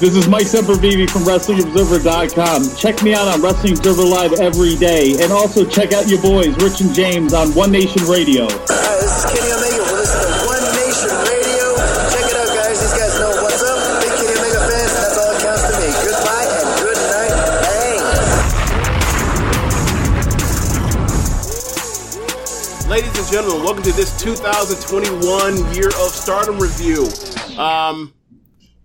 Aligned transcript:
This 0.00 0.16
is 0.16 0.26
Mike 0.28 0.46
Sempervive 0.46 1.08
from 1.08 1.22
WrestlingObserver.com. 1.22 2.76
Check 2.76 3.02
me 3.04 3.14
out 3.14 3.28
on 3.28 3.40
Wrestling 3.40 3.78
Observer 3.78 4.02
Live 4.04 4.32
every 4.34 4.74
day. 4.74 5.14
And 5.22 5.30
also 5.32 5.64
check 5.64 5.92
out 5.92 6.08
your 6.08 6.20
boys, 6.20 6.50
Rich 6.58 6.80
and 6.82 6.92
James, 6.92 7.32
on 7.32 7.54
One 7.54 7.70
Nation 7.70 8.02
Radio. 8.10 8.48
Hi, 8.50 8.96
this 8.98 9.22
is 9.22 9.24
Kenny 9.30 9.54
Omega. 9.54 9.86
We're 9.86 10.02
listening 10.02 10.34
to 10.34 10.50
One 10.50 10.66
Nation 10.74 11.14
Radio. 11.14 11.78
Check 12.10 12.26
it 12.26 12.34
out, 12.34 12.50
guys. 12.58 12.74
These 12.82 12.90
guys 12.98 13.14
know 13.22 13.38
what's 13.38 13.62
up. 13.62 13.78
Big 14.02 14.10
Kenny 14.18 14.34
Omega 14.34 14.66
fans, 14.66 14.90
and 14.90 14.98
that's 14.98 15.14
all 15.14 15.30
that 15.30 15.38
counts 15.46 15.62
to 15.62 15.78
me. 15.78 15.86
Goodbye 16.02 16.42
and 16.42 16.68
good 16.82 16.98
night. 17.14 17.62
Bang. 17.62 18.02
Ladies 22.90 23.14
and 23.14 23.28
gentlemen, 23.30 23.62
welcome 23.62 23.86
to 23.86 23.92
this 23.94 24.10
2021 24.20 25.22
Year 25.72 25.88
of 25.88 26.10
Stardom 26.10 26.58
review. 26.58 27.06
Um, 27.56 28.12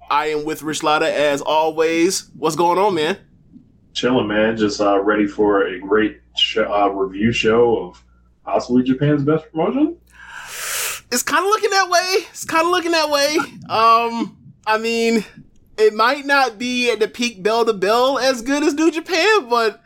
I 0.09 0.27
am 0.27 0.45
with 0.45 0.63
Rich 0.63 0.83
Latta 0.83 1.13
as 1.13 1.41
always. 1.41 2.29
What's 2.37 2.55
going 2.55 2.79
on, 2.79 2.95
man? 2.95 3.17
chilling, 3.99 4.27
man. 4.27 4.55
Just 4.57 4.79
uh, 4.79 5.01
ready 5.01 5.27
for 5.27 5.65
a 5.67 5.79
great 5.79 6.21
sh- 6.37 6.57
uh, 6.57 6.89
review 6.89 7.31
show 7.31 7.77
of 7.77 8.03
possibly 8.45 8.83
Japan's 8.83 9.23
best 9.23 9.51
promotion. 9.51 9.97
It's 11.11 11.23
kind 11.23 11.43
of 11.43 11.49
looking 11.49 11.71
that 11.71 11.89
way. 11.89 12.25
It's 12.29 12.45
kind 12.45 12.65
of 12.65 12.71
looking 12.71 12.91
that 12.91 13.09
way. 13.09 13.37
Um, 13.69 14.37
I 14.65 14.77
mean, 14.79 15.25
it 15.77 15.93
might 15.93 16.25
not 16.25 16.57
be 16.57 16.91
at 16.91 16.99
the 16.99 17.07
peak 17.07 17.41
bell 17.43 17.65
to 17.65 17.73
bell 17.73 18.19
as 18.19 18.41
good 18.41 18.63
as 18.63 18.73
New 18.73 18.91
Japan, 18.91 19.49
but 19.49 19.83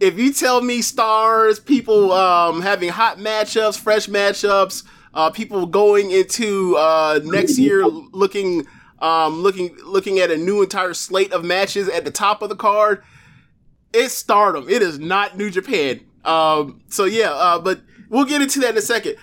if 0.00 0.18
you 0.18 0.32
tell 0.32 0.60
me 0.60 0.82
stars, 0.82 1.60
people 1.60 2.12
um, 2.12 2.62
having 2.62 2.88
hot 2.88 3.18
matchups, 3.18 3.78
fresh 3.78 4.06
matchups, 4.06 4.84
uh, 5.14 5.30
people 5.30 5.66
going 5.66 6.10
into 6.10 6.76
uh, 6.76 7.20
next 7.22 7.58
year 7.58 7.84
looking 7.86 8.66
um, 9.02 9.42
looking 9.42 9.76
looking 9.84 10.20
at 10.20 10.30
a 10.30 10.36
new 10.36 10.62
entire 10.62 10.94
slate 10.94 11.32
of 11.32 11.44
matches 11.44 11.88
at 11.88 12.04
the 12.04 12.10
top 12.10 12.40
of 12.40 12.48
the 12.48 12.56
card, 12.56 13.02
it's 13.92 14.14
Stardom. 14.14 14.68
It 14.68 14.80
is 14.80 14.98
not 14.98 15.36
New 15.36 15.50
Japan. 15.50 16.00
Um, 16.24 16.82
so 16.88 17.04
yeah, 17.04 17.32
uh, 17.32 17.58
but 17.58 17.80
we'll 18.08 18.24
get 18.24 18.40
into 18.40 18.60
that 18.60 18.70
in 18.70 18.78
a 18.78 18.82
second. 18.82 19.16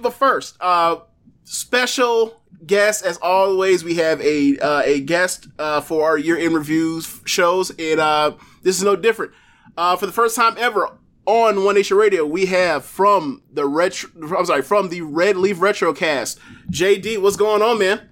But 0.00 0.14
first, 0.14 0.56
uh, 0.60 1.00
special 1.42 2.40
guest 2.66 3.04
as 3.04 3.16
always. 3.18 3.84
We 3.84 3.96
have 3.96 4.20
a 4.20 4.58
uh, 4.58 4.82
a 4.84 5.00
guest 5.00 5.48
uh, 5.58 5.80
for 5.80 6.04
our 6.04 6.16
year 6.16 6.36
in 6.36 6.54
reviews 6.54 7.20
shows, 7.24 7.70
and 7.78 8.00
uh, 8.00 8.32
this 8.62 8.76
is 8.76 8.84
no 8.84 8.96
different. 8.96 9.32
Uh, 9.76 9.96
for 9.96 10.06
the 10.06 10.12
first 10.12 10.36
time 10.36 10.54
ever 10.56 10.88
on 11.26 11.64
One 11.64 11.74
Nation 11.74 11.96
Radio, 11.96 12.24
we 12.24 12.46
have 12.46 12.84
from 12.84 13.42
the 13.52 13.66
retro. 13.66 14.10
I'm 14.36 14.46
sorry, 14.46 14.62
from 14.62 14.88
the 14.88 15.00
Red 15.00 15.36
Leaf 15.36 15.58
Retrocast, 15.58 16.38
JD. 16.70 17.20
What's 17.20 17.36
going 17.36 17.62
on, 17.62 17.78
man? 17.78 18.08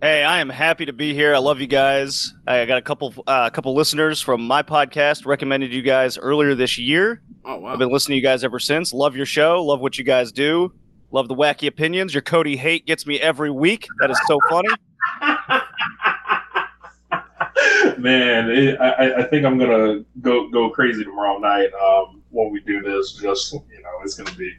Hey, 0.00 0.22
I 0.22 0.38
am 0.38 0.48
happy 0.48 0.86
to 0.86 0.92
be 0.92 1.12
here. 1.12 1.34
I 1.34 1.38
love 1.38 1.60
you 1.60 1.66
guys. 1.66 2.32
I 2.46 2.64
got 2.66 2.78
a 2.78 2.82
couple 2.82 3.12
uh, 3.26 3.50
couple 3.50 3.74
listeners 3.74 4.22
from 4.22 4.46
my 4.46 4.62
podcast 4.62 5.26
recommended 5.26 5.74
you 5.74 5.82
guys 5.82 6.16
earlier 6.16 6.54
this 6.54 6.78
year. 6.78 7.20
Oh 7.44 7.56
wow! 7.56 7.72
I've 7.72 7.80
been 7.80 7.90
listening 7.90 8.14
to 8.14 8.16
you 8.18 8.22
guys 8.22 8.44
ever 8.44 8.60
since. 8.60 8.92
Love 8.92 9.16
your 9.16 9.26
show. 9.26 9.60
Love 9.64 9.80
what 9.80 9.98
you 9.98 10.04
guys 10.04 10.30
do. 10.30 10.72
Love 11.10 11.26
the 11.26 11.34
wacky 11.34 11.66
opinions. 11.66 12.14
Your 12.14 12.22
Cody 12.22 12.56
hate 12.56 12.86
gets 12.86 13.08
me 13.08 13.18
every 13.18 13.50
week. 13.50 13.88
That 13.98 14.08
is 14.08 14.20
so 14.28 14.38
funny. 14.48 14.68
man, 17.98 18.50
it, 18.50 18.80
I, 18.80 19.22
I 19.22 19.24
think 19.24 19.44
I'm 19.44 19.58
gonna 19.58 20.04
go 20.20 20.48
go 20.50 20.70
crazy 20.70 21.02
tomorrow 21.02 21.38
night 21.38 21.70
um, 21.74 22.22
when 22.30 22.52
we 22.52 22.60
do 22.60 22.82
this. 22.82 23.14
Just 23.14 23.52
you 23.52 23.82
know, 23.82 23.90
it's 24.04 24.14
gonna 24.14 24.36
be 24.36 24.52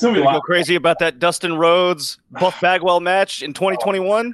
it's 0.00 0.06
gonna 0.06 0.14
be 0.14 0.26
a 0.26 0.32
Go 0.32 0.40
crazy 0.40 0.74
about 0.74 0.98
that 1.00 1.18
Dustin 1.18 1.56
Rhodes 1.56 2.18
Buff 2.30 2.58
Bagwell 2.62 3.00
match 3.00 3.42
in 3.42 3.52
2021. 3.52 4.32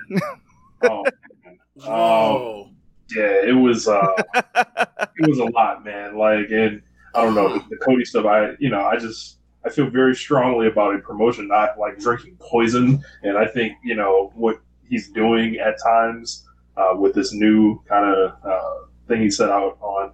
Oh, 0.82 1.02
man. 1.02 1.58
Um, 1.82 1.88
Oh, 1.88 2.70
yeah, 3.14 3.42
it 3.44 3.56
was 3.56 3.88
uh, 3.88 4.14
it 4.34 5.28
was 5.28 5.38
a 5.38 5.44
lot, 5.44 5.84
man. 5.84 6.16
Like, 6.16 6.50
and 6.50 6.82
I 7.14 7.22
don't 7.22 7.34
know 7.34 7.58
the 7.58 7.76
Cody 7.78 8.04
stuff. 8.04 8.26
I 8.26 8.52
you 8.58 8.70
know, 8.70 8.80
I 8.84 8.96
just 8.96 9.38
I 9.64 9.70
feel 9.70 9.90
very 9.90 10.14
strongly 10.14 10.68
about 10.68 10.94
a 10.94 10.98
promotion 10.98 11.48
not 11.48 11.78
like 11.78 11.98
drinking 11.98 12.36
poison, 12.38 13.02
and 13.22 13.36
I 13.36 13.46
think 13.46 13.74
you 13.84 13.94
know 13.94 14.32
what 14.34 14.60
he's 14.88 15.10
doing 15.10 15.56
at 15.56 15.76
times 15.82 16.46
uh, 16.76 16.94
with 16.96 17.14
this 17.14 17.32
new 17.32 17.82
kind 17.88 18.14
of 18.14 18.32
uh, 18.44 18.74
thing 19.08 19.22
he 19.22 19.30
set 19.30 19.50
out 19.50 19.78
on. 19.80 20.12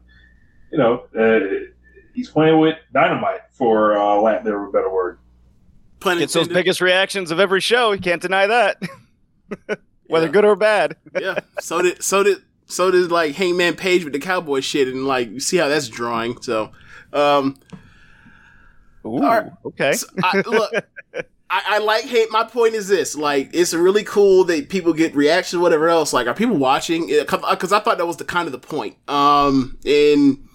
You 0.70 0.78
know, 0.78 1.04
uh, 1.18 1.70
he's 2.14 2.30
playing 2.30 2.58
with 2.58 2.76
dynamite 2.92 3.42
for 3.52 3.96
uh, 3.96 4.16
lack 4.16 4.44
there 4.44 4.62
of 4.62 4.68
a 4.68 4.72
better 4.72 4.90
word. 4.90 5.18
Pun 6.02 6.18
Gets 6.18 6.32
those 6.34 6.48
biggest 6.48 6.80
reactions 6.80 7.30
of 7.30 7.40
every 7.40 7.60
show. 7.60 7.92
You 7.92 8.00
can't 8.00 8.20
deny 8.22 8.46
that. 8.46 8.82
Whether 10.06 10.26
Yeah. 10.26 10.32
good 10.32 10.44
or 10.44 10.56
bad. 10.56 10.96
yeah. 11.20 11.40
So 11.60 11.80
did 11.82 12.02
so 12.02 12.22
did 12.22 12.38
so 12.66 12.90
did 12.90 13.10
like 13.10 13.34
Hangman 13.34 13.76
Page 13.76 14.04
with 14.04 14.12
the 14.12 14.18
cowboy 14.18 14.60
shit, 14.60 14.88
and 14.88 15.06
like 15.06 15.30
you 15.30 15.40
see 15.40 15.56
how 15.58 15.68
that's 15.68 15.88
drawing. 15.88 16.40
So, 16.42 16.72
um, 17.12 17.58
Ooh, 19.06 19.18
right. 19.20 19.50
okay. 19.64 19.92
so 19.92 20.06
I, 20.22 20.40
look, 20.46 20.72
I, 21.50 21.62
I 21.66 21.78
like 21.78 22.04
hate. 22.04 22.30
My 22.30 22.44
point 22.44 22.74
is 22.74 22.88
this: 22.88 23.14
like, 23.14 23.50
it's 23.52 23.74
really 23.74 24.04
cool 24.04 24.44
that 24.44 24.68
people 24.68 24.92
get 24.92 25.14
reactions, 25.14 25.60
whatever 25.60 25.88
else. 25.88 26.12
Like, 26.12 26.26
are 26.26 26.34
people 26.34 26.56
watching? 26.56 27.08
Because 27.08 27.72
I 27.72 27.80
thought 27.80 27.98
that 27.98 28.06
was 28.06 28.16
the 28.16 28.24
kind 28.24 28.46
of 28.46 28.52
the 28.52 28.58
point. 28.58 28.96
Um, 29.08 29.78
and 29.84 30.46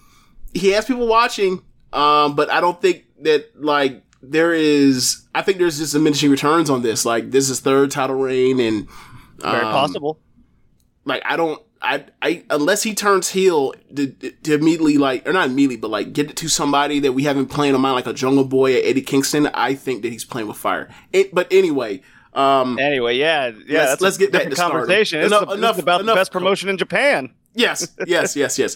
he 0.53 0.69
has 0.71 0.85
people 0.85 1.07
watching. 1.07 1.61
Um, 1.93 2.35
but 2.35 2.51
I 2.51 2.61
don't 2.61 2.81
think 2.81 3.05
that 3.21 3.61
like 3.61 4.03
there 4.21 4.53
is. 4.53 5.23
I 5.35 5.41
think 5.41 5.57
there's 5.57 5.77
just 5.77 5.93
diminishing 5.93 6.31
returns 6.31 6.69
on 6.69 6.81
this. 6.81 7.05
Like, 7.05 7.31
this 7.31 7.49
is 7.49 7.59
third 7.59 7.91
title 7.91 8.15
reign, 8.15 8.59
and 8.59 8.87
Very 9.39 9.57
um, 9.63 9.71
possible. 9.71 10.19
like 11.05 11.21
I 11.25 11.35
don't 11.37 11.61
I 11.81 12.05
I 12.21 12.43
unless 12.49 12.81
he 12.83 12.95
turns 12.95 13.29
heel 13.29 13.73
to, 13.95 14.07
to 14.07 14.53
immediately 14.55 14.97
like 14.97 15.27
or 15.27 15.33
not 15.33 15.47
immediately 15.47 15.77
but 15.77 15.91
like 15.91 16.11
get 16.11 16.29
it 16.31 16.35
to 16.37 16.47
somebody 16.49 16.99
that 17.01 17.13
we 17.13 17.23
haven't 17.23 17.47
playing 17.47 17.75
on 17.75 17.81
mind 17.81 17.93
like 17.95 18.07
a 18.07 18.13
Jungle 18.13 18.45
Boy 18.45 18.75
or 18.75 18.81
Eddie 18.83 19.01
Kingston 19.03 19.45
I 19.53 19.75
think 19.75 20.01
that 20.01 20.11
he's 20.11 20.25
playing 20.25 20.47
with 20.47 20.57
fire. 20.57 20.89
It, 21.13 21.35
but 21.35 21.47
anyway, 21.51 22.01
um 22.33 22.79
Anyway, 22.79 23.17
yeah, 23.17 23.49
yeah. 23.67 23.77
Let's- 23.77 23.89
that's 23.91 24.01
let's 24.01 24.15
a 24.15 24.19
get 24.19 24.31
back 24.31 24.39
different 24.41 24.51
to 24.51 24.55
Stardom. 24.57 24.77
conversation. 24.79 25.19
It's, 25.19 25.27
Enough- 25.27 25.49
this 25.49 25.57
enough- 25.59 25.75
is 25.77 25.83
about 25.83 26.01
enough- 26.01 26.15
the 26.15 26.19
best 26.21 26.31
promotion 26.31 26.67
in 26.69 26.77
Japan. 26.77 27.29
yes, 27.53 27.87
yes, 28.07 28.35
yes, 28.35 28.57
yes. 28.57 28.75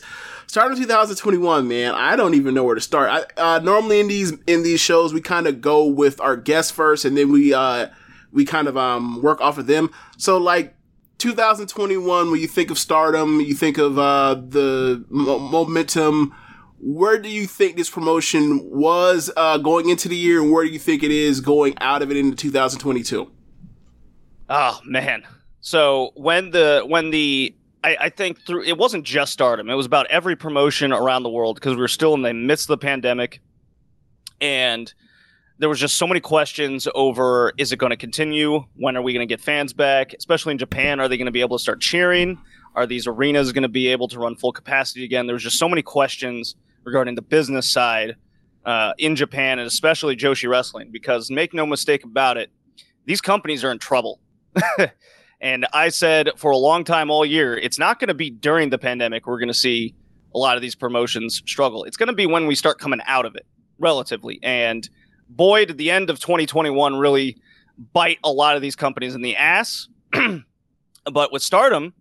Starting 0.51 0.77
2021, 0.77 1.65
man. 1.65 1.93
I 1.93 2.17
don't 2.17 2.33
even 2.33 2.53
know 2.53 2.65
where 2.65 2.75
to 2.75 2.81
start. 2.81 3.09
I, 3.37 3.41
uh, 3.41 3.59
normally 3.59 4.01
in 4.01 4.09
these 4.09 4.33
in 4.47 4.63
these 4.63 4.81
shows, 4.81 5.13
we 5.13 5.21
kind 5.21 5.47
of 5.47 5.61
go 5.61 5.85
with 5.85 6.19
our 6.19 6.35
guests 6.35 6.73
first, 6.73 7.05
and 7.05 7.15
then 7.15 7.31
we 7.31 7.53
uh 7.53 7.87
we 8.33 8.43
kind 8.43 8.67
of 8.67 8.75
um 8.75 9.21
work 9.21 9.39
off 9.39 9.57
of 9.57 9.67
them. 9.67 9.91
So 10.17 10.37
like 10.37 10.75
2021, 11.19 12.31
when 12.31 12.41
you 12.41 12.49
think 12.49 12.69
of 12.69 12.77
Stardom, 12.77 13.39
you 13.39 13.53
think 13.53 13.77
of 13.77 13.97
uh 13.97 14.41
the 14.45 15.05
mo- 15.07 15.39
momentum. 15.39 16.35
Where 16.81 17.17
do 17.17 17.29
you 17.29 17.47
think 17.47 17.77
this 17.77 17.89
promotion 17.89 18.59
was 18.69 19.31
uh, 19.37 19.57
going 19.57 19.87
into 19.87 20.09
the 20.09 20.17
year, 20.17 20.41
and 20.41 20.51
where 20.51 20.65
do 20.65 20.69
you 20.69 20.79
think 20.79 21.01
it 21.01 21.11
is 21.11 21.39
going 21.39 21.77
out 21.79 22.01
of 22.01 22.11
it 22.11 22.17
into 22.17 22.35
2022? 22.35 23.31
Oh 24.49 24.81
man. 24.83 25.23
So 25.61 26.11
when 26.15 26.51
the 26.51 26.83
when 26.85 27.11
the 27.11 27.55
I, 27.83 27.97
I 28.01 28.09
think 28.09 28.45
through 28.45 28.63
it 28.63 28.77
wasn't 28.77 29.05
just 29.05 29.33
Stardom. 29.33 29.69
It 29.69 29.75
was 29.75 29.85
about 29.85 30.07
every 30.07 30.35
promotion 30.35 30.91
around 30.91 31.23
the 31.23 31.29
world 31.29 31.55
because 31.55 31.75
we 31.75 31.81
were 31.81 31.87
still 31.87 32.13
in 32.13 32.21
the 32.21 32.33
midst 32.33 32.69
of 32.69 32.79
the 32.79 32.85
pandemic, 32.85 33.41
and 34.39 34.93
there 35.57 35.69
was 35.69 35.79
just 35.79 35.97
so 35.97 36.07
many 36.07 36.19
questions 36.19 36.87
over: 36.93 37.53
Is 37.57 37.71
it 37.71 37.77
going 37.77 37.91
to 37.91 37.97
continue? 37.97 38.65
When 38.75 38.95
are 38.95 39.01
we 39.01 39.13
going 39.13 39.27
to 39.27 39.31
get 39.31 39.41
fans 39.41 39.73
back? 39.73 40.13
Especially 40.13 40.51
in 40.51 40.57
Japan, 40.57 40.99
are 40.99 41.07
they 41.07 41.17
going 41.17 41.25
to 41.25 41.31
be 41.31 41.41
able 41.41 41.57
to 41.57 41.61
start 41.61 41.81
cheering? 41.81 42.37
Are 42.75 42.85
these 42.85 43.07
arenas 43.07 43.51
going 43.51 43.63
to 43.63 43.69
be 43.69 43.87
able 43.87 44.07
to 44.09 44.19
run 44.19 44.35
full 44.35 44.53
capacity 44.53 45.03
again? 45.03 45.25
there 45.25 45.33
was 45.33 45.43
just 45.43 45.57
so 45.57 45.67
many 45.67 45.81
questions 45.81 46.55
regarding 46.83 47.15
the 47.15 47.21
business 47.21 47.67
side 47.67 48.15
uh, 48.65 48.93
in 48.97 49.15
Japan 49.15 49.59
and 49.59 49.67
especially 49.67 50.15
Joshi 50.15 50.49
Wrestling 50.49 50.89
because 50.91 51.29
make 51.29 51.53
no 51.53 51.65
mistake 51.65 52.03
about 52.03 52.37
it, 52.37 52.49
these 53.05 53.21
companies 53.21 53.63
are 53.63 53.71
in 53.71 53.79
trouble. 53.79 54.19
and 55.41 55.65
I 55.73 55.89
said 55.89 56.29
for 56.37 56.51
a 56.51 56.57
long 56.57 56.83
time 56.83 57.09
all 57.09 57.25
year, 57.25 57.57
it's 57.57 57.79
not 57.79 57.99
going 57.99 58.07
to 58.09 58.13
be 58.13 58.29
during 58.29 58.69
the 58.69 58.77
pandemic 58.77 59.27
we're 59.27 59.39
going 59.39 59.47
to 59.47 59.53
see 59.53 59.95
a 60.33 60.37
lot 60.37 60.55
of 60.55 60.61
these 60.61 60.75
promotions 60.75 61.41
struggle. 61.45 61.83
It's 61.83 61.97
going 61.97 62.07
to 62.07 62.13
be 62.15 62.25
when 62.25 62.47
we 62.47 62.55
start 62.55 62.79
coming 62.79 63.01
out 63.05 63.25
of 63.25 63.35
it, 63.35 63.45
relatively. 63.79 64.39
And 64.41 64.87
boy, 65.27 65.65
did 65.65 65.77
the 65.77 65.91
end 65.91 66.09
of 66.09 66.19
2021 66.19 66.95
really 66.95 67.37
bite 67.93 68.19
a 68.23 68.31
lot 68.31 68.55
of 68.55 68.61
these 68.61 68.75
companies 68.75 69.15
in 69.15 69.21
the 69.21 69.35
ass. 69.35 69.89
but 71.11 71.33
with 71.33 71.41
Stardom, 71.41 71.93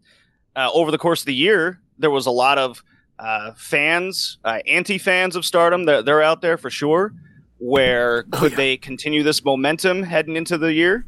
uh, 0.55 0.71
over 0.73 0.91
the 0.91 0.99
course 0.99 1.21
of 1.23 1.27
the 1.27 1.35
year, 1.35 1.81
there 1.99 2.11
was 2.11 2.27
a 2.27 2.31
lot 2.31 2.59
of 2.59 2.85
uh, 3.19 3.53
fans, 3.57 4.39
uh, 4.45 4.61
anti 4.67 4.99
fans 4.99 5.37
of 5.37 5.45
Stardom. 5.45 5.85
They're, 5.85 6.03
they're 6.03 6.23
out 6.23 6.41
there 6.41 6.57
for 6.57 6.71
sure. 6.71 7.13
Where 7.59 8.25
Oh, 8.33 8.39
could 8.39 8.53
yeah. 8.53 8.57
they 8.57 8.77
continue 8.77 9.23
this 9.23 9.45
momentum 9.45 10.03
heading 10.03 10.37
into 10.37 10.57
the 10.57 10.73
year? 10.73 11.07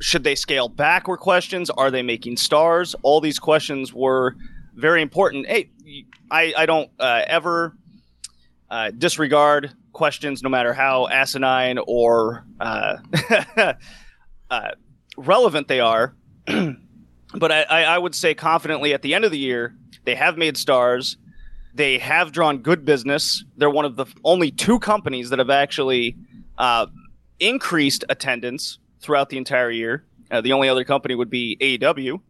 Should 0.00 0.24
they 0.24 0.34
scale 0.34 0.68
back? 0.68 1.08
Were 1.08 1.16
questions. 1.16 1.70
Are 1.70 1.90
they 1.90 2.02
making 2.02 2.38
stars? 2.38 2.94
All 3.02 3.20
these 3.20 3.38
questions 3.38 3.92
were 3.92 4.34
very 4.74 5.02
important. 5.02 5.46
Hey, 5.46 5.70
I, 6.30 6.54
I 6.56 6.66
don't 6.66 6.90
uh, 6.98 7.22
ever 7.26 7.76
uh, 8.70 8.90
disregard 8.96 9.72
questions, 9.92 10.42
no 10.42 10.48
matter 10.48 10.72
how 10.72 11.08
asinine 11.08 11.78
or 11.86 12.44
uh, 12.60 12.96
uh, 14.50 14.70
relevant 15.16 15.68
they 15.68 15.80
are. 15.80 16.14
but 16.46 17.52
I, 17.52 17.62
I 17.62 17.82
I 17.82 17.98
would 17.98 18.14
say 18.14 18.34
confidently 18.34 18.94
at 18.94 19.02
the 19.02 19.14
end 19.14 19.24
of 19.24 19.30
the 19.30 19.38
year, 19.38 19.74
they 20.04 20.14
have 20.14 20.38
made 20.38 20.56
stars. 20.56 21.16
They 21.74 21.98
have 21.98 22.32
drawn 22.32 22.58
good 22.58 22.84
business. 22.84 23.44
They're 23.56 23.70
one 23.70 23.84
of 23.84 23.96
the 23.96 24.06
only 24.24 24.50
two 24.50 24.78
companies 24.80 25.30
that 25.30 25.38
have 25.38 25.50
actually 25.50 26.16
uh, 26.58 26.86
increased 27.38 28.04
attendance 28.08 28.78
throughout 29.00 29.28
the 29.28 29.36
entire 29.36 29.70
year. 29.70 30.04
Uh, 30.30 30.40
the 30.40 30.52
only 30.52 30.68
other 30.68 30.84
company 30.84 31.14
would 31.14 31.30
be 31.30 31.56
AEW. 31.60 32.20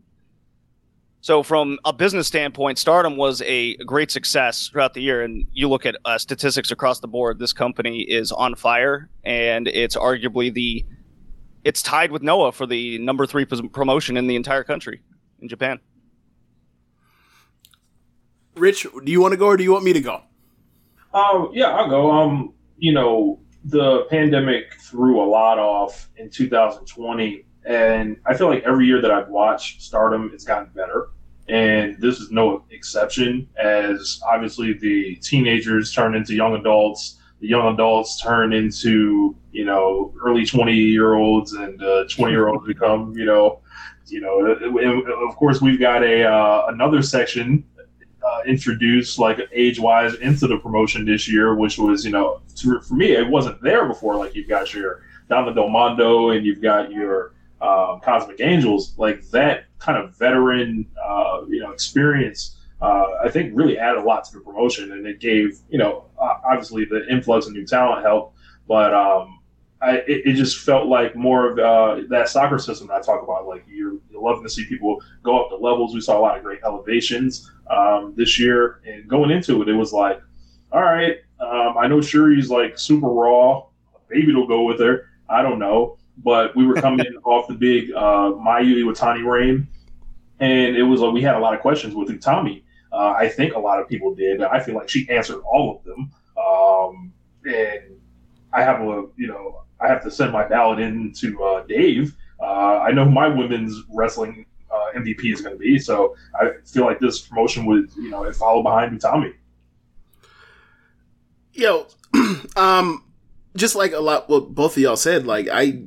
So, 1.23 1.43
from 1.43 1.79
a 1.85 1.93
business 1.93 2.27
standpoint, 2.27 2.79
Stardom 2.79 3.19
was 3.19 3.43
a 3.43 3.77
great 3.77 4.11
success 4.11 4.69
throughout 4.69 4.95
the 4.95 5.03
year. 5.03 5.23
And 5.23 5.47
you 5.53 5.69
look 5.69 5.85
at 5.85 5.97
uh, 6.07 6.17
statistics 6.17 6.71
across 6.71 7.01
the 7.01 7.09
board, 7.09 7.39
this 7.39 7.53
company 7.53 8.01
is 8.01 8.33
on 8.33 8.55
fire, 8.55 9.11
and 9.23 9.69
it's 9.69 9.97
arguably 9.97 10.53
the 10.53 10.87
it's 11.63 11.83
tied 11.83 12.11
with 12.11 12.23
Noah 12.23 12.53
for 12.53 12.65
the 12.65 12.99
number 12.99 13.27
three 13.27 13.45
pos- 13.45 13.61
promotion 13.73 14.17
in 14.17 14.27
the 14.27 14.37
entire 14.37 14.65
country 14.65 15.03
in 15.41 15.49
Japan. 15.49 15.79
Rich, 18.57 18.87
do 19.05 19.13
you 19.13 19.21
want 19.21 19.33
to 19.33 19.37
go 19.37 19.47
or 19.47 19.57
do 19.59 19.63
you 19.63 19.73
want 19.73 19.85
me 19.85 19.93
to 19.93 20.01
go? 20.01 20.23
Um, 21.13 21.51
yeah, 21.53 21.69
I'll 21.69 21.89
go. 21.89 22.11
Um, 22.11 22.55
you 22.79 22.93
know, 22.93 23.41
the 23.65 24.05
pandemic 24.11 24.75
threw 24.81 25.23
a 25.23 25.27
lot 25.27 25.59
off 25.59 26.09
in 26.17 26.31
2020, 26.31 27.45
and 27.65 28.17
I 28.27 28.35
feel 28.35 28.49
like 28.49 28.63
every 28.65 28.87
year 28.87 29.01
that 29.03 29.11
I've 29.11 29.29
watched 29.29 29.83
Stardom, 29.83 30.31
it's 30.33 30.45
gotten 30.45 30.71
better. 30.75 31.11
And 31.49 32.01
this 32.01 32.21
is 32.21 32.31
no 32.31 32.65
exception, 32.71 33.49
as 33.59 34.21
obviously 34.27 34.73
the 34.75 35.17
teenagers 35.17 35.93
turn 35.93 36.15
into 36.15 36.35
young 36.35 36.55
adults, 36.55 37.19
the 37.41 37.49
young 37.49 37.75
adults 37.75 38.21
turn 38.23 38.53
into 38.53 39.37
you 39.51 39.65
know 39.65 40.15
early 40.25 40.47
20 40.47 40.73
year 40.73 41.15
olds, 41.15 41.53
and 41.53 41.81
20 41.81 42.33
year 42.33 42.49
olds 42.49 42.67
become 42.67 43.13
you 43.17 43.25
know, 43.25 43.61
you 44.07 44.21
know. 44.21 44.47
Of 45.29 45.37
course, 45.37 45.61
we've 45.61 45.81
got 45.81 46.05
a 46.05 46.25
uh, 46.25 46.67
another 46.69 47.03
section 47.03 47.65
uh, 48.25 48.41
introduced 48.47 49.19
like 49.19 49.39
age 49.53 49.79
wise 49.79 50.15
into 50.17 50.47
the 50.47 50.59
promotion 50.59 51.05
this 51.05 51.29
year, 51.29 51.55
which 51.55 51.79
was 51.79 52.05
you 52.05 52.11
know 52.11 52.41
to, 52.57 52.81
for 52.81 52.95
me 52.95 53.13
it 53.13 53.29
wasn't 53.29 53.61
there 53.63 53.87
before. 53.87 54.17
Like 54.17 54.35
you've 54.35 54.49
got 54.49 54.73
your 54.75 55.03
Donna 55.29 55.55
Del 55.55 55.69
Mondo 55.69 56.31
and 56.31 56.45
you've 56.45 56.63
got 56.63 56.91
your 56.91 57.33
um, 57.61 58.01
Cosmic 58.01 58.41
Angels, 58.41 58.95
like 58.97 59.23
that 59.31 59.65
kind 59.79 59.99
of 59.99 60.17
veteran 60.17 60.87
uh, 61.03 61.43
you 61.49 61.61
know 61.61 61.71
experience. 61.71 62.57
Uh, 62.81 63.07
I 63.23 63.29
think 63.29 63.53
really 63.55 63.79
added 63.79 64.03
a 64.03 64.05
lot 64.05 64.25
to 64.25 64.33
the 64.33 64.41
promotion, 64.41 64.93
and 64.93 65.07
it 65.07 65.21
gave 65.21 65.59
you 65.69 65.79
know 65.79 66.07
obviously 66.19 66.85
the 66.85 67.07
influx 67.09 67.47
of 67.47 67.53
new 67.53 67.67
talent 67.67 68.05
helped, 68.05 68.37
but 68.67 68.95
um, 68.95 69.41
I, 69.83 69.99
it, 69.99 70.27
it 70.27 70.33
just 70.35 70.59
felt 70.59 70.89
like 70.89 71.17
more 71.17 71.51
of 71.51 71.59
uh, 71.59 72.07
that 72.11 72.29
soccer 72.29 72.59
system 72.59 72.89
that 72.89 72.95
I 72.95 73.01
talk 73.01 73.23
about. 73.23 73.47
Like 73.47 73.65
you're, 73.67 73.95
you're 74.11 74.21
loving 74.21 74.43
to 74.43 74.51
see 74.51 74.67
people 74.67 75.03
go 75.23 75.43
up 75.43 75.51
the 75.51 75.57
levels. 75.57 75.95
We 75.95 76.01
saw 76.01 76.19
a 76.19 76.21
lot 76.21 76.37
of 76.37 76.43
great 76.43 76.61
elevations 76.65 77.51
um, 77.71 78.15
this 78.17 78.39
year, 78.39 78.81
and 78.87 79.09
going 79.09 79.31
into 79.31 79.63
it, 79.63 79.69
it 79.69 79.75
was 79.75 79.93
like, 79.93 80.21
all 80.73 80.83
right, 80.83 81.17
um, 81.41 81.77
I 81.79 81.87
know 81.87 81.99
Shuri's 81.99 82.51
like 82.51 82.79
super 82.79 83.09
raw. 83.09 83.67
Maybe 84.11 84.31
it'll 84.31 84.47
go 84.47 84.63
with 84.63 84.81
her. 84.81 85.07
I 85.29 85.43
don't 85.43 85.59
know, 85.59 85.99
but 86.19 86.55
we 86.57 86.67
were 86.67 86.75
coming 86.75 87.07
in 87.07 87.17
off 87.25 87.49
the 87.49 87.55
big 87.55 87.93
uh, 87.93 88.33
Mayu 88.33 88.83
Iwatani 88.85 89.25
reign, 89.25 89.69
and 90.41 90.77
it 90.77 90.83
was 90.83 91.01
like 91.01 91.13
we 91.13 91.23
had 91.23 91.37
a 91.37 91.39
lot 91.39 91.55
of 91.55 91.61
questions 91.61 91.95
with 91.95 92.09
Utami. 92.09 92.63
Uh, 92.93 93.15
I 93.17 93.29
think 93.29 93.55
a 93.55 93.59
lot 93.59 93.81
of 93.81 93.89
people 93.89 94.15
did. 94.15 94.43
I 94.43 94.61
feel 94.61 94.75
like 94.75 94.89
she 94.89 95.09
answered 95.09 95.41
all 95.43 95.77
of 95.77 95.85
them, 95.85 96.11
um, 96.37 97.13
and 97.45 98.01
I 98.53 98.63
have 98.63 98.81
a 98.81 99.07
you 99.17 99.29
know 99.29 99.63
I 99.81 99.89
have 99.89 100.03
to 100.03 100.11
send 100.11 100.33
my 100.33 100.47
ballot 100.47 100.81
in 100.81 101.13
to 101.15 101.43
uh, 101.43 101.63
Dave. 101.67 102.17
Uh, 102.41 102.79
I 102.79 102.91
know 102.91 103.05
my 103.05 103.29
women's 103.29 103.83
wrestling 103.93 104.47
uh, 104.71 104.99
MVP 104.99 105.33
is 105.33 105.41
going 105.41 105.55
to 105.55 105.59
be, 105.59 105.79
so 105.79 106.17
I 106.41 106.51
feel 106.65 106.85
like 106.85 107.01
this 107.01 107.21
promotion 107.21 107.67
would 107.67 107.91
you 107.97 108.11
know 108.11 108.31
follow 108.33 108.63
behind 108.63 108.99
Utami. 108.99 109.35
Yo, 111.53 111.87
um, 112.57 113.05
just 113.57 113.75
like 113.75 113.93
a 113.93 114.01
lot 114.01 114.29
what 114.29 114.55
both 114.55 114.77
of 114.77 114.83
y'all 114.83 114.97
said, 114.97 115.27
like 115.27 115.49
I, 115.51 115.83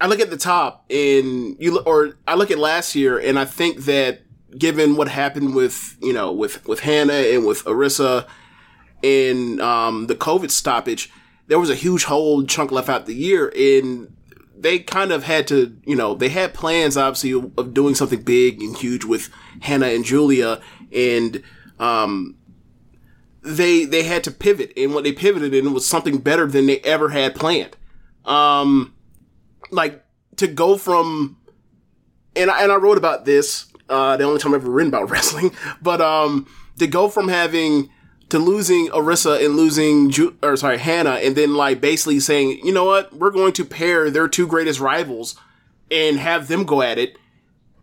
I 0.00 0.06
look 0.06 0.20
at 0.20 0.30
the 0.30 0.36
top 0.36 0.84
and 0.90 1.56
you 1.58 1.78
or 1.80 2.14
I 2.26 2.34
look 2.34 2.50
at 2.50 2.58
last 2.58 2.94
year 2.94 3.18
and 3.18 3.38
I 3.38 3.44
think 3.44 3.84
that 3.84 4.22
given 4.56 4.96
what 4.96 5.08
happened 5.08 5.54
with 5.54 5.96
you 6.00 6.12
know 6.12 6.32
with 6.32 6.66
with 6.66 6.80
Hana 6.80 7.12
and 7.12 7.46
with 7.46 7.64
Arisa 7.64 8.26
and 9.02 9.60
um, 9.60 10.06
the 10.06 10.14
COVID 10.14 10.50
stoppage, 10.50 11.10
there 11.46 11.58
was 11.58 11.70
a 11.70 11.74
huge 11.74 12.04
hole 12.04 12.44
chunk 12.44 12.72
left 12.72 12.88
out 12.88 13.06
the 13.06 13.14
year 13.14 13.52
and 13.56 14.14
they 14.60 14.78
kind 14.78 15.12
of 15.12 15.24
had 15.24 15.46
to, 15.48 15.76
you 15.84 15.96
know, 15.96 16.14
they 16.14 16.28
had 16.28 16.54
plans 16.54 16.96
obviously 16.96 17.32
of, 17.32 17.74
doing 17.74 17.94
something 17.94 18.22
big 18.22 18.60
and 18.60 18.76
huge 18.76 19.04
with 19.04 19.30
Hana 19.60 19.86
and 19.86 20.04
Giulia, 20.04 20.60
and 20.92 21.42
um, 21.78 22.36
they 23.42 23.84
they 23.84 24.02
had 24.02 24.24
to 24.24 24.30
pivot, 24.30 24.72
and 24.76 24.94
what 24.94 25.04
they 25.04 25.12
pivoted 25.12 25.54
in 25.54 25.72
was 25.72 25.86
something 25.86 26.18
better 26.18 26.46
than 26.46 26.66
they 26.66 26.80
ever 26.80 27.10
had 27.10 27.34
planned. 27.34 27.76
Um, 28.24 28.94
like 29.70 30.04
to 30.36 30.46
go 30.46 30.76
from, 30.76 31.38
and 32.36 32.50
I, 32.50 32.62
and 32.62 32.72
I 32.72 32.76
wrote 32.76 32.98
about 32.98 33.24
this. 33.24 33.66
Uh, 33.88 34.18
the 34.18 34.24
only 34.24 34.38
time 34.38 34.52
I've 34.52 34.62
ever 34.62 34.70
written 34.70 34.92
about 34.92 35.10
wrestling, 35.10 35.52
but 35.80 36.00
um, 36.00 36.46
to 36.78 36.86
go 36.86 37.08
from 37.08 37.28
having 37.28 37.90
to 38.30 38.38
losing 38.38 38.88
Arisa 38.88 39.44
and 39.44 39.56
losing 39.56 40.10
Ju- 40.10 40.36
or 40.42 40.56
sorry 40.56 40.78
Hana, 40.78 41.12
and 41.14 41.36
then 41.36 41.54
like 41.54 41.80
basically 41.80 42.20
saying, 42.20 42.60
you 42.64 42.72
know 42.72 42.84
what, 42.84 43.14
we're 43.14 43.30
going 43.30 43.52
to 43.54 43.64
pair 43.64 44.10
their 44.10 44.28
two 44.28 44.46
greatest 44.46 44.80
rivals 44.80 45.36
and 45.90 46.18
have 46.18 46.48
them 46.48 46.64
go 46.64 46.82
at 46.82 46.98
it, 46.98 47.16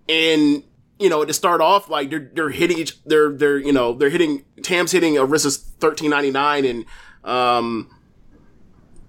and 0.08 0.64
you 1.00 1.10
know 1.10 1.26
to 1.26 1.34
start 1.34 1.62
off 1.62 1.90
like 1.90 2.10
they're 2.10 2.30
they're 2.34 2.50
hitting 2.50 2.78
each 2.78 3.04
they're 3.04 3.32
they're 3.32 3.58
you 3.58 3.74
know 3.74 3.94
they're 3.94 4.10
hitting 4.10 4.44
Tam's 4.64 4.92
hitting 4.92 5.16
Arisa's 5.16 5.58
thirteen 5.58 6.10
ninety 6.10 6.32
nine 6.32 6.64
and 6.66 6.86
um 7.24 7.90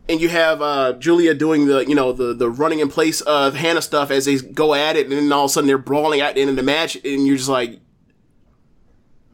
and 0.09 0.21
you 0.21 0.29
have 0.29 0.63
uh, 0.63 0.93
Giulia 0.95 1.35
doing 1.35 1.67
the 1.67 1.85
you 1.87 1.95
know 1.95 2.13
the 2.13 2.35
the 2.35 2.49
running 2.49 2.81
in 2.81 2.89
place 2.89 3.21
of 3.23 3.55
Hana 3.55 3.83
stuff 3.83 4.11
as 4.11 4.25
they 4.27 4.37
go 4.37 4.75
at 4.75 4.97
it, 4.97 5.07
and 5.07 5.13
then 5.13 5.33
all 5.33 5.45
of 5.45 5.51
a 5.51 5.53
sudden 5.53 5.67
they're 5.67 5.79
brawling 5.79 6.21
at 6.21 6.35
the 6.35 6.41
end 6.41 6.51
of 6.51 6.57
the 6.57 6.63
match, 6.63 6.97
and 6.97 7.27
you're 7.27 7.37
just 7.37 7.49
like, 7.49 7.81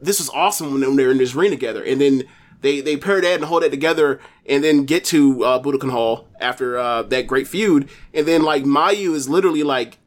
this 0.03 0.19
was 0.19 0.29
awesome 0.29 0.79
when 0.79 0.95
they're 0.95 1.11
in 1.11 1.17
this 1.17 1.35
ring 1.35 1.51
together, 1.51 1.83
and 1.83 1.99
then 1.99 2.23
they 2.61 2.81
they 2.81 2.97
pair 2.97 3.21
that 3.21 3.35
and 3.35 3.45
hold 3.45 3.63
that 3.63 3.71
together, 3.71 4.19
and 4.45 4.63
then 4.63 4.85
get 4.85 5.05
to 5.05 5.43
uh, 5.43 5.61
Budokan 5.61 5.91
Hall 5.91 6.27
after 6.39 6.77
uh, 6.77 7.03
that 7.03 7.27
great 7.27 7.47
feud, 7.47 7.89
and 8.13 8.27
then 8.27 8.43
like 8.43 8.63
Mayu 8.63 9.13
is 9.13 9.29
literally 9.29 9.63
like 9.63 9.97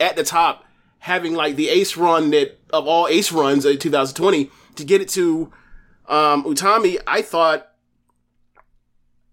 at 0.00 0.16
the 0.16 0.24
top, 0.24 0.64
having 0.98 1.34
like 1.34 1.56
the 1.56 1.68
ace 1.68 1.96
run 1.96 2.30
that 2.30 2.58
of 2.72 2.86
all 2.86 3.06
ace 3.08 3.32
runs 3.32 3.64
in 3.64 3.78
2020 3.78 4.50
to 4.76 4.84
get 4.84 5.00
it 5.00 5.08
to 5.10 5.52
um, 6.08 6.44
Utami. 6.44 6.98
I 7.06 7.22
thought 7.22 7.68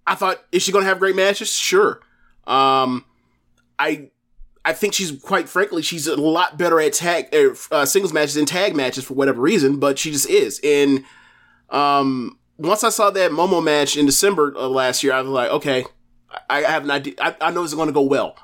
I 0.05 0.15
thought, 0.15 0.43
is 0.51 0.63
she 0.63 0.71
going 0.71 0.83
to 0.83 0.89
have 0.89 0.99
great 0.99 1.15
matches? 1.15 1.51
Sure. 1.51 2.01
Um, 2.45 3.05
I 3.77 4.10
I 4.63 4.73
think 4.73 4.93
she's 4.93 5.11
quite 5.21 5.49
frankly 5.49 5.81
she's 5.81 6.07
a 6.07 6.15
lot 6.15 6.57
better 6.57 6.79
at 6.79 6.93
tag 6.93 7.33
er, 7.33 7.55
uh, 7.71 7.85
singles 7.85 8.13
matches 8.13 8.35
than 8.35 8.45
tag 8.45 8.75
matches 8.75 9.03
for 9.03 9.15
whatever 9.15 9.41
reason, 9.41 9.79
but 9.79 9.97
she 9.97 10.11
just 10.11 10.29
is. 10.29 10.59
And 10.63 11.03
um, 11.69 12.37
once 12.57 12.83
I 12.83 12.89
saw 12.89 13.09
that 13.09 13.31
Momo 13.31 13.63
match 13.63 13.97
in 13.97 14.05
December 14.05 14.53
of 14.55 14.71
last 14.71 15.03
year, 15.03 15.13
I 15.13 15.21
was 15.21 15.29
like, 15.29 15.49
okay, 15.49 15.85
I, 16.49 16.61
have 16.61 16.83
an 16.83 16.91
idea. 16.91 17.13
I, 17.19 17.35
I 17.41 17.51
know 17.51 17.63
it's 17.63 17.73
going 17.73 17.87
to 17.87 17.93
go 17.93 18.03
well. 18.03 18.37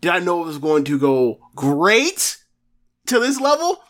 Did 0.00 0.12
I 0.12 0.18
know 0.18 0.42
it 0.42 0.46
was 0.46 0.58
going 0.58 0.84
to 0.84 0.98
go 0.98 1.38
great? 1.54 2.38
to 3.06 3.20
this 3.20 3.40
level? 3.40 3.82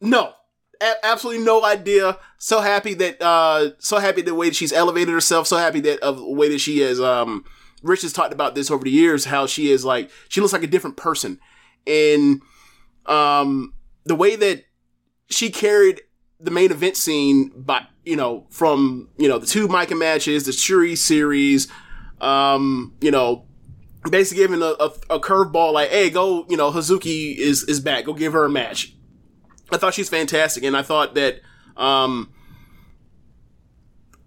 No, 0.00 0.32
A- 0.80 1.06
absolutely 1.06 1.44
no 1.44 1.64
idea. 1.64 2.18
So 2.38 2.60
happy 2.60 2.94
that 2.94 3.22
uh, 3.22 3.70
so 3.78 3.98
happy 3.98 4.22
the 4.22 4.34
way 4.34 4.48
that 4.48 4.56
she's 4.56 4.72
elevated 4.72 5.12
herself. 5.12 5.46
So 5.46 5.56
happy 5.56 5.80
that 5.80 6.00
of 6.00 6.18
the 6.18 6.30
way 6.30 6.48
that 6.48 6.60
she 6.60 6.80
has. 6.80 7.00
Um, 7.00 7.44
Rich 7.82 8.02
has 8.02 8.12
talked 8.12 8.32
about 8.32 8.54
this 8.54 8.70
over 8.70 8.84
the 8.84 8.90
years. 8.90 9.24
How 9.24 9.46
she 9.46 9.70
is 9.70 9.84
like 9.84 10.10
she 10.28 10.40
looks 10.40 10.52
like 10.52 10.62
a 10.62 10.68
different 10.68 10.96
person, 10.96 11.38
and 11.86 12.40
um, 13.06 13.74
the 14.04 14.14
way 14.14 14.36
that 14.36 14.64
she 15.28 15.50
carried 15.50 16.00
the 16.38 16.50
main 16.50 16.70
event 16.70 16.96
scene 16.96 17.52
by 17.56 17.86
you 18.04 18.16
know 18.16 18.46
from 18.50 19.08
you 19.16 19.28
know 19.28 19.38
the 19.38 19.46
two 19.46 19.68
Maika 19.68 19.98
matches, 19.98 20.44
the 20.44 20.52
Shuri 20.52 20.96
series, 20.96 21.68
um, 22.20 22.94
you 23.00 23.10
know, 23.10 23.46
basically 24.10 24.42
giving 24.42 24.62
a, 24.62 24.74
a, 24.80 24.92
a 25.10 25.20
curveball 25.20 25.72
like, 25.72 25.90
hey, 25.90 26.10
go, 26.10 26.46
you 26.48 26.56
know, 26.56 26.70
Hazuki 26.70 27.36
is 27.36 27.64
is 27.64 27.80
back, 27.80 28.04
go 28.04 28.14
give 28.14 28.32
her 28.32 28.44
a 28.44 28.50
match. 28.50 28.94
I 29.70 29.76
thought 29.76 29.94
she's 29.94 30.08
fantastic, 30.08 30.64
and 30.64 30.76
I 30.76 30.82
thought 30.82 31.14
that 31.14 31.40
um, 31.76 32.32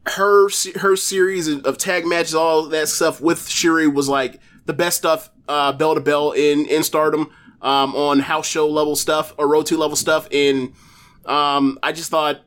her 0.08 0.50
her 0.76 0.96
series 0.96 1.48
of, 1.48 1.78
tag 1.78 2.06
matches, 2.06 2.36
all 2.36 2.68
that 2.68 2.88
stuff 2.88 3.22
with 3.22 3.48
Shuri 3.48 3.88
was 3.88 4.08
like 4.08 4.40
the 4.66 4.74
best 4.74 4.98
stuff, 4.98 5.30
uh, 5.48 5.72
bell 5.74 5.96
to 5.96 6.02
bell 6.02 6.32
in 6.32 6.66
in 6.68 6.84
Stardom, 6.84 7.32
um, 7.62 7.96
on 7.96 8.20
house 8.20 8.48
show 8.48 8.68
level 8.68 8.96
stuff 8.96 9.34
or 9.38 9.48
road 9.48 9.66
two 9.66 9.78
level 9.78 9.96
stuff, 9.96 10.28
and 10.32 10.74
um, 11.26 11.80
I 11.82 11.92
just 11.92 12.12
thought, 12.12 12.42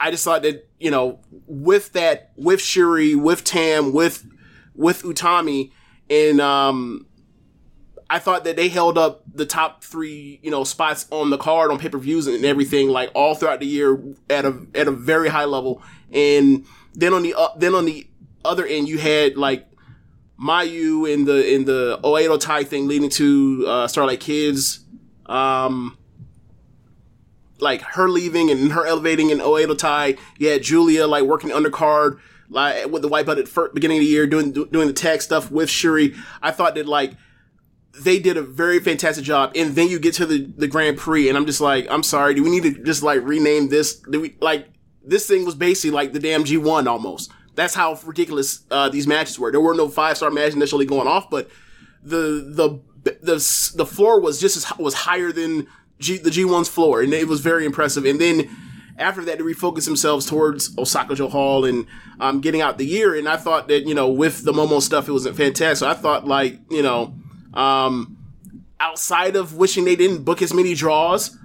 I 0.00 0.10
just 0.10 0.24
thought 0.24 0.42
that 0.42 0.68
you 0.78 0.90
know, 0.90 1.20
with 1.46 1.92
that, 1.92 2.32
with 2.36 2.60
Shuri, 2.60 3.14
with 3.14 3.44
Tam, 3.44 3.92
with 3.92 4.26
with 4.74 5.02
Utami, 5.02 5.72
and 6.08 6.40
um, 6.40 7.06
I 8.12 8.18
thought 8.18 8.44
that 8.44 8.56
they 8.56 8.68
held 8.68 8.98
up 8.98 9.22
the 9.32 9.46
top 9.46 9.82
three, 9.82 10.38
you 10.42 10.50
know, 10.50 10.64
spots 10.64 11.06
on 11.10 11.30
the 11.30 11.38
card 11.38 11.70
on 11.70 11.78
pay 11.78 11.88
per 11.88 11.96
views 11.96 12.26
and 12.26 12.44
everything, 12.44 12.88
like 12.88 13.10
all 13.14 13.34
throughout 13.34 13.60
the 13.60 13.66
year 13.66 14.02
at 14.28 14.44
a 14.44 14.66
at 14.74 14.86
a 14.86 14.90
very 14.90 15.28
high 15.28 15.46
level. 15.46 15.82
And 16.12 16.66
then 16.94 17.14
on 17.14 17.22
the 17.22 17.34
uh, 17.34 17.48
then 17.56 17.74
on 17.74 17.84
the 17.84 18.06
other 18.44 18.66
end, 18.66 18.88
you 18.88 18.98
had 18.98 19.36
like 19.36 19.66
Mayu 20.40 21.10
in 21.10 21.24
the 21.24 21.54
in 21.54 21.64
the 21.64 21.98
Oedo 22.02 22.38
Tai 22.38 22.64
thing 22.64 22.88
leading 22.88 23.10
to 23.10 23.64
uh, 23.66 23.88
Starlight 23.88 24.20
Kids, 24.20 24.80
um, 25.26 25.96
like 27.58 27.82
her 27.82 28.08
leaving 28.08 28.50
and 28.50 28.72
her 28.72 28.86
elevating 28.86 29.30
in 29.30 29.38
Oedo 29.38 29.76
Tai. 29.76 30.16
You 30.38 30.48
had 30.48 30.62
Giulia 30.62 31.06
like 31.06 31.24
working 31.24 31.50
undercard 31.50 32.18
like 32.50 32.86
with 32.90 33.02
the 33.02 33.08
white 33.08 33.26
belt 33.26 33.38
at 33.38 33.48
first, 33.48 33.74
beginning 33.74 33.98
of 33.98 34.04
the 34.04 34.10
year 34.10 34.26
doing 34.26 34.52
doing 34.52 34.86
the 34.86 34.92
tag 34.92 35.22
stuff 35.22 35.50
with 35.50 35.70
Shuri. 35.70 36.14
I 36.42 36.50
thought 36.50 36.74
that 36.74 36.86
like 36.86 37.12
they 37.94 38.18
did 38.18 38.36
a 38.36 38.42
very 38.42 38.80
fantastic 38.80 39.24
job. 39.24 39.52
And 39.54 39.74
then 39.74 39.88
you 39.88 39.98
get 39.98 40.14
to 40.14 40.26
the, 40.26 40.50
the 40.56 40.66
Grand 40.66 40.96
Prix, 40.98 41.28
and 41.28 41.36
I'm 41.36 41.46
just 41.46 41.60
like, 41.60 41.86
I'm 41.90 42.02
sorry, 42.02 42.34
do 42.34 42.42
we 42.42 42.50
need 42.50 42.62
to 42.62 42.82
just 42.82 43.02
like 43.02 43.20
rename 43.22 43.68
this? 43.68 43.94
Do 43.94 44.20
we 44.20 44.36
like 44.40 44.68
this 45.04 45.26
thing 45.26 45.44
was 45.44 45.54
basically 45.54 45.90
like 45.90 46.12
the 46.12 46.18
damn 46.18 46.44
G1 46.44 46.86
almost. 46.86 47.30
That's 47.54 47.74
how 47.74 47.98
ridiculous 48.04 48.62
uh, 48.70 48.88
these 48.88 49.06
matches 49.06 49.38
were. 49.38 49.50
There 49.50 49.60
were 49.60 49.74
no 49.74 49.88
five 49.88 50.16
star 50.16 50.30
matches 50.30 50.54
initially 50.54 50.86
going 50.86 51.06
off, 51.06 51.28
but 51.28 51.50
the 52.02 52.44
the 52.48 52.80
the 53.04 53.72
the 53.76 53.86
floor 53.86 54.20
was 54.20 54.40
just 54.40 54.56
as 54.56 54.78
was 54.78 54.94
higher 54.94 55.32
than 55.32 55.66
G, 55.98 56.18
the 56.18 56.30
G1's 56.30 56.68
floor, 56.68 57.02
and 57.02 57.12
it 57.12 57.28
was 57.28 57.40
very 57.40 57.66
impressive. 57.66 58.04
And 58.04 58.20
then 58.20 58.50
after 58.98 59.24
that, 59.24 59.38
they 59.38 59.44
refocused 59.44 59.86
themselves 59.86 60.26
towards 60.26 60.76
Osaka-jo 60.78 61.28
Hall 61.28 61.64
and 61.64 61.86
um, 62.20 62.40
getting 62.40 62.60
out 62.60 62.78
the 62.78 62.86
year. 62.86 63.14
And 63.14 63.28
I 63.28 63.36
thought 63.36 63.68
that 63.68 63.86
you 63.86 63.94
know 63.94 64.08
with 64.08 64.44
the 64.44 64.52
Momo 64.52 64.80
stuff, 64.80 65.08
it 65.08 65.12
wasn't 65.12 65.36
fantastic. 65.36 65.78
So 65.78 65.88
I 65.88 65.94
thought 65.94 66.26
like 66.26 66.58
you 66.70 66.82
know 66.82 67.14
um, 67.54 68.16
outside 68.80 69.36
of 69.36 69.56
wishing 69.56 69.84
they 69.84 69.96
didn't 69.96 70.24
book 70.24 70.42
as 70.42 70.54
many 70.54 70.74
draws, 70.74 71.36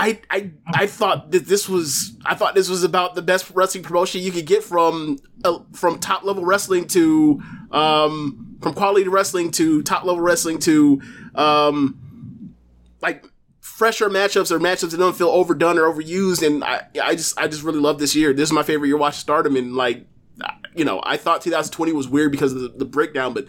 I, 0.00 0.18
I 0.30 0.50
I 0.72 0.86
thought 0.86 1.30
that 1.32 1.46
this 1.46 1.68
was 1.68 2.16
I 2.24 2.34
thought 2.34 2.54
this 2.54 2.70
was 2.70 2.84
about 2.84 3.14
the 3.14 3.20
best 3.20 3.50
wrestling 3.50 3.84
promotion 3.84 4.22
you 4.22 4.32
could 4.32 4.46
get 4.46 4.64
from 4.64 5.18
uh, 5.44 5.58
from 5.74 5.98
top 5.98 6.24
level 6.24 6.42
wrestling 6.42 6.86
to 6.88 7.42
um, 7.70 8.56
from 8.62 8.72
quality 8.72 9.06
wrestling 9.08 9.50
to 9.52 9.82
top 9.82 10.04
level 10.04 10.22
wrestling 10.22 10.58
to 10.60 11.02
um, 11.34 12.54
like 13.02 13.26
fresher 13.60 14.08
matchups 14.08 14.50
or 14.50 14.58
matchups 14.58 14.92
that 14.92 14.96
don't 14.96 15.16
feel 15.16 15.28
overdone 15.28 15.78
or 15.78 15.82
overused 15.82 16.46
and 16.46 16.64
I 16.64 16.86
I 17.02 17.14
just 17.14 17.38
I 17.38 17.46
just 17.46 17.62
really 17.62 17.80
love 17.80 17.98
this 17.98 18.16
year. 18.16 18.32
This 18.32 18.48
is 18.48 18.54
my 18.54 18.62
favorite 18.62 18.88
year 18.88 18.96
watching 18.96 19.20
Stardom 19.20 19.54
and 19.54 19.76
like 19.76 20.06
you 20.74 20.86
know 20.86 21.02
I 21.04 21.18
thought 21.18 21.42
2020 21.42 21.92
was 21.92 22.08
weird 22.08 22.32
because 22.32 22.54
of 22.54 22.62
the, 22.62 22.68
the 22.68 22.84
breakdown, 22.86 23.34
but 23.34 23.48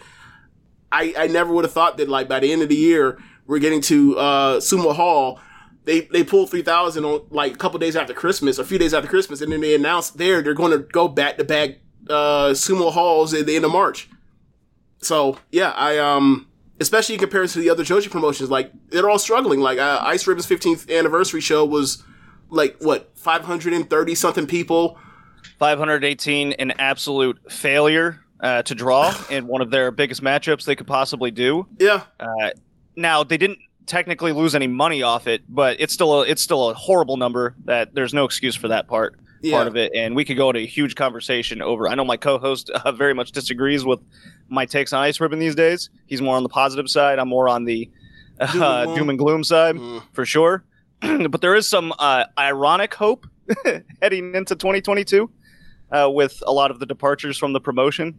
I, 0.90 1.14
I 1.16 1.26
never 1.28 1.50
would 1.54 1.64
have 1.64 1.72
thought 1.72 1.96
that 1.96 2.10
like 2.10 2.28
by 2.28 2.40
the 2.40 2.52
end 2.52 2.60
of 2.60 2.68
the 2.68 2.76
year 2.76 3.18
we're 3.46 3.58
getting 3.58 3.80
to 3.82 4.18
uh, 4.18 4.60
Sumo 4.60 4.94
Hall. 4.94 5.40
They 5.84 6.02
they 6.02 6.22
pulled 6.22 6.50
three 6.50 6.62
thousand 6.62 7.04
on 7.04 7.26
like 7.30 7.54
a 7.54 7.58
couple 7.58 7.78
days 7.78 7.96
after 7.96 8.14
Christmas, 8.14 8.58
a 8.58 8.64
few 8.64 8.78
days 8.78 8.94
after 8.94 9.08
Christmas, 9.08 9.40
and 9.40 9.52
then 9.52 9.60
they 9.60 9.74
announced 9.74 10.18
there 10.18 10.42
they're 10.42 10.54
going 10.54 10.72
to 10.72 10.78
go 10.78 11.08
back 11.08 11.38
to 11.38 11.44
back 11.44 11.78
uh, 12.08 12.50
Sumo 12.50 12.92
Halls 12.92 13.34
at 13.34 13.46
the 13.46 13.56
end 13.56 13.64
of 13.64 13.72
March. 13.72 14.08
So 14.98 15.38
yeah, 15.50 15.70
I 15.70 15.98
um 15.98 16.46
especially 16.80 17.14
in 17.14 17.20
comparison 17.20 17.60
to 17.60 17.64
the 17.64 17.70
other 17.70 17.84
Joshi 17.84 18.10
promotions, 18.10 18.50
like 18.50 18.72
they're 18.90 19.10
all 19.10 19.18
struggling. 19.18 19.60
Like 19.60 19.78
uh, 19.78 20.00
Ice 20.02 20.26
Ribbon's 20.26 20.46
fifteenth 20.46 20.90
anniversary 20.90 21.40
show 21.40 21.64
was 21.64 22.02
like 22.48 22.76
what 22.80 23.10
five 23.16 23.44
hundred 23.44 23.72
and 23.72 23.88
thirty 23.88 24.14
something 24.14 24.46
people. 24.46 24.98
518, 25.58 26.52
an 26.54 26.72
absolute 26.72 27.38
failure 27.50 28.20
uh, 28.40 28.62
to 28.62 28.74
draw 28.74 29.14
in 29.30 29.46
one 29.46 29.60
of 29.60 29.70
their 29.70 29.90
biggest 29.90 30.22
matchups 30.22 30.64
they 30.64 30.76
could 30.76 30.86
possibly 30.86 31.30
do. 31.30 31.66
Yeah. 31.78 32.02
Uh, 32.18 32.50
now 32.96 33.24
they 33.24 33.36
didn't 33.36 33.58
technically 33.86 34.32
lose 34.32 34.54
any 34.54 34.66
money 34.66 35.02
off 35.02 35.26
it, 35.26 35.42
but 35.48 35.76
it's 35.80 35.92
still 35.92 36.20
a, 36.22 36.26
it's 36.26 36.42
still 36.42 36.70
a 36.70 36.74
horrible 36.74 37.16
number. 37.16 37.54
That 37.64 37.94
there's 37.94 38.14
no 38.14 38.24
excuse 38.24 38.54
for 38.56 38.68
that 38.68 38.86
part 38.88 39.18
Yeah. 39.42 39.56
part 39.56 39.66
of 39.66 39.76
it, 39.76 39.92
and 39.94 40.14
we 40.16 40.24
could 40.24 40.36
go 40.36 40.50
into 40.50 40.60
a 40.60 40.66
huge 40.66 40.94
conversation 40.94 41.60
over. 41.62 41.88
I 41.88 41.94
know 41.94 42.04
my 42.04 42.16
co-host 42.16 42.70
uh, 42.70 42.92
very 42.92 43.14
much 43.14 43.32
disagrees 43.32 43.84
with 43.84 44.00
my 44.48 44.66
takes 44.66 44.92
on 44.92 45.02
Ice 45.02 45.20
Ribbon 45.20 45.38
these 45.38 45.54
days. 45.54 45.90
He's 46.06 46.20
more 46.22 46.36
on 46.36 46.42
the 46.42 46.48
positive 46.48 46.88
side. 46.88 47.18
I'm 47.18 47.28
more 47.28 47.48
on 47.48 47.64
the 47.64 47.90
uh, 48.40 48.46
Doom 48.52 48.62
and 48.62 48.84
gloom. 48.86 48.94
doom 48.96 49.08
and 49.10 49.18
gloom 49.18 49.44
side 49.44 49.76
Mm. 49.76 50.02
for 50.12 50.24
sure. 50.26 50.64
but 51.00 51.40
there 51.40 51.54
is 51.54 51.66
some 51.68 51.92
uh, 51.98 52.24
ironic 52.38 52.94
hope 52.94 53.26
heading 54.02 54.34
into 54.34 54.54
2022 54.54 55.30
uh, 55.90 56.08
with 56.10 56.42
a 56.46 56.52
lot 56.52 56.70
of 56.70 56.78
the 56.78 56.86
departures 56.86 57.36
from 57.38 57.52
the 57.52 57.60
promotion. 57.60 58.18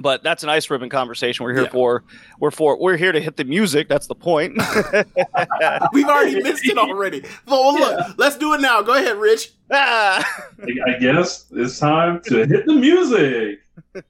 But 0.00 0.22
that's 0.22 0.42
an 0.42 0.48
ice 0.48 0.68
ribbon 0.70 0.88
conversation 0.88 1.44
we're 1.44 1.54
here 1.54 1.64
Yeah. 1.64 1.70
for. 1.70 2.04
We're 2.40 2.50
for 2.50 2.78
we're 2.80 2.96
here 2.96 3.12
to 3.12 3.20
hit 3.20 3.36
the 3.36 3.44
music. 3.44 3.88
That's 3.88 4.06
the 4.06 4.14
point. 4.14 4.56
We've 5.92 6.06
already 6.08 6.42
missed 6.42 6.66
it 6.66 6.78
already. 6.78 7.24
Well, 7.46 7.74
look, 7.74 8.18
let's 8.18 8.36
do 8.36 8.54
it 8.54 8.60
now. 8.60 8.82
Go 8.82 8.94
ahead, 8.94 9.16
Rich. 9.16 9.52
ah! 9.70 10.44
I 10.62 10.94
I 10.94 10.98
guess 10.98 11.46
it's 11.52 11.78
time 11.78 12.20
to 12.26 12.46
hit 12.46 12.66
the 12.66 12.74
music. 12.74 13.60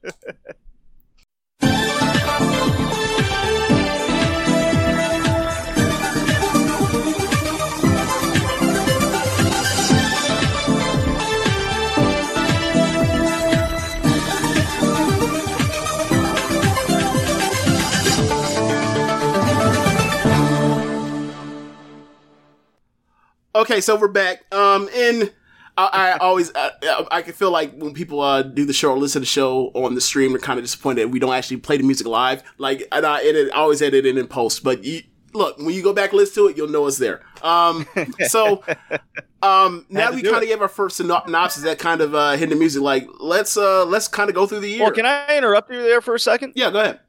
Okay, 23.55 23.81
so 23.81 23.95
we're 23.95 24.07
back. 24.07 24.45
Um, 24.53 24.89
and 24.95 25.33
I, 25.75 26.13
I 26.13 26.17
always 26.17 26.51
I, 26.53 26.71
I 27.09 27.21
can 27.21 27.33
feel 27.33 27.51
like 27.51 27.73
when 27.73 27.93
people 27.93 28.21
uh 28.21 28.43
do 28.43 28.65
the 28.65 28.73
show 28.73 28.91
or 28.91 28.97
listen 28.97 29.21
to 29.21 29.21
the 29.21 29.25
show 29.25 29.71
on 29.73 29.95
the 29.95 30.01
stream, 30.01 30.31
they're 30.31 30.39
kind 30.39 30.59
of 30.59 30.65
disappointed 30.65 31.11
we 31.11 31.19
don't 31.19 31.33
actually 31.33 31.57
play 31.57 31.77
the 31.77 31.83
music 31.83 32.05
live. 32.05 32.43
Like, 32.57 32.87
and 32.91 33.05
I 33.05 33.23
edit, 33.23 33.51
I 33.53 33.57
always 33.57 33.81
edit 33.81 34.05
it 34.05 34.17
in 34.17 34.27
post. 34.27 34.63
But 34.63 34.83
you, 34.83 35.01
look, 35.33 35.57
when 35.57 35.71
you 35.71 35.81
go 35.81 35.93
back 35.93 36.11
and 36.11 36.19
listen 36.19 36.43
to 36.43 36.49
it, 36.49 36.57
you'll 36.57 36.67
know 36.67 36.85
it's 36.85 36.97
there. 36.97 37.21
Um, 37.41 37.87
so 38.27 38.63
um, 39.41 39.85
now 39.89 40.11
we 40.11 40.21
kind 40.21 40.43
of 40.43 40.47
gave 40.47 40.61
our 40.61 40.67
first 40.67 40.97
synopsis 40.97 41.63
that 41.63 41.79
kind 41.79 42.01
of 42.01 42.13
uh 42.13 42.33
hit 42.33 42.49
the 42.49 42.55
music. 42.55 42.83
Like, 42.83 43.07
let's 43.19 43.57
uh 43.57 43.85
let's 43.85 44.07
kind 44.07 44.29
of 44.29 44.35
go 44.35 44.45
through 44.45 44.59
the 44.59 44.69
year. 44.69 44.83
Well, 44.83 44.91
can 44.91 45.07
I 45.07 45.37
interrupt 45.37 45.71
you 45.71 45.81
there 45.81 46.01
for 46.01 46.13
a 46.13 46.19
second? 46.19 46.53
yeah, 46.55 46.69
go 46.69 46.81
ahead. 46.81 46.99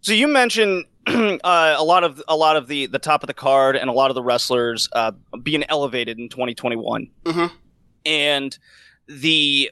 So 0.00 0.12
you 0.12 0.28
mentioned 0.28 0.84
uh, 1.44 1.74
a 1.78 1.84
lot 1.84 2.04
of 2.04 2.22
a 2.28 2.36
lot 2.36 2.56
of 2.56 2.66
the 2.68 2.86
the 2.86 2.98
top 2.98 3.22
of 3.22 3.26
the 3.28 3.34
card 3.34 3.76
and 3.76 3.88
a 3.88 3.92
lot 3.92 4.10
of 4.10 4.14
the 4.14 4.22
wrestlers 4.22 4.88
uh, 4.92 5.12
being 5.42 5.64
elevated 5.68 6.18
in 6.18 6.28
2021, 6.28 7.08
Mhm. 7.24 7.50
and 8.06 8.58
the 9.06 9.70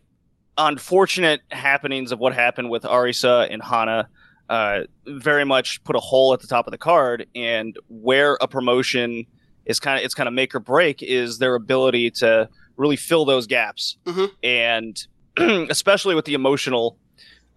unfortunate 0.58 1.42
happenings 1.50 2.12
of 2.12 2.18
what 2.18 2.32
happened 2.34 2.70
with 2.70 2.82
Arisa 2.84 3.46
and 3.50 3.62
Hana 3.62 4.08
uh, 4.48 4.80
very 5.06 5.44
much 5.44 5.82
put 5.84 5.96
a 5.96 6.00
hole 6.00 6.32
at 6.32 6.40
the 6.40 6.46
top 6.46 6.66
of 6.66 6.70
the 6.70 6.78
card. 6.78 7.26
And 7.34 7.76
where 7.88 8.38
a 8.40 8.48
promotion 8.48 9.26
is 9.66 9.80
kind 9.80 9.98
of 9.98 10.04
it's 10.04 10.14
kind 10.14 10.28
of 10.28 10.32
make 10.34 10.54
or 10.54 10.60
break 10.60 11.02
is 11.02 11.38
their 11.38 11.54
ability 11.56 12.10
to 12.12 12.48
really 12.76 12.96
fill 12.96 13.24
those 13.24 13.46
gaps, 13.46 13.96
Mhm. 14.04 14.30
and 14.42 15.06
especially 15.70 16.14
with 16.14 16.24
the 16.24 16.34
emotional. 16.34 16.98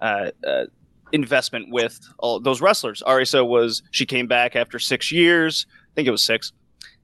Uh, 0.02 0.32
uh, 0.48 0.64
investment 1.12 1.68
with 1.72 2.00
all 2.20 2.40
those 2.40 2.62
wrestlers. 2.62 3.04
Arisa 3.06 3.46
was 3.48 3.84
she 3.92 4.06
came 4.06 4.28
back 4.28 4.56
after 4.56 4.80
six 4.80 5.12
years, 5.12 5.66
I 5.70 5.96
think 5.96 6.08
it 6.08 6.12
was 6.12 6.24
six, 6.24 6.52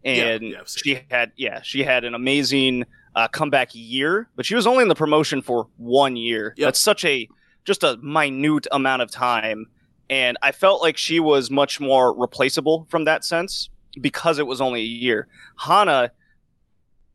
and 0.03 0.43
Yeah, 0.43 0.49
yeah, 0.49 0.59
I've 0.61 0.69
she 0.69 0.99
had 1.09 1.31
yeah 1.35 1.61
she 1.61 1.83
had 1.83 2.03
an 2.03 2.13
amazing 2.13 2.85
uh, 3.15 3.27
comeback 3.27 3.69
year, 3.73 4.29
but 4.35 4.45
she 4.45 4.55
was 4.55 4.67
only 4.67 4.83
in 4.83 4.89
the 4.89 4.95
promotion 4.95 5.41
for 5.41 5.67
one 5.77 6.15
year. 6.15 6.53
Yep. 6.57 6.67
That's 6.67 6.79
such 6.79 7.05
a 7.05 7.27
just 7.63 7.83
a 7.83 7.97
minute 7.97 8.67
amount 8.71 9.01
of 9.01 9.11
time, 9.11 9.67
and 10.09 10.37
I 10.41 10.51
felt 10.51 10.81
like 10.81 10.97
she 10.97 11.19
was 11.19 11.49
much 11.49 11.79
more 11.79 12.13
replaceable 12.17 12.85
from 12.89 13.05
that 13.05 13.25
sense 13.25 13.69
because 14.01 14.39
it 14.39 14.45
was 14.45 14.61
only 14.61 14.81
a 14.81 14.85
year. 14.85 15.27
Hana, 15.57 16.11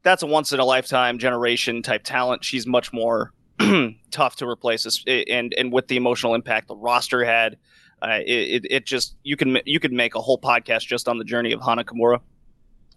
that's 0.03 0.23
a 0.23 0.27
once 0.27 0.53
in 0.53 0.61
a 0.61 0.65
lifetime 0.65 1.19
generation 1.19 1.83
type 1.83 2.03
talent. 2.05 2.45
She's 2.45 2.67
much 2.67 2.93
more 2.93 3.33
tough 4.11 4.37
to 4.37 4.47
replace, 4.47 5.05
and 5.07 5.55
and 5.57 5.73
with 5.73 5.89
the 5.89 5.97
emotional 5.97 6.35
impact 6.35 6.69
the 6.69 6.77
roster 6.77 7.25
had, 7.25 7.57
uh, 8.03 8.19
it, 8.27 8.65
it 8.65 8.67
it 8.71 8.87
just 8.87 9.17
you 9.23 9.37
can 9.37 9.59
you 9.67 9.79
could 9.79 9.93
make 9.93 10.15
a 10.15 10.21
whole 10.21 10.39
podcast 10.39 10.87
just 10.87 11.09
on 11.09 11.19
the 11.19 11.25
journey 11.25 11.53
of 11.53 11.61
Hana 11.61 11.85
Kimura. 11.85 12.21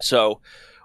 So 0.02 0.42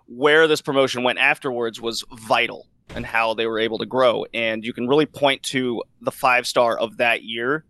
where 0.06 0.48
this 0.48 0.62
promotion 0.62 1.02
went 1.02 1.18
afterwards 1.18 1.80
was 1.80 2.04
vital 2.12 2.66
and 2.94 3.04
how 3.04 3.34
they 3.34 3.46
were 3.46 3.58
able 3.58 3.78
to 3.78 3.86
grow. 3.86 4.24
And 4.32 4.64
you 4.64 4.72
can 4.72 4.88
really 4.88 5.06
point 5.06 5.42
to 5.44 5.82
the 6.00 6.10
five 6.10 6.46
star 6.46 6.78
of 6.78 6.96
that 6.96 7.22
year 7.22 7.64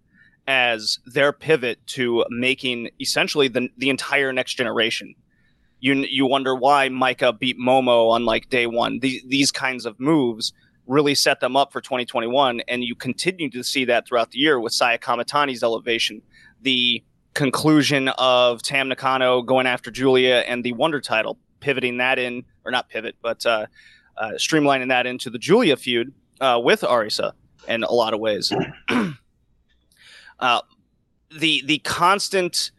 as 0.46 1.00
their 1.04 1.32
pivot 1.32 1.84
to 1.86 2.24
making 2.30 2.90
essentially 3.00 3.48
the, 3.48 3.68
the 3.76 3.90
entire 3.90 4.32
next 4.32 4.54
generation. 4.54 5.14
You, 5.80 5.94
you 5.94 6.26
wonder 6.26 6.54
why 6.54 6.88
Maika 6.88 7.36
beat 7.36 7.58
Momo 7.58 8.10
on 8.10 8.24
like 8.24 8.48
day 8.48 8.66
one. 8.66 9.00
These, 9.00 9.22
these 9.26 9.52
kinds 9.52 9.84
of 9.84 9.98
moves 10.00 10.52
really 10.88 11.14
set 11.14 11.38
them 11.38 11.54
up 11.54 11.72
for 11.72 11.80
2021. 11.80 12.62
And 12.66 12.82
you 12.82 12.96
continue 12.96 13.48
to 13.50 13.62
see 13.62 13.84
that 13.84 14.08
throughout 14.08 14.32
the 14.32 14.38
year 14.38 14.58
with 14.58 14.72
Saya 14.72 14.98
Kamatani's 14.98 15.62
elevation, 15.62 16.20
the 16.62 17.04
conclusion 17.34 18.08
of 18.18 18.62
Tam 18.62 18.88
Nakano 18.88 19.42
going 19.42 19.66
after 19.66 19.90
Giulia 19.92 20.40
and 20.40 20.64
the 20.64 20.72
Wonder 20.72 21.00
title, 21.00 21.38
pivoting 21.60 21.98
that 21.98 22.18
in, 22.18 22.42
or 22.64 22.72
not 22.72 22.88
pivot, 22.88 23.14
but 23.22 23.44
uh, 23.46 23.66
uh, 24.16 24.32
streamlining 24.32 24.88
that 24.88 25.06
into 25.06 25.30
the 25.30 25.38
Giulia 25.38 25.76
feud 25.76 26.12
uh, 26.40 26.60
with 26.62 26.80
Arisa 26.80 27.32
in 27.68 27.84
a 27.84 27.92
lot 27.92 28.14
of 28.14 28.20
ways. 28.20 28.52
uh, 30.40 30.60
the 31.38 31.62
the 31.66 31.78
constant 31.84 32.70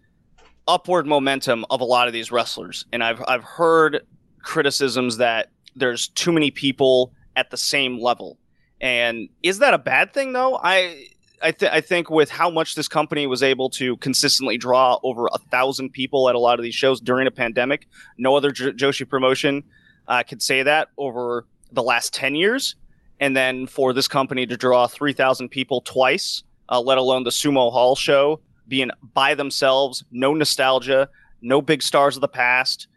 upward 0.68 1.06
momentum 1.08 1.66
of 1.70 1.82
a 1.82 1.86
lot 1.86 2.08
of 2.08 2.14
these 2.14 2.32
wrestlers, 2.32 2.86
and 2.92 3.04
I've 3.04 3.24
I've 3.28 3.44
heard 3.44 4.02
criticisms 4.42 5.18
that 5.18 5.52
there's 5.76 6.08
too 6.10 6.32
many 6.32 6.52
people 6.52 7.14
at 7.40 7.50
the 7.50 7.58
same 7.58 8.00
level, 8.00 8.38
and 8.82 9.30
is 9.42 9.60
that 9.60 9.74
a 9.74 9.78
bad 9.80 10.14
thing 10.14 10.34
though? 10.34 10.60
I 10.62 11.08
I, 11.42 11.52
th- 11.52 11.72
I 11.72 11.80
think 11.80 12.10
with 12.10 12.30
how 12.30 12.50
much 12.50 12.76
this 12.76 12.90
company 12.90 13.26
was 13.26 13.42
able 13.42 13.70
to 13.72 13.96
consistently 13.98 14.58
draw 14.58 15.00
over 15.04 15.28
a 15.28 15.38
thousand 15.38 15.92
people 15.92 16.28
at 16.28 16.36
a 16.36 16.40
lot 16.40 16.60
of 16.60 16.64
these 16.64 16.76
shows 16.76 17.00
during 17.00 17.28
a 17.28 17.32
pandemic, 17.32 17.88
no 18.18 18.36
other 18.36 18.52
J- 18.52 18.72
Joshi 18.72 19.08
promotion 19.08 19.64
uh, 20.08 20.24
could 20.24 20.42
say 20.42 20.64
that 20.64 20.90
over 20.98 21.46
the 21.72 21.84
last 21.84 22.14
10 22.14 22.36
years. 22.36 22.76
And 23.22 23.36
then 23.36 23.68
for 23.68 23.94
this 23.94 24.08
company 24.08 24.46
to 24.48 24.58
draw 24.58 24.88
3,000 24.88 25.50
people 25.50 25.82
twice, 25.82 26.44
uh, 26.70 26.82
let 26.82 26.98
alone 26.98 27.24
the 27.24 27.30
Sumo 27.30 27.72
Hall 27.72 27.96
show, 27.96 28.42
being 28.68 28.92
by 29.14 29.34
themselves, 29.34 30.04
no 30.12 30.34
nostalgia, 30.34 31.10
no 31.42 31.62
big 31.62 31.82
stars 31.82 32.16
of 32.16 32.22
the 32.22 32.28
past. 32.28 32.88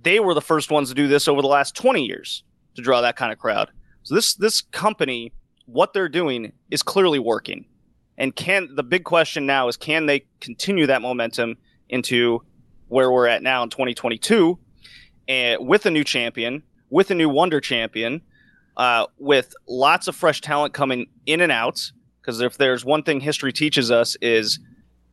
They 0.00 0.20
were 0.20 0.34
the 0.34 0.40
first 0.40 0.70
ones 0.70 0.88
to 0.88 0.94
do 0.94 1.06
this 1.08 1.28
over 1.28 1.42
the 1.42 1.48
last 1.48 1.74
20 1.74 2.04
years 2.04 2.44
to 2.74 2.82
draw 2.82 3.00
that 3.00 3.16
kind 3.16 3.32
of 3.32 3.38
crowd. 3.38 3.70
So 4.02 4.14
this 4.14 4.34
this 4.34 4.60
company, 4.60 5.32
what 5.66 5.92
they're 5.92 6.08
doing 6.08 6.52
is 6.70 6.82
clearly 6.82 7.18
working. 7.18 7.64
And 8.16 8.34
can 8.34 8.68
the 8.74 8.82
big 8.82 9.04
question 9.04 9.46
now 9.46 9.68
is 9.68 9.76
can 9.76 10.06
they 10.06 10.26
continue 10.40 10.86
that 10.86 11.02
momentum 11.02 11.56
into 11.88 12.42
where 12.88 13.10
we're 13.10 13.26
at 13.26 13.42
now 13.42 13.62
in 13.62 13.70
2022 13.70 14.58
and 15.26 15.66
with 15.66 15.86
a 15.86 15.90
new 15.90 16.04
champion, 16.04 16.62
with 16.90 17.10
a 17.10 17.14
new 17.14 17.28
Wonder 17.28 17.60
champion, 17.60 18.20
uh, 18.76 19.06
with 19.18 19.54
lots 19.66 20.06
of 20.06 20.14
fresh 20.14 20.40
talent 20.40 20.74
coming 20.74 21.06
in 21.26 21.40
and 21.40 21.50
out. 21.50 21.90
Because 22.20 22.40
if 22.40 22.56
there's 22.56 22.84
one 22.84 23.02
thing 23.02 23.20
history 23.20 23.52
teaches 23.52 23.90
us 23.90 24.16
is 24.20 24.58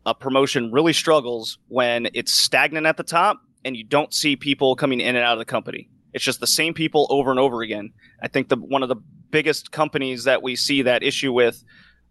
a 0.05 0.15
promotion 0.15 0.71
really 0.71 0.93
struggles 0.93 1.57
when 1.67 2.07
it's 2.13 2.33
stagnant 2.33 2.85
at 2.85 2.97
the 2.97 3.03
top 3.03 3.41
and 3.63 3.75
you 3.75 3.83
don't 3.83 4.13
see 4.13 4.35
people 4.35 4.75
coming 4.75 4.99
in 4.99 5.15
and 5.15 5.23
out 5.23 5.33
of 5.33 5.39
the 5.39 5.45
company. 5.45 5.89
It's 6.13 6.23
just 6.23 6.39
the 6.39 6.47
same 6.47 6.73
people 6.73 7.07
over 7.09 7.31
and 7.31 7.39
over 7.39 7.61
again. 7.61 7.93
I 8.21 8.27
think 8.27 8.49
the 8.49 8.57
one 8.57 8.83
of 8.83 8.89
the 8.89 8.97
biggest 9.29 9.71
companies 9.71 10.25
that 10.25 10.41
we 10.43 10.55
see 10.55 10.81
that 10.83 11.03
issue 11.03 11.31
with, 11.31 11.63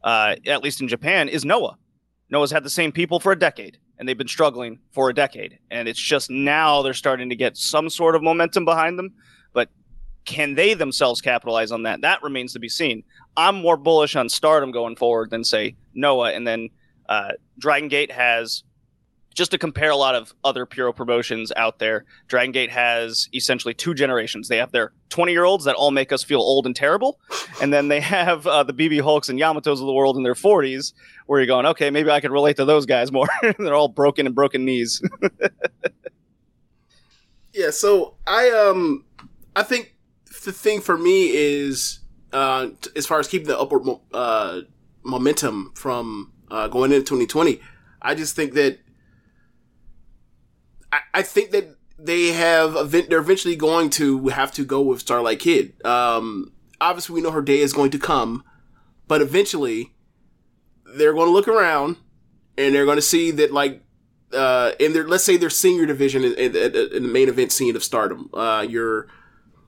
uh, 0.03 0.37
at 0.47 0.63
least 0.63 0.81
in 0.81 0.89
Japan, 0.89 1.29
is 1.29 1.45
Noah. 1.45 1.77
Noah's 2.31 2.51
had 2.51 2.65
the 2.65 2.71
same 2.71 2.93
people 2.93 3.21
for 3.21 3.33
a 3.33 3.39
decade, 3.39 3.79
and 3.99 4.09
they've 4.09 4.17
been 4.17 4.29
struggling 4.29 4.79
for 4.93 5.11
a 5.11 5.15
decade. 5.15 5.59
And 5.71 5.89
it's 5.89 6.01
just 6.01 6.31
now 6.31 6.83
they're 6.83 6.95
starting 6.95 7.29
to 7.29 7.37
get 7.37 7.57
some 7.57 7.91
sort 7.91 8.15
of 8.15 8.23
momentum 8.23 8.65
behind 8.65 8.99
them. 8.99 9.15
But 9.53 9.69
can 10.25 10.55
they 10.55 10.75
themselves 10.75 11.21
capitalize 11.21 11.73
on 11.73 11.83
that? 11.83 12.03
That 12.03 12.23
remains 12.23 12.53
to 12.53 12.61
be 12.61 12.69
seen. 12.69 13.03
I'm 13.37 13.57
more 13.57 13.77
bullish 13.77 14.17
on 14.17 14.29
Stardom 14.29 14.71
going 14.71 14.97
forward 14.97 15.31
than 15.31 15.45
say 15.45 15.77
Noah, 15.95 16.33
and 16.33 16.47
then 16.47 16.71
uh, 17.09 17.33
Dragon 17.59 17.89
Gate 17.89 18.13
has 18.13 18.63
just 19.35 19.51
to 19.53 19.59
compare 19.59 19.91
a 19.91 19.97
lot 19.97 20.15
of 20.15 20.35
other 20.45 20.67
Puro 20.67 20.93
promotions 20.93 21.53
out 21.57 21.79
there, 21.79 22.05
Dragon 22.29 22.53
Gate 22.53 22.71
has 22.71 23.29
essentially 23.35 23.75
two 23.75 23.95
generations. 23.95 24.49
They 24.49 24.59
have 24.59 24.73
their 24.73 24.93
20 25.11 25.33
year 25.33 25.45
olds 25.45 25.65
that 25.65 25.77
all 25.77 25.91
make 25.91 26.13
us 26.13 26.23
feel 26.25 26.41
old 26.41 26.67
and 26.67 26.75
terrible. 26.75 27.19
And 27.61 27.75
then 27.75 27.89
they 27.89 28.01
have 28.01 28.47
uh, 28.47 28.63
the 28.63 28.73
BB 28.73 29.03
Hulks 29.03 29.29
and 29.29 29.39
Yamatos 29.39 29.73
of 29.73 29.81
the 29.81 29.93
world 29.93 30.17
in 30.17 30.23
their 30.23 30.35
40s, 30.35 30.95
where 31.27 31.41
you're 31.41 31.47
going, 31.47 31.67
okay, 31.67 31.91
maybe 31.91 32.11
I 32.11 32.21
could 32.21 32.31
relate 32.31 32.57
to 32.57 32.65
those 32.65 32.87
guys 32.87 33.13
more. 33.13 33.29
They're 33.59 33.75
all 33.75 33.89
broken 33.89 34.25
and 34.25 34.35
broken 34.35 34.65
knees. 34.65 35.03
Yeah, 37.53 37.71
so 37.71 38.17
I 38.27 38.51
um 38.51 39.05
I 39.57 39.63
think 39.63 39.97
the 40.45 40.53
thing 40.53 40.81
for 40.81 40.97
me 40.97 41.31
is 41.31 42.01
uh 42.33 42.69
t- 42.81 42.91
as 42.97 43.07
far 43.07 43.19
as 43.19 43.29
keeping 43.29 43.49
the 43.49 43.59
upward 43.59 43.85
mo- 43.85 44.03
uh 44.13 44.61
momentum 45.03 45.73
from 45.75 46.33
uh 46.51 46.69
going 46.69 46.93
into 46.93 47.05
2020, 47.05 47.61
I 48.01 48.15
just 48.15 48.37
think 48.37 48.55
that 48.55 48.79
I, 50.93 51.01
I 51.15 51.23
think 51.23 51.51
that 51.51 51.77
they 51.99 52.29
have 52.29 52.77
event 52.77 53.11
they're 53.11 53.19
eventually 53.19 53.57
going 53.57 53.91
to 53.91 54.29
have 54.29 54.53
to 54.53 54.65
go 54.65 54.81
with 54.81 55.01
Starlight 55.01 55.41
Kid. 55.41 55.75
Um 55.85 56.53
obviously 56.81 57.15
we 57.15 57.21
know 57.21 57.31
her 57.31 57.43
day 57.43 57.59
is 57.59 57.73
going 57.73 57.91
to 57.91 57.99
come, 57.99 58.43
but 59.07 59.21
eventually 59.21 59.93
they're 60.97 61.13
going 61.13 61.27
to 61.27 61.33
look 61.33 61.49
around 61.49 61.97
and 62.57 62.75
they're 62.75 62.85
going 62.85 62.97
to 62.97 63.03
see 63.03 63.31
that 63.33 63.53
like 63.53 63.83
uh, 64.33 64.73
in 64.79 64.93
their 64.93 65.07
let's 65.07 65.25
say 65.25 65.37
their 65.37 65.51
senior 65.51 65.87
division 65.87 66.25
in, 66.25 66.35
in, 66.35 66.57
in 66.57 67.03
the 67.03 67.09
main 67.09 67.29
event 67.29 67.53
scene 67.53 67.77
of 67.77 67.83
Stardom. 67.83 68.31
Uh, 68.33 68.65
your 68.69 69.09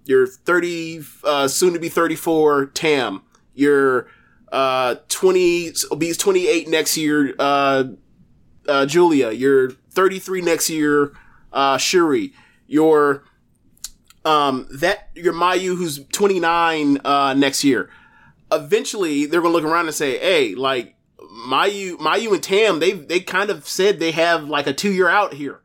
your 0.04 0.26
thirty 0.26 1.00
uh, 1.24 1.48
soon 1.48 1.72
to 1.72 1.78
be 1.78 1.88
thirty 1.88 2.16
four 2.16 2.66
Tam. 2.66 3.22
Your 3.54 4.08
uh, 4.50 4.96
twenty 5.08 5.72
will 5.90 5.96
be 5.96 6.12
twenty 6.12 6.46
eight 6.46 6.68
next 6.68 6.96
year. 6.96 7.34
Uh, 7.38 7.84
uh, 8.68 8.86
Giulia. 8.86 9.32
Your 9.32 9.72
thirty 9.92 10.18
three 10.18 10.40
next 10.40 10.70
year. 10.70 11.12
Uh, 11.52 11.76
Shuri. 11.78 12.32
Your 12.66 13.24
um 14.24 14.68
that 14.70 15.10
your 15.14 15.32
Mayu 15.32 15.76
who's 15.76 16.04
twenty 16.06 16.40
nine 16.40 16.98
uh, 17.04 17.34
next 17.34 17.64
year. 17.64 17.90
Eventually, 18.50 19.26
they're 19.26 19.40
gonna 19.40 19.52
look 19.52 19.64
around 19.64 19.86
and 19.86 19.94
say, 19.94 20.18
"Hey, 20.18 20.54
like." 20.54 20.96
Mayu, 21.32 21.96
Mayu 21.96 22.34
and 22.34 22.42
Tam, 22.42 22.78
they 22.78 22.92
they 22.92 23.18
kind 23.18 23.48
of 23.48 23.66
said 23.66 23.98
they 23.98 24.10
have 24.12 24.44
like 24.48 24.66
a 24.66 24.72
two 24.74 24.92
year 24.92 25.08
out 25.08 25.32
here. 25.32 25.62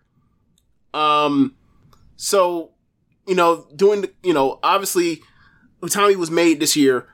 Um, 0.93 1.55
so 2.15 2.71
you 3.27 3.35
know, 3.35 3.67
doing 3.75 4.01
the, 4.01 4.13
you 4.23 4.33
know, 4.33 4.59
obviously, 4.63 5.21
Utami 5.81 6.15
was 6.15 6.31
made 6.31 6.59
this 6.59 6.75
year. 6.75 7.07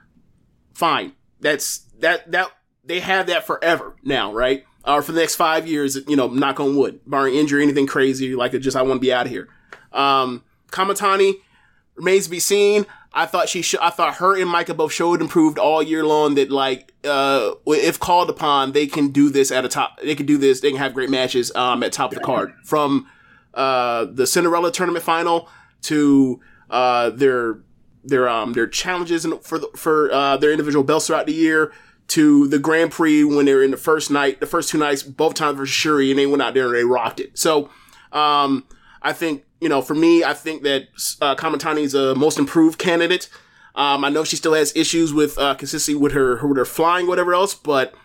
Fine, 0.74 1.14
that's 1.40 1.80
that 2.00 2.32
that 2.32 2.52
they 2.84 3.00
have 3.00 3.28
that 3.28 3.46
forever 3.46 3.96
now, 4.04 4.32
right? 4.32 4.66
Or 4.86 5.02
for 5.02 5.14
the 5.14 5.22
next 5.22 5.36
five 5.36 5.66
years, 5.66 5.98
you 6.08 6.16
know, 6.16 6.28
knock 6.28 6.60
on 6.60 6.76
wood, 6.76 7.00
barring 7.08 7.36
injury, 7.36 7.64
anything 7.64 7.88
crazy, 7.88 8.36
like 8.36 8.54
it 8.54 8.60
just 8.60 8.76
I 8.76 8.82
want 8.82 8.96
to 8.96 9.00
be 9.00 9.14
out 9.14 9.26
of 9.26 9.32
here. 9.32 9.48
Um, 9.94 10.44
Kamatani 10.72 11.36
remains 11.96 12.26
to 12.26 12.30
be 12.30 12.40
seen. 12.40 12.86
I 13.14 13.26
thought 13.28 13.48
she 13.48 13.62
should. 13.62 13.80
I 13.80 13.92
thought 13.92 14.16
her 14.16 14.36
and 14.36 14.50
Maika 14.50 14.76
both 14.76 14.92
showed 14.92 15.22
improved 15.22 15.60
all 15.60 15.84
year 15.84 16.04
long. 16.04 16.36
That 16.36 16.50
like, 16.50 16.94
uh, 17.04 17.52
if 17.68 18.00
called 18.00 18.30
upon, 18.30 18.72
they 18.72 18.88
can 18.88 19.10
do 19.10 19.30
this 19.30 19.52
at 19.52 19.64
a 19.64 19.68
top. 19.68 20.00
They 20.02 20.16
can 20.16 20.26
do 20.26 20.38
this. 20.38 20.62
They 20.62 20.72
can 20.72 20.80
have 20.80 20.94
great 20.94 21.12
matches 21.12 21.52
um, 21.56 21.84
at 21.84 21.94
top 21.94 22.12
of 22.12 22.18
the 22.18 22.24
card 22.24 22.54
from 22.66 23.08
uh, 23.54 24.06
the 24.06 24.26
Cinderella 24.26 24.72
tournament 24.72 25.06
final 25.06 25.48
to 25.84 26.42
uh, 26.72 27.12
their 27.12 27.60
their 28.04 28.28
um 28.28 28.54
their 28.54 28.68
challenges 28.68 29.24
in- 29.26 29.40
for 29.40 29.60
the, 29.60 29.70
for 29.76 30.12
uh, 30.12 30.36
their 30.38 30.52
individual 30.52 30.84
belts 30.84 31.08
throughout 31.08 31.28
the 31.28 31.34
year 31.34 31.72
to 32.10 32.48
the 32.48 32.60
Grand 32.60 32.92
Prix 32.92 33.24
when 33.24 33.46
they 33.46 33.54
were 33.54 33.64
in 33.64 33.72
the 33.72 33.78
first 33.78 34.12
night, 34.12 34.40
the 34.40 34.46
first 34.46 34.70
two 34.70 34.78
nights, 34.78 35.04
both 35.04 35.34
times 35.34 35.58
versus 35.58 35.74
Shuri, 35.74 36.10
and 36.10 36.20
they 36.20 36.26
went 36.26 36.42
out 36.42 36.54
there 36.54 36.68
and 36.68 36.76
they 36.76 36.84
rocked 36.84 37.20
it. 37.20 37.38
So, 37.38 37.70
um, 38.12 38.66
I 39.02 39.14
think 39.14 39.44
you 39.64 39.70
know, 39.70 39.82
for 39.82 39.96
me, 39.96 40.26
I 40.26 40.34
think 40.34 40.64
that 40.64 40.90
uh, 41.22 41.36
Kamatani 41.36 41.84
is 41.84 41.96
a 41.96 42.16
most 42.16 42.38
improved 42.38 42.78
candidate. 42.78 43.30
Um, 43.76 44.04
I 44.04 44.10
know 44.10 44.26
she 44.26 44.36
still 44.36 44.54
has 44.54 44.76
issues 44.76 45.14
with 45.14 45.38
uh, 45.38 45.56
consistency 45.56 45.98
with 45.98 46.12
her, 46.12 46.46
with 46.46 46.58
her 46.58 46.66
flying, 46.66 47.08
whatever 47.08 47.34
else, 47.34 47.56
but 47.56 47.96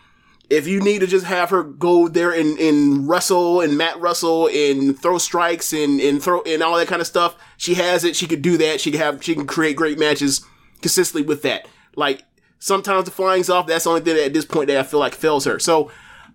if 0.48 0.68
you 0.68 0.80
need 0.80 1.00
to 1.00 1.06
just 1.06 1.26
have 1.26 1.50
her 1.50 1.64
go 1.64 2.06
there 2.08 2.30
and, 2.30 2.58
and 2.58 3.08
wrestle 3.08 3.60
and 3.60 3.76
mat 3.76 4.00
wrestle 4.00 4.46
and 4.46 4.96
throw 4.98 5.18
strikes 5.18 5.72
and, 5.72 6.00
and 6.00 6.22
throw 6.22 6.42
and 6.42 6.62
all 6.62 6.76
that 6.76 6.88
kind 6.88 7.00
of 7.00 7.08
stuff, 7.08 7.36
she 7.56 7.74
has 7.74 8.04
it. 8.04 8.14
She 8.14 8.26
could 8.28 8.40
do 8.40 8.56
that. 8.58 8.80
She 8.80 8.92
can 8.92 9.00
have 9.00 9.22
she 9.22 9.34
can 9.34 9.46
create 9.46 9.76
great 9.76 9.98
matches 9.98 10.46
consistently 10.80 11.26
with 11.26 11.42
that. 11.42 11.66
Like 11.96 12.22
sometimes 12.58 13.04
the 13.04 13.10
flying's 13.10 13.50
off. 13.50 13.66
That's 13.66 13.84
the 13.84 13.90
only 13.90 14.02
thing 14.02 14.16
at 14.24 14.32
this 14.32 14.44
point 14.44 14.68
that 14.68 14.76
I 14.78 14.82
feel 14.82 15.00
like 15.00 15.14
fails 15.14 15.44
her. 15.44 15.58
So, 15.58 15.90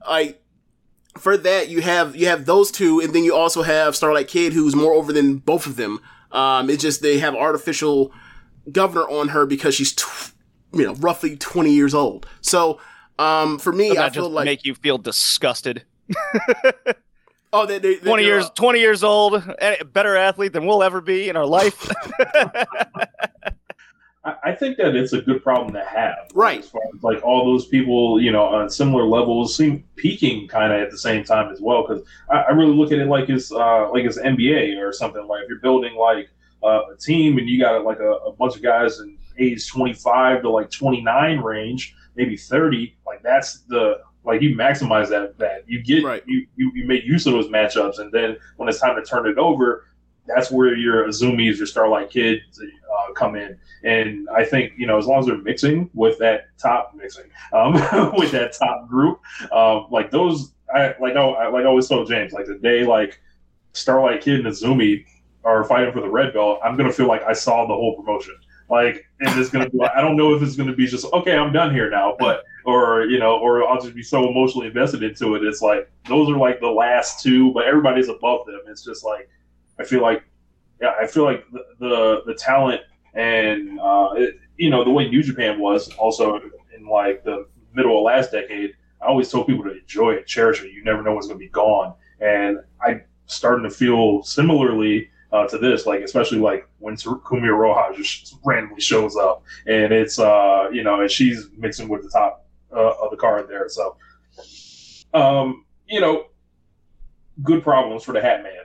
like 0.07 0.41
for 1.17 1.38
that, 1.38 1.69
you 1.69 1.81
have 1.81 2.15
you 2.15 2.27
have 2.27 2.45
those 2.45 2.71
two, 2.71 2.99
and 2.99 3.13
then 3.13 3.23
you 3.23 3.36
also 3.36 3.62
have 3.63 3.95
Starlight 3.95 4.27
Kid, 4.27 4.53
who's 4.53 4.75
more 4.75 4.93
over 4.93 5.13
than 5.13 5.38
both 5.38 5.65
of 5.65 5.75
them. 5.75 5.99
Um, 6.31 6.69
it's 6.69 6.81
just 6.81 7.01
they 7.01 7.19
have 7.19 7.36
artificial 7.36 8.12
governor 8.71 9.07
on 9.07 9.29
her 9.29 9.45
because 9.45 9.75
she's 9.75 9.93
tw- 9.93 10.33
you 10.73 10.86
know 10.86 10.95
roughly 10.95 11.38
twenty 11.38 11.71
years 11.71 11.93
old. 11.93 12.25
So 12.41 12.79
um, 13.19 13.59
for 13.59 13.71
me, 13.71 13.91
I 13.91 14.09
feel 14.09 14.23
just 14.23 14.31
like 14.33 14.45
make 14.45 14.65
you 14.65 14.73
feel 14.75 14.97
disgusted. 14.97 15.83
oh, 17.53 17.65
they, 17.65 17.77
they, 17.77 17.95
they- 17.95 18.09
Twenty 18.09 18.23
years, 18.25 18.49
twenty 18.55 18.79
years 18.79 19.03
old, 19.03 19.43
better 19.93 20.15
athlete 20.17 20.53
than 20.53 20.65
we'll 20.65 20.81
ever 20.83 20.99
be 21.01 21.29
in 21.29 21.36
our 21.36 21.45
life. 21.45 21.88
I, 24.25 24.53
think 24.53 24.77
that 24.77 24.95
it's 24.95 25.12
a 25.12 25.21
good 25.21 25.43
problem 25.43 25.73
to 25.73 25.83
have. 25.83 26.29
Right. 26.33 26.59
As 26.59 26.69
far 26.69 26.81
as 26.95 27.03
like 27.03 27.21
all 27.23 27.45
those 27.45 27.67
people, 27.67 28.21
you 28.21 28.31
know, 28.31 28.43
on 28.43 28.69
similar 28.69 29.05
levels 29.05 29.55
seem 29.57 29.83
peaking 29.95 30.47
kind 30.47 30.71
of 30.71 30.79
at 30.79 30.91
the 30.91 30.97
same 30.97 31.23
time 31.23 31.51
as 31.51 31.59
well. 31.59 31.86
Because 31.86 32.05
I, 32.29 32.43
I 32.43 32.51
really 32.51 32.73
look 32.73 32.91
at 32.91 32.99
it 32.99 33.07
like 33.07 33.29
it's 33.29 33.51
uh, 33.51 33.89
like 33.91 34.05
it's 34.05 34.17
NBA 34.17 34.81
or 34.81 34.93
something. 34.93 35.27
Like 35.27 35.43
if 35.43 35.49
you're 35.49 35.59
building 35.59 35.95
like 35.95 36.29
uh, 36.63 36.81
a 36.93 36.97
team 36.97 37.38
and 37.38 37.49
you 37.49 37.59
got 37.59 37.83
like 37.83 37.99
a, 37.99 38.12
a 38.12 38.31
bunch 38.31 38.55
of 38.55 38.63
guys 38.63 38.99
in 38.99 39.17
age 39.38 39.69
25 39.69 40.43
to 40.43 40.49
like 40.49 40.71
29 40.71 41.39
range, 41.39 41.95
maybe 42.15 42.38
30. 42.38 42.95
Like 43.05 43.21
that's 43.23 43.62
the 43.67 43.99
like 44.23 44.41
you 44.41 44.55
maximize 44.55 45.09
that 45.09 45.38
that 45.38 45.67
you 45.67 45.83
get 45.83 46.03
Right. 46.03 46.23
you, 46.25 46.47
you 46.55 46.71
you 46.73 46.88
make 46.88 47.03
use 47.03 47.25
of 47.25 47.33
those 47.33 47.47
matchups, 47.47 47.99
and 47.99 48.12
then 48.12 48.38
when 48.55 48.69
it's 48.69 48.79
time 48.79 48.95
to 48.95 49.03
turn 49.03 49.27
it 49.27 49.38
over, 49.38 49.86
that's 50.27 50.51
where 50.51 50.75
your 50.75 51.07
Azumis, 51.07 51.57
your 51.57 51.67
Starlight 51.67 52.09
Kids 52.09 52.62
uh, 52.62 53.13
come 53.13 53.36
in. 53.36 53.57
And 53.83 54.27
I 54.29 54.45
think 54.45 54.73
you 54.77 54.88
know 54.88 54.97
as 54.97 55.05
long 55.05 55.19
as 55.19 55.25
they're 55.25 55.38
mixing 55.38 55.89
with 55.93 56.17
that 56.19 56.45
top 56.57 56.93
mixing 56.95 57.25
um, 57.51 57.73
with 58.17 58.31
that 58.31 58.53
top 58.53 58.88
group, 58.88 59.19
um, 59.51 59.88
like 59.91 60.12
those, 60.12 60.53
I 60.73 60.95
like 60.99 61.15
I 61.15 61.47
like 61.47 61.63
I 61.63 61.67
always 61.67 61.88
told 61.88 62.07
James, 62.07 62.33
like 62.33 62.45
the 62.45 62.57
day 62.57 62.86
like 62.86 63.19
Starlight 63.73 64.21
Kid 64.21 64.39
and 64.39 64.47
Azumi 64.47 65.05
are 65.43 65.63
fighting 65.65 65.91
for 65.91 65.99
the 65.99 66.09
red 66.09 66.33
belt, 66.33 66.59
I'm 66.63 66.77
gonna 66.77 66.93
feel 66.93 67.07
like 67.07 67.23
I 67.23 67.33
saw 67.33 67.67
the 67.67 67.73
whole 67.73 67.95
promotion. 67.95 68.36
Like, 68.69 69.05
and 69.19 69.38
it's 69.39 69.49
gonna 69.49 69.69
be 69.69 69.77
like 69.77 69.91
I 69.95 70.01
don't 70.01 70.15
know 70.15 70.33
if 70.33 70.41
it's 70.41 70.55
gonna 70.55 70.75
be 70.75 70.88
just 70.88 71.05
okay, 71.12 71.36
I'm 71.36 71.51
done 71.51 71.73
here 71.73 71.89
now, 71.89 72.15
but 72.17 72.43
or 72.65 73.05
you 73.05 73.19
know, 73.19 73.38
or 73.38 73.67
I'll 73.67 73.81
just 73.81 73.93
be 73.95 74.03
so 74.03 74.29
emotionally 74.29 74.67
invested 74.67 75.03
into 75.03 75.36
it. 75.36 75.43
It's 75.43 75.62
like 75.62 75.91
those 76.07 76.29
are 76.29 76.38
like 76.38 76.62
the 76.62 76.69
last 76.69 77.21
two, 77.21 77.51
but 77.51 77.65
everybody's 77.65 78.07
above 78.07 78.45
them. 78.45 78.62
It's 78.67 78.83
just 78.83 79.03
like 79.03 79.29
I 79.79 79.83
feel 79.83 80.01
like 80.01 80.23
yeah, 80.81 80.93
I 80.99 81.07
feel 81.07 81.25
like 81.25 81.45
the 81.51 81.63
the, 81.79 82.21
the 82.25 82.36
talent 82.36 82.81
and 83.13 83.79
uh, 83.79 84.09
it, 84.15 84.36
you 84.57 84.69
know 84.69 84.83
the 84.83 84.89
way 84.91 85.09
New 85.09 85.23
Japan 85.23 85.59
was 85.59 85.89
also 85.95 86.39
in 86.75 86.88
like 86.88 87.23
the 87.23 87.47
middle 87.73 87.97
of 87.97 88.03
last 88.03 88.31
decade. 88.31 88.75
I 89.01 89.07
always 89.07 89.29
told 89.29 89.47
people 89.47 89.63
to 89.65 89.77
enjoy 89.77 90.12
it, 90.13 90.27
cherish 90.27 90.62
it. 90.63 90.71
You 90.71 90.83
never 90.83 91.03
know 91.03 91.13
what's 91.13 91.27
going 91.27 91.39
to 91.39 91.45
be 91.45 91.49
gone, 91.49 91.93
and 92.21 92.59
I'm 92.86 93.03
starting 93.25 93.63
to 93.63 93.69
feel 93.69 94.23
similarly 94.23 95.09
uh, 95.33 95.47
to 95.47 95.57
this, 95.57 95.86
like 95.86 96.01
especially 96.01 96.38
like 96.38 96.67
when 96.79 96.95
Kumio 96.95 97.57
Roja 97.57 97.95
just 97.95 98.36
randomly 98.45 98.79
shows 98.79 99.15
up, 99.15 99.43
and 99.67 99.91
it's 99.91 100.19
uh 100.19 100.69
you 100.71 100.83
know, 100.83 101.01
and 101.01 101.09
she's 101.09 101.47
mixing 101.57 101.89
with 101.89 102.03
the 102.03 102.09
top 102.09 102.45
uh, 102.71 102.93
of 103.01 103.12
the 103.12 103.17
card 103.17 103.47
there. 103.49 103.67
So, 103.67 103.97
um, 105.13 105.65
you 105.88 105.99
know, 105.99 106.27
good 107.41 107.63
problems 107.63 108.03
for 108.03 108.13
the 108.13 108.21
Hat 108.21 108.43
Man. 108.43 108.62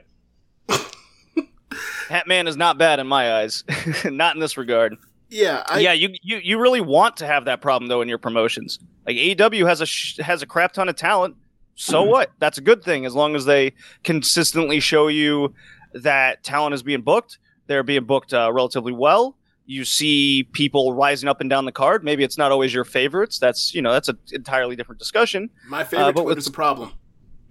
Hat 2.08 2.26
Man 2.26 2.46
is 2.46 2.56
not 2.56 2.78
bad 2.78 2.98
in 2.98 3.06
my 3.06 3.34
eyes, 3.40 3.64
not 4.04 4.34
in 4.34 4.40
this 4.40 4.56
regard. 4.56 4.96
yeah, 5.30 5.62
I, 5.66 5.80
yeah, 5.80 5.92
you, 5.92 6.10
you 6.22 6.38
you 6.38 6.58
really 6.60 6.80
want 6.80 7.16
to 7.18 7.26
have 7.26 7.44
that 7.46 7.60
problem 7.60 7.88
though 7.88 8.00
in 8.02 8.08
your 8.08 8.18
promotions. 8.18 8.78
Like 9.06 9.16
AEW 9.16 9.66
has 9.68 9.80
a 9.80 9.86
sh- 9.86 10.18
has 10.18 10.42
a 10.42 10.46
crap 10.46 10.72
ton 10.72 10.88
of 10.88 10.96
talent. 10.96 11.36
So 11.74 12.02
what? 12.02 12.32
That's 12.40 12.58
a 12.58 12.60
good 12.60 12.82
thing 12.82 13.06
as 13.06 13.14
long 13.14 13.36
as 13.36 13.44
they 13.44 13.72
consistently 14.02 14.80
show 14.80 15.06
you 15.08 15.54
that 15.94 16.42
talent 16.42 16.74
is 16.74 16.82
being 16.82 17.02
booked. 17.02 17.38
They're 17.68 17.82
being 17.84 18.04
booked 18.04 18.32
uh, 18.34 18.50
relatively 18.52 18.92
well. 18.92 19.36
You 19.66 19.84
see 19.84 20.44
people 20.52 20.94
rising 20.94 21.28
up 21.28 21.40
and 21.42 21.48
down 21.50 21.66
the 21.66 21.72
card. 21.72 22.02
Maybe 22.02 22.24
it's 22.24 22.38
not 22.38 22.50
always 22.50 22.72
your 22.74 22.84
favorites. 22.84 23.38
That's 23.38 23.74
you 23.74 23.82
know 23.82 23.92
that's 23.92 24.08
an 24.08 24.18
entirely 24.32 24.74
different 24.76 24.98
discussion. 24.98 25.50
my 25.68 25.82
Uh, 25.82 25.84
favorite 25.84 26.14
but 26.14 26.22
Twitter's 26.22 26.46
a 26.46 26.52
problem. 26.52 26.92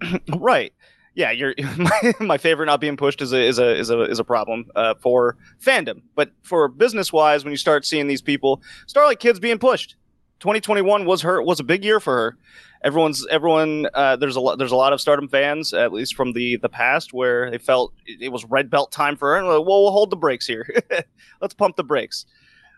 right 0.37 0.73
yeah 1.17 1.32
you're 1.32 1.53
my, 1.77 2.13
my 2.21 2.38
favorite 2.38 2.67
not 2.67 2.80
being 2.80 2.95
pushed 2.95 3.21
is 3.21 3.34
a 3.34 3.43
is 3.43 3.60
a 3.60 3.75
is 3.75 3.89
a 3.89 4.03
is 4.03 4.19
a 4.19 4.23
problem 4.23 4.71
uh, 4.75 4.93
for 5.01 5.36
fandom. 5.62 6.01
But 6.15 6.32
for 6.43 6.69
business 6.69 7.12
wise 7.12 7.43
when 7.43 7.51
you 7.51 7.58
start 7.58 7.86
seeing 7.86 8.08
these 8.08 8.21
people 8.21 8.62
starlight 8.86 9.19
kids 9.19 9.39
being 9.41 9.60
pushed. 9.60 9.97
2021 10.39 11.06
was 11.06 11.23
her 11.23 11.41
was 11.41 11.60
a 11.60 11.63
big 11.63 11.84
year 11.84 11.99
for 11.99 12.15
her. 12.15 12.38
Everyone's 12.84 13.25
everyone 13.27 13.88
uh, 13.95 14.15
there's 14.15 14.36
a 14.36 14.39
lot 14.39 14.60
there's 14.60 14.71
a 14.71 14.75
lot 14.75 14.93
of 14.93 15.01
stardom 15.01 15.27
fans 15.27 15.73
at 15.73 15.91
least 15.91 16.15
from 16.15 16.34
the 16.34 16.58
the 16.58 16.69
past 16.69 17.12
where 17.12 17.49
they 17.49 17.58
felt 17.58 17.91
it, 18.06 18.32
was 18.32 18.45
red 18.45 18.69
belt 18.69 18.91
time 18.91 19.17
for 19.17 19.32
her 19.32 19.38
and 19.38 19.47
like, 19.47 19.65
well 19.65 19.82
we'll 19.82 19.91
hold 19.91 20.12
the 20.12 20.15
brakes 20.15 20.45
here. 20.45 20.69
Let's 21.41 21.56
pump 21.56 21.75
the 21.75 21.84
brakes. 21.84 22.27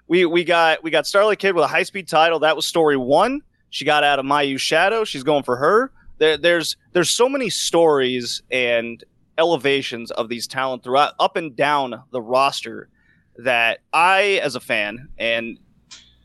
We 0.08 0.26
we 0.26 0.46
got 0.46 0.82
we 0.82 0.90
got 0.90 1.06
starlight 1.06 1.40
kid 1.40 1.54
with 1.54 1.66
a 1.66 1.68
high 1.68 1.84
speed 1.84 2.08
title. 2.08 2.40
That 2.40 2.56
was 2.56 2.66
story 2.66 2.96
one. 2.96 3.42
She 3.70 3.84
got 3.84 4.06
out 4.06 4.18
of 4.18 4.26
Mayu's 4.26 4.62
shadow. 4.62 5.04
She's 5.04 5.24
going 5.24 5.44
for 5.44 5.58
her 5.58 5.92
there, 6.20 6.38
there's 6.38 6.78
there's 6.94 7.10
so 7.10 7.28
many 7.28 7.50
stories 7.50 8.42
and 8.52 9.04
elevations 9.38 10.12
of 10.12 10.30
these 10.30 10.48
talent 10.48 10.84
throughout 10.84 11.14
up 11.20 11.36
and 11.38 11.56
down 11.56 12.04
the 12.12 12.22
roster 12.22 12.90
that 13.38 13.80
I, 13.94 14.40
as 14.44 14.56
a 14.56 14.60
fan, 14.60 15.10
and 15.18 15.58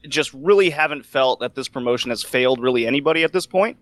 just 0.09 0.35
really 0.35 0.69
haven't 0.71 1.07
felt 1.07 1.41
that 1.41 1.55
this 1.55 1.69
promotion 1.69 2.11
has 2.11 2.23
failed 2.23 2.61
really 2.61 2.87
anybody 2.87 3.23
at 3.23 3.33
this 3.33 3.47
point. 3.47 3.79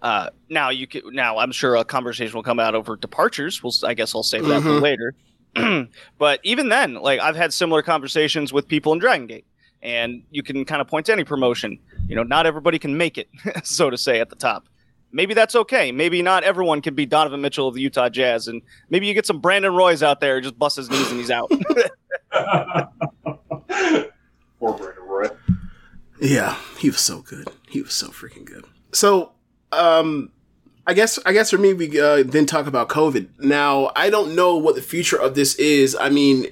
Uh, 0.00 0.30
now 0.48 0.70
you 0.70 0.86
can, 0.86 1.02
now 1.12 1.38
I'm 1.38 1.52
sure 1.52 1.76
a 1.76 1.84
conversation 1.84 2.34
will 2.34 2.42
come 2.42 2.58
out 2.58 2.74
over 2.74 2.96
departures. 2.96 3.62
We'll, 3.62 3.72
I 3.84 3.94
guess 3.94 4.14
I'll 4.14 4.22
save 4.22 4.44
that 4.46 4.62
for 4.62 4.70
Mhm. 4.70 4.80
later. 4.80 5.14
but 6.18 6.40
even 6.42 6.68
then, 6.70 6.94
like 6.94 7.20
I've 7.20 7.36
had 7.36 7.52
similar 7.52 7.82
conversations 7.82 8.52
with 8.52 8.66
people 8.66 8.92
in 8.92 8.98
Dragon 8.98 9.26
Gate, 9.26 9.44
and 9.82 10.22
you 10.30 10.42
can 10.42 10.64
kind 10.64 10.80
of 10.80 10.86
point 10.86 11.06
to 11.06 11.12
any 11.12 11.24
promotion. 11.24 11.78
You 12.06 12.16
know, 12.16 12.22
not 12.22 12.46
everybody 12.46 12.78
can 12.78 12.96
make 12.96 13.18
it, 13.18 13.28
so 13.64 13.90
to 13.90 13.98
say, 13.98 14.20
at 14.20 14.30
the 14.30 14.36
top. 14.36 14.68
Maybe 15.14 15.34
that's 15.34 15.54
okay. 15.54 15.92
Maybe 15.92 16.22
not 16.22 16.42
everyone 16.42 16.80
can 16.80 16.94
be 16.94 17.04
Donovan 17.04 17.42
Mitchell 17.42 17.68
of 17.68 17.74
the 17.74 17.82
Utah 17.82 18.08
Jazz, 18.08 18.48
and 18.48 18.62
maybe 18.88 19.06
you 19.06 19.12
get 19.12 19.26
some 19.26 19.40
Brandon 19.40 19.74
Roy's 19.74 20.02
out 20.02 20.20
there, 20.20 20.40
just 20.40 20.58
bust 20.58 20.76
his 20.76 20.88
knees 20.88 21.10
and 21.10 21.20
he's 21.20 21.30
out. 21.30 21.50
Poor 24.58 24.72
Brandon 24.72 25.04
Roy. 25.04 25.28
Yeah, 26.20 26.56
he 26.78 26.88
was 26.88 27.00
so 27.00 27.20
good. 27.20 27.48
He 27.68 27.82
was 27.82 27.92
so 27.92 28.08
freaking 28.08 28.46
good. 28.46 28.64
So, 28.92 29.32
um, 29.72 30.30
I 30.86 30.94
guess 30.94 31.18
I 31.24 31.32
guess 31.32 31.50
for 31.50 31.58
me, 31.58 31.74
we 31.74 32.00
uh, 32.00 32.24
then 32.24 32.44
talk 32.44 32.66
about 32.66 32.88
COVID. 32.88 33.40
Now, 33.40 33.92
I 33.94 34.10
don't 34.10 34.34
know 34.34 34.56
what 34.56 34.74
the 34.74 34.82
future 34.82 35.16
of 35.20 35.34
this 35.36 35.54
is. 35.54 35.94
I 35.94 36.08
mean, 36.08 36.46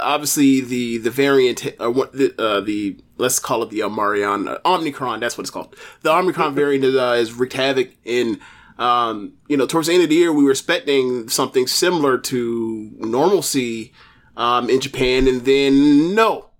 obviously 0.00 0.60
the 0.60 0.98
the 0.98 1.10
variant 1.10 1.66
or 1.78 1.90
what 1.90 2.12
the 2.12 2.34
uh, 2.40 2.60
the 2.60 2.96
let's 3.18 3.38
call 3.38 3.62
it 3.62 3.70
the 3.70 3.80
Omarion 3.80 4.48
uh, 4.48 4.58
Omicron. 4.64 5.20
That's 5.20 5.36
what 5.36 5.42
it's 5.42 5.50
called. 5.50 5.76
The 6.02 6.10
Omicron 6.10 6.54
variant 6.54 6.84
uh, 6.84 7.12
is 7.12 7.32
wreaked 7.32 7.54
havoc 7.54 7.90
in. 8.04 8.40
Um, 8.78 9.32
you 9.48 9.56
know, 9.56 9.66
towards 9.66 9.88
the 9.88 9.94
end 9.94 10.04
of 10.04 10.08
the 10.08 10.14
year, 10.14 10.32
we 10.32 10.44
were 10.44 10.52
expecting 10.52 11.28
something 11.28 11.66
similar 11.66 12.16
to 12.16 12.92
normalcy 12.98 13.92
um, 14.36 14.70
in 14.70 14.80
Japan, 14.80 15.26
and 15.26 15.44
then 15.44 16.14
no, 16.14 16.50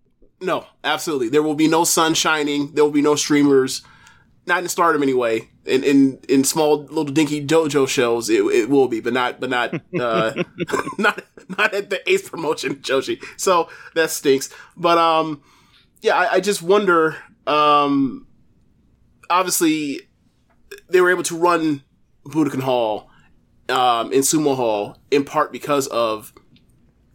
no, 0.40 0.66
absolutely. 0.82 1.28
There 1.28 1.44
will 1.44 1.54
be 1.54 1.68
no 1.68 1.84
sun 1.84 2.14
shining. 2.14 2.72
There 2.74 2.82
will 2.82 2.90
be 2.90 3.02
no 3.02 3.14
streamers. 3.14 3.82
Not 4.46 4.62
in 4.62 4.68
Stardom 4.68 5.02
anyway. 5.02 5.48
In 5.68 5.84
in, 5.84 6.18
in 6.28 6.44
small 6.44 6.84
little 6.84 7.04
dinky 7.04 7.46
dojo 7.46 7.86
shows, 7.86 8.30
it, 8.30 8.42
it 8.44 8.68
will 8.68 8.88
be, 8.88 9.00
but 9.00 9.12
not 9.12 9.40
but 9.40 9.50
not 9.50 9.74
uh, 10.00 10.42
not 10.98 11.22
not 11.56 11.74
at 11.74 11.90
the 11.90 12.00
Ace 12.10 12.28
promotion 12.28 12.76
Joshi. 12.76 13.22
So 13.36 13.68
that 13.94 14.10
stinks. 14.10 14.50
But 14.76 14.98
um, 14.98 15.42
yeah, 16.00 16.16
I, 16.16 16.34
I 16.34 16.40
just 16.40 16.62
wonder. 16.62 17.16
Um, 17.46 18.26
obviously, 19.30 20.02
they 20.88 21.00
were 21.00 21.10
able 21.10 21.22
to 21.24 21.36
run 21.36 21.82
Budokan 22.26 22.62
Hall 22.62 23.10
um, 23.68 24.12
in 24.12 24.20
Sumo 24.20 24.56
Hall 24.56 24.98
in 25.10 25.24
part 25.24 25.52
because 25.52 25.86
of 25.88 26.32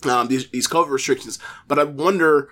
um, 0.05 0.27
these 0.27 0.49
these 0.49 0.67
COVID 0.67 0.89
restrictions. 0.89 1.39
But 1.67 1.79
I 1.79 1.83
wonder, 1.83 2.49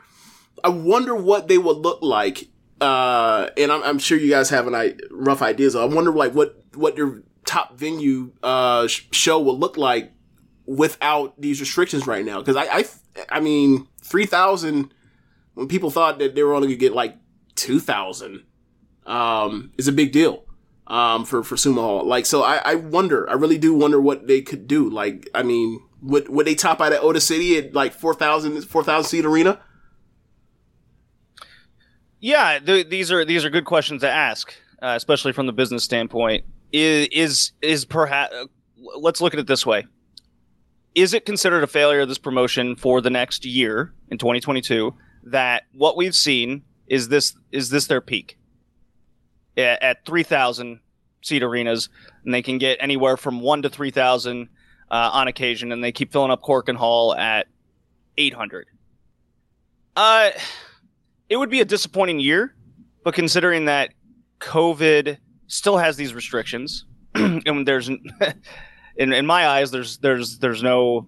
I 0.64 0.70
wonder 0.70 1.16
what 1.16 1.48
they 1.48 1.58
would 1.58 1.78
look 1.78 2.02
like. 2.02 2.48
Uh, 2.82 3.50
and 3.58 3.72
I'm, 3.72 3.84
I'm 3.84 4.00
sure 4.00 4.18
you 4.18 4.30
guys 4.30 4.50
have 4.50 4.68
an 4.68 4.76
I- 4.76 4.96
rough 5.12 5.42
ideas. 5.42 5.76
I 5.76 5.86
wonder 5.86 6.12
like 6.12 6.34
what 6.34 6.60
what 6.76 6.98
your 6.98 7.22
top 7.46 7.78
venue 7.78 8.32
uh, 8.44 8.88
sh- 8.88 9.04
show 9.12 9.40
will 9.40 9.58
look 9.58 9.78
like 9.78 10.12
without 10.66 11.40
these 11.40 11.60
restrictions 11.60 12.08
right 12.08 12.26
now. 12.26 12.40
Because 12.40 12.56
I, 12.56 12.64
I 12.66 12.86
I 13.30 13.40
mean 13.40 13.88
three 14.02 14.26
thousand 14.26 14.94
when 15.54 15.68
people 15.68 15.92
thought 15.92 16.18
that 16.20 16.34
they 16.36 16.44
were 16.44 16.54
only 16.56 16.68
gonna 16.70 16.78
get 16.78 16.94
like 16.94 17.18
two 17.56 17.80
thousand. 17.80 18.44
um, 19.06 19.72
is 19.78 19.88
a 19.88 19.92
big 19.92 20.12
deal 20.12 20.46
um, 20.88 21.26
for 21.26 21.44
for 21.44 21.56
Sumo 21.56 21.76
Hall. 21.82 22.06
Like, 22.06 22.26
so 22.26 22.44
I, 22.44 22.62
I 22.64 22.76
wonder, 22.76 23.30
I 23.30 23.34
really 23.34 23.58
do 23.58 23.74
wonder 23.74 24.00
what 24.02 24.28
they 24.28 24.42
could 24.42 24.68
do. 24.68 24.90
Like, 24.90 25.28
I 25.36 25.44
mean, 25.44 25.82
would 26.02 26.30
would 26.30 26.48
they 26.48 26.56
top 26.56 26.82
out 26.82 26.94
at 26.94 27.02
Ota 27.04 27.20
City 27.22 27.58
at 27.58 27.74
like 27.74 27.94
4,000 27.94 28.62
4,000 28.64 29.08
seat 29.10 29.26
arena? 29.26 29.60
Yeah, 32.22 32.60
th- 32.60 32.88
these 32.88 33.12
are 33.12 33.26
these 33.26 33.44
are 33.44 33.50
good 33.50 33.66
questions 33.66 34.02
to 34.02 34.10
ask, 34.10 34.54
uh, 34.82 34.94
especially 34.96 35.34
from 35.34 35.48
the 35.48 35.54
business 35.54 35.84
standpoint. 35.84 36.46
Is 36.72 37.08
is 37.12 37.52
is 37.62 37.84
perhaps 37.84 38.34
let's 39.00 39.20
look 39.20 39.34
at 39.34 39.40
it 39.40 39.48
this 39.48 39.66
way: 39.66 39.88
Is 40.94 41.16
it 41.16 41.26
considered 41.26 41.64
a 41.64 41.68
failure 41.68 42.02
of 42.02 42.08
this 42.08 42.20
promotion 42.20 42.76
for 42.76 43.02
the 43.02 43.10
next 43.10 43.44
year 43.44 43.94
in 44.10 44.20
2022? 44.20 44.94
That 45.24 45.64
what 45.74 45.98
we've 45.98 46.16
seen 46.16 46.62
is 46.88 47.10
this 47.10 47.36
is 47.52 47.72
this 47.72 47.88
their 47.88 48.02
peak 48.02 48.38
at, 49.58 49.82
at 49.82 50.06
3,000 50.06 50.80
seat 51.22 51.44
arenas, 51.44 51.90
and 52.24 52.34
they 52.34 52.42
can 52.42 52.58
get 52.60 52.78
anywhere 52.80 53.18
from 53.18 53.42
one 53.42 53.62
to 53.64 53.70
3,000 53.70 54.48
uh, 54.90 55.10
on 55.14 55.28
occasion, 55.28 55.72
and 55.72 55.84
they 55.84 55.92
keep 55.92 56.12
filling 56.12 56.32
up 56.32 56.42
Korakuen 56.42 56.76
Hall 56.76 57.16
at 57.16 57.48
800. 58.18 58.68
Uh 59.96 60.32
it 61.32 61.38
would 61.38 61.50
be 61.50 61.62
a 61.62 61.66
disappointing 61.66 62.20
year, 62.20 62.54
but 63.06 63.14
considering 63.16 63.66
that 63.66 63.94
COVID 64.42 65.18
still 65.48 65.78
has 65.78 65.96
these 65.96 66.14
restrictions, 66.14 66.86
and 67.16 67.66
there's 67.68 67.88
in, 68.98 69.14
in 69.14 69.26
my 69.26 69.48
eyes, 69.48 69.72
there's 69.72 69.98
there's 70.00 70.38
there's 70.40 70.62
no 70.62 71.08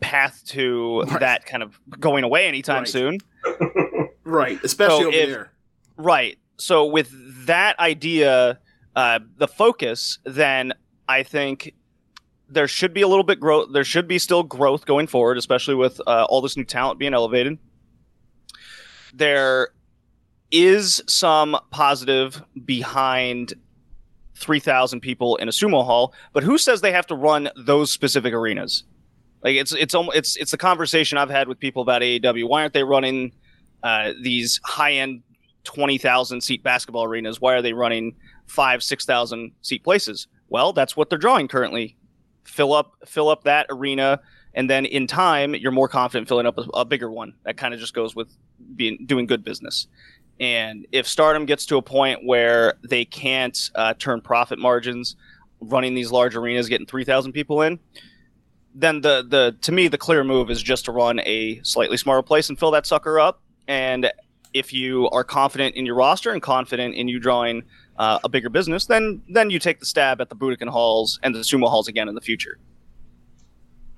path 0.00 0.42
to 0.46 1.00
Right. 1.02 1.20
that 1.20 1.44
kind 1.46 1.62
of 1.62 1.78
going 1.98 2.22
away 2.24 2.46
anytime 2.46 2.78
Right. 2.82 2.88
soon. 2.88 3.18
Right, 4.24 4.62
especially 4.62 5.00
So 5.04 5.08
over 5.08 5.16
if- 5.16 5.28
there. 5.30 5.52
Right. 5.96 6.38
So 6.58 6.84
with 6.84 7.10
that 7.46 7.78
idea, 7.80 8.58
uh, 8.94 9.20
the 9.38 9.48
focus, 9.48 10.18
then 10.26 10.74
I 11.08 11.22
think 11.22 11.72
there 12.46 12.68
should 12.68 12.92
be 12.92 13.00
a 13.00 13.08
little 13.08 13.24
bit 13.24 13.40
growth. 13.40 13.68
There 13.72 13.84
should 13.84 14.06
be 14.06 14.18
still 14.18 14.42
growth 14.42 14.84
going 14.84 15.06
forward, 15.06 15.38
especially 15.38 15.76
with 15.76 15.98
uh, 16.06 16.26
all 16.28 16.42
this 16.42 16.58
new 16.58 16.64
talent 16.64 16.98
being 16.98 17.14
elevated. 17.14 17.56
There 19.14 19.68
is 20.50 21.02
some 21.06 21.56
positive 21.70 22.42
behind 22.64 23.54
3,000 24.36 25.00
people 25.00 25.36
in 25.36 25.48
a 25.48 25.50
sumo 25.50 25.84
hall, 25.84 26.14
but 26.32 26.42
who 26.42 26.58
says 26.58 26.80
they 26.80 26.92
have 26.92 27.06
to 27.08 27.14
run 27.14 27.50
those 27.56 27.90
specific 27.90 28.32
arenas? 28.32 28.84
Like 29.42 29.56
it's 29.56 29.72
it's 29.72 29.94
it's 29.96 30.36
it's 30.36 30.50
the 30.50 30.58
conversation 30.58 31.16
I've 31.16 31.30
had 31.30 31.48
with 31.48 31.60
people 31.60 31.82
about 31.82 32.02
AEW. 32.02 32.48
Why 32.48 32.62
aren't 32.62 32.74
they 32.74 32.82
running 32.82 33.32
uh, 33.82 34.12
these 34.20 34.60
high 34.64 34.94
end 34.94 35.22
twenty 35.64 35.96
thousand 35.98 36.40
seat 36.40 36.62
basketball 36.62 37.04
arenas? 37.04 37.40
Why 37.40 37.54
are 37.54 37.62
they 37.62 37.72
running 37.72 38.16
five 38.46 38.82
six 38.82 39.04
thousand 39.04 39.52
seat 39.62 39.84
places? 39.84 40.26
Well, 40.48 40.72
that's 40.72 40.96
what 40.96 41.08
they're 41.08 41.18
drawing 41.18 41.46
currently. 41.46 41.96
Fill 42.44 42.72
up 42.72 42.94
fill 43.06 43.28
up 43.28 43.44
that 43.44 43.66
arena, 43.70 44.20
and 44.58 44.68
then 44.68 44.84
in 44.84 45.06
time 45.06 45.54
you're 45.54 45.72
more 45.72 45.88
confident 45.88 46.26
filling 46.26 46.44
up 46.44 46.58
a, 46.58 46.62
a 46.74 46.84
bigger 46.84 47.10
one. 47.10 47.32
That 47.44 47.56
kind 47.56 47.72
of 47.72 47.80
just 47.80 47.94
goes 47.94 48.14
with 48.14 48.28
being 48.74 49.06
doing 49.06 49.26
good 49.26 49.44
business. 49.44 49.86
And 50.40 50.86
if 50.92 51.06
Stardom 51.06 51.46
gets 51.46 51.64
to 51.66 51.76
a 51.76 51.82
point 51.82 52.24
where 52.24 52.74
they 52.82 53.04
can't 53.04 53.58
uh, 53.74 53.94
turn 53.94 54.20
profit 54.20 54.58
margins 54.58 55.16
running 55.60 55.94
these 55.94 56.10
large 56.10 56.36
arenas, 56.36 56.68
getting 56.68 56.86
three 56.86 57.04
thousand 57.04 57.32
people 57.32 57.62
in, 57.62 57.78
then 58.74 59.00
the 59.00 59.24
the 59.26 59.56
to 59.62 59.72
me 59.72 59.86
the 59.88 59.98
clear 59.98 60.24
move 60.24 60.50
is 60.50 60.60
just 60.60 60.84
to 60.86 60.92
run 60.92 61.20
a 61.20 61.60
slightly 61.62 61.96
smaller 61.96 62.22
place 62.22 62.48
and 62.48 62.58
fill 62.58 62.72
that 62.72 62.84
sucker 62.84 63.18
up. 63.20 63.40
And 63.68 64.10
if 64.54 64.72
you 64.72 65.08
are 65.10 65.24
confident 65.24 65.76
in 65.76 65.86
your 65.86 65.94
roster 65.94 66.32
and 66.32 66.42
confident 66.42 66.94
in 66.96 67.06
you 67.06 67.20
drawing 67.20 67.62
uh, 67.96 68.18
a 68.24 68.28
bigger 68.28 68.50
business, 68.50 68.86
then 68.86 69.22
then 69.28 69.50
you 69.50 69.60
take 69.60 69.78
the 69.78 69.86
stab 69.86 70.20
at 70.20 70.30
the 70.30 70.36
Budokan 70.36 70.68
halls 70.68 71.20
and 71.22 71.34
the 71.34 71.40
sumo 71.40 71.68
halls 71.68 71.86
again 71.86 72.08
in 72.08 72.14
the 72.16 72.20
future. 72.20 72.58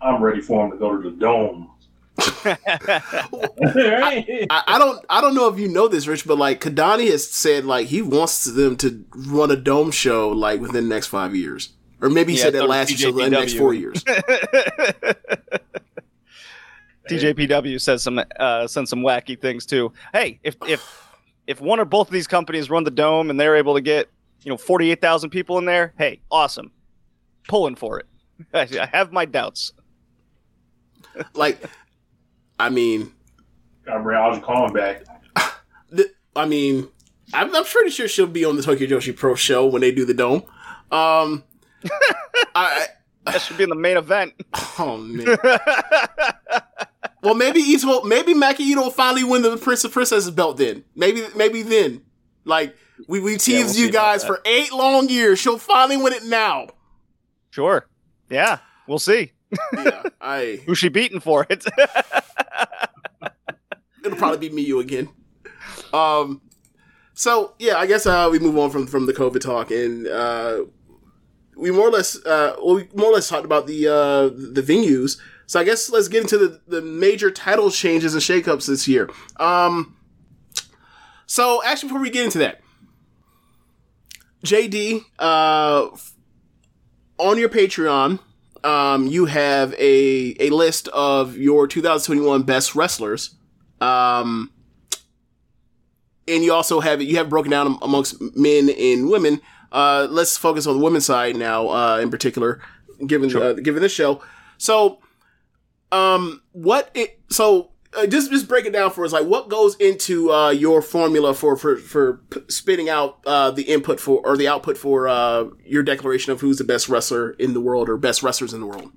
I'm 0.03 0.23
ready 0.23 0.41
for 0.41 0.65
him 0.65 0.73
to 0.73 0.79
go 0.79 1.01
to 1.01 1.11
the 1.11 1.17
dome. 1.17 1.71
I, 2.45 4.47
I 4.51 4.79
don't 4.79 5.05
I 5.09 5.21
don't 5.21 5.35
know 5.35 5.49
if 5.49 5.59
you 5.59 5.69
know 5.69 5.89
this, 5.89 6.07
Rich, 6.07 6.27
but 6.27 6.39
like 6.39 6.61
Kidani 6.61 7.11
has 7.11 7.29
said 7.29 7.65
like 7.65 7.89
he 7.89 8.03
wants 8.03 8.45
them 8.45 8.77
to 8.79 9.05
run 9.15 9.51
a 9.51 9.57
dome 9.57 9.91
show 9.91 10.31
like 10.31 10.61
within 10.61 10.89
the 10.89 10.95
next 10.95 11.09
five 11.09 11.35
years. 11.35 11.71
Or 12.01 12.09
maybe 12.09 12.33
he 12.33 12.39
Yeah, 12.39 12.45
said 12.45 12.55
that 12.55 12.59
so 12.61 12.67
does 12.67 12.71
last 12.71 12.91
year, 12.99 13.11
so 13.11 13.13
the 13.13 13.31
next 13.31 13.55
four 13.55 13.75
years. 13.75 14.03
TJPW 17.09 17.81
says 17.81 18.03
some 18.03 18.21
uh, 18.39 18.67
sends 18.67 18.91
some 18.91 19.01
wacky 19.01 19.41
things 19.41 19.67
too. 19.67 19.93
Hey, 20.13 20.39
if 20.43 20.57
if 20.67 21.09
if 21.47 21.61
one 21.61 21.81
or 21.81 21.85
both 21.85 22.09
of 22.09 22.13
these 22.13 22.27
companies 22.27 22.71
run 22.71 22.85
the 22.85 22.91
dome 22.91 23.31
and 23.31 23.41
they're 23.41 23.57
able 23.57 23.75
to 23.75 23.81
get 23.81 24.09
you 24.43 24.51
know 24.51 24.57
forty 24.57 24.91
eight 24.91 25.01
thousand 25.01 25.31
people 25.31 25.59
in 25.59 25.65
there, 25.65 25.93
hey, 25.99 26.21
awesome, 26.31 26.71
pulling 27.49 27.75
for 27.75 27.99
it. 27.99 28.07
I 28.55 28.69
I 28.81 28.87
have 28.87 29.13
my 29.13 29.25
doubts. 29.25 29.73
Like, 31.35 31.63
I 32.59 32.69
mean, 32.71 33.13
Got 33.85 34.05
Raj 34.05 34.43
Khan 34.43 34.73
back. 34.73 35.05
th- 35.97 36.11
I 36.37 36.47
mean, 36.47 36.89
I'm, 37.33 37.55
I'm 37.55 37.65
pretty 37.65 37.91
sure 37.91 38.07
she'll 38.09 38.27
be 38.27 38.45
on 38.45 38.57
the 38.57 38.63
Tokyo 38.63 38.87
Joshi 38.87 39.17
Pro 39.17 39.35
show 39.35 39.67
when 39.67 39.81
they 39.81 39.91
do 39.93 40.05
the 40.05 40.15
dome. 40.15 40.43
Um, 40.91 41.45
I, 42.55 42.87
That 43.25 43.41
should 43.43 43.57
be 43.59 43.65
in 43.65 43.71
the 43.71 43.77
main 43.77 43.97
event. 43.97 44.35
oh 44.79 44.97
man. 44.99 45.37
Well, 47.23 47.35
maybe 47.35 47.61
Ito, 47.61 48.03
maybe 48.05 48.33
Maki 48.35 48.61
Ito 48.61 48.81
will 48.83 48.91
finally 48.91 49.25
win 49.25 49.43
the 49.43 49.57
Prince 49.57 49.85
of 49.85 49.93
Princesses 49.93 50.31
belt. 50.31 50.57
Then 50.57 50.85
maybe, 50.95 51.27
maybe 51.37 51.63
then, 51.63 52.03
like 52.45 52.75
we 53.09 53.21
we 53.21 53.37
teased 53.37 53.77
we'll 53.77 53.87
you 53.87 53.93
guys 53.93 54.25
for 54.25 54.41
eight 54.47 54.73
long 54.73 55.09
years. 55.09 55.39
She'll 55.39 55.59
finally 55.59 55.97
win 55.99 56.13
it 56.15 56.25
now. 56.25 56.69
Sure. 57.51 57.87
Yeah, 58.31 58.59
we'll 58.87 58.99
see. 58.99 59.33
Yeah, 59.73 60.03
I. 60.21 60.61
Who's 60.67 60.79
she 60.79 60.89
beating 60.89 61.21
for 61.21 61.47
it? 61.49 61.65
It'll 64.05 64.17
probably 64.17 64.49
be 64.49 64.55
me, 64.55 64.63
you 64.63 64.81
again. 64.81 65.09
Um. 65.93 66.43
So 67.15 67.55
yeah, 67.59 67.77
I 67.77 67.87
guess 67.87 68.07
uh, 68.07 68.29
we 68.31 68.39
move 68.39 68.57
on 68.57 68.71
from 68.71 68.87
from 68.87 69.07
the 69.07 69.13
COVID 69.13 69.41
talk, 69.41 69.71
and 69.71 70.07
uh, 70.07 70.65
we 71.57 71.71
more 71.71 71.89
or 71.89 71.91
less 71.91 72.17
uh, 72.25 72.57
well, 72.63 72.77
we 72.77 72.89
more 72.95 73.11
or 73.11 73.15
less 73.15 73.29
talked 73.29 73.45
about 73.45 73.67
the 73.67 73.89
uh, 73.89 74.29
the 74.29 74.63
venues. 74.63 75.19
So 75.47 75.61
I 75.61 75.65
guess 75.65 75.91
let's 75.91 76.09
get 76.09 76.23
into 76.23 76.39
the, 76.39 76.61
the 76.69 76.81
major 76.81 77.31
title 77.31 77.71
changes 77.71 78.15
and 78.15 78.23
shakeups 78.23 78.67
this 78.67 78.89
year. 78.89 79.11
Um. 79.39 79.97
So 81.27 81.63
actually, 81.65 81.91
before 81.91 82.03
we 82.03 82.11
get 82.11 82.25
into 82.25 82.39
that, 82.39 82.61
JD, 84.45 85.03
uh, 85.19 85.89
on 87.19 87.39
your 87.39 87.49
Patreon, 87.49 88.19
um, 88.65 89.07
you 89.07 89.27
have 89.27 89.75
a 89.75 90.37
a 90.41 90.51
list 90.51 90.89
of 90.89 91.37
your 91.37 91.67
2021 91.67 92.43
best 92.43 92.75
wrestlers. 92.75 93.35
Um, 93.81 94.53
and 96.29 96.45
you 96.45 96.53
also 96.53 96.81
have 96.81 97.01
it. 97.01 97.05
you 97.05 97.17
have 97.17 97.29
broken 97.29 97.51
down 97.51 97.79
amongst 97.83 98.21
men 98.37 98.71
and 98.71 99.09
women. 99.11 99.41
Uh, 99.73 100.07
let's 100.11 100.37
focus 100.37 100.67
on 100.67 100.79
the 100.79 100.85
women's 100.85 101.07
side 101.07 101.37
now, 101.37 101.69
uh, 101.69 101.99
in 101.99 102.11
particular, 102.11 102.61
given 103.07 103.35
uh, 103.37 103.55
given 103.55 103.83
this 103.83 103.93
show. 103.93 104.23
So, 104.59 104.99
um, 105.93 106.43
what 106.53 106.91
it 106.95 107.21
so 107.31 107.71
uh, 107.93 108.07
just 108.07 108.31
just 108.31 108.47
break 108.47 108.67
it 108.67 108.73
down 108.73 108.91
for 108.91 109.05
us. 109.05 109.13
Like, 109.13 109.27
what 109.27 109.49
goes 109.49 109.75
into 109.77 110.31
uh, 110.33 110.51
your 110.51 110.81
formula 110.81 111.35
for 111.35 111.57
for 111.57 111.77
for 111.77 112.21
spitting 112.49 112.89
out 112.89 113.19
uh, 113.27 113.51
the 113.51 113.63
input 113.63 113.99
for 113.99 114.21
or 114.25 114.37
the 114.37 114.47
output 114.47 114.79
for 114.79 115.09
uh, 115.09 115.47
your 115.65 115.83
declaration 115.83 116.33
of 116.33 116.41
who's 116.41 116.59
the 116.59 116.65
best 116.65 116.89
wrestler 116.89 117.31
in 117.33 117.53
the 117.53 117.61
world 117.61 117.89
or 117.89 117.97
best 117.97 118.23
wrestlers 118.23 118.53
in 118.53 118.61
the 118.61 118.67
world? 118.67 118.93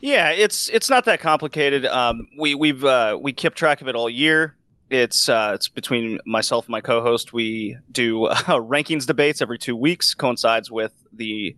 Yeah, 0.00 0.30
it's 0.30 0.68
it's 0.68 0.88
not 0.88 1.04
that 1.06 1.20
complicated. 1.20 1.84
Um, 1.86 2.28
we 2.38 2.54
we've 2.54 2.84
uh, 2.84 3.18
we 3.20 3.32
kept 3.32 3.56
track 3.56 3.80
of 3.80 3.88
it 3.88 3.96
all 3.96 4.08
year. 4.08 4.56
It's 4.88 5.28
uh, 5.28 5.52
it's 5.54 5.68
between 5.68 6.20
myself 6.24 6.66
and 6.66 6.72
my 6.72 6.80
co-host. 6.80 7.32
We 7.32 7.76
do 7.90 8.28
rankings 8.30 9.04
debates 9.04 9.42
every 9.42 9.58
two 9.58 9.74
weeks. 9.74 10.14
Coincides 10.14 10.70
with 10.70 10.92
the 11.12 11.56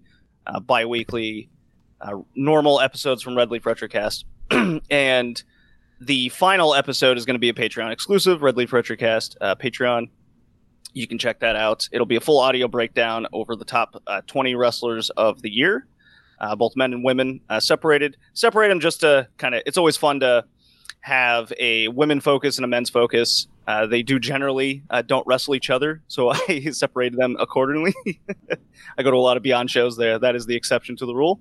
bi-weekly 0.63 1.51
normal 2.35 2.81
episodes 2.81 3.23
from 3.23 3.37
Red 3.37 3.51
Leaf 3.51 3.65
Retrocast, 3.65 4.25
and 4.91 5.43
the 6.01 6.29
final 6.31 6.75
episode 6.75 7.17
is 7.17 7.25
going 7.25 7.35
to 7.35 7.41
be 7.41 7.49
a 7.49 7.55
Patreon 7.55 7.93
exclusive. 7.93 8.43
Red 8.43 8.57
Leaf 8.57 8.71
Retrocast 8.71 9.37
uh, 9.41 9.55
Patreon. 9.55 10.09
You 10.93 11.07
can 11.07 11.19
check 11.19 11.41
that 11.41 11.57
out. 11.57 11.89
It'll 11.93 12.07
be 12.07 12.17
a 12.17 12.21
full 12.21 12.39
audio 12.39 12.69
breakdown 12.69 13.27
over 13.33 13.57
the 13.57 13.65
top 13.65 14.01
uh, 14.07 14.21
20 14.27 14.55
wrestlers 14.55 15.11
of 15.11 15.43
the 15.43 15.51
year 15.51 15.87
uh, 16.41 16.55
both 16.55 16.77
men 16.77 16.93
and 16.93 17.05
women 17.05 17.41
uh, 17.49 17.61
separated. 17.61 18.17
Separate 18.35 18.69
them 18.69 18.81
just 18.81 19.01
to 19.01 19.29
kind 19.39 19.55
of. 19.55 19.63
It's 19.67 19.79
always 19.79 19.97
fun 19.97 20.21
to 20.21 20.45
have 21.01 21.53
a 21.59 21.89
women 21.89 22.21
focus 22.21 22.59
and 22.59 22.65
a 22.65 22.69
men's 22.69 22.91
focus. 22.91 23.47
Uh, 23.67 23.87
they 23.87 24.03
do 24.03 24.19
generally 24.19 24.83
uh, 24.91 25.03
don't 25.03 25.27
wrestle 25.27 25.55
each 25.55 25.71
other, 25.71 26.03
so 26.09 26.31
I 26.49 26.71
separated 26.71 27.19
them 27.19 27.37
accordingly. 27.39 27.95
I 28.99 29.03
go 29.03 29.11
to 29.11 29.17
a 29.17 29.19
lot 29.19 29.37
of 29.37 29.43
Beyond 29.43 29.71
shows 29.71 29.97
there. 29.97 30.19
That 30.19 30.37
is 30.37 30.47
the 30.47 30.57
exception 30.57 30.97
to 30.97 31.07
the 31.07 31.15
rule. 31.15 31.41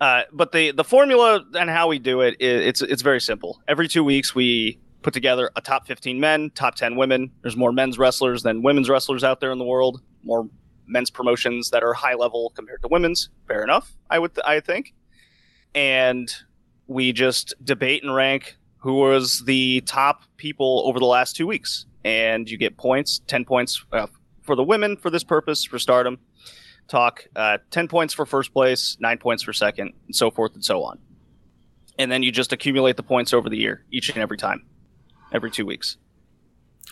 Uh, 0.00 0.22
but 0.32 0.52
the 0.52 0.72
the 0.72 0.84
formula 0.84 1.44
and 1.54 1.70
how 1.70 1.88
we 1.88 1.98
do 1.98 2.20
it, 2.20 2.36
i 2.40 2.44
it's 2.44 2.82
it's 2.82 3.02
very 3.02 3.20
simple. 3.20 3.60
Every 3.68 3.88
two 3.88 4.04
weeks 4.04 4.34
we 4.34 4.78
put 5.02 5.14
together 5.14 5.50
a 5.54 5.60
top 5.60 5.86
15 5.86 6.18
men, 6.18 6.50
top 6.54 6.74
10 6.74 6.96
women. 6.96 7.30
There's 7.42 7.56
more 7.56 7.72
men's 7.72 7.98
wrestlers 7.98 8.42
than 8.42 8.62
women's 8.62 8.88
wrestlers 8.88 9.22
out 9.22 9.40
there 9.40 9.52
in 9.52 9.58
the 9.58 9.64
world. 9.64 10.00
More 10.22 10.48
men's 10.86 11.10
promotions 11.10 11.70
that 11.70 11.82
are 11.82 11.92
high 11.92 12.14
level 12.14 12.52
compared 12.56 12.82
to 12.82 12.88
women's. 12.88 13.28
Fair 13.46 13.62
enough, 13.62 13.94
I 14.10 14.18
would 14.18 14.38
I 14.44 14.60
think. 14.60 14.94
And 15.74 16.34
we 16.86 17.12
just 17.12 17.54
debate 17.62 18.02
and 18.02 18.14
rank 18.14 18.56
who 18.78 18.94
was 18.94 19.42
the 19.46 19.80
top 19.86 20.24
people 20.36 20.82
over 20.84 20.98
the 20.98 21.06
last 21.06 21.34
two 21.34 21.46
weeks, 21.46 21.86
and 22.04 22.50
you 22.50 22.58
get 22.58 22.76
points, 22.76 23.22
10 23.28 23.46
points 23.46 23.82
uh, 23.92 24.06
for 24.42 24.54
the 24.54 24.62
women 24.62 24.96
for 24.98 25.08
this 25.08 25.24
purpose 25.24 25.64
for 25.64 25.78
Stardom. 25.78 26.18
Talk 26.88 27.24
uh, 27.34 27.58
10 27.70 27.88
points 27.88 28.12
for 28.12 28.26
first 28.26 28.52
place, 28.52 28.96
nine 29.00 29.18
points 29.18 29.42
for 29.42 29.52
second, 29.52 29.92
and 30.06 30.14
so 30.14 30.30
forth 30.30 30.54
and 30.54 30.64
so 30.64 30.82
on. 30.82 30.98
And 31.98 32.10
then 32.10 32.22
you 32.22 32.30
just 32.32 32.52
accumulate 32.52 32.96
the 32.96 33.02
points 33.02 33.32
over 33.32 33.48
the 33.48 33.56
year, 33.56 33.84
each 33.90 34.08
and 34.10 34.18
every 34.18 34.36
time, 34.36 34.66
every 35.32 35.50
two 35.50 35.64
weeks. 35.64 35.96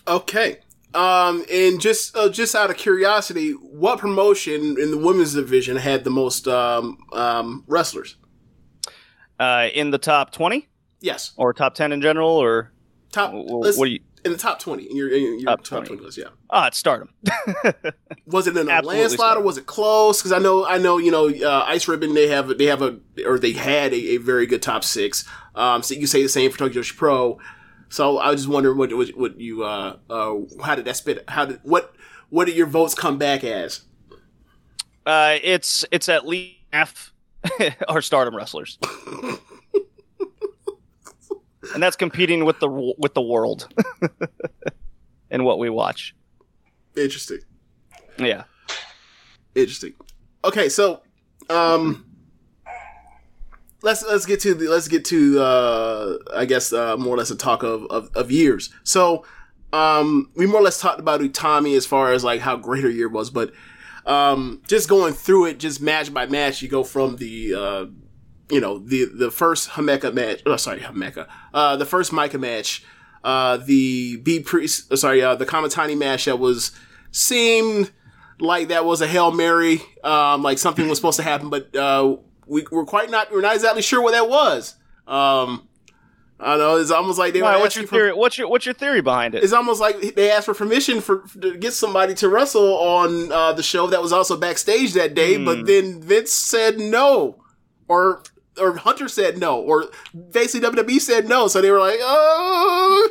Okay. 0.06 0.60
Um, 0.94 1.44
and 1.50 1.80
just 1.80 2.16
uh, 2.16 2.28
just 2.28 2.54
out 2.54 2.70
of 2.70 2.76
curiosity, 2.76 3.52
what 3.52 3.98
promotion 3.98 4.76
in 4.78 4.90
the 4.90 4.98
women's 4.98 5.34
division 5.34 5.76
had 5.76 6.04
the 6.04 6.10
most 6.10 6.46
um, 6.46 6.98
um, 7.12 7.64
wrestlers? 7.66 8.16
Uh, 9.40 9.68
in 9.74 9.90
the 9.90 9.98
top 9.98 10.32
20 10.32 10.68
Yes, 11.00 11.32
or 11.36 11.52
top 11.52 11.74
10 11.74 11.90
in 11.92 12.00
general, 12.00 12.30
or 12.30 12.72
top. 13.10 13.32
wh- 13.32 13.76
what 13.76 13.86
do 13.86 13.90
you? 13.90 14.00
In 14.24 14.32
the 14.32 14.38
top 14.38 14.60
twenty? 14.60 14.84
In 14.84 14.96
your, 14.96 15.08
in 15.08 15.40
your 15.40 15.50
Top 15.50 15.62
top, 15.62 15.84
20. 15.84 15.86
20. 15.88 16.02
list, 16.04 16.18
yeah. 16.18 16.24
Ah, 16.50 16.68
it's 16.68 16.78
Stardom. 16.78 17.10
Was 18.26 18.46
it 18.46 18.56
in 18.56 18.68
a 18.68 18.70
Absolutely 18.70 19.00
landslide 19.00 19.36
or 19.36 19.42
was 19.42 19.58
it 19.58 19.66
close? 19.66 20.20
Because 20.20 20.32
I 20.32 20.38
know, 20.38 20.64
I 20.66 20.78
know, 20.78 20.98
you 20.98 21.10
know, 21.10 21.28
uh, 21.28 21.64
Ice 21.66 21.88
Ribbon 21.88 22.14
they 22.14 22.28
have 22.28 22.56
they 22.58 22.66
have 22.66 22.82
a 22.82 22.98
or 23.26 23.38
they 23.38 23.52
had 23.52 23.92
a, 23.92 24.14
a 24.14 24.16
very 24.18 24.46
good 24.46 24.62
top 24.62 24.84
six. 24.84 25.28
Um, 25.54 25.82
so 25.82 25.94
you 25.94 26.06
say 26.06 26.22
the 26.22 26.28
same 26.28 26.50
for 26.50 26.58
Tokyo 26.58 26.82
Joshi 26.82 26.96
Pro. 26.96 27.38
So 27.88 28.18
I 28.18 28.30
was 28.30 28.42
just 28.42 28.48
wondering 28.48 28.78
what 28.78 28.92
what, 28.94 29.08
what 29.10 29.40
you 29.40 29.64
uh, 29.64 29.96
uh 30.08 30.36
how 30.62 30.74
did 30.74 30.84
that 30.86 30.96
spit? 30.96 31.24
How 31.28 31.44
did 31.44 31.60
what 31.62 31.94
what 32.30 32.46
did 32.46 32.56
your 32.56 32.66
votes 32.66 32.94
come 32.94 33.18
back 33.18 33.44
as? 33.44 33.82
Uh, 35.04 35.36
it's 35.42 35.84
it's 35.90 36.08
at 36.08 36.26
least 36.26 36.56
half 36.72 37.12
are 37.88 38.00
Stardom 38.00 38.34
wrestlers, 38.34 38.78
and 41.74 41.82
that's 41.82 41.96
competing 41.96 42.44
with 42.44 42.60
the 42.60 42.68
with 42.98 43.14
the 43.14 43.22
world 43.22 43.68
and 45.30 45.44
what 45.44 45.58
we 45.58 45.70
watch. 45.70 46.14
Interesting. 46.96 47.40
Yeah. 48.18 48.44
Interesting. 49.54 49.94
Okay, 50.44 50.68
so 50.68 51.02
um 51.50 52.06
let's 53.82 54.02
let's 54.04 54.26
get 54.26 54.40
to 54.40 54.54
the 54.54 54.68
let's 54.68 54.88
get 54.88 55.04
to 55.06 55.40
uh 55.40 56.18
I 56.34 56.44
guess 56.44 56.72
uh 56.72 56.96
more 56.96 57.14
or 57.14 57.18
less 57.18 57.30
a 57.30 57.36
talk 57.36 57.62
of 57.62 57.84
of, 57.86 58.10
of 58.14 58.30
years. 58.30 58.72
So 58.84 59.24
um 59.72 60.30
we 60.34 60.46
more 60.46 60.60
or 60.60 60.64
less 60.64 60.80
talked 60.80 61.00
about 61.00 61.20
Utami 61.20 61.76
as 61.76 61.86
far 61.86 62.12
as 62.12 62.24
like 62.24 62.40
how 62.40 62.56
great 62.56 62.84
her 62.84 62.90
year 62.90 63.08
was, 63.08 63.30
but 63.30 63.52
um 64.06 64.60
just 64.66 64.88
going 64.88 65.14
through 65.14 65.46
it 65.46 65.58
just 65.60 65.80
match 65.80 66.12
by 66.12 66.26
match 66.26 66.60
you 66.60 66.68
go 66.68 66.82
from 66.82 67.16
the 67.16 67.54
uh 67.54 67.86
you 68.52 68.60
know 68.60 68.78
the 68.78 69.06
the 69.06 69.30
first 69.30 69.70
Himeka 69.70 70.12
match 70.14 70.42
oh 70.46 70.56
sorry 70.56 70.80
Himeka 70.80 71.26
uh 71.54 71.74
the 71.76 71.86
first 71.86 72.12
Maika 72.12 72.38
match 72.38 72.84
uh 73.24 73.56
the 73.56 74.16
B 74.18 74.40
priest 74.40 74.92
uh, 74.92 74.96
sorry 74.96 75.22
uh 75.22 75.34
the 75.34 75.46
Kamitani 75.46 75.96
match 75.98 76.26
that 76.26 76.38
was 76.38 76.70
seemed 77.10 77.90
like 78.40 78.68
that 78.68 78.84
was 78.84 79.00
a 79.00 79.06
hail 79.06 79.30
mary, 79.30 79.80
um, 80.02 80.42
like 80.42 80.58
something 80.58 80.88
was 80.88 80.98
supposed 80.98 81.18
to 81.18 81.22
happen, 81.22 81.48
but 81.48 81.74
uh, 81.76 82.16
we 82.46 82.64
we're 82.72 82.84
quite 82.84 83.08
not 83.10 83.30
we're 83.30 83.40
not 83.42 83.54
exactly 83.54 83.82
sure 83.82 84.02
what 84.02 84.12
that 84.12 84.28
was. 84.28 84.74
Um, 85.06 85.68
I 86.40 86.56
don't 86.56 86.58
know 86.58 86.76
it's 86.78 86.90
almost 86.90 87.18
like 87.20 87.34
they 87.34 87.42
Why, 87.42 87.54
were 87.56 87.62
what's 87.62 87.76
your 87.76 87.86
theory? 87.86 88.10
for. 88.10 88.16
What's 88.16 88.38
your 88.38 88.48
what's 88.48 88.66
your 88.66 88.74
theory 88.74 89.00
behind 89.00 89.36
it? 89.36 89.44
It's 89.44 89.52
almost 89.52 89.80
like 89.80 90.16
they 90.16 90.32
asked 90.32 90.46
for 90.46 90.54
permission 90.54 91.00
for 91.00 91.22
to 91.40 91.56
get 91.56 91.72
somebody 91.72 92.14
to 92.14 92.28
wrestle 92.28 92.74
on 92.78 93.30
uh, 93.30 93.52
the 93.52 93.62
show 93.62 93.86
that 93.88 94.02
was 94.02 94.12
also 94.12 94.36
backstage 94.36 94.94
that 94.94 95.14
day, 95.14 95.36
Hmm. 95.36 95.44
but 95.44 95.66
then 95.66 96.00
Vince 96.02 96.32
said 96.32 96.80
no, 96.80 97.44
or 97.86 98.24
or 98.60 98.76
Hunter 98.76 99.08
said 99.08 99.38
no, 99.38 99.60
or 99.60 99.86
basically 100.30 100.68
WWE 100.68 101.00
said 101.00 101.28
no, 101.28 101.48
so 101.48 101.60
they 101.60 101.70
were 101.70 101.78
like, 101.80 101.98
oh. 102.00 103.10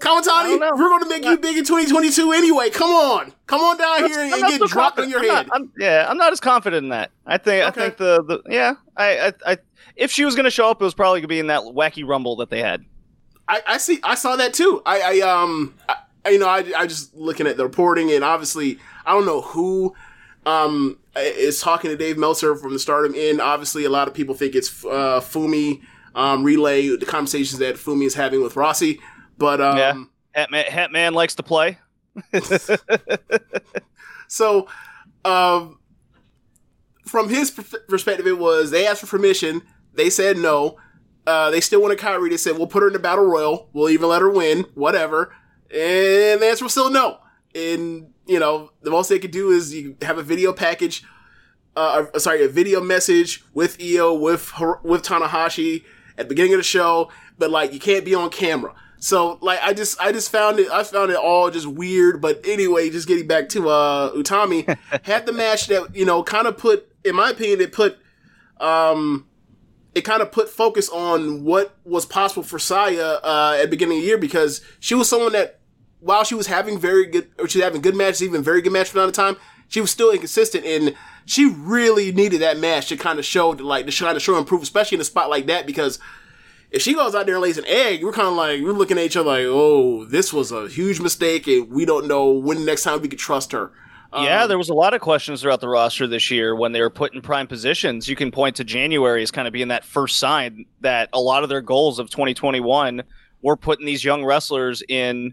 Kamitani, 0.00 0.58
we're 0.60 0.76
going 0.88 1.02
to 1.04 1.08
make 1.08 1.24
you 1.24 1.38
big 1.38 1.56
in 1.56 1.64
2022 1.64 2.32
anyway. 2.32 2.68
Come 2.68 2.90
on, 2.90 3.32
come 3.46 3.60
on 3.62 3.78
down 3.78 4.10
here 4.10 4.20
and, 4.20 4.34
I'm 4.34 4.40
not 4.40 4.50
get 4.58 4.68
dropped 4.68 4.98
on 4.98 5.08
your 5.08 5.20
I'm 5.20 5.26
not- 5.26 5.36
head. 5.44 5.48
I'm- 5.52 5.72
yeah, 5.78 6.06
I'm 6.08 6.16
not 6.18 6.32
as 6.32 6.40
confident 6.40 6.84
in 6.84 6.88
that. 6.90 7.10
I 7.26 7.38
think 7.38 7.66
Okay. 7.68 7.80
I 7.80 7.84
think 7.84 7.96
the, 7.96 8.22
the 8.24 8.42
yeah, 8.52 8.74
I, 8.96 9.28
I 9.46 9.52
I 9.52 9.58
if 9.96 10.10
she 10.10 10.24
was 10.24 10.34
going 10.34 10.44
to 10.44 10.50
show 10.50 10.68
up, 10.68 10.82
it 10.82 10.84
was 10.84 10.92
probably 10.94 11.20
going 11.20 11.22
to 11.22 11.28
be 11.28 11.38
in 11.38 11.46
that 11.46 11.62
wacky 11.62 12.06
rumble 12.06 12.36
that 12.36 12.50
they 12.50 12.60
had. 12.60 12.84
I, 13.48 13.62
I 13.66 13.78
see. 13.78 14.00
I 14.02 14.14
saw 14.16 14.36
that 14.36 14.52
too. 14.52 14.82
I, 14.84 15.00
I 15.00 15.20
um, 15.20 15.74
I, 15.88 16.30
you 16.30 16.38
know, 16.38 16.48
I, 16.48 16.64
I 16.76 16.86
just 16.86 17.14
looking 17.14 17.46
at 17.46 17.56
the 17.56 17.62
reporting, 17.64 18.10
and 18.10 18.24
obviously, 18.24 18.78
I 19.06 19.12
don't 19.12 19.24
know 19.26 19.40
who 19.40 19.94
um 20.44 20.98
is 21.16 21.60
talking 21.60 21.90
to 21.90 21.96
Dave 21.96 22.18
Meltzer 22.18 22.56
from 22.56 22.72
the 22.72 22.78
Stardom 22.78 23.14
Inn. 23.14 23.40
Obviously, 23.40 23.84
a 23.84 23.90
lot 23.90 24.08
of 24.08 24.14
people 24.14 24.34
think 24.34 24.54
it's 24.54 24.84
uh, 24.84 25.20
Fumi 25.20 25.80
um, 26.14 26.42
relay 26.44 26.96
the 26.96 27.06
conversations 27.06 27.58
that 27.58 27.76
Fumi 27.76 28.06
is 28.06 28.14
having 28.14 28.42
with 28.42 28.54
Rossy, 28.54 29.00
but 29.38 29.60
um, 29.60 29.76
Yeah. 29.76 30.04
Hatman, 30.36 30.64
Hatman 30.66 31.12
likes 31.12 31.34
to 31.36 31.42
play. 31.42 31.78
So, 34.26 34.66
um, 35.24 35.78
from 37.06 37.28
his 37.28 37.50
perspective, 37.50 38.26
it 38.26 38.38
was 38.38 38.70
they 38.70 38.86
asked 38.86 39.00
for 39.00 39.06
permission. 39.06 39.62
They 39.92 40.10
said 40.10 40.38
no. 40.38 40.76
Uh, 41.26 41.50
they 41.50 41.60
still 41.60 41.80
wanted 41.80 41.98
Kairi. 41.98 42.30
They 42.30 42.36
said 42.36 42.58
we'll 42.58 42.66
put 42.66 42.82
her 42.82 42.88
in 42.88 42.92
the 42.94 42.98
battle 42.98 43.24
royal. 43.24 43.68
We'll 43.72 43.90
even 43.90 44.08
let 44.08 44.22
her 44.22 44.30
win, 44.30 44.66
whatever. 44.74 45.32
And 45.70 46.42
the 46.42 46.46
answer 46.46 46.64
was 46.64 46.72
still 46.72 46.90
no. 46.90 47.18
And 47.54 48.12
you 48.26 48.38
know, 48.38 48.72
the 48.82 48.90
most 48.90 49.08
they 49.08 49.18
could 49.18 49.30
do 49.30 49.50
is 49.50 49.74
you 49.74 49.96
have 50.02 50.18
a 50.18 50.22
video 50.22 50.52
package. 50.52 51.04
Uh, 51.76 52.06
uh, 52.14 52.18
sorry, 52.18 52.44
a 52.44 52.48
video 52.48 52.80
message 52.80 53.44
with 53.52 53.76
Io 53.80 54.14
with 54.14 54.52
with 54.82 55.02
Tanahashi 55.02 55.84
at 56.16 56.26
the 56.26 56.34
beginning 56.34 56.54
of 56.54 56.58
the 56.58 56.64
show, 56.64 57.10
but 57.38 57.50
like 57.50 57.72
you 57.72 57.80
can't 57.80 58.04
be 58.04 58.14
on 58.14 58.30
camera. 58.30 58.74
So 58.98 59.38
like 59.42 59.58
I 59.62 59.74
just 59.74 60.00
I 60.00 60.12
just 60.12 60.30
found 60.30 60.58
it 60.58 60.70
I 60.70 60.82
found 60.82 61.10
it 61.10 61.16
all 61.16 61.50
just 61.50 61.66
weird. 61.66 62.22
But 62.22 62.40
anyway, 62.46 62.88
just 62.90 63.06
getting 63.06 63.26
back 63.26 63.48
to 63.50 63.68
uh 63.68 64.12
Utami 64.12 64.78
had 65.02 65.26
the 65.26 65.32
match 65.32 65.66
that 65.66 65.94
you 65.94 66.04
know 66.04 66.22
kind 66.22 66.46
of 66.46 66.56
put 66.56 66.90
in 67.04 67.14
my 67.14 67.30
opinion 67.30 67.60
it 67.60 67.72
put 67.72 67.98
um 68.60 69.26
it 69.94 70.02
kind 70.06 70.22
of 70.22 70.32
put 70.32 70.48
focus 70.48 70.88
on 70.88 71.44
what 71.44 71.76
was 71.84 72.06
possible 72.06 72.42
for 72.42 72.58
Saya 72.58 73.20
uh, 73.22 73.56
at 73.58 73.64
the 73.64 73.68
beginning 73.68 73.98
of 73.98 74.02
the 74.02 74.08
year 74.08 74.18
because 74.18 74.60
she 74.80 74.94
was 74.94 75.08
someone 75.08 75.32
that 75.32 75.60
while 76.04 76.22
she 76.22 76.34
was 76.34 76.46
having 76.46 76.78
very 76.78 77.06
good 77.06 77.30
or 77.38 77.48
she 77.48 77.58
was 77.58 77.64
having 77.64 77.80
good 77.80 77.96
matches, 77.96 78.22
even 78.22 78.42
very 78.42 78.60
good 78.60 78.72
match 78.72 78.90
from 78.90 79.00
time 79.00 79.08
to 79.08 79.12
time, 79.12 79.36
she 79.68 79.80
was 79.80 79.90
still 79.90 80.10
inconsistent 80.10 80.64
and 80.64 80.94
she 81.26 81.46
really 81.46 82.12
needed 82.12 82.42
that 82.42 82.58
match 82.58 82.88
to 82.88 82.96
kind 82.96 83.18
of 83.18 83.24
show 83.24 83.50
like 83.50 83.86
to 83.86 83.92
kind 83.92 84.16
of 84.16 84.22
show 84.22 84.36
improve, 84.36 84.62
especially 84.62 84.96
in 84.96 85.00
a 85.00 85.04
spot 85.04 85.30
like 85.30 85.46
that 85.46 85.66
because 85.66 85.98
if 86.70 86.82
she 86.82 86.92
goes 86.92 87.14
out 87.14 87.26
there 87.26 87.36
and 87.36 87.42
lays 87.42 87.56
an 87.56 87.64
egg, 87.66 88.02
we're 88.02 88.12
kind 88.12 88.28
of 88.28 88.34
like 88.34 88.60
we're 88.60 88.72
looking 88.72 88.98
at 88.98 89.04
each 89.04 89.16
other 89.16 89.30
like, 89.30 89.46
oh, 89.46 90.04
this 90.04 90.32
was 90.32 90.50
a 90.50 90.68
huge 90.68 91.00
mistake, 91.00 91.46
and 91.46 91.70
we 91.70 91.84
don't 91.84 92.08
know 92.08 92.32
when 92.32 92.58
the 92.58 92.64
next 92.64 92.82
time 92.82 93.00
we 93.00 93.08
could 93.08 93.18
trust 93.18 93.52
her. 93.52 93.70
yeah, 94.12 94.42
Um, 94.42 94.48
there 94.48 94.58
was 94.58 94.70
a 94.70 94.74
lot 94.74 94.92
of 94.92 95.00
questions 95.00 95.40
throughout 95.40 95.60
the 95.60 95.68
roster 95.68 96.08
this 96.08 96.32
year 96.32 96.56
when 96.56 96.72
they 96.72 96.80
were 96.80 96.90
put 96.90 97.14
in 97.14 97.22
prime 97.22 97.46
positions. 97.46 98.08
You 98.08 98.16
can 98.16 98.32
point 98.32 98.56
to 98.56 98.64
January 98.64 99.22
as 99.22 99.30
kind 99.30 99.46
of 99.46 99.52
being 99.52 99.68
that 99.68 99.84
first 99.84 100.18
sign 100.18 100.66
that 100.80 101.10
a 101.12 101.20
lot 101.20 101.44
of 101.44 101.48
their 101.48 101.60
goals 101.60 102.00
of 102.00 102.10
2021 102.10 103.04
were 103.40 103.56
putting 103.56 103.86
these 103.86 104.02
young 104.02 104.24
wrestlers 104.24 104.82
in 104.88 105.32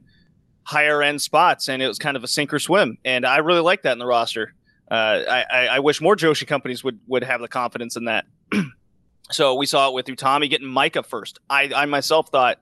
higher 0.63 1.01
end 1.01 1.21
spots, 1.21 1.69
and 1.69 1.81
it 1.81 1.87
was 1.87 1.97
kind 1.97 2.15
of 2.15 2.23
a 2.23 2.27
sink 2.27 2.53
or 2.53 2.59
swim. 2.59 2.97
And 3.03 3.25
I 3.25 3.37
really 3.37 3.61
like 3.61 3.83
that 3.83 3.93
in 3.93 3.99
the 3.99 4.05
roster. 4.05 4.53
Uh, 4.89 5.23
I, 5.29 5.67
I, 5.67 5.79
wish 5.79 6.01
more 6.01 6.17
Joshi 6.17 6.45
companies 6.45 6.83
would 6.83 6.99
would 7.07 7.23
have 7.23 7.39
the 7.39 7.47
confidence 7.47 7.95
in 7.95 8.05
that. 8.05 8.25
so 9.31 9.55
we 9.55 9.65
saw 9.65 9.87
it 9.87 9.93
with 9.93 10.05
Utami 10.07 10.49
getting 10.49 10.67
Maika 10.67 11.05
first. 11.05 11.39
I, 11.49 11.71
I 11.73 11.85
myself 11.85 12.27
thought 12.29 12.59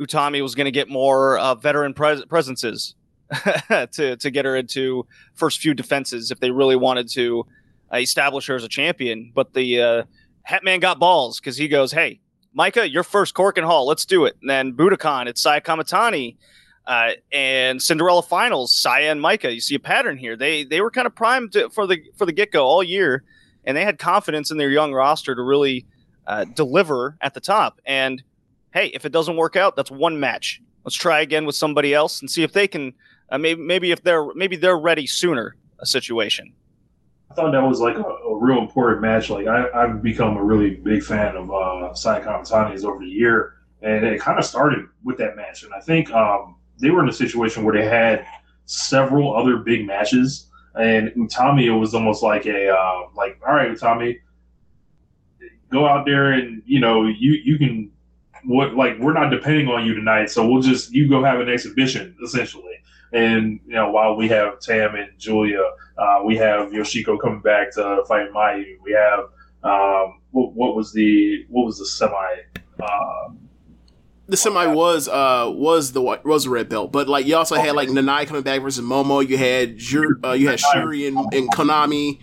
Utami 0.00 0.42
was 0.42 0.56
going 0.56 0.64
to 0.64 0.72
get 0.72 0.88
more 0.88 1.38
uh, 1.38 1.54
veteran 1.54 1.94
pres- 1.94 2.24
presences 2.24 2.96
to 3.92 4.16
to 4.16 4.30
get 4.30 4.44
her 4.44 4.56
into 4.56 5.06
first 5.34 5.60
few 5.60 5.74
defenses 5.74 6.32
if 6.32 6.40
they 6.40 6.50
really 6.50 6.74
wanted 6.74 7.08
to 7.10 7.46
uh, 7.92 7.98
establish 7.98 8.48
her 8.48 8.56
as 8.56 8.64
a 8.64 8.68
champion. 8.68 9.30
But 9.32 9.54
the 9.54 9.80
uh, 9.80 10.02
Hatman 10.48 10.80
got 10.80 10.98
balls 10.98 11.38
because 11.38 11.56
he 11.56 11.68
goes, 11.68 11.92
"Hey, 11.92 12.20
Maika, 12.58 12.90
you're 12.90 13.04
first 13.04 13.34
Korakuen 13.34 13.64
Hall. 13.64 13.86
Let's 13.86 14.04
do 14.04 14.24
it." 14.24 14.36
And 14.40 14.50
then 14.50 14.72
Budokan, 14.72 15.26
it's 15.28 15.40
Saya 15.40 15.60
Kamitani. 15.60 16.36
Uh, 16.86 17.12
and 17.32 17.80
Cinderella 17.80 18.22
Finals, 18.22 18.74
Saya 18.74 19.10
and 19.10 19.20
Maika. 19.20 19.52
You 19.52 19.60
see 19.60 19.74
a 19.74 19.80
pattern 19.80 20.18
here. 20.18 20.36
They 20.36 20.64
they 20.64 20.80
were 20.80 20.90
kind 20.90 21.06
of 21.06 21.14
primed 21.14 21.52
to, 21.52 21.70
for 21.70 21.86
the 21.86 22.02
for 22.16 22.26
the 22.26 22.32
get 22.32 22.52
go 22.52 22.64
all 22.66 22.82
year, 22.82 23.24
and 23.64 23.76
they 23.76 23.84
had 23.84 23.98
confidence 23.98 24.50
in 24.50 24.58
their 24.58 24.70
young 24.70 24.92
roster 24.92 25.34
to 25.34 25.42
really 25.42 25.86
uh, 26.26 26.44
deliver 26.44 27.16
at 27.20 27.34
the 27.34 27.40
top. 27.40 27.80
And 27.86 28.22
hey, 28.72 28.88
if 28.88 29.04
it 29.04 29.12
doesn't 29.12 29.36
work 29.36 29.56
out, 29.56 29.76
that's 29.76 29.90
one 29.90 30.20
match. 30.20 30.60
Let's 30.84 30.96
try 30.96 31.20
again 31.20 31.46
with 31.46 31.56
somebody 31.56 31.94
else 31.94 32.20
and 32.20 32.30
see 32.30 32.42
if 32.42 32.52
they 32.52 32.68
can. 32.68 32.92
Uh, 33.30 33.38
maybe 33.38 33.62
maybe 33.62 33.90
if 33.90 34.02
they're 34.02 34.32
maybe 34.34 34.56
they're 34.56 34.78
ready 34.78 35.06
sooner. 35.06 35.56
A 35.80 35.86
situation. 35.86 36.52
I 37.30 37.34
thought 37.34 37.50
that 37.50 37.60
was 37.60 37.80
like 37.80 37.96
a, 37.96 38.00
a 38.00 38.38
real 38.38 38.58
important 38.58 39.02
match. 39.02 39.28
Like 39.28 39.48
I, 39.48 39.66
I've 39.74 40.00
become 40.00 40.36
a 40.36 40.42
really 40.42 40.76
big 40.76 41.02
fan 41.02 41.36
of 41.36 41.50
uh, 41.50 41.92
Sai 41.94 42.20
Kamitani's 42.20 42.84
over 42.84 43.00
the 43.00 43.10
year, 43.10 43.54
and 43.82 44.06
it 44.06 44.20
kind 44.20 44.38
of 44.38 44.44
started 44.44 44.86
with 45.02 45.18
that 45.18 45.34
match. 45.34 45.64
And 45.64 45.74
I 45.74 45.80
think 45.80 46.12
um, 46.12 46.54
they 46.80 46.90
were 46.90 47.02
in 47.02 47.08
a 47.08 47.12
situation 47.12 47.64
where 47.64 47.74
they 47.74 47.86
had 47.86 48.26
several 48.66 49.36
other 49.36 49.58
big 49.58 49.86
matches, 49.86 50.48
and 50.74 51.10
Utami 51.10 51.64
it 51.64 51.72
was 51.72 51.94
almost 51.94 52.22
like 52.22 52.46
a 52.46 52.70
uh, 52.70 53.02
like, 53.14 53.40
all 53.46 53.54
right, 53.54 53.70
Utami, 53.70 54.20
go 55.70 55.86
out 55.86 56.06
there 56.06 56.32
and 56.32 56.62
you 56.66 56.80
know 56.80 57.04
you 57.06 57.32
you 57.44 57.58
can 57.58 57.90
what 58.44 58.74
like 58.74 58.98
we're 58.98 59.12
not 59.12 59.30
depending 59.30 59.68
on 59.68 59.86
you 59.86 59.94
tonight, 59.94 60.30
so 60.30 60.46
we'll 60.46 60.62
just 60.62 60.92
you 60.92 61.08
go 61.08 61.22
have 61.24 61.40
an 61.40 61.48
exhibition 61.48 62.16
essentially. 62.24 62.72
And 63.12 63.60
you 63.66 63.74
know, 63.74 63.90
while 63.90 64.16
we 64.16 64.28
have 64.28 64.58
Tam 64.60 64.96
and 64.96 65.08
Giulia, 65.18 65.62
uh, 65.96 66.22
we 66.24 66.36
have 66.36 66.72
Yoshiko 66.72 67.20
coming 67.20 67.40
back 67.40 67.72
to 67.74 68.02
fight 68.08 68.30
Mayu. 68.32 68.74
We 68.82 68.92
have 68.92 69.20
um, 69.62 70.20
what, 70.32 70.52
what 70.54 70.76
was 70.76 70.92
the 70.92 71.46
what 71.48 71.64
was 71.64 71.78
the 71.78 71.86
semi? 71.86 72.34
Uh, 72.80 73.28
the 74.26 74.36
semi 74.36 74.66
was 74.66 75.08
uh 75.08 75.50
was 75.54 75.92
the 75.92 76.00
white- 76.00 76.24
was 76.24 76.44
the 76.44 76.50
red 76.50 76.68
belt, 76.68 76.92
but 76.92 77.08
like 77.08 77.26
you 77.26 77.36
also 77.36 77.56
had 77.56 77.74
like 77.74 77.88
Nanae 77.88 78.26
coming 78.26 78.42
back 78.42 78.62
versus 78.62 78.84
Momo. 78.84 79.26
You 79.26 79.36
had 79.36 79.78
uh, 80.24 80.32
you 80.32 80.48
had 80.48 80.60
Shuri 80.60 81.06
and, 81.06 81.18
and 81.34 81.50
Konami. 81.52 82.20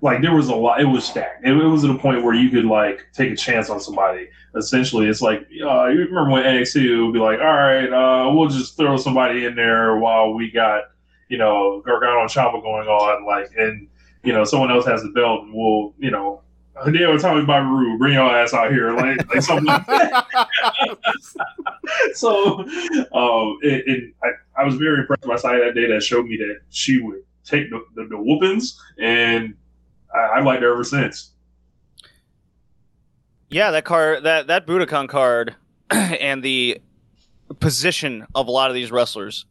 like 0.00 0.22
there 0.22 0.34
was 0.34 0.48
a 0.48 0.54
lot. 0.54 0.80
It 0.80 0.86
was 0.86 1.04
stacked. 1.04 1.46
It, 1.46 1.52
it 1.52 1.64
was 1.64 1.84
at 1.84 1.90
a 1.90 1.98
point 1.98 2.22
where 2.22 2.34
you 2.34 2.48
could 2.50 2.64
like 2.64 3.06
take 3.12 3.30
a 3.30 3.36
chance 3.36 3.68
on 3.68 3.80
somebody. 3.80 4.28
Essentially, 4.56 5.06
it's 5.06 5.20
like 5.20 5.40
uh, 5.40 5.86
you 5.86 6.00
remember 6.00 6.30
when 6.30 6.42
NXT 6.44 7.04
would 7.04 7.12
be 7.12 7.18
like, 7.18 7.40
all 7.40 7.46
right, 7.46 7.92
uh, 7.92 8.32
we'll 8.32 8.48
just 8.48 8.76
throw 8.76 8.96
somebody 8.96 9.44
in 9.44 9.54
there 9.54 9.98
while 9.98 10.32
we 10.32 10.50
got 10.50 10.84
you 11.28 11.36
know 11.36 11.82
Gargano 11.84 12.22
and 12.22 12.30
Ciampa 12.30 12.62
going 12.62 12.88
on, 12.88 13.26
like, 13.26 13.50
and 13.58 13.86
you 14.24 14.32
know 14.32 14.44
someone 14.44 14.70
else 14.70 14.86
has 14.86 15.02
the 15.02 15.10
belt, 15.10 15.42
and 15.44 15.52
we'll 15.52 15.94
you 15.98 16.10
know. 16.10 16.42
Hideo 16.78 17.20
Tommy 17.20 17.44
Babaru, 17.44 17.98
bring 17.98 18.14
your 18.14 18.30
ass 18.30 18.54
out 18.54 18.70
here, 18.70 18.92
like, 18.92 19.28
like 19.34 19.42
something 19.42 19.64
like 19.64 19.84
that. 19.86 20.26
so, 22.14 22.60
um, 22.60 23.58
it, 23.62 23.84
it, 23.86 24.14
I, 24.22 24.62
I 24.62 24.64
was 24.64 24.76
very 24.76 25.00
impressed 25.00 25.22
by 25.22 25.36
Saya 25.36 25.64
that 25.64 25.74
day 25.74 25.86
that 25.86 26.02
showed 26.02 26.26
me 26.26 26.36
that 26.36 26.60
she 26.70 27.00
would 27.00 27.22
take 27.44 27.70
the, 27.70 27.84
the, 27.94 28.06
the 28.10 28.16
whoopings, 28.16 28.80
and 28.98 29.54
I, 30.14 30.38
I've 30.38 30.44
liked 30.44 30.62
her 30.62 30.72
ever 30.72 30.84
since. 30.84 31.32
Yeah, 33.50 33.70
that 33.70 33.84
card, 33.84 34.24
that 34.24 34.48
that 34.48 34.66
Budokan 34.66 35.08
card, 35.08 35.56
and 35.90 36.42
the 36.42 36.80
position 37.60 38.26
of 38.34 38.46
a 38.46 38.50
lot 38.50 38.70
of 38.70 38.74
these 38.74 38.90
wrestlers 38.90 39.46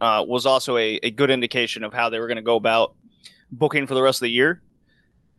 uh, 0.00 0.24
was 0.26 0.46
also 0.46 0.76
a, 0.76 0.98
a 1.02 1.10
good 1.10 1.30
indication 1.30 1.84
of 1.84 1.92
how 1.92 2.08
they 2.08 2.18
were 2.18 2.26
going 2.26 2.36
to 2.36 2.42
go 2.42 2.56
about 2.56 2.94
booking 3.50 3.86
for 3.86 3.94
the 3.94 4.02
rest 4.02 4.18
of 4.18 4.22
the 4.24 4.30
year. 4.30 4.60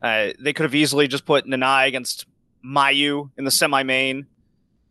Uh, 0.02 0.28
they 0.40 0.54
could 0.54 0.64
have 0.64 0.76
easily 0.76 1.08
just 1.08 1.26
put 1.26 1.46
Nanae 1.46 1.88
against 1.88 2.26
Mayu 2.66 3.30
in 3.38 3.46
the 3.46 3.52
semi-main, 3.52 4.28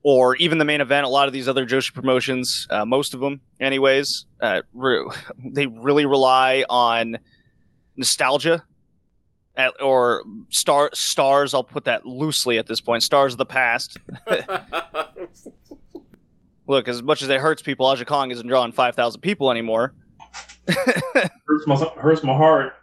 or 0.07 0.37
even 0.37 0.59
the 0.59 0.65
main 0.65 0.81
event. 0.81 1.05
A 1.05 1.09
lot 1.09 1.27
of 1.27 1.33
these 1.33 1.49
other 1.49 1.67
Joshi 1.67 1.93
promotions, 1.93 2.69
uh, 2.71 2.85
most 2.85 3.13
of 3.13 3.19
them, 3.19 3.41
anyways, 3.59 4.27
uh, 4.41 4.63
re- 4.73 5.05
they 5.45 5.67
really 5.67 6.07
rely 6.07 6.65
on 6.71 7.19
nostalgia 7.97 8.63
at, 9.57 9.73
or 9.83 10.23
star 10.49 10.91
stars. 10.95 11.55
I'll 11.55 11.65
put 11.65 11.87
that 11.87 12.07
loosely 12.07 12.57
at 12.57 12.69
this 12.69 12.81
point. 12.81 13.03
Stars 13.03 13.35
of 13.35 13.39
the 13.39 13.47
past. 13.47 13.99
Look, 16.69 16.87
as 16.87 17.03
much 17.03 17.23
as 17.23 17.29
it 17.29 17.41
hurts 17.41 17.63
people, 17.63 17.87
Aja 17.87 18.05
Kong 18.05 18.31
isn't 18.31 18.47
drawing 18.47 18.71
five 18.71 18.95
thousand 18.95 19.23
people 19.23 19.51
anymore. 19.51 19.93
hurts 20.69 21.67
my 21.67 21.75
hurts 21.97 22.23
my 22.23 22.37
heart. 22.37 22.75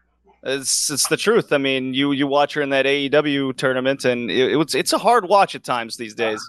It's 0.44 0.92
it's 0.92 1.08
the 1.08 1.16
truth. 1.16 1.54
I 1.54 1.58
mean, 1.58 1.94
you 1.94 2.12
you 2.12 2.28
watch 2.28 2.54
her 2.56 2.62
in 2.62 2.72
that 2.72 2.86
AEW 2.86 3.56
tournament, 3.56 4.04
and 4.04 4.30
it, 4.30 4.52
it 4.52 4.56
was 4.58 4.76
it's 4.76 4.92
a 4.92 4.98
hard 4.98 5.30
watch 5.30 5.56
at 5.56 5.64
times 5.64 5.96
these 5.96 6.14
days. 6.14 6.42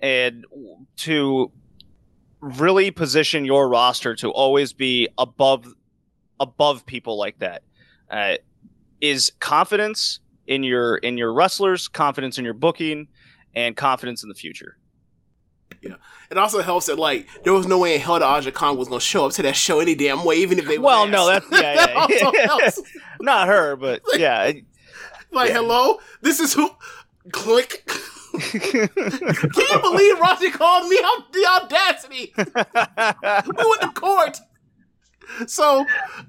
And 0.00 0.44
to 0.98 1.50
really 2.40 2.90
position 2.90 3.44
your 3.44 3.68
roster 3.68 4.14
to 4.16 4.30
always 4.30 4.72
be 4.72 5.08
above 5.18 5.66
above 6.38 6.84
people 6.84 7.18
like 7.18 7.38
that 7.38 7.62
uh, 8.10 8.36
is 9.00 9.32
confidence 9.40 10.20
in 10.46 10.62
your 10.62 10.96
in 10.96 11.16
your 11.18 11.32
wrestlers, 11.32 11.88
confidence 11.88 12.38
in 12.38 12.44
your 12.44 12.54
booking, 12.54 13.08
and 13.54 13.76
confidence 13.76 14.22
in 14.22 14.28
the 14.28 14.34
future. 14.34 14.76
Yeah. 15.82 15.94
It 16.30 16.38
also 16.38 16.60
helps 16.62 16.86
that 16.86 16.98
like 16.98 17.28
there 17.44 17.52
was 17.52 17.66
no 17.66 17.78
way 17.78 17.94
in 17.94 18.00
hell 18.00 18.14
that 18.18 18.22
Aja 18.22 18.50
Kong 18.52 18.76
was 18.76 18.88
gonna 18.88 19.00
show 19.00 19.26
up 19.26 19.32
to 19.32 19.42
that 19.42 19.56
show 19.56 19.80
any 19.80 19.94
damn 19.94 20.24
way, 20.24 20.36
even 20.36 20.58
if 20.58 20.66
they. 20.66 20.78
Well, 20.78 21.06
no, 21.06 21.26
that's 21.26 21.46
yeah, 21.50 21.74
That 21.74 22.10
yeah, 22.10 22.24
also 22.26 22.58
helps. 22.58 22.82
not 23.20 23.48
her, 23.48 23.76
but 23.76 24.02
yeah. 24.14 24.52
Like, 25.32 25.50
hello, 25.50 25.98
this 26.20 26.40
is 26.40 26.54
who. 26.54 26.70
Click. 27.32 27.90
Can 28.38 29.66
you 29.70 29.80
believe 29.80 30.18
Roger 30.20 30.50
called 30.50 30.88
me 30.88 30.98
out 31.04 31.32
the 31.32 31.46
audacity? 31.62 32.32
we 32.36 33.70
went 33.70 33.82
to 33.82 33.90
court. 33.94 34.38
So, 35.46 35.86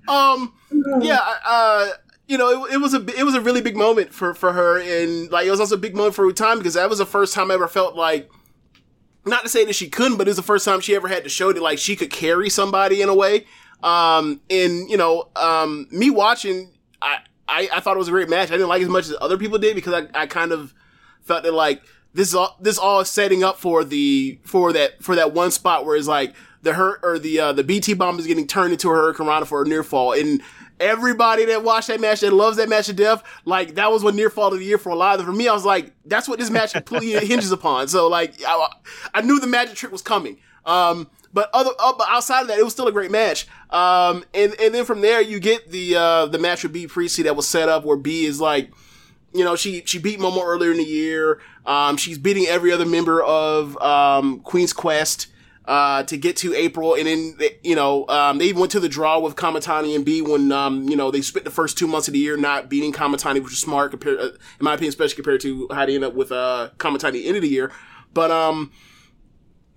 um, 0.08 0.54
yeah, 1.02 1.20
uh, 1.46 1.90
you 2.28 2.38
know, 2.38 2.66
it, 2.66 2.74
it 2.74 2.78
was 2.78 2.94
a 2.94 3.06
it 3.18 3.24
was 3.24 3.36
a 3.36 3.42
really 3.42 3.62
big 3.62 3.78
moment 3.78 4.14
for 4.14 4.34
for 4.34 4.54
her, 4.54 4.80
and 4.80 5.32
like 5.32 5.48
it 5.48 5.52
was 5.52 5.60
also 5.60 5.76
a 5.76 5.80
big 5.80 5.96
moment 5.96 6.16
for 6.16 6.26
Utami 6.32 6.58
because 6.58 6.74
that 6.74 6.90
was 6.90 7.00
the 7.00 7.06
first 7.06 7.34
time 7.34 7.52
I 7.52 7.56
ever 7.56 7.68
felt 7.68 7.96
like, 7.96 8.30
not 9.26 9.44
to 9.44 9.50
say 9.50 9.66
that 9.66 9.74
she 9.74 9.90
couldn't, 9.90 10.18
but 10.18 10.28
it 10.28 10.32
was 10.32 10.38
the 10.38 10.44
first 10.44 10.66
time 10.66 10.82
she 10.82 10.96
ever 10.96 11.08
had 11.08 11.24
to 11.24 11.30
show 11.30 11.54
that 11.54 11.62
like 11.62 11.80
she 11.80 11.96
could 11.96 12.10
carry 12.10 12.50
somebody 12.50 13.02
in 13.02 13.10
a 13.10 13.16
way. 13.16 13.46
Um, 13.84 14.42
and 14.50 14.90
you 14.90 14.98
know, 14.98 15.30
um, 15.36 15.88
me 15.92 16.10
watching, 16.10 16.74
I, 17.02 17.20
I 17.48 17.70
I 17.76 17.80
thought 17.80 17.96
it 17.96 18.00
was 18.00 18.10
a 18.10 18.12
great 18.12 18.30
match. 18.30 18.50
I 18.50 18.54
didn't 18.54 18.70
like 18.70 18.82
as 18.82 18.90
much 18.90 19.06
as 19.06 19.16
other 19.22 19.38
people 19.38 19.58
did 19.58 19.76
because 19.76 19.94
I 19.94 20.22
I 20.22 20.26
kind 20.26 20.52
of 20.52 20.74
felt 21.22 21.44
that 21.44 21.54
like 21.54 21.82
this 22.18 22.30
is 22.30 22.36
all 22.36 22.58
this 22.60 22.80
all 22.80 23.00
is 23.00 23.10
setting 23.10 23.44
up 23.44 23.60
for 23.60 23.84
the 23.84 24.40
for 24.44 24.74
that 24.74 25.04
for 25.04 25.16
that 25.16 25.34
one 25.34 25.52
spot 25.52 25.86
where 25.86 25.96
it's 25.96 26.08
like 26.08 26.34
the 26.64 26.74
hurt 26.74 27.00
or 27.04 27.20
the 27.20 27.40
uh, 27.40 27.54
the 27.54 27.64
BT 27.64 27.94
bomb 27.94 28.18
is 28.18 28.26
getting 28.26 28.48
turned 28.48 28.74
into 28.74 28.90
a 28.90 28.92
hurricanrana 28.92 29.46
for 29.46 29.62
a 29.62 29.68
near 29.68 29.84
fall. 29.84 30.14
And 30.14 30.42
everybody 30.80 31.46
that 31.46 31.64
watched 31.64 31.90
that 31.90 32.02
match 32.02 32.22
that 32.22 32.34
loves 32.34 32.58
that 32.58 32.70
match 32.70 32.88
to 32.88 32.94
death 32.94 33.24
like 33.46 33.76
that 33.76 33.92
was 33.92 34.04
what 34.04 34.16
near 34.16 34.32
fall 34.32 34.52
of 34.52 34.60
the 34.60 34.66
year 34.66 34.78
for 34.80 34.90
a 34.90 34.96
lot 34.96 35.14
of 35.14 35.26
them. 35.26 35.34
for 35.34 35.38
me 35.38 35.48
I 35.48 35.54
was 35.54 35.66
like 35.66 35.92
that's 36.06 36.28
what 36.28 36.40
this 36.40 36.50
match 36.50 36.74
completely 36.74 37.14
hinges 37.26 37.52
upon. 37.52 37.88
So 37.88 38.08
like 38.08 38.34
I, 38.46 38.68
I 39.14 39.22
knew 39.22 39.40
the 39.40 39.48
magic 39.48 39.76
trick 39.76 39.92
was 39.92 40.02
coming. 40.02 40.38
Um 40.66 41.10
but 41.34 41.52
other 41.54 41.72
uh, 41.80 41.94
but 41.96 42.08
outside 42.10 42.42
of 42.42 42.48
that 42.48 42.58
it 42.58 42.64
was 42.64 42.74
still 42.74 42.88
a 42.88 42.92
great 42.92 43.12
match. 43.12 43.48
Um 43.70 44.24
and 44.34 44.56
and 44.60 44.74
then 44.74 44.86
from 44.86 45.02
there 45.02 45.22
you 45.22 45.40
get 45.40 45.70
the 45.70 45.96
uh 45.96 46.26
the 46.26 46.40
match 46.40 46.64
with 46.64 46.74
Bea 46.74 46.88
Priestley 46.88 47.26
that 47.26 47.36
was 47.36 47.48
set 47.48 47.70
up 47.70 47.86
where 47.86 47.98
Bea 47.98 48.26
is 48.26 48.42
like 48.42 48.72
you 49.34 49.44
know, 49.44 49.56
she 49.56 49.84
she 49.86 50.00
beat 50.00 50.20
Momo 50.20 50.44
earlier 50.44 50.72
in 50.72 50.78
the 50.78 50.84
year. 50.84 51.40
Um, 51.66 51.98
she's 51.98 52.18
beating 52.18 52.46
every 52.46 52.72
other 52.72 52.86
member 52.86 53.22
of 53.22 53.78
um, 53.82 54.40
Queen's 54.40 54.74
Quest 54.74 55.28
uh, 55.68 56.04
to 56.04 56.18
get 56.18 56.38
to 56.38 56.54
April, 56.56 56.96
and 56.96 57.06
then 57.08 57.38
you 57.62 57.76
know 57.76 58.08
um, 58.08 58.38
they 58.38 58.54
went 58.54 58.72
to 58.72 58.80
the 58.80 58.88
draw 58.90 59.20
with 59.20 59.36
Kamitani 59.36 59.96
and 59.96 60.06
Bea 60.06 60.22
when 60.22 60.52
um, 60.52 60.88
you 60.88 60.96
know 60.96 61.12
they 61.12 61.22
spent 61.22 61.44
the 61.44 61.52
first 61.52 61.78
two 61.78 61.88
months 61.88 62.08
of 62.08 62.14
the 62.14 62.20
year 62.20 62.38
not 62.38 62.70
beating 62.70 62.94
Kamitani, 62.94 63.36
which 63.36 63.52
was 63.52 63.60
smart 63.60 63.92
compared, 63.92 64.20
uh, 64.20 64.24
in 64.24 64.62
my 64.62 64.74
opinion, 64.74 64.90
especially 64.90 65.16
compared 65.16 65.42
to 65.42 65.68
how 65.72 65.86
they 65.86 65.96
end 65.96 66.06
up 66.06 66.14
with 66.14 66.32
uh, 66.32 66.70
Kamitani 66.78 67.26
end 67.26 67.36
of 67.36 67.42
the 67.42 67.50
year. 67.50 67.72
But 68.14 68.32
um, 68.32 68.72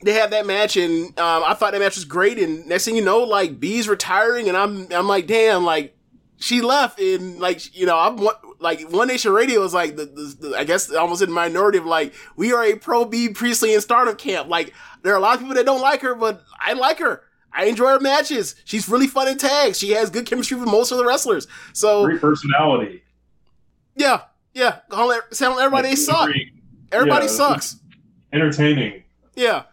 they 0.02 0.12
had 0.12 0.30
that 0.30 0.46
match, 0.46 0.76
and 0.76 1.06
um, 1.18 1.42
I 1.44 1.54
thought 1.54 1.72
that 1.72 1.80
match 1.80 1.96
was 1.96 2.04
great. 2.04 2.38
And 2.38 2.66
next 2.66 2.84
thing 2.84 2.94
you 2.94 3.04
know, 3.04 3.22
like 3.24 3.58
Bea's 3.58 3.88
retiring, 3.88 4.48
and 4.48 4.56
I'm 4.56 4.86
I'm 4.92 5.08
like, 5.08 5.26
damn, 5.26 5.64
like 5.64 5.96
she 6.38 6.60
left, 6.60 7.00
and 7.00 7.40
like 7.40 7.76
you 7.76 7.86
know, 7.86 7.98
I'm 7.98 8.16
like 8.60 8.82
One 8.90 9.08
Nation 9.08 9.32
Radio 9.32 9.62
is 9.64 9.72
like 9.74 9.96
the, 9.96 10.04
the, 10.06 10.36
the 10.48 10.56
I 10.56 10.64
guess 10.64 10.92
almost 10.92 11.22
in 11.22 11.28
the 11.30 11.34
minority 11.34 11.78
of 11.78 11.86
like 11.86 12.12
we 12.36 12.52
are 12.52 12.62
a 12.64 12.76
pro 12.76 13.04
Bea 13.04 13.30
Priestley 13.30 13.74
and 13.74 13.82
Stardom 13.82 14.16
camp. 14.16 14.48
Like 14.48 14.72
there 15.02 15.12
are 15.12 15.16
a 15.16 15.20
lot 15.20 15.34
of 15.34 15.40
people 15.40 15.54
that 15.54 15.66
don't 15.66 15.80
like 15.80 16.02
her, 16.02 16.14
but 16.14 16.42
I 16.60 16.74
like 16.74 16.98
her. 16.98 17.22
I 17.52 17.64
enjoy 17.64 17.88
her 17.88 18.00
matches. 18.00 18.54
She's 18.64 18.88
really 18.88 19.08
fun 19.08 19.26
in 19.26 19.36
tags. 19.38 19.78
She 19.78 19.90
has 19.90 20.08
good 20.10 20.24
chemistry 20.26 20.56
with 20.56 20.68
most 20.68 20.92
of 20.92 20.98
the 20.98 21.04
wrestlers. 21.04 21.48
So 21.72 22.04
Great 22.04 22.20
personality. 22.20 23.02
yeah, 23.96 24.22
yeah. 24.54 24.78
Call 24.88 25.10
everybody 25.12 25.88
they 25.88 25.96
suck. 25.96 26.30
Everybody 26.92 27.26
Yeah. 27.26 27.32
sucks. 27.32 27.76
Entertaining. 28.32 29.02
Yeah. 29.34 29.64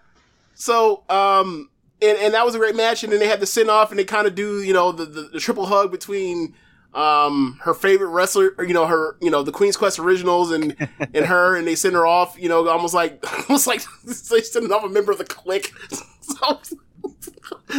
So, 0.56 1.04
um, 1.10 1.70
and, 2.02 2.18
and 2.18 2.34
that 2.34 2.46
was 2.46 2.56
a 2.56 2.58
great 2.58 2.76
match. 2.76 3.04
And 3.04 3.12
then 3.14 3.20
they 3.20 3.28
had 3.28 3.40
the 3.40 3.46
send 3.46 3.70
off 3.70 3.92
and 3.92 4.00
they 4.00 4.04
kind 4.06 4.26
of 4.28 4.34
do, 4.34 4.62
you 4.64 4.74
know, 4.74 4.92
the, 4.92 5.06
the, 5.06 5.22
the 5.34 5.40
triple 5.40 5.66
hug 5.68 5.92
between, 5.92 6.56
um, 6.98 7.60
her 7.62 7.76
favorite 7.76 8.10
wrestler, 8.10 8.56
or, 8.58 8.66
you 8.66 8.74
know, 8.74 8.88
her, 8.88 9.18
you 9.22 9.30
know, 9.30 9.44
the 9.44 9.52
Queen's 9.52 9.78
Quest 9.78 10.00
originals 10.00 10.52
and, 10.52 10.76
and 11.14 11.26
her, 11.28 11.56
and 11.56 11.68
they 11.68 11.76
send 11.76 11.94
her 11.94 12.08
off, 12.08 12.36
you 12.40 12.50
know, 12.50 12.68
almost 12.68 12.96
like, 12.96 13.24
almost 13.50 13.68
like 13.68 13.84
they 14.04 14.42
send 14.42 14.72
off 14.72 14.84
a 14.84 14.90
member 14.90 15.12
of 15.12 15.20
the 15.20 15.26
clique. 15.26 15.72
so, 16.22 16.60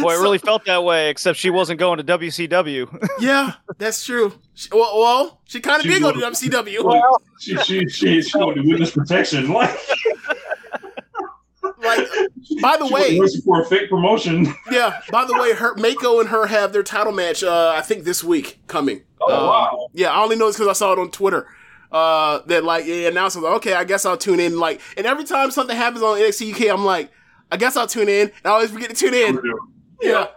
Boy, 0.01 0.13
it 0.13 0.21
really 0.21 0.37
felt 0.37 0.65
that 0.65 0.83
way, 0.83 1.09
except 1.09 1.37
she 1.37 1.49
wasn't 1.49 1.79
going 1.79 1.97
to 1.97 2.03
WCW. 2.03 3.09
yeah, 3.19 3.53
that's 3.77 4.05
true. 4.05 4.33
She, 4.53 4.69
well, 4.71 4.97
well, 4.97 5.41
she 5.45 5.59
kind 5.59 5.81
of 5.81 5.87
did 5.91 6.01
go 6.01 6.11
to 6.11 6.19
was- 6.19 6.41
WCW. 6.41 7.11
She 7.39 7.55
she 7.57 7.87
she 7.89 8.21
she 8.21 8.37
wanted 8.37 8.65
witness 8.65 8.91
protection. 8.91 9.47
Like 11.83 12.07
by 12.61 12.77
the 12.77 12.87
she 12.87 12.93
way, 12.93 13.19
for 13.45 13.61
a 13.61 13.65
fake 13.65 13.89
promotion. 13.89 14.53
yeah, 14.71 15.01
by 15.11 15.25
the 15.25 15.33
way, 15.33 15.53
her 15.53 15.75
Meiko 15.75 16.19
and 16.19 16.29
her 16.29 16.47
have 16.47 16.73
their 16.73 16.83
title 16.83 17.13
match, 17.13 17.43
uh, 17.43 17.73
I 17.75 17.81
think 17.81 18.03
this 18.03 18.23
week 18.23 18.59
coming. 18.67 19.01
Oh 19.21 19.33
Um, 19.33 19.47
wow. 19.47 19.89
Yeah, 19.93 20.11
I 20.11 20.21
only 20.23 20.35
know 20.35 20.47
this 20.47 20.57
because 20.57 20.67
I 20.69 20.73
saw 20.73 20.93
it 20.93 20.99
on 20.99 21.09
Twitter. 21.11 21.47
uh, 21.91 22.39
that 22.47 22.63
like 22.63 22.85
they 22.85 23.07
announced, 23.07 23.37
like, 23.37 23.53
okay, 23.55 23.73
I 23.73 23.83
guess 23.83 24.05
I'll 24.05 24.17
tune 24.17 24.39
in. 24.39 24.59
Like, 24.59 24.81
and 24.97 25.05
every 25.07 25.23
time 25.23 25.51
something 25.51 25.75
happens 25.75 26.03
on 26.03 26.17
NXT 26.19 26.53
UK, 26.53 26.71
I'm 26.73 26.85
like, 26.85 27.09
I 27.51 27.57
guess 27.57 27.75
I'll 27.77 27.87
tune 27.87 28.09
in. 28.09 28.27
And 28.27 28.45
I 28.45 28.49
always 28.49 28.69
forget 28.71 28.89
to 28.89 28.95
tune 28.95 29.13
in. 29.13 29.39
Yeah. 30.01 30.27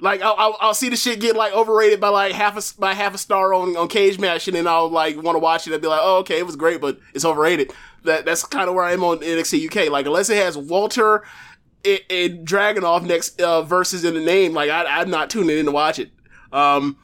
Like 0.00 0.22
I'll, 0.22 0.34
I'll, 0.38 0.56
I'll 0.60 0.74
see 0.74 0.90
the 0.90 0.96
shit 0.96 1.18
get 1.20 1.34
like 1.34 1.52
overrated 1.52 2.00
by 2.00 2.08
like 2.10 2.32
half 2.32 2.56
a 2.56 2.80
by 2.80 2.94
half 2.94 3.14
a 3.16 3.18
star 3.18 3.52
on 3.52 3.76
on 3.76 3.88
Cagematch, 3.88 4.46
and 4.46 4.54
then 4.56 4.68
I'll 4.68 4.88
like 4.88 5.20
want 5.20 5.34
to 5.34 5.40
watch 5.40 5.66
it 5.66 5.72
and 5.72 5.82
be 5.82 5.88
like, 5.88 5.98
oh 6.02 6.18
okay, 6.18 6.38
it 6.38 6.46
was 6.46 6.54
great, 6.54 6.80
but 6.80 7.00
it's 7.14 7.24
overrated. 7.24 7.72
That 8.04 8.24
that's 8.24 8.44
kind 8.44 8.68
of 8.68 8.74
where 8.74 8.84
I 8.84 8.92
am 8.92 9.04
on 9.04 9.18
NXT 9.18 9.66
UK. 9.66 9.90
Like 9.90 10.06
unless 10.06 10.30
it 10.30 10.36
has 10.36 10.56
Walter 10.56 11.24
and, 11.84 12.00
and 12.10 12.46
Dragunov 12.46 13.04
next 13.04 13.40
uh, 13.40 13.62
versus 13.62 14.04
in 14.04 14.14
the 14.14 14.20
name, 14.20 14.52
like 14.52 14.70
I, 14.70 15.00
I'm 15.00 15.10
not 15.10 15.30
tuning 15.30 15.58
in 15.58 15.66
to 15.66 15.72
watch 15.72 15.98
it. 15.98 16.10
Um, 16.52 16.96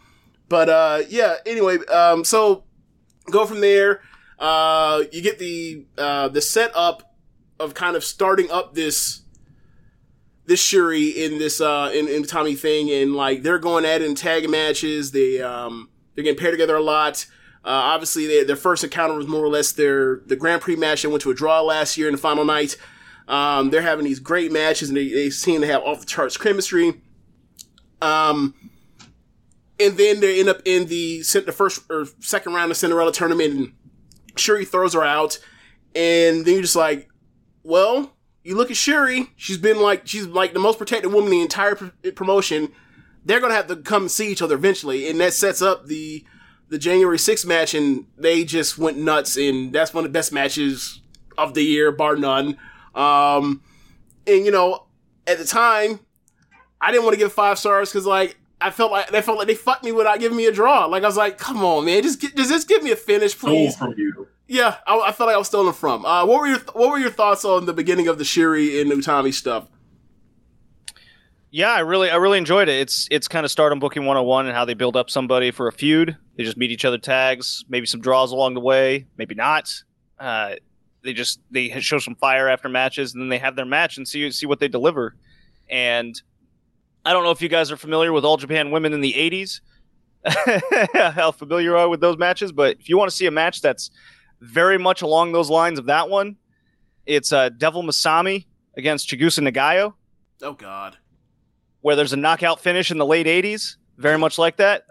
but 0.49 0.68
uh, 0.68 1.03
yeah. 1.09 1.36
Anyway, 1.47 1.78
um, 1.86 2.24
so 2.24 2.64
go 3.30 3.47
from 3.47 3.61
there. 3.61 4.03
Uh, 4.38 5.05
you 5.12 5.22
get 5.22 5.38
the 5.38 5.86
uh, 5.99 6.28
the 6.28 6.40
setup 6.40 7.14
of 7.61 7.74
kind 7.74 7.97
of 7.97 8.05
starting 8.05 8.51
up 8.51 8.74
this 8.74 9.22
this 10.47 10.61
Shuri 10.61 11.09
in 11.09 11.38
this 11.38 11.61
uh 11.61 11.90
in, 11.95 12.09
in 12.09 12.22
Tommy 12.24 12.55
thing 12.55 12.90
and 12.90 13.14
like 13.14 13.42
they're 13.42 13.59
going 13.59 13.84
at 13.84 14.03
it 14.03 14.09
in 14.09 14.14
tag 14.14 14.49
matches. 14.49 15.12
They 15.12 15.40
um 15.40 15.88
they're 16.14 16.24
getting 16.24 16.38
paired 16.38 16.53
together 16.53 16.76
a 16.76 16.82
lot. 16.82 17.26
Uh, 17.65 17.95
obviously, 17.95 18.27
they, 18.27 18.45
their 18.45 18.57
first 18.57 18.85
encounter 18.85 19.15
was 19.15 19.27
more 19.27 19.43
or 19.43 19.49
less 19.49 19.73
their 19.73 20.21
the 20.27 20.37
Grand 20.37 20.61
Prix 20.61 20.77
match 20.77 21.03
and 21.03 21.12
went 21.12 21.23
to 21.23 21.31
a 21.31 21.35
draw 21.35 21.62
last 21.62 21.97
year 21.97 22.09
in 22.09 22.12
the 22.12 22.19
final 22.19 22.45
night. 22.45 22.77
Um, 23.27 23.71
they're 23.71 23.81
having 23.81 24.05
these 24.05 24.21
great 24.21 24.53
matches 24.53 24.91
and 24.91 24.97
they, 24.99 25.09
they 25.09 25.31
seem 25.31 25.62
to 25.62 25.67
have 25.67 25.83
off 25.83 26.01
the 26.01 26.07
charts 26.07 26.37
chemistry. 26.37 27.01
Um, 28.03 28.55
and 29.81 29.97
then 29.97 30.21
they 30.21 30.41
end 30.41 30.49
up 30.49 30.61
in 30.65 30.87
the 30.87 31.23
the 31.23 31.53
first 31.53 31.83
or 31.91 32.07
second 32.21 32.53
round 32.53 32.71
of 32.71 32.77
Cinderella 32.77 33.12
tournament, 33.12 33.55
and 33.55 33.73
Shuri 34.37 34.65
throws 34.65 34.95
her 34.95 35.03
out, 35.03 35.39
and 35.95 36.45
then 36.45 36.55
you're 36.55 36.62
just 36.62 36.77
like, 36.77 37.09
well, 37.62 38.12
you 38.43 38.57
look 38.57 38.71
at 38.71 38.77
Shuri, 38.77 39.31
she's 39.37 39.59
been 39.59 39.81
like 39.81 40.07
she's 40.07 40.27
like 40.27 40.53
the 40.53 40.61
most 40.61 40.79
protected 40.79 41.12
woman 41.12 41.33
in 41.33 41.39
the 41.39 41.43
entire 41.43 41.75
pr- 41.75 42.11
promotion. 42.15 42.73
They're 43.25 43.41
gonna 43.41 43.55
have 43.55 43.69
to 43.69 43.77
come 43.77 44.09
see 44.09 44.31
each 44.31 44.43
other 44.43 44.55
eventually, 44.55 45.09
and 45.09 45.19
that 45.21 45.33
sets 45.33 45.62
up 45.62 45.87
the 45.87 46.25
the 46.69 46.79
January 46.79 47.19
6th 47.19 47.47
match, 47.47 47.75
and 47.75 48.07
they 48.17 48.45
just 48.45 48.79
went 48.79 48.99
nuts, 48.99 49.37
and 49.37 49.73
that's 49.73 49.93
one 49.93 50.05
of 50.05 50.12
the 50.12 50.17
best 50.17 50.33
matches 50.33 51.01
of 51.37 51.55
the 51.55 51.62
year, 51.62 51.93
bar 51.93 52.17
none. 52.17 52.57
Um, 52.95 53.62
and 54.27 54.45
you 54.45 54.51
know, 54.51 54.85
at 55.27 55.39
the 55.39 55.45
time, 55.45 56.01
I 56.81 56.91
didn't 56.91 57.05
want 57.05 57.15
to 57.15 57.19
give 57.19 57.33
five 57.33 57.59
stars 57.59 57.91
because 57.91 58.07
like 58.07 58.37
I 58.61 58.71
felt 58.71 58.93
like 58.93 59.11
they 59.11 59.23
felt 59.23 59.39
like 59.39 59.47
they 59.47 59.55
fucked 59.55 59.85
me 59.85 59.93
without 59.93 60.21
giving 60.21 60.37
me 60.37 60.47
a 60.47 60.53
draw. 60.53 60.87
Like 60.87 61.03
I 61.03 61.07
was 61.07 61.17
like, 61.17 61.39
come 61.39 61.65
on, 61.65 61.85
man, 61.85 62.03
just 62.03 62.21
get, 62.21 62.37
just, 62.37 62.51
just 62.51 62.69
give 62.69 62.83
me 62.83 62.93
a 62.93 62.97
finish, 62.97 63.37
please. 63.39 63.77
from 63.77 63.95
you. 63.97 64.29
Yeah, 64.47 64.77
I, 64.87 64.99
I 64.99 65.12
felt 65.12 65.29
like 65.29 65.35
I 65.35 65.39
was 65.39 65.49
stolen 65.49 65.73
from. 65.73 66.05
Uh, 66.05 66.25
what 66.27 66.41
were 66.41 66.47
your 66.47 66.59
What 66.73 66.91
were 66.91 66.99
your 66.99 67.11
thoughts 67.11 67.45
on 67.45 67.67
the 67.67 67.73
beginning 67.73 68.09
of 68.09 68.19
the 68.19 68.25
Shuri 68.25 68.81
and 68.81 68.91
Utami 68.91 69.33
stuff? 69.33 69.67
Yeah, 71.55 71.70
I 71.70 71.80
really, 71.80 72.11
I 72.11 72.16
really 72.16 72.38
enjoyed 72.38 72.68
it. 72.68 72.80
It's 72.80 73.07
it's 73.12 73.28
kind 73.28 73.44
of 73.44 73.50
Stardom 73.52 73.78
Booking 73.78 74.07
101 74.07 74.46
and 74.46 74.57
how 74.57 74.64
they 74.64 74.74
build 74.74 74.96
up 74.96 75.09
somebody 75.09 75.52
for 75.52 75.68
a 75.68 75.72
feud. 75.72 76.16
They 76.36 76.42
just 76.42 76.57
meet 76.57 76.72
each 76.72 76.84
other 76.84 76.98
tags, 76.98 77.64
maybe 77.68 77.86
some 77.86 78.00
draws 78.00 78.32
along 78.32 78.55
the 78.55 78.61
way, 78.61 79.07
maybe 79.16 79.36
not. 79.36 79.70
Uh, 80.18 80.57
they 81.05 81.12
just 81.12 81.38
they 81.52 81.68
show 81.80 82.00
some 82.00 82.16
fire 82.16 82.48
after 82.48 82.68
matches, 82.68 83.14
and 83.14 83.22
then 83.22 83.28
they 83.28 83.38
have 83.38 83.55
their 83.55 83.64
match 83.64 83.98
and 83.98 84.09
see 84.09 84.28
see 84.32 84.46
what 84.46 84.59
they 84.59 84.66
deliver. 84.66 85.14
And 85.70 86.20
I 87.05 87.12
don't 87.12 87.22
know 87.22 87.30
if 87.30 87.40
you 87.40 87.48
guys 87.48 87.70
are 87.70 87.76
familiar 87.76 88.12
with 88.12 88.24
All 88.24 88.36
Japan 88.36 88.72
Women 88.72 88.92
in 88.92 89.00
the 89.00 89.12
80s, 89.12 89.61
how 91.14 91.30
familiar 91.30 91.70
you 91.70 91.76
are 91.76 91.88
with 91.88 92.00
those 92.00 92.18
matches, 92.18 92.50
but 92.50 92.80
if 92.80 92.88
you 92.88 92.98
want 92.98 93.12
to 93.12 93.16
see 93.16 93.26
a 93.26 93.30
match 93.30 93.61
that's 93.61 93.92
very 94.40 94.76
much 94.76 95.02
along 95.02 95.30
those 95.30 95.50
lines 95.50 95.78
of 95.78 95.86
that 95.86 96.11
one, 96.11 96.34
it's 97.07 97.32
uh, 97.32 97.48
Devil 97.48 97.84
Masami 97.84 98.46
against 98.76 99.09
Chigusa 99.09 99.48
Nagayo 99.48 99.94
Oh 100.42 100.52
God, 100.52 100.98
where 101.85 101.97
there's 101.97 102.14
a 102.14 102.16
knockout 102.16 102.61
finish 102.61 102.91
in 102.91 102.97
the 102.97 103.05
late 103.05 103.26
80s, 103.26 103.76
very 103.99 104.16
much 104.16 104.39
like 104.39 104.57
that. 104.57 104.87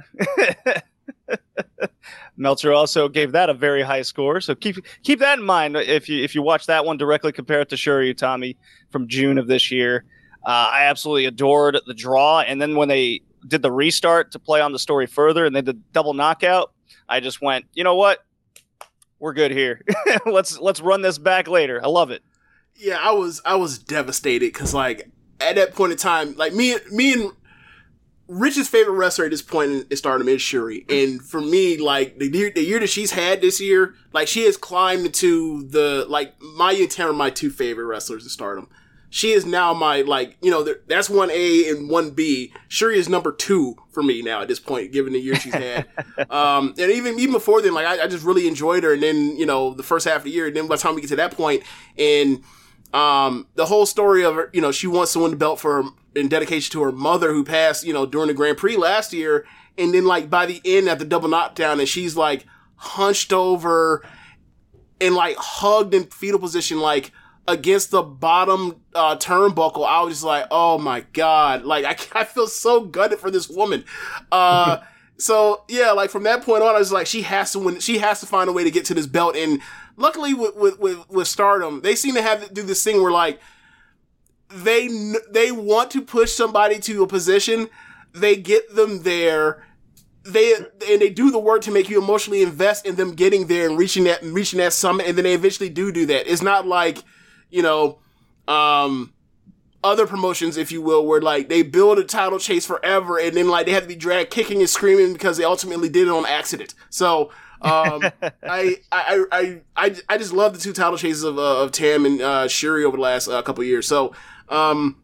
Meltzer 2.38 2.72
also 2.72 3.10
gave 3.10 3.32
that 3.32 3.50
a 3.50 3.54
very 3.56 3.82
high 3.82 4.04
score, 4.04 4.40
so 4.40 4.54
keep 4.54 4.78
keep 5.02 5.18
that 5.18 5.40
in 5.40 5.44
mind 5.44 5.76
if 5.76 6.08
you 6.08 6.24
if 6.24 6.36
you 6.36 6.44
watch 6.44 6.68
that 6.68 6.86
one 6.86 6.98
directly 6.98 7.32
compare 7.32 7.62
it 7.62 7.70
to 7.70 7.78
Shuri 7.78 8.14
Utami 8.14 8.58
from 8.92 9.08
June 9.08 9.40
of 9.40 9.48
this 9.48 9.72
year. 9.72 10.06
Uh, 10.46 10.70
I 10.72 10.84
absolutely 10.84 11.26
adored 11.26 11.80
the 11.88 11.96
draw, 11.96 12.42
and 12.42 12.62
then 12.62 12.76
when 12.76 12.90
they 12.90 13.22
did 13.48 13.64
the 13.64 13.72
restart 13.72 14.32
to 14.34 14.38
play 14.38 14.62
on 14.62 14.72
the 14.72 14.78
story 14.78 15.08
further, 15.08 15.46
and 15.46 15.56
they 15.56 15.64
did 15.64 15.82
double 15.94 16.14
knockout, 16.14 16.74
I 17.10 17.22
just 17.22 17.42
went, 17.42 17.66
you 17.74 17.84
know 17.84 17.96
what, 17.96 18.24
we're 19.18 19.34
good 19.34 19.50
here. 19.50 19.82
let's 20.28 20.60
let's 20.60 20.80
run 20.80 21.02
this 21.02 21.18
back 21.18 21.48
later. 21.48 21.84
I 21.84 21.88
love 21.88 22.12
it. 22.12 22.22
yeah, 22.76 23.00
I 23.02 23.14
was 23.14 23.42
I 23.44 23.56
was 23.56 23.80
devastated 23.80 24.54
because 24.54 24.76
like 24.76 25.10
at 25.44 25.56
that 25.56 25.76
point 25.76 25.92
in 25.92 25.98
time, 25.98 26.36
like 26.36 26.54
me 26.54 26.76
me 26.92 27.14
and 27.14 27.32
Rich's 28.28 28.70
favorite 28.70 28.94
wrestler 28.94 29.26
at 29.26 29.32
this 29.32 29.42
point 29.42 29.72
in, 29.72 29.86
in 29.90 29.98
Stardom 29.98 30.28
is 30.28 30.42
Shuri, 30.42 30.86
and 30.90 31.22
for 31.22 31.42
me, 31.42 31.78
like 31.78 32.20
the 32.20 32.28
year, 32.28 32.52
the 32.54 32.64
year 32.64 32.80
that 32.80 32.90
she's 32.90 33.12
had 33.12 33.42
this 33.42 33.60
year, 33.60 33.96
like 34.14 34.28
she 34.28 34.46
has 34.46 34.56
climbed 34.56 35.06
into 35.06 35.68
the 35.68 36.06
like 36.08 36.34
Maya 36.42 36.78
and 36.82 37.00
are 37.00 37.14
my 37.14 37.30
two 37.30 37.50
favorite 37.50 37.86
wrestlers 37.86 38.24
in 38.24 38.30
Stardom. 38.30 38.70
She 39.10 39.32
is 39.32 39.46
now 39.46 39.74
my 39.74 40.02
like 40.02 40.38
you 40.42 40.50
know 40.50 40.66
that's 40.88 41.10
one 41.10 41.30
A 41.32 41.70
and 41.70 41.90
one 41.90 42.12
B. 42.12 42.54
Shuri 42.70 42.98
is 42.98 43.10
number 43.10 43.32
two 43.32 43.76
for 43.92 44.02
me 44.02 44.22
now 44.22 44.42
at 44.42 44.48
this 44.48 44.60
point, 44.60 44.92
given 44.92 45.14
the 45.14 45.20
year 45.20 45.36
she's 45.36 45.54
had. 45.54 45.86
um, 46.32 46.74
and 46.80 46.92
even 46.92 47.20
even 47.20 47.34
before 47.34 47.62
then, 47.62 47.74
like 47.74 47.86
I, 47.86 48.06
I 48.06 48.08
just 48.08 48.26
really 48.26 48.48
enjoyed 48.48 48.84
her. 48.84 48.94
And 48.94 49.04
then 49.04 49.38
you 49.38 49.46
know 49.46 49.74
the 49.74 49.84
first 49.84 50.08
half 50.08 50.18
of 50.18 50.24
the 50.24 50.32
year, 50.32 50.48
and 50.48 50.56
then 50.56 50.68
by 50.68 50.78
the 50.78 50.82
time 50.82 50.96
we 50.96 51.02
get 51.02 51.10
to 51.10 51.18
that 51.18 51.34
point, 51.34 51.62
and 51.98 52.42
um, 52.94 53.48
the 53.56 53.66
whole 53.66 53.86
story 53.86 54.24
of 54.24 54.36
her, 54.36 54.50
you 54.54 54.62
know, 54.62 54.72
she 54.72 54.88
wants 54.88 55.14
to 55.14 55.20
win 55.20 55.32
the 55.32 55.38
belt 55.38 55.60
for 55.60 55.84
in 56.16 56.28
dedication 56.28 56.72
to 56.74 56.82
her 56.84 56.92
mother 56.92 57.34
who 57.34 57.44
passed, 57.44 57.84
you 57.84 57.92
know, 57.92 58.06
during 58.06 58.28
the 58.28 58.34
Grand 58.34 58.58
Prix 58.58 58.78
last 58.78 59.14
year. 59.14 59.46
And 59.78 59.94
then 59.94 60.06
like 60.06 60.30
by 60.30 60.46
the 60.46 60.62
end 60.64 60.88
at 60.88 61.00
the 61.00 61.06
double 61.06 61.28
knockdown, 61.28 61.80
and 61.80 61.90
she's 61.90 62.16
like 62.16 62.46
hunched 62.76 63.34
over 63.34 64.08
and 65.02 65.16
like 65.16 65.36
hugged 65.38 65.96
in 65.96 66.04
fetal 66.06 66.40
position, 66.40 66.80
like 66.80 67.12
against 67.48 67.90
the 67.90 68.04
bottom 68.04 68.82
uh, 68.94 69.16
turnbuckle. 69.18 69.88
I 69.88 70.02
was 70.02 70.16
just 70.16 70.24
like, 70.24 70.46
oh 70.52 70.78
my 70.78 71.02
god, 71.14 71.64
like 71.64 71.86
I, 71.86 71.98
I 72.22 72.24
feel 72.26 72.48
so 72.48 72.82
gutted 72.82 73.20
for 73.20 73.32
this 73.32 73.50
woman. 73.50 73.84
Uh, 74.32 74.78
so 75.18 75.64
yeah, 75.68 75.92
like 75.92 76.12
from 76.12 76.24
that 76.24 76.44
point 76.44 76.62
on, 76.62 76.76
I 76.76 76.80
was 76.80 76.92
like, 76.92 77.08
she 77.08 77.24
has 77.24 77.52
to 77.54 77.60
win. 77.60 77.80
She 77.80 77.98
has 77.98 78.20
to 78.20 78.28
find 78.28 78.50
a 78.50 78.54
way 78.54 78.64
to 78.64 78.72
get 78.72 78.86
to 78.86 78.94
this 78.94 79.08
belt. 79.08 79.36
And 79.36 79.62
luckily, 79.98 80.34
with 80.34 80.56
with 80.56 80.80
with, 80.80 81.10
with 81.10 81.28
Stardom, 81.28 81.82
they 81.82 81.96
seem 81.96 82.16
to 82.16 82.22
have 82.22 82.48
to 82.48 82.54
do 82.54 82.64
this 82.64 82.84
thing 82.84 83.02
where 83.02 83.12
like 83.12 83.40
they 84.50 84.88
they 85.32 85.52
want 85.52 85.92
to 85.92 86.02
push 86.02 86.32
somebody 86.32 86.80
to 86.80 87.04
a 87.04 87.08
position, 87.08 87.70
they 88.14 88.36
get 88.36 88.76
them 88.76 89.04
there. 89.04 89.66
They 90.26 90.54
and 90.56 91.02
they 91.02 91.10
do 91.10 91.32
the 91.32 91.40
work 91.40 91.64
to 91.64 91.72
make 91.72 91.90
you 91.90 92.02
emotionally 92.02 92.42
invest 92.44 92.86
in 92.86 92.96
them 92.96 93.14
getting 93.14 93.48
there 93.48 93.68
and 93.68 93.78
reaching 93.78 94.06
that 94.06 94.24
reaching 94.24 94.60
that 94.60 94.72
summit, 94.72 95.06
and 95.06 95.18
then 95.18 95.24
they 95.24 95.34
eventually 95.34 95.70
do 95.70 95.92
do 95.92 96.06
that. 96.06 96.32
It's 96.32 96.42
not 96.42 96.66
like 96.66 97.04
you 97.54 97.62
know, 97.62 98.00
um, 98.48 99.14
other 99.84 100.08
promotions, 100.08 100.58
if 100.58 100.72
you 100.72 100.82
will, 100.82 101.06
where 101.06 101.22
like 101.22 101.50
they 101.50 101.62
build 101.62 102.00
a 102.00 102.04
title 102.04 102.40
chase 102.40 102.66
forever 102.66 103.20
and 103.20 103.38
then 103.38 103.48
like 103.48 103.68
they 103.68 103.74
have 103.74 103.84
to 103.84 103.88
be 103.88 103.96
dragged 103.96 104.32
kicking 104.32 104.60
and 104.60 104.70
screaming 104.70 105.14
because 105.14 105.38
they 105.38 105.44
ultimately 105.44 105.88
did 105.88 106.08
it 106.08 106.12
on 106.12 106.26
accident. 106.26 106.74
So, 106.90 107.32
um, 107.64 108.04
I, 108.44 108.78
I, 108.92 109.26
I, 109.32 109.62
I, 109.76 109.96
I 110.10 110.18
just 110.18 110.34
love 110.34 110.54
the 110.54 110.60
two 110.60 110.74
title 110.74 110.98
chases 110.98 111.24
of, 111.24 111.38
uh, 111.38 111.64
of 111.64 111.72
Tam 111.72 112.06
and, 112.06 112.22
uh, 112.22 112.48
Shuri 112.48 112.84
over 112.84 112.98
the 112.98 113.04
last 113.04 113.28
uh, 113.28 113.42
couple 113.42 113.62
of 113.62 113.68
years. 113.68 113.88
So, 113.88 114.14
um, 114.50 115.02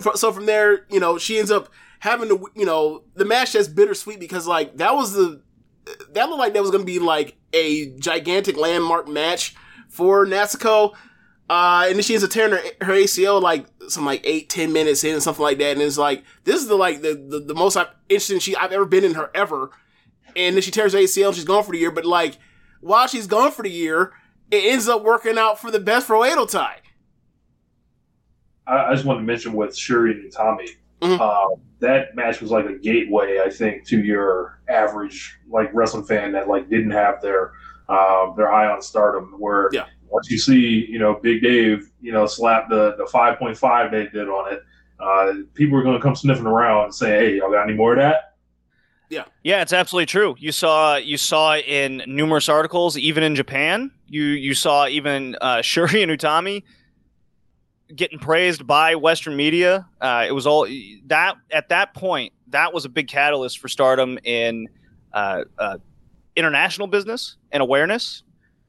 fr- 0.00 0.16
so 0.16 0.32
from 0.32 0.46
there, 0.46 0.86
you 0.90 1.00
know, 1.00 1.18
she 1.18 1.38
ends 1.38 1.50
up 1.50 1.68
having 2.00 2.28
to, 2.28 2.46
you 2.54 2.66
know, 2.66 3.02
the 3.14 3.24
match 3.24 3.52
that's 3.52 3.68
bittersweet 3.68 4.20
because 4.20 4.46
like 4.46 4.76
that 4.76 4.94
was 4.94 5.12
the, 5.12 5.42
that 6.12 6.28
looked 6.28 6.38
like 6.38 6.52
that 6.54 6.62
was 6.62 6.70
going 6.70 6.82
to 6.82 6.92
be 6.92 6.98
like 6.98 7.36
a 7.52 7.90
gigantic 7.98 8.56
landmark 8.56 9.08
match 9.08 9.54
for 9.88 10.26
Natsuko. 10.26 10.94
Uh, 11.48 11.84
and 11.86 11.94
then 11.94 12.02
she 12.02 12.14
ends 12.14 12.24
up 12.24 12.30
tearing 12.30 12.52
her, 12.52 12.62
her 12.84 12.92
ACL 12.92 13.40
like 13.40 13.66
some 13.88 14.04
like 14.04 14.20
eight, 14.24 14.48
ten 14.48 14.72
minutes 14.72 15.04
in, 15.04 15.14
and 15.14 15.22
something 15.22 15.44
like 15.44 15.58
that. 15.58 15.72
And 15.72 15.82
it's 15.82 15.98
like, 15.98 16.24
this 16.44 16.56
is 16.56 16.66
the 16.66 16.74
like 16.74 17.02
the, 17.02 17.14
the, 17.14 17.40
the 17.40 17.54
most 17.54 17.76
interesting 18.08 18.40
she 18.40 18.56
I've 18.56 18.72
ever 18.72 18.84
been 18.84 19.04
in 19.04 19.14
her 19.14 19.30
ever. 19.34 19.70
And 20.36 20.54
then 20.54 20.62
she 20.62 20.70
tears 20.70 20.92
her 20.92 20.98
ACL, 20.98 21.34
she's 21.34 21.44
gone 21.44 21.64
for 21.64 21.72
the 21.72 21.78
year. 21.78 21.90
But 21.90 22.04
like, 22.04 22.36
while 22.80 23.06
she's 23.06 23.26
gone 23.26 23.50
for 23.52 23.62
the 23.62 23.70
year, 23.70 24.12
it 24.50 24.64
ends 24.72 24.88
up 24.88 25.02
working 25.02 25.38
out 25.38 25.58
for 25.58 25.70
the 25.70 25.80
best 25.80 26.06
for 26.06 26.14
Oedo 26.16 26.48
Tai. 26.48 26.76
I, 28.66 28.86
I 28.86 28.94
just 28.94 29.04
wanted 29.06 29.20
to 29.20 29.26
mention 29.26 29.52
with 29.54 29.76
Shuri 29.76 30.12
and 30.12 30.32
Tommy, 30.32 30.68
Mhm. 31.02 31.20
uh, 31.20 31.56
that 31.80 32.14
match 32.16 32.40
was 32.40 32.50
like 32.50 32.66
a 32.66 32.74
gateway, 32.78 33.40
I 33.44 33.50
think, 33.50 33.86
to 33.88 34.02
your 34.02 34.60
average 34.68 35.38
like 35.48 35.70
wrestling 35.74 36.04
fan 36.04 36.32
that 36.32 36.48
like 36.48 36.68
didn't 36.70 36.90
have 36.92 37.20
their 37.22 37.52
uh, 37.88 38.32
their 38.34 38.52
eye 38.52 38.68
on 38.68 38.82
Stardom. 38.82 39.34
Where 39.38 39.68
Yeah. 39.72 39.84
once 40.08 40.28
you 40.30 40.38
see, 40.38 40.86
you 40.88 40.98
know, 40.98 41.14
Big 41.22 41.42
Dave, 41.42 41.88
you 42.00 42.12
know, 42.12 42.26
slap 42.26 42.68
the 42.68 42.96
the 42.96 43.06
five 43.06 43.38
point 43.38 43.56
five 43.56 43.90
they 43.92 44.06
did 44.08 44.28
on 44.28 44.52
it, 44.52 44.62
uh, 44.98 45.32
people 45.54 45.78
are 45.78 45.82
going 45.82 45.96
to 45.96 46.02
come 46.02 46.16
sniffing 46.16 46.46
around 46.46 46.84
and 46.84 46.94
say, 46.94 47.10
"Hey, 47.18 47.36
y'all 47.36 47.50
got 47.52 47.62
any 47.68 47.74
more 47.74 47.92
of 47.92 47.98
that?" 47.98 48.35
Yeah, 49.08 49.24
Yeah, 49.44 49.62
it's 49.62 49.72
absolutely 49.72 50.06
true. 50.06 50.34
You 50.38 50.50
saw 50.52 50.96
you 50.96 51.16
saw 51.16 51.56
in 51.56 52.02
numerous 52.06 52.48
articles, 52.48 52.98
even 52.98 53.22
in 53.22 53.34
Japan. 53.36 53.90
You 54.08 54.22
you 54.24 54.54
saw 54.54 54.86
even 54.88 55.36
uh, 55.40 55.62
Shuri 55.62 56.02
and 56.02 56.10
Utami 56.10 56.62
getting 57.94 58.18
praised 58.18 58.66
by 58.66 58.96
Western 58.96 59.36
media. 59.36 59.86
Uh, 60.00 60.24
it 60.26 60.32
was 60.32 60.46
all 60.46 60.66
that 61.06 61.36
at 61.52 61.68
that 61.68 61.94
point. 61.94 62.32
That 62.48 62.72
was 62.74 62.84
a 62.84 62.88
big 62.88 63.08
catalyst 63.08 63.58
for 63.58 63.68
Stardom 63.68 64.18
in 64.24 64.68
uh, 65.12 65.44
uh, 65.58 65.78
international 66.34 66.88
business 66.88 67.36
and 67.52 67.62
awareness. 67.62 68.22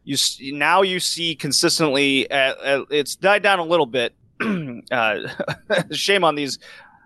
You 0.04 0.14
s- 0.14 0.38
now 0.42 0.84
you 0.84 1.00
see 1.00 1.36
consistently. 1.36 2.30
Uh, 2.30 2.36
uh, 2.54 2.86
it's 2.92 3.16
died 3.16 3.42
down 3.44 3.60
a 3.60 3.64
little 3.66 3.86
bit. 3.88 4.14
shame 5.92 6.24
on 6.24 6.36
these. 6.36 6.60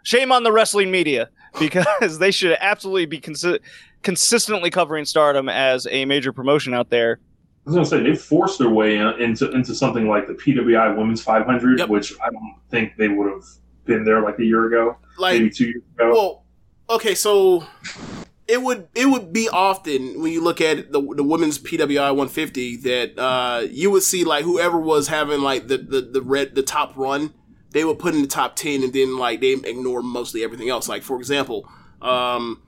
Shame 0.03 0.31
on 0.31 0.43
the 0.43 0.51
wrestling 0.51 0.91
media 0.91 1.29
because 1.59 2.17
they 2.19 2.31
should 2.31 2.57
absolutely 2.59 3.05
be 3.05 3.19
consi- 3.19 3.59
consistently 4.03 4.69
covering 4.69 5.05
Stardom 5.05 5.49
as 5.49 5.87
a 5.89 6.05
major 6.05 6.31
promotion 6.33 6.73
out 6.73 6.89
there. 6.89 7.19
I 7.65 7.69
was 7.69 7.75
gonna 7.75 7.85
say 7.85 8.01
they 8.01 8.15
forced 8.15 8.57
their 8.57 8.69
way 8.69 8.97
in, 8.97 9.07
into 9.21 9.51
into 9.51 9.75
something 9.75 10.07
like 10.07 10.27
the 10.27 10.33
PWI 10.33 10.97
Women's 10.97 11.21
500, 11.21 11.79
Yep. 11.79 11.89
which 11.89 12.13
I 12.19 12.29
don't 12.31 12.55
think 12.69 12.93
they 12.97 13.07
would 13.07 13.31
have 13.31 13.43
been 13.85 14.03
there 14.03 14.21
like 14.21 14.39
a 14.39 14.43
year 14.43 14.65
ago, 14.65 14.97
Like, 15.19 15.33
maybe 15.39 15.49
two 15.51 15.65
years 15.65 15.83
ago. 15.95 16.11
well, 16.11 16.43
okay, 16.89 17.13
so 17.13 17.63
it 18.47 18.61
would 18.63 18.87
it 18.95 19.05
would 19.05 19.31
be 19.31 19.47
often 19.47 20.21
when 20.21 20.31
you 20.33 20.43
look 20.43 20.59
at 20.59 20.91
the 20.91 20.99
the 21.15 21.23
women's 21.23 21.59
PWI 21.59 22.09
150 22.09 22.77
that 22.77 23.19
uh, 23.19 23.61
you 23.69 23.91
would 23.91 24.03
see 24.03 24.23
like 24.23 24.43
whoever 24.43 24.79
was 24.79 25.07
having 25.09 25.41
like 25.41 25.67
the 25.67 25.77
the 25.77 26.01
the 26.01 26.21
red 26.23 26.55
the 26.55 26.63
top 26.63 26.97
run, 26.97 27.31
they 27.71 27.83
were 27.85 27.95
put 27.95 28.13
in 28.13 28.21
the 28.21 28.27
top 28.27 28.55
10 28.55 28.83
and 28.83 28.93
then 28.93 29.17
like 29.17 29.41
they 29.41 29.53
ignore 29.53 30.01
mostly 30.01 30.43
everything 30.43 30.69
else. 30.69 30.87
Like 30.89 31.03
for 31.03 31.17
example, 31.17 31.67
um, 32.01 32.61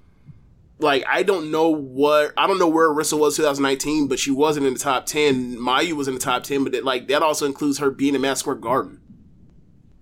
like 0.79 1.03
I 1.07 1.23
don't 1.23 1.51
know 1.51 1.69
what 1.69 2.33
I 2.37 2.47
don't 2.47 2.59
know 2.59 2.67
where 2.67 2.89
Arisa 2.89 3.17
was 3.17 3.35
2019, 3.37 4.07
but 4.07 4.19
she 4.19 4.31
wasn't 4.31 4.65
in 4.65 4.73
the 4.73 4.79
top 4.79 5.05
10. 5.05 5.57
Mayu 5.57 5.93
was 5.93 6.07
in 6.07 6.13
the 6.13 6.19
top 6.19 6.43
10, 6.43 6.63
but 6.63 6.73
it, 6.75 6.83
like 6.83 7.07
that 7.07 7.21
also 7.21 7.45
includes 7.45 7.79
her 7.79 7.89
being 7.89 8.15
in 8.15 8.21
Madison 8.21 8.39
Square 8.41 8.55
Garden. 8.57 8.99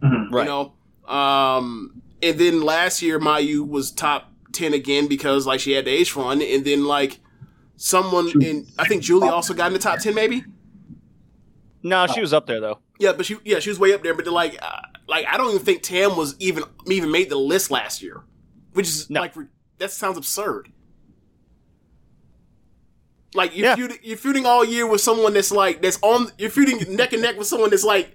Mhm. 0.03 0.31
Right. 0.31 0.43
You 0.43 0.49
know, 1.07 1.13
um, 1.13 2.01
and 2.21 2.39
then 2.39 2.61
last 2.61 3.01
year 3.01 3.19
Mayu 3.19 3.67
was 3.67 3.91
top 3.91 4.31
ten 4.53 4.73
again 4.73 5.07
because 5.07 5.45
like 5.45 5.59
she 5.59 5.73
had 5.73 5.85
the 5.85 5.91
H 5.91 6.15
run, 6.15 6.41
and 6.41 6.65
then 6.65 6.85
like 6.85 7.19
someone 7.77 8.29
in 8.41 8.67
I 8.77 8.87
think 8.87 9.03
Julie 9.03 9.29
also 9.29 9.53
got 9.53 9.67
in 9.67 9.73
the 9.73 9.79
top 9.79 9.99
ten 9.99 10.15
maybe. 10.15 10.43
No, 11.83 12.05
she 12.07 12.21
was 12.21 12.33
up 12.33 12.45
there 12.45 12.59
though. 12.59 12.79
Yeah, 12.99 13.13
but 13.13 13.25
she 13.25 13.37
yeah 13.43 13.59
she 13.59 13.69
was 13.69 13.79
way 13.79 13.93
up 13.93 14.03
there, 14.03 14.13
but 14.13 14.25
like 14.27 14.57
uh, 14.61 14.81
like 15.07 15.25
I 15.27 15.37
don't 15.37 15.49
even 15.53 15.65
think 15.65 15.81
Tam 15.83 16.15
was 16.17 16.35
even 16.39 16.63
even 16.87 17.11
made 17.11 17.29
the 17.29 17.35
list 17.37 17.71
last 17.71 18.01
year, 18.01 18.21
which 18.73 18.87
is 18.87 19.09
No. 19.09 19.21
like 19.21 19.33
that 19.79 19.91
sounds 19.91 20.17
absurd. 20.17 20.69
Like 23.33 23.55
you're 23.55 23.67
Yeah. 23.67 23.75
feuding, 23.75 23.97
you're 24.03 24.17
feuding 24.17 24.45
all 24.45 24.63
year 24.65 24.85
with 24.85 25.01
someone 25.01 25.33
that's 25.33 25.51
like 25.51 25.81
that's 25.81 25.97
on 26.01 26.31
you're 26.37 26.49
feuding 26.49 26.95
neck 26.95 27.13
and 27.13 27.21
neck 27.21 27.37
with 27.37 27.47
someone 27.47 27.69
that's 27.69 27.83
like 27.83 28.13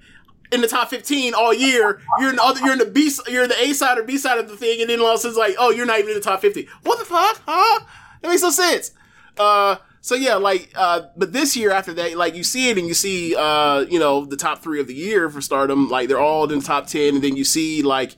in 0.53 0.61
the 0.61 0.69
top 0.69 0.91
15 0.91 1.35
all 1.35 1.53
year. 1.55 2.01
You're 2.21 2.31
in 2.31 2.37
the 2.37 2.43
other, 2.45 2.61
you're 2.61 2.73
in 2.75 2.79
the 2.79 2.85
B, 2.87 3.11
you're 3.27 3.45
in 3.45 3.49
the 3.49 3.61
A 3.61 3.73
side 3.73 3.99
or 3.99 4.03
B 4.05 4.17
side 4.19 4.39
of 4.39 4.49
the 4.49 4.57
thing, 4.57 4.81
and 4.81 4.91
then 4.91 5.01
all 5.01 5.09
of 5.09 5.15
a 5.15 5.19
sudden 5.19 5.31
it's 5.31 5.39
like, 5.39 5.57
oh, 5.59 5.71
you're 5.71 5.87
not 5.87 5.99
even 5.99 6.11
in 6.11 6.17
the 6.17 6.21
top 6.21 6.41
50. 6.41 6.69
What 6.85 6.99
the 6.99 7.05
fuck, 7.05 7.41
huh? 7.47 7.81
That 8.23 8.29
makes 8.29 8.43
no 8.43 8.51
sense. 8.51 8.93
Uh, 9.39 9.77
so 10.07 10.15
yeah, 10.15 10.37
like, 10.37 10.71
uh, 10.77 11.09
but 11.17 11.33
this 11.33 11.57
year 11.57 11.73
after 11.73 11.93
that, 11.95 12.17
like 12.17 12.37
you 12.37 12.45
see 12.45 12.71
it 12.71 12.79
and 12.79 12.87
you 12.87 12.95
see, 12.95 13.35
uh, 13.35 13.81
you 13.81 13.99
know, 13.99 14.25
the 14.25 14.37
top 14.37 14.63
three 14.63 14.79
of 14.79 14.87
the 14.87 14.95
year 14.95 15.29
for 15.29 15.41
Stardom, 15.41 15.89
like 15.89 16.07
they're 16.07 16.21
all 16.21 16.49
in 16.49 16.61
the 16.61 16.65
top 16.65 16.87
10, 16.87 17.17
and 17.17 17.25
then 17.25 17.37
you 17.37 17.45
see 17.45 17.83
like. 17.83 18.15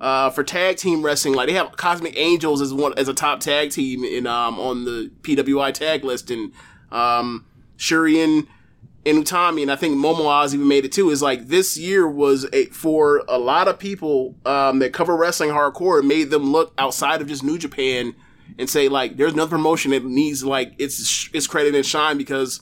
Uh, 0.00 0.28
for 0.28 0.42
tag 0.42 0.76
team 0.76 1.02
wrestling, 1.02 1.34
like 1.34 1.46
they 1.46 1.54
have 1.54 1.74
Cosmic 1.76 2.14
Angels 2.18 2.60
as 2.60 2.74
one 2.74 2.92
as 2.98 3.08
a 3.08 3.14
top 3.14 3.40
tag 3.40 3.70
team 3.70 4.04
in 4.04 4.26
um 4.26 4.58
on 4.58 4.84
the 4.84 5.10
PWI 5.22 5.72
tag 5.72 6.04
list, 6.04 6.30
and 6.30 6.52
um 6.90 7.46
Shurian 7.78 8.46
and 9.06 9.24
Utami, 9.24 9.62
and 9.62 9.70
I 9.70 9.76
think 9.76 9.96
Momoaz 9.96 10.52
even 10.52 10.68
made 10.68 10.84
it 10.84 10.92
too, 10.92 11.10
is 11.10 11.22
like 11.22 11.46
this 11.46 11.78
year 11.78 12.08
was 12.08 12.46
a, 12.52 12.66
for 12.66 13.24
a 13.28 13.38
lot 13.38 13.68
of 13.68 13.78
people 13.78 14.34
um, 14.44 14.80
that 14.80 14.92
cover 14.92 15.16
wrestling 15.16 15.50
hardcore, 15.50 16.00
it 16.00 16.04
made 16.04 16.30
them 16.30 16.52
look 16.52 16.74
outside 16.76 17.22
of 17.22 17.28
just 17.28 17.44
New 17.44 17.56
Japan 17.56 18.14
and 18.58 18.68
say 18.68 18.88
like, 18.88 19.16
there's 19.16 19.32
another 19.32 19.50
promotion 19.50 19.90
that 19.92 20.04
needs 20.04 20.44
like 20.44 20.74
its 20.78 21.28
its 21.32 21.46
credit 21.46 21.74
and 21.74 21.84
shine 21.84 22.18
because 22.18 22.60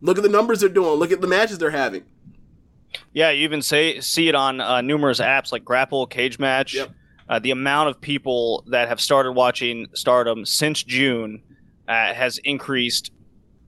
look 0.00 0.16
at 0.16 0.22
the 0.22 0.28
numbers 0.28 0.60
they're 0.60 0.68
doing, 0.68 0.98
look 0.98 1.12
at 1.12 1.20
the 1.20 1.26
matches 1.26 1.58
they're 1.58 1.70
having. 1.70 2.04
Yeah, 3.12 3.30
you 3.30 3.44
even 3.44 3.62
say 3.62 4.00
see 4.00 4.28
it 4.28 4.34
on 4.34 4.60
uh, 4.60 4.80
numerous 4.80 5.20
apps 5.20 5.52
like 5.52 5.64
Grapple, 5.64 6.06
Cagematch. 6.06 6.74
Yep. 6.74 6.90
Uh, 7.28 7.38
the 7.38 7.50
amount 7.50 7.90
of 7.90 8.00
people 8.00 8.64
that 8.68 8.88
have 8.88 9.00
started 9.00 9.32
watching 9.32 9.86
Stardom 9.92 10.46
since 10.46 10.82
June 10.82 11.42
uh, 11.86 12.14
has 12.14 12.38
increased. 12.38 13.12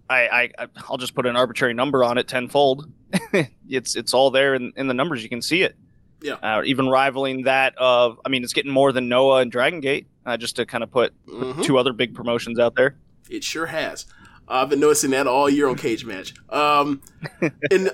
I, 0.09 0.51
I 0.59 0.67
I'll 0.89 0.97
just 0.97 1.15
put 1.15 1.27
an 1.27 1.37
arbitrary 1.37 1.75
number 1.75 2.03
on 2.03 2.19
it, 2.19 2.27
tenfold. 2.27 2.91
it's 3.69 3.97
it's 3.97 4.15
all 4.15 4.31
there 4.31 4.55
in, 4.55 4.73
in 4.77 4.89
the 4.89 4.95
numbers. 4.95 5.23
You 5.23 5.29
can 5.29 5.43
see 5.43 5.63
it. 5.63 5.77
Yeah. 6.23 6.35
Uh, 6.35 6.63
even 6.65 6.89
rivaling 6.89 7.45
that 7.45 7.75
of, 7.79 8.21
I 8.25 8.29
mean, 8.29 8.45
it's 8.45 8.53
getting 8.53 8.73
more 8.73 8.93
than 8.93 9.09
Noah 9.09 9.41
and 9.41 9.51
Dragon 9.51 9.81
Gate. 9.81 10.07
Uh, 10.27 10.37
just 10.37 10.57
to 10.57 10.67
kind 10.67 10.85
of 10.85 10.91
put 10.91 11.13
Mhm. 11.27 11.63
two 11.65 11.79
other 11.79 11.93
big 11.93 12.15
promotions 12.15 12.59
out 12.59 12.75
there. 12.77 12.97
It 13.31 13.43
sure 13.43 13.67
has. 13.67 14.05
Uh, 14.49 14.63
I've 14.63 14.69
been 14.69 14.81
noticing 14.81 15.11
that 15.13 15.27
all 15.27 15.49
year 15.49 15.67
on 15.69 15.77
Cagematch. 15.77 16.33
Um, 16.53 17.01
and 17.71 17.91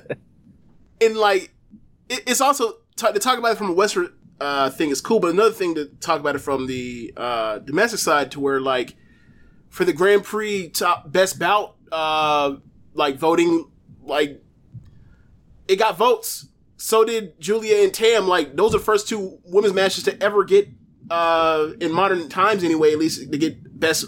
and 1.01 1.17
like 1.17 1.55
it, 2.09 2.23
it's 2.27 2.41
also 2.41 2.79
to 2.97 3.19
talk 3.19 3.39
about 3.39 3.53
it 3.53 3.59
from 3.59 3.71
a 3.71 3.73
Western 3.73 4.13
uh, 4.41 4.71
thing 4.71 4.91
is 4.91 5.01
cool, 5.01 5.21
but 5.21 5.31
another 5.31 5.53
thing 5.53 5.75
to 5.77 5.87
talk 6.01 6.19
about 6.21 6.35
it 6.35 6.41
from 6.41 6.67
the 6.67 7.13
uh, 7.17 7.59
domestic 7.59 8.01
side 8.01 8.31
to 8.33 8.41
where 8.41 8.61
like 8.61 8.97
for 9.69 9.85
the 9.85 9.93
Grand 9.93 10.25
Prix 10.25 10.69
top 10.71 11.11
best 11.13 11.39
bout, 11.39 11.77
uh, 11.93 12.57
like 12.95 13.17
voting, 13.19 13.71
like 14.03 14.43
it 15.69 15.77
got 15.77 15.97
votes. 15.97 16.49
So 16.77 17.05
did 17.05 17.41
Giulia 17.41 17.83
and 17.85 17.93
Tam. 17.95 18.27
Like 18.27 18.57
those 18.57 18.75
are 18.75 18.79
the 18.79 18.85
first 18.85 19.09
two 19.09 19.39
women's 19.45 19.75
matches 19.75 20.05
to 20.05 20.23
ever 20.23 20.45
get 20.45 20.69
uh, 21.11 21.71
in 21.81 21.93
modern 21.93 22.29
times 22.29 22.65
anyway, 22.65 22.93
at 22.93 22.99
least 22.99 23.31
to 23.31 23.39
get 23.39 23.79
best 23.79 24.07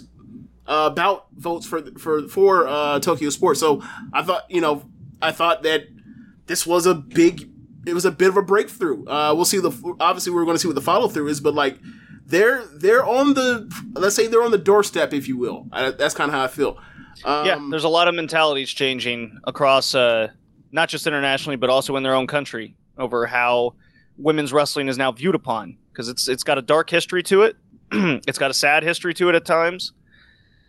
uh, 0.66 0.90
bout 0.90 1.26
votes 1.36 1.66
for 1.66 1.82
for 1.98 2.28
for 2.28 2.68
uh, 2.68 3.00
Tokyo 3.00 3.30
Sports. 3.30 3.60
So 3.60 3.82
I 4.12 4.22
thought, 4.22 4.44
you 4.50 4.60
know, 4.60 4.82
I 5.20 5.32
thought 5.32 5.62
that 5.62 5.84
this 6.46 6.66
was 6.66 6.86
a 6.86 6.94
big, 6.94 7.48
it 7.86 7.94
was 7.94 8.04
a 8.04 8.10
bit 8.10 8.28
of 8.28 8.36
a 8.36 8.42
breakthrough. 8.42 9.06
Uh, 9.06 9.32
we'll 9.34 9.44
see 9.44 9.58
the 9.58 9.70
obviously 10.00 10.32
we're 10.32 10.44
going 10.44 10.56
to 10.56 10.60
see 10.60 10.68
what 10.68 10.74
the 10.74 10.82
follow 10.82 11.08
through 11.08 11.28
is, 11.28 11.40
but 11.40 11.54
like 11.54 11.78
they're 12.26 12.64
they're 12.66 13.04
on 13.04 13.34
the 13.34 13.70
let's 13.94 14.14
say 14.14 14.26
they're 14.26 14.42
on 14.42 14.50
the 14.50 14.58
doorstep, 14.58 15.12
if 15.14 15.26
you 15.28 15.38
will. 15.38 15.66
I, 15.72 15.90
that's 15.90 16.14
kind 16.14 16.28
of 16.30 16.34
how 16.34 16.44
I 16.44 16.48
feel. 16.48 16.78
Um, 17.24 17.46
yeah, 17.46 17.58
there's 17.70 17.84
a 17.84 17.88
lot 17.88 18.06
of 18.06 18.14
mentalities 18.14 18.70
changing 18.70 19.38
across, 19.44 19.94
uh, 19.94 20.28
not 20.70 20.88
just 20.88 21.06
internationally, 21.06 21.56
but 21.56 21.68
also 21.68 21.96
in 21.96 22.02
their 22.02 22.14
own 22.14 22.28
country 22.28 22.76
over 22.96 23.26
how 23.26 23.74
women's 24.16 24.52
wrestling 24.52 24.88
is 24.88 24.98
now 24.98 25.10
viewed 25.10 25.34
upon. 25.34 25.78
Because 25.98 26.08
it's 26.08 26.28
it's 26.28 26.44
got 26.44 26.58
a 26.58 26.62
dark 26.62 26.88
history 26.88 27.24
to 27.24 27.42
it, 27.42 27.56
it's 27.90 28.38
got 28.38 28.52
a 28.52 28.54
sad 28.54 28.84
history 28.84 29.12
to 29.14 29.28
it 29.30 29.34
at 29.34 29.44
times. 29.44 29.92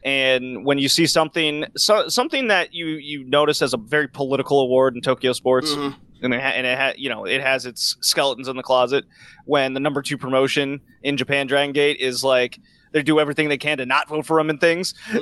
And 0.03 0.65
when 0.65 0.79
you 0.79 0.89
see 0.89 1.05
something, 1.05 1.65
so, 1.77 2.07
something 2.07 2.47
that 2.47 2.73
you 2.73 2.87
you 2.87 3.25
notice 3.25 3.61
as 3.61 3.75
a 3.75 3.77
very 3.77 4.07
political 4.07 4.59
award 4.59 4.95
in 4.95 5.01
Tokyo 5.01 5.33
sports, 5.33 5.71
mhm. 5.71 5.95
and 6.23 6.33
it, 6.33 6.41
ha- 6.41 6.53
and 6.55 6.65
it 6.65 6.77
ha- 6.79 6.93
you 6.97 7.09
know 7.09 7.25
it 7.25 7.41
has 7.41 7.67
its 7.67 7.95
skeletons 8.01 8.47
in 8.47 8.55
the 8.55 8.63
closet. 8.63 9.05
When 9.45 9.75
the 9.75 9.79
number 9.79 10.01
two 10.01 10.17
promotion 10.17 10.81
in 11.03 11.15
Japan, 11.15 11.45
Dragon 11.45 11.73
Gate, 11.73 11.97
is 11.99 12.23
like 12.23 12.57
they 12.91 13.03
do 13.03 13.19
everything 13.19 13.49
they 13.49 13.57
can 13.59 13.77
to 13.77 13.85
not 13.85 14.09
vote 14.09 14.25
for 14.25 14.39
him 14.39 14.49
and 14.49 14.59
things. 14.59 14.95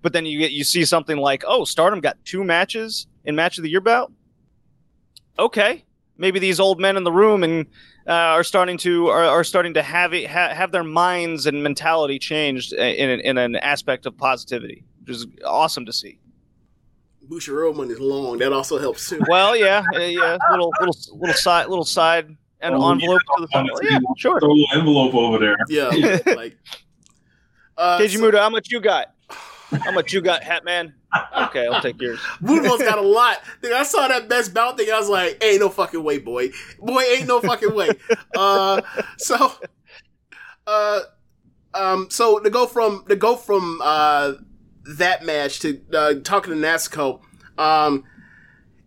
but 0.00 0.14
then 0.14 0.24
you 0.24 0.38
get 0.38 0.52
you 0.52 0.64
see 0.64 0.86
something 0.86 1.18
like, 1.18 1.44
oh, 1.46 1.66
Stardom 1.66 2.00
got 2.00 2.16
two 2.24 2.42
matches 2.42 3.06
in 3.26 3.36
match 3.36 3.58
of 3.58 3.64
the 3.64 3.70
year 3.70 3.82
bout. 3.82 4.10
Okay, 5.38 5.84
maybe 6.20 6.38
these 6.38 6.60
old 6.60 6.78
men 6.78 6.96
in 6.96 7.02
the 7.02 7.10
room 7.10 7.42
and 7.42 7.66
uh, 8.06 8.12
are 8.12 8.44
starting 8.44 8.78
to 8.78 9.08
are, 9.08 9.24
are 9.24 9.42
starting 9.44 9.74
to 9.74 9.82
have 9.82 10.12
it, 10.14 10.28
ha- 10.30 10.54
have 10.54 10.70
their 10.70 10.84
minds 10.84 11.46
and 11.46 11.62
mentality 11.62 12.18
changed 12.18 12.72
in 12.72 13.10
an, 13.10 13.20
in 13.20 13.38
an 13.38 13.56
aspect 13.56 14.06
of 14.06 14.16
positivity, 14.16 14.84
which 15.00 15.16
is 15.16 15.26
awesome 15.44 15.86
to 15.86 15.92
see. 15.92 16.20
Bushiroad 17.28 17.76
one 17.76 17.90
is 17.90 17.98
long. 18.00 18.38
That 18.38 18.52
also 18.52 18.78
helps 18.78 19.08
too. 19.08 19.20
Well, 19.28 19.56
yeah, 19.56 19.82
uh, 19.94 19.98
yeah, 20.00 20.36
little 20.50 20.70
little 20.80 20.96
little 21.16 21.34
side 21.34 21.68
little 21.68 21.84
side 21.84 22.36
and 22.60 22.74
Oh, 22.74 22.90
envelope 22.90 23.20
to 23.38 23.46
the 23.50 23.58
On 23.58 23.66
top. 23.66 23.78
Yeah, 23.82 23.98
sure. 24.16 24.38
Throw 24.40 24.50
a 24.50 24.52
little 24.52 24.66
envelope 24.78 25.14
over 25.14 25.38
there. 25.38 25.56
Yeah, 25.68 26.18
like. 26.36 26.56
Uh, 27.76 27.98
Keiji 27.98 28.16
so- 28.16 28.20
Muda, 28.20 28.38
how 28.40 28.50
much 28.50 28.70
you 28.70 28.80
got? 28.80 29.14
How 29.70 29.92
much 29.92 30.12
you 30.12 30.20
got, 30.20 30.42
Hat 30.42 30.64
Man? 30.64 30.94
Okay, 31.36 31.66
I'll 31.66 31.80
take 31.82 32.00
yours. 32.00 32.20
Budo's 32.42 32.78
got 32.82 32.98
a 32.98 33.02
lot. 33.02 33.38
Dude, 33.62 33.72
I 33.72 33.82
saw 33.82 34.06
that 34.08 34.28
best 34.28 34.54
bout 34.54 34.76
thing. 34.76 34.90
I 34.92 34.98
was 34.98 35.08
like, 35.08 35.42
ain't 35.42 35.60
no 35.60 35.68
fucking 35.68 36.02
way, 36.02 36.18
boy. 36.18 36.50
Boy, 36.78 37.02
ain't 37.02 37.26
no 37.28 37.40
fucking 37.40 37.74
way. 37.74 37.90
Uh, 38.36 38.80
so, 39.18 39.52
uh, 40.66 41.00
um, 41.74 42.08
so 42.10 42.38
to 42.38 42.50
go 42.50 42.66
from 42.66 43.04
to 43.08 43.16
go 43.16 43.36
from 43.36 43.80
uh 43.82 44.32
that 44.96 45.24
match 45.24 45.60
to 45.60 45.80
uh, 45.92 46.14
talking 46.24 46.52
to 46.52 46.58
Natsuko, 46.58 47.20
um, 47.58 48.04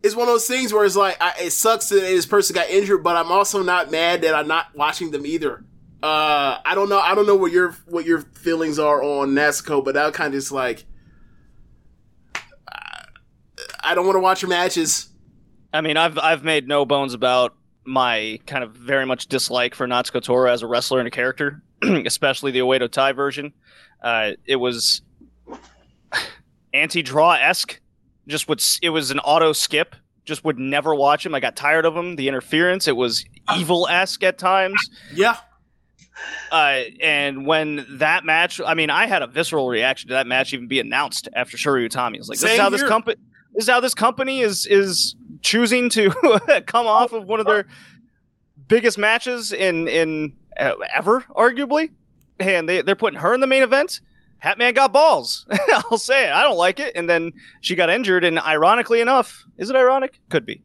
it's 0.02 0.16
one 0.16 0.28
of 0.28 0.34
those 0.34 0.48
things 0.48 0.74
where 0.74 0.86
it's 0.86 0.96
like 0.96 1.18
I, 1.22 1.34
it 1.42 1.52
sucks 1.52 1.90
that 1.90 2.02
this 2.02 2.26
person 2.26 2.56
got 2.56 2.70
injured, 2.70 3.04
but 3.04 3.16
I'm 3.16 3.32
also 3.32 3.64
not 3.64 3.92
mad 3.92 4.22
that 4.24 4.34
I'm 4.36 4.48
not 4.48 4.68
watching 4.76 5.12
them 5.12 5.26
either. 5.26 5.64
uh, 6.02 6.58
I 6.66 6.74
don't 6.76 6.90
know. 6.90 7.00
I 7.00 7.16
don't 7.16 7.28
know 7.28 7.36
what 7.36 7.52
your 7.52 7.72
what 7.86 8.06
your 8.06 8.22
feelings 8.22 8.80
are 8.80 9.04
on 9.04 9.30
Natsuko, 9.30 9.84
but 9.84 9.94
that 9.94 10.14
kind 10.14 10.34
of 10.34 10.38
is 10.38 10.52
like, 10.52 10.86
I 13.84 13.96
don't 13.96 14.06
want 14.06 14.16
to 14.16 14.22
watch 14.22 14.42
your 14.42 14.50
matches. 14.50 15.10
I 15.74 15.82
mean, 15.82 15.98
I've 15.98 16.18
I've 16.18 16.44
made 16.44 16.68
no 16.68 16.86
bones 16.86 17.14
about 17.14 17.56
my 17.86 18.40
kind 18.48 18.64
of 18.64 18.72
very 18.76 19.06
much 19.06 19.28
dislike 19.28 19.76
for 19.76 19.88
Natsuko 19.88 20.22
Tora 20.22 20.52
as 20.54 20.62
a 20.62 20.68
wrestler 20.68 21.00
and 21.00 21.08
a 21.08 21.12
character, 21.12 21.62
especially 21.82 22.52
the 22.52 22.60
Oedo 22.60 22.90
Tai 22.90 23.12
version. 23.14 23.54
Uh, 24.02 24.32
it 24.46 24.56
was 24.58 25.02
anti-draw 26.74 27.34
esque. 27.34 27.80
Just 28.28 28.48
would 28.48 28.64
it 28.82 28.90
was 28.90 29.12
an 29.12 29.20
auto 29.20 29.52
skip. 29.54 29.96
Just 30.26 30.46
would 30.46 30.58
never 30.58 30.96
watch 30.96 31.26
him. 31.26 31.36
I 31.36 31.42
got 31.42 31.56
tired 31.58 31.86
of 31.86 31.96
him. 31.98 32.16
The 32.16 32.30
interference. 32.30 32.88
It 32.88 32.96
was 32.96 33.26
evil 33.58 33.88
esque 33.90 34.24
at 34.24 34.38
times. 34.38 34.78
Yeah, 35.14 35.36
Uh, 36.52 36.84
and 37.02 37.46
when 37.46 37.86
that 37.98 38.24
match, 38.24 38.62
I 38.66 38.74
mean, 38.76 38.90
I 38.90 39.08
had 39.08 39.22
a 39.22 39.28
visceral 39.28 39.68
reaction 39.68 40.08
to 40.10 40.14
that 40.14 40.28
match 40.28 40.54
even 40.54 40.68
be 40.68 40.80
announced 40.80 41.28
after 41.36 41.58
Shuri 41.58 41.88
Utami. 41.90 42.16
I 42.16 42.20
was 42.20 42.30
like, 42.30 42.40
this 42.40 42.44
is 42.44 42.50
Same 42.52 42.60
how 42.62 42.70
this 42.70 42.84
company, 42.84 43.20
this 43.54 43.66
is 43.66 43.70
how 43.70 43.80
this 43.80 43.94
company 43.94 44.42
is 44.42 44.66
is 44.66 45.16
choosing 45.42 45.90
to 45.90 46.10
come 46.66 46.88
off 46.88 47.14
of 47.14 47.26
one 47.26 47.40
of 47.40 47.46
their 47.46 47.66
biggest 48.68 48.98
matches 48.98 49.52
in 49.52 49.88
in 49.88 50.34
uh, 50.58 50.74
ever, 50.94 51.22
arguably. 51.36 51.92
And 52.40 52.68
they 52.68 52.82
they're 52.82 52.96
putting 52.96 53.20
her 53.20 53.34
in 53.34 53.42
the 53.42 53.48
main 53.48 53.64
event. 53.64 54.02
Hatman 54.44 54.76
got 54.76 54.92
balls. 54.92 55.46
I'll 55.74 55.98
say 55.98 56.28
it. 56.28 56.34
I 56.34 56.44
don't 56.44 56.58
like 56.58 56.80
it. 56.80 56.94
And 56.96 57.10
then 57.10 57.32
she 57.62 57.76
got 57.76 57.90
injured. 57.90 58.26
And 58.26 58.40
ironically 58.40 59.00
enough, 59.00 59.46
is 59.58 59.70
it 59.70 59.76
ironic? 59.76 60.20
Could 60.30 60.46
be. 60.46 60.62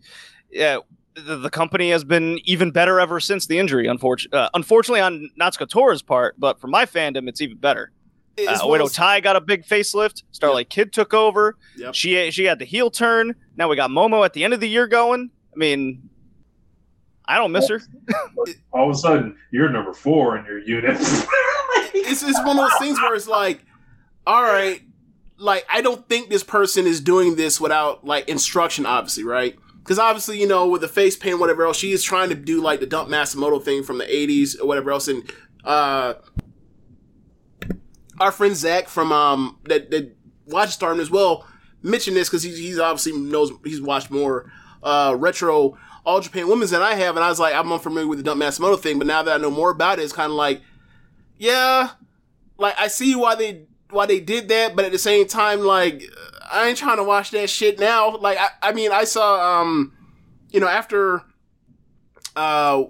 Yeah, 0.50 0.78
the, 1.14 1.50
company 1.50 1.90
has 1.90 2.02
been 2.02 2.40
even 2.44 2.70
better 2.70 2.98
ever 2.98 3.20
since 3.20 3.46
the 3.46 3.58
injury. 3.58 3.86
Unfortunately, 3.86 4.38
uh, 4.38 4.48
unfortunately 4.54 5.00
on 5.00 5.30
Natsuko 5.40 5.68
Tora's 5.68 6.02
part, 6.02 6.34
but 6.38 6.60
for 6.60 6.66
my 6.66 6.86
fandom, 6.86 7.28
it's 7.28 7.40
even 7.40 7.56
better. 7.56 7.92
Uh, 8.46 8.52
It's 8.52 8.64
one 8.64 8.80
of 8.80 8.88
Oedo 8.88 9.22
got 9.22 9.36
a 9.36 9.40
big 9.40 9.64
facelift. 9.64 10.22
Starlight 10.32 10.70
Kid 10.70 10.92
took 10.92 11.14
over. 11.14 11.56
Yep. 11.76 11.94
She 11.94 12.30
she 12.30 12.44
had 12.44 12.58
the 12.58 12.64
heel 12.64 12.90
turn. 12.90 13.34
Now 13.56 13.68
we 13.68 13.76
got 13.76 13.90
Momo 13.90 14.24
at 14.24 14.32
the 14.32 14.44
end 14.44 14.54
of 14.54 14.60
the 14.60 14.68
year 14.68 14.86
going. 14.86 15.30
I 15.52 15.56
mean, 15.56 16.08
I 17.26 17.36
don't 17.36 17.52
miss 17.52 17.68
her. 17.68 17.80
All 18.72 18.88
of 18.90 18.96
a 18.96 18.98
sudden, 18.98 19.36
you're 19.50 19.68
number 19.70 19.92
four 19.92 20.36
in 20.38 20.44
your 20.44 20.58
unit. 20.58 20.96
it's 21.00 22.22
it's 22.22 22.38
one 22.40 22.58
of 22.58 22.70
those 22.70 22.78
things 22.78 22.98
where 23.00 23.14
it's 23.14 23.28
like, 23.28 23.64
all 24.26 24.42
right, 24.42 24.82
like 25.38 25.64
I 25.70 25.80
don't 25.80 26.08
think 26.08 26.30
this 26.30 26.44
person 26.44 26.86
is 26.86 27.00
doing 27.00 27.36
this 27.36 27.60
without 27.60 28.04
like 28.04 28.28
instruction, 28.28 28.86
obviously, 28.86 29.24
right? 29.24 29.56
Because 29.78 29.98
obviously, 29.98 30.38
you 30.40 30.46
know, 30.46 30.68
with 30.68 30.82
the 30.82 30.88
face 30.88 31.16
paint, 31.16 31.40
whatever 31.40 31.64
else, 31.64 31.76
she 31.78 31.92
is 31.92 32.02
trying 32.02 32.28
to 32.28 32.34
do 32.34 32.60
like 32.60 32.80
the 32.80 32.86
dump 32.86 33.08
Matsumoto 33.08 33.62
thing 33.62 33.82
from 33.82 33.98
the 33.98 34.04
'80s 34.04 34.60
or 34.60 34.66
whatever 34.66 34.90
else, 34.90 35.08
and 35.08 35.30
uh, 35.64 36.14
our 38.20 38.32
friend 38.32 38.56
Zach 38.56 38.88
from 38.88 39.12
um 39.12 39.58
that 39.64 39.90
that 39.90 40.16
watches 40.46 40.74
Stardom 40.74 41.00
as 41.00 41.10
well 41.10 41.46
mentioned 41.82 42.16
this 42.16 42.28
because 42.28 42.42
he's 42.42 42.58
he's 42.58 42.78
obviously 42.78 43.12
knows 43.12 43.52
he's 43.64 43.80
watched 43.80 44.10
more 44.10 44.50
uh 44.82 45.14
retro 45.18 45.78
All 46.04 46.20
Japan 46.20 46.48
Women's 46.48 46.70
than 46.70 46.82
I 46.82 46.94
have, 46.94 47.16
and 47.16 47.24
I 47.24 47.28
was 47.28 47.38
like, 47.40 47.54
I'm 47.54 47.70
unfamiliar 47.72 48.08
with 48.08 48.18
the 48.18 48.24
dump 48.24 48.40
Matsumoto 48.40 48.78
thing, 48.78 48.98
but 48.98 49.06
now 49.06 49.22
that 49.22 49.34
I 49.34 49.42
know 49.42 49.50
more 49.50 49.70
about 49.70 49.98
it, 49.98 50.02
it's 50.02 50.12
kind 50.12 50.30
of 50.30 50.36
like, 50.36 50.62
yeah, 51.36 51.90
like 52.56 52.74
I 52.78 52.88
see 52.88 53.14
why 53.14 53.34
they 53.34 53.66
why 53.90 54.06
they 54.06 54.20
did 54.20 54.48
that, 54.48 54.76
but 54.76 54.84
at 54.84 54.92
the 54.92 54.98
same 54.98 55.26
time, 55.26 55.60
like 55.60 56.02
I 56.50 56.68
ain't 56.68 56.78
trying 56.78 56.96
to 56.96 57.04
watch 57.04 57.30
that 57.32 57.50
shit 57.50 57.78
now. 57.78 58.16
Like 58.16 58.38
I, 58.38 58.48
I 58.62 58.72
mean, 58.72 58.92
I 58.92 59.04
saw 59.04 59.60
um, 59.60 59.92
you 60.50 60.60
know, 60.60 60.68
after 60.68 61.22
uh, 62.36 62.84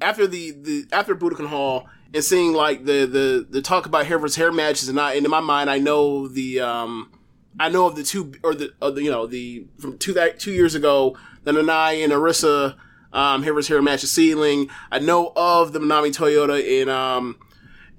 after 0.00 0.26
the 0.26 0.52
the 0.52 0.86
after 0.92 1.14
Budokan 1.14 1.46
Hall 1.46 1.88
and 2.12 2.24
seeing 2.24 2.52
like 2.52 2.84
the 2.84 3.06
the 3.06 3.46
the 3.48 3.62
talk 3.62 3.86
about 3.86 4.06
hair 4.06 4.18
versus 4.18 4.36
hair 4.36 4.52
matches, 4.52 4.88
and 4.88 4.98
I 4.98 5.14
and 5.14 5.24
in 5.24 5.30
my 5.30 5.40
mind, 5.40 5.70
I 5.70 5.78
know 5.78 6.28
the 6.28 6.60
um, 6.60 7.12
I 7.58 7.68
know 7.68 7.86
of 7.86 7.96
the 7.96 8.02
two 8.02 8.32
or 8.42 8.54
the, 8.54 8.72
or 8.80 8.90
the 8.90 9.02
you 9.02 9.10
know 9.10 9.26
the 9.26 9.66
from 9.78 9.98
two 9.98 10.12
that 10.14 10.38
two 10.38 10.52
years 10.52 10.74
ago, 10.74 11.16
the 11.44 11.52
Nanae 11.52 12.02
and 12.02 12.12
Arisa 12.12 12.76
um, 13.12 13.42
hair 13.42 13.54
versus 13.54 13.68
hair 13.68 13.82
match 13.82 14.04
is 14.04 14.12
ceiling. 14.12 14.68
I 14.90 14.98
know 14.98 15.32
of 15.36 15.72
the 15.72 15.78
Manami 15.78 16.14
Toyota 16.14 16.82
and 16.82 16.90
um 16.90 17.36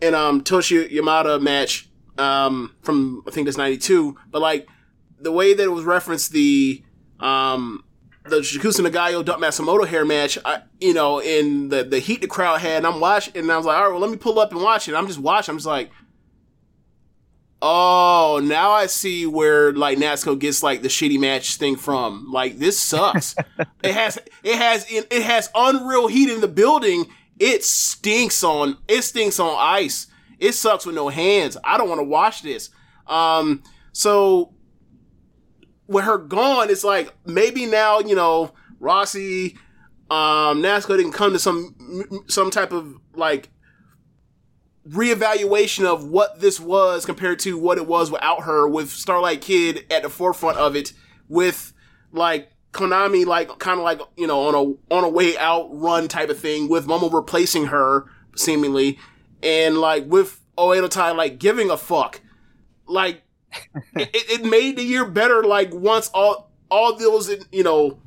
and 0.01 0.15
um 0.15 0.43
Toshiyo 0.43 0.91
Yamada 0.91 1.41
match 1.41 1.89
um 2.17 2.75
from 2.81 3.23
I 3.27 3.31
think 3.31 3.45
that's 3.45 3.57
ninety 3.57 3.77
two, 3.77 4.17
but 4.29 4.41
like 4.41 4.67
the 5.19 5.31
way 5.31 5.53
that 5.53 5.63
it 5.63 5.71
was 5.71 5.85
referenced 5.85 6.31
the 6.31 6.83
um 7.19 7.83
the 8.23 8.37
Chigusa 8.37 8.85
Nagayo 8.85 9.25
Dump 9.25 9.41
Matsumoto 9.41 9.87
hair 9.87 10.05
match, 10.05 10.37
I, 10.45 10.61
you 10.79 10.93
know, 10.93 11.19
in 11.19 11.69
the 11.69 11.83
the 11.83 11.99
heat 11.99 12.21
the 12.21 12.27
crowd 12.27 12.61
had, 12.61 12.77
and 12.77 12.87
I'm 12.87 12.99
watching, 12.99 13.35
and 13.35 13.51
I 13.51 13.57
was 13.57 13.65
like, 13.65 13.77
all 13.77 13.83
right, 13.83 13.91
well, 13.91 13.99
let 13.99 14.11
me 14.11 14.17
pull 14.17 14.39
up 14.39 14.51
and 14.51 14.61
watch 14.61 14.87
it. 14.87 14.95
I'm 14.95 15.07
just 15.07 15.19
watching. 15.19 15.53
I'm 15.53 15.57
just 15.57 15.67
like, 15.67 15.91
oh, 17.61 18.39
now 18.43 18.71
I 18.71 18.87
see 18.87 19.25
where 19.25 19.73
like 19.73 19.97
Natsuko 19.97 20.37
gets 20.37 20.61
like 20.61 20.81
the 20.81 20.87
shitty 20.87 21.19
match 21.19 21.55
thing 21.55 21.75
from. 21.75 22.31
Like 22.31 22.59
this 22.59 22.79
sucks. 22.79 23.35
it 23.83 23.93
has 23.93 24.19
it 24.43 24.55
has 24.55 24.85
it 24.89 25.23
has 25.23 25.49
unreal 25.55 26.07
heat 26.07 26.29
in 26.29 26.41
the 26.41 26.47
building. 26.47 27.05
It 27.39 27.63
stinks 27.63 28.43
on 28.43 28.77
it 28.87 29.01
stinks 29.03 29.39
on 29.39 29.55
ice. 29.59 30.07
It 30.37 30.53
sucks 30.53 30.85
with 30.85 30.95
no 30.95 31.09
hands. 31.09 31.57
I 31.63 31.77
don't 31.77 31.89
want 31.89 31.99
to 31.99 32.05
watch 32.05 32.41
this. 32.41 32.69
Um, 33.07 33.63
so 33.93 34.53
with 35.91 36.05
her 36.05 36.17
gone, 36.17 36.69
it's 36.69 36.83
like 36.83 37.13
maybe 37.25 37.65
now 37.65 37.99
you 37.99 38.15
know 38.15 38.53
Rossy, 38.79 39.57
um, 40.09 40.61
Natsuko 40.61 40.97
didn't 40.97 41.11
come 41.11 41.33
to 41.33 41.39
some 41.39 42.23
some 42.27 42.49
type 42.49 42.71
of 42.71 42.97
like 43.13 43.49
reevaluation 44.87 45.85
of 45.85 46.05
what 46.05 46.39
this 46.39 46.59
was 46.59 47.05
compared 47.05 47.39
to 47.39 47.57
what 47.57 47.77
it 47.77 47.85
was 47.85 48.09
without 48.09 48.43
her, 48.43 48.67
with 48.67 48.89
Starlight 48.89 49.41
Kid 49.41 49.85
at 49.91 50.03
the 50.03 50.09
forefront 50.09 50.57
of 50.57 50.75
it, 50.75 50.93
with 51.29 51.73
like 52.11 52.51
Konami 52.71 53.25
like 53.25 53.59
kind 53.59 53.79
of 53.79 53.83
like 53.83 54.01
you 54.17 54.27
know 54.27 54.47
on 54.47 54.55
a 54.55 54.95
on 54.95 55.03
a 55.03 55.09
way 55.09 55.37
out 55.37 55.69
run 55.71 56.07
type 56.07 56.29
of 56.29 56.39
thing, 56.39 56.69
with 56.69 56.87
Momo 56.87 57.11
replacing 57.11 57.65
her 57.65 58.05
seemingly, 58.35 58.97
and 59.43 59.77
like 59.77 60.05
with 60.07 60.41
Oedo 60.57 60.89
Tai 60.89 61.11
like 61.11 61.37
giving 61.37 61.69
a 61.69 61.77
fuck, 61.77 62.21
like 62.87 63.23
it, 63.95 64.09
it 64.13 64.45
made 64.45 64.77
the 64.77 64.83
year 64.83 65.05
better. 65.05 65.43
Like 65.43 65.73
once 65.73 66.09
all 66.13 66.51
all 66.69 66.95
those 66.95 67.29
you 67.51 67.63
know 67.63 67.99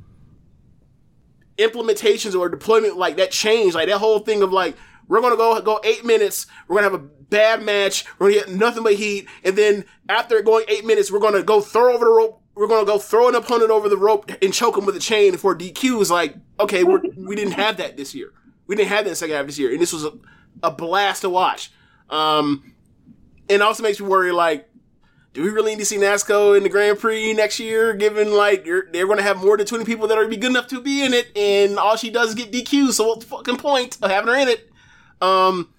implementations 1.59 2.39
or 2.39 2.49
deployment 2.49 2.97
like 2.97 3.17
that 3.17 3.31
changed, 3.31 3.75
like 3.75 3.89
that 3.89 3.99
whole 3.99 4.21
thing 4.21 4.43
of 4.43 4.53
like 4.53 4.77
we're 5.09 5.21
gonna 5.21 5.37
go 5.37 5.61
go 5.61 5.81
eight 5.85 6.05
minutes, 6.05 6.47
we're 6.69 6.77
gonna 6.77 6.91
have 6.91 7.01
a 7.01 7.05
bad 7.05 7.63
match, 7.63 8.05
we're 8.19 8.31
gonna 8.33 8.47
get 8.47 8.55
nothing 8.55 8.83
but 8.83 8.95
heat, 8.95 9.29
and 9.45 9.57
then 9.57 9.85
after 10.09 10.41
going 10.43 10.65
eight 10.69 10.85
minutes, 10.85 11.11
we're 11.11 11.21
gonna 11.21 11.43
go 11.43 11.61
throw 11.61 11.95
over 11.95 12.05
the 12.05 12.11
rope. 12.11 12.41
We're 12.55 12.69
gonna 12.69 12.87
go 12.87 12.99
throw 12.99 13.29
an 13.29 13.35
opponent 13.35 13.71
over 13.71 13.89
the 13.89 13.97
rope 13.97 14.31
and 14.41 14.55
choke 14.55 14.79
him 14.79 14.87
with 14.87 14.97
a 14.97 15.01
chain 15.01 15.37
for 15.37 15.57
DQ. 15.57 16.01
Is 16.01 16.11
like, 16.11 16.37
okay, 16.61 16.85
we're, 16.85 17.03
we 17.17 17.35
didn't 17.35 17.55
have 17.55 17.79
that 17.79 17.97
this 17.97 18.15
year. 18.15 18.33
We 18.67 18.77
didn't 18.77 18.91
have 18.91 19.05
that 19.07 19.17
second 19.17 19.35
half 19.35 19.47
this 19.47 19.59
year, 19.59 19.73
and 19.73 19.81
this 19.81 19.93
was 19.93 20.05
a, 20.05 20.13
a 20.63 20.71
blast 20.71 21.23
to 21.23 21.31
watch. 21.31 21.71
Um, 22.09 22.75
and 23.51 23.63
also 23.63 23.83
makes 23.83 24.01
me 24.01 24.07
worry, 24.07 24.33
like, 24.33 24.69
do 25.35 25.43
we 25.43 25.51
really 25.51 25.73
need 25.73 25.81
to 25.81 25.85
see 25.85 25.97
Natsuko 25.97 26.57
in 26.57 26.63
the 26.63 26.69
Grand 26.69 26.99
Prix 26.99 27.33
next 27.33 27.59
year? 27.59 27.93
Given 27.93 28.33
like 28.33 28.65
they're 28.65 29.07
going 29.07 29.19
to 29.19 29.23
have 29.25 29.37
more 29.37 29.57
than 29.57 29.67
twenty 29.67 29.85
people 29.85 30.07
that 30.09 30.17
are 30.17 30.27
be 30.29 30.37
good 30.37 30.51
enough 30.51 30.69
to 30.69 30.81
be 30.81 31.05
in 31.05 31.13
it, 31.13 31.37
and 31.37 31.77
all 31.77 31.97
she 31.97 32.09
does 32.09 32.31
is 32.31 32.35
get 32.37 32.53
DQ. 32.53 32.93
So 32.93 33.09
what's 33.09 33.25
the 33.25 33.31
fucking 33.31 33.57
point 33.57 33.99
of 34.01 34.11
having 34.11 34.33
her 34.33 34.39
in 34.41 34.49
it? 34.49 34.71
Um, 35.21 35.75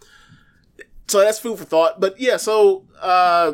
so 1.07 1.21
that's 1.21 1.39
food 1.39 1.57
for 1.57 1.63
thought. 1.63 2.01
But 2.01 2.19
yeah, 2.19 2.35
so 2.35 2.85
uh, 3.01 3.53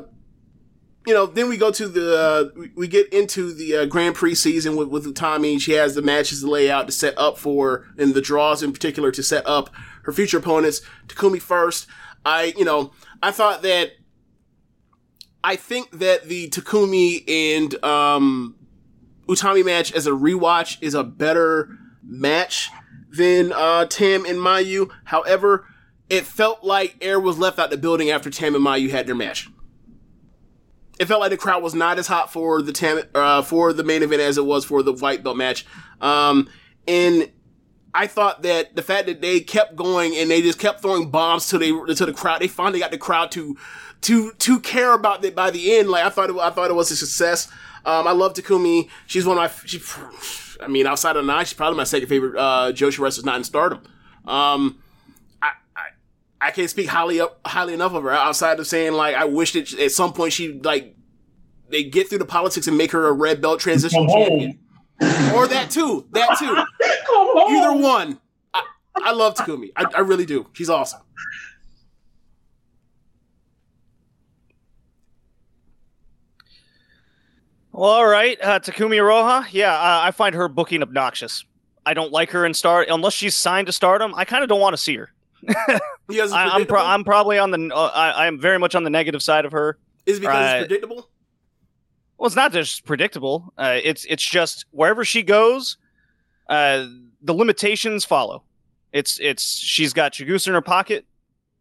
you 1.05 1.13
know, 1.13 1.27
then 1.27 1.49
we 1.49 1.57
go 1.57 1.69
to 1.69 1.87
the 1.87 2.17
uh, 2.57 2.61
we- 2.75 2.87
get 2.87 3.13
into 3.13 3.53
the 3.53 3.77
uh, 3.77 3.85
Grand 3.85 4.15
Prix 4.15 4.35
season 4.35 4.75
with 4.75 4.87
with 4.87 5.05
Utami. 5.05 5.61
She 5.61 5.73
has 5.73 5.93
the 5.93 6.01
matches 6.01 6.41
to 6.41 6.49
lay 6.49 6.69
out 6.71 6.87
to 6.87 6.91
set 6.91 7.15
up 7.15 7.37
for, 7.37 7.85
and 7.99 8.15
the 8.15 8.21
draws 8.21 8.63
in 8.63 8.73
particular 8.73 9.11
to 9.11 9.21
set 9.21 9.47
up 9.47 9.69
her 10.03 10.11
future 10.11 10.39
opponents. 10.39 10.81
Takumi 11.07 11.39
first. 11.39 11.85
I 12.25 12.53
you 12.57 12.65
know 12.65 12.91
I 13.21 13.29
thought 13.29 13.61
that 13.61 13.93
I 15.43 15.55
think 15.55 15.91
that 15.99 16.25
the 16.25 16.49
Takumi 16.49 17.23
and 17.27 17.83
um, 17.83 18.55
Utami 19.27 19.65
match 19.65 19.91
as 19.93 20.05
a 20.05 20.11
rewatch 20.11 20.77
is 20.81 20.93
a 20.93 21.03
better 21.03 21.77
match 22.03 22.69
than 23.11 23.51
uh, 23.51 23.85
Tam 23.85 24.25
and 24.25 24.37
Mayu. 24.37 24.91
However, 25.05 25.65
it 26.09 26.25
felt 26.25 26.63
like 26.63 26.97
air 27.01 27.19
was 27.19 27.37
left 27.37 27.57
out 27.57 27.69
the 27.69 27.77
building 27.77 28.09
after 28.09 28.29
Tam 28.29 28.55
and 28.55 28.63
Mayu 28.63 28.89
had 28.89 29.07
their 29.07 29.15
match. 29.15 29.49
It 30.99 31.05
felt 31.05 31.21
like 31.21 31.31
the 31.31 31.37
crowd 31.37 31.63
was 31.63 31.73
not 31.73 31.97
as 31.97 32.07
hot 32.07 32.31
for 32.31 32.61
the 32.61 32.71
Tam 32.71 33.01
uh, 33.15 33.41
for 33.41 33.73
the 33.73 33.83
main 33.83 34.03
event 34.03 34.21
as 34.21 34.37
it 34.37 34.45
was 34.45 34.65
for 34.65 34.83
the 34.83 34.93
white 34.93 35.23
belt 35.23 35.37
match. 35.37 35.65
Um, 35.99 36.47
and 36.87 37.31
I 37.93 38.07
thought 38.07 38.43
that 38.43 38.75
the 38.75 38.81
fact 38.81 39.07
that 39.07 39.21
they 39.21 39.39
kept 39.39 39.75
going 39.75 40.15
and 40.15 40.29
they 40.29 40.41
just 40.41 40.59
kept 40.59 40.81
throwing 40.81 41.09
bombs 41.09 41.47
to 41.49 41.57
they 41.57 41.71
to 41.71 42.05
the 42.05 42.13
crowd, 42.13 42.41
they 42.41 42.47
finally 42.47 42.79
got 42.79 42.91
the 42.91 42.97
crowd 42.97 43.31
to 43.31 43.57
to 44.01 44.31
to 44.33 44.59
care 44.59 44.93
about 44.93 45.23
it 45.23 45.35
by 45.35 45.51
the 45.51 45.77
end. 45.77 45.89
Like 45.89 46.05
I 46.05 46.09
thought 46.09 46.29
it, 46.29 46.35
I 46.37 46.49
thought 46.49 46.69
it 46.69 46.75
was 46.75 46.91
a 46.91 46.95
success. 46.95 47.47
Um, 47.85 48.07
I 48.07 48.11
love 48.11 48.33
Takumi. 48.33 48.89
She's 49.07 49.25
one 49.25 49.37
of 49.37 49.41
my 49.41 49.67
she. 49.67 49.81
I 50.61 50.67
mean, 50.67 50.85
outside 50.85 51.15
of 51.15 51.25
nine, 51.25 51.45
she's 51.45 51.53
probably 51.55 51.77
my 51.77 51.83
second 51.83 52.07
favorite 52.07 52.37
uh, 52.37 52.71
Joshi 52.71 52.99
wrestler 52.99 53.25
not 53.25 53.37
in 53.37 53.43
Stardom. 53.43 53.81
Um, 54.25 54.79
I, 55.41 55.51
I 55.75 55.81
I 56.39 56.51
can't 56.51 56.69
speak 56.69 56.87
highly 56.87 57.19
up 57.19 57.39
highly 57.45 57.73
enough 57.73 57.93
of 57.93 58.03
her 58.03 58.11
outside 58.11 58.59
of 58.59 58.67
saying 58.67 58.93
like 58.93 59.15
I 59.15 59.25
wish 59.25 59.53
that 59.53 59.73
at 59.79 59.91
some 59.91 60.13
point 60.13 60.33
she 60.33 60.59
like 60.59 60.95
they 61.69 61.83
get 61.83 62.09
through 62.09 62.19
the 62.19 62.25
politics 62.25 62.67
and 62.67 62.77
make 62.77 62.91
her 62.91 63.07
a 63.07 63.13
red 63.13 63.41
belt 63.41 63.59
transition 63.59 64.07
champion. 64.07 64.59
Or 65.33 65.47
that 65.47 65.71
too. 65.71 66.05
That 66.11 66.37
too. 66.37 66.55
Either 67.55 67.81
one. 67.81 68.19
I, 68.53 68.63
I 68.97 69.11
love 69.13 69.33
Takumi. 69.35 69.71
I, 69.75 69.85
I 69.95 69.99
really 70.01 70.25
do. 70.25 70.47
She's 70.53 70.69
awesome. 70.69 71.01
Well, 77.81 77.89
all 77.89 78.05
right, 78.05 78.37
uh, 78.39 78.59
Takumi 78.59 78.97
Iroha. 78.97 79.47
Yeah, 79.51 79.73
uh, 79.73 80.01
I 80.03 80.11
find 80.11 80.35
her 80.35 80.47
booking 80.47 80.83
obnoxious. 80.83 81.43
I 81.83 81.95
don't 81.95 82.11
like 82.11 82.29
her 82.29 82.45
in 82.45 82.53
Star 82.53 82.85
unless 82.87 83.13
she's 83.13 83.33
signed 83.33 83.65
to 83.65 83.73
Stardom. 83.73 84.13
I 84.15 84.23
kind 84.23 84.43
of 84.43 84.49
don't 84.49 84.61
want 84.61 84.75
to 84.75 84.77
see 84.77 84.97
her. 84.97 85.09
I, 85.49 85.79
I'm 86.31 86.67
pro- 86.67 86.85
I'm 86.85 87.03
probably 87.03 87.39
on 87.39 87.49
the 87.49 87.71
uh, 87.73 87.91
I, 87.91 88.27
I'm 88.27 88.39
very 88.39 88.59
much 88.59 88.75
on 88.75 88.83
the 88.83 88.91
negative 88.91 89.23
side 89.23 89.45
of 89.45 89.51
her. 89.53 89.79
Is 90.05 90.17
it 90.17 90.21
because 90.21 90.35
uh, 90.35 90.57
it's 90.57 90.67
predictable? 90.67 91.09
Well, 92.19 92.27
it's 92.27 92.35
not 92.35 92.51
just 92.51 92.85
predictable. 92.85 93.51
Uh, 93.57 93.79
it's 93.83 94.05
it's 94.05 94.29
just 94.29 94.67
wherever 94.69 95.03
she 95.03 95.23
goes, 95.23 95.77
uh, 96.49 96.85
the 97.23 97.33
limitations 97.33 98.05
follow. 98.05 98.43
It's 98.93 99.19
it's 99.19 99.57
she's 99.57 99.91
got 99.91 100.13
Chigusa 100.13 100.49
in 100.49 100.53
her 100.53 100.61
pocket. 100.61 101.07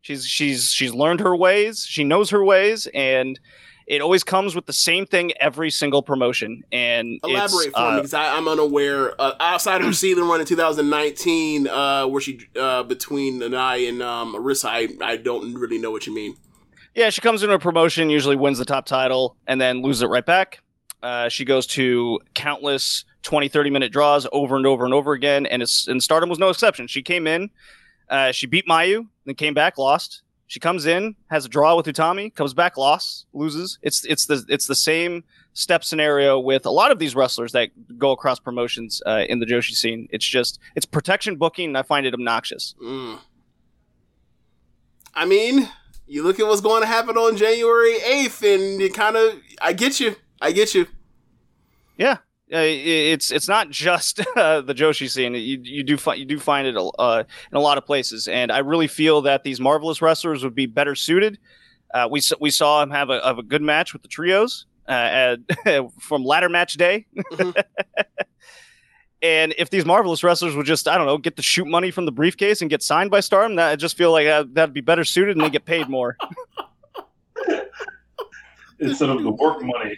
She's 0.02 0.26
she's 0.26 0.68
she's 0.68 0.92
learned 0.92 1.20
her 1.20 1.34
ways. 1.34 1.86
She 1.88 2.04
knows 2.04 2.28
her 2.28 2.44
ways, 2.44 2.86
and 2.92 3.40
it 3.90 4.00
always 4.00 4.22
comes 4.22 4.54
with 4.54 4.66
the 4.66 4.72
same 4.72 5.04
thing 5.04 5.32
every 5.40 5.68
single 5.68 6.00
promotion. 6.00 6.62
And 6.70 7.18
Elaborate 7.24 7.72
for 7.72 7.80
uh, 7.80 7.90
me 7.90 7.96
because 7.96 8.14
I'm 8.14 8.46
unaware. 8.46 9.20
Uh, 9.20 9.34
outside 9.40 9.80
of 9.80 9.86
her 9.88 9.92
season 9.92 10.28
run 10.28 10.38
in 10.38 10.46
2019, 10.46 11.66
uh, 11.66 12.06
where 12.06 12.20
she 12.20 12.38
uh, 12.54 12.84
between 12.84 13.40
Nanae 13.40 13.88
and 13.88 14.00
um, 14.00 14.34
Arisa, 14.34 14.66
I, 14.66 14.88
I 15.04 15.16
don't 15.16 15.54
really 15.54 15.78
know 15.78 15.90
what 15.90 16.06
you 16.06 16.14
mean. 16.14 16.36
Yeah, 16.94 17.10
she 17.10 17.20
comes 17.20 17.42
into 17.42 17.52
a 17.52 17.58
promotion, 17.58 18.10
usually 18.10 18.36
wins 18.36 18.58
the 18.58 18.64
top 18.64 18.86
title, 18.86 19.36
and 19.48 19.60
then 19.60 19.82
loses 19.82 20.02
it 20.02 20.06
right 20.06 20.24
back. 20.24 20.60
Uh, 21.02 21.28
she 21.28 21.44
goes 21.44 21.66
to 21.66 22.20
countless 22.34 23.04
20, 23.22 23.48
30 23.48 23.70
minute 23.70 23.90
draws 23.90 24.24
over 24.30 24.56
and 24.56 24.66
over 24.66 24.84
and 24.84 24.94
over 24.94 25.14
again, 25.14 25.46
and, 25.46 25.62
it's, 25.62 25.88
and 25.88 26.00
Stardom 26.00 26.28
was 26.28 26.38
no 26.38 26.48
exception. 26.48 26.86
She 26.86 27.02
came 27.02 27.26
in, 27.26 27.50
uh, 28.08 28.30
she 28.30 28.46
beat 28.46 28.68
Mayu, 28.68 29.08
then 29.24 29.34
came 29.34 29.54
back, 29.54 29.78
lost. 29.78 30.22
She 30.50 30.58
comes 30.58 30.84
in, 30.84 31.14
has 31.30 31.44
a 31.44 31.48
draw 31.48 31.76
with 31.76 31.86
Utami, 31.86 32.34
comes 32.34 32.54
back, 32.54 32.76
lost, 32.76 33.26
loses. 33.32 33.78
It's 33.82 34.04
it's 34.04 34.26
the 34.26 34.44
it's 34.48 34.66
the 34.66 34.74
same 34.74 35.22
step 35.52 35.84
scenario 35.84 36.40
with 36.40 36.66
a 36.66 36.70
lot 36.70 36.90
of 36.90 36.98
these 36.98 37.14
wrestlers 37.14 37.52
that 37.52 37.70
go 37.96 38.10
across 38.10 38.40
promotions 38.40 39.00
uh, 39.06 39.22
in 39.28 39.38
the 39.38 39.46
Joshi 39.46 39.74
scene. 39.74 40.08
It's 40.10 40.26
just 40.26 40.58
it's 40.74 40.84
protection 40.84 41.36
booking, 41.36 41.68
and 41.68 41.78
I 41.78 41.82
find 41.82 42.04
it 42.04 42.14
obnoxious. 42.14 42.74
Mm. 42.82 43.20
I 45.14 45.24
mean, 45.24 45.68
you 46.08 46.24
look 46.24 46.40
at 46.40 46.46
what's 46.48 46.60
going 46.60 46.82
to 46.82 46.88
happen 46.88 47.16
on 47.16 47.36
January 47.36 48.00
8th, 48.00 48.54
and 48.54 48.80
you 48.80 48.90
kind 48.90 49.14
of, 49.14 49.34
I 49.62 49.72
get 49.72 50.00
you. 50.00 50.16
I 50.40 50.50
get 50.50 50.74
you. 50.74 50.88
Yeah, 51.96 52.16
it's 52.50 53.30
it's 53.30 53.48
not 53.48 53.70
just 53.70 54.20
uh, 54.36 54.60
the 54.60 54.74
Joshi 54.74 55.08
scene. 55.08 55.34
You 55.34 55.60
you 55.62 55.82
do 55.82 55.96
fi- 55.96 56.14
you 56.14 56.24
do 56.24 56.38
find 56.38 56.66
it 56.66 56.76
uh, 56.76 57.24
in 57.50 57.56
a 57.56 57.60
lot 57.60 57.78
of 57.78 57.86
places, 57.86 58.28
and 58.28 58.50
I 58.50 58.58
really 58.58 58.88
feel 58.88 59.22
that 59.22 59.44
these 59.44 59.60
marvelous 59.60 60.02
wrestlers 60.02 60.42
would 60.44 60.54
be 60.54 60.66
better 60.66 60.94
suited. 60.94 61.38
Uh, 61.92 62.08
we 62.10 62.20
we 62.40 62.50
saw 62.50 62.82
him 62.82 62.90
have 62.90 63.10
a 63.10 63.20
have 63.24 63.38
a 63.38 63.42
good 63.42 63.62
match 63.62 63.92
with 63.92 64.02
the 64.02 64.08
trios 64.08 64.66
uh, 64.88 64.92
at, 64.92 65.38
from 66.00 66.24
ladder 66.24 66.48
match 66.48 66.74
day. 66.74 67.06
And 69.22 69.54
if 69.58 69.68
these 69.68 69.84
marvelous 69.84 70.24
wrestlers 70.24 70.56
would 70.56 70.64
just, 70.64 70.88
I 70.88 70.96
don't 70.96 71.06
know, 71.06 71.18
get 71.18 71.36
the 71.36 71.42
shoot 71.42 71.66
money 71.66 71.90
from 71.90 72.06
the 72.06 72.12
briefcase 72.12 72.62
and 72.62 72.70
get 72.70 72.82
signed 72.82 73.10
by 73.10 73.20
Stardom, 73.20 73.56
that 73.56 73.68
I 73.68 73.76
just 73.76 73.94
feel 73.96 74.12
like 74.12 74.24
that, 74.26 74.54
that'd 74.54 74.72
be 74.72 74.80
better 74.80 75.04
suited 75.04 75.36
and 75.36 75.44
they 75.44 75.50
get 75.50 75.66
paid 75.66 75.90
more. 75.90 76.16
Instead 78.78 79.10
of 79.10 79.22
the 79.22 79.30
work 79.30 79.62
money. 79.62 79.96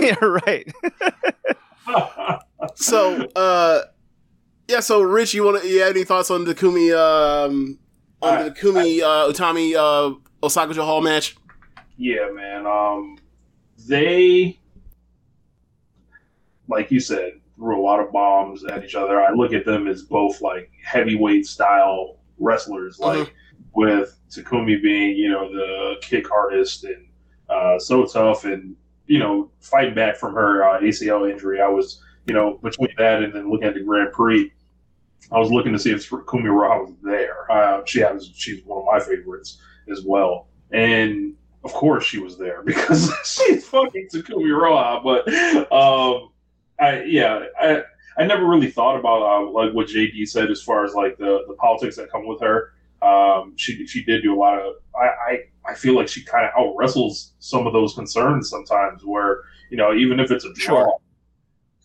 yeah, 0.00 0.14
right. 0.24 0.66
So, 2.76 3.26
uh, 3.36 3.82
yeah. 4.68 4.80
So, 4.80 5.02
Rich, 5.02 5.34
you 5.34 5.44
want 5.44 5.62
to? 5.62 5.68
You 5.68 5.80
have 5.82 5.90
any 5.90 6.04
thoughts 6.04 6.30
on 6.30 6.44
the 6.44 6.54
Kumi, 6.54 6.92
um, 6.92 7.78
on 8.22 8.38
I- 8.38 8.42
the 8.44 8.50
Kumi 8.50 9.02
uh, 9.02 9.30
Utami 9.30 9.74
uh, 9.74 10.14
Osaka-jo 10.42 10.84
Hall 10.84 11.00
match? 11.00 11.36
Yeah, 11.96 12.28
man. 12.32 12.66
Um, 12.66 13.18
they, 13.86 14.58
like 16.68 16.90
you 16.90 17.00
said, 17.00 17.32
threw 17.56 17.80
a 17.80 17.84
lot 17.84 18.00
of 18.00 18.10
bombs 18.12 18.64
at 18.64 18.82
each 18.84 18.94
other. 18.94 19.20
I 19.20 19.32
look 19.32 19.52
at 19.52 19.64
them 19.64 19.86
as 19.86 20.02
both 20.02 20.40
like 20.40 20.70
heavyweight 20.82 21.46
style 21.46 22.16
wrestlers, 22.38 22.98
like 22.98 23.32
with 23.74 24.18
Takumi 24.30 24.82
being, 24.82 25.16
you 25.16 25.28
know, 25.30 25.52
the 25.52 25.96
kick 26.00 26.32
artist 26.32 26.84
and 26.84 27.06
uh, 27.48 27.78
so 27.78 28.04
tough, 28.04 28.44
and 28.44 28.74
you 29.06 29.18
know, 29.18 29.50
fighting 29.60 29.94
back 29.94 30.16
from 30.16 30.34
her 30.34 30.64
uh, 30.64 30.80
ACL 30.80 31.30
injury. 31.30 31.60
I 31.60 31.68
was, 31.68 32.02
you 32.26 32.34
know, 32.34 32.58
between 32.62 32.90
that 32.98 33.22
and 33.22 33.32
then 33.32 33.50
looking 33.50 33.68
at 33.68 33.74
the 33.74 33.82
Grand 33.82 34.12
Prix. 34.12 34.52
I 35.32 35.38
was 35.38 35.50
looking 35.50 35.72
to 35.72 35.78
see 35.78 35.90
if 35.90 36.08
Kumi 36.08 36.48
Raha 36.48 36.86
was 36.86 36.94
there. 37.02 37.50
Uh, 37.50 37.82
she 37.86 38.00
has, 38.00 38.30
she's 38.34 38.62
one 38.64 38.80
of 38.80 38.86
my 38.86 39.00
favorites 39.00 39.58
as 39.90 40.02
well, 40.04 40.48
and 40.70 41.34
of 41.64 41.72
course 41.72 42.04
she 42.04 42.18
was 42.18 42.36
there 42.36 42.62
because 42.66 43.12
she's 43.24 43.66
fucking 43.66 44.08
Takumi 44.12 44.46
Iroha. 44.46 45.02
But 45.02 45.72
um, 45.72 46.30
I 46.78 47.04
yeah, 47.04 47.46
I 47.60 47.82
I 48.16 48.26
never 48.26 48.46
really 48.46 48.70
thought 48.70 48.98
about 48.98 49.22
uh, 49.22 49.50
like 49.50 49.72
what 49.72 49.88
JD 49.88 50.28
said 50.28 50.50
as 50.50 50.62
far 50.62 50.84
as 50.84 50.94
like 50.94 51.16
the 51.18 51.44
the 51.48 51.54
politics 51.54 51.96
that 51.96 52.10
come 52.10 52.26
with 52.26 52.40
her. 52.40 52.73
Um, 53.04 53.52
she 53.56 53.86
she 53.86 54.02
did 54.04 54.22
do 54.22 54.34
a 54.34 54.38
lot 54.38 54.58
of. 54.58 54.74
I 54.98 55.06
I, 55.06 55.38
I 55.66 55.74
feel 55.74 55.94
like 55.94 56.08
she 56.08 56.24
kind 56.24 56.46
of 56.46 56.52
out 56.58 56.74
wrestles 56.76 57.34
some 57.38 57.66
of 57.66 57.72
those 57.72 57.94
concerns 57.94 58.48
sometimes. 58.48 59.02
Where 59.04 59.42
you 59.70 59.76
know 59.76 59.92
even 59.94 60.20
if 60.20 60.30
it's 60.30 60.44
a 60.46 60.52
draw, 60.54 60.96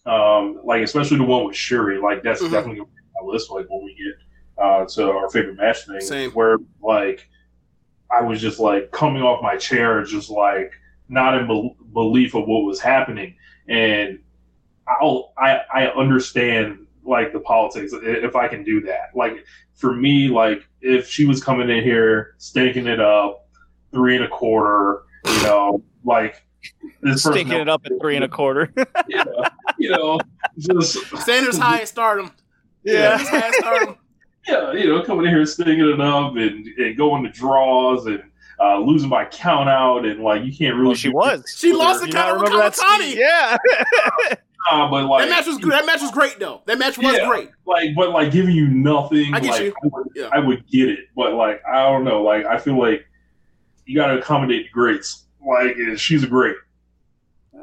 um, 0.06 0.62
like 0.64 0.82
especially 0.82 1.18
the 1.18 1.24
one 1.26 1.46
with 1.46 1.56
Shuri, 1.56 2.00
like 2.00 2.24
that's 2.24 2.42
Mhm. 2.42 2.52
definitely 2.52 2.80
on 2.82 2.88
my 3.22 3.32
list. 3.34 3.52
Like 3.52 3.66
when 3.70 3.84
we 3.84 3.96
get 3.96 4.64
uh, 4.64 4.86
to 4.86 5.12
our 5.12 5.30
favorite 5.30 5.58
match 5.58 5.86
thing, 5.86 6.00
Same. 6.02 6.32
where 6.32 6.58
like 6.82 7.28
I 8.12 8.22
was 8.22 8.40
just 8.42 8.60
like 8.60 8.92
coming 8.92 9.22
off 9.22 9.44
my 9.44 9.58
chair, 9.58 10.04
just 10.04 10.30
like 10.30 10.72
not 11.10 11.36
in 11.38 11.48
bel 11.48 11.76
belief 11.94 12.34
of 12.36 12.48
what 12.48 12.64
was 12.64 12.80
happening, 12.80 13.36
and 13.68 14.20
I'll 14.88 15.34
I 15.38 15.60
I 15.74 15.88
understand 15.88 16.86
like 17.10 17.34
the 17.34 17.40
politics 17.40 17.92
if 17.94 18.36
I 18.36 18.48
can 18.48 18.64
do 18.64 18.82
that. 18.82 19.10
Like 19.16 19.44
for 19.76 19.94
me, 19.94 20.28
like 20.30 20.68
if 20.82 21.10
she 21.10 21.26
was 21.26 21.44
coming 21.44 21.70
in 21.70 21.84
here 21.84 22.36
stinking 22.38 22.88
it 22.88 23.00
up, 23.02 23.48
three 23.92 24.16
and 24.16 24.24
a 24.24 24.30
quarter, 24.30 25.02
you 25.26 25.44
know, 25.44 25.84
like 26.06 26.46
this 27.02 27.24
person- 27.24 27.34
Stinking 27.34 27.60
it 27.60 27.70
up 27.70 27.86
at 27.86 27.94
three 28.00 28.16
and 28.16 28.24
a 28.24 28.30
quarter. 28.30 28.72
yeah, 29.08 29.24
you 29.78 29.90
know, 29.90 30.20
just 30.58 30.98
Standards 31.18 31.58
high 31.66 31.82
at 31.82 31.88
Stardom. 31.88 32.32
Yeah. 32.84 33.18
Standards 33.18 33.30
high 33.30 33.52
Stardom. 33.52 33.98
yeah, 34.48 34.72
you 34.74 34.88
know, 34.88 35.02
coming 35.04 35.26
in 35.26 35.32
here 35.32 35.46
stinging 35.46 35.80
it 35.80 36.00
up 36.00 36.36
and, 36.36 36.68
and 36.68 36.98
going 36.98 37.24
to 37.24 37.30
draws 37.30 38.06
and 38.06 38.24
uh, 38.62 38.78
losing 38.78 39.10
by 39.10 39.26
count 39.26 39.70
out 39.70 40.06
and 40.06 40.22
like 40.22 40.44
you 40.44 40.56
can't 40.56 40.76
really. 40.76 40.88
Well, 40.88 40.96
she 40.96 41.10
was. 41.10 41.56
She 41.58 41.74
lost 41.74 42.02
the 42.02 42.12
count 42.12 42.40
not 42.40 42.50
Kyle 42.50 42.58
remember 42.60 42.76
Kamitani. 42.76 43.16
Yeah. 43.16 43.58
Nah, 44.72 44.90
but 44.90 45.06
like 45.06 45.28
that 45.28 45.30
match 45.30 45.48
was 45.48 45.58
good. 45.58 45.72
That 45.72 45.86
match 45.86 46.02
was 46.02 46.12
great, 46.12 46.40
though. 46.40 46.62
That 46.66 46.78
match 46.80 46.98
was 46.98 47.16
Yeah. 47.16 47.28
great. 47.28 47.50
like 47.66 47.96
but 47.96 48.12
like 48.12 48.32
giving 48.32 48.56
you 48.56 48.68
nothing. 48.68 49.34
I 49.34 49.40
get 49.40 49.52
like, 49.52 49.62
you. 49.62 49.74
I 49.84 49.88
would, 49.92 50.08
Yeah. 50.16 50.30
I 50.32 50.40
would 50.40 50.68
get 50.68 50.90
it, 50.90 51.00
but 51.16 51.34
like 51.34 51.62
I 51.66 51.84
don't 51.84 52.04
know. 52.04 52.22
Like 52.24 52.46
I 52.46 52.58
feel 52.58 52.78
like 52.78 53.06
you 53.86 53.96
got 53.96 54.08
to 54.08 54.20
accommodate 54.20 54.66
the 54.66 54.70
greats. 54.72 55.26
Like 55.46 55.76
and 55.78 56.00
she's 56.00 56.24
a 56.24 56.28
great. 56.28 56.56
Eh, 57.56 57.60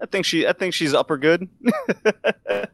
I 0.00 0.06
think 0.06 0.24
she. 0.26 0.46
I 0.46 0.52
think 0.52 0.74
she's 0.74 0.94
upper 0.94 1.16
good. 1.16 1.48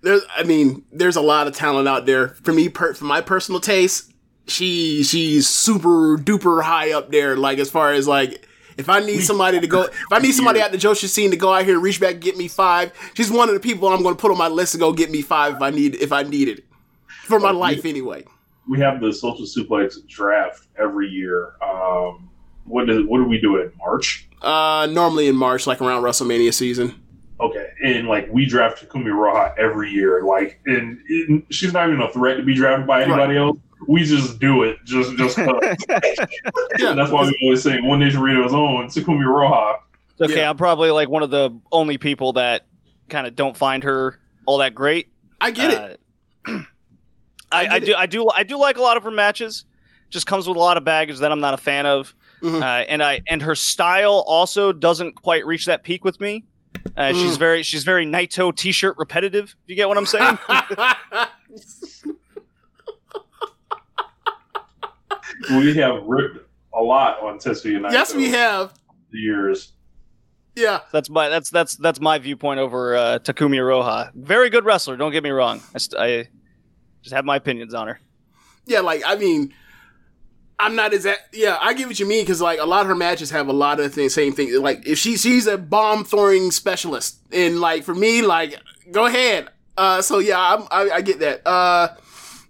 There's, 0.00 0.22
I 0.36 0.44
mean, 0.44 0.84
there's 0.92 1.16
a 1.16 1.20
lot 1.20 1.48
of 1.48 1.56
talent 1.56 1.88
out 1.88 2.06
there. 2.06 2.28
For 2.44 2.52
me, 2.52 2.68
per, 2.68 2.94
for 2.94 3.04
my 3.04 3.20
personal 3.20 3.60
taste, 3.60 4.12
she 4.46 5.02
she's 5.02 5.48
super 5.48 6.16
duper 6.16 6.62
high 6.62 6.92
up 6.92 7.10
there. 7.10 7.36
Like 7.36 7.58
as 7.58 7.68
far 7.68 7.92
as 7.92 8.06
like, 8.06 8.46
if 8.78 8.88
I 8.88 9.00
need 9.00 9.20
somebody 9.20 9.60
to 9.60 9.66
go, 9.66 9.82
if 9.82 10.12
I 10.12 10.20
need 10.20 10.32
somebody 10.32 10.62
out 10.62 10.70
the 10.70 10.78
Joshi 10.78 11.08
scene 11.08 11.32
to 11.32 11.36
go 11.36 11.52
out 11.52 11.64
here 11.64 11.74
and 11.74 11.82
reach 11.82 12.00
back 12.00 12.14
and 12.14 12.22
get 12.22 12.36
me 12.36 12.46
five, 12.46 12.92
she's 13.14 13.30
one 13.30 13.48
of 13.48 13.54
the 13.54 13.60
people 13.60 13.88
I'm 13.88 14.02
going 14.02 14.14
to 14.14 14.20
put 14.20 14.30
on 14.30 14.38
my 14.38 14.48
list 14.48 14.72
to 14.72 14.78
go 14.78 14.92
get 14.92 15.10
me 15.10 15.20
five 15.20 15.56
if 15.56 15.62
I 15.62 15.70
need 15.70 15.96
if 15.96 16.12
I 16.12 16.22
need 16.22 16.48
it 16.48 16.64
for 17.24 17.40
my 17.40 17.50
life 17.50 17.84
anyway. 17.84 18.24
We 18.68 18.78
have 18.80 19.00
the 19.00 19.12
social 19.12 19.44
suplex 19.44 20.06
draft 20.06 20.68
every 20.78 21.08
year. 21.08 21.54
Um, 21.60 22.30
what 22.64 22.86
do 22.86 23.06
what 23.08 23.18
do 23.18 23.24
we 23.24 23.40
do 23.40 23.60
in 23.60 23.72
March? 23.76 24.28
Uh, 24.40 24.86
normally 24.90 25.26
in 25.26 25.34
March, 25.34 25.66
like 25.66 25.80
around 25.82 26.02
WrestleMania 26.02 26.54
season. 26.54 27.02
Okay, 27.40 27.70
and 27.84 28.08
like 28.08 28.28
we 28.30 28.46
draft 28.46 28.86
Takumi 28.86 29.06
Iroha 29.06 29.56
every 29.58 29.90
year, 29.90 30.22
like, 30.22 30.60
and, 30.66 30.98
and 31.08 31.42
she's 31.50 31.72
not 31.72 31.88
even 31.88 32.00
a 32.00 32.12
threat 32.12 32.36
to 32.36 32.42
be 32.42 32.54
drafted 32.54 32.86
by 32.86 33.02
anybody 33.04 33.36
else. 33.36 33.58
We 33.86 34.04
just 34.04 34.38
do 34.40 34.64
it, 34.64 34.78
just 34.84 35.16
just 35.16 35.38
Yeah, 36.78 36.92
that's 36.94 37.10
why 37.10 37.22
we 37.26 37.38
always 37.42 37.62
say 37.62 37.80
One 37.80 38.00
Nation 38.00 38.20
Radio's 38.20 38.52
own 38.54 38.86
Takumi 38.88 39.24
Iroha. 39.24 39.76
Okay, 40.20 40.36
Yeah. 40.36 40.50
I'm 40.50 40.56
probably 40.56 40.90
like 40.90 41.08
one 41.08 41.22
of 41.22 41.30
the 41.30 41.56
only 41.70 41.96
people 41.98 42.32
that 42.34 42.66
kind 43.08 43.26
of 43.26 43.36
don't 43.36 43.56
find 43.56 43.84
her 43.84 44.18
all 44.46 44.58
that 44.58 44.74
great. 44.74 45.08
I 45.40 45.50
get 45.52 45.70
it. 45.72 46.00
Uh, 46.46 46.52
I, 47.52 47.66
I 47.66 47.78
get 47.78 47.86
do, 47.86 47.94
I 47.94 48.06
do, 48.06 48.30
I 48.30 48.42
do 48.42 48.58
like 48.58 48.76
a 48.78 48.82
lot 48.82 48.96
of 48.96 49.04
her 49.04 49.10
matches. 49.10 49.64
just 50.10 50.26
comes 50.26 50.48
with 50.48 50.56
a 50.56 50.60
lot 50.60 50.76
of 50.76 50.84
baggage 50.84 51.18
that 51.20 51.30
I'm 51.32 51.40
not 51.40 51.54
a 51.54 51.58
fan 51.58 51.86
of. 51.86 52.14
Uh, 52.42 52.64
and 52.64 53.02
I 53.02 53.20
and 53.28 53.42
her 53.42 53.54
style 53.56 54.22
also 54.26 54.72
doesn't 54.72 55.14
quite 55.14 55.44
reach 55.44 55.66
that 55.66 55.82
peak 55.82 56.04
with 56.04 56.20
me. 56.20 56.44
Uh, 56.96 57.12
She's 57.12 57.36
very 57.36 57.62
she's 57.64 57.82
very 57.82 58.06
Naito 58.06 58.54
t-shirt 58.54 58.94
repetitive. 58.96 59.56
If 59.64 59.70
you 59.70 59.74
get 59.76 59.88
what 59.88 59.98
I'm 59.98 60.06
saying? 60.06 60.38
we 65.50 65.74
have 65.76 66.02
ripped 66.04 66.38
a 66.74 66.82
lot 66.82 67.22
on 67.22 67.38
Tetsuya 67.38 67.80
Naito. 67.80 67.92
yes, 67.92 68.14
we 68.14 68.28
have. 68.30 68.72
years. 69.10 69.72
Yeah. 70.54 70.80
that's 70.90 71.08
my 71.08 71.28
that's 71.28 71.50
that's 71.50 71.76
that's 71.76 72.00
my 72.00 72.18
viewpoint 72.18 72.58
over 72.58 72.96
uh, 72.96 73.18
Takumi 73.20 73.56
Iroha. 73.56 74.12
Very 74.14 74.50
good 74.50 74.64
wrestler. 74.64 74.96
Don't 74.96 75.12
get 75.12 75.22
me 75.22 75.30
wrong. 75.30 75.60
I, 75.74 75.78
st- 75.78 76.00
I 76.00 76.28
just 77.02 77.14
have 77.14 77.24
my 77.24 77.36
opinions 77.36 77.74
on 77.74 77.86
her. 77.86 78.00
Yeah, 78.66 78.80
like 78.80 79.02
I 79.06 79.14
mean, 79.14 79.54
I'm 80.58 80.74
not 80.74 80.92
as 80.92 81.04
that. 81.04 81.18
Yeah, 81.32 81.56
I 81.60 81.74
get 81.74 81.86
what 81.86 82.00
you 82.00 82.06
mean 82.06 82.24
because 82.24 82.40
like 82.40 82.58
a 82.58 82.64
lot 82.66 82.80
of 82.80 82.88
her 82.88 82.96
matches 82.96 83.30
have 83.30 83.46
a 83.48 83.52
lot 83.52 83.78
of 83.78 83.94
the 83.94 84.08
same 84.08 84.32
thing. 84.32 84.60
Like 84.60 84.86
if 84.86 84.98
she 84.98 85.16
she's 85.16 85.46
a 85.46 85.56
bomb 85.56 86.04
throwing 86.04 86.50
specialist, 86.50 87.20
and 87.32 87.60
like 87.60 87.84
for 87.84 87.94
me, 87.94 88.22
like 88.22 88.60
go 88.90 89.06
ahead. 89.06 89.48
Uh, 89.76 90.02
so 90.02 90.18
yeah, 90.18 90.38
I'm, 90.40 90.66
I 90.72 90.90
I 90.96 91.00
get 91.02 91.20
that. 91.20 91.46
Uh, 91.46 91.88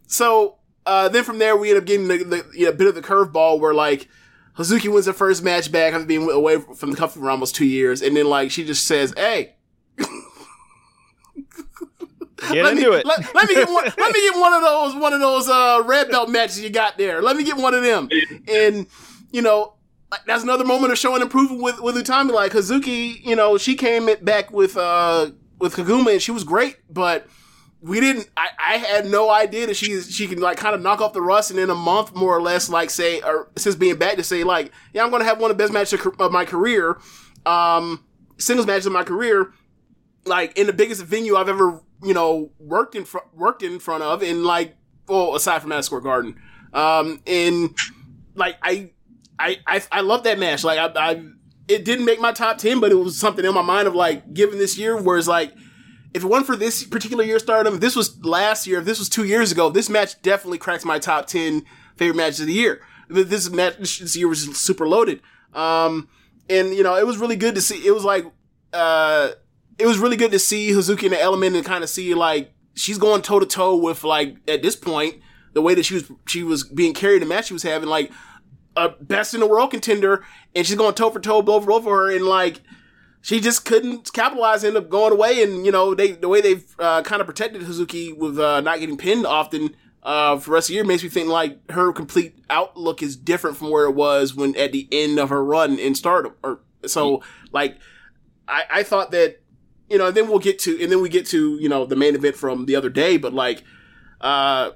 so 0.07 0.58
uh, 0.89 1.09
then 1.09 1.25
from 1.25 1.39
there 1.39 1.57
we 1.57 1.71
end 1.71 1.79
up 1.79 1.85
getting 1.85 2.09
the, 2.09 2.19
the 2.19 2.51
you 2.55 2.67
know, 2.67 2.73
bit 2.73 2.87
of 2.87 2.95
the 2.95 3.03
curveball 3.03 3.61
where 3.61 3.75
like. 3.75 4.09
Hazuki 4.57 4.93
wins 4.93 5.07
her 5.07 5.13
first 5.13 5.45
match 5.45 5.71
back 5.71 5.95
after 5.95 6.05
being 6.05 6.29
away 6.29 6.59
from 6.59 6.91
the 6.91 6.97
company 6.97 7.23
for 7.23 7.31
almost 7.31 7.55
two 7.55 7.65
years, 7.65 8.03
and 8.03 8.17
then 8.17 8.27
like 8.27 8.51
she 8.51 8.65
just 8.65 8.89
says, 8.89 9.15
"Hey, 9.17 9.55
Get 12.53 12.65
let 12.65 12.77
into 12.77 12.91
me, 12.91 12.97
it. 12.97 13.07
Let, 13.07 13.35
let 13.35 13.49
me 13.49 13.55
get 13.55 13.69
one. 13.69 13.85
let 13.85 14.13
me 14.13 14.21
get 14.21 14.39
one 14.39 14.53
of 14.53 14.63
those. 14.63 14.95
One 14.95 15.13
of 15.13 15.21
those 15.21 15.49
uh, 15.49 15.83
red 15.85 16.09
belt 16.11 16.31
matches 16.31 16.61
you 16.61 16.71
got 16.71 16.97
there. 16.97 17.21
Let 17.21 17.37
me 17.37 17.45
get 17.45 17.57
one 17.57 17.75
of 17.75 17.83
them. 17.83 18.09
And 18.47 18.87
you 19.33 19.43
know, 19.43 19.75
like, 20.11 20.25
that's 20.27 20.45
another 20.45 20.65
moment 20.65 20.93
of 20.93 20.99
showing 20.99 21.21
improvement 21.21 21.63
with 21.63 21.81
with 21.81 21.97
Utami. 21.97 22.33
Like 22.33 22.53
Hazuki, 22.53 23.25
you 23.25 23.35
know, 23.35 23.59
she 23.59 23.75
came 23.75 24.09
back 24.23 24.53
with 24.53 24.77
uh 24.77 25.31
with 25.59 25.75
Koguma 25.75 26.13
and 26.13 26.23
she 26.23 26.31
was 26.31 26.45
great, 26.45 26.77
but 26.89 27.27
we 27.81 28.01
didn't. 28.01 28.29
I, 28.37 28.49
I 28.59 28.77
had 28.77 29.07
no 29.07 29.31
idea 29.31 29.67
that 29.67 29.77
she 29.77 30.01
she 30.01 30.27
can 30.27 30.41
like 30.41 30.57
kind 30.57 30.75
of 30.75 30.83
knock 30.83 31.01
off 31.01 31.13
the 31.13 31.23
rust 31.23 31.51
and 31.51 31.61
in 31.61 31.71
a 31.71 31.75
month 31.75 32.15
more 32.15 32.37
or 32.37 32.43
less 32.43 32.69
like 32.69 32.91
say 32.91 33.21
or 33.23 33.51
since 33.57 33.77
being 33.77 33.97
back 33.97 34.17
to 34.17 34.25
say 34.25 34.45
like 34.45 34.73
yeah 34.93 35.05
I'm 35.05 35.11
gonna 35.11 35.25
have 35.25 35.41
one 35.41 35.51
of 35.51 35.57
the 35.57 35.63
best 35.63 35.73
matches 35.73 36.01
of 36.19 36.33
my 36.33 36.45
career, 36.45 36.99
um 37.47 38.05
singles 38.39 38.67
matches 38.67 38.87
of 38.87 38.93
my 38.93 39.05
career 39.05 39.53
like 40.29 40.57
in 40.57 40.67
the 40.67 40.73
biggest 40.73 41.03
venue 41.05 41.37
I've 41.37 41.49
ever 41.49 41.81
you 42.03 42.15
know 42.15 42.51
worked 42.59 42.95
in 42.95 43.05
fr- 43.05 43.19
worked 43.35 43.63
in 43.63 43.79
front 43.79 44.03
of, 44.03 44.23
and 44.23 44.45
like 44.45 44.77
well 45.09 45.35
aside 45.35 45.61
from 45.61 45.71
Madison 45.71 45.87
Square 45.87 46.01
Garden, 46.03 46.37
um, 46.73 47.21
and 47.27 47.77
like 48.35 48.57
I 48.63 48.91
I 49.39 49.59
I, 49.67 49.83
I 49.91 50.01
love 50.03 50.25
that 50.25 50.39
match. 50.39 50.65
Like 50.65 50.79
I, 50.79 51.11
I 51.11 51.23
it 51.67 51.85
didn't 51.85 52.05
make 52.05 52.21
my 52.21 52.33
top 52.33 52.59
ten, 52.59 52.81
but 52.81 52.93
it 52.93 52.97
was 52.97 53.19
something 53.19 53.45
in 53.45 53.55
my 53.55 53.63
mind 53.63 53.89
of 53.89 53.95
like 53.95 54.33
given 54.33 54.59
this 54.59 54.79
year, 54.79 55.01
where 55.01 55.19
it's 55.19 55.29
like 55.29 55.53
if 56.19 56.25
it 56.25 56.27
wasn't 56.27 56.47
for 56.49 56.57
this 56.57 56.83
particular 56.85 57.23
year 57.23 57.39
stardom, 57.39 57.79
this 57.79 57.95
was 57.95 58.23
last 58.25 58.67
year, 58.67 58.81
if 58.81 58.85
this 58.85 58.99
was 58.99 59.09
two 59.09 59.25
years 59.25 59.53
ago, 59.53 59.71
this 59.71 59.89
match 59.89 60.21
definitely 60.21 60.59
cracks 60.59 60.85
my 60.85 60.99
top 60.99 61.27
ten 61.27 61.65
favorite 61.97 62.17
matches 62.17 62.41
of 62.41 62.49
the 62.49 62.53
year. 62.53 62.81
This 63.09 63.49
match 63.51 63.79
this 63.79 64.17
year 64.17 64.29
was 64.29 64.59
super 64.59 64.87
loaded. 64.87 65.23
Um, 65.55 66.09
and 66.51 66.75
you 66.75 66.83
know, 66.83 66.97
it 66.97 67.07
was 67.07 67.19
really 67.19 67.37
good 67.37 67.55
to 67.55 67.61
see. 67.61 67.87
It 67.87 67.93
was 67.93 68.05
like, 68.05 68.27
uh, 68.73 69.31
it 69.79 69.87
was 69.87 69.99
really 69.99 70.17
good 70.17 70.33
to 70.33 70.41
see 70.41 70.71
Hazuki 70.71 71.05
in 71.05 71.13
the 71.13 71.21
element 71.21 71.55
and 71.55 71.65
kind 71.65 71.85
of 71.85 71.89
see 71.89 72.13
like 72.15 72.53
she's 72.75 72.99
going 72.99 73.23
toe 73.23 73.39
to 73.39 73.47
toe 73.47 73.77
with 73.77 74.03
like 74.03 74.37
at 74.49 74.61
this 74.61 74.75
point 74.75 75.17
the 75.53 75.63
way 75.63 75.75
that 75.75 75.85
she 75.85 75.95
was 75.95 76.11
she 76.27 76.43
was 76.43 76.65
being 76.65 76.95
carried 76.95 77.23
the 77.23 77.27
match 77.27 77.47
she 77.47 77.53
was 77.53 77.63
having 77.63 77.89
like 77.89 78.11
a 78.77 78.89
best 78.89 79.35
in 79.35 79.41
the 79.41 79.47
world 79.47 79.71
contender 79.71 80.25
and 80.55 80.67
she's 80.67 80.77
going 80.77 80.95
toe 80.95 81.11
for 81.11 81.21
toe 81.21 81.43
blow 81.43 81.61
for 81.61 81.67
blow 81.67 81.81
for 81.81 81.97
her 81.97 82.15
and 82.15 82.25
like 82.25 82.61
she 83.29 83.41
just 83.41 83.67
couldn't 83.67 84.11
capitalize 84.15 84.65
end 84.65 84.77
up 84.77 84.89
going 84.89 85.13
away 85.13 85.43
and 85.43 85.67
you 85.67 85.73
know 85.73 85.95
they 85.95 86.13
the 86.13 86.29
way 86.29 86.41
they've 86.41 86.75
uh, 86.79 87.03
kind 87.03 87.21
of 87.21 87.27
protected 87.27 87.61
Hazuki 87.61 88.17
with 88.17 88.39
uh, 88.39 88.63
not 88.63 88.81
getting 88.81 88.97
pinned 88.97 89.27
often 89.27 89.77
uh, 90.03 90.39
for 90.39 90.51
the 90.51 90.55
rest 90.55 90.69
of 90.69 90.69
the 90.69 90.75
year 90.75 90.85
makes 90.85 91.03
me 91.03 91.11
think 91.11 91.29
like 91.29 91.71
her 91.71 91.93
complete 91.93 92.39
outlook 92.49 93.03
is 93.03 93.17
different 93.17 93.57
from 93.57 93.71
where 93.71 93.85
it 93.85 93.95
was 93.95 94.35
when 94.35 94.57
at 94.57 94.73
the 94.73 94.89
end 94.91 95.19
of 95.19 95.29
her 95.29 95.45
run 95.45 95.79
in 95.79 95.95
Stardom 95.95 96.35
or 96.43 96.61
so 96.87 97.23
like 97.53 97.77
I, 98.49 98.65
I 98.71 98.83
thought 98.83 99.11
that 99.11 99.43
you 99.89 99.99
know, 99.99 100.09
and 100.09 100.17
then 100.17 100.29
we'll 100.29 100.39
get 100.39 100.59
to, 100.61 100.83
and 100.83 100.93
then 100.93 101.01
we 101.01 101.09
get 101.09 101.27
to, 101.27 101.57
you 101.57 101.69
know, 101.69 101.87
the 101.87 101.97
main 101.97 102.15
event 102.15 102.37
from 102.37 102.67
the 102.67 102.77
other 102.77 102.91
day, 102.91 103.17
but 103.17 103.33
like, 103.33 103.61
uh, 104.21 104.71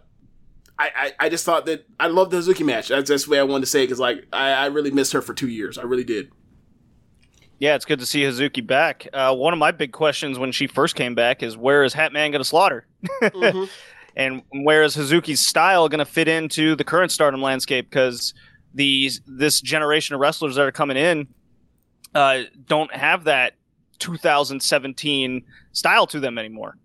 I, 0.78 0.90
I, 0.96 1.12
I 1.20 1.28
just 1.28 1.44
thought 1.44 1.66
that 1.66 1.86
I 2.00 2.06
loved 2.06 2.30
the 2.30 2.38
Hazuki 2.38 2.64
match. 2.64 2.88
That's, 2.88 3.10
that's 3.10 3.24
the 3.24 3.30
way 3.30 3.38
I 3.38 3.42
wanted 3.42 3.62
to 3.62 3.70
say 3.70 3.82
it, 3.82 3.86
because 3.86 4.00
like, 4.00 4.26
I, 4.32 4.52
I 4.52 4.66
really 4.66 4.90
missed 4.90 5.12
her 5.12 5.20
for 5.20 5.34
two 5.34 5.48
years. 5.48 5.76
I 5.76 5.82
really 5.82 6.04
did. 6.04 6.32
Yeah, 7.62 7.76
it's 7.76 7.84
good 7.84 8.00
to 8.00 8.06
see 8.06 8.22
Hazuki 8.22 8.66
back. 8.66 9.06
Uh, 9.12 9.32
one 9.36 9.52
of 9.52 9.58
my 9.60 9.70
big 9.70 9.92
questions 9.92 10.36
when 10.36 10.50
she 10.50 10.66
first 10.66 10.96
came 10.96 11.14
back 11.14 11.44
is 11.44 11.56
where 11.56 11.84
is 11.84 11.94
Hatman 11.94 12.32
going 12.32 12.32
to 12.32 12.44
slaughter? 12.44 12.88
Mhm. 13.22 13.68
and 14.16 14.42
where 14.64 14.82
is 14.82 14.96
Hazuki's 14.96 15.38
style 15.38 15.88
going 15.88 16.00
to 16.00 16.04
fit 16.04 16.26
into 16.26 16.74
the 16.74 16.82
current 16.82 17.12
Stardom 17.12 17.40
landscape? 17.40 17.88
Because 17.88 18.34
these 18.74 19.20
this 19.28 19.60
generation 19.60 20.16
of 20.16 20.20
wrestlers 20.20 20.56
that 20.56 20.62
are 20.66 20.72
coming 20.72 20.96
in 20.96 21.28
uh, 22.16 22.42
don't 22.66 22.92
have 22.92 23.22
that 23.24 23.52
2017 24.00 25.44
style 25.70 26.08
to 26.08 26.18
them 26.18 26.38
anymore. 26.38 26.76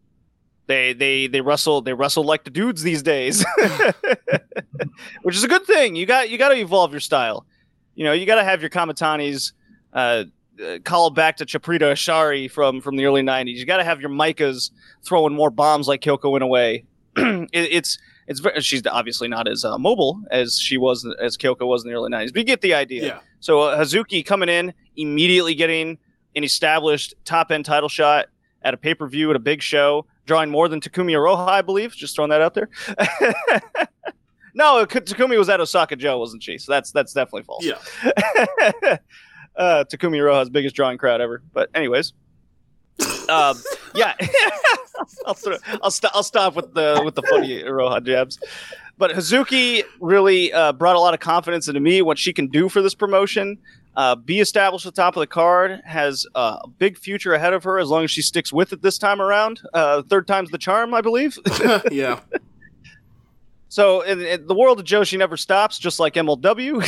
They 0.68 0.94
they 0.94 1.26
they 1.26 1.42
wrestle 1.42 1.82
they 1.82 1.94
wrestle 1.94 2.24
like 2.24 2.44
the 2.44 2.52
dudes 2.52 2.84
these 2.84 3.02
days, 3.02 3.44
which 5.24 5.36
is 5.36 5.44
a 5.44 5.48
good 5.48 5.66
thing. 5.66 5.96
You 5.96 6.06
got 6.06 6.30
you 6.30 6.38
got 6.38 6.50
to 6.50 6.56
evolve 6.60 6.92
your 6.92 7.00
style. 7.00 7.48
You 7.96 8.04
know 8.04 8.14
you 8.14 8.28
got 8.28 8.36
to 8.36 8.44
have 8.44 8.62
your 8.62 8.70
Kamitanis. 8.70 9.54
Uh, 9.92 10.26
uh, 10.62 10.80
call 10.84 11.10
back 11.10 11.38
to 11.38 11.46
Chaparita 11.46 11.92
Asari 11.92 12.50
from 12.50 12.82
from 12.82 12.96
the 12.96 13.06
early 13.06 13.22
'90s. 13.22 13.56
You 13.56 13.66
got 13.66 13.78
to 13.78 13.84
have 13.84 14.02
your 14.02 14.10
Maikas 14.10 14.72
throwing 15.04 15.34
more 15.34 15.50
bombs 15.50 15.88
like 15.88 16.02
Kyoko 16.02 16.36
in 16.36 16.42
a 16.42 16.48
way. 16.48 16.86
it, 17.16 17.50
it's 17.54 17.98
it's 18.28 18.40
very, 18.40 18.62
she's 18.62 18.86
obviously 18.86 19.28
not 19.28 19.48
as 19.48 19.64
uh, 19.64 19.78
mobile 19.78 20.22
as 20.32 20.60
she 20.60 20.78
was 20.78 21.08
as 21.20 21.38
Kyoko 21.38 21.66
was 21.68 21.84
in 21.84 21.90
the 21.90 21.96
early 21.96 22.12
'90s, 22.12 22.34
but 22.34 22.38
you 22.38 22.44
get 22.44 22.62
the 22.62 22.74
idea. 22.74 23.06
Yeah. 23.06 23.20
So 23.40 23.62
uh, 23.62 23.80
Hazuki 23.80 24.26
coming 24.26 24.50
in 24.50 24.74
immediately 24.96 25.56
getting 25.56 25.98
an 26.36 26.44
established 26.44 27.14
top 27.26 27.52
end 27.52 27.66
title 27.66 27.90
shot 27.90 28.28
at 28.62 28.74
a 28.74 28.78
pay 28.78 28.94
per 28.94 29.08
view 29.08 29.30
at 29.30 29.36
a 29.36 29.40
big 29.40 29.62
show, 29.62 30.06
drawing 30.26 30.50
more 30.50 30.68
than 30.68 30.82
Takumi 30.82 31.14
Iroha, 31.14 31.48
I 31.48 31.62
believe. 31.62 31.94
Just 31.94 32.16
throwing 32.16 32.30
that 32.30 32.42
out 32.42 32.54
there. 32.54 32.70
no, 34.54 34.86
Takumi 34.86 35.38
was 35.38 35.50
at 35.50 35.60
Osaka-jo, 35.60 36.18
wasn't 36.18 36.44
she? 36.44 36.58
So 36.58 36.72
that's 36.72 36.92
that's 36.92 37.14
definitely 37.14 37.44
false. 37.44 37.66
Yeah. 37.66 38.98
uh, 39.58 39.84
Takumi 39.90 40.18
Iroha's 40.18 40.50
biggest 40.50 40.76
drawing 40.76 40.98
crowd 40.98 41.22
ever. 41.22 41.42
But 41.54 41.70
anyways, 41.74 42.14
um, 43.30 43.58
yeah, 43.96 44.14
I'll, 45.26 45.34
throw, 45.34 45.58
I'll, 45.82 45.92
st- 45.92 46.12
I'll 46.16 46.24
stop 46.24 46.56
with 46.56 46.74
the 46.74 47.02
with 47.04 47.16
the 47.16 47.24
funny 47.24 47.62
Iroha 47.64 48.04
jabs. 48.04 48.40
But 48.98 49.12
Hazuki 49.12 49.84
really 50.00 50.52
uh, 50.52 50.74
brought 50.74 50.96
a 50.96 51.00
lot 51.00 51.14
of 51.14 51.20
confidence 51.20 51.68
into 51.68 51.80
me 51.80 52.02
what 52.02 52.18
she 52.18 52.34
can 52.34 52.48
do 52.48 52.68
for 52.68 52.82
this 52.82 52.96
promotion. 52.96 53.58
Uh, 53.96 54.16
be 54.16 54.40
established 54.40 54.86
at 54.86 54.94
the 54.94 55.02
top 55.02 55.16
of 55.16 55.22
the 55.22 55.28
card 55.28 55.82
has 55.84 56.26
uh, 56.36 56.60
a 56.64 56.68
big 56.68 56.98
future 56.98 57.34
ahead 57.34 57.54
of 57.54 57.64
her 57.64 57.80
as 57.80 57.90
long 57.90 58.04
as 58.04 58.12
she 58.12 58.22
sticks 58.22 58.54
with 58.54 58.72
it 58.72 58.82
this 58.82 58.98
time 58.98 59.20
around. 59.20 59.62
Uh, 59.74 60.04
third 60.04 60.28
time's 60.28 60.52
the 60.52 60.58
charm, 60.58 60.94
I 60.94 61.02
believe. 61.02 61.38
yeah. 61.92 62.20
So 63.70 64.02
in, 64.02 64.22
in 64.22 64.48
the 64.48 64.56
world 64.56 64.80
of 64.80 64.86
Joe, 64.86 65.04
she 65.04 65.18
never 65.18 65.38
stops, 65.38 65.78
just 65.78 66.00
like 66.00 66.14
MLW. 66.14 66.88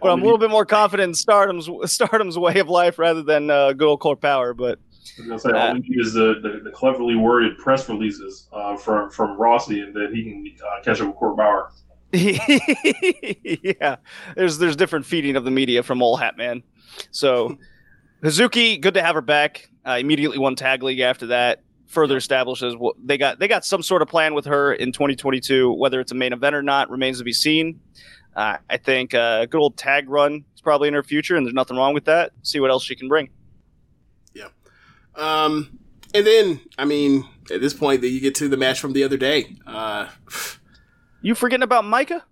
but 0.00 0.10
I'm 0.10 0.20
a 0.20 0.24
little 0.24 0.38
bit 0.38 0.50
more 0.50 0.64
confident 0.64 1.08
in 1.08 1.14
Stardom's 1.14 1.68
Stardom's 1.90 2.38
way 2.38 2.58
of 2.58 2.68
life 2.68 2.98
rather 2.98 3.22
than 3.22 3.50
uh, 3.50 3.72
good 3.72 3.88
old 3.88 4.00
Court 4.00 4.20
Bauer. 4.20 4.54
But 4.54 4.78
I 5.22 5.32
was 5.32 5.42
say 5.42 5.50
all 5.50 5.74
we 5.74 5.80
need 5.80 6.00
is 6.00 6.14
the, 6.14 6.34
the, 6.42 6.60
the 6.64 6.70
cleverly 6.70 7.16
worded 7.16 7.58
press 7.58 7.88
releases 7.88 8.48
uh, 8.52 8.76
from 8.76 9.10
from 9.10 9.38
Rossy, 9.38 9.82
and 9.82 9.94
then 9.94 10.14
he 10.14 10.24
can 10.24 10.44
uh, 10.66 10.82
catch 10.82 11.00
up 11.00 11.08
with 11.08 11.16
Court 11.16 11.36
Bauer. 11.36 11.70
yeah, 12.12 13.96
there's 14.34 14.58
there's 14.58 14.76
different 14.76 15.04
feeding 15.04 15.36
of 15.36 15.44
the 15.44 15.50
media 15.50 15.82
from 15.82 16.02
old 16.02 16.20
Hat 16.20 16.36
Man. 16.36 16.62
So 17.10 17.58
Hazuki, 18.22 18.80
good 18.80 18.94
to 18.94 19.02
have 19.02 19.14
her 19.14 19.20
back. 19.20 19.68
Uh, 19.86 19.98
immediately 19.98 20.38
won 20.38 20.54
tag 20.54 20.82
league 20.82 21.00
after 21.00 21.26
that. 21.28 21.62
Further 21.88 22.16
establishes 22.16 22.76
what 22.76 22.96
they 23.02 23.18
got. 23.18 23.38
They 23.38 23.48
got 23.48 23.64
some 23.64 23.82
sort 23.82 24.02
of 24.02 24.08
plan 24.08 24.34
with 24.34 24.44
her 24.44 24.72
in 24.72 24.92
2022. 24.92 25.72
Whether 25.72 26.00
it's 26.00 26.12
a 26.12 26.14
main 26.14 26.32
event 26.32 26.54
or 26.54 26.62
not 26.62 26.90
remains 26.90 27.18
to 27.18 27.24
be 27.24 27.32
seen. 27.32 27.80
Uh, 28.36 28.58
I 28.70 28.76
think 28.76 29.14
uh, 29.14 29.40
a 29.42 29.46
good 29.46 29.60
old 29.60 29.76
tag 29.76 30.08
run 30.08 30.44
is 30.54 30.60
probably 30.60 30.88
in 30.88 30.94
her 30.94 31.02
future, 31.02 31.34
and 31.36 31.44
there's 31.44 31.54
nothing 31.54 31.76
wrong 31.76 31.94
with 31.94 32.04
that. 32.04 32.32
See 32.42 32.60
what 32.60 32.70
else 32.70 32.84
she 32.84 32.94
can 32.94 33.08
bring. 33.08 33.30
Yeah. 34.32 34.48
Um, 35.16 35.78
and 36.14 36.26
then, 36.26 36.60
I 36.78 36.84
mean, 36.84 37.26
at 37.52 37.60
this 37.60 37.74
point, 37.74 38.00
that 38.02 38.08
you 38.08 38.20
get 38.20 38.34
to 38.36 38.48
the 38.48 38.56
match 38.56 38.80
from 38.80 38.92
the 38.92 39.02
other 39.02 39.16
day. 39.16 39.56
Uh, 39.66 40.08
You 41.20 41.34
forgetting 41.34 41.64
about 41.64 41.84
Maika? 41.84 42.22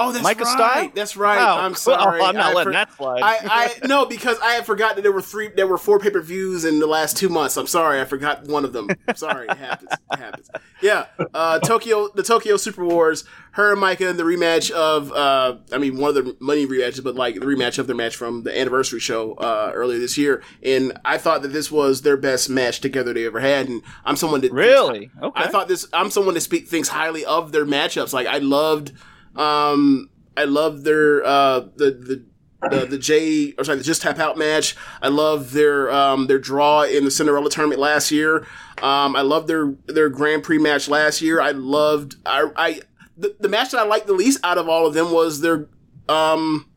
Oh, 0.00 0.12
that's 0.12 0.26
Maika 0.26 0.40
right. 0.44 0.46
Style? 0.46 0.90
That's 0.94 1.16
right. 1.16 1.38
Oh, 1.40 1.60
I'm 1.60 1.72
cool. 1.72 1.76
sorry. 1.76 2.20
I'm 2.20 2.34
not 2.34 2.52
I 2.52 2.54
letting 2.54 2.72
that 2.72 2.92
slide. 2.94 3.22
I, 3.22 3.38
I 3.42 3.74
no 3.86 4.04
because 4.06 4.38
I 4.40 4.52
had 4.52 4.66
forgot 4.66 4.96
that 4.96 5.02
there 5.02 5.12
were 5.12 5.22
three, 5.22 5.48
there 5.48 5.66
were 5.66 5.78
four 5.78 5.98
pay 5.98 6.10
per 6.10 6.20
views 6.20 6.64
in 6.64 6.78
the 6.80 6.86
last 6.86 7.16
two 7.16 7.28
months. 7.28 7.56
I'm 7.56 7.66
sorry, 7.66 8.00
I 8.00 8.04
forgot 8.04 8.44
one 8.46 8.64
of 8.64 8.72
them. 8.72 8.88
sorry, 9.14 9.46
it 9.48 9.56
happens. 9.56 9.90
It 10.12 10.18
happens. 10.18 10.50
Yeah, 10.82 11.06
uh, 11.34 11.58
Tokyo, 11.60 12.08
the 12.14 12.22
Tokyo 12.22 12.56
Super 12.56 12.84
Wars. 12.84 13.24
Her 13.52 13.72
and 13.72 13.82
Maika 13.82 14.08
in 14.08 14.16
the 14.16 14.22
rematch 14.22 14.70
of, 14.70 15.10
uh, 15.12 15.56
I 15.72 15.78
mean, 15.78 15.98
one 15.98 16.16
of 16.16 16.24
the 16.24 16.36
money 16.38 16.66
rematches, 16.66 17.02
but 17.02 17.16
like 17.16 17.34
the 17.34 17.40
rematch 17.46 17.78
of 17.80 17.88
their 17.88 17.96
match 17.96 18.14
from 18.14 18.44
the 18.44 18.56
anniversary 18.56 19.00
show 19.00 19.34
uh, 19.34 19.72
earlier 19.74 19.98
this 19.98 20.16
year. 20.16 20.40
And 20.62 20.96
I 21.04 21.18
thought 21.18 21.42
that 21.42 21.48
this 21.48 21.68
was 21.70 22.02
their 22.02 22.16
best 22.16 22.48
match 22.48 22.80
together 22.80 23.12
they 23.12 23.26
ever 23.26 23.40
had. 23.40 23.68
And 23.68 23.82
I'm 24.04 24.14
someone 24.16 24.40
that 24.42 24.52
Really? 24.52 25.10
Okay. 25.20 25.42
I 25.42 25.48
thought 25.48 25.66
this. 25.66 25.86
I'm 25.92 26.10
someone 26.12 26.34
that 26.34 26.42
speak 26.42 26.68
thinks 26.68 26.88
highly 26.88 27.24
of 27.24 27.50
their 27.50 27.66
matchups. 27.66 28.12
Like 28.12 28.28
I 28.28 28.38
loved, 28.38 28.92
um, 29.36 30.10
I 30.36 30.44
love 30.44 30.84
their 30.84 31.24
uh 31.24 31.60
the 31.76 31.90
the. 31.90 32.24
The, 32.70 32.84
the 32.84 32.98
J 32.98 33.54
or 33.56 33.64
sorry 33.64 33.78
the 33.78 33.84
just 33.84 34.02
tap 34.02 34.18
out 34.18 34.36
match. 34.36 34.76
I 35.00 35.08
love 35.08 35.52
their 35.52 35.90
um 35.90 36.26
their 36.26 36.38
draw 36.38 36.82
in 36.82 37.06
the 37.06 37.10
Cinderella 37.10 37.48
tournament 37.48 37.80
last 37.80 38.10
year. 38.10 38.46
Um, 38.82 39.16
I 39.16 39.22
love 39.22 39.46
their 39.46 39.72
their 39.86 40.10
Grand 40.10 40.42
Prix 40.42 40.58
match 40.58 40.86
last 40.86 41.22
year. 41.22 41.40
I 41.40 41.52
loved 41.52 42.16
I 42.26 42.50
I 42.56 42.80
the, 43.16 43.34
the 43.40 43.48
match 43.48 43.70
that 43.70 43.80
I 43.80 43.84
liked 43.84 44.08
the 44.08 44.12
least 44.12 44.40
out 44.44 44.58
of 44.58 44.68
all 44.68 44.86
of 44.86 44.92
them 44.92 45.10
was 45.10 45.40
their 45.40 45.68
um 46.06 46.68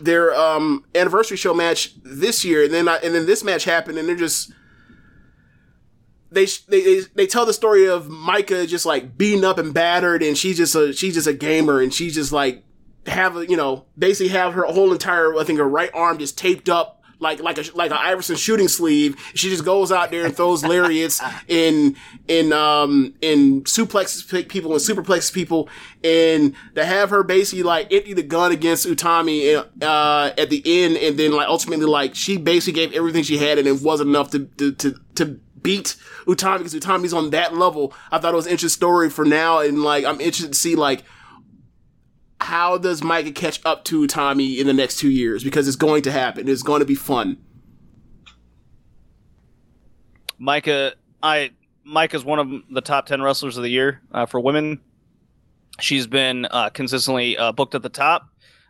their 0.00 0.34
um 0.34 0.84
anniversary 0.96 1.36
show 1.36 1.54
match 1.54 1.94
this 2.02 2.44
year. 2.44 2.64
And 2.64 2.74
then 2.74 2.88
I, 2.88 2.96
and 2.96 3.14
then 3.14 3.26
this 3.26 3.44
match 3.44 3.62
happened, 3.62 3.98
and 3.98 4.08
they're 4.08 4.16
just 4.16 4.50
they, 6.32 6.46
they 6.68 7.00
they 7.14 7.26
tell 7.26 7.46
the 7.46 7.52
story 7.52 7.88
of 7.88 8.06
Maika 8.06 8.66
just 8.66 8.86
like 8.86 9.16
beaten 9.16 9.44
up 9.44 9.58
and 9.58 9.72
battered, 9.72 10.22
and 10.22 10.36
she's 10.36 10.56
just 10.56 10.74
a 10.74 10.92
she's 10.92 11.14
just 11.14 11.26
a 11.26 11.32
gamer, 11.32 11.80
and 11.80 11.92
she's 11.92 12.14
just 12.14 12.32
like 12.32 12.64
have 13.06 13.36
a 13.36 13.48
you 13.48 13.56
know 13.56 13.86
basically 13.98 14.28
have 14.28 14.54
her 14.54 14.62
whole 14.64 14.92
entire 14.92 15.36
I 15.36 15.44
think 15.44 15.58
her 15.58 15.68
right 15.68 15.90
arm 15.92 16.18
just 16.18 16.38
taped 16.38 16.68
up 16.68 17.02
like 17.22 17.40
like 17.40 17.56
a 17.56 17.64
like 17.74 17.90
an 17.90 17.96
Iverson 17.98 18.36
shooting 18.36 18.68
sleeve. 18.68 19.16
She 19.34 19.48
just 19.48 19.64
goes 19.64 19.92
out 19.92 20.10
there 20.10 20.26
and 20.26 20.36
throws 20.36 20.64
lariats 20.64 21.22
in 21.48 21.96
in 22.28 22.52
um 22.52 23.14
in 23.22 23.62
suplexes 23.62 24.48
people 24.48 24.72
and 24.72 24.80
superplexes 24.80 25.32
people, 25.32 25.68
and 26.04 26.54
to 26.74 26.84
have 26.84 27.10
her 27.10 27.22
basically 27.22 27.62
like 27.62 27.92
empty 27.92 28.12
the 28.12 28.22
gun 28.22 28.52
against 28.52 28.86
Utami 28.86 29.64
uh, 29.80 30.32
at 30.36 30.50
the 30.50 30.62
end, 30.66 30.96
and 30.96 31.16
then 31.16 31.32
like 31.32 31.48
ultimately 31.48 31.86
like 31.86 32.14
she 32.14 32.36
basically 32.36 32.72
gave 32.72 32.92
everything 32.92 33.22
she 33.22 33.38
had, 33.38 33.58
and 33.58 33.66
it 33.66 33.80
wasn't 33.80 34.10
enough 34.10 34.30
to 34.32 34.46
to 34.56 34.72
to, 34.72 34.94
to 35.14 35.40
beat 35.62 35.96
Utami 36.26 36.58
because 36.58 36.74
Utami's 36.74 37.12
on 37.12 37.30
that 37.30 37.54
level. 37.56 37.94
I 38.10 38.18
thought 38.18 38.32
it 38.32 38.36
was 38.36 38.46
an 38.46 38.52
interesting 38.52 38.76
story 38.76 39.10
for 39.10 39.24
now, 39.24 39.60
and 39.60 39.82
like 39.82 40.04
I'm 40.04 40.20
interested 40.20 40.52
to 40.52 40.58
see 40.58 40.74
like 40.76 41.02
how 42.40 42.76
does 42.76 43.02
Maika 43.02 43.34
catch 43.34 43.60
up 43.64 43.84
to 43.84 44.04
Utami 44.04 44.58
in 44.58 44.66
the 44.66 44.72
next 44.72 44.98
two 44.98 45.10
years 45.10 45.44
because 45.44 45.68
it's 45.68 45.76
going 45.76 46.02
to 46.02 46.12
happen. 46.12 46.48
It's 46.48 46.62
going 46.62 46.80
to 46.80 46.86
be 46.86 46.94
fun. 46.94 47.38
Maika, 50.40 50.92
I 51.22 51.52
Maika's 51.86 52.24
one 52.24 52.38
of 52.38 52.48
the 52.70 52.80
top 52.80 53.06
ten 53.06 53.22
wrestlers 53.22 53.56
of 53.56 53.62
the 53.62 53.70
year 53.70 54.00
uh, 54.12 54.26
for 54.26 54.40
women. 54.40 54.80
She's 55.80 56.06
been 56.06 56.46
uh, 56.46 56.70
consistently 56.70 57.36
uh, 57.38 57.52
booked 57.52 57.74
at 57.74 57.82
the 57.82 57.88
top. 57.88 58.28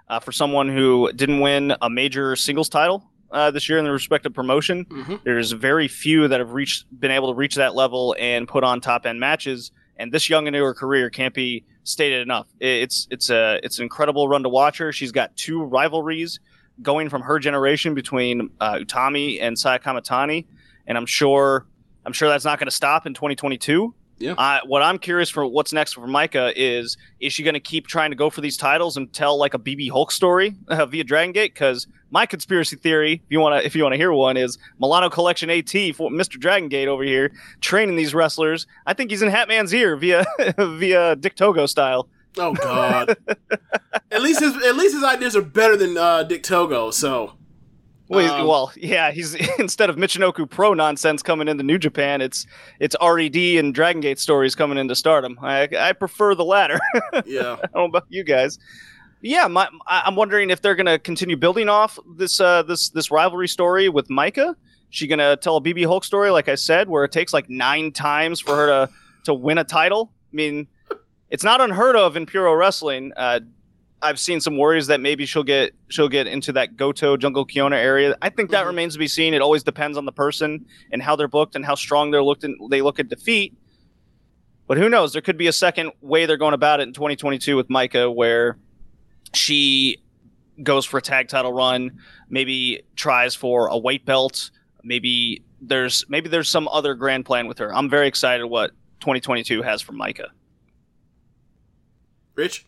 Uh, 0.08 0.20
for 0.20 0.32
someone 0.32 0.68
who 0.68 1.10
didn't 1.14 1.40
win 1.40 1.74
a 1.80 1.88
major 1.88 2.36
singles 2.36 2.68
title 2.68 3.02
uh, 3.32 3.50
this 3.50 3.68
year 3.68 3.78
in 3.78 3.84
the 3.84 3.90
respective 3.92 4.32
promotion, 4.34 4.86
there's 5.24 5.52
very 5.52 5.88
few 5.88 6.28
that 6.28 6.38
have 6.40 6.52
reached 6.52 6.86
been 7.00 7.10
able 7.10 7.32
to 7.32 7.36
reach 7.36 7.54
that 7.56 7.74
level 7.74 8.14
and 8.18 8.46
put 8.46 8.62
on 8.64 8.80
top 8.80 9.06
end 9.06 9.18
matches. 9.20 9.72
And 9.96 10.12
this 10.12 10.28
young 10.28 10.46
into 10.46 10.62
her 10.62 10.74
career 10.74 11.10
can't 11.10 11.34
be 11.34 11.64
stated 11.84 12.22
enough. 12.22 12.46
It's 12.60 13.06
it's 13.10 13.30
a 13.30 13.60
it's 13.62 13.78
an 13.78 13.84
incredible 13.84 14.28
run 14.28 14.42
to 14.42 14.48
watch 14.48 14.78
her. 14.78 14.92
She's 14.92 15.12
got 15.12 15.36
two 15.36 15.62
rivalries 15.62 16.40
going 16.80 17.08
from 17.08 17.22
her 17.22 17.38
generation 17.38 17.94
between 17.94 18.50
uh, 18.60 18.74
Utami 18.76 19.38
and 19.40 19.58
Saya 19.58 19.78
Kamitani, 19.78 20.46
and 20.86 20.96
I'm 20.98 21.06
sure 21.06 21.66
I'm 22.04 22.12
sure 22.12 22.28
that's 22.28 22.44
not 22.44 22.58
going 22.58 22.66
to 22.66 22.74
stop 22.74 23.06
in 23.06 23.14
2022. 23.14 23.94
Yeah. 24.22 24.34
Uh, 24.34 24.60
what 24.66 24.82
I'm 24.82 24.98
curious 24.98 25.28
for 25.28 25.44
what's 25.44 25.72
next 25.72 25.94
for 25.94 26.06
Maika 26.06 26.52
is 26.54 26.96
is 27.18 27.32
she 27.32 27.42
going 27.42 27.54
to 27.54 27.60
keep 27.60 27.88
trying 27.88 28.10
to 28.12 28.16
go 28.16 28.30
for 28.30 28.40
these 28.40 28.56
titles 28.56 28.96
and 28.96 29.12
tell 29.12 29.36
like 29.36 29.52
a 29.52 29.58
BB 29.58 29.90
Hulk 29.90 30.12
story 30.12 30.54
uh, 30.68 30.86
via 30.86 31.02
Dragon 31.02 31.32
Gate? 31.32 31.52
Because 31.52 31.88
my 32.10 32.24
conspiracy 32.24 32.76
theory, 32.76 33.14
if 33.14 33.30
you 33.30 33.40
want 33.40 33.60
to 33.60 33.66
if 33.66 33.74
you 33.74 33.82
want 33.82 33.94
to 33.94 33.96
hear 33.96 34.12
one, 34.12 34.36
is 34.36 34.58
Milano 34.78 35.10
Collection 35.10 35.50
AT 35.50 35.70
for 35.70 36.08
Mr. 36.08 36.38
Dragon 36.38 36.68
Gate 36.68 36.86
over 36.86 37.02
here 37.02 37.32
training 37.60 37.96
these 37.96 38.14
wrestlers. 38.14 38.68
I 38.86 38.94
think 38.94 39.10
he's 39.10 39.22
in 39.22 39.28
Hatman's 39.28 39.74
ear 39.74 39.96
via 39.96 40.24
via 40.56 41.16
Dick 41.16 41.34
Togo 41.34 41.66
style. 41.66 42.08
Oh 42.38 42.54
God! 42.54 43.16
at 44.12 44.22
least 44.22 44.38
his 44.38 44.54
at 44.54 44.76
least 44.76 44.94
his 44.94 45.02
ideas 45.02 45.34
are 45.34 45.42
better 45.42 45.76
than 45.76 45.98
uh, 45.98 46.22
Dick 46.22 46.44
Togo. 46.44 46.92
So 46.92 47.32
Well, 48.12 48.40
Um, 48.40 48.46
well, 48.46 48.72
yeah, 48.76 49.10
he's 49.10 49.34
instead 49.58 49.90
of 49.90 49.96
Michinoku 49.96 50.48
Pro 50.48 50.74
nonsense 50.74 51.22
coming 51.22 51.48
into 51.48 51.62
New 51.62 51.78
Japan, 51.78 52.20
it's 52.20 52.46
it's 52.80 52.94
RED 53.02 53.36
and 53.36 53.74
Dragon 53.74 54.00
Gate 54.00 54.18
stories 54.18 54.54
coming 54.54 54.78
into 54.78 54.94
Stardom. 54.94 55.38
I 55.42 55.68
I 55.78 55.92
prefer 55.92 56.34
the 56.34 56.44
latter. 56.44 56.78
yeah, 57.24 57.56
I 57.62 57.66
don't 57.66 57.74
know 57.74 57.84
about 57.84 58.06
you 58.08 58.24
guys. 58.24 58.58
Yeah, 59.24 59.46
my, 59.46 59.68
I'm 59.86 60.16
wondering 60.16 60.50
if 60.50 60.62
they're 60.62 60.74
going 60.74 60.86
to 60.86 60.98
continue 60.98 61.36
building 61.36 61.68
off 61.68 61.98
this 62.16 62.40
uh, 62.40 62.62
this 62.64 62.90
this 62.90 63.10
rivalry 63.10 63.48
story 63.48 63.88
with 63.88 64.08
Maika. 64.08 64.56
She 64.90 65.06
going 65.06 65.20
to 65.20 65.36
tell 65.36 65.56
a 65.56 65.60
BB 65.60 65.86
Hulk 65.86 66.04
story, 66.04 66.30
like 66.30 66.48
I 66.48 66.56
said, 66.56 66.88
where 66.88 67.04
it 67.04 67.12
takes 67.12 67.32
like 67.32 67.48
nine 67.48 67.92
times 67.92 68.40
for 68.40 68.56
her 68.56 68.66
to 68.66 68.92
to 69.24 69.34
win 69.34 69.58
a 69.58 69.64
title. 69.64 70.10
I 70.32 70.36
mean, 70.36 70.66
it's 71.30 71.44
not 71.44 71.60
unheard 71.60 71.94
of 71.96 72.16
in 72.16 72.26
Puro 72.26 72.52
Wrestling. 72.54 73.12
Uh, 73.16 73.40
I've 74.02 74.18
seen 74.18 74.40
some 74.40 74.58
worries 74.58 74.88
that 74.88 75.00
maybe 75.00 75.24
she'll 75.26 75.44
get 75.44 75.74
she'll 75.88 76.08
get 76.08 76.26
into 76.26 76.52
that 76.52 76.76
Goto 76.76 77.16
Jungle 77.16 77.46
Kyona 77.46 77.76
area. 77.76 78.16
I 78.20 78.28
think 78.28 78.50
that 78.50 78.60
mm-hmm. 78.60 78.68
remains 78.68 78.92
to 78.94 78.98
be 78.98 79.08
seen. 79.08 79.32
It 79.32 79.40
always 79.40 79.62
depends 79.62 79.96
on 79.96 80.04
the 80.04 80.12
person 80.12 80.66
and 80.90 81.02
how 81.02 81.16
they're 81.16 81.28
booked 81.28 81.54
and 81.54 81.64
how 81.64 81.74
strong 81.74 82.10
they're 82.10 82.22
looked 82.22 82.44
in, 82.44 82.56
they 82.70 82.82
look 82.82 82.98
at 82.98 83.08
defeat. 83.08 83.56
But 84.66 84.78
who 84.78 84.88
knows? 84.88 85.12
There 85.12 85.22
could 85.22 85.38
be 85.38 85.46
a 85.46 85.52
second 85.52 85.92
way 86.00 86.26
they're 86.26 86.36
going 86.36 86.54
about 86.54 86.80
it 86.80 86.84
in 86.84 86.94
2022 86.94 87.56
with 87.56 87.68
Maika, 87.68 88.12
where 88.12 88.58
she 89.34 90.02
goes 90.62 90.84
for 90.84 90.98
a 90.98 91.02
tag 91.02 91.28
title 91.28 91.52
run, 91.52 91.98
maybe 92.28 92.82
tries 92.96 93.34
for 93.34 93.66
a 93.68 93.76
weight 93.76 94.04
belt, 94.04 94.50
maybe 94.82 95.42
there's 95.60 96.04
maybe 96.08 96.28
there's 96.28 96.48
some 96.48 96.68
other 96.68 96.94
grand 96.94 97.24
plan 97.24 97.46
with 97.46 97.58
her. 97.58 97.74
I'm 97.74 97.88
very 97.88 98.08
excited 98.08 98.46
what 98.46 98.70
2022 99.00 99.62
has 99.62 99.80
for 99.80 99.92
Maika. 99.92 100.28
Rich. 102.34 102.66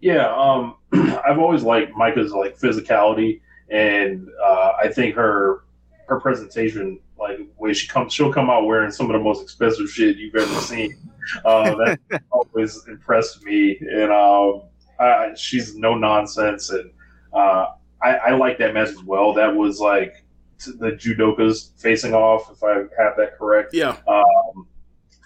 Yeah, 0.00 0.34
um, 0.34 0.76
I've 0.92 1.38
always 1.38 1.62
liked 1.62 1.94
Maika's 1.94 2.32
like 2.32 2.58
physicality, 2.58 3.40
and 3.70 4.28
uh, 4.42 4.72
I 4.82 4.88
think 4.88 5.14
her 5.14 5.64
her 6.06 6.18
presentation, 6.18 6.98
like 7.18 7.38
way 7.58 7.72
she 7.72 7.86
comes, 7.86 8.12
she'll 8.12 8.32
come 8.32 8.50
out 8.50 8.66
wearing 8.66 8.90
some 8.90 9.06
of 9.06 9.12
the 9.12 9.22
most 9.22 9.42
expensive 9.42 9.88
shit 9.88 10.16
you've 10.16 10.34
ever 10.34 10.60
seen. 10.60 10.96
Uh, 11.44 11.74
that 11.76 12.00
always 12.30 12.86
impressed 12.88 13.42
me, 13.44 13.78
and 13.80 14.10
um, 14.10 14.62
I, 14.98 15.32
she's 15.36 15.76
no 15.76 15.94
nonsense, 15.94 16.70
and 16.70 16.90
uh, 17.32 17.66
I, 18.02 18.16
I 18.16 18.30
like 18.32 18.58
that 18.58 18.74
match 18.74 18.88
as 18.88 19.02
well. 19.02 19.32
That 19.34 19.54
was 19.54 19.80
like 19.80 20.24
the 20.58 20.92
judokas 20.92 21.70
facing 21.80 22.14
off, 22.14 22.50
if 22.50 22.62
I 22.62 22.74
have 23.02 23.16
that 23.16 23.38
correct 23.38 23.72
Yeah, 23.72 23.96
um, 24.08 24.66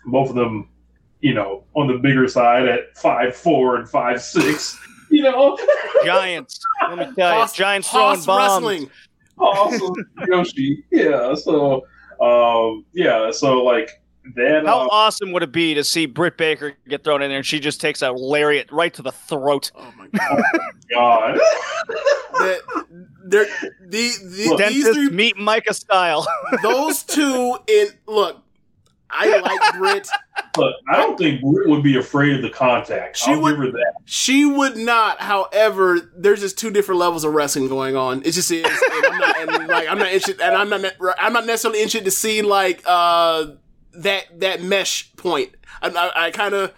both 0.06 0.28
of 0.28 0.34
them, 0.34 0.68
you 1.24 1.32
know, 1.32 1.64
on 1.74 1.86
the 1.86 1.94
bigger 1.94 2.28
side 2.28 2.68
at 2.68 2.94
five 2.98 3.34
four 3.34 3.76
and 3.76 3.88
five 3.88 4.20
six. 4.20 4.78
You 5.10 5.22
know, 5.22 5.56
Giants, 6.04 6.60
let 6.86 6.98
me 6.98 7.14
tell 7.14 7.34
you, 7.34 7.40
Hoss- 7.40 7.54
Giants 7.54 7.88
throwing 7.90 8.16
Hoss 8.16 8.26
bombs. 8.26 8.62
wrestling. 8.66 8.90
awesome 9.38 9.94
Yoshi. 10.28 10.84
Yeah. 10.90 11.34
So, 11.34 11.86
um, 12.20 12.84
yeah. 12.92 13.30
So 13.30 13.62
like 13.64 14.02
that. 14.36 14.64
How 14.66 14.80
uh, 14.82 14.88
awesome 14.90 15.32
would 15.32 15.42
it 15.42 15.50
be 15.52 15.72
to 15.72 15.82
see 15.82 16.04
Britt 16.04 16.36
Baker 16.36 16.74
get 16.88 17.04
thrown 17.04 17.22
in 17.22 17.30
there 17.30 17.38
and 17.38 17.46
she 17.46 17.58
just 17.58 17.80
takes 17.80 18.02
a 18.02 18.12
lariat 18.12 18.70
right 18.70 18.92
to 18.92 19.00
the 19.00 19.12
throat? 19.12 19.72
Oh 19.74 19.92
my 19.96 20.08
God! 20.08 20.42
God. 20.92 21.38
that, 22.34 22.60
they're, 23.24 23.46
the, 23.86 24.12
the, 24.24 24.48
Look, 24.50 24.58
these 24.58 24.84
Dentist 24.84 24.92
three, 24.92 25.08
meet 25.08 25.36
Maika 25.36 25.74
style. 25.74 26.26
those 26.62 27.02
two 27.02 27.56
in 27.66 27.86
look. 28.06 28.43
I 29.10 29.38
like 29.38 29.78
Brit. 29.78 30.08
Look, 30.56 30.74
I 30.88 30.96
don't 30.96 31.16
think 31.16 31.40
Britt 31.40 31.68
would 31.68 31.82
be 31.82 31.96
afraid 31.98 32.34
of 32.36 32.42
the 32.42 32.50
contact. 32.50 33.16
She 33.16 33.32
I'll 33.32 33.40
would- 33.42 33.50
give 33.52 33.58
her 33.58 33.70
that. 33.72 33.94
She 34.06 34.44
would 34.44 34.76
not. 34.76 35.20
However, 35.20 36.00
there's 36.16 36.40
just 36.40 36.58
two 36.58 36.70
different 36.70 37.00
levels 37.00 37.24
of 37.24 37.32
wrestling 37.34 37.68
going 37.68 37.96
on. 37.96 38.22
It 38.22 38.32
just 38.32 38.50
is. 38.50 38.64
And 38.64 39.06
I'm 39.06 39.18
not. 39.20 39.38
And 39.40 39.68
like 39.68 39.88
I'm 39.88 39.98
not 39.98 40.08
interested. 40.08 40.40
And 40.40 40.54
I'm 40.56 40.68
not. 40.70 40.92
I'm 41.18 41.32
not 41.32 41.46
necessarily 41.46 41.80
interested 41.80 42.04
to 42.06 42.10
see 42.10 42.42
like 42.42 42.82
uh 42.86 43.46
that 43.94 44.40
that 44.40 44.62
mesh 44.62 45.14
point. 45.16 45.54
I, 45.82 45.88
I, 45.90 46.26
I 46.26 46.30
kind 46.30 46.54
of. 46.54 46.72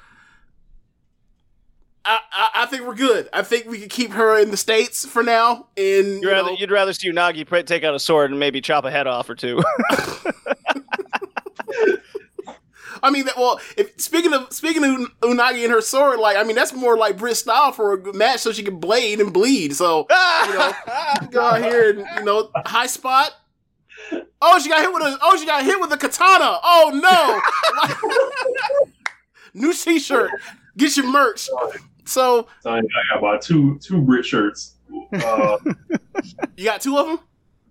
I, 2.05 2.21
I, 2.31 2.49
I 2.55 2.67
think 2.67 2.87
we're 2.87 2.95
good. 2.95 3.29
I 3.33 3.43
think 3.43 3.67
we 3.67 3.81
can 3.81 3.89
keep 3.89 4.13
her 4.13 4.39
in 4.39 4.53
the 4.53 4.57
states 4.57 5.05
for 5.05 5.25
now. 5.25 5.67
And 5.77 6.07
You'd 6.07 6.23
you 6.23 6.31
rather, 6.31 6.51
know, 6.51 6.57
you'd 6.57 6.71
rather 6.71 6.93
see 6.93 7.11
Unagi 7.11 7.67
take 7.67 7.83
out 7.83 7.97
a 7.97 7.99
sword 7.99 8.31
and 8.31 8.39
maybe 8.39 8.61
chop 8.61 8.85
a 8.85 8.91
head 8.93 9.09
off 9.09 9.29
or 9.29 9.35
two. 9.35 9.61
I 13.03 13.11
mean, 13.11 13.27
that, 13.27 13.37
well, 13.37 13.61
if 13.77 14.01
speaking 14.01 14.33
of 14.33 14.53
speaking 14.53 14.85
of 14.85 14.91
Unagi 15.21 15.65
and 15.65 15.73
her 15.73 15.81
sword, 15.81 16.19
like 16.19 16.37
I 16.37 16.45
mean, 16.45 16.57
that's 16.57 16.73
more 16.73 16.97
like 16.97 17.19
Brit 17.19 17.37
style 17.37 17.73
for 17.73 17.95
a 17.95 18.13
match, 18.15 18.41
so 18.41 18.53
she 18.53 18.63
can 18.63 18.79
blade 18.79 19.21
and 19.21 19.33
bleed. 19.33 19.75
So 19.75 20.07
you 20.47 20.55
know, 20.55 20.73
go 21.31 21.43
out 21.43 21.63
here 21.63 21.91
and 21.91 22.07
you 22.19 22.25
know, 22.25 22.51
high 22.65 22.87
spot. 22.87 23.33
Oh, 24.43 24.59
she 24.59 24.69
got 24.69 24.83
hit 24.83 24.93
with 24.93 25.03
a. 25.03 25.19
Oh, 25.23 25.37
she 25.37 25.47
got 25.47 25.65
hit 25.65 25.81
with 25.81 25.93
a 25.93 25.97
katana. 25.97 26.59
Oh 26.63 26.91
no! 26.95 28.91
New 29.55 29.73
T-shirt. 29.73 30.31
Get 30.77 30.97
your 30.97 31.11
merch. 31.11 31.49
So 32.05 32.47
So 32.61 32.71
I 32.71 32.81
got 32.81 33.19
about 33.19 33.43
two 33.43 33.79
two 33.79 34.01
Brit 34.03 34.25
shirts. 34.25 34.75
Uh, 35.13 35.59
you 36.57 36.65
got 36.65 36.81
two 36.81 36.97
of 36.99 37.07
them. 37.07 37.19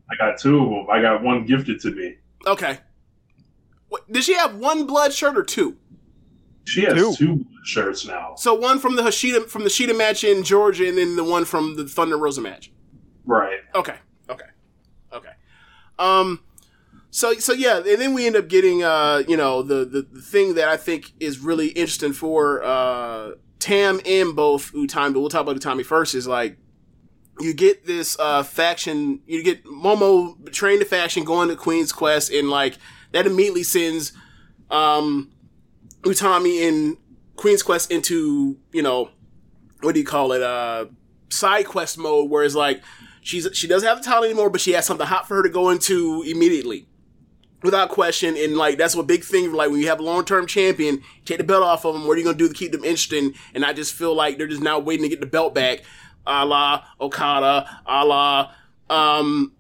I 0.10 0.16
got 0.18 0.40
two 0.40 0.62
of 0.62 0.70
them. 0.70 0.88
I 0.92 1.02
got 1.02 1.24
one 1.24 1.46
gifted 1.46 1.80
to 1.82 1.92
me. 1.92 2.16
Okay. 2.46 2.80
What, 3.90 4.12
did 4.12 4.24
she 4.24 4.34
have 4.36 4.56
one 4.56 4.86
blood 4.86 5.14
shirt 5.14 5.38
or 5.38 5.44
two? 5.44 5.78
She 6.66 6.84
has 6.86 6.96
Two. 6.96 7.16
two, 7.16 7.46
shirts 7.64 8.06
now. 8.06 8.34
So 8.38 8.56
one 8.56 8.80
from 8.80 8.96
the 8.96 9.04
Hashida 9.04 9.48
from 9.48 9.64
the 9.64 9.70
Shida 9.70 9.96
match 9.96 10.24
in 10.24 10.44
Georgia, 10.44 10.88
and 10.88 10.98
then 10.98 11.16
the 11.16 11.24
one 11.24 11.46
from 11.46 11.76
the 11.76 11.86
Thunder 11.86 12.18
Rosa 12.18 12.42
match. 12.42 12.72
Right. 13.24 13.60
Okay. 13.76 13.98
Okay. 14.30 14.46
Okay. 15.14 15.30
Um. 16.00 16.42
So 17.12 17.34
so 17.36 17.54
yeah, 17.54 17.78
and 17.78 18.02
then 18.02 18.14
we 18.14 18.26
end 18.26 18.36
up 18.36 18.48
getting 18.48 18.84
uh 18.84 19.24
you 19.28 19.38
know 19.38 19.62
the 19.62 19.86
the, 19.86 20.02
the 20.02 20.22
thing 20.22 20.56
that 20.56 20.68
I 20.68 20.76
think 20.76 21.14
is 21.20 21.40
really 21.40 21.68
interesting 21.68 22.14
for 22.14 22.64
uh 22.64 23.32
Tam 23.60 24.02
and 24.06 24.36
both 24.36 24.74
Utami, 24.74 25.14
but 25.14 25.20
we'll 25.20 25.30
talk 25.30 25.42
about 25.42 25.56
Utami 25.56 25.86
first. 25.86 26.16
Is 26.16 26.28
like 26.28 26.58
you 27.40 27.54
get 27.54 27.86
this 27.86 28.18
uh 28.20 28.42
faction, 28.44 29.22
you 29.28 29.44
get 29.44 29.64
Momo 29.66 30.36
betraying 30.44 30.80
the 30.80 30.86
faction, 30.86 31.24
going 31.24 31.48
to 31.50 31.56
Queen's 31.56 31.92
Quest, 31.92 32.32
and 32.32 32.50
like 32.50 32.78
that 33.16 33.26
immediately 33.26 33.64
sends 33.64 34.12
um 34.70 35.32
Utami 36.02 36.60
in 36.60 36.98
Queen's 37.36 37.64
Quest 37.64 37.90
into 37.90 38.58
you 38.72 38.82
know 38.82 39.10
what 39.82 39.94
do 39.94 40.00
you 40.00 40.06
call 40.06 40.32
it 40.32 40.44
uh 40.44 40.86
side 41.30 41.66
quest 41.66 41.98
mode, 41.98 42.30
where 42.30 42.44
it's 42.44 42.56
like 42.56 42.84
she's 43.22 43.48
she 43.54 43.68
doesn't 43.68 43.88
have 43.88 44.00
the 44.00 44.04
talent 44.04 44.26
anymore, 44.26 44.50
but 44.50 44.62
she 44.62 44.74
has 44.74 44.86
something 44.86 45.08
hot 45.08 45.28
for 45.28 45.36
her 45.36 45.44
to 45.44 45.50
go 45.50 45.70
into 45.70 46.24
immediately. 46.26 46.88
Without 47.64 47.90
question, 47.90 48.36
and 48.38 48.58
like 48.58 48.78
that's 48.78 48.96
what 48.96 49.08
big 49.08 49.24
thing. 49.24 49.52
Like 49.52 49.72
when 49.72 49.80
you 49.80 49.88
have 49.88 50.00
a 50.00 50.04
long 50.04 50.24
term 50.24 50.46
champion, 50.46 51.02
take 51.24 51.38
the 51.38 51.44
belt 51.44 51.64
off 51.64 51.86
of 51.86 51.94
them. 51.94 52.06
What 52.06 52.16
are 52.16 52.18
you 52.20 52.26
gonna 52.26 52.38
do 52.38 52.48
to 52.48 52.54
keep 52.54 52.72
them 52.72 52.84
interesting? 52.84 53.34
And 53.56 53.66
I 53.66 53.74
just 53.74 53.94
feel 53.94 54.14
like 54.14 54.38
they're 54.38 54.46
just 54.46 54.62
now 54.62 54.78
waiting 54.78 55.04
to 55.04 55.10
get 55.10 55.20
the 55.20 55.26
belt 55.26 55.56
back, 55.56 55.80
a 56.28 56.46
la 56.46 56.84
Okada, 57.02 57.82
a 57.88 58.06
la 58.06 58.52
um, 58.90 59.54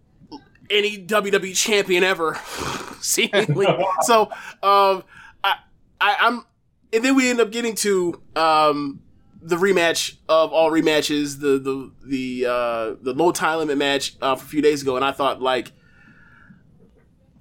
any 0.69 0.97
WWE 1.05 1.55
champion 1.55 2.03
ever, 2.03 2.39
seemingly. 3.01 3.67
so 4.01 4.23
um, 4.63 5.03
I, 5.43 5.57
I 6.01 6.15
I'm, 6.19 6.45
and 6.93 7.03
then 7.03 7.15
we 7.15 7.29
end 7.29 7.39
up 7.39 7.51
getting 7.51 7.75
to 7.75 8.21
um 8.35 9.01
the 9.45 9.57
rematch 9.57 10.17
of 10.27 10.51
all 10.51 10.71
rematches, 10.71 11.39
the 11.39 11.59
the 11.59 11.91
the 12.03 12.45
uh, 12.49 12.95
the 13.01 13.13
low 13.13 13.31
time 13.31 13.59
limit 13.59 13.77
match 13.77 14.15
uh, 14.21 14.35
for 14.35 14.43
a 14.43 14.47
few 14.47 14.61
days 14.61 14.81
ago, 14.81 14.95
and 14.95 15.05
I 15.05 15.11
thought 15.11 15.41
like 15.41 15.71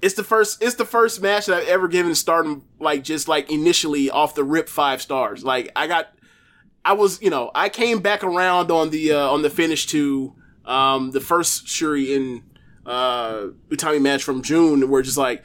it's 0.02 0.14
the 0.14 0.22
first 0.22 0.62
it's 0.62 0.74
the 0.74 0.84
first 0.84 1.22
match 1.22 1.46
that 1.46 1.62
I've 1.62 1.68
ever 1.68 1.88
given 1.88 2.14
Stardom 2.14 2.66
like 2.78 3.02
just 3.02 3.26
like 3.26 3.50
initially 3.50 4.10
off 4.10 4.34
the 4.34 4.44
rip 4.44 4.68
five 4.68 5.00
stars. 5.00 5.44
Like 5.44 5.72
I 5.74 5.86
got 5.86 6.08
I 6.84 6.92
was 6.92 7.22
you 7.22 7.30
know 7.30 7.50
I 7.54 7.70
came 7.70 8.00
back 8.00 8.22
around 8.22 8.70
on 8.70 8.90
the 8.90 9.12
uh, 9.12 9.30
on 9.30 9.40
the 9.40 9.48
finish 9.48 9.86
to 9.86 10.34
um, 10.66 11.12
the 11.12 11.20
first 11.20 11.66
Shuri 11.66 12.12
in 12.14 12.42
uh, 12.86 13.48
Utami 13.68 14.00
match 14.00 14.22
from 14.22 14.42
June, 14.42 14.88
where 14.88 15.02
just 15.02 15.16
like 15.16 15.42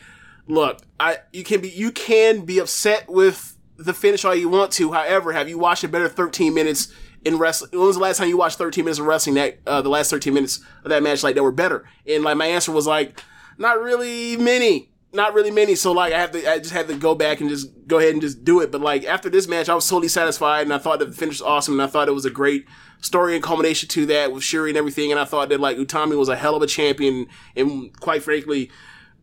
look 0.48 0.82
I 1.00 1.18
you 1.32 1.44
can 1.44 1.62
be 1.62 1.70
you 1.70 1.92
can 1.92 2.46
be 2.46 2.60
upset 2.60 3.08
with 3.08 3.56
the 3.78 3.94
finish 3.94 4.26
all 4.26 4.36
you 4.36 4.50
want 4.50 4.72
to. 4.74 4.92
However, 4.92 5.32
have 5.32 5.48
you 5.48 5.58
watched 5.58 5.84
a 5.84 5.88
better 5.88 6.10
13 6.10 6.54
minutes 6.54 6.94
in 7.24 7.38
wrestling? 7.38 7.72
When 7.72 7.88
was 7.88 7.96
the 7.96 8.02
last 8.02 8.18
time 8.18 8.28
you 8.28 8.38
watched 8.38 8.58
13 8.58 8.84
minutes 8.84 9.00
of 9.00 9.06
wrestling? 9.06 9.36
That 9.36 9.60
uh, 9.66 9.82
the 9.82 9.90
last 9.90 10.10
13 10.10 10.34
minutes 10.34 10.60
of 10.84 10.90
that 10.90 11.02
match, 11.02 11.24
like 11.24 11.36
that 11.36 11.44
were 11.44 11.52
better. 11.52 11.88
And 12.06 12.24
like 12.24 12.38
my 12.38 12.48
answer 12.48 12.72
was 12.72 12.86
like, 12.86 13.24
not 13.58 13.82
really 13.82 14.38
many, 14.38 14.90
not 15.12 15.34
really 15.34 15.52
many. 15.52 15.76
So 15.76 15.92
like 15.92 16.14
I 16.14 16.20
have 16.20 16.32
to, 16.32 16.52
I 16.52 16.60
just 16.60 16.72
had 16.72 16.88
to 16.88 16.96
go 16.96 17.16
back 17.16 17.42
and 17.42 17.50
just 17.50 17.70
go 17.88 17.98
ahead 17.98 18.14
and 18.14 18.22
just 18.22 18.44
do 18.44 18.62
it. 18.62 18.72
But 18.72 18.82
like 18.82 19.06
after 19.06 19.30
this 19.30 19.48
match, 19.48 19.70
I 19.70 19.76
was 19.76 19.88
totally 19.88 20.08
satisfied, 20.08 20.62
and 20.62 20.74
I 20.74 20.78
thought 20.78 21.00
that 21.00 21.06
the 21.06 21.16
finish 21.16 21.36
was 21.36 21.42
awesome, 21.42 21.76
and 21.76 21.82
I 21.82 21.88
thought 21.88 22.08
it 22.08 22.14
was 22.14 22.26
a 22.26 22.30
great 22.30 22.66
story 23.02 23.36
and 23.36 23.44
culmination 23.44 23.90
to 23.90 24.06
that 24.08 24.32
with 24.32 24.44
Shuri 24.44 24.72
and 24.72 24.78
everything. 24.78 25.12
And 25.12 25.20
I 25.20 25.26
thought 25.26 25.50
that 25.50 25.60
like 25.60 25.78
Utami 25.78 26.18
was 26.18 26.30
a 26.30 26.36
hell 26.36 26.56
of 26.56 26.62
a 26.62 26.68
champion, 26.68 27.28
and 27.56 27.98
quite 28.00 28.24
frankly 28.24 28.70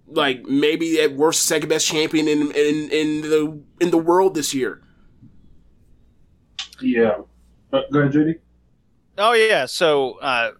like 0.08 0.44
maybe 0.44 1.00
at 1.00 1.12
worst 1.12 1.46
second 1.46 1.68
best 1.68 1.86
champion 1.86 2.28
in 2.28 2.52
in 2.52 2.90
in 2.90 3.20
the 3.22 3.62
in 3.80 3.90
the 3.90 3.98
world 3.98 4.34
this 4.34 4.54
year. 4.54 4.82
Yeah. 6.80 7.18
Uh, 7.72 7.80
go 7.92 8.00
ahead, 8.00 8.12
JD. 8.12 8.38
Oh 9.18 9.32
yeah. 9.32 9.66
So 9.66 10.18
uh, 10.18 10.52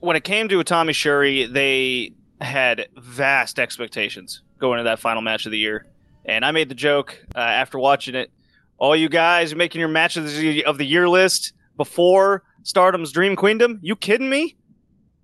when 0.00 0.16
it 0.16 0.24
came 0.24 0.48
to 0.48 0.58
Utami 0.58 0.94
Shuri, 0.94 1.46
they 1.46 2.14
had 2.40 2.88
vast 2.96 3.58
expectations 3.58 4.42
going 4.62 4.78
into 4.78 4.88
that 4.88 5.00
final 5.00 5.20
match 5.20 5.44
of 5.44 5.50
the 5.52 5.58
year, 5.58 5.84
and 6.24 6.44
I 6.44 6.52
made 6.52 6.68
the 6.68 6.74
joke 6.76 7.18
uh, 7.34 7.40
after 7.40 7.78
watching 7.78 8.14
it. 8.14 8.30
All 8.78 8.94
you 8.94 9.08
guys 9.08 9.54
making 9.54 9.80
your 9.80 9.88
match 9.88 10.16
of 10.16 10.24
the, 10.24 10.64
of 10.64 10.78
the 10.78 10.86
year 10.86 11.08
list 11.08 11.52
before 11.76 12.44
Stardom's 12.62 13.10
Dream 13.10 13.34
Queendom? 13.34 13.80
You 13.82 13.96
kidding 13.96 14.30
me? 14.30 14.56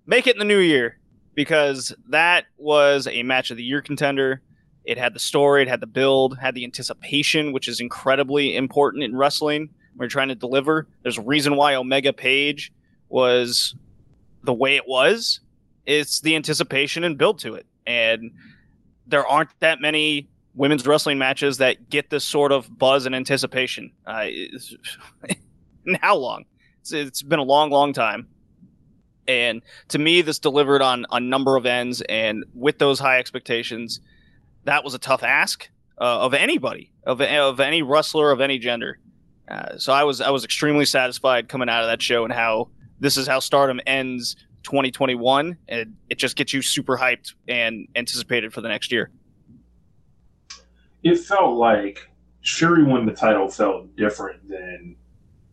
Make 0.05 0.27
it 0.27 0.35
in 0.35 0.39
the 0.39 0.45
new 0.45 0.59
year 0.59 0.99
because 1.35 1.95
that 2.09 2.45
was 2.57 3.07
a 3.07 3.23
match 3.23 3.49
of 3.49 3.55
the 3.55 3.63
year 3.63 3.81
contender. 3.81 4.41
It 4.83 4.97
had 4.97 5.13
the 5.13 5.19
story, 5.19 5.61
it 5.61 5.69
had 5.69 5.79
the 5.79 5.87
build, 5.87 6.37
had 6.37 6.53
the 6.53 6.65
anticipation, 6.65 7.53
which 7.53 7.69
is 7.69 7.79
incredibly 7.79 8.57
important 8.57 9.03
in 9.03 9.15
wrestling. 9.15 9.69
You're 9.97 10.09
trying 10.09 10.29
to 10.29 10.35
deliver, 10.35 10.87
there's 11.03 11.17
a 11.17 11.21
reason 11.21 11.55
why 11.55 11.75
Omega 11.75 12.11
Page 12.11 12.73
was 13.07 13.75
the 14.43 14.53
way 14.53 14.75
it 14.75 14.87
was. 14.87 15.39
It's 15.85 16.19
the 16.19 16.35
anticipation 16.35 17.05
and 17.05 17.17
build 17.17 17.39
to 17.39 17.55
it, 17.55 17.65
and 17.87 18.31
there 19.09 19.25
aren't 19.25 19.49
that 19.59 19.81
many 19.81 20.29
women's 20.55 20.85
wrestling 20.85 21.17
matches 21.17 21.57
that 21.57 21.89
get 21.89 22.09
this 22.09 22.23
sort 22.23 22.51
of 22.51 22.77
buzz 22.77 23.05
and 23.05 23.15
anticipation. 23.15 23.91
Uh, 24.05 24.27
how 26.01 26.15
long? 26.17 26.45
It's, 26.81 26.91
it's 26.91 27.21
been 27.21 27.39
a 27.39 27.43
long, 27.43 27.69
long 27.69 27.93
time. 27.93 28.27
And 29.27 29.61
to 29.89 29.99
me, 29.99 30.21
this 30.21 30.39
delivered 30.39 30.81
on 30.81 31.05
a 31.11 31.19
number 31.19 31.55
of 31.55 31.65
ends, 31.65 32.01
and 32.01 32.43
with 32.55 32.79
those 32.79 32.99
high 32.99 33.19
expectations, 33.19 33.99
that 34.63 34.83
was 34.83 34.95
a 34.95 34.99
tough 34.99 35.21
ask 35.21 35.69
uh, 35.99 36.21
of 36.21 36.33
anybody, 36.33 36.91
of 37.03 37.21
of 37.21 37.59
any 37.59 37.83
wrestler 37.83 38.31
of 38.31 38.41
any 38.41 38.57
gender. 38.57 38.97
Uh, 39.47 39.77
so 39.77 39.93
I 39.93 40.03
was 40.03 40.19
I 40.19 40.31
was 40.31 40.43
extremely 40.43 40.85
satisfied 40.85 41.47
coming 41.47 41.69
out 41.69 41.83
of 41.83 41.89
that 41.89 42.01
show 42.01 42.23
and 42.23 42.33
how 42.33 42.69
this 42.99 43.17
is 43.17 43.27
how 43.27 43.39
Stardom 43.39 43.79
ends 43.85 44.35
2021, 44.63 45.57
and 45.67 45.95
it 46.09 46.17
just 46.17 46.35
gets 46.35 46.53
you 46.53 46.61
super 46.61 46.97
hyped 46.97 47.33
and 47.47 47.87
anticipated 47.95 48.53
for 48.53 48.61
the 48.61 48.67
next 48.67 48.91
year. 48.91 49.09
It 51.03 51.17
felt 51.17 51.57
like 51.57 52.09
Shuri 52.41 52.83
won 52.83 53.05
the 53.05 53.13
title 53.13 53.49
felt 53.49 53.95
different 53.95 54.47
than 54.49 54.95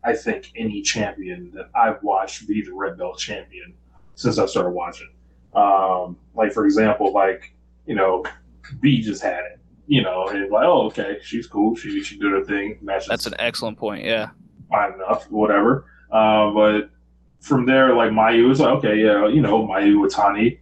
I 0.05 0.15
think 0.15 0.53
any 0.57 0.83
champion 0.83 1.51
that 1.55 1.69
I've 1.75 2.03
watched 2.03 2.47
be 2.47 2.63
the 2.63 2.73
red 2.73 2.97
belt 2.99 3.19
champion 3.19 3.75
since 4.15 4.39
I 4.39 4.47
started 4.47 4.71
watching. 4.71 5.11
Um, 5.55 6.17
like 6.35 6.53
for 6.53 6.65
example, 6.65 7.13
like 7.13 7.55
you 7.87 7.95
know, 7.95 8.25
Bea 8.81 9.01
just 9.01 9.23
had 9.23 9.41
it. 9.41 9.61
You 9.89 10.03
know, 10.03 10.27
and 10.27 10.51
like, 10.51 10.65
oh, 10.65 10.87
okay, 10.87 11.19
she's 11.23 11.47
cool. 11.47 11.77
She 11.77 12.03
she 12.03 12.19
did 12.19 12.33
her 12.33 12.45
thing. 12.45 12.79
Matches 12.83 13.09
That's 13.09 13.27
an 13.27 13.35
excellent 13.39 13.79
point. 13.79 14.05
Yeah. 14.05 14.31
fine 14.69 14.95
enough, 14.95 15.31
whatever. 15.31 15.87
Uh, 16.11 16.51
but 16.51 16.91
from 17.47 17.65
there, 17.65 17.95
like 17.95 18.11
Mayu 18.11 18.49
was 18.49 18.59
like, 18.59 18.75
okay, 18.79 18.97
yeah, 18.97 19.29
you 19.29 19.41
know, 19.41 19.67
Mayu 19.67 19.95
Iwatani, 19.95 20.59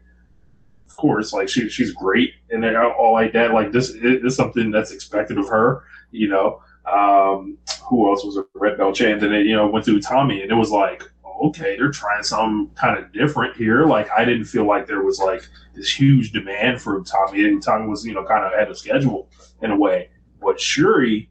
of 0.87 0.97
course, 0.97 1.33
like 1.33 1.49
she 1.49 1.69
she's 1.71 1.93
great, 1.93 2.35
and 2.51 2.65
all 2.77 3.15
like 3.15 3.33
that. 3.33 3.55
Like 3.55 3.73
this 3.73 3.91
is 3.91 4.37
something 4.37 4.71
that's 4.71 4.93
expected 4.93 5.39
of 5.39 5.49
her, 5.49 5.85
you 6.11 6.29
know. 6.29 6.61
Um, 6.85 7.57
who 7.89 8.11
else 8.11 8.23
was 8.23 8.37
a 8.37 8.45
red 8.55 8.77
belt 8.77 8.97
champ? 8.97 9.23
And 9.23 9.33
then 9.33 9.47
you 9.47 9.57
know 9.57 9.67
went 9.67 9.87
through 9.87 9.99
Utami, 10.01 10.43
and 10.43 10.53
it 10.53 10.55
was 10.55 10.71
like, 10.71 11.03
okay, 11.47 11.75
they're 11.77 11.91
trying 11.91 12.23
something 12.23 12.71
kind 12.75 12.99
of 12.99 13.11
different 13.15 13.57
here. 13.57 13.87
Like 13.87 14.11
I 14.11 14.27
didn't 14.27 14.45
feel 14.45 14.67
like 14.67 14.87
there 14.87 15.03
was 15.03 15.19
like 15.19 15.43
this 15.75 15.89
huge 15.89 16.33
demand 16.33 16.83
for 16.83 17.01
Utami, 17.01 17.47
and 17.47 17.63
Utami 17.63 17.89
was 17.89 18.05
you 18.05 18.13
know 18.13 18.25
kind 18.25 18.45
of 18.45 18.53
ahead 18.53 18.71
of 18.71 18.77
schedule 18.77 19.31
in 19.63 19.71
a 19.71 19.77
way. 19.77 20.11
But 20.39 20.61
Shuri, 20.61 21.31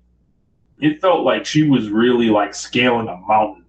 it 0.80 1.00
felt 1.00 1.24
like 1.24 1.46
she 1.46 1.70
was 1.70 1.90
really 1.90 2.32
like 2.32 2.56
scaling 2.56 3.08
a 3.08 3.18
mountain 3.18 3.63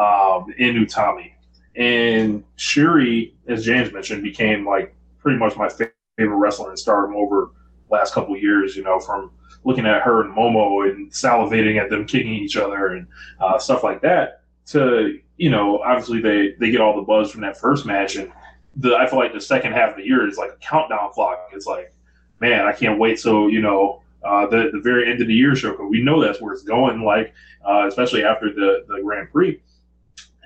um, 0.00 0.46
in 0.58 0.74
Utami. 0.74 1.32
And 1.76 2.42
Shuri, 2.56 3.34
as 3.46 3.64
James 3.64 3.92
mentioned, 3.92 4.22
became 4.22 4.66
like 4.66 4.94
pretty 5.18 5.38
much 5.38 5.56
my 5.56 5.68
favorite 5.68 6.36
wrestler 6.36 6.70
in 6.70 6.76
Stardom 6.76 7.14
over 7.14 7.50
last 7.90 8.14
couple 8.14 8.36
years. 8.36 8.74
You 8.74 8.82
know, 8.82 8.98
from 8.98 9.30
looking 9.64 9.86
at 9.86 10.02
her 10.02 10.22
and 10.22 10.34
Momo 10.34 10.90
and 10.90 11.10
salivating 11.12 11.78
at 11.80 11.90
them 11.90 12.06
kicking 12.06 12.32
each 12.32 12.56
other 12.56 12.88
and 12.88 13.06
uh, 13.40 13.58
stuff 13.58 13.84
like 13.84 14.00
that. 14.02 14.42
To 14.68 15.18
you 15.36 15.50
know, 15.50 15.78
obviously 15.80 16.20
they 16.20 16.54
they 16.58 16.70
get 16.70 16.80
all 16.80 16.96
the 16.96 17.02
buzz 17.02 17.30
from 17.30 17.42
that 17.42 17.58
first 17.58 17.86
match, 17.86 18.16
and 18.16 18.32
the 18.76 18.96
I 18.96 19.06
feel 19.06 19.18
like 19.18 19.32
the 19.32 19.40
second 19.40 19.72
half 19.72 19.90
of 19.90 19.96
the 19.96 20.04
year 20.04 20.26
is 20.28 20.38
like 20.38 20.50
a 20.52 20.56
countdown 20.56 21.10
clock. 21.12 21.50
It's 21.52 21.66
like, 21.66 21.92
man, 22.40 22.66
I 22.66 22.72
can't 22.72 22.98
wait 22.98 23.18
till 23.20 23.50
you 23.50 23.60
know 23.60 24.02
uh, 24.24 24.46
the 24.46 24.70
the 24.72 24.80
very 24.80 25.10
end 25.10 25.20
of 25.20 25.28
the 25.28 25.34
year 25.34 25.54
show 25.54 25.72
because 25.72 25.88
we 25.90 26.02
know 26.02 26.22
that's 26.22 26.40
where 26.40 26.52
it's 26.52 26.62
going. 26.62 27.02
Like 27.02 27.32
uh, 27.68 27.86
especially 27.88 28.24
after 28.24 28.52
the 28.52 28.84
the 28.88 29.00
Grand 29.02 29.30
Prix, 29.30 29.60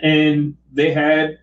and 0.04 0.54
they 0.70 0.92
had 0.92 1.38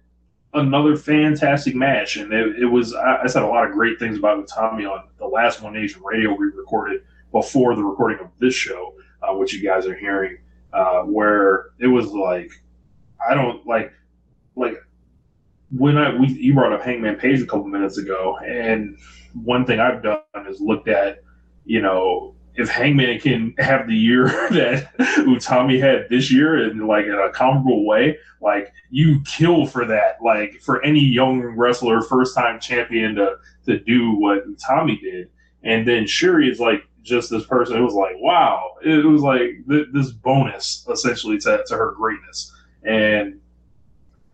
another 0.53 0.95
fantastic 0.95 1.75
match, 1.75 2.17
and 2.17 2.31
it, 2.31 2.59
it 2.61 2.65
was 2.65 2.93
I, 2.93 3.23
I 3.23 3.27
said 3.27 3.41
a 3.41 3.47
lot 3.47 3.65
of 3.65 3.73
great 3.73 3.99
things 3.99 4.17
about 4.17 4.47
Utami 4.47 4.89
on 4.89 5.07
the 5.17 5.25
last 5.25 5.61
One 5.61 5.73
Nation 5.73 6.01
Radio 6.03 6.33
we 6.33 6.45
recorded 6.45 7.01
before 7.31 7.75
the 7.75 7.83
recording 7.83 8.19
of 8.19 8.29
this 8.39 8.53
show, 8.53 8.93
uh, 9.23 9.33
which 9.33 9.53
you 9.53 9.63
guys 9.67 9.87
are 9.87 9.95
hearing, 9.95 10.37
uh, 10.73 11.01
where 11.01 11.71
it 11.79 11.87
was 11.87 12.07
like 12.07 12.51
I 13.27 13.33
don't 13.33 13.65
like 13.65 13.91
like 14.55 14.77
when 15.75 15.97
I 15.97 16.15
we 16.15 16.27
you 16.27 16.53
brought 16.53 16.71
up 16.71 16.83
Hangman 16.83 17.15
Page 17.15 17.41
a 17.41 17.47
couple 17.47 17.65
minutes 17.65 17.97
ago, 17.97 18.37
and 18.45 18.97
one 19.33 19.65
thing 19.65 19.79
I've 19.79 20.03
done 20.03 20.21
is 20.47 20.61
looked 20.61 20.87
at, 20.87 21.23
you 21.65 21.81
know, 21.81 22.35
if 22.55 22.69
Hangman 22.69 23.19
can 23.19 23.53
have 23.59 23.87
the 23.87 23.95
year 23.95 24.25
that 24.51 24.91
Utami 24.97 25.79
had 25.79 26.09
this 26.09 26.31
year 26.31 26.69
in 26.69 26.85
like 26.87 27.05
in 27.05 27.13
a 27.13 27.31
comparable 27.31 27.85
way, 27.85 28.17
like 28.41 28.73
you 28.89 29.21
kill 29.25 29.65
for 29.65 29.85
that. 29.85 30.17
Like 30.23 30.59
for 30.61 30.83
any 30.83 30.99
young 30.99 31.41
wrestler, 31.41 32.01
first 32.01 32.35
time 32.35 32.59
champion 32.59 33.15
to 33.15 33.37
to 33.65 33.79
do 33.79 34.11
what 34.15 34.47
Utami 34.47 34.99
did, 34.99 35.29
and 35.63 35.87
then 35.87 36.05
Shuri 36.05 36.49
is 36.49 36.59
like 36.59 36.83
just 37.03 37.29
this 37.29 37.45
person. 37.45 37.77
It 37.77 37.81
was 37.81 37.93
like 37.93 38.15
wow, 38.17 38.75
it 38.83 39.05
was 39.05 39.21
like 39.21 39.51
th- 39.69 39.87
this 39.93 40.11
bonus 40.11 40.85
essentially 40.91 41.37
to 41.39 41.63
to 41.67 41.75
her 41.75 41.93
greatness, 41.93 42.53
and 42.83 43.39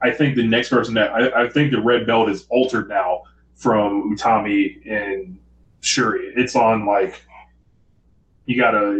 I 0.02 0.12
think 0.12 0.36
the 0.36 0.44
next 0.44 0.70
person 0.70 0.94
that 0.96 1.12
I, 1.12 1.46
I 1.46 1.50
think 1.50 1.72
the 1.72 1.82
red 1.82 2.08
belt 2.08 2.30
is 2.30 2.46
altered 2.50 2.90
now 2.90 3.24
from 3.56 4.16
Utami 4.16 4.80
and 4.90 5.40
Shuri. 5.82 6.32
It's 6.36 6.56
on 6.56 6.86
like 6.86 7.22
you 8.48 8.60
gotta 8.60 9.00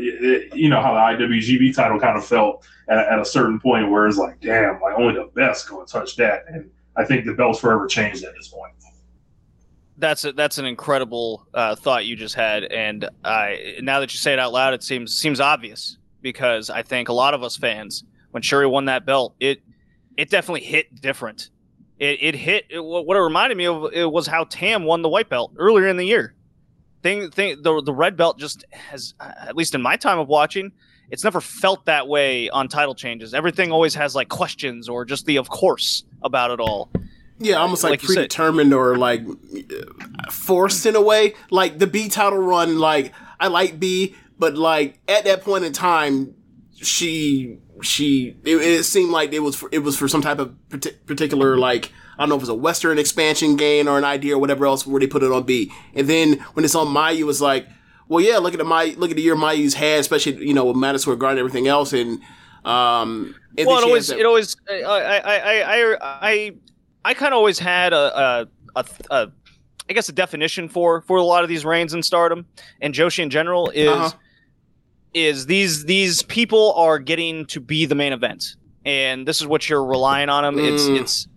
you 0.54 0.70
know 0.70 0.82
how 0.82 0.94
the 0.94 1.26
IWGP 1.26 1.76
title 1.76 2.00
kind 2.00 2.18
of 2.18 2.26
felt 2.26 2.68
at, 2.90 3.00
at, 3.00 3.20
a 3.20 3.26
certain 3.26 3.60
point 3.60 3.90
where 3.90 4.06
it's 4.06 4.18
like 4.18 4.40
damn 4.40 4.80
like 4.82 4.94
only 4.98 5.16
the 5.16 5.30
best 5.34 5.68
gonna 5.68 5.86
touch 5.86 6.16
that 6.18 6.44
and 6.48 6.70
I 6.98 7.06
think 7.06 7.26
the 7.26 7.34
belt's 7.34 7.60
forever 7.60 7.88
changed 7.88 8.24
at 8.24 8.34
this 8.36 8.50
point. 8.50 8.74
That's 10.00 10.26
a, 10.26 10.32
that's 10.32 10.58
an 10.60 10.66
incredible 10.66 11.48
uh, 11.54 11.76
thought 11.76 12.06
you 12.06 12.16
just 12.16 12.36
had, 12.36 12.66
and 12.66 13.10
I 13.24 13.78
now 13.82 14.00
that 14.00 14.14
you 14.14 14.20
say 14.20 14.34
it 14.34 14.38
out 14.38 14.54
loud, 14.54 14.76
it 14.76 14.84
seems 14.84 15.18
seems 15.18 15.40
obvious 15.40 15.98
because 16.22 16.70
I 16.70 16.84
think 16.84 17.10
a 17.10 17.14
lot 17.14 17.34
of 17.34 17.42
us 17.42 17.58
fans, 17.58 18.04
when 18.30 18.44
Shuri 18.44 18.68
won 18.68 18.86
that 18.86 19.08
belt, 19.08 19.36
it 19.40 19.62
it 20.16 20.30
definitely 20.30 20.62
hit 20.62 21.02
different. 21.02 21.50
It, 21.98 22.20
it 22.22 22.36
hit 22.36 22.66
it, 22.70 22.80
what 22.80 23.18
it 23.18 23.22
reminded 23.22 23.58
me 23.58 23.66
of 23.66 23.92
it 23.92 24.12
was 24.12 24.28
how 24.28 24.44
Tam 24.44 24.84
won 24.84 25.02
the 25.02 25.10
white 25.10 25.30
belt 25.30 25.54
earlier 25.58 25.88
in 25.88 25.98
the 25.98 26.06
year. 26.06 26.36
Thing, 27.04 27.30
thing, 27.32 27.62
the 27.62 27.82
the 27.82 27.94
red 27.94 28.18
belt 28.18 28.40
just 28.40 28.66
has, 28.72 29.14
at 29.20 29.56
least 29.56 29.76
in 29.76 29.82
my 29.82 29.98
time 29.98 30.20
of 30.20 30.28
watching, 30.28 30.72
it's 31.10 31.24
never 31.24 31.40
felt 31.40 31.86
that 31.86 32.08
way 32.08 32.50
on 32.50 32.68
title 32.68 32.96
changes. 32.96 33.34
Everything 33.34 33.72
always 33.72 33.96
has 33.96 34.16
like 34.16 34.30
questions 34.30 34.90
or 34.90 35.06
just 35.06 35.26
the 35.26 35.38
of 35.38 35.50
course 35.50 36.04
about 36.24 36.52
it 36.52 36.60
all. 36.60 36.90
Yeah, 37.40 37.58
almost 37.58 37.84
like, 37.84 37.92
like 37.92 38.02
predetermined 38.02 38.74
or 38.74 38.98
like 38.98 39.22
forced 40.32 40.86
in 40.86 40.96
a 40.96 41.02
way. 41.02 41.36
Like 41.52 41.78
the 41.78 41.88
Bea 41.88 42.10
title 42.10 42.40
run, 42.40 42.80
like 42.80 43.14
I 43.40 43.48
like 43.48 43.80
Bea, 43.80 44.16
but 44.40 44.56
like 44.56 45.00
at 45.08 45.26
that 45.26 45.44
point 45.44 45.64
in 45.64 45.72
time, 45.72 46.34
she 46.76 47.60
she 47.82 48.36
it, 48.44 48.56
it, 48.58 48.84
seemed 48.86 49.12
like 49.12 49.34
it 49.34 49.40
was 49.40 49.56
for, 49.56 49.70
it 49.72 49.80
was 49.80 49.98
for 49.98 50.08
some 50.08 50.22
type 50.22 50.40
of 50.40 50.56
particular 51.06 51.58
like 51.58 51.92
I 52.18 52.24
don't 52.24 52.30
know 52.30 52.36
if 52.36 52.42
it's 52.42 52.50
a 52.50 52.56
Western 52.56 52.98
expansion 52.98 53.56
game 53.56 53.88
or 53.88 53.98
an 53.98 54.04
idea 54.04 54.36
or 54.36 54.40
whatever 54.40 54.66
else 54.66 54.86
where 54.88 55.00
they 55.00 55.08
put 55.08 55.24
it 55.24 55.32
on 55.32 55.44
Bea. 55.44 55.72
And 55.94 56.08
then 56.08 56.34
when 56.54 56.66
it's 56.66 56.76
on 56.76 56.88
Mayu, 56.88 57.20
it 57.20 57.24
was 57.26 57.42
like, 57.42 57.68
well, 58.08 58.24
yeah, 58.24 58.38
look 58.38 58.54
at 58.54 58.58
the 58.58 58.64
My 58.64 58.96
look 58.98 59.10
at 59.10 59.16
the 59.16 59.22
year 59.22 59.36
Mayu's 59.36 59.74
had, 59.74 60.00
especially 60.00 60.46
you 60.46 60.54
know 60.54 60.66
with 60.66 60.78
Madison 60.78 61.02
Square 61.04 61.18
Garden 61.18 61.40
and 61.40 61.48
everything 61.48 61.68
else, 61.68 61.94
and 61.94 62.22
um. 62.66 63.36
And 63.58 63.68
well, 63.68 63.80
it 63.80 63.84
always 63.84 64.08
that- 64.08 64.20
it 64.20 64.26
always 64.26 64.56
I 64.70 64.82
I 64.84 65.18
I 65.18 65.62
I 65.62 65.98
I, 66.02 66.56
I 67.06 67.14
kind 67.14 67.34
of 67.34 67.38
always 67.38 67.60
had 67.60 67.94
a, 67.94 68.20
a 68.20 68.48
a, 68.76 68.86
a 69.12 69.32
I 69.90 69.94
guess 69.94 70.10
a 70.10 70.14
definition 70.14 70.70
for 70.70 71.02
for 71.02 71.18
a 71.18 71.24
lot 71.24 71.44
of 71.44 71.50
these 71.50 71.66
reigns 71.66 71.94
in 71.94 72.04
Stardom 72.04 72.46
and 72.82 72.94
Joshi 72.94 73.24
in 73.24 73.30
general 73.30 73.70
is. 73.72 73.90
Uh-huh 73.90 74.12
is 75.14 75.46
these 75.46 75.86
these 75.86 76.22
people 76.24 76.74
are 76.74 77.00
getting 77.00 77.46
to 77.48 77.60
be 77.60 77.86
the 77.86 77.96
main 77.96 78.14
event, 78.14 78.56
and 78.86 79.28
this 79.28 79.42
is 79.42 79.48
what 79.48 79.68
you're 79.70 79.84
relying 79.84 80.30
on 80.30 80.44
them. 80.44 80.56
Mm. 80.58 80.74
It's 80.74 80.86
it's 80.88 81.28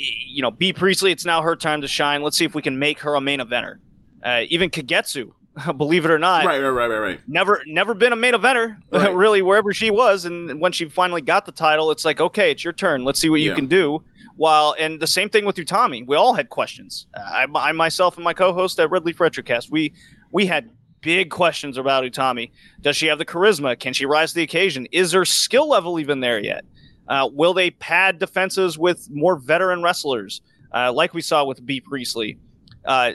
you 0.00 0.42
know, 0.42 0.50
Bea 0.50 0.72
Priestley. 0.72 1.12
It's 1.12 1.24
now 1.24 1.42
her 1.42 1.56
time 1.56 1.80
to 1.82 1.88
shine. 1.88 2.22
Let's 2.22 2.36
see 2.36 2.44
if 2.44 2.54
we 2.54 2.62
can 2.62 2.78
make 2.78 3.00
her 3.00 3.14
a 3.14 3.20
main 3.20 3.40
eventer. 3.40 3.76
Uh, 4.22 4.42
even 4.48 4.70
Kagetsu, 4.70 5.32
believe 5.76 6.04
it 6.04 6.10
or 6.10 6.18
not, 6.18 6.44
right, 6.44 6.60
right, 6.60 6.68
right, 6.68 6.86
right, 6.86 6.98
right. 6.98 7.20
Never, 7.26 7.62
never 7.66 7.94
been 7.94 8.12
a 8.12 8.16
main 8.16 8.34
eventer, 8.34 8.76
right. 8.92 9.14
really, 9.14 9.42
wherever 9.42 9.72
she 9.72 9.90
was. 9.90 10.24
And 10.24 10.60
when 10.60 10.72
she 10.72 10.88
finally 10.88 11.22
got 11.22 11.46
the 11.46 11.52
title, 11.52 11.90
it's 11.90 12.04
like, 12.04 12.20
okay, 12.20 12.50
it's 12.50 12.64
your 12.64 12.72
turn. 12.72 13.04
Let's 13.04 13.20
see 13.20 13.30
what 13.30 13.40
yeah. 13.40 13.50
you 13.50 13.54
can 13.54 13.66
do. 13.66 14.02
While, 14.36 14.74
and 14.78 15.00
the 15.00 15.06
same 15.06 15.28
thing 15.28 15.44
with 15.44 15.56
Utami. 15.56 16.06
We 16.06 16.16
all 16.16 16.32
had 16.32 16.48
questions. 16.48 17.06
Uh, 17.12 17.20
I, 17.20 17.46
I, 17.54 17.72
myself, 17.72 18.16
and 18.16 18.24
my 18.24 18.32
co-host 18.32 18.80
at 18.80 18.90
Red 18.90 19.04
Leaf 19.04 19.18
Retrocast, 19.18 19.70
we 19.70 19.92
we 20.30 20.46
had 20.46 20.70
big 21.02 21.30
questions 21.30 21.76
about 21.76 22.04
Utami. 22.04 22.50
Does 22.80 22.96
she 22.96 23.06
have 23.06 23.18
the 23.18 23.24
charisma? 23.24 23.78
Can 23.78 23.92
she 23.92 24.06
rise 24.06 24.30
to 24.30 24.36
the 24.36 24.42
occasion? 24.42 24.86
Is 24.92 25.12
her 25.12 25.24
skill 25.24 25.68
level 25.68 25.98
even 25.98 26.20
there 26.20 26.40
yet? 26.40 26.64
Uh, 27.10 27.28
will 27.30 27.52
they 27.52 27.70
pad 27.70 28.18
defenses 28.18 28.78
with 28.78 29.08
more 29.10 29.36
veteran 29.36 29.82
wrestlers, 29.82 30.40
uh, 30.72 30.92
like 30.92 31.12
we 31.12 31.20
saw 31.20 31.44
with 31.44 31.64
Bea 31.66 31.80
Priestley? 31.80 32.38
Uh, 32.84 33.12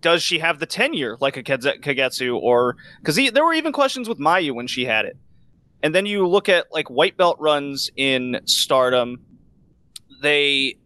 does 0.00 0.22
she 0.22 0.40
have 0.40 0.58
the 0.58 0.66
tenure 0.66 1.16
like 1.20 1.36
a 1.36 1.42
Kagetsu? 1.42 2.36
Or 2.36 2.76
because 3.00 3.16
there 3.16 3.44
were 3.44 3.54
even 3.54 3.72
questions 3.72 4.08
with 4.08 4.18
Mayu 4.18 4.54
when 4.54 4.66
she 4.66 4.84
had 4.84 5.04
it. 5.04 5.16
And 5.82 5.94
then 5.94 6.04
you 6.04 6.26
look 6.26 6.48
at 6.48 6.72
like 6.72 6.90
white 6.90 7.16
belt 7.16 7.36
runs 7.40 7.90
in 7.96 8.40
Stardom. 8.44 9.20
They, 10.20 10.76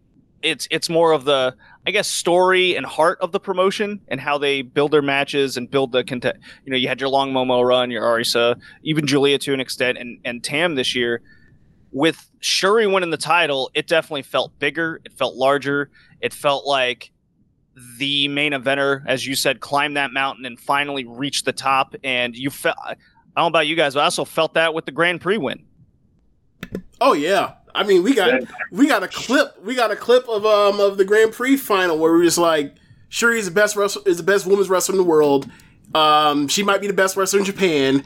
it's 0.41 0.67
it's 0.71 0.89
more 0.89 1.13
of 1.13 1.25
the 1.25 1.55
I 1.87 1.91
guess, 1.91 2.09
story 2.09 2.75
and 2.75 2.85
heart 2.85 3.17
of 3.21 3.31
the 3.31 3.39
promotion 3.39 4.01
and 4.09 4.19
how 4.19 4.37
they 4.37 4.61
build 4.61 4.91
their 4.91 5.01
matches 5.01 5.55
and 5.55 5.71
build 5.71 5.93
the 5.93 6.03
content. 6.03 6.35
You 6.65 6.71
know, 6.71 6.77
you 6.77 6.89
had 6.89 6.99
your 6.99 7.09
long 7.09 7.31
Momo 7.31 7.65
run, 7.65 7.91
your 7.91 8.03
Arisa, 8.03 8.59
even 8.83 9.07
Giulia 9.07 9.39
to 9.39 9.53
an 9.53 9.61
extent, 9.61 9.97
and 9.97 10.19
and 10.25 10.43
Tam 10.43 10.75
this 10.75 10.93
year. 10.93 11.21
With 11.97 12.29
Shuri 12.41 12.85
winning 12.85 13.09
the 13.09 13.17
title, 13.17 13.71
it 13.73 13.87
definitely 13.87 14.21
felt 14.21 14.59
bigger. 14.59 15.01
It 15.03 15.13
felt 15.13 15.33
larger. 15.33 15.89
It 16.21 16.31
felt 16.31 16.67
like 16.67 17.11
the 17.97 18.27
main 18.27 18.51
eventer, 18.51 19.03
as 19.07 19.25
you 19.25 19.33
said, 19.33 19.61
climbed 19.61 19.97
that 19.97 20.13
mountain 20.13 20.45
and 20.45 20.59
finally 20.59 21.05
reached 21.05 21.45
the 21.45 21.53
top. 21.53 21.95
And 22.03 22.35
you 22.35 22.51
felt, 22.51 22.77
I 22.85 22.89
don't 22.89 23.45
know 23.45 23.47
about 23.47 23.65
you 23.65 23.75
guys, 23.75 23.95
but 23.95 24.01
I 24.01 24.03
also 24.03 24.25
felt 24.25 24.53
that 24.53 24.75
with 24.75 24.85
the 24.85 24.91
Grand 24.91 25.21
Prix 25.21 25.39
win. 25.39 25.65
Oh 27.01 27.13
yeah, 27.13 27.55
I 27.73 27.83
mean, 27.83 28.03
we 28.03 28.13
got 28.13 28.43
we 28.71 28.87
got 28.87 29.01
a 29.01 29.07
clip. 29.07 29.59
We 29.65 29.73
got 29.73 29.89
a 29.89 29.95
clip 29.95 30.29
of 30.29 30.45
um 30.45 30.79
of 30.79 30.99
the 30.99 31.05
Grand 31.05 31.33
Prix 31.33 31.57
final 31.57 31.97
where 31.97 32.11
we're 32.11 32.25
just 32.25 32.37
like, 32.37 32.75
Shuri 33.09 33.39
is 33.39 33.45
the 33.45 33.51
best 33.51 33.75
wrestler, 33.75 34.03
is 34.05 34.17
the 34.17 34.23
best 34.23 34.45
women's 34.45 34.69
wrestler 34.69 34.93
in 34.93 34.97
the 34.97 35.03
world. 35.03 35.49
Um, 35.95 36.47
she 36.47 36.61
might 36.61 36.79
be 36.79 36.85
the 36.85 36.93
best 36.93 37.17
wrestler 37.17 37.39
in 37.39 37.45
Japan. 37.45 38.03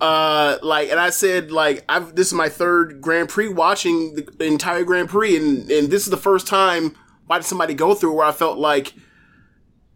Uh, 0.00 0.58
like, 0.62 0.90
and 0.90 1.00
I 1.00 1.10
said 1.10 1.50
like, 1.50 1.84
I've 1.88 2.14
this 2.14 2.28
is 2.28 2.34
my 2.34 2.48
third 2.48 3.00
Grand 3.00 3.28
Prix 3.28 3.48
watching 3.48 4.14
the 4.14 4.44
entire 4.44 4.84
Grand 4.84 5.08
Prix, 5.08 5.36
and 5.36 5.70
and 5.70 5.90
this 5.90 6.04
is 6.04 6.10
the 6.10 6.16
first 6.16 6.46
time 6.46 6.94
why 7.26 7.38
did 7.38 7.44
somebody 7.44 7.74
go 7.74 7.94
through 7.94 8.12
where 8.12 8.26
I 8.26 8.32
felt 8.32 8.58
like 8.58 8.94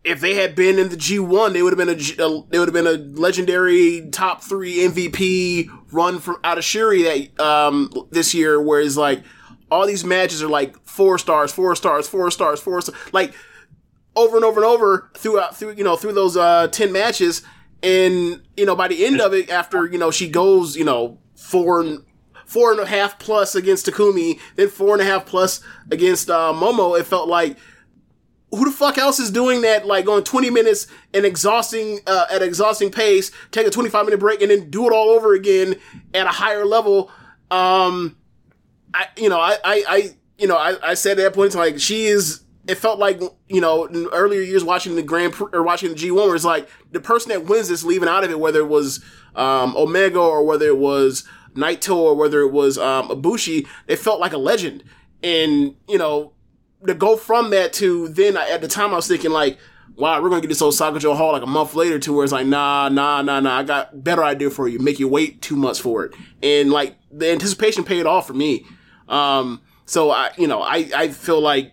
if 0.02 0.20
they 0.20 0.34
had 0.34 0.54
been 0.54 0.78
in 0.78 0.88
the 0.88 0.96
G1, 0.96 1.52
they 1.52 1.62
would 1.62 1.76
have 1.76 1.78
been 1.78 1.88
a, 1.88 2.24
a 2.24 2.44
they 2.48 2.58
would 2.58 2.68
have 2.68 2.72
been 2.72 2.86
a 2.86 2.98
legendary 3.18 4.08
top 4.10 4.42
three 4.42 4.78
MVP 4.78 5.68
run 5.92 6.18
from 6.18 6.38
out 6.42 6.58
of 6.58 6.64
Shuri 6.64 7.02
that 7.02 7.40
um 7.40 7.92
this 8.10 8.34
year. 8.34 8.60
Whereas 8.60 8.96
like 8.96 9.22
all 9.70 9.86
these 9.86 10.04
matches 10.04 10.42
are 10.42 10.48
like 10.48 10.76
four 10.84 11.18
stars, 11.18 11.52
four 11.52 11.76
stars, 11.76 12.08
four 12.08 12.30
stars, 12.30 12.60
four 12.60 12.80
stars, 12.80 12.98
like 13.12 13.34
over 14.16 14.36
and 14.36 14.44
over 14.44 14.60
and 14.60 14.66
over 14.66 15.10
throughout 15.16 15.56
through 15.56 15.74
you 15.74 15.84
know 15.84 15.96
through 15.96 16.12
those 16.12 16.36
uh 16.36 16.68
ten 16.68 16.92
matches. 16.92 17.42
And 17.82 18.42
you 18.56 18.66
know 18.66 18.76
by 18.76 18.88
the 18.88 19.04
end 19.04 19.20
of 19.20 19.32
it, 19.32 19.50
after 19.50 19.86
you 19.86 19.98
know 19.98 20.10
she 20.10 20.28
goes 20.28 20.76
you 20.76 20.84
know 20.84 21.18
four 21.34 21.80
and 21.80 22.04
four 22.44 22.72
and 22.72 22.80
a 22.80 22.86
half 22.86 23.18
plus 23.18 23.54
against 23.54 23.86
Takumi, 23.86 24.40
then 24.56 24.68
four 24.68 24.92
and 24.92 25.00
a 25.00 25.04
half 25.04 25.24
plus 25.24 25.60
against 25.90 26.28
uh, 26.28 26.52
Momo, 26.52 26.98
it 26.98 27.04
felt 27.04 27.28
like 27.28 27.56
who 28.50 28.64
the 28.64 28.70
fuck 28.72 28.98
else 28.98 29.20
is 29.20 29.30
doing 29.30 29.62
that? 29.62 29.86
Like 29.86 30.04
going 30.04 30.24
20 30.24 30.50
minutes 30.50 30.86
and 31.14 31.24
exhausting, 31.24 32.00
uh, 32.06 32.26
at 32.30 32.42
exhausting 32.42 32.90
pace, 32.90 33.30
take 33.52 33.66
a 33.66 33.70
25 33.70 34.04
minute 34.04 34.18
break 34.18 34.42
and 34.42 34.50
then 34.50 34.70
do 34.70 34.86
it 34.86 34.92
all 34.92 35.10
over 35.10 35.34
again 35.34 35.76
at 36.12 36.26
a 36.26 36.30
higher 36.30 36.64
level. 36.64 37.10
Um, 37.50 38.16
I, 38.92 39.06
you 39.16 39.28
know, 39.28 39.38
I, 39.38 39.52
I, 39.64 39.84
I 39.88 40.10
you 40.38 40.48
know, 40.48 40.56
I, 40.56 40.74
I 40.82 40.94
said 40.94 41.18
at 41.18 41.22
that 41.22 41.34
point, 41.34 41.54
like, 41.54 41.78
she 41.78 42.06
is, 42.06 42.40
it 42.70 42.78
felt 42.78 43.00
like, 43.00 43.20
you 43.48 43.60
know, 43.60 43.88
earlier 44.12 44.40
years 44.40 44.62
watching 44.62 44.94
the 44.94 45.02
Grand 45.02 45.32
Prix 45.32 45.48
or 45.52 45.64
watching 45.64 45.88
the 45.88 45.96
G1 45.96 46.14
where 46.14 46.36
it's 46.36 46.44
like 46.44 46.68
the 46.92 47.00
person 47.00 47.30
that 47.30 47.46
wins 47.46 47.68
this 47.68 47.82
leaving 47.82 48.08
out 48.08 48.22
of 48.22 48.30
it, 48.30 48.38
whether 48.38 48.60
it 48.60 48.68
was, 48.68 49.04
um, 49.34 49.76
Omega 49.76 50.20
or 50.20 50.44
whether 50.44 50.66
it 50.66 50.78
was 50.78 51.24
Naito 51.54 51.96
or 51.96 52.14
whether 52.14 52.40
it 52.42 52.52
was, 52.52 52.78
um, 52.78 53.10
it 53.88 53.96
felt 53.96 54.20
like 54.20 54.32
a 54.32 54.38
legend. 54.38 54.84
And, 55.20 55.74
you 55.88 55.98
know, 55.98 56.32
to 56.86 56.94
go 56.94 57.16
from 57.16 57.50
that 57.50 57.72
to 57.74 58.08
then 58.08 58.36
at 58.36 58.60
the 58.60 58.68
time 58.68 58.92
I 58.92 58.96
was 58.96 59.08
thinking 59.08 59.32
like, 59.32 59.58
wow, 59.96 60.22
we're 60.22 60.28
gonna 60.28 60.40
get 60.40 60.48
this 60.48 60.62
Osaka-jo 60.62 61.14
Hall 61.14 61.32
like 61.32 61.42
a 61.42 61.46
month 61.46 61.74
later 61.74 61.98
to 61.98 62.12
where 62.12 62.22
it's 62.22 62.32
like, 62.32 62.46
nah, 62.46 62.88
nah, 62.88 63.20
nah, 63.20 63.40
nah, 63.40 63.58
I 63.58 63.64
got 63.64 64.04
better 64.04 64.22
idea 64.22 64.50
for 64.50 64.68
you. 64.68 64.78
Make 64.78 65.00
you 65.00 65.08
wait 65.08 65.42
two 65.42 65.56
months 65.56 65.80
for 65.80 66.04
it. 66.04 66.14
And 66.40 66.70
like 66.70 66.96
the 67.10 67.32
anticipation 67.32 67.82
paid 67.82 68.06
off 68.06 68.28
for 68.28 68.34
me. 68.34 68.64
Um, 69.08 69.60
so 69.86 70.12
I, 70.12 70.30
you 70.38 70.46
know, 70.46 70.62
I, 70.62 70.88
I 70.94 71.08
feel 71.08 71.40
like, 71.40 71.72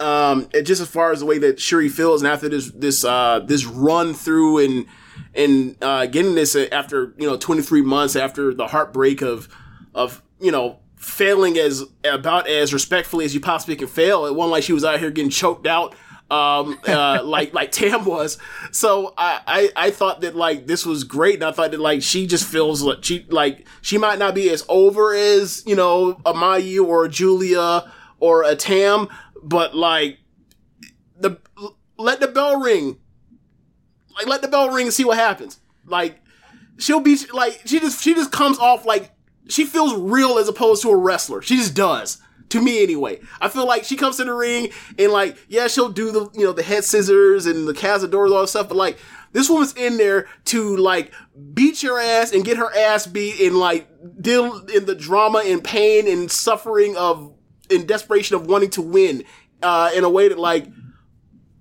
um, 0.00 0.48
it, 0.52 0.62
just 0.62 0.80
as 0.80 0.88
far 0.88 1.12
as 1.12 1.20
the 1.20 1.26
way 1.26 1.38
that 1.38 1.60
Shuri 1.60 1.88
feels 1.88 2.22
and 2.22 2.30
after 2.30 2.48
this, 2.48 2.70
this, 2.70 3.04
uh, 3.04 3.40
this 3.40 3.64
run 3.64 4.14
through 4.14 4.58
and, 4.58 4.86
and, 5.34 5.76
uh, 5.82 6.06
getting 6.06 6.34
this 6.34 6.56
after, 6.56 7.14
you 7.18 7.28
know, 7.28 7.36
23 7.36 7.82
months 7.82 8.16
after 8.16 8.52
the 8.54 8.66
heartbreak 8.68 9.22
of, 9.22 9.48
of, 9.94 10.22
you 10.40 10.50
know, 10.50 10.78
failing 10.96 11.58
as 11.58 11.84
about 12.02 12.48
as 12.48 12.72
respectfully 12.72 13.24
as 13.24 13.34
you 13.34 13.40
possibly 13.40 13.76
can 13.76 13.88
fail. 13.88 14.26
It 14.26 14.34
wasn't 14.34 14.52
like 14.52 14.64
she 14.64 14.72
was 14.72 14.84
out 14.84 14.98
here 14.98 15.10
getting 15.10 15.30
choked 15.30 15.66
out 15.66 15.94
um 16.30 16.78
uh 16.88 17.20
like 17.24 17.52
like 17.52 17.70
Tam 17.70 18.04
was. 18.04 18.38
So 18.72 19.12
I, 19.16 19.40
I 19.46 19.86
I 19.86 19.90
thought 19.90 20.22
that 20.22 20.34
like 20.34 20.66
this 20.66 20.86
was 20.86 21.04
great 21.04 21.34
and 21.34 21.44
I 21.44 21.52
thought 21.52 21.70
that 21.72 21.80
like 21.80 22.02
she 22.02 22.26
just 22.26 22.46
feels 22.46 22.82
like 22.82 23.04
she 23.04 23.26
like 23.28 23.66
she 23.82 23.98
might 23.98 24.18
not 24.18 24.34
be 24.34 24.50
as 24.50 24.64
over 24.68 25.14
as, 25.14 25.62
you 25.66 25.76
know, 25.76 26.20
a 26.24 26.32
Mayu 26.32 26.86
or 26.86 27.04
a 27.04 27.08
Giulia 27.08 27.92
or 28.20 28.44
a 28.44 28.56
Tam, 28.56 29.08
but 29.44 29.76
like 29.76 30.18
the 31.18 31.38
let 31.96 32.20
the 32.20 32.28
bell 32.28 32.60
ring. 32.60 32.98
Like 34.16 34.26
let 34.26 34.42
the 34.42 34.48
bell 34.48 34.70
ring 34.70 34.86
and 34.86 34.94
see 34.94 35.04
what 35.04 35.18
happens. 35.18 35.60
Like 35.86 36.20
she'll 36.78 37.00
be 37.00 37.16
like 37.32 37.60
she 37.64 37.78
just 37.78 38.02
she 38.02 38.14
just 38.14 38.32
comes 38.32 38.58
off 38.58 38.84
like 38.84 39.10
she 39.48 39.64
feels 39.64 39.94
real 39.94 40.38
as 40.38 40.48
opposed 40.48 40.82
to 40.82 40.90
a 40.90 40.96
wrestler. 40.96 41.42
She 41.42 41.56
just 41.56 41.74
does. 41.74 42.20
To 42.50 42.60
me 42.60 42.82
anyway. 42.82 43.20
I 43.40 43.48
feel 43.48 43.66
like 43.66 43.84
she 43.84 43.96
comes 43.96 44.18
to 44.18 44.24
the 44.24 44.32
ring 44.32 44.68
and 44.98 45.10
like, 45.10 45.36
yeah, 45.48 45.66
she'll 45.66 45.88
do 45.88 46.12
the 46.12 46.30
you 46.34 46.44
know, 46.44 46.52
the 46.52 46.62
head 46.62 46.84
scissors 46.84 47.46
and 47.46 47.66
the 47.66 47.72
cazadores, 47.72 48.30
all 48.32 48.42
that 48.42 48.48
stuff, 48.48 48.68
but 48.68 48.76
like 48.76 48.98
this 49.32 49.50
woman's 49.50 49.74
in 49.74 49.96
there 49.96 50.28
to 50.46 50.76
like 50.76 51.12
beat 51.52 51.82
your 51.82 51.98
ass 51.98 52.32
and 52.32 52.44
get 52.44 52.56
her 52.56 52.74
ass 52.76 53.06
beat 53.06 53.40
and 53.40 53.56
like 53.56 53.88
deal 54.20 54.64
in 54.66 54.84
the 54.86 54.94
drama 54.94 55.42
and 55.44 55.64
pain 55.64 56.06
and 56.06 56.30
suffering 56.30 56.96
of 56.96 57.34
in 57.70 57.86
desperation 57.86 58.36
of 58.36 58.46
wanting 58.46 58.70
to 58.70 58.82
win 58.82 59.24
uh, 59.62 59.90
in 59.94 60.04
a 60.04 60.10
way 60.10 60.28
that 60.28 60.38
like 60.38 60.66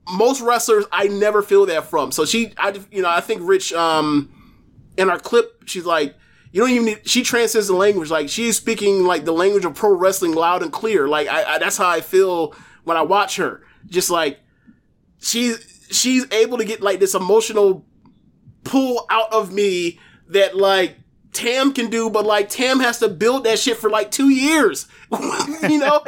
most 0.10 0.42
wrestlers 0.42 0.86
I 0.92 1.08
never 1.08 1.42
feel 1.42 1.66
that 1.68 1.86
from. 1.86 2.12
So 2.12 2.26
she, 2.26 2.54
I 2.58 2.80
you 2.92 3.02
know 3.02 3.10
I 3.10 3.22
think 3.22 3.42
Rich 3.44 3.74
um 3.74 4.32
in 4.98 5.10
our 5.10 5.20
clip 5.20 5.64
she's 5.66 5.86
like 5.86 6.16
you 6.52 6.62
don't 6.62 6.70
even 6.70 6.86
need, 6.86 7.10
she 7.10 7.24
transcends 7.24 7.68
the 7.68 7.76
language 7.76 8.12
like 8.12 8.30
she's 8.30 8.56
speaking 8.58 9.06
like 9.06 9.26
the 9.26 9.32
language 9.32 9.66
of 9.66 9.74
pro 9.74 9.96
wrestling 9.96 10.34
loud 10.34 10.62
and 10.62 10.72
clear. 10.72 11.08
Like 11.08 11.28
I, 11.28 11.56
I 11.56 11.58
that's 11.58 11.78
how 11.78 11.90
I 11.90 12.02
feel 12.02 12.54
when 12.84 12.96
I 12.96 13.02
watch 13.02 13.38
her. 13.38 13.64
Just 13.88 14.10
like 14.10 14.40
she's 15.20 15.88
she's 15.90 16.32
able 16.32 16.58
to 16.58 16.66
get 16.66 16.82
like 16.82 17.00
this 17.00 17.16
emotional 17.16 17.86
pull 18.64 19.06
out 19.10 19.34
of 19.34 19.52
me 19.52 20.00
that 20.30 20.56
like 20.56 20.98
Tam 21.34 21.74
can 21.74 21.90
do, 21.90 22.10
but 22.10 22.26
like 22.26 22.50
Tam 22.50 22.80
has 22.80 23.00
to 23.00 23.10
build 23.10 23.44
that 23.46 23.60
shit 23.60 23.78
for 23.78 23.90
like 23.90 24.12
two 24.12 24.30
years, 24.30 24.88
you 25.70 25.80
know. 25.80 26.02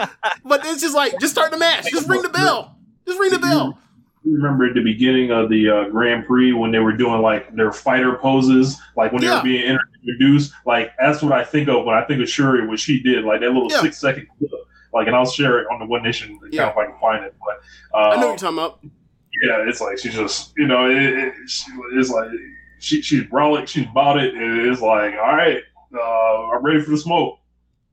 but 0.44 0.66
it's 0.66 0.82
just 0.82 0.96
like 0.96 1.20
just 1.20 1.34
start 1.34 1.52
the 1.52 1.58
match, 1.58 1.86
just 1.92 2.08
ring 2.08 2.22
the 2.22 2.30
bell, 2.30 2.78
just 3.08 3.20
ring 3.20 3.32
the 3.32 3.40
bell. 3.40 3.78
Remember 4.24 4.66
at 4.66 4.74
the 4.74 4.82
beginning 4.84 5.32
of 5.32 5.50
the 5.50 5.70
uh, 5.70 5.90
Grand 5.90 6.26
Prix 6.26 6.52
when 6.52 6.72
they 6.72 6.80
were 6.80 6.94
doing 6.98 7.22
like 7.22 7.54
their 7.56 7.72
fighter 7.72 8.16
poses, 8.18 8.80
like 8.96 9.12
when 9.12 9.22
they 9.22 9.30
were 9.30 9.44
being 9.44 9.78
introduced. 10.04 10.52
Like 10.66 10.94
that's 11.00 11.22
what 11.22 11.32
I 11.32 11.44
think 11.44 11.70
of 11.70 11.86
when 11.86 11.96
I 11.96 12.04
think 12.06 12.22
of 12.22 12.30
Shuri, 12.30 12.68
what 12.68 12.80
she 12.80 13.02
did, 13.04 13.24
like 13.24 13.42
that 13.42 13.52
little 13.52 13.70
Yeah. 13.72 13.82
six 13.82 14.00
second 14.00 14.28
clip. 14.40 14.50
Like, 14.94 15.08
and 15.08 15.16
I'll 15.16 15.30
share 15.30 15.60
it 15.60 15.68
on 15.72 15.80
the 15.80 15.86
One 15.86 16.02
Nation 16.04 16.36
account 16.38 16.54
Yeah. 16.54 16.70
if 16.72 16.78
I 16.78 16.86
can 16.86 16.98
find 17.00 17.24
it. 17.26 17.36
But 17.40 17.98
uh, 17.98 18.02
I 18.10 18.16
know 18.16 18.28
what 18.30 18.42
you're 18.42 18.52
talking 18.52 18.58
about. 18.58 18.80
yeah, 19.44 19.68
it's 19.68 19.82
like 19.82 20.00
she 20.00 20.10
just, 20.10 20.54
you 20.58 20.66
know, 20.68 20.90
it, 20.90 20.98
it, 20.98 21.34
it's 21.94 22.10
like 22.10 22.30
she 22.86 23.02
she's 23.02 23.24
rolling, 23.32 23.66
she's 23.66 23.88
bought 23.88 24.18
it, 24.22 24.34
and 24.36 24.68
it's 24.68 24.82
like, 24.82 25.14
all 25.16 25.36
right, 25.36 25.62
uh, 25.94 26.50
I'm 26.52 26.64
ready 26.64 26.82
for 26.82 26.92
the 26.92 26.98
smoke. 26.98 27.40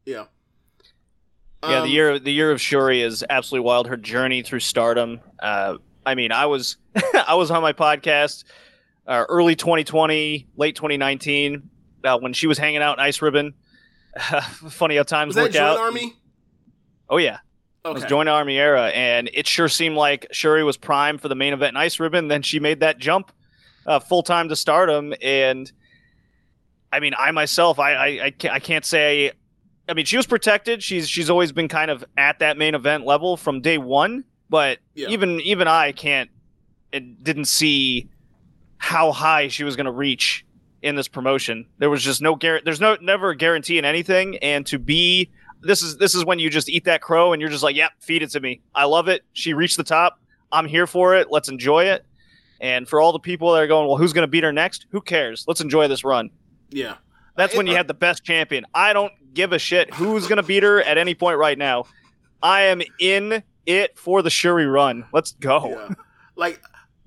Yeah. 0.05 0.24
Yeah, 1.64 1.78
Um, 1.78 1.82
the 1.85 1.90
year 1.93 2.19
the 2.19 2.32
year 2.32 2.51
of 2.51 2.60
Shuri 2.60 3.02
is 3.02 3.24
absolutely 3.31 3.64
wild. 3.66 3.86
Her 3.86 3.97
journey 3.97 4.43
through 4.43 4.60
stardom. 4.60 5.20
Uh, 5.40 5.77
I 6.05 6.14
mean, 6.14 6.32
I 6.32 6.47
was 6.47 6.77
I 7.27 7.35
was 7.35 7.51
on 7.51 7.62
my 7.62 7.73
podcast 7.73 8.44
uh, 9.06 9.24
early 9.28 9.55
2020, 9.56 10.48
late 10.56 10.74
2019, 10.77 11.70
uh, 12.05 12.19
when 12.19 12.32
she 12.32 12.47
was 12.47 12.59
hanging 12.59 12.82
out 12.82 12.98
in 12.98 13.05
Ice 13.05 13.23
Ribbon. 13.23 13.55
Funny 14.70 14.97
how 14.97 15.05
times 15.05 15.28
Was 15.28 15.36
that 15.36 15.43
work 15.44 15.52
Joint 15.52 15.64
out. 15.64 15.78
Army? 15.78 16.14
Oh 17.09 17.16
yeah, 17.19 17.39
it 17.85 17.89
was 17.94 18.02
Okay. 18.02 18.10
Joint 18.10 18.28
Army 18.28 18.59
era, 18.59 18.89
and 18.89 19.31
it 19.32 19.47
sure 19.47 19.69
seemed 19.69 19.97
like 19.97 20.27
Shuri 20.32 20.64
was 20.64 20.77
prime 20.77 21.16
for 21.16 21.28
the 21.28 21.35
main 21.36 21.52
event 21.52 21.70
in 21.70 21.77
Ice 21.77 21.98
Ribbon. 22.01 22.28
Then 22.28 22.43
she 22.43 22.59
made 22.60 22.81
that 22.81 22.98
jump 22.98 23.31
uh, 23.87 23.99
full 24.01 24.23
time 24.23 24.49
to 24.49 24.57
stardom, 24.57 25.15
and 25.23 25.71
I 26.93 27.01
mean, 27.01 27.15
I 27.19 27.31
myself, 27.31 27.79
I, 27.79 27.95
I, 27.95 28.25
I, 28.27 28.31
can't, 28.31 28.55
I 28.55 28.59
can't 28.59 28.85
say. 28.85 29.33
I 29.89 29.95
mean, 29.95 30.05
she 30.05 30.17
was 30.17 30.27
protected. 30.27 30.83
She's 30.83 31.09
she's 31.09 31.29
always 31.31 31.53
been 31.53 31.69
kind 31.69 31.91
of 31.91 32.05
at 32.17 32.39
that 32.39 32.57
main 32.57 32.75
event 32.75 33.05
level 33.05 33.37
from 33.37 33.61
day 33.61 33.79
one. 33.79 34.25
But 34.49 34.79
Yeah. 34.95 35.09
even 35.09 35.41
even 35.41 35.67
I 35.69 35.93
can't. 35.93 36.31
It 36.93 37.25
didn't 37.25 37.47
see 37.47 38.09
how 38.77 39.13
high 39.13 39.49
she 39.49 39.65
was 39.65 39.77
going 39.77 39.87
to 39.87 39.93
reach 39.93 40.45
in 40.83 40.95
this 40.95 41.09
promotion. 41.09 41.67
There 41.79 41.89
was 41.89 42.03
just 42.03 42.21
no 42.21 42.35
guarantee. 42.35 42.65
There's 42.65 42.81
no 42.81 42.97
never 43.01 43.31
a 43.31 43.37
guarantee 43.37 43.79
in 43.79 43.85
anything, 43.85 44.37
and 44.39 44.67
to 44.67 44.79
be 44.79 45.31
this 45.63 45.83
is 45.83 45.97
this 45.97 46.15
is 46.15 46.25
when 46.25 46.39
you 46.39 46.51
just 46.51 46.69
eat 46.69 46.85
that 46.85 47.01
crow 47.01 47.33
and 47.33 47.41
you're 47.41 47.51
just 47.51 47.63
like, 47.63 47.77
yep, 47.77 47.93
feed 48.01 48.23
it 48.23 48.31
to 48.31 48.41
me. 48.41 48.61
I 48.75 48.85
love 48.85 49.09
it. 49.09 49.23
She 49.33 49.55
reached 49.55 49.77
the 49.79 49.85
top. 49.85 50.19
I'm 50.51 50.67
here 50.67 50.87
for 50.87 51.15
it. 51.17 51.31
Let's 51.31 51.49
enjoy 51.49 51.85
it. 51.85 52.05
And 52.62 52.89
for 52.89 53.01
all 53.01 53.12
the 53.12 53.18
people 53.18 53.52
that 53.52 53.62
are 53.62 53.66
going, 53.66 53.89
well, 53.89 53.97
who's 53.98 54.12
going 54.12 54.22
to 54.22 54.30
beat 54.30 54.44
her 54.44 54.52
next? 54.52 54.86
Who 54.90 55.01
cares? 55.01 55.44
Let's 55.48 55.60
enjoy 55.60 55.89
this 55.89 56.05
run. 56.05 56.30
Yeah. 56.70 56.94
That's 57.36 57.56
when 57.56 57.66
you 57.66 57.74
have 57.74 57.89
the 57.89 57.94
best 57.94 58.24
champion. 58.24 58.64
I 58.72 58.93
don't 58.93 59.12
give 59.34 59.52
a 59.52 59.59
shit 59.59 59.93
who's 59.93 60.28
going 60.28 60.36
to 60.36 60.43
beat 60.43 60.62
her 60.62 60.80
at 60.80 60.97
any 60.97 61.14
point 61.14 61.39
right 61.39 61.59
now. 61.59 61.86
I 62.40 62.62
am 62.62 62.80
in 63.01 63.43
it 63.66 63.98
for 63.98 64.22
the 64.22 64.30
Shuri 64.30 64.66
run. 64.66 65.06
Let's 65.12 65.32
go. 65.32 65.70
Yeah. 65.70 65.94
Like, 66.36 66.62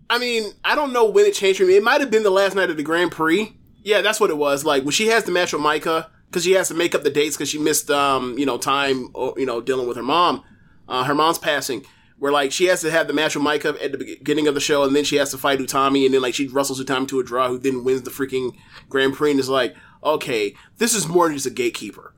I 0.09 0.19
mean, 0.19 0.51
I 0.63 0.75
don't 0.75 0.91
know 0.91 1.05
when 1.05 1.25
it 1.25 1.33
changed 1.33 1.59
for 1.59 1.65
me. 1.65 1.77
It 1.77 1.83
might 1.83 2.01
have 2.01 2.11
been 2.11 2.23
the 2.23 2.29
last 2.31 2.55
night 2.55 2.69
of 2.69 2.77
the 2.77 2.83
Grand 2.83 3.11
Prix. 3.11 3.55
Yeah, 3.81 4.01
that's 4.01 4.19
what 4.19 4.29
it 4.29 4.37
was. 4.37 4.65
Like 4.65 4.83
when 4.83 4.91
she 4.91 5.07
has 5.07 5.23
the 5.23 5.31
match 5.31 5.53
with 5.53 5.61
Maika, 5.61 6.07
because 6.27 6.43
she 6.43 6.51
has 6.53 6.67
to 6.67 6.73
make 6.73 6.93
up 6.93 7.03
the 7.03 7.09
dates 7.09 7.37
because 7.37 7.49
she 7.49 7.59
missed, 7.59 7.89
um, 7.89 8.37
you 8.37 8.45
know, 8.45 8.57
time, 8.57 9.09
you 9.37 9.45
know, 9.45 9.61
dealing 9.61 9.87
with 9.87 9.95
her 9.95 10.03
mom, 10.03 10.43
uh, 10.89 11.03
her 11.05 11.15
mom's 11.15 11.37
passing. 11.37 11.85
Where 12.17 12.31
like 12.31 12.51
she 12.51 12.65
has 12.65 12.81
to 12.81 12.91
have 12.91 13.07
the 13.07 13.13
match 13.13 13.35
with 13.35 13.43
Maika 13.43 13.81
at 13.83 13.91
the 13.91 13.97
beginning 13.97 14.47
of 14.47 14.53
the 14.55 14.61
show, 14.61 14.83
and 14.83 14.95
then 14.95 15.03
she 15.03 15.17
has 15.17 15.31
to 15.31 15.37
fight 15.37 15.59
Utami, 15.59 16.05
and 16.05 16.13
then 16.13 16.21
like 16.21 16.33
she 16.33 16.47
wrestles 16.47 16.81
Utami 16.81 17.07
to 17.09 17.19
a 17.19 17.23
draw, 17.23 17.49
who 17.49 17.57
then 17.57 17.83
wins 17.83 18.03
the 18.03 18.11
freaking 18.11 18.55
Grand 18.87 19.13
Prix, 19.13 19.31
and 19.31 19.39
is 19.39 19.49
like, 19.49 19.75
okay, 20.03 20.55
this 20.77 20.95
is 20.95 21.07
more 21.07 21.27
than 21.27 21.35
just 21.35 21.45
a 21.45 21.49
gatekeeper. 21.49 22.13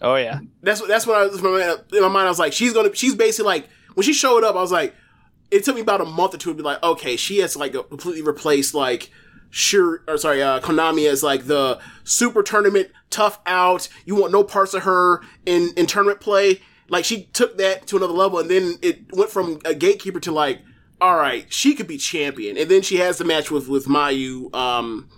Oh 0.00 0.16
yeah. 0.16 0.40
That's 0.62 0.80
what 0.80 0.88
that's 0.88 1.06
what 1.06 1.16
I 1.16 1.26
was 1.26 1.38
in 1.38 1.44
my 1.44 1.50
mind. 1.50 1.80
In 1.92 2.02
my 2.02 2.08
mind, 2.08 2.26
I 2.26 2.30
was 2.30 2.38
like, 2.38 2.52
she's 2.52 2.72
gonna. 2.72 2.94
She's 2.94 3.14
basically 3.14 3.46
like 3.46 3.68
when 3.94 4.04
she 4.04 4.12
showed 4.12 4.44
up, 4.44 4.56
I 4.56 4.60
was 4.60 4.72
like, 4.72 4.94
it 5.50 5.64
took 5.64 5.76
me 5.76 5.80
about 5.80 6.00
a 6.00 6.04
month 6.04 6.34
or 6.34 6.38
two 6.38 6.50
to 6.50 6.56
be 6.56 6.62
like, 6.62 6.82
okay, 6.82 7.16
she 7.16 7.38
has 7.38 7.52
to 7.52 7.58
like 7.58 7.72
completely 7.72 8.22
replace 8.22 8.74
like 8.74 9.10
sure 9.50 10.02
or 10.08 10.18
sorry, 10.18 10.42
uh, 10.42 10.60
Konami 10.60 11.08
as 11.08 11.22
like 11.22 11.46
the 11.46 11.78
super 12.02 12.42
tournament 12.42 12.90
tough 13.10 13.40
out. 13.46 13.88
You 14.04 14.16
want 14.16 14.32
no 14.32 14.42
parts 14.44 14.74
of 14.74 14.82
her 14.82 15.22
in 15.46 15.70
in 15.76 15.86
tournament 15.86 16.20
play. 16.20 16.60
Like 16.88 17.04
she 17.04 17.24
took 17.32 17.58
that 17.58 17.86
to 17.88 17.96
another 17.96 18.12
level, 18.12 18.38
and 18.38 18.50
then 18.50 18.76
it 18.82 19.12
went 19.12 19.30
from 19.30 19.60
a 19.64 19.74
gatekeeper 19.74 20.20
to 20.20 20.32
like, 20.32 20.60
all 21.00 21.16
right, 21.16 21.46
she 21.52 21.74
could 21.74 21.86
be 21.86 21.98
champion, 21.98 22.56
and 22.56 22.70
then 22.70 22.82
she 22.82 22.96
has 22.96 23.18
the 23.18 23.24
match 23.24 23.50
with 23.50 23.68
with 23.68 23.86
Mayu. 23.86 24.54
Um, 24.54 25.08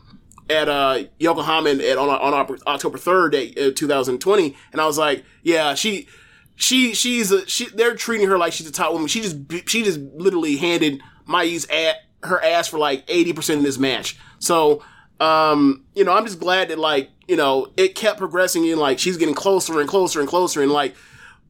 at 0.48 0.68
uh 0.68 1.04
Yokohama 1.18 1.70
at, 1.70 1.98
on 1.98 2.08
on 2.08 2.58
October 2.66 2.98
third, 2.98 3.34
uh, 3.34 3.72
2020, 3.74 4.56
and 4.72 4.80
I 4.80 4.86
was 4.86 4.98
like, 4.98 5.24
yeah, 5.42 5.74
she, 5.74 6.06
she, 6.54 6.94
she's 6.94 7.32
a, 7.32 7.46
she. 7.46 7.66
They're 7.66 7.94
treating 7.94 8.28
her 8.28 8.38
like 8.38 8.52
she's 8.52 8.68
a 8.68 8.72
top 8.72 8.92
woman. 8.92 9.08
She 9.08 9.20
just 9.20 9.36
she 9.68 9.82
just 9.82 9.98
literally 9.98 10.56
handed 10.56 11.02
Mayu's 11.28 11.66
at 11.66 11.96
her 12.22 12.42
ass 12.42 12.68
for 12.68 12.78
like 12.78 13.04
80 13.08 13.32
percent 13.32 13.58
of 13.58 13.64
this 13.64 13.78
match. 13.78 14.18
So, 14.38 14.82
um, 15.20 15.84
you 15.94 16.04
know, 16.04 16.12
I'm 16.12 16.24
just 16.24 16.38
glad 16.38 16.68
that 16.68 16.78
like 16.78 17.10
you 17.26 17.36
know 17.36 17.72
it 17.76 17.94
kept 17.94 18.18
progressing 18.18 18.68
and 18.70 18.80
like 18.80 18.98
she's 18.98 19.16
getting 19.16 19.34
closer 19.34 19.80
and 19.80 19.88
closer 19.88 20.20
and 20.20 20.28
closer 20.28 20.62
and 20.62 20.70
like 20.70 20.94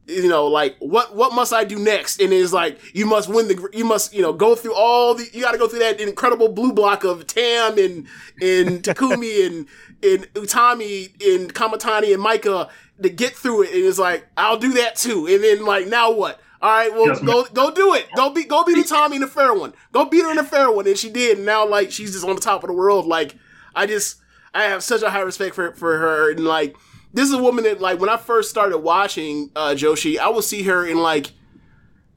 you 0.07 0.29
know, 0.29 0.47
like 0.47 0.77
what 0.79 1.15
what 1.15 1.33
must 1.33 1.51
I 1.51 1.65
do 1.65 1.77
next? 1.77 2.21
And 2.21 2.31
it's 2.31 2.53
like 2.53 2.79
you 2.95 3.05
must 3.05 3.27
win 3.27 3.47
the 3.49 3.69
you 3.73 3.83
must 3.83 4.13
you 4.13 4.21
know 4.21 4.31
go 4.31 4.55
through 4.55 4.73
all 4.73 5.13
the 5.13 5.27
you 5.33 5.41
got 5.41 5.51
to 5.51 5.57
go 5.57 5.67
through 5.67 5.79
that 5.79 5.99
incredible 5.99 6.47
blue 6.49 6.71
block 6.71 7.03
of 7.03 7.27
Tam 7.27 7.77
and 7.77 8.07
and 8.41 8.83
Takumi 8.83 9.45
and 9.45 9.67
and 10.01 10.33
Utami 10.33 11.11
and 11.35 11.53
Kamitani 11.53 12.13
and 12.13 12.23
Maika 12.23 12.69
to 13.01 13.09
get 13.09 13.35
through 13.35 13.63
it. 13.63 13.73
And 13.73 13.83
it's 13.83 13.99
like 13.99 14.27
I'll 14.37 14.57
do 14.57 14.73
that 14.73 14.95
too. 14.95 15.27
And 15.27 15.43
then 15.43 15.65
like 15.65 15.87
now 15.87 16.11
what? 16.11 16.39
All 16.61 16.71
right, 16.71 16.91
well 16.91 17.07
Yes, 17.07 17.21
go 17.21 17.45
go 17.53 17.69
do 17.69 17.93
it. 17.93 18.07
Go 18.15 18.29
be 18.29 18.45
go 18.45 18.63
beat 18.63 18.77
Utami 18.77 19.15
in 19.15 19.21
the 19.21 19.27
fair 19.27 19.53
one. 19.53 19.73
Go 19.91 20.05
beat 20.05 20.23
her 20.23 20.31
in 20.31 20.37
the 20.37 20.43
fair 20.43 20.71
one, 20.71 20.87
and 20.87 20.97
she 20.97 21.09
did. 21.09 21.37
And 21.37 21.45
now 21.45 21.67
like 21.67 21.91
she's 21.91 22.13
just 22.13 22.25
on 22.25 22.35
the 22.35 22.41
top 22.41 22.63
of 22.63 22.69
the 22.69 22.73
world. 22.73 23.05
Like 23.05 23.35
I 23.75 23.85
just 23.85 24.21
I 24.53 24.63
have 24.63 24.83
such 24.83 25.01
a 25.01 25.09
high 25.09 25.21
respect 25.21 25.53
for 25.53 25.73
for 25.73 25.97
her 25.97 26.31
and 26.31 26.39
like 26.39 26.75
this 27.13 27.27
is 27.27 27.33
a 27.33 27.41
woman 27.41 27.63
that 27.63 27.81
like 27.81 27.99
when 27.99 28.09
I 28.09 28.17
first 28.17 28.49
started 28.49 28.79
watching 28.79 29.51
uh 29.55 29.69
Joshi, 29.69 30.17
I 30.17 30.29
would 30.29 30.43
see 30.43 30.63
her 30.63 30.85
in 30.85 30.97
like 30.97 31.31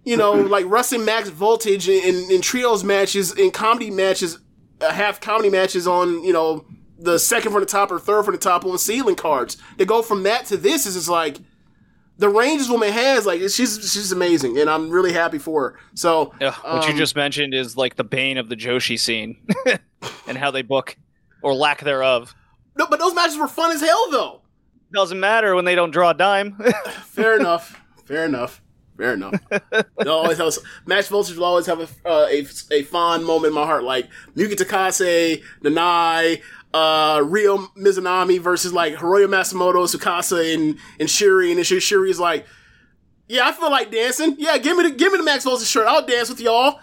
you 0.04 0.16
know, 0.16 0.32
like 0.40 0.66
Russ 0.66 0.92
and 0.92 1.04
max 1.04 1.28
voltage 1.28 1.88
in, 1.88 2.02
in, 2.02 2.30
in 2.30 2.40
trios 2.40 2.84
matches, 2.84 3.32
in 3.32 3.50
comedy 3.50 3.90
matches, 3.90 4.38
uh, 4.80 4.90
half 4.90 5.20
comedy 5.20 5.50
matches 5.50 5.86
on, 5.86 6.22
you 6.24 6.32
know, 6.32 6.64
the 6.98 7.18
second 7.18 7.52
from 7.52 7.60
the 7.60 7.66
top 7.66 7.90
or 7.90 7.98
third 7.98 8.24
from 8.24 8.34
the 8.34 8.40
top 8.40 8.64
on 8.64 8.76
ceiling 8.78 9.16
cards. 9.16 9.56
To 9.78 9.84
go 9.84 10.02
from 10.02 10.24
that 10.24 10.46
to 10.46 10.56
this 10.56 10.86
is 10.86 10.94
just 10.94 11.08
like 11.08 11.38
the 12.18 12.28
range 12.28 12.60
this 12.60 12.70
woman 12.70 12.92
has. 12.92 13.24
Like 13.24 13.40
she's 13.40 13.90
she's 13.90 14.12
amazing, 14.12 14.58
and 14.58 14.68
I'm 14.68 14.90
really 14.90 15.12
happy 15.12 15.38
for 15.38 15.70
her. 15.70 15.78
So 15.94 16.34
Yeah, 16.40 16.54
what 16.62 16.84
you 16.84 16.92
um, 16.92 16.98
just 16.98 17.16
mentioned 17.16 17.54
is 17.54 17.76
like 17.76 17.96
the 17.96 18.04
bane 18.04 18.36
of 18.36 18.50
the 18.50 18.56
Joshi 18.56 18.98
scene 18.98 19.38
and 20.26 20.36
how 20.36 20.50
they 20.50 20.62
book 20.62 20.96
or 21.42 21.54
lack 21.54 21.80
thereof. 21.80 22.34
no, 22.76 22.86
but 22.86 22.98
those 22.98 23.14
matches 23.14 23.38
were 23.38 23.48
fun 23.48 23.72
as 23.72 23.80
hell 23.80 24.10
though. 24.10 24.42
Doesn't 24.92 25.20
matter 25.20 25.54
when 25.54 25.64
they 25.64 25.74
don't 25.74 25.90
draw 25.90 26.10
a 26.10 26.14
dime. 26.14 26.52
Fair 27.04 27.38
enough. 27.38 27.80
Fair 28.04 28.24
enough. 28.24 28.60
Fair 28.96 29.14
enough. 29.14 29.34
They'll 29.98 30.12
always 30.12 30.38
have 30.38 30.52
match 30.86 31.08
voltage 31.08 31.36
will 31.36 31.44
always 31.44 31.66
have 31.66 31.80
a, 31.80 32.08
uh, 32.08 32.26
a 32.28 32.46
a 32.70 32.82
fond 32.82 33.24
moment 33.24 33.52
in 33.52 33.54
my 33.54 33.64
heart, 33.64 33.82
like 33.84 34.08
Yuki 34.34 34.56
Takase, 34.56 35.42
Nanae, 35.62 36.42
uh, 36.74 37.22
Rio 37.24 37.58
Mizunami 37.78 38.38
versus 38.38 38.72
like 38.72 38.96
Hiroyo 38.96 39.26
Matsumoto, 39.26 39.86
Tsukasa, 39.86 40.54
and 40.54 40.76
and 40.98 41.08
Shuri, 41.08 41.50
and 41.52 41.64
Shuri- 41.64 41.80
Shuri's 41.80 42.20
like, 42.20 42.46
yeah, 43.28 43.46
I 43.48 43.52
feel 43.52 43.70
like 43.70 43.90
dancing. 43.90 44.34
Yeah, 44.38 44.58
give 44.58 44.76
me 44.76 44.88
the 44.88 44.90
give 44.94 45.12
me 45.12 45.18
the 45.18 45.24
Max 45.24 45.44
Voltage 45.44 45.66
shirt. 45.68 45.86
I'll 45.86 46.04
dance 46.04 46.28
with 46.28 46.40
y'all. 46.40 46.80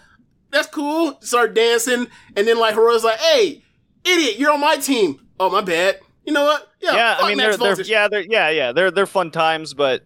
That's 0.50 0.68
cool. 0.70 1.20
Start 1.22 1.54
dancing, 1.54 2.08
and 2.36 2.48
then 2.48 2.58
like 2.58 2.74
Hiroyo's 2.74 3.04
like, 3.04 3.20
hey, 3.20 3.64
idiot, 4.04 4.40
you're 4.40 4.52
on 4.52 4.62
my 4.62 4.78
team. 4.78 5.20
Oh 5.40 5.50
my 5.52 5.62
bad. 5.62 6.00
You 6.28 6.34
know 6.34 6.44
what? 6.44 6.68
Yeah, 6.82 6.94
yeah, 6.94 7.18
I 7.20 7.30
mean 7.30 7.38
they're, 7.38 7.56
they're 7.56 7.82
yeah 7.84 8.08
they're 8.10 8.20
yeah 8.22 8.49
yeah 8.49 8.72
they're 8.74 8.91
they're 8.91 9.06
fun 9.06 9.32
times, 9.32 9.74
but 9.74 10.04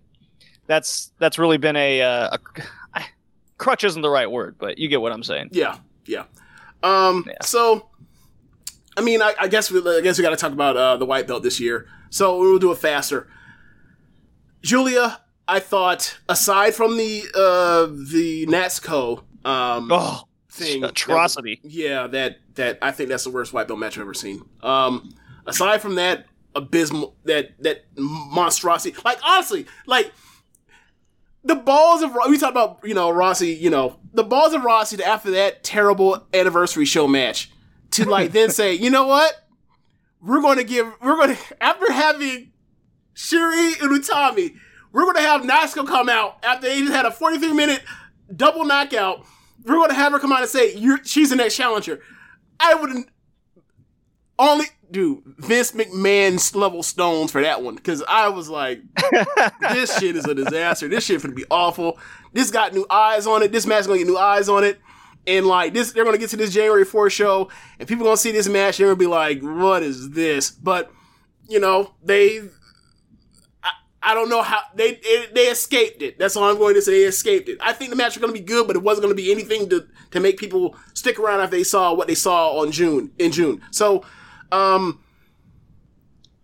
that's 0.68 1.12
that's 1.18 1.40
really 1.40 1.58
been 1.58 1.76
a, 1.76 2.02
uh, 2.02 2.38
a 2.96 3.02
crutch 3.58 3.84
isn't 3.84 4.02
the 4.04 4.10
right 4.10 4.30
word, 4.32 4.56
but 4.60 4.78
you 4.78 4.88
get 4.88 5.02
what 5.02 5.12
I'm 5.12 5.24
saying. 5.24 5.50
Yeah, 5.52 5.78
yeah. 6.06 6.26
Um, 6.84 7.26
so, 7.42 7.90
I 8.98 9.02
mean, 9.02 9.22
I, 9.22 9.34
I 9.40 9.48
guess 9.48 9.70
we, 9.72 9.80
I 9.80 10.02
guess 10.02 10.18
we 10.18 10.22
got 10.24 10.30
to 10.30 10.36
talk 10.36 10.52
about 10.52 10.78
uh, 10.78 10.98
the 10.98 11.06
white 11.06 11.28
belt 11.28 11.42
this 11.44 11.60
year. 11.60 11.88
So 12.12 12.40
we'll 12.40 12.60
do 12.60 12.72
it 12.72 12.78
faster. 12.78 13.28
Giulia, 14.64 15.22
I 15.48 15.60
thought, 15.60 16.20
aside 16.30 16.76
from 16.76 16.98
the 16.98 17.24
uh, 17.36 17.88
the 18.12 18.46
Natsuko 18.48 19.24
um, 19.44 19.90
Oh, 19.92 20.24
thing, 20.50 20.84
atrocity. 20.84 21.60
that- 21.64 21.72
yeah, 21.72 22.08
that 22.08 22.38
that 22.56 22.78
I 22.82 22.92
think 22.92 23.10
that's 23.10 23.24
the 23.24 23.32
worst 23.32 23.54
white 23.54 23.68
belt 23.68 23.80
match 23.80 23.98
I've 23.98 24.02
ever 24.04 24.14
seen. 24.14 24.44
Um, 24.62 25.14
aside 25.46 25.82
from 25.82 25.96
that 25.96 26.26
abysmal, 26.56 27.16
that 27.26 27.52
that 27.64 27.86
monstrosity, 27.98 28.96
like 29.04 29.20
honestly, 29.24 29.66
like 29.86 30.12
the 31.44 31.56
balls 31.56 32.04
of 32.04 32.16
we 32.30 32.38
talked 32.38 32.52
about 32.52 32.80
you 32.84 32.94
know 32.94 33.10
Rossy, 33.10 33.60
you 33.60 33.70
know 33.70 34.00
the 34.14 34.24
balls 34.24 34.54
of 34.54 34.62
Rossy 34.62 34.98
to 34.98 35.06
after 35.06 35.32
that 35.32 35.64
terrible 35.64 36.26
anniversary 36.34 36.86
show 36.86 37.08
match 37.08 37.52
to 37.92 38.10
like 38.10 38.32
then 38.32 38.50
say, 38.52 38.74
you 38.74 38.90
know 38.90 39.08
what, 39.08 39.48
we're 40.22 40.42
going 40.42 40.58
to 40.58 40.64
give 40.64 40.92
we're 41.02 41.16
going 41.16 41.36
to 41.36 41.64
after 41.64 41.92
having 41.92 42.52
Shuri 43.14 43.74
and 43.82 43.92
Utami, 43.92 44.56
we're 44.92 45.04
going 45.04 45.16
to 45.16 45.22
have 45.22 45.42
Natsuko 45.42 45.88
come 45.88 46.10
out 46.10 46.44
after 46.44 46.68
they 46.68 46.80
just 46.80 46.94
had 46.94 47.06
a 47.06 47.12
43 47.12 47.54
minute 47.54 47.82
double 48.36 48.66
knockout. 48.66 49.26
We're 49.64 49.76
going 49.76 49.90
to 49.90 49.96
have 49.96 50.12
her 50.12 50.20
come 50.20 50.32
out 50.32 50.42
and 50.42 50.50
say, 50.50 50.76
"You're 50.76 51.04
she's 51.04 51.30
the 51.30 51.36
next 51.36 51.56
challenger." 51.56 52.02
I 52.60 52.76
wouldn't 52.76 53.10
only 54.50 54.66
do 54.90 55.24
Vince 55.26 55.72
McMahon's 55.72 56.56
level 56.56 56.84
stones 56.84 57.32
for 57.32 57.42
that 57.42 57.62
one 57.62 57.76
because 57.76 58.04
I 58.08 58.30
was 58.30 58.50
like, 58.50 58.82
this 59.62 59.98
shit 59.98 60.16
is 60.16 60.26
a 60.26 60.36
disaster. 60.36 60.88
This 60.88 61.06
shit 61.06 61.22
gonna 61.22 61.34
be 61.34 61.46
awful. 61.50 61.98
This 62.34 62.52
got 62.52 62.74
new 62.74 62.86
eyes 62.90 63.28
on 63.28 63.44
it. 63.44 63.52
This 63.52 63.66
match 63.66 63.86
gonna 63.86 64.00
get 64.00 64.08
new 64.08 64.18
eyes 64.18 64.50
on 64.50 64.64
it. 64.64 64.80
And 65.28 65.46
like 65.46 65.74
this, 65.74 65.92
they're 65.92 66.04
gonna 66.04 66.18
get 66.18 66.32
to 66.32 66.38
this 66.38 66.54
January 66.54 66.86
4th 66.86 67.12
show, 67.12 67.50
and 67.80 67.88
people 67.88 68.04
gonna 68.04 68.18
see 68.18 68.32
this 68.32 68.48
match. 68.48 68.78
They're 68.78 68.88
gonna 68.88 68.96
be 68.96 69.06
like, 69.06 69.42
"What 69.42 69.84
is 69.84 70.10
this?" 70.10 70.50
But 70.50 70.92
you 71.48 71.60
know, 71.60 71.94
they, 72.04 72.40
I, 73.64 73.70
I 74.02 74.14
don't 74.16 74.30
know 74.30 74.42
how 74.42 74.62
they, 74.74 74.96
they 74.96 75.28
they 75.34 75.44
escaped 75.44 76.02
it. 76.02 76.18
That's 76.18 76.36
all 76.36 76.46
I'm 76.46 76.58
going 76.58 76.74
to 76.74 76.82
say. 76.82 77.04
They 77.04 77.08
escaped 77.08 77.50
it. 77.50 77.60
I 77.62 77.74
think 77.74 77.92
the 77.92 77.96
match 77.96 78.16
was 78.16 78.22
gonna 78.22 78.34
be 78.34 78.40
good, 78.40 78.66
but 78.66 78.76
it 78.76 78.82
wasn't 78.82 79.04
gonna 79.04 79.14
be 79.16 79.32
anything 79.32 79.70
to 79.70 79.86
to 80.10 80.20
make 80.20 80.38
people 80.38 80.76
stick 80.96 81.20
around 81.20 81.42
if 81.42 81.52
they 81.52 81.64
saw 81.64 81.94
what 81.94 82.08
they 82.08 82.16
saw 82.16 82.60
on 82.60 82.72
June 82.72 83.12
in 83.20 83.32
June. 83.32 83.62
So, 83.70 84.04
um, 84.52 85.00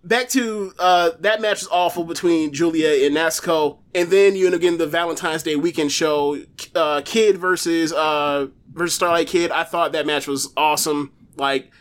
back 0.04 0.30
to 0.30 0.74
uh, 0.80 1.12
that 1.20 1.42
match 1.42 1.60
was 1.62 1.68
awful 1.72 2.04
between 2.04 2.54
Giulia 2.54 3.06
and 3.06 3.16
Natsuko, 3.16 3.80
and 3.94 4.10
then 4.10 4.36
you 4.36 4.46
end 4.46 4.56
up 4.56 4.62
getting 4.62 4.78
the 4.78 4.88
Valentine's 4.88 5.44
Day 5.44 5.56
weekend 5.56 5.92
show, 5.92 6.42
uh, 6.76 7.02
Kid 7.04 7.38
versus 7.38 7.92
uh, 7.94 8.48
versus 8.74 8.96
Starlight 8.96 9.28
Kid. 9.28 9.52
I 9.52 9.64
thought 9.64 9.92
that 9.94 10.06
match 10.06 10.28
was 10.28 10.52
awesome. 10.56 11.12
Like, 11.36 11.72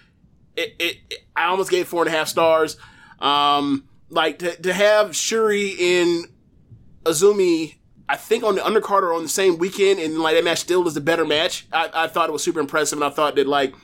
it, 0.57 0.75
it, 0.79 0.97
it- 1.11 1.19
I 1.37 1.47
almost 1.49 1.71
gave 1.71 1.87
four 1.87 2.03
and 2.03 2.09
a 2.09 2.17
half 2.17 2.29
stars. 2.29 2.79
Um, 3.21 3.87
like 4.09 4.39
to 4.39 4.57
to 4.63 4.73
have 4.73 5.15
Shuri 5.15 5.77
and 5.99 6.27
Azumi. 7.05 7.75
I 8.09 8.17
think 8.17 8.45
on 8.45 8.55
the 8.55 8.61
undercard 8.61 9.03
or 9.03 9.13
on 9.13 9.23
the 9.25 9.29
same 9.29 9.59
weekend, 9.59 9.99
and 10.01 10.19
like 10.19 10.35
that 10.37 10.45
match 10.45 10.61
still 10.61 10.87
is 10.87 10.95
the 10.95 11.01
better 11.01 11.25
match. 11.27 11.67
I, 11.73 11.91
I 11.93 12.07
thought 12.07 12.29
it 12.29 12.33
was 12.33 12.43
super 12.43 12.61
impressive, 12.61 12.97
and 12.99 13.05
I 13.05 13.11
thought 13.11 13.35
that 13.37 13.47
like 13.49 13.75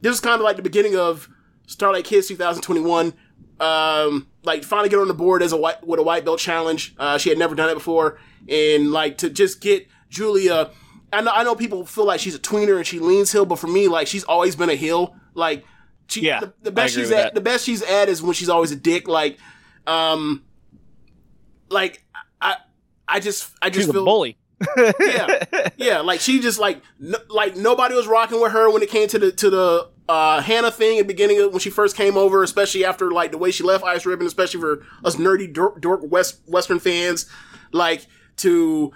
this 0.00 0.10
was 0.10 0.20
kind 0.20 0.36
of 0.36 0.40
like 0.42 0.56
the 0.56 0.62
beginning 0.62 0.96
of 0.96 1.28
Starlight 1.72 2.04
Kids 2.04 2.28
2021. 2.28 3.14
Um, 3.60 4.28
like 4.42 4.64
finally 4.64 4.88
get 4.88 4.98
on 4.98 5.08
the 5.08 5.14
board 5.14 5.42
as 5.42 5.52
a 5.52 5.56
white 5.56 5.86
with 5.86 6.00
a 6.00 6.02
white 6.02 6.24
belt 6.24 6.38
challenge. 6.40 6.94
Uh, 6.98 7.16
she 7.18 7.28
had 7.28 7.38
never 7.38 7.54
done 7.54 7.70
it 7.70 7.74
before, 7.74 8.18
and 8.48 8.90
like 8.92 9.18
to 9.18 9.30
just 9.30 9.60
get 9.60 9.86
Giulia. 10.08 10.70
I 11.12 11.20
know 11.20 11.30
I 11.32 11.44
know 11.44 11.54
people 11.54 11.84
feel 11.86 12.04
like 12.04 12.20
she's 12.20 12.34
a 12.34 12.38
tweener 12.38 12.76
and 12.76 12.86
she 12.86 12.98
leans 12.98 13.30
hill, 13.32 13.46
but 13.46 13.58
for 13.58 13.68
me, 13.68 13.88
like 13.88 14.06
she's 14.06 14.24
always 14.24 14.56
been 14.56 14.70
a 14.70 14.74
hill. 14.74 15.14
Like 15.34 15.64
she, 16.08 16.22
Yeah, 16.22 16.40
the, 16.40 16.52
the 16.62 16.72
best 16.72 16.94
she's 16.94 17.10
at, 17.10 17.16
that. 17.22 17.34
the 17.34 17.40
best 17.40 17.64
she's 17.64 17.82
at 17.82 18.08
is 18.08 18.22
when 18.22 18.32
she's 18.34 18.48
always 18.48 18.72
a 18.72 18.76
dick. 18.76 19.06
Like, 19.06 19.38
um, 19.86 20.42
like 21.68 22.04
I, 22.40 22.56
I 23.06 23.20
just, 23.20 23.50
I 23.62 23.70
just 23.70 23.82
She's 23.82 23.88
a 23.90 23.92
feel 23.92 24.04
bully. 24.04 24.38
yeah, 25.00 25.44
yeah. 25.76 26.00
Like 26.00 26.20
she 26.20 26.40
just 26.40 26.58
like 26.58 26.82
no, 26.98 27.18
like 27.28 27.56
nobody 27.56 27.94
was 27.94 28.06
rocking 28.06 28.40
with 28.40 28.52
her 28.52 28.70
when 28.72 28.82
it 28.82 28.90
came 28.90 29.06
to 29.08 29.18
the 29.18 29.32
to 29.32 29.50
the 29.50 29.88
uh, 30.08 30.40
Hana 30.40 30.70
thing 30.70 30.98
at 30.98 31.02
the 31.02 31.12
beginning 31.12 31.40
of 31.40 31.52
when 31.52 31.60
she 31.60 31.70
first 31.70 31.96
came 31.96 32.16
over, 32.16 32.42
especially 32.42 32.84
after 32.84 33.10
like 33.10 33.30
the 33.30 33.38
way 33.38 33.50
she 33.50 33.62
left 33.62 33.84
Ice 33.84 34.04
Ribbon, 34.04 34.26
especially 34.26 34.60
for 34.60 34.84
us 35.04 35.16
nerdy 35.16 35.52
dork, 35.52 35.80
dork 35.80 36.00
West 36.04 36.40
Western 36.46 36.78
fans. 36.78 37.26
Like 37.72 38.06
to 38.38 38.92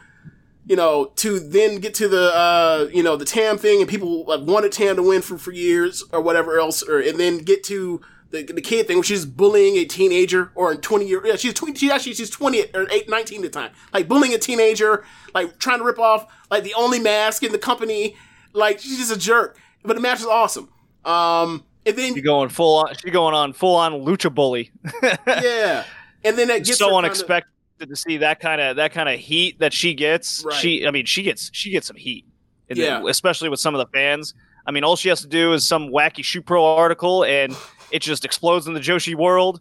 you 0.66 0.76
know 0.76 1.12
to 1.16 1.38
then 1.38 1.78
get 1.78 1.94
to 1.94 2.08
the 2.08 2.34
uh, 2.34 2.88
you 2.92 3.02
know 3.02 3.16
the 3.16 3.24
Tam 3.24 3.56
thing 3.56 3.80
and 3.80 3.88
people 3.88 4.24
like 4.24 4.40
wanted 4.42 4.72
Tam 4.72 4.96
to 4.96 5.02
win 5.02 5.22
for 5.22 5.38
for 5.38 5.52
years 5.52 6.04
or 6.12 6.20
whatever 6.20 6.58
else, 6.58 6.82
or 6.82 6.98
and 6.98 7.18
then 7.18 7.38
get 7.38 7.64
to. 7.64 8.00
The, 8.30 8.42
the 8.42 8.60
kid 8.60 8.88
thing, 8.88 8.96
where 8.96 9.04
she's 9.04 9.24
bullying 9.24 9.76
a 9.76 9.84
teenager 9.84 10.50
or 10.56 10.72
a 10.72 10.76
20 10.76 11.06
year, 11.06 11.24
yeah, 11.24 11.36
she's 11.36 11.54
20, 11.54 11.76
she 11.76 11.92
actually, 11.92 12.12
she's 12.12 12.28
20 12.28 12.74
or 12.74 12.88
8, 12.90 13.08
19 13.08 13.44
at 13.44 13.52
the 13.52 13.60
time. 13.60 13.70
Like 13.94 14.08
bullying 14.08 14.34
a 14.34 14.38
teenager, 14.38 15.04
like 15.32 15.60
trying 15.60 15.78
to 15.78 15.84
rip 15.84 16.00
off, 16.00 16.26
like 16.50 16.64
the 16.64 16.74
only 16.74 16.98
mask 16.98 17.44
in 17.44 17.52
the 17.52 17.58
company. 17.58 18.16
Like 18.52 18.80
she's 18.80 18.98
just 18.98 19.14
a 19.14 19.18
jerk. 19.18 19.56
But 19.84 19.94
the 19.94 20.02
match 20.02 20.18
is 20.18 20.26
awesome. 20.26 20.68
Um, 21.06 21.64
and 21.86 21.96
then, 21.96 22.14
She 22.14 22.20
going 22.20 22.48
full 22.48 22.78
on. 22.78 22.94
She 22.96 23.10
going 23.10 23.34
on 23.34 23.52
full 23.52 23.76
on 23.76 23.92
lucha 23.92 24.34
bully. 24.34 24.70
yeah. 25.26 25.84
And 26.24 26.36
then 26.36 26.48
that 26.48 26.64
gets 26.64 26.78
so 26.78 26.86
kinda- 26.86 26.98
unexpected 26.98 27.48
to 27.88 27.94
see 27.96 28.16
that 28.18 28.40
kind 28.40 28.60
of 28.60 28.76
that 28.76 28.92
kind 28.92 29.08
of 29.08 29.18
heat 29.20 29.58
that 29.60 29.72
she 29.72 29.94
gets. 29.94 30.42
Right. 30.44 30.54
She, 30.56 30.86
I 30.86 30.90
mean, 30.90 31.06
she 31.06 31.22
gets 31.22 31.50
she 31.52 31.70
gets 31.70 31.86
some 31.86 31.96
heat. 31.96 32.24
And 32.68 32.76
Yeah. 32.78 32.98
then, 33.00 33.08
especially 33.08 33.48
with 33.48 33.60
some 33.60 33.74
of 33.74 33.78
the 33.78 33.86
fans. 33.92 34.34
I 34.66 34.72
mean, 34.72 34.82
all 34.82 34.96
she 34.96 35.08
has 35.10 35.20
to 35.20 35.28
do 35.28 35.52
is 35.52 35.64
some 35.66 35.88
wacky 35.90 36.24
shoe 36.24 36.42
pro 36.42 36.64
article, 36.64 37.22
and 37.24 37.56
it 37.92 38.00
just 38.02 38.24
explodes 38.24 38.66
in 38.66 38.74
the 38.74 38.80
Joshi 38.80 39.14
world. 39.14 39.60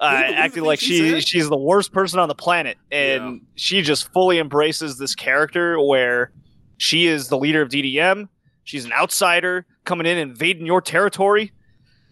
Uh, 0.00 0.10
Did 0.10 0.18
you 0.20 0.24
believe 0.26 0.38
acting 0.38 0.64
like 0.64 0.78
she 0.80 1.20
she's 1.20 1.48
the 1.50 1.56
worst 1.58 1.92
person 1.92 2.18
on 2.20 2.28
the 2.28 2.34
planet, 2.34 2.78
and 2.90 3.34
Yeah. 3.34 3.38
she 3.56 3.82
just 3.82 4.10
fully 4.14 4.38
embraces 4.38 4.96
this 4.96 5.14
character 5.14 5.78
where 5.82 6.30
she 6.78 7.08
is 7.08 7.28
the 7.28 7.36
leader 7.36 7.60
of 7.60 7.68
DDM. 7.68 8.28
She's 8.68 8.84
an 8.84 8.92
outsider 8.92 9.64
coming 9.86 10.06
in, 10.06 10.18
invading 10.18 10.66
your 10.66 10.82
territory. 10.82 11.52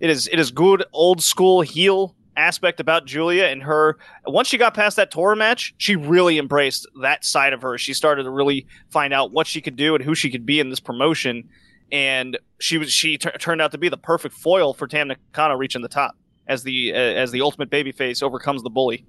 It 0.01 0.09
is 0.09 0.27
it 0.27 0.39
is 0.39 0.51
good 0.51 0.87
old 0.95 1.23
school 1.23 1.61
heel 1.61 2.17
aspect 2.35 2.81
about 2.81 3.05
Giulia 3.05 3.49
and 3.49 3.63
her. 3.63 3.99
Once 4.27 4.49
she 4.49 4.57
got 4.57 4.73
past 4.73 4.97
that 4.97 5.11
tour 5.11 5.37
match, 5.37 5.75
she 5.77 5.97
really 5.97 6.39
embraced 6.39 6.89
that 7.03 7.27
side 7.27 7.53
of 7.53 7.61
her. 7.61 7.77
She 7.77 7.93
started 7.93 8.23
to 8.23 8.31
really 8.31 8.67
find 8.89 9.13
out 9.13 9.33
what 9.33 9.47
she 9.47 9.61
could 9.61 9.77
do 9.77 9.95
and 9.95 10.03
who 10.03 10.15
she 10.15 10.31
could 10.31 10.47
be 10.47 10.59
in 10.59 10.71
this 10.71 10.81
promotion. 10.81 11.47
And 11.93 12.39
she 12.59 12.79
was 12.79 12.91
she 12.91 13.19
tur 13.19 13.33
turned 13.33 13.61
out 13.61 13.73
to 13.73 13.79
be 13.79 13.91
the 13.91 13.99
perfect 13.99 14.35
foil 14.35 14.73
for 14.73 14.87
Tam 14.87 15.09
Nakano 15.09 15.57
reaching 15.57 15.83
the 15.83 15.89
top 15.89 16.17
as 16.47 16.63
the 16.63 16.95
uh, 16.95 16.97
as 16.97 17.33
the 17.33 17.43
ultimate 17.43 17.69
babyface 17.69 18.23
overcomes 18.23 18.63
the 18.63 18.71
bully. 18.71 19.05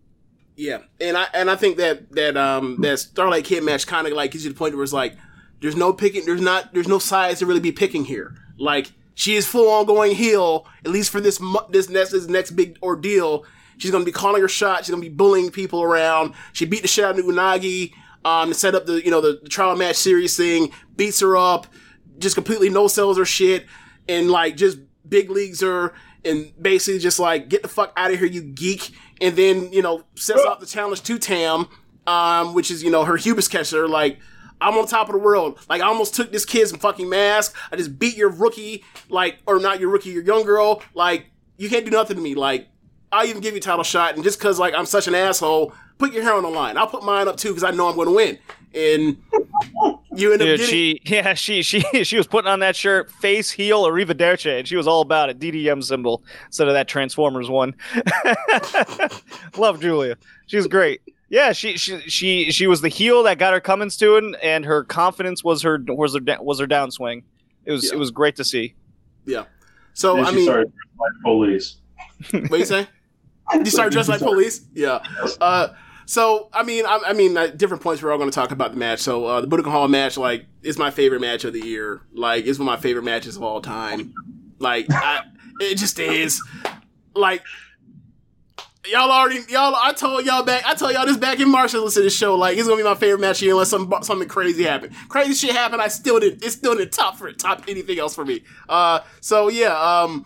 Yeah, 0.58 0.80
and 1.00 1.16
I 1.16 1.28
and 1.34 1.50
I 1.50 1.56
think 1.56 1.78
that 1.78 2.12
that 2.12 2.36
um 2.36 2.82
that 2.82 3.00
Starlight 3.00 3.46
Kid 3.46 3.64
match 3.64 3.88
kind 3.88 4.06
of 4.06 4.12
like 4.12 4.32
gives 4.32 4.44
you 4.44 4.52
the 4.52 4.58
point 4.58 4.76
where 4.76 4.84
it's 4.84 4.92
like 4.92 5.16
there's 5.62 5.76
no 5.76 5.94
picking, 5.94 6.26
there's 6.26 6.42
not 6.42 6.74
there's 6.74 6.88
no 6.88 7.00
sides 7.00 7.40
to 7.40 7.46
really 7.46 7.60
be 7.60 7.72
picking 7.72 8.06
here. 8.06 8.36
Like 8.58 8.92
she 9.16 9.36
is 9.36 9.48
full 9.48 9.70
on 9.70 9.86
going 9.86 10.16
heel 10.16 10.68
at 10.86 10.92
least 10.92 11.10
for 11.10 11.20
this 11.22 11.42
this 11.70 11.90
next 11.90 12.12
this 12.12 12.28
next 12.28 12.52
big 12.52 12.78
ordeal. 12.84 13.46
She's 13.78 13.92
gonna 13.92 14.06
be 14.06 14.12
calling 14.12 14.42
her 14.42 14.48
shot. 14.48 14.80
She's 14.80 14.90
gonna 14.90 15.02
be 15.02 15.10
bullying 15.10 15.52
people 15.52 15.82
around. 15.84 16.34
She 16.54 16.66
beat 16.66 16.82
the 16.82 16.88
shit 16.88 17.06
out 17.06 17.18
of 17.18 17.26
Unagi. 17.26 17.94
um, 18.26 18.50
to 18.50 18.54
set 18.56 18.76
up 18.76 18.86
the 18.86 19.04
you 19.04 19.12
know 19.12 19.22
the, 19.22 19.40
the 19.42 19.50
trial 19.50 19.76
match 19.76 19.96
series 19.96 20.36
thing. 20.36 20.72
Beats 20.96 21.20
her 21.22 21.38
up, 21.38 21.68
just 22.18 22.36
completely 22.36 22.70
no 22.70 22.88
sells 22.88 23.18
her 23.18 23.26
shit, 23.26 23.66
and 24.10 24.30
like 24.30 24.58
just 24.58 24.80
big 25.08 25.30
leagues 25.30 25.62
her, 25.62 25.94
and 26.26 26.52
basically 26.62 27.00
just 27.00 27.20
like 27.20 27.50
get 27.50 27.62
the 27.62 27.68
fuck 27.68 27.94
out 27.96 28.12
of 28.12 28.20
here, 28.20 28.28
you 28.28 28.42
geek. 28.42 28.92
And 29.22 29.36
then 29.36 29.72
you 29.72 29.82
know 29.82 30.04
sets 30.16 30.44
out 30.46 30.60
the 30.60 30.66
challenge 30.66 31.04
to 31.04 31.18
Tam, 31.18 31.68
um, 32.06 32.54
which 32.54 32.70
is 32.70 32.84
you 32.84 32.92
know 32.92 33.06
her 33.06 33.18
hubris 33.18 33.48
catcher, 33.48 33.88
like. 33.88 34.20
I'm 34.60 34.76
on 34.76 34.88
top 34.88 35.08
of 35.10 35.14
the 35.14 35.20
world. 35.20 35.60
Like 35.70 35.82
I 35.82 35.86
almost 35.88 36.16
took 36.16 36.32
this 36.32 36.46
kid's 36.46 36.72
fucking 36.76 37.10
mask. 37.10 37.56
I 37.72 37.76
just 37.76 37.98
beat 38.00 38.18
your 38.18 38.30
rookie, 38.30 38.84
like 39.10 39.38
or 39.46 39.60
not 39.60 39.80
your 39.80 39.90
rookie, 39.90 40.10
your 40.10 40.24
young 40.24 40.44
girl. 40.44 40.82
Like 40.94 41.28
you 41.58 41.70
can't 41.70 41.86
do 41.86 41.92
nothing 41.92 42.18
to 42.18 42.22
me. 42.22 42.36
Like 42.36 42.68
I'll 43.12 43.26
even 43.26 43.42
give 43.42 43.54
you 43.54 43.60
a 43.60 43.62
title 43.62 43.84
shot, 43.84 44.16
and 44.16 44.24
just 44.24 44.40
because 44.40 44.60
like 44.60 44.74
I'm 44.74 44.86
such 44.86 45.08
an 45.08 45.16
asshole, 45.16 45.74
put 45.98 46.14
your 46.14 46.24
hair 46.24 46.34
on 46.34 46.44
the 46.44 46.50
line. 46.50 46.78
I'll 46.78 46.88
put 46.88 47.04
mine 47.04 47.28
up 47.28 47.38
too 47.38 47.50
because 47.50 47.64
I 47.64 47.72
know 47.72 47.88
I'm 47.88 47.96
going 47.96 48.08
to 48.08 48.14
win. 48.14 48.38
And 48.74 49.18
you 50.14 50.34
end 50.34 50.42
up 50.42 50.48
Dude, 50.48 50.60
getting 50.60 50.66
she 50.66 51.02
yeah 51.06 51.34
she 51.34 51.62
she 51.62 51.82
she 52.04 52.18
was 52.18 52.28
putting 52.28 52.50
on 52.50 52.60
that 52.60 52.76
shirt 52.76 53.10
face 53.10 53.50
heel 53.50 53.86
arrivederci 53.86 54.60
and 54.60 54.68
she 54.68 54.76
was 54.76 54.88
all 54.88 55.02
about 55.02 55.30
it 55.30 55.40
DDM 55.40 55.84
symbol 55.84 56.22
instead 56.46 56.68
of 56.68 56.74
that 56.74 56.88
Transformers 56.88 57.50
one. 57.50 57.74
Love 59.58 59.80
Giulia, 59.80 60.18
she's 60.48 60.68
great. 60.68 61.02
Yeah, 61.30 61.52
she 61.52 61.78
she 61.78 62.00
she 62.02 62.52
she 62.52 62.68
was 62.68 62.82
the 62.82 62.88
heel 62.90 63.24
that 63.24 63.38
got 63.38 63.54
her 63.54 63.60
Cummins 63.60 63.98
to 63.98 64.16
it, 64.16 64.24
and 64.42 64.64
her 64.66 64.84
confidence 64.86 65.44
was 65.44 65.62
her 65.64 65.78
was 65.88 66.14
her 66.14 66.20
da- 66.22 66.42
was 66.42 66.60
her 66.60 66.68
downswing. 66.68 67.24
It 67.66 67.72
was 67.74 67.86
Yeah. 67.86 67.94
it 67.96 68.00
was 68.00 68.12
great 68.12 68.36
to 68.38 68.46
see. 68.46 68.76
yeah. 69.26 69.44
So 69.94 70.16
Then 70.16 70.26
I 70.26 70.30
she 70.30 70.36
mean, 70.38 70.46
started 70.46 70.72
like 71.00 71.12
police. 71.24 71.78
what 72.50 72.60
you 72.60 72.66
say? 72.66 72.88
You 73.54 73.66
start 73.66 73.92
dressed 73.92 74.10
like 74.10 74.20
police? 74.22 74.62
Yeah. 74.74 75.00
Uh, 75.42 75.70
so 76.06 76.50
I 76.54 76.64
mean, 76.64 76.86
I, 76.86 77.00
I 77.08 77.14
mean, 77.14 77.36
at 77.36 77.58
different 77.58 77.84
points 77.84 78.02
we're 78.02 78.12
all 78.12 78.18
going 78.18 78.30
to 78.30 78.36
talk 78.36 78.52
about 78.52 78.72
the 78.72 78.78
match. 78.78 79.00
So 79.00 79.26
uh, 79.26 79.42
the 79.42 79.48
Budokan 79.48 79.72
Hall 79.72 79.88
match, 79.88 80.16
like, 80.18 80.46
is 80.64 80.78
my 80.78 80.92
favorite 80.92 81.20
match 81.22 81.44
of 81.46 81.54
the 81.54 81.60
year. 81.66 82.02
Like, 82.14 82.46
it's 82.46 82.60
one 82.60 82.68
of 82.70 82.72
my 82.74 82.80
favorite 82.82 83.04
matches 83.04 83.36
of 83.38 83.44
all 83.44 83.60
time. 83.62 84.14
Like, 84.60 84.86
I, 84.90 85.22
it 85.60 85.76
just 85.76 85.98
is. 86.00 86.42
Like, 87.16 87.42
y'all 88.90 89.12
already, 89.12 89.42
y'all. 89.50 89.76
I 89.76 89.94
told 89.94 90.26
y'all 90.26 90.44
back. 90.44 90.66
I 90.66 90.76
told 90.76 90.94
y'all 90.94 91.06
this 91.06 91.18
back 91.18 91.40
in 91.40 91.50
March. 91.50 91.72
to 91.72 91.82
Listen 91.82 92.02
to 92.02 92.06
this 92.06 92.16
show. 92.16 92.36
Like, 92.36 92.58
it's 92.58 92.68
gonna 92.68 92.78
be 92.78 92.84
my 92.84 92.96
favorite 92.96 93.20
match 93.20 93.38
of 93.38 93.44
year 93.44 93.54
unless 93.54 93.70
some 93.70 93.94
something 94.02 94.28
crazy 94.28 94.64
happened. 94.64 94.96
Crazy 95.10 95.34
shit 95.34 95.56
happened. 95.56 95.82
I 95.82 95.88
still 95.88 96.20
didn't. 96.20 96.44
It's 96.44 96.56
still 96.56 96.76
didn't 96.76 96.94
top 96.94 97.18
for 97.18 97.32
top 97.34 97.64
anything 97.68 98.00
else 98.00 98.16
for 98.16 98.26
me. 98.26 98.44
Uh, 98.68 99.00
so 99.22 99.50
yeah. 99.50 99.74
Um 99.78 100.26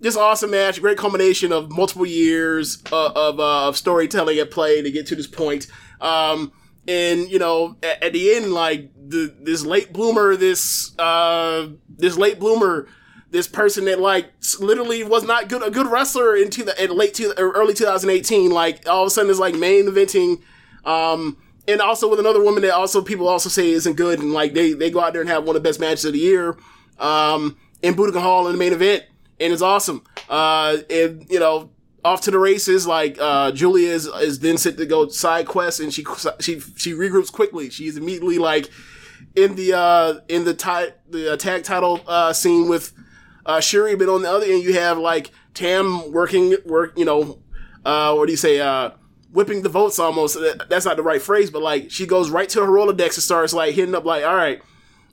just 0.00 0.16
awesome 0.16 0.50
match, 0.50 0.80
great 0.80 0.96
combination 0.96 1.52
of 1.52 1.70
multiple 1.72 2.06
years 2.06 2.82
uh, 2.92 3.10
of 3.14 3.40
uh, 3.40 3.68
of 3.68 3.76
storytelling 3.76 4.38
at 4.38 4.50
play 4.50 4.80
to 4.82 4.90
get 4.90 5.06
to 5.08 5.16
this 5.16 5.26
point. 5.26 5.66
Um, 6.00 6.52
and 6.86 7.28
you 7.30 7.38
know, 7.38 7.76
at, 7.82 8.02
at 8.02 8.12
the 8.12 8.34
end, 8.34 8.52
like 8.52 8.90
the 8.94 9.34
this 9.40 9.64
late 9.64 9.92
bloomer, 9.92 10.36
this 10.36 10.96
uh, 10.98 11.68
this 11.88 12.16
late 12.16 12.38
bloomer, 12.38 12.86
this 13.30 13.46
person 13.46 13.84
that 13.86 14.00
like 14.00 14.32
literally 14.58 15.04
was 15.04 15.24
not 15.24 15.48
good 15.48 15.62
a 15.62 15.70
good 15.70 15.86
wrestler 15.86 16.34
into 16.36 16.64
the 16.64 16.82
in 16.82 16.96
late 16.96 17.14
to 17.14 17.30
or 17.40 17.52
early 17.52 17.74
2018, 17.74 18.50
like 18.50 18.88
all 18.88 19.02
of 19.02 19.08
a 19.08 19.10
sudden 19.10 19.30
is 19.30 19.38
like 19.38 19.54
main 19.54 19.86
eventing. 19.86 20.40
Um, 20.84 21.36
and 21.66 21.82
also 21.82 22.08
with 22.08 22.18
another 22.18 22.42
woman 22.42 22.62
that 22.62 22.72
also 22.72 23.02
people 23.02 23.28
also 23.28 23.50
say 23.50 23.70
isn't 23.70 23.96
good, 23.96 24.20
and 24.20 24.32
like 24.32 24.54
they 24.54 24.72
they 24.72 24.90
go 24.90 25.00
out 25.00 25.12
there 25.12 25.20
and 25.20 25.30
have 25.30 25.44
one 25.44 25.54
of 25.54 25.62
the 25.62 25.68
best 25.68 25.80
matches 25.80 26.06
of 26.06 26.14
the 26.14 26.18
year. 26.18 26.56
Um, 26.98 27.56
in 27.82 27.94
Budokan 27.94 28.22
Hall 28.22 28.46
in 28.46 28.52
the 28.52 28.58
main 28.58 28.72
event, 28.72 29.04
and 29.38 29.52
it's 29.52 29.62
awesome. 29.62 30.02
Uh, 30.28 30.78
and 30.90 31.26
you 31.28 31.38
know, 31.38 31.70
off 32.04 32.22
to 32.22 32.30
the 32.30 32.38
races. 32.38 32.86
Like 32.86 33.18
uh, 33.20 33.52
Giulia 33.52 33.90
is, 33.90 34.06
is 34.06 34.40
then 34.40 34.56
set 34.56 34.78
to 34.78 34.86
go 34.86 35.08
side 35.08 35.46
quest, 35.46 35.80
and 35.80 35.92
she 35.92 36.04
she 36.40 36.60
she 36.60 36.92
regroups 36.92 37.30
quickly. 37.30 37.68
She's 37.70 37.96
immediately 37.96 38.38
like 38.38 38.70
in 39.36 39.54
the 39.54 39.74
uh 39.74 40.20
in 40.28 40.44
the 40.44 40.54
ti- 40.54 40.94
the 41.10 41.34
uh, 41.34 41.36
tag 41.36 41.64
title 41.64 42.00
uh 42.06 42.32
scene 42.32 42.68
with 42.68 42.92
uh 43.48 43.60
Shuri, 43.60 43.96
but 43.96 44.08
on 44.08 44.22
the 44.22 44.30
other 44.30 44.46
end 44.46 44.62
you 44.62 44.74
have 44.74 44.98
like 44.98 45.32
Tam 45.54 46.12
working 46.12 46.56
work. 46.64 46.96
You 46.96 47.04
know, 47.04 47.40
uh, 47.84 48.14
what 48.14 48.26
do 48.26 48.32
you 48.32 48.36
say? 48.36 48.60
Uh, 48.60 48.90
whipping 49.32 49.62
the 49.62 49.68
votes 49.68 49.98
almost. 49.98 50.36
That's 50.68 50.84
not 50.84 50.96
the 50.96 51.02
right 51.02 51.20
phrase, 51.20 51.50
but 51.50 51.62
like 51.62 51.90
she 51.90 52.06
goes 52.06 52.30
right 52.30 52.48
to 52.50 52.64
her 52.64 52.70
Rolodex 52.70 53.14
and 53.14 53.22
starts 53.22 53.52
like 53.52 53.74
hitting 53.74 53.94
up 53.94 54.04
like, 54.04 54.24
all 54.24 54.36
right. 54.36 54.62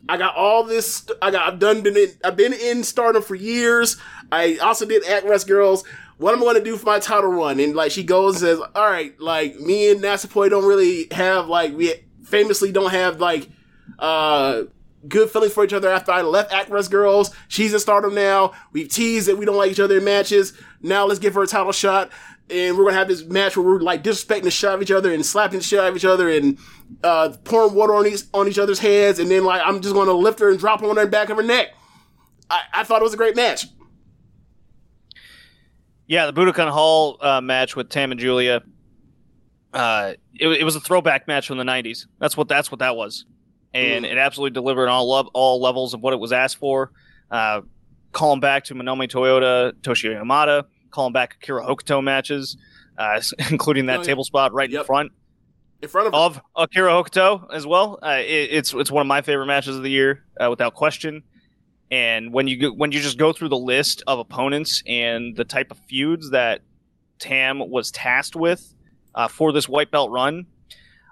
I 0.08 0.18
got 0.18 0.36
all 0.36 0.64
this. 0.64 1.08
I 1.20 1.32
got. 1.32 1.52
I've 1.52 1.58
done. 1.58 1.82
Been 1.82 1.98
in. 1.98 2.10
I've 2.24 2.38
been 2.38 2.54
in 2.54 2.84
Stardom 2.84 3.24
for 3.24 3.34
years. 3.34 3.98
I 4.32 4.58
also 4.58 4.86
did 4.86 5.04
Actwres 5.04 5.48
girl'Z. 5.48 5.84
What 6.18 6.34
am 6.34 6.40
I'm 6.40 6.44
going 6.44 6.56
to 6.58 6.64
do 6.64 6.78
for 6.78 6.86
my 6.86 7.00
title 7.00 7.32
run? 7.32 7.60
And 7.60 7.76
like 7.76 7.92
she 7.92 8.04
goes 8.04 8.36
and 8.36 8.42
says, 8.42 8.60
"All 8.76 8.88
right, 8.88 9.20
like 9.20 9.60
me 9.60 9.90
and 9.90 10.02
Natsupoi 10.02 10.52
don't 10.52 10.66
really 10.66 11.08
have 11.12 11.48
like 11.48 11.76
we 11.76 11.96
famously 12.24 12.72
don't 12.72 12.92
have 12.92 13.20
like 13.20 13.50
uh 13.98 14.64
good 15.08 15.30
feelings 15.30 15.54
for 15.54 15.64
each 15.64 15.74
other 15.74 15.90
after 15.90 16.12
I 16.12 16.22
left 16.22 16.52
Actwres 16.52 16.90
girl'Z. 16.90 17.34
She's 17.48 17.74
in 17.74 17.80
Stardom 17.80 18.16
now. 18.16 18.54
We've 18.72 18.90
teased 18.90 19.28
that 19.28 19.38
we 19.38 19.46
don't 19.46 19.58
like 19.58 19.72
each 19.72 19.80
other 19.80 19.98
in 19.98 20.04
matches. 20.04 20.54
Now 20.82 21.06
let's 21.06 21.20
give 21.20 21.34
her 21.36 21.44
a 21.44 21.48
title 21.48 21.72
shot." 21.72 22.12
And 22.48 22.78
we're 22.78 22.86
gonna 22.86 22.98
have 22.98 23.08
this 23.08 23.24
match 23.26 23.58
where 23.58 23.66
we're 23.66 23.80
like 23.80 24.04
disrespecting 24.04 24.44
the 24.44 24.52
shit 24.52 24.70
out 24.70 24.76
of 24.76 24.82
each 24.84 24.92
other 24.92 25.12
and 25.12 25.26
slapping 25.26 25.58
the 25.58 25.66
shit 25.66 25.80
out 25.80 25.88
of 25.88 25.96
each 25.96 26.06
other 26.06 26.30
and 26.30 26.60
uh, 27.04 27.36
pouring 27.44 27.74
water 27.74 27.96
on 27.96 28.06
each 28.06 28.22
on 28.36 28.48
each 28.48 28.60
other's 28.60 28.78
heads, 28.78 29.18
and 29.18 29.32
then 29.32 29.44
like 29.44 29.62
I'm 29.66 29.82
just 29.82 29.96
gonna 29.96 30.14
lift 30.14 30.40
her 30.40 30.52
and 30.52 30.60
drop 30.60 30.82
her 30.82 30.88
on 30.88 30.96
the 30.96 31.08
back 31.08 31.30
of 31.30 31.38
her 31.38 31.44
neck. 31.44 31.70
I, 32.50 32.62
I 32.74 32.84
thought 32.84 33.02
it 33.02 33.04
was 33.04 33.16
a 33.16 33.18
great 33.18 33.36
match. 33.36 33.66
Yeah, 36.08 36.28
the 36.28 36.34
Budokan 36.34 36.70
Hall 36.70 37.18
uh, 37.20 37.42
match 37.42 37.76
with 37.76 37.90
Tam 37.90 38.12
and 38.12 38.20
Giulia. 38.20 38.62
Uh, 39.74 40.14
it, 40.36 40.48
it 40.48 40.64
was 40.64 40.76
a 40.76 40.80
throwback 40.80 41.28
match 41.28 41.48
from 41.48 41.58
the 41.58 41.64
'90s. 41.64 42.06
That's 42.20 42.38
what 42.38 42.48
that's 42.48 42.72
what 42.72 42.80
that 42.80 42.96
was, 42.96 43.26
and 43.76 44.06
it 44.06 44.18
absolutely 44.18 44.54
delivered 44.54 44.84
on 44.88 44.90
all 44.90 45.08
lo- 45.10 45.30
all 45.34 45.62
levels 45.62 45.94
of 45.94 46.02
what 46.02 46.14
it 46.14 46.20
was 46.20 46.32
asked 46.32 46.58
for. 46.58 46.92
Uh, 47.30 47.62
calling 48.12 48.40
back 48.40 48.64
to 48.66 48.76
Manami 48.76 49.10
Toyota, 49.10 49.74
Toshiyo 49.82 50.16
Yamada, 50.22 50.64
calling 50.92 51.14
back 51.14 51.36
Akira 51.42 51.66
Hokuto 51.66 52.04
matches, 52.04 52.56
uh, 52.98 53.22
including 53.52 53.88
that 53.88 53.98
Oh, 53.98 54.02
yeah. 54.02 54.06
table 54.08 54.24
spot 54.24 54.54
right 54.54 54.72
in 54.72 54.84
front 54.86 55.12
In 55.82 55.90
front 55.90 56.08
of 56.08 56.14
of 56.14 56.42
Akira 56.56 56.92
Hokuto 56.92 57.48
as 57.54 57.68
well. 57.68 58.00
Uh, 58.02 58.20
it, 58.22 58.50
it's 58.52 58.74
it's 58.74 58.90
one 58.92 59.02
of 59.02 59.08
my 59.08 59.22
favorite 59.22 59.48
matches 59.48 59.76
of 59.76 59.84
the 59.84 59.92
year, 59.92 60.24
uh, 60.40 60.50
without 60.50 60.74
question. 60.74 61.24
And 61.92 62.34
when 62.34 62.48
you 62.48 62.58
go, 62.58 62.70
when 62.72 62.92
you 62.92 63.00
just 63.00 63.18
go 63.18 63.32
through 63.34 63.50
the 63.50 63.58
list 63.58 64.02
of 64.08 64.18
opponents 64.20 64.82
and 64.88 65.36
the 65.36 65.44
type 65.46 65.70
of 65.72 65.78
feuds 65.88 66.32
that 66.32 66.62
Tam 67.20 67.60
was 67.70 67.92
tasked 67.92 68.36
with 68.36 68.74
uh, 69.14 69.28
for 69.28 69.52
this 69.52 69.70
white 69.70 69.92
belt 69.92 70.10
run, 70.10 70.46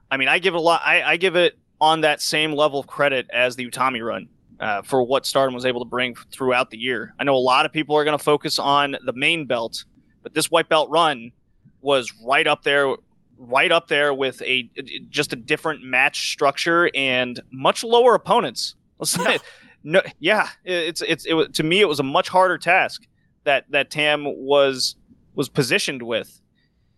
I 0.09 0.17
mean, 0.17 0.27
I 0.29 0.39
give 0.39 0.53
it 0.55 0.57
a 0.57 0.61
lot. 0.61 0.81
I, 0.83 1.03
I 1.03 1.17
give 1.17 1.35
it 1.35 1.57
on 1.83 1.99
that 1.99 2.21
same 2.21 2.53
level 2.53 2.79
of 2.79 2.87
credit 2.87 3.29
as 3.33 3.57
the 3.57 3.69
Utami 3.69 4.01
run 4.01 4.29
uh, 4.61 4.81
for 4.83 5.03
what 5.03 5.25
Stardom 5.25 5.53
was 5.53 5.65
able 5.65 5.81
to 5.81 5.85
bring 5.85 6.15
throughout 6.31 6.69
the 6.69 6.77
year. 6.77 7.13
I 7.19 7.25
know 7.25 7.35
a 7.35 7.37
lot 7.37 7.65
of 7.65 7.73
people 7.73 7.97
are 7.97 8.05
going 8.05 8.17
to 8.17 8.23
focus 8.23 8.57
on 8.57 8.95
the 9.05 9.11
main 9.11 9.45
belt, 9.45 9.83
but 10.21 10.33
this 10.33 10.49
white 10.49 10.69
belt 10.69 10.89
run 10.89 11.33
was 11.81 12.13
right 12.25 12.47
up 12.47 12.63
there 12.63 12.95
right 13.37 13.73
up 13.73 13.89
there 13.89 14.13
with 14.13 14.41
a 14.43 14.69
just 15.09 15.33
a 15.33 15.35
different 15.35 15.83
match 15.83 16.31
structure 16.31 16.89
and 16.95 17.41
much 17.51 17.83
lower 17.83 18.15
opponents. 18.15 18.75
Let's 18.97 19.11
say, 19.23 19.39
no, 19.83 20.01
yeah, 20.19 20.47
it's 20.63 21.01
it's 21.01 21.25
it 21.25 21.33
was, 21.33 21.49
to 21.49 21.63
me 21.63 21.81
it 21.81 21.89
was 21.89 21.99
a 21.99 22.03
much 22.03 22.29
harder 22.29 22.57
task 22.57 23.05
that 23.43 23.65
that 23.71 23.91
Tam 23.91 24.23
was 24.23 24.95
was 25.35 25.49
positioned 25.49 26.01
with, 26.01 26.39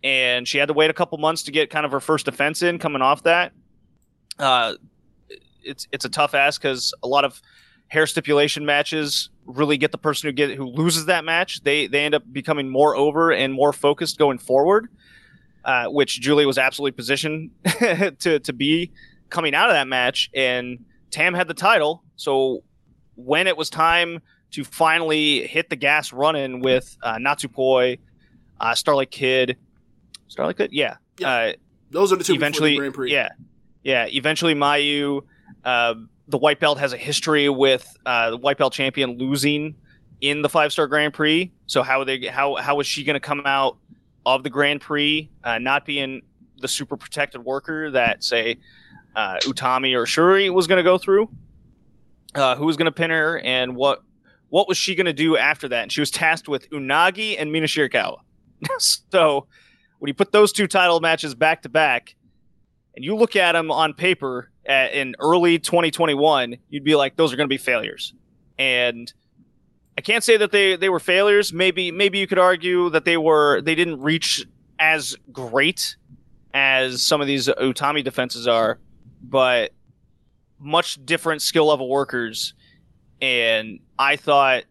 and 0.03 0.47
she 0.47 0.59
had 0.59 0.67
to 0.67 0.73
wait 0.73 0.91
a 0.91 0.93
couple 0.93 1.17
months 1.17 1.41
to 1.43 1.51
get 1.51 1.71
kind 1.71 1.87
of 1.87 1.91
her 1.91 1.99
first 1.99 2.25
defense 2.25 2.61
in 2.61 2.77
coming 2.77 3.01
off 3.01 3.23
that. 3.23 3.51
Uh, 4.39 4.75
it's 5.63 5.87
it's 5.91 6.05
a 6.05 6.09
tough 6.09 6.33
ask 6.35 6.61
because 6.61 6.93
a 7.03 7.07
lot 7.07 7.25
of 7.25 7.41
hair 7.87 8.05
stipulation 8.07 8.65
matches 8.65 9.29
really 9.45 9.77
get 9.77 9.91
the 9.91 9.97
person 9.97 10.27
who 10.27 10.31
get 10.33 10.51
who 10.55 10.65
loses 10.65 11.05
that 11.05 11.23
match. 11.23 11.61
They 11.63 11.87
they 11.87 12.05
end 12.05 12.15
up 12.15 12.23
becoming 12.31 12.69
more 12.69 12.95
over 12.95 13.31
and 13.31 13.53
more 13.53 13.73
focused 13.73 14.17
going 14.17 14.37
forward 14.37 14.89
uh, 15.65 15.87
which 15.87 16.21
Julie 16.21 16.45
was 16.45 16.57
absolutely 16.57 16.95
positioned 16.95 17.49
to 18.19 18.39
to 18.39 18.53
be 18.53 18.91
coming 19.29 19.55
out 19.55 19.69
of 19.69 19.73
that 19.73 19.87
match, 19.87 20.29
and 20.33 20.85
Tam 21.09 21.33
had 21.33 21.47
the 21.47 21.53
title. 21.53 22.03
So 22.15 22.63
when 23.15 23.47
it 23.47 23.57
was 23.57 23.69
time 23.69 24.21
to 24.51 24.63
finally 24.63 25.47
hit 25.47 25.69
the 25.69 25.75
gas 25.75 26.13
running 26.13 26.61
with 26.61 26.95
uh, 27.01 27.15
Natsupoi, 27.15 27.99
uh, 28.59 28.75
Starlight 28.75 29.09
Kid, 29.09 29.57
Starlight 30.27 30.57
Kid, 30.57 30.69
yeah, 30.71 30.97
Yeah. 31.17 31.29
Uh, 31.29 31.53
Those 31.89 32.13
are 32.13 32.15
the 32.15 32.23
two 32.23 32.35
eventually, 32.35 32.71
the 32.71 32.77
Grand 32.77 32.93
Prix. 32.93 33.11
yeah, 33.11 33.29
yeah. 33.85 34.07
Eventually, 34.09 34.53
Mayu, 34.53 35.21
uh, 35.63 35.93
the 36.27 36.37
white 36.37 36.59
belt 36.59 36.79
has 36.79 36.91
a 36.91 36.97
history 36.97 37.47
with 37.47 37.95
uh, 38.05 38.31
the 38.31 38.37
white 38.37 38.57
belt 38.57 38.73
champion 38.73 39.17
losing 39.17 39.75
in 40.21 40.41
the 40.41 40.49
five 40.49 40.73
star 40.73 40.87
Grand 40.87 41.13
Prix. 41.13 41.53
So 41.67 41.83
how 41.83 42.03
they? 42.03 42.25
How 42.25 42.55
how 42.55 42.79
is 42.81 42.87
she 42.87 43.03
going 43.03 43.13
to 43.13 43.19
come 43.21 43.43
out 43.45 43.77
of 44.25 44.43
the 44.43 44.49
Grand 44.49 44.81
Prix, 44.81 45.29
uh, 45.43 45.59
not 45.59 45.85
being 45.85 46.23
the 46.57 46.67
super 46.67 46.97
protected 46.97 47.45
worker 47.45 47.91
that 47.91 48.23
say 48.23 48.57
uh, 49.15 49.37
Utami 49.41 49.95
or 49.95 50.05
Shuri 50.05 50.49
was 50.49 50.67
going 50.67 50.77
to 50.77 50.83
go 50.83 50.97
through? 50.97 51.29
Uh, 52.33 52.55
who 52.55 52.65
was 52.65 52.75
going 52.75 52.85
to 52.85 52.91
pin 52.91 53.11
her, 53.11 53.39
and 53.39 53.75
what 53.75 54.03
what 54.49 54.67
was 54.67 54.77
she 54.77 54.95
going 54.95 55.05
to 55.05 55.13
do 55.13 55.37
after 55.37 55.67
that? 55.69 55.83
And 55.83 55.91
she 55.91 56.01
was 56.01 56.09
tasked 56.09 56.47
with 56.47 56.69
Unagi 56.71 57.35
and 57.39 57.51
Mina 57.51 57.67
Shirakawa. 57.67 58.17
so 58.79 59.47
when 59.99 60.07
you 60.07 60.13
put 60.13 60.31
those 60.31 60.51
two 60.51 60.67
title 60.67 60.99
matches 60.99 61.35
back 61.35 61.61
to 61.61 61.69
back, 61.69 62.14
and 62.95 63.03
you 63.03 63.15
look 63.15 63.35
at 63.35 63.53
them 63.53 63.71
on 63.71 63.93
paper 63.93 64.49
at, 64.65 64.93
in 64.93 65.15
early 65.19 65.59
2021, 65.59 66.57
you'd 66.69 66.83
be 66.83 66.95
like, 66.95 67.15
those 67.15 67.33
are 67.33 67.35
going 67.35 67.47
to 67.47 67.53
be 67.53 67.57
failures. 67.57 68.13
And 68.57 69.11
I 69.97 70.01
can't 70.01 70.23
say 70.23 70.37
that 70.37 70.51
they 70.51 70.75
they 70.75 70.89
were 70.89 70.99
failures. 70.99 71.53
Maybe 71.53 71.91
maybe 71.91 72.19
you 72.19 72.27
could 72.27 72.39
argue 72.39 72.89
that 72.89 73.05
they 73.05 73.17
were 73.17 73.61
they 73.61 73.75
didn't 73.75 74.01
reach 74.01 74.45
as 74.79 75.15
great 75.31 75.95
as 76.53 77.01
some 77.01 77.21
of 77.21 77.27
these 77.27 77.47
Utami 77.47 78.03
defenses 78.03 78.47
are, 78.47 78.79
but 79.21 79.71
much 80.59 81.03
different 81.05 81.41
skill 81.41 81.67
level 81.67 81.89
workers. 81.89 82.53
And 83.21 83.79
I 83.97 84.15
thought 84.17 84.63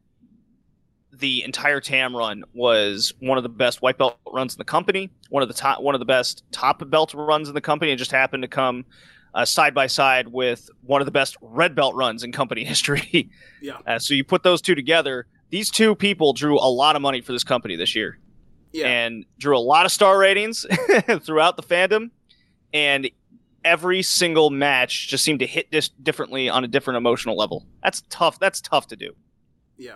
the 1.18 1.42
entire 1.44 1.80
TAM 1.80 2.14
run 2.16 2.44
was 2.54 3.12
one 3.20 3.36
of 3.38 3.42
the 3.44 3.48
best 3.48 3.82
white 3.82 3.98
belt 3.98 4.18
runs 4.32 4.54
in 4.54 4.58
the 4.58 4.64
company, 4.64 5.10
one 5.30 5.42
of 5.42 5.48
the 5.48 5.54
top, 5.54 5.80
one 5.82 5.94
of 5.94 5.98
the 5.98 6.04
best 6.04 6.44
top 6.52 6.88
belt 6.90 7.14
runs 7.14 7.48
in 7.48 7.54
the 7.54 7.60
company, 7.60 7.90
and 7.90 7.98
just 7.98 8.10
happened 8.12 8.42
to 8.42 8.48
come 8.48 8.84
uh, 9.34 9.44
side 9.44 9.74
by 9.74 9.86
side 9.86 10.28
with 10.28 10.70
one 10.82 11.00
of 11.00 11.06
the 11.06 11.10
best 11.12 11.36
red 11.40 11.74
belt 11.74 11.94
runs 11.94 12.22
in 12.22 12.32
company 12.32 12.64
history. 12.74 13.30
Yeah. 13.60 13.78
Uh, 13.86 13.98
so 13.98 14.14
you 14.14 14.24
put 14.24 14.42
those 14.42 14.60
two 14.62 14.74
together. 14.74 15.26
These 15.50 15.70
two 15.70 15.94
people 15.94 16.32
drew 16.32 16.56
a 16.58 16.68
lot 16.70 16.96
of 16.96 17.02
money 17.02 17.20
for 17.20 17.32
this 17.32 17.44
company 17.44 17.76
this 17.76 17.94
year, 17.94 18.18
Yeah. 18.72 18.86
and 18.88 19.24
drew 19.38 19.56
a 19.56 19.60
lot 19.60 19.86
of 19.86 19.92
star 19.92 20.18
ratings 20.18 20.66
throughout 21.22 21.56
the 21.56 21.62
fandom, 21.62 22.10
and 22.72 23.08
every 23.64 24.02
single 24.02 24.50
match 24.50 25.08
just 25.08 25.24
seemed 25.24 25.38
to 25.40 25.46
hit 25.46 25.70
this 25.70 25.88
differently 25.88 26.48
on 26.48 26.64
a 26.64 26.68
different 26.68 26.96
emotional 26.98 27.36
level. 27.36 27.66
That's 27.82 28.02
tough. 28.10 28.38
That's 28.38 28.60
tough 28.60 28.88
to 28.88 28.96
do. 28.96 29.12
yeah. 29.78 29.94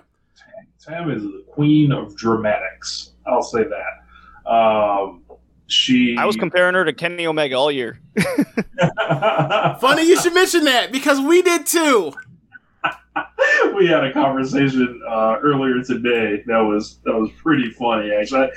Tam 0.80 1.10
is 1.10 1.22
the 1.22 1.44
queen 1.50 1.92
of 1.92 2.16
dramatics. 2.16 3.12
I'll 3.26 3.42
say 3.42 3.64
that. 3.64 4.50
Um, 4.50 5.22
she. 5.66 6.16
I 6.16 6.24
was 6.24 6.36
comparing 6.36 6.74
her 6.74 6.84
to 6.84 6.92
Kenny 6.92 7.26
Omega 7.26 7.56
all 7.56 7.70
year. 7.70 8.00
Funny 9.80 10.08
you 10.08 10.20
should 10.20 10.34
mention 10.34 10.64
that 10.64 10.90
because 10.90 11.20
we 11.20 11.42
did 11.42 11.66
too. 11.66 12.14
we 13.76 13.86
had 13.86 14.04
a 14.04 14.12
conversation 14.12 15.00
uh, 15.08 15.36
earlier 15.42 15.82
today 15.82 16.42
that 16.46 16.58
was 16.58 16.98
that 17.04 17.14
was 17.14 17.30
pretty 17.42 17.70
funny. 17.70 18.12
Actually, 18.12 18.48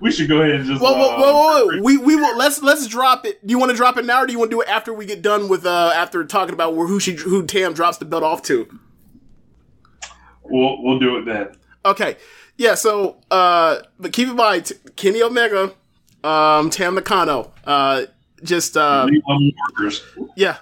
we 0.00 0.12
should 0.12 0.28
go 0.28 0.42
ahead 0.42 0.56
and 0.56 0.66
just. 0.66 0.82
Whoa, 0.82 0.92
whoa, 0.92 1.16
uh, 1.16 1.18
whoa, 1.18 1.66
whoa! 1.66 1.82
We 1.82 1.96
we 1.96 2.16
will 2.16 2.36
let's 2.36 2.62
let's 2.62 2.86
drop 2.86 3.24
it. 3.26 3.44
Do 3.46 3.50
you 3.50 3.58
want 3.58 3.70
to 3.70 3.76
drop 3.76 3.96
it 3.96 4.04
now, 4.04 4.22
or 4.22 4.26
do 4.26 4.32
you 4.32 4.38
want 4.38 4.50
to 4.50 4.56
do 4.56 4.60
it 4.60 4.68
after 4.68 4.92
we 4.92 5.06
get 5.06 5.22
done 5.22 5.48
with 5.48 5.66
uh 5.66 5.92
after 5.94 6.24
talking 6.24 6.52
about 6.52 6.76
where 6.76 6.86
who 6.86 7.00
she 7.00 7.14
who 7.14 7.44
Tam 7.46 7.72
drops 7.72 7.98
the 7.98 8.04
belt 8.04 8.22
off 8.22 8.42
to? 8.42 8.78
We'll 10.50 10.82
we'll 10.82 10.98
do 10.98 11.16
it 11.18 11.24
then. 11.24 11.48
Okay, 11.84 12.16
yeah. 12.56 12.74
So 12.74 13.16
uh, 13.30 13.78
but 13.98 14.12
keep 14.12 14.28
in 14.28 14.36
mind, 14.36 14.66
t- 14.66 14.74
Kenny 14.96 15.22
Omega, 15.22 15.72
um, 16.24 16.70
Tam 16.70 16.94
Nakano, 16.94 17.52
uh, 17.64 18.02
just 18.42 18.76
uh, 18.76 19.06
Leave 19.08 19.22
them 19.26 19.50
workers. 19.70 20.02
yeah. 20.36 20.56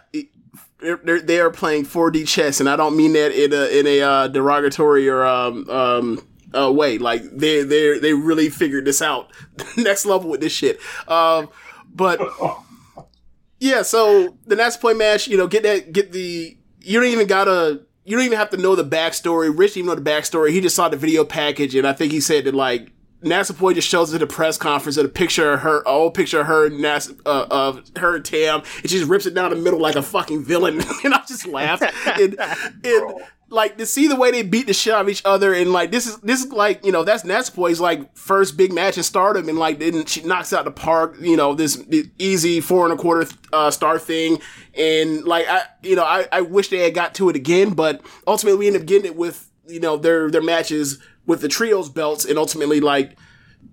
They're, 0.81 1.21
they 1.21 1.41
are 1.41 1.51
playing 1.51 1.87
4D 1.87 2.29
chess, 2.29 2.61
and 2.61 2.69
I 2.69 2.77
don't 2.77 2.97
mean 2.97 3.13
that 3.15 3.33
in 3.33 3.53
a 3.53 3.67
in 3.81 3.85
a 3.89 4.01
uh, 4.01 4.29
derogatory 4.29 5.09
or 5.09 5.27
um 5.27 5.69
um 5.69 6.25
uh, 6.57 6.71
way. 6.71 6.99
Like 6.99 7.23
they 7.37 7.65
they 7.65 7.99
they 7.99 8.13
really 8.15 8.49
figured 8.49 8.85
this 8.85 9.03
out, 9.03 9.33
next 9.77 10.07
level 10.07 10.31
with 10.31 10.41
this 10.41 10.53
shit. 10.53 10.79
Um, 11.09 11.49
but 11.93 12.21
yeah, 13.59 13.83
so 13.83 14.37
the 14.47 14.55
next 14.55 14.77
play 14.77 14.95
match, 14.95 15.27
you 15.27 15.37
know, 15.37 15.49
get 15.49 15.65
that 15.65 15.93
get 15.93 16.13
the 16.13 16.57
you 16.81 17.01
don't 17.01 17.11
even 17.11 17.27
gotta 17.27 17.83
you 18.09 18.17
don't 18.17 18.25
even 18.25 18.39
have 18.39 18.51
to 18.51 18.57
know 18.57 18.75
the 18.75 18.85
backstory. 18.85 19.57
Rich 19.57 19.75
didn't 19.75 19.87
even 19.87 19.97
know 19.97 20.03
the 20.03 20.11
backstory. 20.11 20.51
He 20.51 20.63
just 20.63 20.75
saw 20.75 20.89
the 20.89 20.97
video 20.97 21.25
package, 21.25 21.75
and 21.75 21.87
I 21.87 21.93
think 21.93 22.11
he 22.11 22.21
said 22.21 22.45
that 22.45 22.55
like 22.55 22.91
Natsupoi 23.23 23.75
just 23.75 23.87
shows 23.87 24.15
at 24.15 24.23
a 24.23 24.27
press 24.27 24.57
conference 24.57 24.97
a 24.97 25.07
picture 25.09 25.53
of 25.53 25.61
her, 25.61 25.87
old 25.87 26.15
picture 26.15 26.41
of 26.41 26.47
her, 26.47 26.67
and 26.67 26.81
Nas, 26.81 27.13
uh, 27.27 27.47
of 27.51 27.83
her 27.97 28.17
and 28.17 28.25
Tam, 28.25 28.63
and 28.81 28.91
she 28.91 28.99
just 28.99 29.11
rips 29.11 29.27
it 29.27 29.35
down 29.35 29.51
the 29.51 29.57
middle 29.57 29.79
like 29.79 29.97
a 29.97 30.03
fucking 30.03 30.43
villain, 30.43 30.81
and 31.05 31.13
I 31.13 31.23
just 31.27 31.47
laughed. 31.47 31.83
and, 32.07 32.39
and 32.39 33.21
like 33.51 33.79
to 33.79 33.87
see 33.87 34.09
the 34.09 34.17
way 34.17 34.31
they 34.31 34.43
beat 34.43 34.67
the 34.67 34.75
shit 34.75 34.93
out 34.93 35.03
of 35.03 35.09
each 35.09 35.23
other, 35.25 35.55
and 35.55 35.73
like 35.73 35.91
this 35.91 36.07
is 36.07 36.19
this 36.19 36.45
is 36.45 36.53
like 36.53 36.85
you 36.85 36.93
know 36.93 37.05
that's 37.05 37.25
Natsupoi's 37.25 37.81
like 37.81 38.17
first 38.17 38.57
big 38.57 38.73
match 38.73 38.97
in 38.97 39.03
Stardom, 39.03 39.49
and 39.49 39.59
like 39.59 39.79
then 39.79 40.05
she 40.07 40.23
knocks 40.23 40.53
out 40.53 40.65
the 40.65 40.71
park, 40.71 41.17
you 41.21 41.37
know 41.37 41.55
this, 41.55 41.77
this 41.77 42.07
easy 42.19 42.61
four 42.61 42.85
and 42.85 42.99
a 42.99 43.01
quarter 43.01 43.31
uh, 43.53 43.71
star 43.71 43.99
thing, 43.99 44.41
and 44.75 45.25
like 45.25 45.47
I 45.49 45.63
you 45.83 45.97
know 45.97 46.05
I, 46.05 46.27
I 46.31 46.41
wish 46.43 46.69
they 46.69 46.79
had 46.79 46.95
got 46.95 47.15
to 47.15 47.29
it 47.29 47.37
again, 47.37 47.71
but 47.75 48.03
ultimately 48.27 48.59
we 48.59 48.67
end 48.67 48.77
up 48.77 48.87
getting 48.87 49.07
it 49.07 49.17
with 49.17 49.51
you 49.67 49.81
know 49.81 49.97
their 49.97 50.31
their 50.31 50.43
matches 50.43 50.99
with 51.27 51.41
the 51.41 51.49
trios 51.49 51.89
belts 51.89 52.25
and 52.25 52.39
ultimately 52.39 52.81
like 52.81 53.19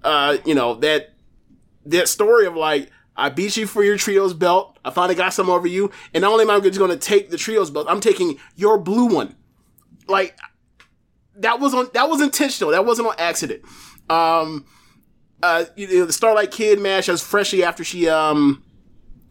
uh 0.04 0.38
you 0.46 0.54
know 0.54 0.76
that 0.76 1.14
that 1.86 2.10
story 2.10 2.46
of 2.46 2.56
like 2.56 2.92
I 3.18 3.30
beat 3.30 3.56
you 3.56 3.66
for 3.66 3.82
your 3.84 3.98
trios 3.98 4.34
belt. 4.34 4.78
I 4.84 4.90
finally 4.90 5.16
got 5.16 5.34
some 5.34 5.50
over 5.50 5.68
you, 5.68 5.90
and 6.14 6.22
not 6.22 6.34
only 6.34 6.44
am 6.44 6.50
I 6.50 6.60
just 6.60 6.78
going 6.78 6.92
to 6.92 6.98
take 6.98 7.30
the 7.30 7.38
trios 7.38 7.70
belt, 7.70 7.88
I'm 7.90 8.02
taking 8.02 8.38
your 8.56 8.78
blue 8.78 9.06
one. 9.06 9.36
Like 10.08 10.38
that 11.38 11.60
was 11.60 11.74
on 11.74 11.90
that 11.94 12.10
was 12.10 12.22
intentional. 12.22 12.72
That 12.72 12.86
wasn't 12.86 13.10
on 13.10 13.16
accident. 13.18 13.64
Um, 14.10 14.66
uh, 15.42 15.66
you 15.76 15.88
know, 16.00 16.06
the 16.06 16.14
Starlight 16.14 16.52
Kid 16.52 16.80
match 16.80 17.08
was 17.08 17.22
freshly 17.22 17.64
after 17.64 17.84
she 17.84 18.08
um 18.10 18.64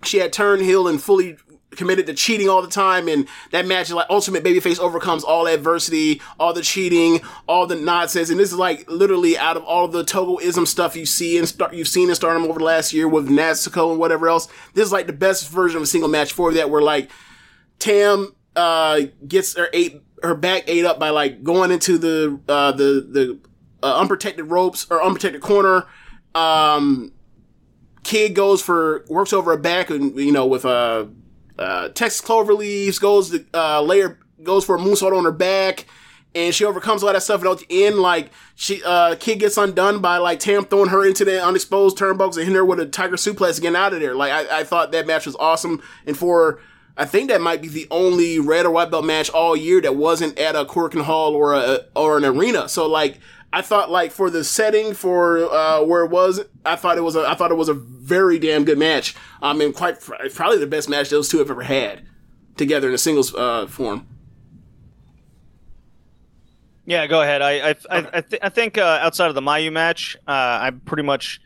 she 0.03 0.19
had 0.19 0.33
turned 0.33 0.63
heel 0.63 0.87
and 0.87 1.03
fully 1.03 1.37
committed 1.77 2.07
to 2.07 2.15
cheating 2.15 2.49
all 2.49 2.63
the 2.63 2.69
time 2.69 3.09
and 3.09 3.27
that 3.51 3.67
match 3.67 3.89
is 3.89 3.95
like 3.95 4.07
ultimate 4.09 4.45
babyface 4.45 4.79
overcomes 4.79 5.25
all 5.25 5.49
adversity 5.49 6.21
all 6.39 6.53
the 6.53 6.63
cheating 6.63 7.21
all 7.49 7.67
the 7.67 7.75
nonsense 7.75 8.31
and 8.31 8.39
this 8.39 8.53
is 8.53 8.59
like 8.59 8.89
literally 8.89 9.37
out 9.37 9.57
of 9.57 9.65
all 9.65 9.89
the 9.89 10.05
togoism 10.05 10.67
stuff 10.67 10.95
you 10.95 11.05
see 11.05 11.37
and 11.37 11.49
start 11.49 11.75
you've 11.75 11.89
seen 11.89 12.09
in 12.09 12.15
stardom 12.15 12.45
over 12.45 12.61
the 12.61 12.65
last 12.65 12.93
year 12.93 13.09
with 13.09 13.29
natsuko 13.29 13.91
and 13.91 13.99
whatever 13.99 14.29
else 14.29 14.47
this 14.75 14.87
is 14.87 14.93
like 14.93 15.09
the 15.09 15.13
best 15.13 15.51
version 15.51 15.77
of 15.77 15.83
a 15.83 15.87
single 15.87 16.09
match 16.09 16.33
for 16.33 16.53
that 16.53 16.71
where 16.71 16.83
like 16.83 17.11
tam 17.81 18.33
uh 18.55 19.01
gets 19.27 19.57
her 19.57 19.69
eight 19.73 20.01
her 20.25 20.35
back 20.35 20.65
ate 20.67 20.85
up 20.85 20.99
by 20.99 21.11
like 21.11 21.43
going 21.43 21.71
into 21.71 21.99
the 21.99 22.41
uh 22.49 22.73
the 22.73 23.07
the 23.11 23.39
uh, 23.83 24.01
unprotected 24.01 24.51
ropes 24.51 24.87
or 24.91 25.03
unprotected 25.03 25.43
corner 25.43 25.87
um 26.35 27.13
kid 28.03 28.35
goes 28.35 28.63
for 28.63 29.05
works 29.09 29.33
over 29.33 29.53
her 29.53 29.57
back 29.57 29.91
and 29.91 30.17
you 30.17 30.33
know 30.33 30.47
with 30.47 30.65
uh 30.65 31.07
uh, 31.59 31.89
Texas 31.91 32.21
Clover 32.21 32.55
leaves, 32.55 32.99
goes 32.99 33.31
to, 33.31 33.45
uh, 33.55 33.81
layer, 33.81 34.19
goes 34.43 34.65
for 34.65 34.77
a 34.77 34.79
moonsault 34.79 35.17
on 35.17 35.25
her 35.25 35.33
back, 35.33 35.87
and 36.35 36.55
she 36.55 36.65
overcomes 36.65 37.03
all 37.03 37.13
that 37.13 37.23
stuff. 37.23 37.43
And 37.43 37.51
at 37.51 37.69
the 37.69 37.85
end, 37.85 37.97
like, 37.97 38.31
she, 38.55 38.83
uh, 38.85 39.17
kid 39.17 39.39
gets 39.39 39.57
undone 39.57 40.01
by, 40.01 40.19
like, 40.19 40.41
Tam 40.41 40.65
throwing 40.65 40.89
her 40.89 41.07
into 41.07 41.25
the 41.25 41.45
unexposed 41.45 41.97
turnbuckles 41.97 42.37
and 42.37 42.41
hitting 42.41 42.55
her 42.55 42.65
with 42.65 42.81
a 42.81 42.87
tiger 42.87 43.17
suplex 43.17 43.61
getting 43.61 43.77
out 43.77 43.93
of 43.93 44.01
there. 44.01 44.15
Like, 44.15 44.33
I, 44.33 44.61
I 44.61 44.65
thought 44.65 44.93
that 44.93 45.07
match 45.07 45.27
was 45.27 45.37
awesome. 45.37 45.83
And 46.07 46.17
for, 46.17 46.61
I 46.97 47.05
think 47.05 47.29
that 47.29 47.41
might 47.41 47.61
be 47.61 47.69
the 47.69 47.89
only 47.91 48.39
red 48.39 48.67
or 48.67 48.71
white 48.71 48.91
belt 48.91 49.05
match 49.05 49.29
all 49.31 49.57
year 49.57 49.81
that 49.81 49.97
wasn't 49.97 50.39
at 50.39 50.55
a 50.55 50.65
Korakuen 50.65 51.03
Hall 51.03 51.35
or 51.35 51.55
a, 51.55 51.81
or 51.97 52.17
an 52.17 52.25
arena. 52.25 52.69
So, 52.69 52.87
like, 52.87 53.19
I 53.53 53.63
thought 53.63 53.89
like 53.89 54.11
for 54.11 54.31
the 54.31 54.43
setting 54.43 54.95
for 54.95 55.39
uh, 55.53 55.83
where 55.83 56.05
it 56.05 56.11
was, 56.11 56.41
I 56.65 56.75
thought 56.75 56.99
it 56.99 57.03
was 57.03 57.15
a 57.15 57.21
I 57.21 57.35
thought 57.35 57.53
it 57.53 57.57
was 57.57 57.69
a 57.69 57.75
very 57.75 58.39
damn 58.39 58.65
good 58.65 58.79
match. 58.79 59.15
I 59.41 59.53
mean, 59.53 59.73
quite 59.73 60.01
probably 60.01 60.59
the 60.59 60.67
best 60.67 60.89
match 60.89 61.11
those 61.11 61.29
two 61.29 61.39
have 61.39 61.51
ever 61.51 61.63
had 61.63 62.05
together 62.57 62.89
in 62.89 62.95
a 62.95 62.99
singles 62.99 63.33
uh, 63.35 63.69
form. 63.69 64.09
Yeah, 66.85 67.07
go 67.07 67.23
ahead. 67.23 67.43
I 67.43 67.71
I 67.71 67.77
I, 67.91 68.09
I, 68.13 68.21
th- 68.21 68.43
I 68.43 68.49
think 68.49 68.77
uh, 68.77 68.99
outside 69.01 69.29
of 69.29 69.37
the 69.37 69.41
Mayu 69.41 69.73
match, 69.73 70.17
uh, 70.27 70.33
I 70.33 70.73
pretty 70.85 71.05
much 71.05 71.41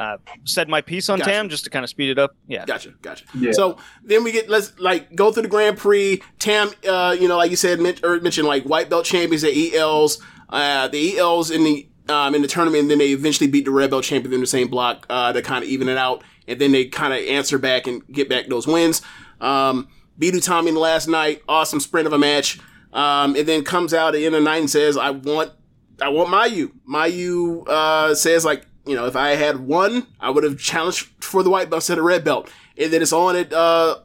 uh, 0.00 0.16
said 0.44 0.66
my 0.66 0.80
piece 0.80 1.10
on 1.10 1.18
Gotcha. 1.18 1.30
Tam 1.30 1.48
just 1.50 1.64
to 1.64 1.70
kind 1.70 1.84
of 1.84 1.90
speed 1.90 2.08
it 2.08 2.18
up. 2.18 2.34
Yeah. 2.48 2.64
Gotcha, 2.64 2.94
gotcha. 3.02 3.26
Yeah. 3.38 3.52
So 3.52 3.76
then 4.02 4.24
we 4.24 4.32
get 4.32 4.48
let's 4.48 4.76
like 4.80 5.14
go 5.14 5.30
through 5.30 5.42
the 5.42 5.48
Grand 5.48 5.76
Prix. 5.76 6.22
Tam, 6.38 6.70
uh, 6.88 7.14
you 7.20 7.28
know, 7.28 7.36
like 7.36 7.50
you 7.50 7.56
said, 7.56 7.80
men- 7.80 7.98
or 8.02 8.18
mentioned 8.18 8.48
like 8.48 8.64
white 8.64 8.88
belt 8.88 9.04
champions 9.04 9.44
at 9.44 9.52
ELs. 9.54 10.18
Uh, 10.48 10.88
the 10.88 11.18
ELs 11.18 11.50
in 11.50 11.64
the 11.64 11.86
um, 12.08 12.34
in 12.34 12.40
the 12.40 12.48
tournament, 12.48 12.80
and 12.82 12.90
then 12.90 12.96
they 12.98 13.10
eventually 13.10 13.48
beat 13.48 13.66
the 13.66 13.70
red 13.70 13.90
belt 13.90 14.02
champion 14.02 14.32
in 14.32 14.40
the 14.40 14.46
same 14.46 14.68
block 14.68 15.04
uh, 15.10 15.34
to 15.34 15.42
kind 15.42 15.62
of 15.62 15.68
even 15.68 15.86
it 15.86 15.98
out, 15.98 16.24
and 16.48 16.58
then 16.58 16.72
they 16.72 16.86
kind 16.86 17.12
of 17.12 17.20
answer 17.20 17.58
back 17.58 17.86
and 17.86 18.02
get 18.08 18.28
back 18.28 18.46
those 18.48 18.66
wins. 18.66 19.02
Um, 19.38 19.86
beat 20.18 20.32
Utami 20.32 20.68
in 20.68 20.74
the 20.74 20.80
last 20.80 21.08
night, 21.08 21.42
awesome 21.46 21.78
sprint 21.78 22.06
of 22.06 22.14
a 22.14 22.18
match, 22.18 22.58
um, 22.94 23.36
and 23.36 23.46
then 23.46 23.64
comes 23.64 23.92
out 23.92 24.08
at 24.14 24.18
the 24.18 24.24
end 24.24 24.34
of 24.34 24.40
the 24.40 24.44
night 24.46 24.58
and 24.60 24.70
says, 24.70 24.96
"I 24.96 25.10
want, 25.10 25.52
I 26.00 26.08
want 26.08 26.30
Mayu." 26.30 26.72
Mayu 26.88 27.68
uh, 27.68 28.14
says 28.14 28.46
like, 28.46 28.64
you 28.86 28.94
know, 28.94 29.06
if 29.06 29.16
I 29.16 29.30
had 29.30 29.60
one, 29.60 30.06
I 30.18 30.30
would 30.30 30.44
have 30.44 30.58
challenged 30.58 31.08
for 31.22 31.42
the 31.42 31.50
white 31.50 31.70
belt 31.70 31.82
instead 31.82 31.98
of 31.98 32.04
red 32.04 32.24
belt, 32.24 32.50
and 32.76 32.92
then 32.92 33.02
it's 33.02 33.12
on 33.12 33.36
at 33.36 33.52
uh, 33.52 33.98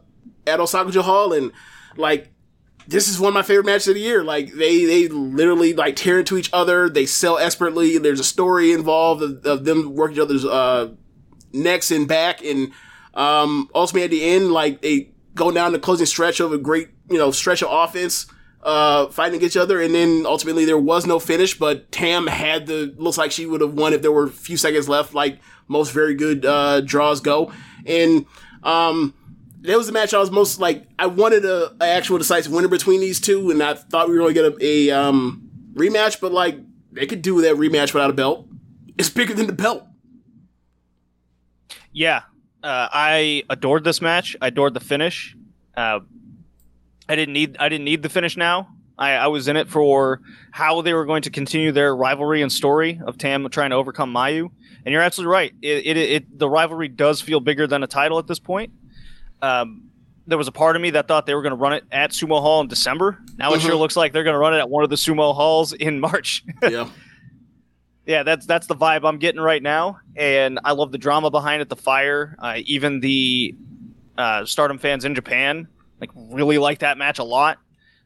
at 0.46 0.60
Osaka 0.60 1.02
Hall, 1.02 1.34
and 1.34 1.52
like 1.98 2.32
this 2.88 3.08
is 3.08 3.20
one 3.20 3.30
of 3.30 3.34
my 3.34 3.42
favorite 3.42 3.66
matches 3.66 3.88
of 3.88 3.96
the 3.96 4.02
year. 4.02 4.24
Like 4.24 4.54
they 4.54 4.86
they 4.86 5.08
literally 5.08 5.74
like 5.74 5.96
tear 5.96 6.20
into 6.20 6.38
each 6.38 6.50
other. 6.54 6.90
They 6.90 7.06
sell 7.06 7.38
expertly. 7.38 7.98
There's 7.98 8.20
a 8.20 8.26
story 8.26 8.72
involved 8.72 9.24
of, 9.24 9.46
of 9.46 9.66
them 9.66 9.96
working 9.96 10.18
each 10.18 10.22
other's 10.22 10.46
uh, 10.46 10.94
necks 11.52 11.92
and 11.92 12.08
back, 12.08 12.44
and 12.44 12.72
um, 13.14 13.70
ultimately 13.74 14.04
at 14.04 14.12
the 14.12 14.24
end, 14.24 14.52
like 14.52 14.82
they 14.82 15.12
go 15.34 15.52
down 15.52 15.72
the 15.72 15.80
closing 15.80 16.06
stretch 16.06 16.40
of 16.40 16.54
a 16.54 16.58
great 16.58 16.90
you 17.10 17.18
know 17.18 17.32
stretch 17.32 17.64
of 17.64 17.70
offense. 17.72 18.28
Uh, 18.66 19.06
fighting 19.12 19.44
each 19.44 19.56
other, 19.56 19.80
and 19.80 19.94
then 19.94 20.26
ultimately 20.26 20.66
there 20.66 20.76
was 20.76 21.06
no 21.06 21.20
finish. 21.20 21.56
But 21.56 21.92
Tam 21.92 22.26
had 22.26 22.66
the 22.66 22.96
looks 22.98 23.16
like 23.16 23.32
she 23.32 23.46
would 23.46 23.62
have 23.62 23.76
won 23.76 23.94
if 23.94 24.02
there 24.02 24.12
were 24.12 24.26
a 24.26 24.32
few 24.32 24.58
seconds 24.58 24.90
left, 24.90 25.14
like 25.14 25.38
most 25.68 25.92
very 25.92 26.16
good 26.16 26.48
uh, 26.48 26.82
draws 26.82 27.22
go. 27.22 27.54
And 27.86 28.26
um, 28.64 29.14
that 29.62 29.78
was 29.78 29.86
the 29.86 29.94
match 29.94 30.16
I 30.16 30.20
was 30.20 30.32
most 30.32 30.60
like. 30.60 30.88
I 30.98 31.06
wanted 31.06 31.46
a, 31.46 31.76
a 31.80 31.88
actual 31.88 32.18
decisive 32.18 32.52
winner 32.52 32.68
between 32.68 33.02
these 33.02 33.20
two, 33.20 33.52
and 33.52 33.62
I 33.62 33.76
thought 33.76 34.10
we 34.10 34.16
were 34.16 34.32
going 34.32 34.34
to 34.34 34.42
get 34.42 34.62
a, 34.64 34.90
a 34.90 35.00
um, 35.00 35.48
rematch. 35.76 36.20
But 36.20 36.32
like, 36.32 36.58
they 36.92 37.06
could 37.06 37.22
do 37.22 37.42
that 37.42 37.58
rematch 37.58 37.94
without 37.94 38.10
a 38.10 38.14
belt. 38.14 38.48
It's 38.98 39.10
bigger 39.10 39.36
than 39.36 39.46
the 39.46 39.54
belt. 39.54 39.86
Yeah, 41.92 42.24
uh, 42.64 42.90
I 42.92 43.44
adored 43.48 43.84
this 43.84 44.02
match. 44.02 44.36
I 44.42 44.48
adored 44.48 44.74
the 44.74 44.80
finish. 44.80 45.38
Uh, 45.78 46.00
I 47.08 47.16
didn't 47.16 47.34
need 47.34 47.58
I 47.60 47.70
didn't 47.70 47.86
need 47.86 48.02
the 48.04 48.10
finish 48.10 48.36
now. 48.38 48.70
I, 48.98 49.12
I 49.14 49.28
was 49.28 49.48
in 49.50 49.58
it 49.58 49.70
for 49.70 50.22
how 50.52 50.82
they 50.82 50.94
were 50.94 51.06
going 51.06 51.24
to 51.24 51.30
continue 51.30 51.72
their 51.74 51.94
rivalry 51.96 52.42
and 52.42 52.52
story 52.52 53.02
of 53.06 53.18
Tam 53.18 53.48
trying 53.50 53.72
to 53.72 53.76
overcome 53.76 54.14
Mayu. 54.14 54.50
And 54.86 54.94
you're 54.94 55.02
absolutely 55.02 55.34
right. 55.34 55.54
It, 55.62 55.86
it, 55.86 55.98
it 55.98 56.40
the 56.40 56.50
rivalry 56.50 56.88
does 56.88 57.20
feel 57.22 57.40
bigger 57.42 57.68
than 57.68 57.84
a 57.84 57.88
title 57.88 58.20
at 58.20 58.28
this 58.28 58.40
point. 58.40 58.72
Um, 59.42 59.90
there 60.28 60.38
was 60.38 60.48
a 60.48 60.52
part 60.52 60.76
of 60.76 60.82
me 60.82 60.92
that 60.92 61.08
thought 61.08 61.26
they 61.26 61.36
were 61.36 61.42
going 61.42 61.52
to 61.52 61.58
run 61.58 61.74
it 61.74 61.84
at 61.92 62.12
Sumo 62.12 62.40
Hall 62.42 62.62
in 62.62 62.68
December. 62.68 63.20
Now 63.38 63.54
it 63.54 63.58
Mhm. 63.60 63.66
sure 63.66 63.76
looks 63.76 63.96
like 63.98 64.14
they're 64.14 64.24
going 64.24 64.34
to 64.34 64.40
run 64.40 64.54
it 64.56 64.60
at 64.60 64.70
one 64.70 64.84
of 64.84 64.90
the 64.90 64.96
Sumo 64.96 65.36
Halls 65.36 65.74
in 65.74 66.00
March. 66.00 66.44
Yeah. 66.64 66.88
yeah, 68.06 68.24
that's 68.24 68.46
that's 68.46 68.68
the 68.68 68.76
vibe 68.76 69.08
I'm 69.08 69.18
getting 69.18 69.42
right 69.42 69.62
now, 69.62 70.00
and 70.16 70.60
I 70.64 70.72
love 70.72 70.92
the 70.92 70.98
drama 70.98 71.30
behind 71.32 71.62
it, 71.62 71.70
the 71.70 71.76
fire. 71.76 72.36
Uh, 72.40 72.60
even 72.66 73.00
the 73.02 73.56
uh, 74.18 74.46
Stardom 74.46 74.78
fans 74.78 75.06
in 75.06 75.14
Japan 75.16 75.68
like 76.08 76.34
really 76.34 76.58
like 76.58 76.80
that 76.80 76.98
match 76.98 77.20
a 77.20 77.24
lot, 77.24 77.58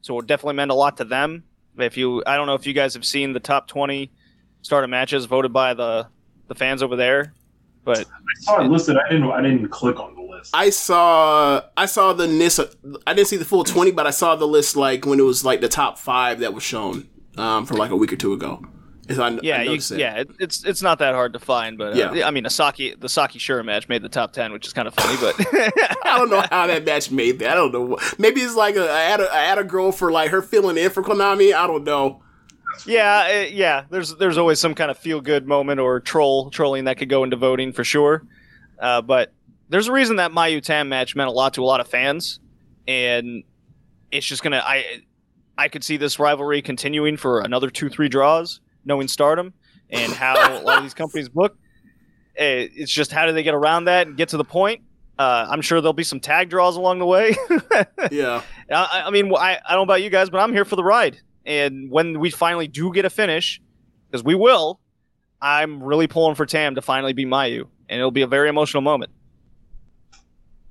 so 0.02 0.20
it 0.20 0.28
definitely 0.28 0.56
meant 0.56 0.72
a 0.72 0.76
lot 0.76 0.98
to 0.98 1.04
them. 1.04 1.44
If 1.78 1.98
you, 1.98 2.24
I 2.26 2.36
don't 2.36 2.48
know 2.48 2.56
if 2.56 2.68
you 2.68 2.74
guys 2.74 2.94
have 2.94 3.06
seen 3.06 3.34
the 3.34 3.40
top 3.40 3.68
20 3.68 4.12
Stardom 4.62 4.90
matches 4.90 5.26
voted 5.26 5.54
by 5.54 5.74
the 5.74 6.08
the 6.48 6.56
fans 6.56 6.84
over 6.84 6.96
there, 6.96 7.34
but 7.86 8.00
I 8.00 8.42
saw 8.42 8.62
it 8.62 8.66
listed. 8.66 8.98
I 8.98 9.10
didn't. 9.10 9.32
I 9.32 9.42
didn't 9.42 9.70
click 9.70 10.00
on 10.00 10.16
the 10.16 10.22
list. 10.22 10.52
I 10.54 10.70
saw 10.70 11.62
I 11.78 11.86
saw 11.86 12.12
the 12.12 12.28
list. 12.28 12.60
I 13.08 13.14
didn't 13.14 13.28
see 13.30 13.38
the 13.38 13.46
full 13.46 13.64
twenty, 13.64 13.92
but 13.92 14.06
I 14.06 14.10
saw 14.10 14.36
the 14.36 14.48
list 14.48 14.76
like 14.76 15.06
when 15.06 15.20
it 15.20 15.24
was 15.24 15.46
like 15.46 15.62
the 15.62 15.70
top 15.70 15.98
five 15.98 16.40
that 16.40 16.54
was 16.54 16.64
shown 16.64 17.08
um, 17.38 17.66
from 17.66 17.78
like 17.78 17.92
a 17.92 17.96
week 17.96 18.12
or 18.12 18.18
two 18.18 18.34
ago. 18.34 18.66
I, 19.18 19.40
yeah, 19.42 19.58
I 19.60 19.62
you, 19.64 19.74
it. 19.74 19.92
yeah, 19.92 20.16
it, 20.18 20.30
it's 20.40 20.64
it's 20.66 20.82
not 20.82 21.00
that 21.00 21.16
hard 21.16 21.34
to 21.34 21.40
find, 21.40 21.78
but 21.78 21.94
uh, 21.94 22.12
Yeah. 22.14 22.28
I 22.28 22.32
mean, 22.32 22.44
the 22.44 22.50
Saki 22.50 22.96
the 22.96 23.10
Saki 23.10 23.40
Shura 23.40 23.64
match 23.66 23.88
made 23.90 24.02
the 24.02 24.10
top 24.10 24.34
10, 24.34 24.52
which 24.52 24.68
is 24.68 24.74
kind 24.74 24.88
of 24.88 24.94
funny, 24.94 25.18
but. 25.20 25.36
I 26.06 26.18
don't 26.18 26.30
know 26.30 26.44
how 26.50 26.68
that 26.68 26.86
match 26.86 27.10
made 27.12 27.40
that. 27.40 27.52
I 27.52 27.56
don't 27.56 27.72
know. 27.72 27.98
Maybe 28.18 28.42
it's 28.42 28.56
like 28.56 28.76
a, 28.76 28.92
I 28.92 29.02
had 29.02 29.22
a 29.22 29.34
I 29.34 29.42
had 29.42 29.58
a 29.58 29.64
girl 29.64 29.92
for 29.92 30.12
like 30.12 30.32
her 30.32 30.42
filling 30.42 30.78
in 30.78 30.90
for 30.90 31.02
Konami. 31.02 31.54
I 31.54 31.66
don't 31.66 31.84
know. 31.84 32.22
Yeah, 32.86 33.28
uh, 33.30 33.48
yeah. 33.50 33.86
There's 33.90 34.16
there's 34.16 34.38
always 34.38 34.60
some 34.60 34.76
kind 34.76 34.92
of 34.92 34.98
feel 34.98 35.22
good 35.22 35.48
moment 35.48 35.80
or 35.80 36.00
troll 36.00 36.50
trolling 36.50 36.86
that 36.86 36.98
could 36.98 37.10
go 37.10 37.24
into 37.24 37.36
voting 37.36 37.74
for 37.74 37.84
sure. 37.84 38.24
Uh, 38.80 39.02
but 39.02 39.34
there's 39.70 39.88
a 39.88 39.92
reason 39.92 40.18
that 40.18 40.32
Mayu 40.32 40.62
Tam 40.62 40.90
match 40.90 41.16
meant 41.16 41.30
a 41.30 41.32
lot 41.32 41.54
to 41.56 41.62
a 41.62 41.66
lot 41.66 41.80
of 41.80 41.88
fans, 41.88 42.40
and 42.88 43.44
it's 44.12 44.26
just 44.26 44.44
gonna 44.44 44.62
I 44.66 45.02
I 45.58 45.68
could 45.68 45.84
see 45.84 45.98
this 45.98 46.20
rivalry 46.20 46.62
continuing 46.62 47.18
for 47.18 47.42
another 47.42 47.70
two 47.70 47.90
three 47.90 48.10
draws, 48.10 48.62
knowing 48.86 49.08
Stardom 49.08 49.54
and 49.90 50.12
how 50.12 50.34
a 50.34 50.62
lot 50.62 50.78
of 50.78 50.84
these 50.84 50.94
companies 50.94 51.30
book. 51.30 51.58
Eh, 52.36 52.68
It's 52.76 52.92
just 52.92 53.12
how 53.12 53.26
do 53.26 53.34
they 53.34 53.44
get 53.44 53.54
around 53.54 53.86
that 53.86 54.08
and 54.08 54.16
get 54.18 54.30
to 54.30 54.38
the 54.38 54.44
point. 54.44 54.82
Uh, 55.18 55.48
I'm 55.50 55.62
sure 55.62 55.82
there'll 55.82 55.94
be 55.94 56.04
some 56.04 56.20
tag 56.22 56.50
draws 56.50 56.78
along 56.78 57.00
the 57.00 57.06
way. 57.06 57.36
Yeah. 58.12 58.42
I, 58.72 59.04
I 59.06 59.10
mean, 59.10 59.34
I, 59.36 59.58
I 59.66 59.74
don't 59.74 59.80
know 59.80 59.84
about 59.84 60.02
you 60.04 60.10
guys, 60.10 60.30
but 60.30 60.38
I'm 60.40 60.54
here 60.54 60.64
for 60.66 60.76
the 60.76 60.84
ride. 60.84 61.18
And 61.46 61.90
when 61.92 62.20
we 62.20 62.30
finally 62.30 62.68
do 62.68 62.94
get 62.94 63.04
a 63.06 63.10
finish, 63.10 63.60
because 64.10 64.24
we 64.24 64.36
will, 64.36 64.80
I'm 65.42 65.82
really 65.84 66.08
pulling 66.08 66.36
for 66.36 66.46
Tam 66.46 66.76
to 66.76 66.82
finally 66.82 67.14
be 67.14 67.26
Mayu, 67.26 67.68
and 67.90 68.00
it'll 68.00 68.12
be 68.12 68.22
a 68.22 68.28
very 68.28 68.48
emotional 68.50 68.82
moment. 68.82 69.12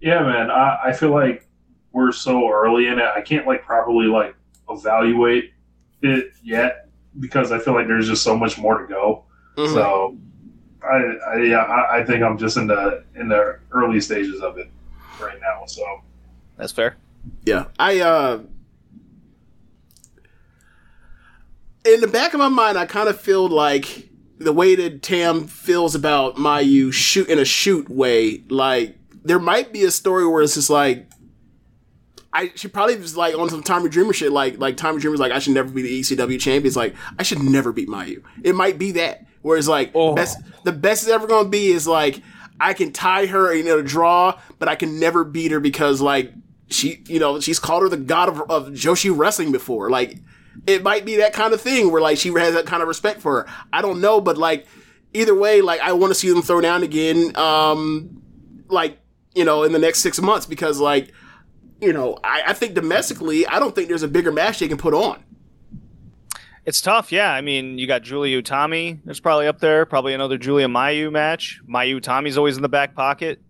Yeah, 0.00 0.22
man. 0.22 0.50
I, 0.50 0.78
I 0.86 0.92
feel 0.92 1.10
like 1.10 1.48
we're 1.92 2.12
so 2.12 2.50
early 2.50 2.86
in 2.86 2.98
it. 2.98 3.04
I 3.16 3.20
can't 3.20 3.46
like 3.46 3.64
properly 3.64 4.06
like 4.06 4.34
evaluate 4.70 5.52
it 6.02 6.32
yet 6.42 6.87
because 7.20 7.52
I 7.52 7.58
feel 7.58 7.74
like 7.74 7.86
there's 7.86 8.08
just 8.08 8.22
so 8.22 8.36
much 8.36 8.58
more 8.58 8.78
to 8.78 8.86
go. 8.86 9.24
Mhm. 9.56 9.74
So 9.74 10.16
I, 10.82 11.34
I 11.34 11.42
yeah, 11.42 11.62
I, 11.62 11.98
I 11.98 12.04
think 12.04 12.22
I'm 12.22 12.38
just 12.38 12.56
in 12.56 12.66
the 12.66 13.04
in 13.14 13.28
the 13.28 13.58
early 13.72 14.00
stages 14.00 14.40
of 14.40 14.58
it 14.58 14.70
right 15.20 15.38
now. 15.40 15.66
So 15.66 15.82
That's 16.56 16.72
fair. 16.72 16.96
Yeah, 17.44 17.66
I 17.78 18.00
uh 18.00 18.40
in 21.84 22.00
the 22.00 22.06
back 22.06 22.34
of 22.34 22.38
my 22.38 22.48
mind, 22.48 22.76
I 22.78 22.86
kind 22.86 23.08
of 23.08 23.20
feel 23.20 23.48
like 23.48 24.08
the 24.38 24.52
way 24.52 24.76
that 24.76 25.02
Tam 25.02 25.46
feels 25.46 25.94
about 25.94 26.36
Mayu 26.36 26.92
shoot 26.92 27.28
in 27.28 27.38
a 27.38 27.44
shoot 27.44 27.88
way, 27.88 28.44
like 28.48 28.96
there 29.24 29.38
might 29.38 29.72
be 29.72 29.84
a 29.84 29.90
story 29.90 30.26
where 30.26 30.42
it's 30.42 30.54
just 30.54 30.70
like 30.70 31.08
I 32.32 32.52
she 32.54 32.68
probably 32.68 32.96
was 32.96 33.16
like 33.16 33.34
on 33.36 33.48
some 33.48 33.62
Tommy 33.62 33.88
Dreamer 33.88 34.12
shit, 34.12 34.32
like 34.32 34.58
like 34.58 34.76
Tommy 34.76 35.00
Dreamer's 35.00 35.20
like 35.20 35.32
I 35.32 35.38
should 35.38 35.54
never 35.54 35.70
be 35.70 35.82
the 35.82 36.00
ECW 36.00 36.38
champion. 36.40 36.66
It's 36.66 36.76
like 36.76 36.94
I 37.18 37.22
should 37.22 37.42
never 37.42 37.72
beat 37.72 37.88
Mayu. 37.88 38.22
It 38.42 38.54
might 38.54 38.78
be 38.78 38.92
that 38.92 39.24
Whereas 39.42 39.68
like 39.68 39.92
Oh. 39.94 40.14
best 40.14 40.38
the 40.64 40.72
best 40.72 41.04
it's 41.04 41.12
ever 41.12 41.26
gonna 41.26 41.48
be 41.48 41.68
is 41.68 41.86
like 41.86 42.22
I 42.60 42.74
can 42.74 42.92
tie 42.92 43.26
her 43.26 43.52
in 43.52 43.68
a 43.68 43.82
draw, 43.82 44.38
but 44.58 44.68
I 44.68 44.74
can 44.74 44.98
never 44.98 45.24
beat 45.24 45.52
her 45.52 45.60
because 45.60 46.00
like 46.00 46.32
she 46.68 47.02
you 47.06 47.18
know 47.18 47.40
she's 47.40 47.58
called 47.58 47.82
her 47.82 47.88
the 47.88 47.96
god 47.96 48.28
of, 48.28 48.40
of 48.50 48.68
Joshi 48.74 49.16
wrestling 49.16 49.52
before. 49.52 49.90
Like 49.90 50.18
it 50.66 50.82
might 50.82 51.04
be 51.06 51.16
that 51.16 51.32
kind 51.32 51.54
of 51.54 51.60
thing 51.60 51.90
where 51.90 52.02
like 52.02 52.18
she 52.18 52.28
has 52.30 52.54
that 52.54 52.66
kind 52.66 52.82
of 52.82 52.88
respect 52.88 53.20
for 53.22 53.42
her. 53.42 53.46
I 53.72 53.80
don't 53.80 54.00
know, 54.00 54.20
but 54.20 54.36
like 54.36 54.66
either 55.14 55.34
way, 55.34 55.62
like 55.62 55.80
I 55.80 55.92
want 55.92 56.10
to 56.10 56.14
see 56.14 56.28
them 56.28 56.42
throw 56.42 56.60
down 56.60 56.82
again. 56.82 57.34
Um, 57.36 58.22
like 58.68 58.98
you 59.34 59.44
know 59.44 59.62
in 59.62 59.72
the 59.72 59.78
next 59.78 60.00
six 60.00 60.20
months 60.20 60.44
because 60.46 60.78
like 60.80 61.12
you 61.80 61.92
know 61.92 62.18
I, 62.24 62.42
I 62.48 62.52
think 62.52 62.74
domestically 62.74 63.46
I 63.46 63.58
don't 63.58 63.74
think 63.74 63.88
there's 63.88 64.02
a 64.02 64.08
bigger 64.08 64.32
match 64.32 64.58
they 64.58 64.68
can 64.68 64.78
put 64.78 64.94
on. 64.94 65.24
It's 66.68 66.82
tough, 66.82 67.12
yeah. 67.12 67.32
I 67.32 67.40
mean, 67.40 67.78
you 67.78 67.86
got 67.86 68.02
Giulia 68.02 68.42
Utami. 68.42 69.00
There's 69.02 69.20
probably 69.20 69.46
up 69.46 69.58
there. 69.58 69.86
Probably 69.86 70.12
another 70.12 70.36
Giulia 70.36 70.66
Mayu 70.66 71.10
match. 71.10 71.62
Mayu 71.66 71.98
Utami's 71.98 72.36
always 72.36 72.56
in 72.56 72.62
the 72.62 72.68
back 72.68 72.94
pocket. 72.94 73.40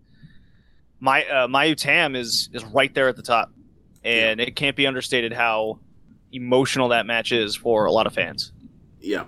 My 1.01 1.25
uh, 1.25 1.47
Mayu 1.47 1.75
Tam 1.75 2.15
is 2.15 2.49
is 2.53 2.63
right 2.63 2.93
there 2.93 3.09
at 3.09 3.17
the 3.17 3.21
top, 3.21 3.51
and 4.05 4.39
it 4.39 4.55
can't 4.55 4.77
be 4.77 4.87
understated 4.87 5.33
how 5.33 5.79
emotional 6.31 6.87
that 6.89 7.05
match 7.05 7.33
is 7.33 7.57
for 7.57 7.83
a 7.83 7.91
lot 7.91 8.07
of 8.07 8.13
fans. 8.13 8.53
Yeah. 9.01 9.25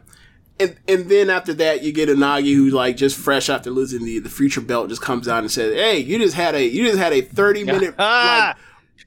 And, 0.58 0.78
and 0.88 1.10
then 1.10 1.30
after 1.30 1.54
that, 1.56 1.84
you 1.84 1.92
get 1.92 2.08
Unagi 2.08 2.56
who 2.56 2.70
like 2.70 2.96
just 2.96 3.18
fresh 3.18 3.50
after 3.50 3.72
losing 3.72 4.06
the, 4.06 4.20
the 4.20 4.30
future 4.30 4.62
belt 4.62 4.88
just 4.88 5.02
comes 5.02 5.28
out 5.28 5.40
and 5.40 5.52
says, 5.52 5.74
"Hey, 5.74 5.98
you 5.98 6.18
just 6.18 6.36
had 6.36 6.56
a 6.56 6.64
you 6.66 6.86
just 6.86 6.98
had 6.98 7.12
a 7.12 7.20
thirty 7.20 7.64
minute 7.66 7.98
like 7.98 8.56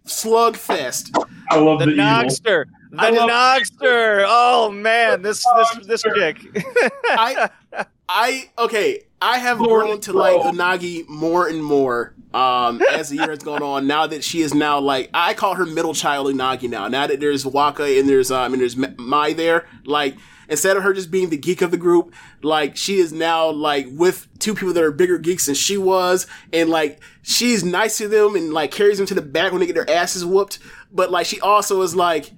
slugfest." 0.07 1.11
I 1.51 1.59
love 1.59 1.79
The 1.81 1.87
the. 1.87 1.93
Nogster, 1.93 2.65
the 2.91 3.01
I 3.01 3.11
love- 3.11 3.31
Nogster. 3.31 4.25
Oh 4.27 4.71
man, 4.71 5.23
this 5.23 5.45
this 5.57 5.87
this 5.87 6.03
chick. 6.03 6.39
I 7.09 7.51
I 8.09 8.51
okay. 8.59 9.03
I 9.23 9.39
have 9.39 9.59
Lord, 9.59 9.87
grown 9.87 10.01
to 10.03 10.13
like 10.13 10.35
bro. 10.43 10.53
Unagi 10.53 11.09
more 11.09 11.49
and 11.49 11.65
more 11.65 12.13
um, 12.35 12.83
as 12.93 13.09
the 13.09 13.17
year 13.17 13.31
has 13.31 13.39
gone 13.39 13.63
on. 13.63 13.87
Now 13.87 14.07
that 14.07 14.23
she 14.23 14.43
is 14.43 14.53
now 14.53 14.79
like 14.81 15.09
I 15.15 15.33
call 15.33 15.55
her 15.55 15.65
middle 15.65 15.95
child 15.95 16.27
Unagi 16.27 16.69
now. 16.69 16.89
Now 16.89 17.07
that 17.07 17.21
there's 17.21 17.47
Waka 17.47 17.85
and 17.99 18.07
there's 18.09 18.31
um 18.31 18.53
and 18.53 18.61
there's 18.61 18.77
M- 18.79 18.95
Mai 18.99 19.33
there, 19.33 19.67
like 19.87 20.17
instead 20.49 20.77
of 20.77 20.83
her 20.83 20.93
just 20.93 21.11
being 21.11 21.31
the 21.31 21.37
geek 21.37 21.63
of 21.63 21.71
the 21.71 21.77
group, 21.77 22.15
like 22.43 22.77
she 22.77 22.97
is 22.97 23.13
now 23.13 23.51
like 23.51 23.87
with 23.91 24.29
two 24.39 24.55
people 24.55 24.73
that 24.75 24.83
are 24.83 24.93
bigger 24.93 25.19
geeks 25.19 25.47
than 25.47 25.55
she 25.55 25.77
was, 25.77 26.27
and 26.53 26.71
like 26.71 27.01
she's 27.23 27.65
nice 27.65 27.99
to 27.99 28.09
them 28.09 28.37
and 28.37 28.53
like 28.53 28.71
carries 28.71 28.99
them 28.99 29.07
to 29.07 29.15
the 29.15 29.23
back 29.23 29.53
when 29.53 29.61
they 29.61 29.67
get 29.67 29.75
their 29.75 29.91
asses 29.91 30.25
whooped. 30.25 30.59
But 30.93 31.11
like 31.11 31.27
she 31.27 31.41
also 31.41 31.83
is 31.83 31.95
like 31.95 32.33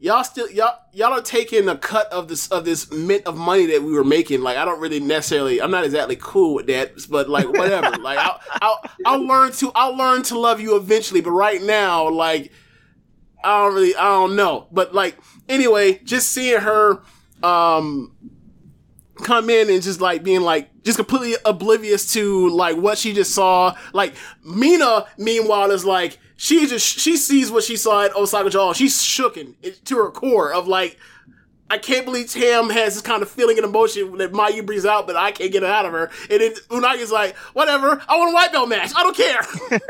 y'all 0.00 0.24
still 0.24 0.50
y'all 0.50 0.76
y'all 0.92 1.12
are 1.12 1.22
taking 1.22 1.68
a 1.68 1.76
cut 1.76 2.10
of 2.10 2.26
this 2.26 2.48
of 2.48 2.64
this 2.64 2.90
mint 2.90 3.26
of 3.26 3.36
money 3.36 3.66
that 3.66 3.82
we 3.82 3.92
were 3.92 4.02
making. 4.02 4.40
Like 4.40 4.56
I 4.56 4.64
don't 4.64 4.80
really 4.80 4.98
necessarily 4.98 5.62
I'm 5.62 5.70
not 5.70 5.84
exactly 5.84 6.16
cool 6.16 6.54
with 6.54 6.66
that, 6.66 6.92
but 7.08 7.28
like 7.28 7.48
whatever. 7.48 7.96
like 8.00 8.18
I'll, 8.18 8.40
I'll 8.62 8.82
I'll 9.06 9.26
learn 9.26 9.52
to 9.52 9.70
I'll 9.74 9.96
learn 9.96 10.22
to 10.24 10.38
love 10.38 10.60
you 10.60 10.76
eventually. 10.76 11.20
But 11.20 11.32
right 11.32 11.62
now, 11.62 12.08
like 12.08 12.50
I 13.44 13.62
don't 13.62 13.74
really 13.74 13.94
I 13.94 14.04
don't 14.04 14.34
know. 14.34 14.66
But 14.72 14.94
like 14.94 15.18
anyway, 15.48 15.98
just 15.98 16.30
seeing 16.30 16.60
her 16.60 17.02
um 17.42 18.12
come 19.22 19.50
in 19.50 19.68
and 19.70 19.82
just 19.82 20.00
like 20.00 20.22
being 20.22 20.40
like 20.40 20.70
just 20.82 20.96
completely 20.96 21.34
oblivious 21.44 22.12
to 22.14 22.48
like 22.48 22.76
what 22.76 22.98
she 22.98 23.12
just 23.12 23.34
saw. 23.34 23.76
Like 23.92 24.14
Mina, 24.44 25.06
meanwhile, 25.18 25.70
is 25.70 25.84
like 25.84 26.18
she 26.36 26.66
just 26.66 26.98
she 26.98 27.16
sees 27.16 27.50
what 27.50 27.64
she 27.64 27.76
saw 27.76 28.04
at 28.04 28.16
Osaka-jo. 28.16 28.72
She's 28.72 28.96
shooken 28.96 29.54
to 29.84 29.96
her 29.98 30.10
core 30.10 30.52
of 30.52 30.66
like. 30.68 30.98
I 31.72 31.78
can't 31.78 32.04
believe 32.04 32.28
Tam 32.28 32.68
has 32.70 32.94
this 32.94 33.02
kind 33.02 33.22
of 33.22 33.30
feeling 33.30 33.56
and 33.56 33.64
emotion 33.64 34.18
that 34.18 34.32
Mayu 34.32 34.66
brings 34.66 34.84
out, 34.84 35.06
but 35.06 35.14
I 35.14 35.30
can't 35.30 35.52
get 35.52 35.62
it 35.62 35.68
out 35.70 35.86
of 35.86 35.92
her. 35.92 36.10
And 36.28 36.40
then 36.40 36.52
Unagi's 36.68 37.12
like, 37.12 37.36
whatever, 37.52 38.02
I 38.08 38.16
want 38.18 38.32
a 38.32 38.34
white 38.34 38.50
belt 38.50 38.68
match. 38.68 38.90
I 38.96 39.04
don't 39.04 39.16
care. 39.16 39.42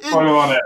Talk 0.00 0.22
about 0.22 0.48
that. 0.50 0.62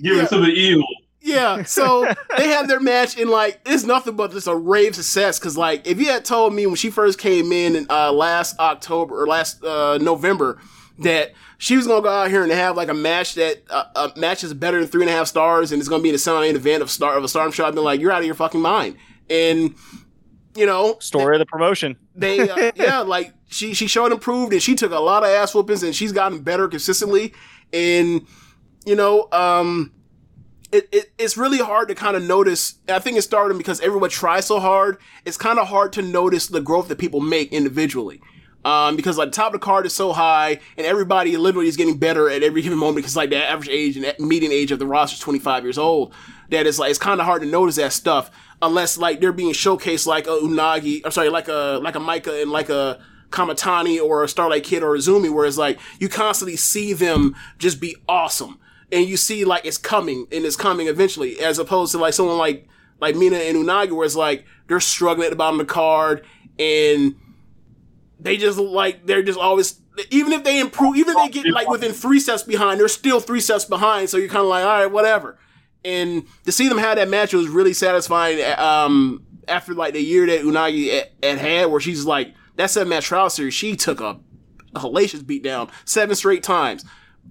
Give 0.00 0.16
Yeah. 0.16 0.22
it 0.22 0.28
to 0.30 0.38
the 0.38 0.46
evil. 0.46 0.86
Yeah, 1.26 1.64
so 1.64 2.06
they 2.38 2.46
had 2.46 2.68
their 2.68 2.78
match 2.78 3.18
and 3.18 3.28
like 3.28 3.60
it's 3.66 3.82
nothing 3.82 4.14
but 4.14 4.30
just 4.30 4.46
a 4.46 4.54
rave 4.54 4.94
success 4.94 5.40
because 5.40 5.58
like 5.58 5.84
if 5.84 5.98
you 5.98 6.06
had 6.06 6.24
told 6.24 6.54
me 6.54 6.66
when 6.66 6.76
she 6.76 6.88
first 6.88 7.18
came 7.18 7.50
in 7.50 7.84
uh, 7.90 8.12
last 8.12 8.56
October 8.60 9.20
or 9.20 9.26
last 9.26 9.62
uh, 9.64 9.98
November 9.98 10.60
that 11.00 11.32
she 11.58 11.76
was 11.76 11.88
gonna 11.88 12.00
go 12.00 12.08
out 12.08 12.30
here 12.30 12.44
and 12.44 12.52
have 12.52 12.76
like 12.76 12.88
a 12.88 12.94
match 12.94 13.34
that 13.34 13.64
uh, 13.70 13.86
a 14.14 14.18
match 14.18 14.44
is 14.44 14.54
better 14.54 14.78
than 14.78 14.88
three 14.88 15.02
and 15.02 15.10
a 15.10 15.12
half 15.12 15.26
stars 15.26 15.72
and 15.72 15.80
it's 15.80 15.88
gonna 15.88 16.02
be 16.02 16.12
the 16.12 16.18
semi 16.18 16.46
event 16.46 16.80
of 16.80 16.90
star 16.92 17.16
of 17.16 17.24
a 17.24 17.28
Stardom 17.28 17.52
show. 17.52 17.66
I've 17.66 17.74
been 17.74 17.82
like, 17.82 18.00
you're 18.00 18.12
out 18.12 18.20
of 18.20 18.26
your 18.26 18.36
fucking 18.36 18.60
mind. 18.60 18.96
And 19.28 19.74
you 20.54 20.64
know, 20.64 20.96
Story 21.00 21.34
of 21.34 21.40
the 21.40 21.46
promotion. 21.46 21.96
they 22.14 22.48
uh, 22.48 22.70
yeah, 22.76 23.00
like 23.00 23.34
she 23.48 23.74
she 23.74 23.88
showed 23.88 24.12
improved 24.12 24.52
and 24.52 24.62
she 24.62 24.76
took 24.76 24.92
a 24.92 25.00
lot 25.00 25.24
of 25.24 25.28
ass 25.30 25.54
whoopings 25.54 25.82
and 25.82 25.92
she's 25.94 26.12
gotten 26.12 26.38
better 26.40 26.68
consistently. 26.68 27.34
And 27.72 28.26
you 28.86 28.94
know, 28.94 29.28
um, 29.32 29.92
it, 30.72 30.88
it 30.92 31.12
it's 31.18 31.36
really 31.36 31.58
hard 31.58 31.88
to 31.88 31.94
kind 31.94 32.16
of 32.16 32.22
notice. 32.22 32.76
I 32.88 32.98
think 32.98 33.16
it's 33.16 33.26
starting 33.26 33.58
because 33.58 33.80
everyone 33.80 34.10
tries 34.10 34.46
so 34.46 34.60
hard. 34.60 34.98
It's 35.24 35.36
kind 35.36 35.58
of 35.58 35.68
hard 35.68 35.92
to 35.94 36.02
notice 36.02 36.46
the 36.48 36.60
growth 36.60 36.88
that 36.88 36.98
people 36.98 37.20
make 37.20 37.52
individually. 37.52 38.20
Um, 38.64 38.96
because 38.96 39.16
like 39.16 39.28
the 39.28 39.36
top 39.36 39.54
of 39.54 39.60
the 39.60 39.64
card 39.64 39.86
is 39.86 39.94
so 39.94 40.12
high 40.12 40.58
and 40.76 40.84
everybody 40.84 41.36
literally 41.36 41.68
is 41.68 41.76
getting 41.76 41.98
better 41.98 42.28
at 42.28 42.42
every 42.42 42.62
given 42.62 42.78
moment 42.78 42.96
because 42.96 43.14
like 43.14 43.30
the 43.30 43.36
average 43.36 43.68
age 43.68 43.96
and 43.96 44.12
median 44.18 44.50
age 44.50 44.72
of 44.72 44.80
the 44.80 44.86
roster 44.86 45.14
is 45.14 45.20
25 45.20 45.62
years 45.62 45.78
old. 45.78 46.12
That 46.50 46.66
is 46.66 46.76
like, 46.76 46.90
it's 46.90 46.98
kind 46.98 47.20
of 47.20 47.26
hard 47.26 47.42
to 47.42 47.48
notice 47.48 47.76
that 47.76 47.92
stuff 47.92 48.28
unless 48.60 48.98
like 48.98 49.20
they're 49.20 49.30
being 49.32 49.52
showcased 49.52 50.04
like 50.04 50.26
a 50.26 50.30
Unagi, 50.30 51.02
I'm 51.04 51.12
sorry, 51.12 51.28
like 51.28 51.46
a, 51.46 51.78
like 51.80 51.94
a 51.94 52.00
Maika 52.00 52.42
and 52.42 52.50
like 52.50 52.68
a 52.68 53.00
Kamitani 53.30 54.02
or 54.02 54.24
a 54.24 54.28
Starlight 54.28 54.64
Kid 54.64 54.82
or 54.82 54.96
a 54.96 54.98
Zumi 54.98 55.32
where 55.32 55.46
it's 55.46 55.58
like 55.58 55.78
you 56.00 56.08
constantly 56.08 56.56
see 56.56 56.92
them 56.92 57.36
just 57.58 57.80
be 57.80 57.94
awesome 58.08 58.58
and 58.92 59.06
you 59.06 59.16
see 59.16 59.44
like 59.44 59.64
it's 59.64 59.78
coming 59.78 60.26
and 60.32 60.44
it's 60.44 60.56
coming 60.56 60.86
eventually 60.86 61.40
as 61.40 61.58
opposed 61.58 61.92
to 61.92 61.98
like 61.98 62.14
someone 62.14 62.38
like, 62.38 62.68
like 63.00 63.16
Mina 63.16 63.36
and 63.36 63.56
Unagi 63.56 63.92
where 63.92 64.06
it's 64.06 64.16
like 64.16 64.44
they're 64.68 64.80
struggling 64.80 65.26
at 65.26 65.30
the 65.30 65.36
bottom 65.36 65.60
of 65.60 65.66
the 65.66 65.72
card 65.72 66.24
and 66.58 67.16
they 68.18 68.36
just 68.36 68.58
like 68.58 69.06
they're 69.06 69.22
just 69.22 69.38
always 69.38 69.80
even 70.10 70.32
if 70.32 70.44
they 70.44 70.60
improve 70.60 70.96
even 70.96 71.16
if 71.16 71.24
they 71.24 71.42
get 71.42 71.52
like 71.52 71.68
within 71.68 71.92
three 71.92 72.20
sets 72.20 72.42
behind 72.42 72.80
they're 72.80 72.88
still 72.88 73.20
three 73.20 73.40
sets 73.40 73.64
behind 73.64 74.08
so 74.08 74.16
you're 74.16 74.28
kind 74.28 74.42
of 74.42 74.48
like 74.48 74.64
all 74.64 74.82
right 74.82 74.90
whatever. 74.90 75.38
And 75.84 76.24
to 76.44 76.50
see 76.50 76.68
them 76.68 76.78
have 76.78 76.96
that 76.96 77.08
match 77.08 77.32
was 77.32 77.48
really 77.48 77.74
satisfying 77.74 78.42
um 78.58 79.24
after 79.48 79.74
like 79.74 79.94
the 79.94 80.02
year 80.02 80.26
that 80.26 80.40
unagi 80.42 81.04
had, 81.22 81.38
had 81.38 81.66
where 81.66 81.80
she's 81.80 82.04
like 82.04 82.34
that 82.56 82.70
seven 82.70 82.88
match 82.88 83.04
trial 83.04 83.30
series. 83.30 83.54
She 83.54 83.76
took 83.76 84.00
a, 84.00 84.18
a 84.74 84.80
hellacious 84.80 85.26
beat 85.26 85.42
down 85.42 85.70
seven 85.84 86.16
straight 86.16 86.42
times 86.42 86.84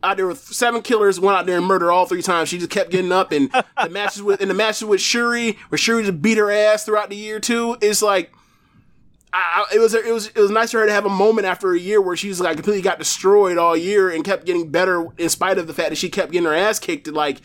out 0.04 0.18
there 0.18 0.28
with 0.28 0.40
seven 0.40 0.82
killers 0.82 1.20
went 1.20 1.38
out 1.38 1.46
there 1.46 1.58
and 1.58 1.66
murdered 1.66 1.92
all 1.92 2.06
three 2.06 2.22
times. 2.22 2.50
She 2.50 2.58
just 2.58 2.70
kept 2.70 2.92
getting 2.92 3.12
up 3.12 3.32
and 3.32 3.52
the 3.84 3.90
matches 3.90 4.22
with 4.22 4.42
and 4.42 4.50
the 4.50 4.56
matches 4.56 4.86
with 4.86 5.02
Shuri, 5.02 5.58
where 5.70 5.78
Shuri 5.78 6.04
just 6.04 6.22
beat 6.22 6.38
her 6.38 6.52
ass 6.52 6.86
throughout 6.86 7.10
the 7.10 7.16
year 7.16 7.40
too. 7.40 7.78
It's 7.82 8.02
like 8.02 8.32
I, 9.34 9.66
it 9.74 9.80
was 9.80 9.94
it 9.94 10.06
was 10.14 10.28
it 10.28 10.38
was 10.38 10.52
nice 10.52 10.72
for 10.72 10.80
her 10.80 10.86
to 10.86 10.92
have 10.94 11.06
a 11.06 11.10
moment 11.10 11.46
after 11.46 11.74
a 11.74 11.80
year 11.80 12.02
where 12.02 12.16
she's 12.16 12.40
like 12.40 12.56
completely 12.56 12.82
got 12.82 13.00
destroyed 13.00 13.58
all 13.58 13.76
year 13.76 14.10
and 14.10 14.24
kept 14.24 14.46
getting 14.46 14.72
better 14.72 15.08
in 15.18 15.30
spite 15.30 15.58
of 15.58 15.68
the 15.68 15.74
fact 15.74 15.90
that 15.90 15.98
she 15.98 16.10
kept 16.10 16.32
getting 16.32 16.48
her 16.48 16.54
ass 16.54 16.80
kicked. 16.80 17.08
Like 17.08 17.42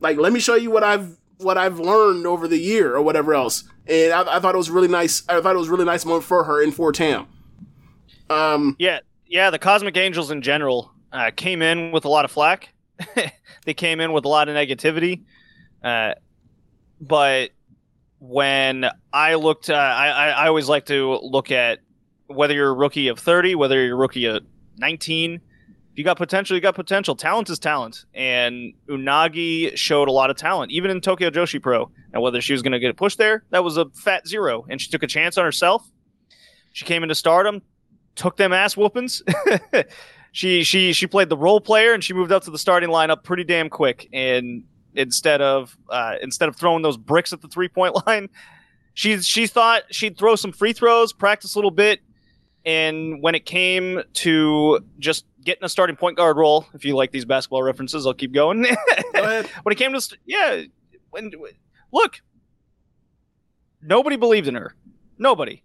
like 0.00 0.18
let 0.18 0.32
me 0.32 0.40
show 0.40 0.54
you 0.54 0.70
what 0.70 0.84
I've 0.84 1.16
what 1.38 1.56
I've 1.56 1.78
learned 1.78 2.26
over 2.26 2.46
the 2.46 2.58
year 2.58 2.94
or 2.94 3.02
whatever 3.02 3.34
else. 3.34 3.64
And 3.86 4.12
I, 4.12 4.36
I 4.36 4.40
thought 4.40 4.54
it 4.54 4.58
was 4.58 4.70
really 4.70 4.88
nice. 4.88 5.22
I 5.28 5.40
thought 5.40 5.54
it 5.54 5.58
was 5.58 5.68
really 5.68 5.84
nice 5.84 6.04
moment 6.04 6.24
for 6.24 6.44
her 6.44 6.62
in 6.62 6.72
for 6.72 6.92
Tam. 6.92 7.26
Um, 8.28 8.76
Yeah, 8.78 9.00
yeah. 9.26 9.50
The 9.50 9.58
Cosmic 9.58 9.96
Angels 9.96 10.30
in 10.30 10.42
general 10.42 10.92
uh, 11.12 11.30
came 11.34 11.62
in 11.62 11.92
with 11.92 12.04
a 12.04 12.08
lot 12.08 12.24
of 12.24 12.30
flack. 12.30 12.72
they 13.64 13.74
came 13.74 14.00
in 14.00 14.12
with 14.12 14.24
a 14.24 14.28
lot 14.28 14.48
of 14.48 14.54
negativity. 14.54 15.22
Uh, 15.82 16.14
but 17.00 17.50
when 18.18 18.86
I 19.12 19.34
looked, 19.34 19.70
uh, 19.70 19.74
I, 19.74 20.08
I 20.08 20.28
I 20.28 20.46
always 20.48 20.68
like 20.68 20.86
to 20.86 21.18
look 21.22 21.50
at 21.50 21.80
whether 22.26 22.54
you're 22.54 22.68
a 22.68 22.74
rookie 22.74 23.08
of 23.08 23.18
30, 23.18 23.54
whether 23.54 23.84
you're 23.84 23.96
a 23.96 23.98
rookie 23.98 24.26
of 24.26 24.44
19. 24.76 25.40
If 25.92 25.98
you 25.98 26.04
got 26.04 26.16
potential, 26.16 26.54
you 26.54 26.60
got 26.60 26.76
potential. 26.76 27.16
Talent 27.16 27.50
is 27.50 27.58
talent, 27.58 28.04
and 28.14 28.72
Unagi 28.88 29.76
showed 29.76 30.08
a 30.08 30.12
lot 30.12 30.30
of 30.30 30.36
talent, 30.36 30.70
even 30.70 30.90
in 30.90 31.00
Tokyo 31.00 31.30
Joshi 31.30 31.60
Pro. 31.60 31.90
And 32.12 32.22
whether 32.22 32.40
she 32.40 32.52
was 32.52 32.62
going 32.62 32.72
to 32.72 32.78
get 32.78 32.96
pushed 32.96 33.18
there, 33.18 33.44
that 33.50 33.64
was 33.64 33.76
a 33.76 33.86
fat 33.90 34.28
zero, 34.28 34.64
and 34.68 34.80
she 34.80 34.88
took 34.88 35.02
a 35.02 35.08
chance 35.08 35.36
on 35.36 35.44
herself. 35.44 35.90
She 36.72 36.84
came 36.84 37.02
into 37.02 37.14
Stardom, 37.16 37.62
took 38.14 38.36
them 38.36 38.52
ass 38.52 38.76
whoopings. 38.76 39.22
she 40.32 40.62
she 40.62 40.92
she 40.92 41.06
played 41.06 41.28
the 41.28 41.36
role 41.36 41.60
player 41.60 41.92
and 41.92 42.02
she 42.02 42.12
moved 42.12 42.32
up 42.32 42.44
to 42.44 42.50
the 42.50 42.58
starting 42.58 42.90
lineup 42.90 43.24
pretty 43.24 43.44
damn 43.44 43.68
quick. 43.68 44.08
And 44.12 44.64
instead 44.94 45.40
of 45.40 45.76
uh, 45.88 46.16
instead 46.22 46.48
of 46.48 46.56
throwing 46.56 46.82
those 46.82 46.96
bricks 46.96 47.32
at 47.32 47.40
the 47.40 47.48
three 47.48 47.68
point 47.68 47.94
line, 48.06 48.28
she 48.94 49.18
she 49.18 49.46
thought 49.46 49.82
she'd 49.90 50.16
throw 50.16 50.36
some 50.36 50.52
free 50.52 50.72
throws, 50.72 51.12
practice 51.12 51.54
a 51.54 51.58
little 51.58 51.70
bit, 51.70 52.00
and 52.64 53.22
when 53.22 53.34
it 53.34 53.44
came 53.44 54.02
to 54.14 54.80
just 54.98 55.24
getting 55.44 55.64
a 55.64 55.68
starting 55.68 55.96
point 55.96 56.16
guard 56.16 56.36
role, 56.36 56.66
if 56.74 56.84
you 56.84 56.94
like 56.94 57.10
these 57.10 57.24
basketball 57.24 57.62
references, 57.62 58.06
I'll 58.06 58.14
keep 58.14 58.32
going. 58.32 58.62
go 58.62 59.42
when 59.62 59.72
it 59.72 59.76
came 59.76 59.92
to 59.92 60.16
yeah, 60.26 60.62
when 61.10 61.32
look, 61.92 62.20
nobody 63.82 64.16
believed 64.16 64.46
in 64.46 64.54
her, 64.54 64.76
nobody, 65.18 65.62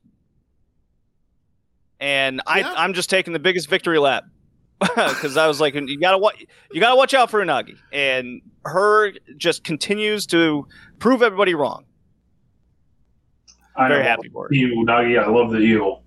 and 1.99 2.41
I 2.47 2.59
Yeah. 2.59 2.73
I'm 2.75 2.93
just 2.93 3.11
taking 3.11 3.33
the 3.33 3.39
biggest 3.39 3.69
victory 3.69 3.99
lap 3.99 4.25
because 4.79 5.37
I 5.37 5.47
was 5.47 5.59
like, 5.61 5.73
you 5.75 5.99
gotta 5.99 6.17
wa- 6.17 6.33
you 6.71 6.79
gotta 6.81 6.95
watch 6.95 7.13
out 7.13 7.31
for 7.31 7.43
Unagi, 7.43 7.77
and 7.93 8.41
her 8.65 9.13
just 9.37 9.63
continues 9.63 10.25
to 10.27 10.67
prove 10.99 11.21
everybody 11.23 11.53
wrong. 11.55 11.85
I'm 13.77 13.89
Very 13.89 14.03
know. 14.03 14.09
happy 14.09 14.29
for 14.29 14.43
her. 14.47 14.53
Eel, 14.53 14.85
Nagi, 14.85 15.21
I 15.21 15.27
love 15.29 15.51
the 15.51 15.59
eel. 15.59 16.03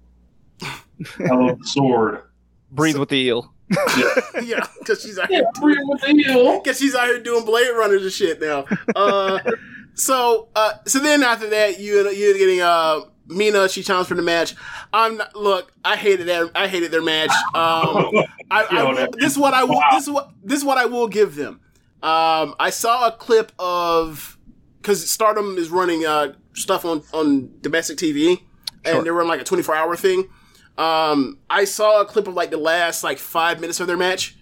I 0.62 1.34
love 1.34 1.58
the 1.58 1.66
sword. 1.66 2.22
Breathe 2.70 2.96
with 2.96 3.08
the 3.10 3.16
eel. 3.18 3.52
yeah, 4.42 4.66
because 4.78 5.02
she's 5.02 5.18
out 5.18 5.30
Yeah, 5.30 5.38
here 5.38 5.50
bring 5.60 5.88
with 5.88 6.00
the 6.00 6.08
eel. 6.30 6.58
because 6.60 6.78
she's 6.78 6.94
out 6.94 7.06
here 7.06 7.20
doing 7.22 7.44
Blade 7.44 7.70
Runners 7.76 8.02
and 8.02 8.12
shit 8.12 8.40
now. 8.40 8.64
Uh, 8.96 9.38
so 9.94 10.48
uh, 10.56 10.72
so 10.86 10.98
then 10.98 11.22
after 11.22 11.48
that, 11.50 11.78
you 11.78 12.08
you're 12.10 12.38
getting 12.38 12.60
uh 12.60 13.00
Mina. 13.28 13.68
She 13.68 13.82
challenged 13.82 14.08
for 14.08 14.14
the 14.14 14.22
match. 14.22 14.54
I'm 14.92 15.18
not, 15.18 15.36
look. 15.36 15.72
I 15.84 15.96
hated 15.96 16.26
that. 16.28 16.50
I 16.54 16.68
hated 16.68 16.90
their 16.90 17.02
match. 17.02 17.30
Um, 17.54 18.10
I, 18.50 18.64
I 18.70 19.08
this 19.18 19.32
is 19.32 19.38
what 19.38 19.54
I 19.54 19.64
will. 19.64 19.80
This 19.92 20.04
is 20.04 20.10
what 20.10 20.30
this 20.42 20.58
is 20.58 20.64
what 20.64 20.78
I 20.78 20.86
will 20.86 21.08
give 21.08 21.34
them. 21.36 21.60
Um, 22.02 22.54
I 22.60 22.70
saw 22.70 23.08
a 23.08 23.12
clip 23.12 23.52
of 23.58 24.38
because 24.80 25.10
Stardom 25.10 25.58
is 25.58 25.70
running 25.70 26.06
uh 26.06 26.34
stuff 26.54 26.84
on 26.84 27.02
on 27.12 27.50
domestic 27.60 27.98
TV, 27.98 28.40
and 28.84 29.04
they 29.04 29.10
run 29.10 29.28
like 29.28 29.40
a 29.40 29.44
24 29.44 29.74
hour 29.74 29.96
thing. 29.96 30.28
Um, 30.76 31.38
I 31.50 31.64
saw 31.64 32.00
a 32.00 32.04
clip 32.04 32.28
of 32.28 32.34
like 32.34 32.50
the 32.50 32.56
last 32.56 33.02
like 33.02 33.18
five 33.18 33.60
minutes 33.60 33.80
of 33.80 33.88
their 33.88 33.96
match. 33.96 34.36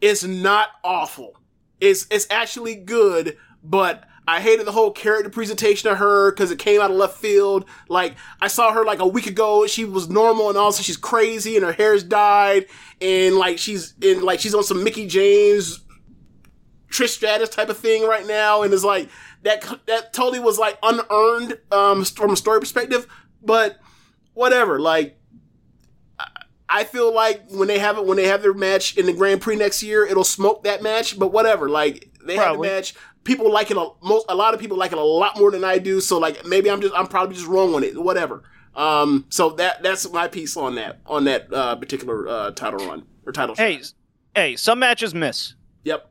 It's 0.00 0.24
not 0.24 0.68
awful. 0.82 1.40
It's 1.80 2.06
it's 2.10 2.26
actually 2.30 2.74
good, 2.74 3.36
but 3.62 4.04
I 4.28 4.40
hated 4.40 4.66
the 4.66 4.72
whole 4.72 4.90
character 4.90 5.30
presentation 5.30 5.88
of 5.90 5.98
her 5.98 6.32
because 6.32 6.50
it 6.50 6.58
came 6.58 6.80
out 6.80 6.90
of 6.90 6.96
left 6.96 7.18
field. 7.18 7.64
Like 7.88 8.16
I 8.40 8.48
saw 8.48 8.72
her 8.72 8.84
like 8.84 8.98
a 8.98 9.06
week 9.06 9.26
ago, 9.26 9.66
she 9.66 9.84
was 9.84 10.08
normal, 10.08 10.48
and 10.48 10.58
also 10.58 10.82
she's 10.82 10.96
crazy, 10.96 11.56
and 11.56 11.64
her 11.64 11.72
hair's 11.72 12.02
dyed, 12.02 12.66
and 13.00 13.36
like 13.36 13.58
she's 13.58 13.94
in 14.00 14.22
like 14.22 14.40
she's 14.40 14.54
on 14.54 14.64
some 14.64 14.82
Mickie 14.82 15.06
James, 15.06 15.80
Trish 16.90 17.10
Stratus 17.10 17.50
type 17.50 17.68
of 17.68 17.78
thing 17.78 18.06
right 18.06 18.26
now, 18.26 18.62
and 18.62 18.74
it's 18.74 18.84
like 18.84 19.08
that 19.42 19.64
that 19.86 20.12
totally 20.12 20.40
was 20.40 20.58
like 20.58 20.76
unearned 20.82 21.58
um 21.70 22.04
from 22.04 22.32
a 22.32 22.36
story 22.36 22.58
perspective, 22.58 23.06
but 23.42 23.78
whatever. 24.34 24.80
Like 24.80 25.18
I 26.68 26.84
feel 26.84 27.14
like 27.14 27.48
when 27.50 27.68
they 27.68 27.78
have 27.78 27.96
it, 27.96 28.04
when 28.04 28.16
they 28.16 28.26
have 28.26 28.42
their 28.42 28.54
match 28.54 28.96
in 28.96 29.06
the 29.06 29.12
Grand 29.12 29.40
Prix 29.40 29.56
next 29.56 29.82
year, 29.82 30.04
it'll 30.04 30.24
smoke 30.24 30.64
that 30.64 30.82
match. 30.82 31.18
But 31.18 31.28
whatever, 31.28 31.68
like 31.68 32.10
they 32.24 32.34
have 32.34 32.46
Probably. 32.46 32.68
the 32.68 32.74
match. 32.74 32.94
People 33.26 33.52
like 33.52 33.70
it. 33.70 33.76
A, 33.76 33.88
most 34.02 34.24
a 34.28 34.34
lot 34.34 34.54
of 34.54 34.60
people 34.60 34.78
like 34.78 34.92
it 34.92 34.98
a 34.98 35.02
lot 35.04 35.38
more 35.38 35.50
than 35.50 35.64
I 35.64 35.76
do. 35.78 36.00
So 36.00 36.18
like 36.18 36.46
maybe 36.46 36.70
I'm 36.70 36.80
just 36.80 36.94
I'm 36.94 37.06
probably 37.06 37.34
just 37.36 37.46
wrong 37.46 37.74
on 37.74 37.84
it. 37.84 38.00
Whatever. 38.00 38.42
Um. 38.74 39.26
So 39.28 39.50
that 39.50 39.82
that's 39.82 40.10
my 40.10 40.28
piece 40.28 40.56
on 40.56 40.76
that 40.76 41.00
on 41.06 41.24
that 41.24 41.52
uh, 41.52 41.76
particular 41.76 42.26
uh, 42.28 42.50
title 42.52 42.86
run 42.86 43.04
or 43.26 43.32
title. 43.32 43.54
Hey, 43.54 43.78
s- 43.78 43.94
hey, 44.34 44.56
some 44.56 44.78
matches 44.78 45.14
miss. 45.14 45.54
Yep. 45.84 46.10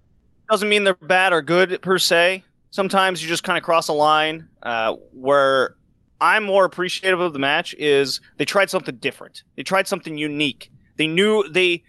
doesn't 0.49 0.69
mean 0.69 0.83
they're 0.83 0.93
bad 0.95 1.33
or 1.33 1.41
good 1.41 1.81
per 1.81 1.97
se. 1.97 2.43
Sometimes 2.71 3.21
you 3.23 3.27
just 3.29 3.43
kind 3.43 3.57
of 3.57 3.63
cross 3.63 3.87
a 3.87 3.93
line. 3.93 4.47
Uh, 4.63 4.95
where 5.13 5.75
I'm 6.19 6.43
more 6.43 6.65
appreciative 6.65 7.19
of 7.19 7.33
the 7.33 7.39
match 7.39 7.73
is 7.77 8.19
they 8.37 8.45
tried 8.45 8.69
something 8.69 8.95
different. 8.97 9.43
They 9.55 9.63
tried 9.63 9.87
something 9.87 10.17
unique. 10.17 10.71
They 10.97 11.07
knew 11.07 11.47
they 11.49 11.83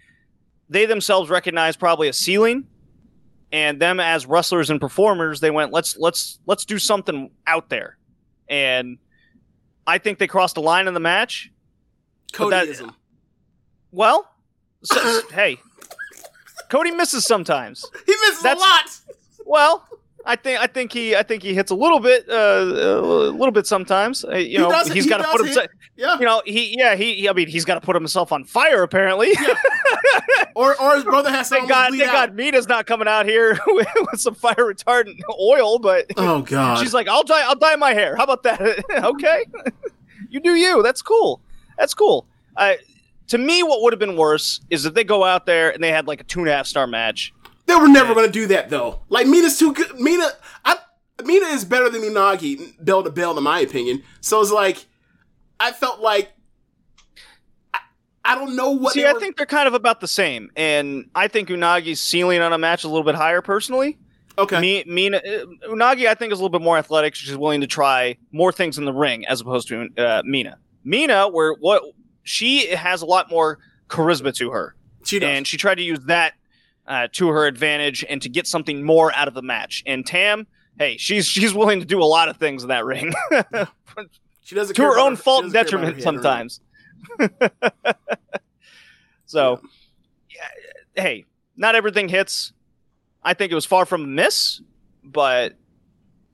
they 0.69 0.85
themselves 0.85 1.29
recognized 1.29 1.79
probably 1.79 2.07
a 2.07 2.13
ceiling, 2.13 2.67
and 3.51 3.81
them 3.81 3.99
as 3.99 4.25
wrestlers 4.25 4.69
and 4.69 4.79
performers, 4.81 5.39
they 5.39 5.51
went 5.51 5.71
let's 5.71 5.95
let's 5.97 6.39
let's 6.45 6.65
do 6.65 6.77
something 6.79 7.31
out 7.45 7.69
there, 7.69 7.97
and 8.49 8.97
I 9.85 9.97
think 9.99 10.19
they 10.19 10.27
crossed 10.27 10.55
the 10.55 10.61
line 10.61 10.87
in 10.87 10.93
the 10.93 10.99
match. 10.99 11.51
but 12.37 12.49
that- 12.49 12.67
Codyism. 12.67 12.93
Well, 13.91 14.29
so, 14.83 15.21
hey, 15.31 15.57
Cody 16.69 16.91
misses 16.91 17.25
sometimes. 17.25 17.85
he 18.05 18.11
misses 18.21 18.43
that's- 18.43 18.61
a 18.61 18.67
lot. 18.67 19.15
Well, 19.45 19.87
I 20.27 20.35
think 20.35 20.59
I 20.59 20.67
think 20.67 20.91
he 20.91 21.15
I 21.15 21.23
think 21.23 21.41
he 21.41 21.53
hits 21.53 21.71
a 21.71 21.75
little 21.75 21.99
bit 21.99 22.27
uh, 22.29 22.33
a 22.33 23.31
little 23.31 23.51
bit 23.51 23.65
sometimes. 23.65 24.25
Uh, 24.25 24.35
you 24.35 24.59
know, 24.59 24.69
does- 24.69 24.89
he's 24.91 25.05
he 25.05 25.09
got 25.09 25.19
to 25.19 25.23
put 25.23 25.45
himself. 25.45 25.67
Yeah. 25.95 26.19
You 26.19 26.25
know, 26.25 26.41
he 26.45 26.75
yeah 26.77 26.95
he, 26.95 27.27
I 27.29 27.33
mean 27.33 27.47
he's 27.47 27.65
got 27.65 27.75
to 27.75 27.81
put 27.81 27.95
himself 27.95 28.31
on 28.31 28.43
fire 28.43 28.83
apparently. 28.83 29.29
Yeah. 29.31 29.53
or 30.55 30.79
or 30.81 30.95
his 30.95 31.03
brother 31.05 31.29
has 31.31 31.47
Thank 31.49 31.61
something 31.61 31.69
God, 31.69 31.91
thank 31.91 32.03
out. 32.03 32.29
God, 32.29 32.35
Mina's 32.35 32.67
not 32.67 32.85
coming 32.85 33.07
out 33.07 33.25
here 33.25 33.57
with, 33.67 33.87
with 34.11 34.19
some 34.19 34.35
fire 34.35 34.55
retardant 34.55 35.19
oil, 35.39 35.79
but 35.79 36.05
Oh 36.17 36.41
god. 36.41 36.79
she's 36.79 36.93
like, 36.93 37.07
I'll 37.07 37.23
dye, 37.23 37.43
I'll 37.47 37.55
dye 37.55 37.75
my 37.77 37.93
hair. 37.93 38.15
How 38.15 38.23
about 38.25 38.43
that? 38.43 38.61
okay, 39.03 39.45
you 40.29 40.39
do 40.39 40.55
you. 40.55 40.83
That's 40.83 41.01
cool. 41.01 41.39
That's 41.77 41.93
cool. 41.93 42.27
I, 42.55 42.77
to 43.27 43.37
me, 43.37 43.61
what 43.63 43.81
would 43.81 43.93
have 43.93 43.99
been 43.99 44.15
worse 44.17 44.61
is 44.69 44.85
if 44.85 44.93
they 44.93 45.03
go 45.03 45.23
out 45.23 45.45
there 45.45 45.69
and 45.71 45.83
they 45.83 45.91
had 45.91 46.07
like 46.07 46.21
a 46.21 46.23
two 46.23 46.39
and 46.39 46.49
a 46.49 46.51
half 46.53 46.65
star 46.67 46.87
match. 46.87 47.33
They 47.67 47.75
were 47.75 47.87
never 47.87 48.13
going 48.13 48.25
to 48.25 48.31
do 48.31 48.47
that 48.47 48.69
though. 48.69 49.01
Like 49.09 49.27
Mina's 49.27 49.59
too 49.59 49.73
good. 49.73 49.99
Mina, 49.99 50.27
I, 50.65 50.77
Mina 51.23 51.47
is 51.47 51.65
better 51.65 51.89
than 51.89 52.01
Unagi, 52.01 52.73
bell 52.83 53.03
to 53.03 53.09
bell, 53.11 53.37
in 53.37 53.43
my 53.43 53.59
opinion. 53.59 54.03
So 54.21 54.41
it's 54.41 54.51
like, 54.51 54.85
I 55.59 55.71
felt 55.71 55.99
like, 55.99 56.31
I, 57.73 57.79
I 58.23 58.35
don't 58.35 58.55
know 58.55 58.71
what. 58.71 58.93
See, 58.93 59.05
I 59.05 59.13
were- 59.13 59.19
think 59.19 59.37
they're 59.37 59.45
kind 59.45 59.67
of 59.67 59.73
about 59.73 59.99
the 59.99 60.07
same, 60.07 60.49
and 60.55 61.09
I 61.15 61.27
think 61.27 61.49
Unagi's 61.49 61.99
ceiling 62.01 62.41
on 62.41 62.53
a 62.53 62.57
match 62.57 62.81
is 62.81 62.85
a 62.85 62.89
little 62.89 63.03
bit 63.03 63.15
higher 63.15 63.41
personally. 63.41 63.97
Okay. 64.39 64.61
Me, 64.61 64.83
Mina, 64.85 65.17
uh, 65.17 65.45
Unagi, 65.69 66.07
I 66.07 66.13
think 66.13 66.31
is 66.31 66.39
a 66.39 66.43
little 66.43 66.57
bit 66.57 66.63
more 66.63 66.77
athletic. 66.77 67.15
She's 67.15 67.35
willing 67.35 67.61
to 67.61 67.67
try 67.67 68.17
more 68.31 68.51
things 68.51 68.77
in 68.77 68.85
the 68.85 68.93
ring 68.93 69.25
as 69.25 69.41
opposed 69.41 69.67
to 69.69 69.87
uh, 69.97 70.21
Mina. 70.25 70.59
Mina, 70.83 71.27
where 71.27 71.53
what 71.53 71.81
she 72.23 72.67
has 72.67 73.01
a 73.01 73.05
lot 73.07 73.31
more 73.31 73.57
charisma 73.89 74.33
to 74.35 74.51
her, 74.51 74.75
she 75.03 75.17
does. 75.17 75.27
and 75.27 75.47
she 75.47 75.57
tried 75.57 75.75
to 75.75 75.81
use 75.83 75.99
that 76.01 76.33
uh, 76.87 77.07
to 77.13 77.29
her 77.29 77.45
advantage 77.45 78.05
and 78.07 78.21
to 78.21 78.29
get 78.29 78.47
something 78.47 78.83
more 78.83 79.13
out 79.13 79.27
of 79.27 79.33
the 79.33 79.41
match. 79.41 79.83
And 79.85 80.05
Tam, 80.05 80.47
hey, 80.77 80.97
she's 80.97 81.27
she's 81.27 81.53
willing 81.53 81.79
to 81.79 81.85
do 81.85 82.01
a 82.01 82.05
lot 82.05 82.29
of 82.29 82.37
things 82.37 82.63
in 82.63 82.69
that 82.69 82.85
ring 82.85 83.13
she 84.47 84.55
doesn't 84.55 84.75
to 84.75 84.81
her 84.83 84.97
own 84.97 85.17
she 85.17 85.21
fault 85.23 85.43
and 85.43 85.51
doesn't 85.51 85.69
care 85.69 85.79
about 85.79 85.93
detriment 85.93 86.03
her 86.03 86.11
head 86.11 86.15
or 86.15 86.29
anything. 86.29 86.49
sometimes. 86.49 86.61
so, 89.25 89.61
yeah, 90.29 91.01
hey, 91.01 91.25
not 91.57 91.75
everything 91.75 92.07
hits. 92.07 92.53
I 93.23 93.33
think 93.33 93.51
it 93.51 93.55
was 93.55 93.65
far 93.65 93.85
from 93.85 94.03
a 94.03 94.07
miss, 94.07 94.61
but 95.03 95.55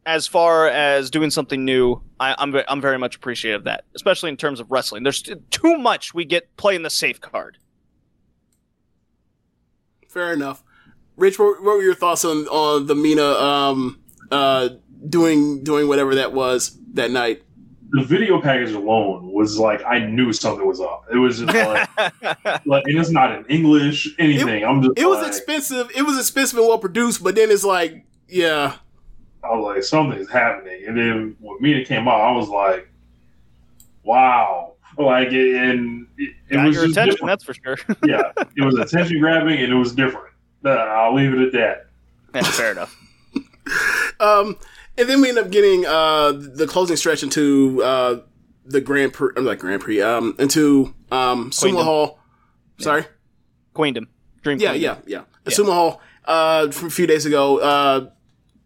as 0.05 0.27
far 0.27 0.67
as 0.67 1.09
doing 1.09 1.31
something 1.31 1.65
new, 1.65 2.03
I, 2.19 2.35
I'm 2.37 2.55
I'm 2.67 2.81
very 2.81 2.99
much 2.99 3.15
appreciative 3.15 3.61
of 3.61 3.65
that, 3.65 3.85
especially 3.95 4.29
in 4.29 4.37
terms 4.37 4.59
of 4.59 4.69
wrestling. 4.69 5.01
There's 5.01 5.23
too 5.49 5.77
much 5.77 6.13
we 6.13 6.23
get 6.25 6.55
playing 6.55 6.83
the 6.83 6.91
safe 6.91 7.19
card. 7.19 7.57
Fair 10.13 10.31
enough. 10.31 10.63
Rich, 11.17 11.39
what, 11.39 11.63
what 11.63 11.77
were 11.77 11.81
your 11.81 11.95
thoughts 11.95 12.23
on 12.23 12.47
on 12.47 12.85
the 12.85 12.93
Mina 12.93 13.23
um 13.23 13.99
uh 14.31 14.69
doing 15.09 15.63
doing 15.63 15.87
whatever 15.87 16.15
that 16.15 16.33
was 16.33 16.77
that 16.93 17.09
night? 17.09 17.41
The 17.89 18.03
video 18.03 18.39
package 18.39 18.71
alone 18.71 19.31
was 19.31 19.57
like 19.57 19.83
I 19.83 19.99
knew 19.99 20.31
something 20.31 20.67
was 20.67 20.79
up. 20.79 21.05
It 21.11 21.17
was 21.17 21.39
just 21.39 21.53
like, 21.53 21.89
like 22.65 22.83
and 22.85 22.99
it's 22.99 23.09
not 23.09 23.35
in 23.35 23.45
English, 23.47 24.15
anything. 24.19 24.63
I'm 24.63 24.83
just 24.83 24.97
It 24.97 25.07
was 25.07 25.19
like, 25.19 25.27
expensive. 25.29 25.89
It 25.95 26.03
was 26.03 26.19
expensive 26.19 26.59
and 26.59 26.67
well 26.67 26.77
produced, 26.79 27.23
but 27.23 27.33
then 27.33 27.49
it's 27.49 27.63
like, 27.63 28.05
yeah, 28.27 28.75
I 29.43 29.55
was 29.55 29.75
like, 29.75 29.83
something's 29.83 30.29
happening. 30.29 30.85
And 30.87 30.97
then 30.97 31.35
when 31.39 31.57
Mina 31.59 31.83
came 31.85 32.07
out, 32.07 32.21
I 32.21 32.31
was 32.31 32.49
like, 32.49 32.87
wow. 34.03 34.72
Like, 34.97 35.29
and 35.29 36.07
it, 36.17 36.35
it 36.49 36.57
was 36.57 36.75
your 36.75 36.85
attention, 36.85 37.11
different. 37.11 37.27
that's 37.27 37.43
for 37.43 37.53
sure. 37.53 37.77
yeah, 38.05 38.31
it 38.55 38.63
was 38.63 38.75
attention 38.77 39.19
grabbing 39.19 39.59
and 39.59 39.71
it 39.71 39.75
was 39.75 39.93
different. 39.93 40.33
Uh, 40.63 40.69
I'll 40.69 41.13
leave 41.15 41.33
it 41.33 41.39
at 41.39 41.51
that. 41.53 41.87
Yeah, 42.35 42.41
fair 42.43 42.71
enough. 42.71 42.95
Um, 44.19 44.57
and 44.97 45.07
then 45.09 45.21
we 45.21 45.29
end 45.29 45.37
up 45.37 45.49
getting 45.49 45.85
uh 45.85 46.33
the 46.33 46.67
closing 46.67 46.97
stretch 46.97 47.23
into 47.23 47.81
uh 47.81 48.19
the 48.65 48.81
Grand 48.81 49.13
Prix, 49.13 49.31
I'm 49.37 49.45
like 49.45 49.59
Grand 49.59 49.81
Prix, 49.81 50.01
um, 50.01 50.35
into 50.37 50.93
um 51.11 51.49
Sumo 51.49 51.61
Queendom. 51.71 51.83
Hall. 51.83 52.19
Sorry. 52.77 53.05
Queendom, 53.73 54.07
Dream. 54.41 54.59
Yeah, 54.59 54.73
Queendom. 54.73 55.03
yeah, 55.07 55.21
yeah. 55.45 55.51
Sumo 55.51 55.73
Hall 55.73 56.01
uh, 56.25 56.71
from 56.71 56.87
a 56.89 56.91
few 56.91 57.07
days 57.07 57.25
ago. 57.25 57.59
Uh, 57.59 58.09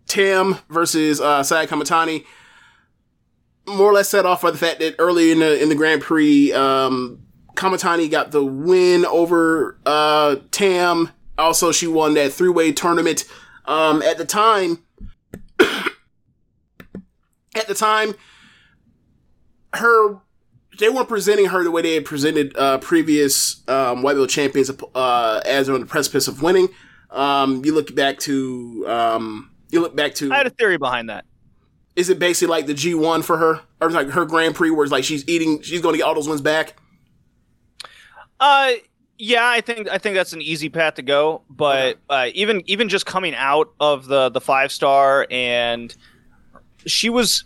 Tam 0.07 0.57
versus 0.69 1.21
uh, 1.21 1.43
Saya 1.43 1.67
Kamitani. 1.67 2.25
More 3.67 3.89
or 3.89 3.93
less 3.93 4.09
set 4.09 4.25
off 4.25 4.41
by 4.41 4.51
the 4.51 4.57
fact 4.57 4.79
that 4.79 4.95
early 4.97 5.31
in 5.31 5.39
the 5.39 5.61
in 5.61 5.69
the 5.69 5.75
Grand 5.75 6.01
Prix, 6.01 6.53
um, 6.53 7.19
Kamitani 7.55 8.09
got 8.09 8.31
the 8.31 8.43
win 8.43 9.05
over 9.05 9.77
uh, 9.85 10.37
Tam. 10.51 11.11
Also, 11.37 11.71
she 11.71 11.87
won 11.87 12.13
that 12.13 12.31
three 12.31 12.49
way 12.49 12.71
tournament. 12.71 13.25
Um, 13.65 14.01
at 14.01 14.17
the 14.17 14.25
time, 14.25 14.79
at 15.59 15.91
the 17.67 17.73
time, 17.73 18.15
her 19.73 20.19
they 20.79 20.89
weren't 20.89 21.09
presenting 21.09 21.47
her 21.47 21.63
the 21.63 21.71
way 21.71 21.81
they 21.81 21.95
had 21.95 22.05
presented 22.05 22.55
uh, 22.57 22.77
previous 22.77 23.67
um, 23.67 24.03
white 24.03 24.15
belt 24.15 24.29
champions 24.29 24.71
uh, 24.95 25.41
as 25.45 25.69
on 25.69 25.79
the 25.79 25.85
precipice 25.85 26.27
of 26.27 26.41
winning. 26.41 26.69
Um, 27.09 27.63
you 27.65 27.73
look 27.73 27.95
back 27.95 28.19
to 28.19 28.85
um, 28.87 29.51
you 29.69 29.81
look 29.81 29.95
back 29.95 30.13
to 30.15 30.31
I 30.31 30.37
had 30.37 30.47
a 30.47 30.51
theory 30.51 30.77
behind 30.77 31.09
that. 31.09 31.25
Is 31.97 32.09
it 32.09 32.19
basically 32.19 32.51
like 32.51 32.67
the 32.67 32.75
G 32.75 32.93
one 32.93 33.23
for 33.23 33.37
her 33.37 33.61
or 33.81 33.89
like 33.89 34.09
her 34.09 34.23
Grand 34.23 34.55
Prix 34.55 34.69
where 34.69 34.85
it's 34.85 34.91
like 34.91 35.03
she's 35.03 35.27
eating 35.27 35.61
she's 35.63 35.81
going 35.81 35.93
to 35.93 35.97
get 35.97 36.03
all 36.03 36.13
those 36.13 36.29
wins 36.29 36.41
back? 36.41 36.75
Uh, 38.39 38.73
yeah, 39.17 39.47
I 39.47 39.61
think 39.61 39.89
I 39.89 39.97
think 39.97 40.15
that's 40.15 40.31
an 40.31 40.41
easy 40.41 40.69
path 40.69 40.93
to 40.95 41.01
go. 41.01 41.41
But 41.49 41.97
uh, 42.07 42.27
even 42.35 42.61
even 42.67 42.87
just 42.87 43.07
coming 43.07 43.33
out 43.33 43.73
of 43.79 44.05
the 44.05 44.29
the 44.29 44.39
five 44.39 44.71
star 44.71 45.25
and 45.31 45.93
she 46.85 47.09
was 47.09 47.45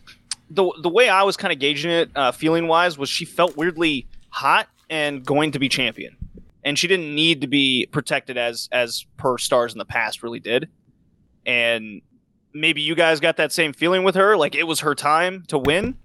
the 0.50 0.70
the 0.82 0.90
way 0.90 1.08
I 1.08 1.24
was 1.24 1.38
kind 1.38 1.54
of 1.54 1.60
gauging 1.60 1.90
it, 1.90 2.12
uh, 2.14 2.34
feeling 2.34 2.68
wise, 2.68 2.98
was 2.98 3.10
she 3.10 3.24
felt 3.24 3.56
weirdly 3.56 4.06
hot 4.32 4.68
and 4.90 5.26
going 5.26 5.54
to 5.54 5.60
be 5.60 5.70
champion, 5.70 6.18
and 6.66 6.78
she 6.78 6.90
didn't 6.90 7.16
need 7.16 7.40
to 7.40 7.48
be 7.48 7.88
protected 7.90 8.38
as 8.38 8.68
as 8.74 9.06
per 9.16 9.38
stars 9.38 9.72
in 9.72 9.80
the 9.80 9.86
past 9.86 10.24
really 10.24 10.42
did, 10.42 10.68
and 11.46 12.02
maybe 12.54 12.82
you 12.82 12.96
guys 12.96 13.20
got 13.20 13.38
that 13.38 13.52
same 13.52 13.74
feeling 13.74 14.04
with 14.04 14.16
her, 14.16 14.38
like 14.38 14.56
it 14.56 14.64
was 14.64 14.82
her 14.82 14.96
time 14.96 15.44
to 15.48 15.58
win. 15.58 15.98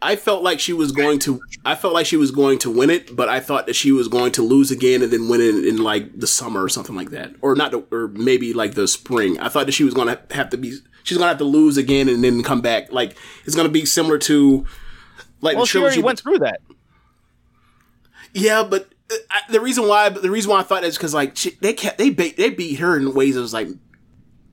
I 0.00 0.14
felt 0.14 0.44
like 0.44 0.60
she 0.60 0.72
was 0.72 0.92
going 0.92 1.18
to. 1.20 1.40
I 1.64 1.74
felt 1.74 1.92
like 1.92 2.06
she 2.06 2.16
was 2.16 2.30
going 2.30 2.58
to 2.60 2.70
win 2.70 2.88
it, 2.88 3.16
but 3.16 3.28
I 3.28 3.40
thought 3.40 3.66
that 3.66 3.74
she 3.74 3.90
was 3.90 4.06
going 4.06 4.30
to 4.32 4.42
lose 4.42 4.70
again 4.70 5.02
and 5.02 5.12
then 5.12 5.28
win 5.28 5.40
it 5.40 5.66
in, 5.66 5.78
like 5.78 6.18
the 6.18 6.26
summer 6.26 6.62
or 6.62 6.68
something 6.68 6.94
like 6.94 7.10
that, 7.10 7.34
or 7.40 7.56
not, 7.56 7.72
the, 7.72 7.84
or 7.90 8.08
maybe 8.08 8.52
like 8.52 8.74
the 8.74 8.86
spring. 8.86 9.40
I 9.40 9.48
thought 9.48 9.66
that 9.66 9.72
she 9.72 9.82
was 9.84 9.94
going 9.94 10.08
to 10.08 10.34
have 10.34 10.50
to 10.50 10.56
be. 10.56 10.78
She's 11.02 11.16
going 11.16 11.24
to 11.24 11.28
have 11.28 11.38
to 11.38 11.44
lose 11.44 11.76
again 11.76 12.08
and 12.08 12.22
then 12.22 12.42
come 12.42 12.60
back. 12.60 12.92
Like 12.92 13.16
it's 13.44 13.56
going 13.56 13.66
to 13.66 13.72
be 13.72 13.84
similar 13.86 14.18
to 14.18 14.64
like 15.40 15.56
Well, 15.56 15.64
the 15.64 15.68
she 15.68 15.78
already 15.78 16.02
went 16.02 16.20
through 16.20 16.38
that. 16.40 16.60
Yeah, 18.34 18.62
but 18.62 18.92
uh, 19.10 19.16
I, 19.30 19.40
the 19.50 19.60
reason 19.60 19.88
why 19.88 20.10
the 20.10 20.30
reason 20.30 20.50
why 20.50 20.60
I 20.60 20.62
thought 20.62 20.84
is 20.84 20.96
because 20.96 21.14
like 21.14 21.36
she, 21.36 21.56
they 21.60 21.72
kept 21.72 21.98
they 21.98 22.10
beat 22.10 22.36
they 22.36 22.50
beat 22.50 22.78
her 22.78 22.96
in 22.96 23.14
ways 23.14 23.34
that 23.34 23.40
was 23.40 23.54
like 23.54 23.68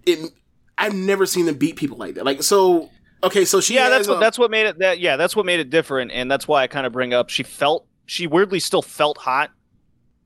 it. 0.07 0.33
I've 0.77 0.93
never 0.93 1.25
seen 1.25 1.45
them 1.45 1.55
beat 1.55 1.75
people 1.75 1.97
like 1.97 2.15
that. 2.15 2.25
Like 2.25 2.43
so. 2.43 2.89
Okay, 3.23 3.45
so 3.45 3.59
she 3.61 3.75
yeah, 3.75 3.83
has 3.89 3.91
that's 3.91 4.07
what 4.07 4.17
a- 4.17 4.19
that's 4.19 4.37
what 4.39 4.51
made 4.51 4.65
it 4.67 4.79
that 4.79 4.99
yeah, 4.99 5.15
that's 5.17 5.35
what 5.35 5.45
made 5.45 5.59
it 5.59 5.69
different, 5.69 6.11
and 6.11 6.29
that's 6.29 6.47
why 6.47 6.61
I 6.63 6.67
kind 6.67 6.85
of 6.85 6.93
bring 6.93 7.13
up 7.13 7.29
she 7.29 7.43
felt 7.43 7.87
she 8.05 8.27
weirdly 8.27 8.59
still 8.59 8.81
felt 8.83 9.17
hot, 9.17 9.51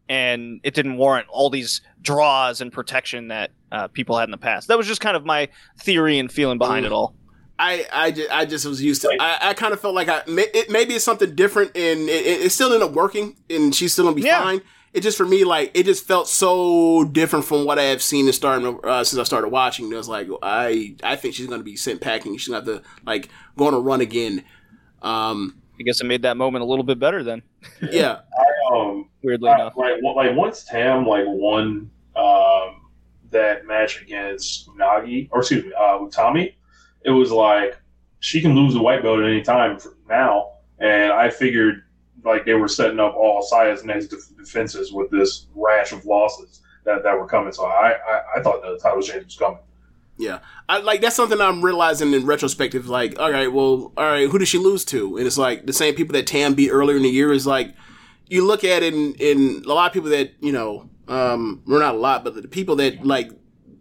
and 0.09 0.59
it 0.63 0.73
didn't 0.73 0.97
warrant 0.97 1.27
all 1.29 1.49
these 1.49 1.81
draws 2.01 2.61
and 2.61 2.71
protection 2.73 3.27
that 3.29 3.51
uh, 3.71 3.87
people 3.87 4.17
had 4.17 4.25
in 4.25 4.31
the 4.31 4.37
past. 4.37 4.67
That 4.67 4.77
was 4.77 4.87
just 4.87 5.01
kind 5.01 5.15
of 5.15 5.25
my 5.25 5.49
theory 5.79 6.17
and 6.19 6.31
feeling 6.31 6.57
behind 6.57 6.83
Mm. 6.83 6.87
it 6.87 6.91
all. 6.91 7.15
I, 7.61 7.85
I, 7.91 8.11
ju- 8.11 8.27
I 8.31 8.45
just 8.45 8.65
was 8.65 8.81
used 8.81 9.01
to. 9.01 9.09
I, 9.19 9.49
I 9.49 9.53
kind 9.53 9.73
of 9.73 9.81
felt 9.81 9.93
like 9.93 10.07
I 10.07 10.23
may- 10.27 10.47
it, 10.53 10.69
maybe 10.69 10.93
it's 10.95 11.03
something 11.03 11.35
different, 11.35 11.75
and 11.75 12.01
it, 12.09 12.25
it, 12.25 12.41
it 12.45 12.49
still 12.51 12.71
ended 12.73 12.87
up 12.89 12.95
working, 12.95 13.35
and 13.49 13.75
she's 13.75 13.93
still 13.93 14.05
gonna 14.05 14.15
be 14.15 14.21
Yeah. 14.23 14.41
fine. 14.41 14.61
It 14.93 15.01
just 15.01 15.17
for 15.17 15.25
me, 15.25 15.43
like 15.43 15.71
it 15.75 15.85
just 15.85 16.05
felt 16.07 16.27
so 16.27 17.03
different 17.03 17.45
from 17.45 17.65
what 17.65 17.77
I 17.77 17.83
have 17.83 18.01
seen 18.01 18.25
in 18.27 18.33
starting 18.33 18.79
uh, 18.83 19.03
since 19.03 19.19
I 19.19 19.23
started 19.23 19.49
watching. 19.49 19.91
It 19.91 19.95
was 19.95 20.09
like 20.09 20.27
I, 20.41 20.95
I 21.03 21.15
think 21.15 21.35
she's 21.35 21.47
gonna 21.47 21.63
be 21.63 21.75
sent 21.75 22.01
packing. 22.01 22.35
She's 22.37 22.47
gonna 22.47 22.65
have 22.65 22.83
to 22.83 22.89
like 23.05 23.29
go 23.55 23.67
on 23.67 23.73
a 23.75 23.79
run 23.79 24.01
again. 24.01 24.43
Um, 25.01 25.61
I 25.79 25.83
guess 25.83 26.01
it 26.01 26.05
made 26.05 26.23
that 26.23 26.37
moment 26.37 26.63
a 26.63 26.65
little 26.65 26.83
bit 26.83 26.99
better 26.99 27.23
then. 27.23 27.41
yeah, 27.91 28.19
Um, 28.71 29.09
Weirdly 29.23 29.49
uh, 29.49 29.55
enough, 29.55 29.77
like 29.77 30.01
one- 30.01 30.15
like 30.15 30.35
once 30.35 30.63
Tam 30.63 31.05
like 31.05 31.25
won 31.27 31.89
um, 32.15 32.81
that 33.31 33.65
match 33.67 34.01
against 34.01 34.67
Nagi 34.69 35.29
or 35.31 35.39
excuse 35.41 35.65
me 35.65 35.71
uh, 35.77 35.99
Utami, 35.99 36.55
it 37.05 37.11
was 37.11 37.31
like 37.31 37.77
she 38.19 38.41
can 38.41 38.55
lose 38.55 38.73
the 38.73 38.81
white 38.81 39.03
belt 39.03 39.19
at 39.19 39.25
any 39.25 39.41
time 39.41 39.77
for 39.79 39.95
now, 40.09 40.53
and 40.79 41.11
I 41.13 41.29
figured 41.29 41.83
like 42.23 42.45
they 42.45 42.53
were 42.53 42.67
setting 42.67 42.99
up 42.99 43.15
all 43.15 43.41
Saya's 43.41 43.83
next 43.83 44.07
def- 44.07 44.35
defenses 44.37 44.91
with 44.91 45.09
this 45.11 45.47
rash 45.55 45.91
of 45.91 46.05
losses 46.05 46.61
that, 46.85 47.03
that 47.03 47.17
were 47.17 47.27
coming. 47.27 47.51
So 47.51 47.65
I, 47.65 47.91
I, 47.91 48.21
I 48.37 48.41
thought 48.41 48.61
the 48.61 48.79
title 48.81 49.01
change 49.01 49.25
was 49.25 49.35
coming. 49.37 49.59
yeah. 50.17 50.39
I 50.67 50.79
like 50.79 51.01
that's 51.01 51.15
something 51.15 51.39
I'm 51.39 51.63
realizing 51.63 52.13
in 52.13 52.25
retrospective. 52.25 52.87
Like, 52.87 53.19
all 53.19 53.31
right, 53.31 53.51
well, 53.51 53.91
all 53.97 54.05
right, 54.05 54.29
who 54.29 54.37
did 54.37 54.47
she 54.47 54.57
lose 54.57 54.85
to? 54.85 55.17
And 55.17 55.25
it's 55.25 55.37
like 55.37 55.65
the 55.65 55.73
same 55.73 55.95
people 55.95 56.13
that 56.13 56.27
Tam 56.27 56.53
beat 56.53 56.69
earlier 56.69 56.97
in 56.97 57.03
the 57.03 57.09
year. 57.09 57.31
Is 57.31 57.47
like 57.47 57.73
you 58.27 58.45
look 58.45 58.63
at 58.63 58.83
it, 58.83 58.93
and, 58.93 59.65
a 59.65 59.73
lot 59.73 59.87
of 59.87 59.93
people 59.93 60.09
that 60.09 60.33
you 60.39 60.51
know, 60.51 60.89
um, 61.07 61.63
well, 61.65 61.79
not 61.79 61.95
a 61.95 61.97
lot, 61.97 62.23
but 62.23 62.35
the 62.35 62.47
people 62.47 62.75
that 62.77 63.05
like 63.05 63.31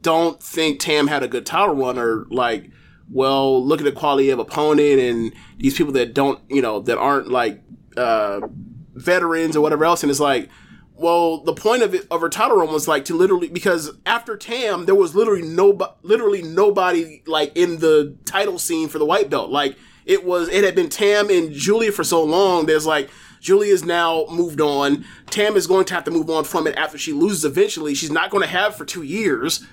don't 0.00 0.42
think 0.42 0.80
Tam 0.80 1.08
had 1.08 1.22
a 1.22 1.28
good 1.28 1.44
title 1.44 1.74
run 1.74 1.98
are 1.98 2.24
like, 2.30 2.70
well, 3.10 3.64
look 3.64 3.80
at 3.80 3.84
the 3.84 3.92
quality 3.92 4.30
of 4.30 4.38
opponent 4.38 5.00
and 5.00 5.34
these 5.58 5.76
people 5.76 5.92
that 5.94 6.14
don't, 6.14 6.40
you 6.48 6.62
know, 6.62 6.80
that 6.80 6.98
aren't 6.98 7.28
like 7.28 7.62
uh, 7.98 8.48
veterans 8.94 9.56
or 9.56 9.60
whatever 9.60 9.84
else, 9.84 10.02
and 10.02 10.10
it's 10.10 10.20
like, 10.20 10.48
well, 10.94 11.38
the 11.38 11.52
point 11.52 11.82
of 11.82 11.94
it 11.94 12.06
of 12.10 12.20
her 12.20 12.28
title 12.28 12.56
run 12.56 12.72
was 12.72 12.88
like 12.88 13.04
to 13.06 13.14
literally 13.14 13.48
because 13.48 13.92
after 14.04 14.36
Tam, 14.36 14.86
there 14.86 14.96
was 14.96 15.14
literally 15.14 15.42
no, 15.42 15.78
literally 16.02 16.42
nobody 16.42 17.22
like 17.26 17.56
in 17.56 17.78
the 17.78 18.16
title 18.24 18.58
scene 18.58 18.88
for 18.88 18.98
the 18.98 19.06
white 19.06 19.30
belt. 19.30 19.50
Like 19.50 19.76
it 20.06 20.24
was, 20.24 20.48
it 20.48 20.64
had 20.64 20.74
been 20.74 20.88
Tam 20.88 21.30
and 21.30 21.52
Giulia 21.52 21.92
for 21.92 22.02
so 22.02 22.24
long. 22.24 22.66
There's 22.66 22.86
like 22.86 23.10
Giulia's 23.40 23.84
now 23.84 24.26
moved 24.30 24.60
on. 24.60 25.04
Tam 25.30 25.56
is 25.56 25.68
going 25.68 25.84
to 25.84 25.94
have 25.94 26.04
to 26.04 26.10
move 26.10 26.28
on 26.30 26.42
from 26.42 26.66
it 26.66 26.74
after 26.76 26.98
she 26.98 27.12
loses 27.12 27.44
eventually. 27.44 27.94
She's 27.94 28.10
not 28.10 28.30
going 28.30 28.42
to 28.42 28.48
have 28.48 28.74
for 28.74 28.84
two 28.84 29.02
years. 29.02 29.64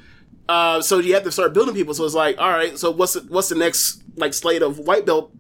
Uh, 0.48 0.80
so 0.82 1.00
you 1.00 1.16
have 1.16 1.24
to 1.24 1.32
start 1.32 1.54
building 1.54 1.74
people. 1.74 1.96
So 1.96 2.06
it's 2.06 2.14
like, 2.14 2.38
all 2.38 2.52
right, 2.52 2.78
so 2.78 2.92
what's 2.92 3.14
the, 3.14 3.22
what's 3.22 3.50
the 3.50 3.56
next 3.56 4.04
like 4.16 4.34
slate 4.34 4.62
of 4.62 4.78
white 4.78 5.06
belt, 5.06 5.34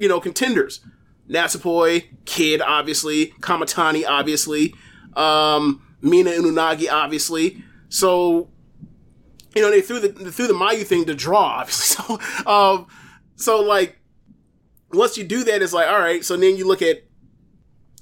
you 0.00 0.08
know, 0.08 0.18
contenders? 0.18 0.80
Natsupoi, 1.28 2.04
Kid, 2.24 2.60
obviously, 2.60 3.28
Kamitani, 3.40 4.04
obviously, 4.06 4.74
um, 5.14 5.82
Mina 6.00 6.30
and 6.30 6.44
Unagi, 6.44 6.90
obviously. 6.90 7.62
So, 7.88 8.50
you 9.54 9.62
know, 9.62 9.70
they 9.70 9.80
threw 9.80 10.00
the 10.00 10.08
they 10.08 10.30
threw 10.30 10.46
the 10.46 10.54
Mayu 10.54 10.86
thing 10.86 11.04
to 11.06 11.14
draw, 11.14 11.44
obviously. 11.60 12.04
So, 12.04 12.20
um, 12.50 12.86
so 13.36 13.60
like, 13.60 13.98
once 14.92 15.18
you 15.18 15.24
do 15.24 15.44
that, 15.44 15.62
it's 15.62 15.72
like, 15.72 15.88
all 15.88 15.98
right. 15.98 16.24
So 16.24 16.36
then 16.36 16.56
you 16.56 16.66
look 16.66 16.82
at 16.82 17.04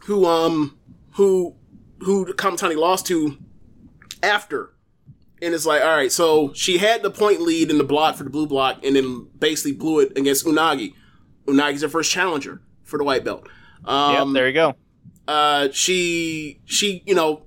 who 0.05 0.27
um 0.27 0.79
who 1.13 1.55
who 2.01 2.27
Kamitani 2.35 2.77
lost 2.77 3.07
to 3.07 3.39
after. 4.23 4.71
And 5.43 5.53
it's 5.53 5.67
like, 5.67 5.83
all 5.83 5.95
right, 5.95 6.11
so 6.11 6.55
she 6.55 6.79
had 6.79 7.03
the 7.03 7.11
point 7.11 7.43
lead 7.43 7.71
in 7.71 7.77
the 7.77 7.85
block 7.85 8.17
for 8.17 8.25
the 8.25 8.31
blue 8.31 8.47
block 8.47 8.83
and 8.83 8.97
then 8.97 9.29
basically 9.39 9.73
blew 9.73 10.01
it 10.01 10.17
against 10.17 10.47
Unagi. 10.47 10.95
Unagi's 11.47 11.83
her 11.83 11.89
first 11.89 12.11
challenger 12.11 12.63
for 12.95 12.99
the 12.99 13.05
white 13.05 13.25
belt. 13.25 13.49
Um, 13.85 14.29
yep, 14.29 14.35
there 14.35 14.47
you 14.47 14.55
go. 14.55 14.77
Uh, 15.27 15.69
she, 15.73 16.61
she, 16.65 17.03
you 17.07 17.17
know, 17.17 17.43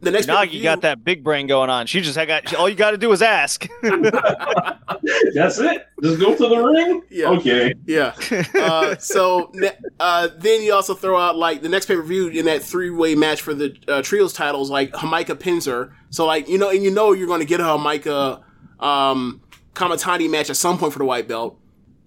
the 0.00 0.10
next 0.10 0.26
Nagi 0.26 0.38
pay-per-view- 0.38 0.62
got 0.62 0.80
that 0.80 1.04
big 1.04 1.22
brain 1.22 1.46
going 1.46 1.68
on. 1.68 1.86
She 1.86 2.00
just 2.00 2.16
had 2.16 2.28
got 2.28 2.54
all 2.54 2.66
you 2.66 2.74
got 2.74 2.92
to 2.92 2.96
do 2.96 3.12
is 3.12 3.20
ask. 3.20 3.68
That's 3.82 5.58
it. 5.58 5.86
Just 6.02 6.18
go 6.18 6.34
to 6.34 6.48
the 6.48 6.62
ring. 6.64 7.02
Yeah. 7.10 7.28
Okay. 7.32 7.74
Yeah. 7.84 8.14
Uh, 8.60 8.96
so 8.96 9.52
uh, 9.98 10.28
then 10.38 10.62
you 10.62 10.72
also 10.72 10.94
throw 10.94 11.18
out 11.18 11.36
like 11.36 11.60
the 11.60 11.68
next 11.68 11.86
pay 11.86 11.96
per 11.96 12.02
view 12.02 12.28
in 12.28 12.46
that 12.46 12.62
three 12.62 12.88
way 12.90 13.14
match 13.14 13.42
for 13.42 13.52
the 13.52 13.76
uh, 13.88 14.00
trios 14.00 14.32
titles, 14.32 14.70
like 14.70 14.92
Hamaika 14.92 15.34
Pinzer. 15.34 15.92
So 16.08 16.24
like 16.24 16.48
you 16.48 16.56
know, 16.56 16.70
and 16.70 16.82
you 16.82 16.90
know 16.90 17.12
you're 17.12 17.26
going 17.26 17.40
to 17.40 17.46
get 17.46 17.60
a 17.60 17.64
Hamaika 17.64 18.42
um, 18.78 19.42
Kamitani 19.74 20.30
match 20.30 20.48
at 20.48 20.56
some 20.56 20.78
point 20.78 20.92
for 20.94 20.98
the 20.98 21.04
white 21.04 21.28
belt. 21.28 21.59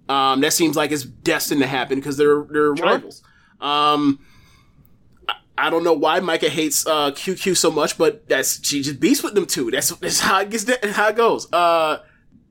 Um, 0.09 0.41
that 0.41 0.53
seems 0.53 0.75
like 0.75 0.91
it's 0.91 1.03
destined 1.03 1.61
to 1.61 1.67
happen 1.67 1.97
because 1.99 2.17
they're 2.17 2.43
they're 2.49 2.75
Sure. 2.75 2.85
rivals. 2.85 3.21
Um, 3.61 4.19
I- 5.29 5.35
I 5.57 5.69
don't 5.69 5.83
know 5.83 5.93
why 5.93 6.19
Maika 6.19 6.49
hates 6.49 6.85
uh, 6.85 7.11
QQ 7.11 7.55
so 7.55 7.71
much, 7.71 7.97
but 7.97 8.27
that's 8.27 8.65
she 8.67 8.81
just 8.81 8.99
beats 8.99 9.23
with 9.23 9.33
them 9.35 9.45
too. 9.45 9.71
That's 9.71 9.89
that's 9.97 10.19
how 10.19 10.41
it 10.41 10.49
gets. 10.49 10.65
That, 10.65 10.83
How 10.91 11.09
it 11.09 11.15
goes. 11.15 11.51
Uh, 11.53 11.99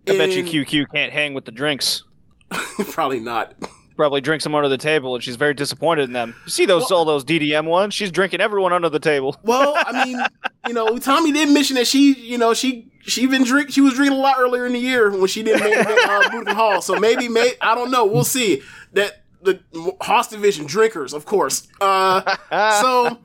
I 0.08 0.16
bet 0.16 0.30
you 0.30 0.44
QQ 0.44 0.86
can't 0.92 1.12
hang 1.12 1.34
with 1.34 1.44
the 1.44 1.52
drinks. 1.52 2.04
probably 2.90 3.20
not. 3.20 3.54
Probably 3.96 4.20
drinks 4.20 4.44
them 4.44 4.54
under 4.54 4.68
the 4.68 4.78
table, 4.78 5.14
and 5.14 5.22
she's 5.22 5.36
very 5.36 5.52
disappointed 5.54 6.04
in 6.04 6.12
them. 6.12 6.34
You 6.46 6.50
see 6.50 6.66
those 6.66 6.90
all 6.90 7.04
those 7.04 7.24
DDM 7.24 7.66
ones? 7.66 7.92
She's 7.94 8.10
drinking 8.10 8.40
everyone 8.40 8.72
under 8.72 8.88
the 8.88 8.98
table. 8.98 9.36
Well, 9.42 9.74
I 9.76 10.04
mean, 10.06 10.18
you 10.66 10.72
know, 10.72 10.98
Tommy 10.98 11.30
did 11.32 11.50
mention 11.50 11.76
that 11.76 11.86
she, 11.86 12.14
you 12.14 12.38
know, 12.38 12.54
she 12.54 12.90
she 13.02 13.26
been 13.26 13.44
drink 13.44 13.70
she 13.70 13.80
was 13.80 13.94
drinking 13.94 14.16
a 14.18 14.20
lot 14.20 14.36
earlier 14.38 14.66
in 14.66 14.72
the 14.72 14.78
year 14.78 15.10
when 15.10 15.26
she 15.26 15.42
didn't 15.42 15.62
make 15.62 15.76
uh, 15.76 16.20
Budokan 16.30 16.54
Hall. 16.54 16.82
So 16.82 16.98
maybe, 16.98 17.28
may 17.28 17.52
I 17.60 17.74
don't 17.74 17.90
know. 17.90 18.04
We'll 18.04 18.24
see. 18.24 18.62
That 18.92 19.22
the 19.42 19.60
Haas 20.00 20.28
division 20.28 20.66
drinkers, 20.66 21.12
of 21.12 21.24
course. 21.26 21.66
Uh, 21.80 22.36
so 22.80 23.18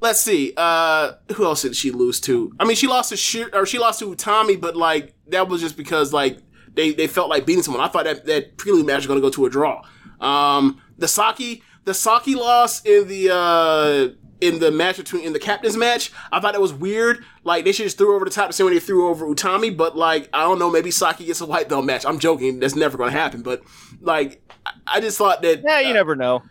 let's 0.00 0.20
see. 0.20 0.52
Uh, 0.56 1.12
who 1.34 1.44
else 1.44 1.62
did 1.62 1.74
she 1.74 1.90
lose 1.90 2.20
to? 2.20 2.52
I 2.60 2.64
mean, 2.64 2.76
she 2.76 2.86
lost 2.86 3.10
to 3.10 3.16
Shir- 3.16 3.50
or 3.52 3.66
she 3.66 3.78
lost 3.78 3.98
to 4.00 4.14
Tommy, 4.14 4.56
but 4.56 4.76
like 4.76 5.14
that 5.28 5.48
was 5.48 5.60
just 5.60 5.76
because 5.76 6.12
like 6.12 6.38
they 6.74 6.92
they 6.92 7.06
felt 7.06 7.28
like 7.28 7.46
beating 7.46 7.62
someone. 7.62 7.82
I 7.82 7.88
thought 7.88 8.04
that 8.04 8.26
that 8.26 8.56
prelude 8.56 8.86
match 8.86 8.98
was 8.98 9.06
going 9.06 9.20
to 9.20 9.26
go 9.26 9.30
to 9.30 9.46
a 9.46 9.50
draw. 9.50 9.82
Um, 10.20 10.80
the 10.98 11.08
Saki 11.08 11.62
the 11.84 11.94
Saki 11.94 12.34
loss 12.34 12.84
in 12.84 13.08
the 13.08 13.34
uh 13.34 14.08
in 14.40 14.58
the 14.58 14.70
match 14.70 14.96
between 14.96 15.24
in 15.24 15.32
the 15.32 15.38
captain's 15.38 15.76
match, 15.76 16.12
I 16.32 16.40
thought 16.40 16.52
that 16.52 16.60
was 16.60 16.72
weird. 16.72 17.24
Like 17.46 17.64
they 17.66 17.72
should 17.72 17.84
just 17.84 17.98
threw 17.98 18.14
over 18.16 18.24
the 18.24 18.30
top 18.30 18.48
the 18.48 18.52
same 18.54 18.66
way 18.66 18.72
they 18.74 18.80
threw 18.80 19.08
over 19.08 19.26
Utami, 19.26 19.76
but 19.76 19.96
like 19.96 20.28
I 20.32 20.40
don't 20.42 20.58
know, 20.58 20.70
maybe 20.70 20.90
Saki 20.90 21.26
gets 21.26 21.40
a 21.42 21.46
white 21.46 21.68
belt 21.68 21.84
match. 21.84 22.06
I'm 22.06 22.18
joking, 22.18 22.58
that's 22.58 22.74
never 22.74 22.96
going 22.96 23.12
to 23.12 23.18
happen. 23.18 23.42
But 23.42 23.62
like 24.00 24.42
I- 24.86 25.00
just 25.00 25.18
thought 25.18 25.42
that 25.42 25.62
Yeah, 25.62 25.80
you 25.80 25.90
uh, 25.90 25.92
never 25.92 26.16
know. 26.16 26.42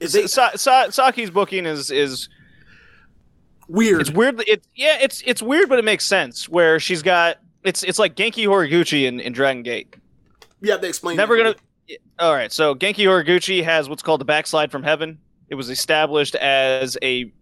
is 0.00 0.12
they, 0.12 0.26
Sa- 0.28 0.52
Sa- 0.54 0.90
Saki's 0.90 1.30
booking 1.30 1.66
is 1.66 1.90
is 1.90 2.28
weird. 3.68 4.00
it's 4.00 4.10
weird. 4.12 4.42
It's 4.46 4.66
yeah, 4.74 4.98
it's 5.00 5.22
it's 5.26 5.42
weird, 5.42 5.68
but 5.68 5.78
it 5.78 5.84
makes 5.84 6.04
sense. 6.06 6.48
Where 6.48 6.78
she's 6.78 7.02
got 7.02 7.38
it's 7.64 7.82
it's 7.82 7.98
like 7.98 8.14
Genki 8.14 8.46
Horiguchi 8.46 9.06
in, 9.06 9.18
in 9.20 9.32
Dragon 9.32 9.62
Gate. 9.62 9.96
Yeah, 10.60 10.76
they 10.76 10.88
explained. 10.88 10.88
explain. 10.88 11.16
Never 11.16 11.36
gonna. 11.36 11.54
All 12.18 12.32
right, 12.32 12.50
so 12.52 12.74
Genki 12.74 13.04
Horiguchi 13.04 13.62
has 13.64 13.88
what's 13.88 14.02
called 14.02 14.20
the 14.20 14.24
backslide 14.24 14.70
from 14.70 14.82
heaven. 14.82 15.18
It 15.48 15.54
was 15.54 15.70
established 15.70 16.34
as 16.36 16.96
a 17.02 17.32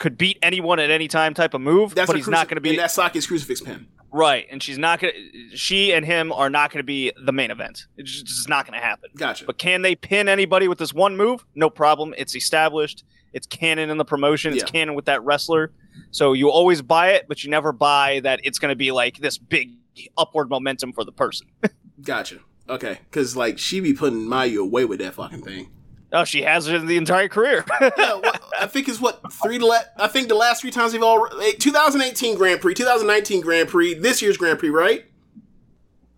could 0.00 0.18
beat 0.18 0.38
anyone 0.42 0.80
at 0.80 0.90
any 0.90 1.06
time 1.06 1.34
type 1.34 1.54
of 1.54 1.60
move, 1.60 1.94
That's 1.94 2.08
but 2.08 2.16
he's 2.16 2.26
not 2.26 2.48
going 2.48 2.56
to 2.56 2.60
be 2.60 2.70
and 2.70 2.78
that's 2.78 2.94
Saki's 2.94 3.26
crucifix 3.26 3.60
pin. 3.60 3.86
right, 4.10 4.46
and 4.50 4.60
she's 4.62 4.78
not 4.78 4.98
going. 4.98 5.12
to 5.14 5.56
She 5.56 5.92
and 5.92 6.04
him 6.04 6.32
are 6.32 6.50
not 6.50 6.72
going 6.72 6.78
to 6.80 6.84
be 6.84 7.12
the 7.22 7.32
main 7.32 7.50
event. 7.52 7.86
It's 7.98 8.10
just, 8.10 8.26
just 8.26 8.48
not 8.48 8.66
going 8.66 8.80
to 8.80 8.84
happen. 8.84 9.10
Gotcha. 9.16 9.44
But 9.44 9.58
can 9.58 9.82
they 9.82 9.94
pin 9.94 10.28
anybody 10.28 10.66
with 10.68 10.78
this 10.78 10.92
one 10.94 11.16
move? 11.16 11.44
No 11.54 11.68
problem. 11.70 12.14
It's 12.18 12.34
established. 12.34 13.04
It's 13.34 13.46
canon 13.46 13.90
in 13.90 13.98
the 13.98 14.04
promotion. 14.04 14.54
It's 14.54 14.62
Yeah. 14.64 14.70
canon 14.70 14.94
with 14.94 15.04
that 15.04 15.22
wrestler. 15.22 15.70
So 16.10 16.32
you 16.32 16.50
always 16.50 16.80
buy 16.82 17.10
it, 17.10 17.26
but 17.28 17.44
you 17.44 17.50
never 17.50 17.70
buy 17.70 18.20
that 18.24 18.40
it's 18.42 18.58
going 18.58 18.70
to 18.72 18.76
be 18.76 18.90
like 18.90 19.18
this 19.18 19.36
big 19.38 19.72
upward 20.16 20.48
momentum 20.48 20.92
for 20.94 21.04
the 21.04 21.12
person. 21.12 21.46
Gotcha. 22.02 22.38
Okay, 22.70 22.98
because 23.10 23.36
like 23.36 23.58
she 23.58 23.80
be 23.80 23.92
putting 23.92 24.20
Mayu 24.20 24.60
away 24.62 24.84
with 24.86 25.00
that 25.00 25.14
fucking 25.14 25.42
thing. 25.42 25.70
Oh, 26.12 26.24
she 26.24 26.42
has 26.42 26.66
it 26.66 26.74
in 26.74 26.86
the 26.86 26.96
entire 26.96 27.28
career. 27.28 27.64
yeah, 27.80 28.14
what, 28.14 28.42
I 28.58 28.66
think 28.66 28.88
it's 28.88 29.00
what 29.00 29.20
three. 29.42 29.58
La- 29.58 29.78
I 29.96 30.08
think 30.08 30.28
the 30.28 30.34
last 30.34 30.60
three 30.62 30.72
times 30.72 30.92
they've 30.92 31.02
all 31.02 31.26
eh, 31.40 31.52
2018 31.58 32.36
Grand 32.36 32.60
Prix, 32.60 32.74
2019 32.74 33.40
Grand 33.40 33.68
Prix, 33.68 33.94
this 33.94 34.20
year's 34.20 34.36
Grand 34.36 34.58
Prix, 34.58 34.70
right? 34.70 35.04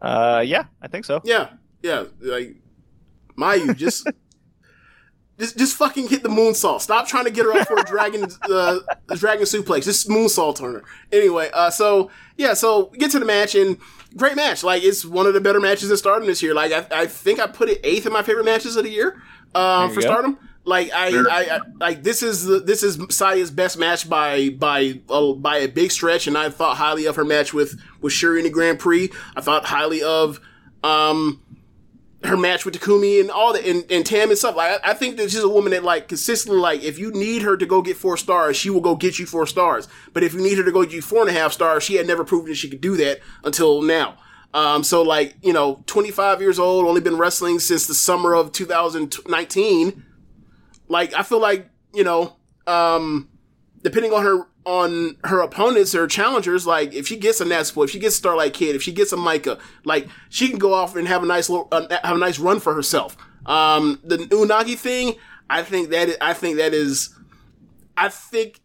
uh, 0.01 0.43
yeah, 0.45 0.65
I 0.81 0.89
think 0.89 1.05
so. 1.05 1.21
Yeah, 1.25 1.51
yeah. 1.83 2.05
Like 2.21 2.57
Mayu, 3.37 3.77
just 3.77 4.09
just 5.39 5.59
just 5.59 5.77
fucking 5.77 6.09
hit 6.09 6.23
the 6.23 6.29
moonsault. 6.29 6.81
Stop 6.81 7.07
trying 7.07 7.25
to 7.25 7.31
get 7.31 7.45
her 7.45 7.53
up 7.53 7.69
for 7.69 7.77
a 7.77 7.85
dragon 7.85 8.27
uh, 8.51 8.79
a 9.11 9.17
dragon 9.17 9.45
suplex. 9.45 9.85
Just 9.85 10.09
moonsault 10.09 10.63
on 10.63 10.75
her. 10.75 10.85
Anyway, 11.13 11.51
uh, 11.53 11.71
so 11.71 12.11
yeah, 12.37 12.55
so 12.55 12.87
get 12.99 13.11
to 13.11 13.19
the 13.19 13.27
match 13.27 13.55
and 13.55 13.77
great 14.17 14.37
match. 14.37 14.65
Like 14.65 14.83
it's 14.83 15.05
one 15.05 15.27
of 15.27 15.35
the 15.35 15.41
better 15.41 15.61
matches 15.61 15.89
that 15.91 15.99
started 15.99 16.27
this 16.27 16.43
year. 16.43 16.55
Like 16.55 16.73
I, 16.73 17.03
I 17.03 17.07
think 17.07 17.41
I 17.41 17.47
put 17.47 17.69
it 17.69 17.81
eighth 17.85 18.07
in 18.07 18.13
my 18.13 18.23
favorite 18.23 18.45
matches 18.45 18.77
of 18.77 18.85
the 18.85 18.91
year 18.91 19.23
um, 19.55 19.91
for 19.91 20.01
go. 20.01 20.07
Stardom. 20.07 20.39
Like 20.65 20.93
I, 20.93 21.11
Sure. 21.11 21.29
I, 21.29 21.41
I, 21.43 21.61
like 21.81 22.03
this 22.05 22.23
is 22.23 22.45
the, 22.45 22.61
this 22.61 22.83
is 22.85 22.97
Saya's 23.11 23.51
best 23.51 23.79
match 23.79 24.09
by 24.09 24.51
by 24.51 25.01
uh, 25.09 25.33
by 25.33 25.59
a 25.59 25.69
big 25.69 25.91
stretch, 25.91 26.29
and 26.29 26.39
I 26.39 26.51
thought 26.51 26.77
highly 26.77 27.07
of 27.07 27.17
her 27.17 27.25
match 27.25 27.53
with 27.53 27.81
with 28.01 28.13
Shuri 28.13 28.39
in 28.39 28.45
the 28.45 28.51
Grand 28.51 28.79
Prix. 28.79 29.11
I 29.35 29.41
thought 29.41 29.65
highly 29.65 30.03
of 30.03 30.41
um 30.85 31.41
her 32.25 32.37
match 32.37 32.65
with 32.65 32.79
Takumi 32.79 33.21
and 33.21 33.31
all 33.31 33.53
that 33.53 33.65
and, 33.65 33.85
and 33.91 34.07
Tam 34.07 34.29
and 34.29 34.39
stuff. 34.39 34.55
Like 34.55 34.81
I, 34.85 34.91
I 34.91 34.95
think 34.95 35.17
that 35.17 35.31
she's 35.31 35.43
a 35.43 35.49
woman 35.49 35.73
that 35.73 35.83
like 35.83 36.07
consistently 36.09 36.61
like 36.61 36.83
if 36.83 36.99
you 36.99 37.11
need 37.11 37.43
her 37.43 37.57
to 37.57 37.67
go 37.67 37.83
get 37.83 37.97
four 37.97 38.17
stars, 38.17 38.57
she 38.57 38.71
will 38.71 38.81
go 38.81 38.95
get 38.95 39.19
you 39.19 39.27
four 39.27 39.47
stars. 39.47 39.89
But 40.13 40.23
if 40.23 40.33
you 40.33 40.41
need 40.41 40.59
her 40.59 40.65
to 40.65 40.73
go 40.73 40.85
get 40.85 40.93
you 40.93 41.03
four 41.03 41.23
and 41.23 41.31
a 41.31 41.33
half 41.33 41.53
stars, 41.53 41.83
she 41.83 41.97
had 41.97 42.07
never 42.07 42.25
proven 42.25 42.51
that 42.51 42.57
she 42.57 42.71
could 42.71 42.81
do 42.81 42.97
that 42.99 43.19
until 43.43 43.83
now. 43.83 44.17
Um, 44.55 44.85
so 44.85 45.03
like 45.03 45.37
you 45.43 45.53
know, 45.53 45.83
25 45.87 46.41
years 46.41 46.59
old, 46.59 46.87
only 46.87 47.01
been 47.01 47.17
wrestling 47.17 47.59
since 47.59 47.87
the 47.87 47.95
summer 47.95 48.35
of 48.35 48.53
2019. 48.53 50.05
Like 50.89 51.15
I 51.15 51.23
feel 51.23 51.41
like 51.41 51.69
you 51.95 52.05
know, 52.05 52.37
um, 52.67 53.29
depending 53.83 54.13
on 54.13 54.23
her 54.23 54.47
on 54.65 55.17
her 55.25 55.41
opponents 55.41 55.95
or 55.95 56.07
challengers, 56.07 56.67
like 56.67 56.93
if 56.95 57.07
she 57.07 57.17
gets 57.17 57.41
a 57.41 57.45
Natsupoi, 57.45 57.85
if 57.85 57.91
she 57.91 57.99
gets 57.99 58.15
Starlight 58.15 58.55
Kid, 58.55 58.77
if 58.77 58.83
she 58.83 58.93
gets 58.93 59.13
a 59.13 59.17
Maika, 59.17 59.59
like 59.85 60.09
she 60.29 60.49
can 60.49 60.59
go 60.59 60.73
off 60.73 60.97
and 60.97 61.09
have 61.09 61.23
a 61.23 61.27
nice 61.27 61.49
little, 61.49 61.69
uh, 61.73 61.87
have 62.03 62.17
a 62.17 62.19
nice 62.19 62.39
run 62.39 62.61
for 62.61 62.75
herself. 62.75 63.17
Um, 63.47 64.01
the 64.05 64.19
Unagi 64.19 64.79
thing, 64.79 65.17
I 65.51 65.63
think 65.63 65.91
that 65.91 66.17
I 66.21 66.33
think 66.33 66.59
that 66.59 66.75
is, 66.75 67.15
I 67.97 68.09
think, 68.09 68.61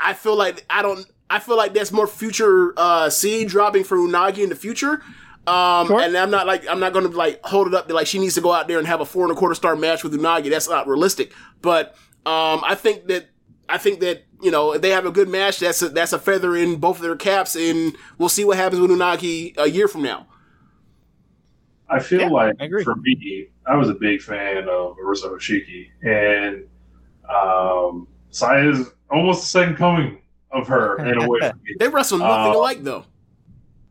I 0.00 0.14
feel 0.14 0.36
like 0.36 0.64
I 0.70 0.82
don't, 0.82 1.04
I 1.34 1.40
feel 1.40 1.56
like 1.56 1.74
that's 1.74 1.90
more 1.92 2.06
future 2.06 2.72
uh, 2.76 3.10
seed 3.10 3.48
dropping 3.48 3.84
for 3.84 3.96
Unagi 3.98 4.38
in 4.38 4.48
the 4.50 4.54
future. 4.56 5.02
Um, 5.46 5.88
Sure. 5.88 6.00
and 6.00 6.16
I'm 6.16 6.30
not 6.30 6.46
like 6.46 6.66
I'm 6.68 6.80
not 6.80 6.92
going 6.94 7.10
to 7.10 7.16
like 7.16 7.44
hold 7.44 7.66
it 7.68 7.74
up 7.74 7.88
to 7.88 7.94
like 7.94 8.06
she 8.06 8.18
needs 8.18 8.34
to 8.36 8.40
go 8.40 8.52
out 8.52 8.68
there 8.68 8.78
and 8.78 8.86
have 8.86 9.00
a 9.00 9.04
four 9.04 9.24
and 9.24 9.32
a 9.32 9.34
quarter 9.34 9.54
star 9.54 9.76
match 9.76 10.02
with 10.04 10.14
Unagi. 10.14 10.48
That's 10.48 10.68
not 10.68 10.86
realistic. 10.86 11.32
But 11.60 11.88
um, 12.24 12.62
I 12.64 12.74
think 12.74 13.06
that 13.08 13.26
I 13.68 13.78
think 13.78 14.00
that 14.00 14.22
you 14.40 14.50
know 14.50 14.72
if 14.74 14.80
they 14.82 14.90
have 14.90 15.06
a 15.06 15.10
good 15.10 15.28
match, 15.28 15.58
that's 15.58 15.82
a, 15.82 15.88
that's 15.90 16.12
a 16.14 16.18
feather 16.18 16.56
in 16.56 16.76
both 16.76 16.96
of 16.96 17.02
their 17.02 17.16
caps, 17.16 17.56
and 17.56 17.94
we'll 18.16 18.28
see 18.30 18.44
what 18.44 18.56
happens 18.56 18.80
with 18.80 18.90
Unagi 18.90 19.54
a 19.58 19.68
year 19.68 19.88
from 19.88 20.02
now. 20.02 20.28
I 21.88 21.98
feel 22.00 22.20
Yeah, 22.20 22.28
like 22.28 22.56
I 22.60 22.64
agree. 22.64 22.84
for 22.84 22.94
me, 22.96 23.48
I 23.66 23.76
was 23.76 23.88
a 23.90 23.94
big 23.94 24.22
fan 24.22 24.68
of 24.68 24.96
Arisa 24.96 25.30
Hoshiki, 25.30 25.88
and 26.02 26.64
um, 27.28 28.08
Saya 28.30 28.70
is 28.70 28.90
almost 29.10 29.42
the 29.42 29.46
second 29.48 29.76
coming 29.76 30.20
of 30.54 30.68
her 30.68 30.96
in 31.04 31.18
a 31.20 31.28
way. 31.28 31.40
me. 31.62 31.74
They 31.78 31.88
wrestle 31.88 32.18
nothing 32.18 32.54
Uh, 32.54 32.58
alike 32.58 32.82
though. 32.82 33.04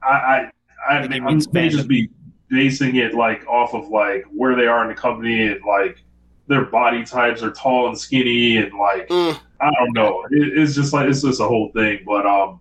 I 0.02 0.08
I, 0.10 0.52
I, 0.90 1.08
think 1.08 1.24
I 1.26 1.34
it 1.34 1.54
may 1.54 1.70
just 1.70 1.88
be 1.88 2.10
basing 2.50 2.96
it 2.98 3.14
like 3.14 3.46
off 3.48 3.74
of 3.74 3.90
like 3.90 4.26
where 4.34 4.56
they 4.56 4.68
are 4.68 4.84
in 4.84 4.90
the 4.90 4.96
company 4.96 5.48
and 5.48 5.62
like 5.66 6.04
their 6.48 6.66
body 6.66 7.04
types 7.06 7.42
are 7.42 7.52
tall 7.52 7.88
and 7.88 7.98
skinny 7.98 8.58
and 8.58 8.74
like 8.78 9.08
Mm. 9.10 9.40
I 9.62 9.72
don't 9.72 9.94
know. 9.94 10.26
It, 10.32 10.58
it's 10.58 10.76
just 10.76 10.92
like 10.94 11.08
it's 11.10 11.22
just 11.22 11.40
a 11.40 11.46
whole 11.48 11.72
thing. 11.72 12.00
But 12.06 12.26
um, 12.26 12.60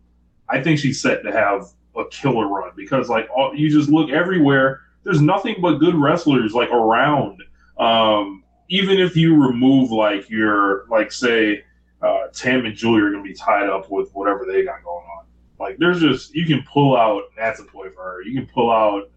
I 0.48 0.62
think 0.62 0.78
she's 0.78 1.00
set 1.00 1.22
to 1.24 1.32
have 1.32 1.66
a 1.96 2.04
killer 2.10 2.46
run 2.48 2.70
because 2.76 3.08
like 3.08 3.28
all, 3.34 3.54
you 3.54 3.68
just 3.70 3.90
look 3.90 4.10
everywhere. 4.10 4.80
There's 5.04 5.20
nothing 5.20 5.56
but 5.60 5.78
good 5.78 5.94
wrestlers 5.96 6.54
like 6.54 6.70
around. 6.70 7.42
Um, 7.78 8.44
even 8.70 8.98
if 9.00 9.16
you 9.16 9.34
remove 9.34 9.90
like 9.90 10.30
your 10.30 10.86
like 10.88 11.10
say 11.10 11.64
uh, 12.02 12.28
Tam 12.32 12.64
and 12.66 12.74
Julie 12.74 13.00
are 13.00 13.10
gonna 13.10 13.22
be 13.22 13.34
tied 13.34 13.68
up 13.68 13.90
with 13.90 14.10
whatever 14.12 14.44
they 14.44 14.64
got 14.64 14.82
going 14.82 15.04
on. 15.18 15.24
Like 15.58 15.78
there's 15.78 16.00
just 16.00 16.34
you 16.34 16.46
can 16.46 16.64
pull 16.64 16.96
out 16.96 17.22
Natsupoi 17.38 17.94
for 17.94 18.02
her. 18.02 18.22
You 18.22 18.34
can 18.34 18.46
pull 18.52 18.70
out 18.70 19.10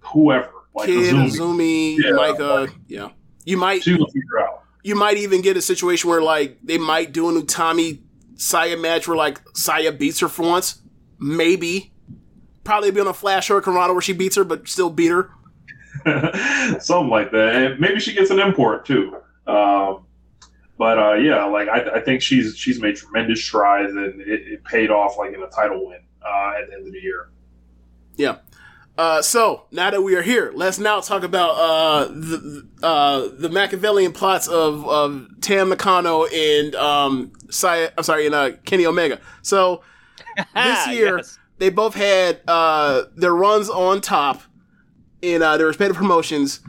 whoever 0.00 0.50
like 0.74 0.86
Kid, 0.86 1.14
Azumi. 1.14 1.96
Yeah, 1.96 2.10
Maika, 2.10 2.72
yeah. 2.86 3.10
You 3.44 3.56
might 3.56 3.82
She 3.82 3.94
will 3.94 4.06
figure 4.06 4.40
out. 4.40 4.64
you 4.82 4.94
might 4.94 5.16
even 5.16 5.40
get 5.40 5.56
a 5.56 5.62
situation 5.62 6.10
where 6.10 6.22
like 6.22 6.58
they 6.62 6.78
might 6.78 7.12
do 7.12 7.28
an 7.28 7.40
Utami 7.40 8.00
Saya 8.36 8.76
match 8.76 9.06
where 9.08 9.16
like 9.16 9.40
Saya 9.54 9.92
beats 9.92 10.20
her 10.20 10.28
for 10.28 10.42
once. 10.42 10.80
Maybe. 11.18 11.92
Probably 12.64 12.90
be 12.90 13.00
on 13.00 13.06
a 13.06 13.14
Flash 13.14 13.50
or 13.50 13.60
Karana 13.60 13.92
where 13.92 14.00
she 14.00 14.14
beats 14.14 14.36
her, 14.36 14.44
but 14.44 14.66
still 14.66 14.88
beat 14.90 15.10
her. 15.10 15.30
something 16.80 17.10
like 17.10 17.30
that. 17.30 17.54
And 17.54 17.80
maybe 17.80 18.00
she 18.00 18.14
gets 18.14 18.30
an 18.30 18.40
import 18.40 18.86
too. 18.86 19.16
Um, 19.46 20.03
but 20.78 20.98
uh, 20.98 21.14
yeah, 21.14 21.44
like 21.44 21.68
I, 21.68 21.96
I 21.96 22.00
think 22.00 22.22
she's 22.22 22.56
she's 22.56 22.80
made 22.80 22.96
tremendous 22.96 23.42
strides, 23.44 23.92
and 23.92 24.20
it, 24.20 24.28
it 24.28 24.64
paid 24.64 24.90
off 24.90 25.16
like 25.18 25.32
in 25.34 25.42
a 25.42 25.48
title 25.48 25.86
win 25.86 26.00
uh, 26.24 26.52
at 26.60 26.68
the 26.68 26.74
end 26.74 26.86
of 26.86 26.92
the 26.92 27.00
year. 27.00 27.30
Yeah. 28.16 28.38
Uh, 28.96 29.20
so 29.20 29.64
now 29.72 29.90
that 29.90 30.02
we 30.02 30.14
are 30.14 30.22
here, 30.22 30.52
let's 30.54 30.78
now 30.78 31.00
talk 31.00 31.24
about 31.24 31.50
uh, 31.56 32.04
the 32.12 32.68
uh, 32.82 33.28
the 33.36 33.48
Machiavellian 33.48 34.12
plots 34.12 34.46
of, 34.46 34.86
of 34.88 35.26
Tam 35.40 35.68
Nakano 35.70 36.26
and 36.26 36.74
um, 36.76 37.32
Saya, 37.50 37.90
I'm 37.98 38.04
sorry, 38.04 38.26
and 38.26 38.34
uh, 38.36 38.52
Kenny 38.64 38.86
Omega. 38.86 39.20
So 39.42 39.82
this 40.54 40.86
year 40.88 41.16
Yes. 41.18 41.38
they 41.58 41.70
both 41.70 41.94
had 41.96 42.40
uh, 42.46 43.02
their 43.16 43.34
runs 43.34 43.68
on 43.68 44.00
top 44.00 44.42
in 45.22 45.42
uh, 45.42 45.56
their 45.56 45.66
respective 45.66 45.96
promotions, 45.96 46.60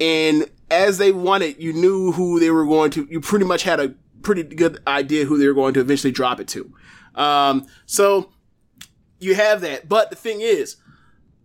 and 0.00 0.48
as 0.72 0.98
they 0.98 1.12
won 1.12 1.42
it, 1.42 1.58
you 1.58 1.72
knew 1.72 2.12
who 2.12 2.40
they 2.40 2.50
were 2.50 2.64
going 2.64 2.90
to. 2.92 3.06
You 3.10 3.20
pretty 3.20 3.44
much 3.44 3.62
had 3.62 3.78
a 3.78 3.94
pretty 4.22 4.42
good 4.42 4.80
idea 4.86 5.24
who 5.24 5.38
they 5.38 5.46
were 5.46 5.54
going 5.54 5.74
to 5.74 5.80
eventually 5.80 6.12
drop 6.12 6.40
it 6.40 6.48
to. 6.48 6.72
Um, 7.14 7.66
so 7.86 8.32
you 9.20 9.34
have 9.34 9.60
that, 9.60 9.88
but 9.88 10.10
the 10.10 10.16
thing 10.16 10.40
is, 10.40 10.76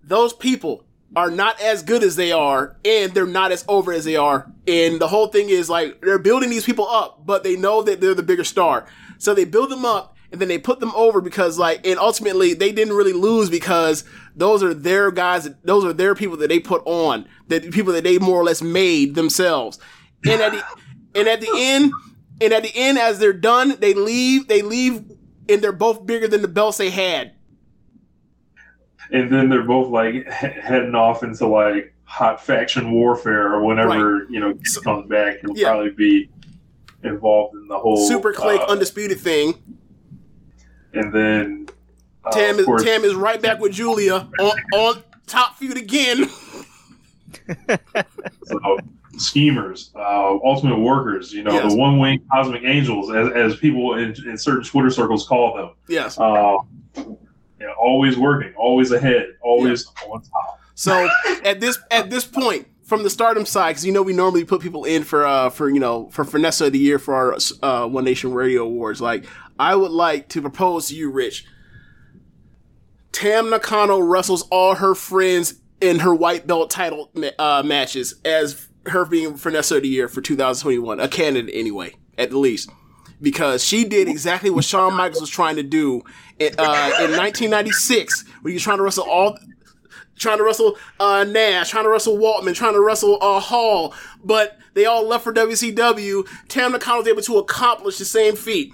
those 0.03 0.33
people 0.33 0.85
are 1.15 1.31
not 1.31 1.59
as 1.61 1.83
good 1.83 2.03
as 2.03 2.15
they 2.15 2.31
are, 2.31 2.77
and 2.83 3.13
they're 3.13 3.25
not 3.25 3.51
as 3.51 3.65
over 3.67 3.91
as 3.91 4.05
they 4.05 4.15
are. 4.15 4.51
And 4.67 4.99
the 4.99 5.07
whole 5.07 5.27
thing 5.27 5.49
is 5.49 5.69
like 5.69 6.01
they're 6.01 6.19
building 6.19 6.49
these 6.49 6.65
people 6.65 6.87
up, 6.87 7.25
but 7.25 7.43
they 7.43 7.55
know 7.55 7.81
that 7.83 8.01
they're 8.01 8.13
the 8.13 8.23
bigger 8.23 8.43
star, 8.43 8.87
so 9.17 9.33
they 9.33 9.45
build 9.45 9.69
them 9.69 9.85
up 9.85 10.16
and 10.31 10.41
then 10.41 10.47
they 10.47 10.57
put 10.57 10.79
them 10.79 10.91
over 10.95 11.21
because 11.21 11.57
like, 11.57 11.85
and 11.85 11.99
ultimately 11.99 12.53
they 12.53 12.71
didn't 12.71 12.95
really 12.95 13.13
lose 13.13 13.49
because 13.49 14.03
those 14.35 14.61
are 14.63 14.73
their 14.73 15.11
guys, 15.11 15.49
those 15.63 15.85
are 15.85 15.93
their 15.93 16.15
people 16.15 16.37
that 16.37 16.49
they 16.49 16.59
put 16.59 16.81
on, 16.85 17.27
that 17.47 17.71
people 17.71 17.93
that 17.93 18.03
they 18.03 18.19
more 18.19 18.39
or 18.39 18.43
less 18.43 18.61
made 18.61 19.15
themselves. 19.15 19.79
And 20.25 20.41
at 20.41 20.51
the 20.51 20.63
and 21.15 21.27
at 21.27 21.41
the 21.41 21.49
end, 21.55 21.91
and 22.41 22.53
at 22.53 22.63
the 22.63 22.71
end, 22.75 22.97
as 22.97 23.19
they're 23.19 23.33
done, 23.33 23.75
they 23.79 23.93
leave. 23.93 24.47
They 24.47 24.61
leave, 24.61 25.03
and 25.49 25.61
they're 25.61 25.71
both 25.71 26.05
bigger 26.05 26.27
than 26.27 26.41
the 26.41 26.47
belts 26.47 26.77
they 26.77 26.89
had. 26.89 27.33
And 29.11 29.31
then 29.31 29.49
they're 29.49 29.63
both 29.63 29.89
like 29.89 30.13
he- 30.13 30.21
heading 30.29 30.95
off 30.95 31.23
into 31.23 31.47
like 31.47 31.93
hot 32.03 32.43
faction 32.43 32.91
warfare 32.91 33.53
or 33.53 33.63
whenever 33.63 34.25
you 34.29 34.39
know 34.39 34.53
comes 34.83 35.07
back, 35.09 35.37
he'll 35.41 35.57
Yeah. 35.57 35.69
probably 35.69 35.91
be 35.91 36.29
involved 37.03 37.55
in 37.55 37.67
the 37.67 37.77
whole 37.77 38.07
Super 38.07 38.33
Clique 38.33 38.59
uh, 38.61 38.65
undisputed 38.65 39.19
thing. 39.19 39.55
And 40.97 41.13
then 41.13 41.67
uh, 42.25 42.31
Tam 42.31 42.59
is 42.59 42.65
course, 42.65 42.83
Tam 42.83 43.03
is 43.03 43.13
right 43.15 43.41
back 43.41 43.59
with 43.59 43.71
Giulia 43.73 44.27
on 44.39 44.57
on 44.73 45.03
top 45.27 45.57
feud 45.57 45.77
again. 45.77 46.29
So, 48.45 48.77
schemers, 49.17 49.91
uh, 49.95 50.37
ultimate 50.43 50.79
workers, 50.79 51.33
you 51.33 51.43
know, 51.43 51.53
Yes. 51.53 51.71
the 51.73 51.77
one 51.77 51.99
wing 51.99 52.21
cosmic 52.31 52.63
angels, 52.63 53.13
as, 53.13 53.29
as 53.33 53.55
people 53.57 53.95
in, 53.95 54.15
in 54.27 54.37
certain 54.37 54.63
Twitter 54.63 54.89
circles 54.89 55.27
call 55.27 55.55
them. 55.55 55.71
yes. 55.87 56.17
Uh, 56.19 56.57
yeah, 56.95 57.67
always 57.79 58.17
working, 58.17 58.53
always 58.57 58.91
ahead, 58.91 59.27
always 59.41 59.87
on 60.09 60.21
top. 60.21 60.59
So 60.75 61.09
at 61.43 61.59
this 61.59 61.79
at 61.89 62.09
this 62.09 62.23
point, 62.25 62.67
from 62.83 63.01
the 63.03 63.09
Stardom 63.09 63.45
side, 63.45 63.71
because 63.71 63.85
you 63.85 63.91
know 63.91 64.03
we 64.03 64.13
normally 64.13 64.43
put 64.45 64.61
people 64.61 64.85
in 64.85 65.03
for 65.03 65.25
uh 65.25 65.49
for 65.49 65.67
you 65.69 65.79
know 65.79 66.07
for 66.09 66.23
Finesse 66.23 66.61
of 66.61 66.71
the 66.71 66.77
Year 66.79 66.99
for 66.99 67.15
our 67.15 67.37
uh, 67.63 67.87
One 67.87 68.03
Nation 68.03 68.31
Radio 68.31 68.63
Awards. 68.63 69.01
Like 69.01 69.25
I 69.59 69.75
would 69.75 69.91
like 69.91 70.29
to 70.29 70.41
propose 70.41 70.87
to 70.87 70.95
you, 70.95 71.09
Rich. 71.09 71.45
Tam 73.11 73.49
Nakano 73.49 73.99
wrestles 73.99 74.43
all 74.51 74.75
her 74.75 74.93
friends 74.93 75.55
in 75.81 75.99
her 75.99 76.13
white 76.13 76.47
belt 76.47 76.69
title 76.69 77.11
uh, 77.39 77.63
matches 77.65 78.15
as 78.23 78.67
her 78.85 79.05
being 79.05 79.35
Finesse 79.35 79.71
of 79.71 79.81
the 79.81 79.87
Year 79.87 80.07
for 80.07 80.21
2021, 80.21 80.99
a 80.99 81.07
candidate 81.07 81.53
anyway, 81.53 81.95
at 82.17 82.29
the 82.29 82.37
least. 82.37 82.69
Because 83.19 83.63
she 83.63 83.83
did 83.83 84.07
exactly 84.07 84.49
what 84.49 84.63
Shawn 84.63 84.93
Michaels 84.93 85.21
was 85.21 85.29
trying 85.29 85.55
to 85.55 85.63
do 85.63 86.03
in, 86.37 86.53
uh, 86.59 86.91
in 86.99 87.11
1996, 87.17 88.25
when 88.41 88.51
he 88.51 88.55
was 88.55 88.63
trying 88.63 88.77
to 88.77 88.83
wrestle 88.83 89.09
all, 89.09 89.37
trying 90.17 90.37
to 90.37 90.43
wrestle 90.43 90.77
uh, 90.99 91.23
Nash, 91.23 91.71
trying 91.71 91.85
to 91.85 91.89
wrestle 91.89 92.17
Waltman, 92.17 92.53
trying 92.53 92.73
to 92.73 92.81
wrestle 92.81 93.17
uh, 93.21 93.39
Hall, 93.39 93.95
but 94.23 94.59
they 94.75 94.85
all 94.85 95.07
left 95.07 95.23
for 95.23 95.33
WCW. 95.33 96.27
Tam 96.47 96.71
Nakano 96.71 96.99
was 96.99 97.07
able 97.07 97.23
to 97.23 97.37
accomplish 97.39 97.97
the 97.97 98.05
same 98.05 98.35
feat. 98.35 98.71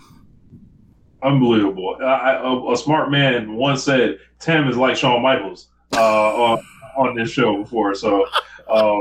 Unbelievable. 1.24 1.98
A, 2.02 2.76
smart 2.76 3.10
man 3.10 3.54
once 3.54 3.84
said 3.84 4.20
Tam 4.40 4.68
is 4.68 4.76
like 4.76 4.98
Shawn 4.98 5.22
Michaels 5.22 5.70
uh, 5.94 6.36
on, 6.36 6.66
on 6.98 7.16
this 7.16 7.32
show 7.32 7.64
before, 7.64 7.96
so 7.96 8.28
uh, 8.70 9.00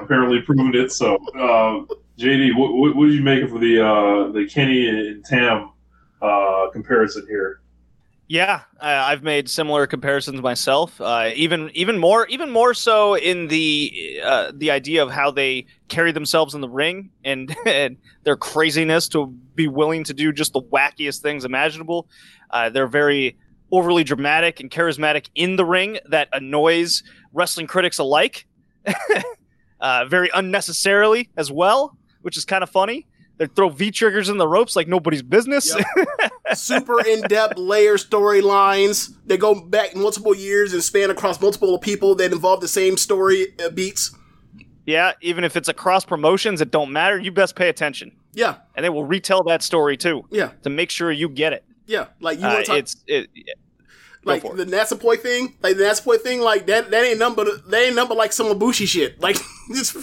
apparently 0.00 0.40
proved 0.42 0.76
it. 0.76 0.92
So, 0.92 1.16
uh, 1.34 1.94
JD, 2.16 2.56
what, 2.56 2.74
what, 2.74 2.94
what 2.94 3.06
did 3.06 3.14
you 3.14 3.22
make 3.22 3.42
of 3.42 3.60
the 3.60 3.80
uh, 3.84 4.30
the 4.30 4.48
Kenny 4.48 4.88
and 4.88 5.24
Tam 5.24 5.70
uh, 6.22 6.68
comparison 6.72 7.26
here? 7.26 7.60
Yeah, 8.28 8.62
I've 8.80 9.22
made 9.22 9.50
similar 9.50 9.86
comparisons 9.86 10.40
myself. 10.40 11.00
Uh, 11.00 11.30
even 11.34 11.70
even 11.74 11.98
more 11.98 12.26
even 12.28 12.50
more 12.50 12.72
so 12.72 13.16
in 13.16 13.48
the 13.48 14.20
the 14.54 14.70
idea 14.70 15.02
of 15.02 15.10
how 15.10 15.32
they 15.32 15.66
carry 15.88 16.12
themselves 16.12 16.54
in 16.54 16.60
the 16.60 16.68
ring 16.68 17.10
and, 17.24 17.54
and 17.66 17.96
their 18.22 18.36
craziness 18.36 19.08
to 19.08 19.36
be 19.54 19.68
willing 19.68 20.04
to 20.04 20.14
do 20.14 20.32
just 20.32 20.52
the 20.52 20.62
wackiest 20.62 21.20
things 21.20 21.44
imaginable. 21.44 22.08
Uh, 22.50 22.70
they're 22.70 22.86
very 22.86 23.36
overly 23.72 24.04
dramatic 24.04 24.60
and 24.60 24.70
charismatic 24.70 25.28
in 25.34 25.56
the 25.56 25.64
ring 25.64 25.98
that 26.06 26.28
annoys 26.32 27.02
wrestling 27.32 27.66
critics 27.66 27.98
alike. 27.98 28.46
uh, 29.80 30.04
very 30.06 30.30
unnecessarily 30.34 31.30
as 31.36 31.50
well, 31.50 31.96
which 32.22 32.36
is 32.36 32.44
kind 32.44 32.62
of 32.62 32.70
funny. 32.70 33.06
They 33.36 33.46
throw 33.46 33.68
V 33.68 33.90
triggers 33.90 34.28
in 34.28 34.38
the 34.38 34.46
ropes 34.46 34.76
like 34.76 34.86
nobody's 34.86 35.22
business. 35.22 35.74
Yep. 35.74 36.32
Super 36.54 37.04
in 37.04 37.22
depth 37.22 37.58
layer 37.58 37.96
storylines. 37.96 39.12
They 39.26 39.36
go 39.36 39.60
back 39.60 39.96
multiple 39.96 40.36
years 40.36 40.72
and 40.72 40.82
span 40.82 41.10
across 41.10 41.40
multiple 41.40 41.78
people 41.78 42.14
that 42.16 42.32
involve 42.32 42.60
the 42.60 42.68
same 42.68 42.96
story 42.96 43.48
uh, 43.58 43.70
beats. 43.70 44.14
Yeah, 44.86 45.12
even 45.20 45.44
if 45.44 45.56
it's 45.56 45.68
across 45.68 46.04
promotions, 46.04 46.60
it 46.60 46.70
don't 46.70 46.92
matter. 46.92 47.18
You 47.18 47.32
best 47.32 47.56
pay 47.56 47.68
attention, 47.68 48.12
Yeah, 48.34 48.56
and 48.74 48.84
they 48.84 48.90
will 48.90 49.04
retell 49.04 49.42
that 49.44 49.62
story 49.62 49.96
too 49.96 50.24
yeah, 50.30 50.50
to 50.62 50.70
make 50.70 50.90
sure 50.90 51.10
you 51.12 51.28
get 51.28 51.52
it. 51.52 51.64
yeah. 51.86 52.06
Like 52.20 52.38
you 52.40 52.46
Uh, 52.46 52.54
want 52.54 52.64
to 52.66 52.70
talk 52.70 52.78
it's 52.78 52.96
it. 53.06 53.28
go 53.34 53.42
like 54.32 54.44
it. 54.44 54.56
the 54.56 54.64
Natsupoi 54.64 55.18
thing, 55.20 55.54
like 55.62 55.76
the 55.76 55.84
Natsupoi 55.84 56.20
thing, 56.20 56.40
like 56.40 56.66
that. 56.66 56.90
That 56.90 57.04
ain't 57.04 57.18
number. 57.18 57.44
That 57.44 57.82
ain't 57.86 57.94
number 57.96 58.14
like 58.14 58.32
some 58.32 58.46
Ibushi 58.46 58.86
shit. 58.88 59.20
Like 59.20 59.36
just 59.74 59.96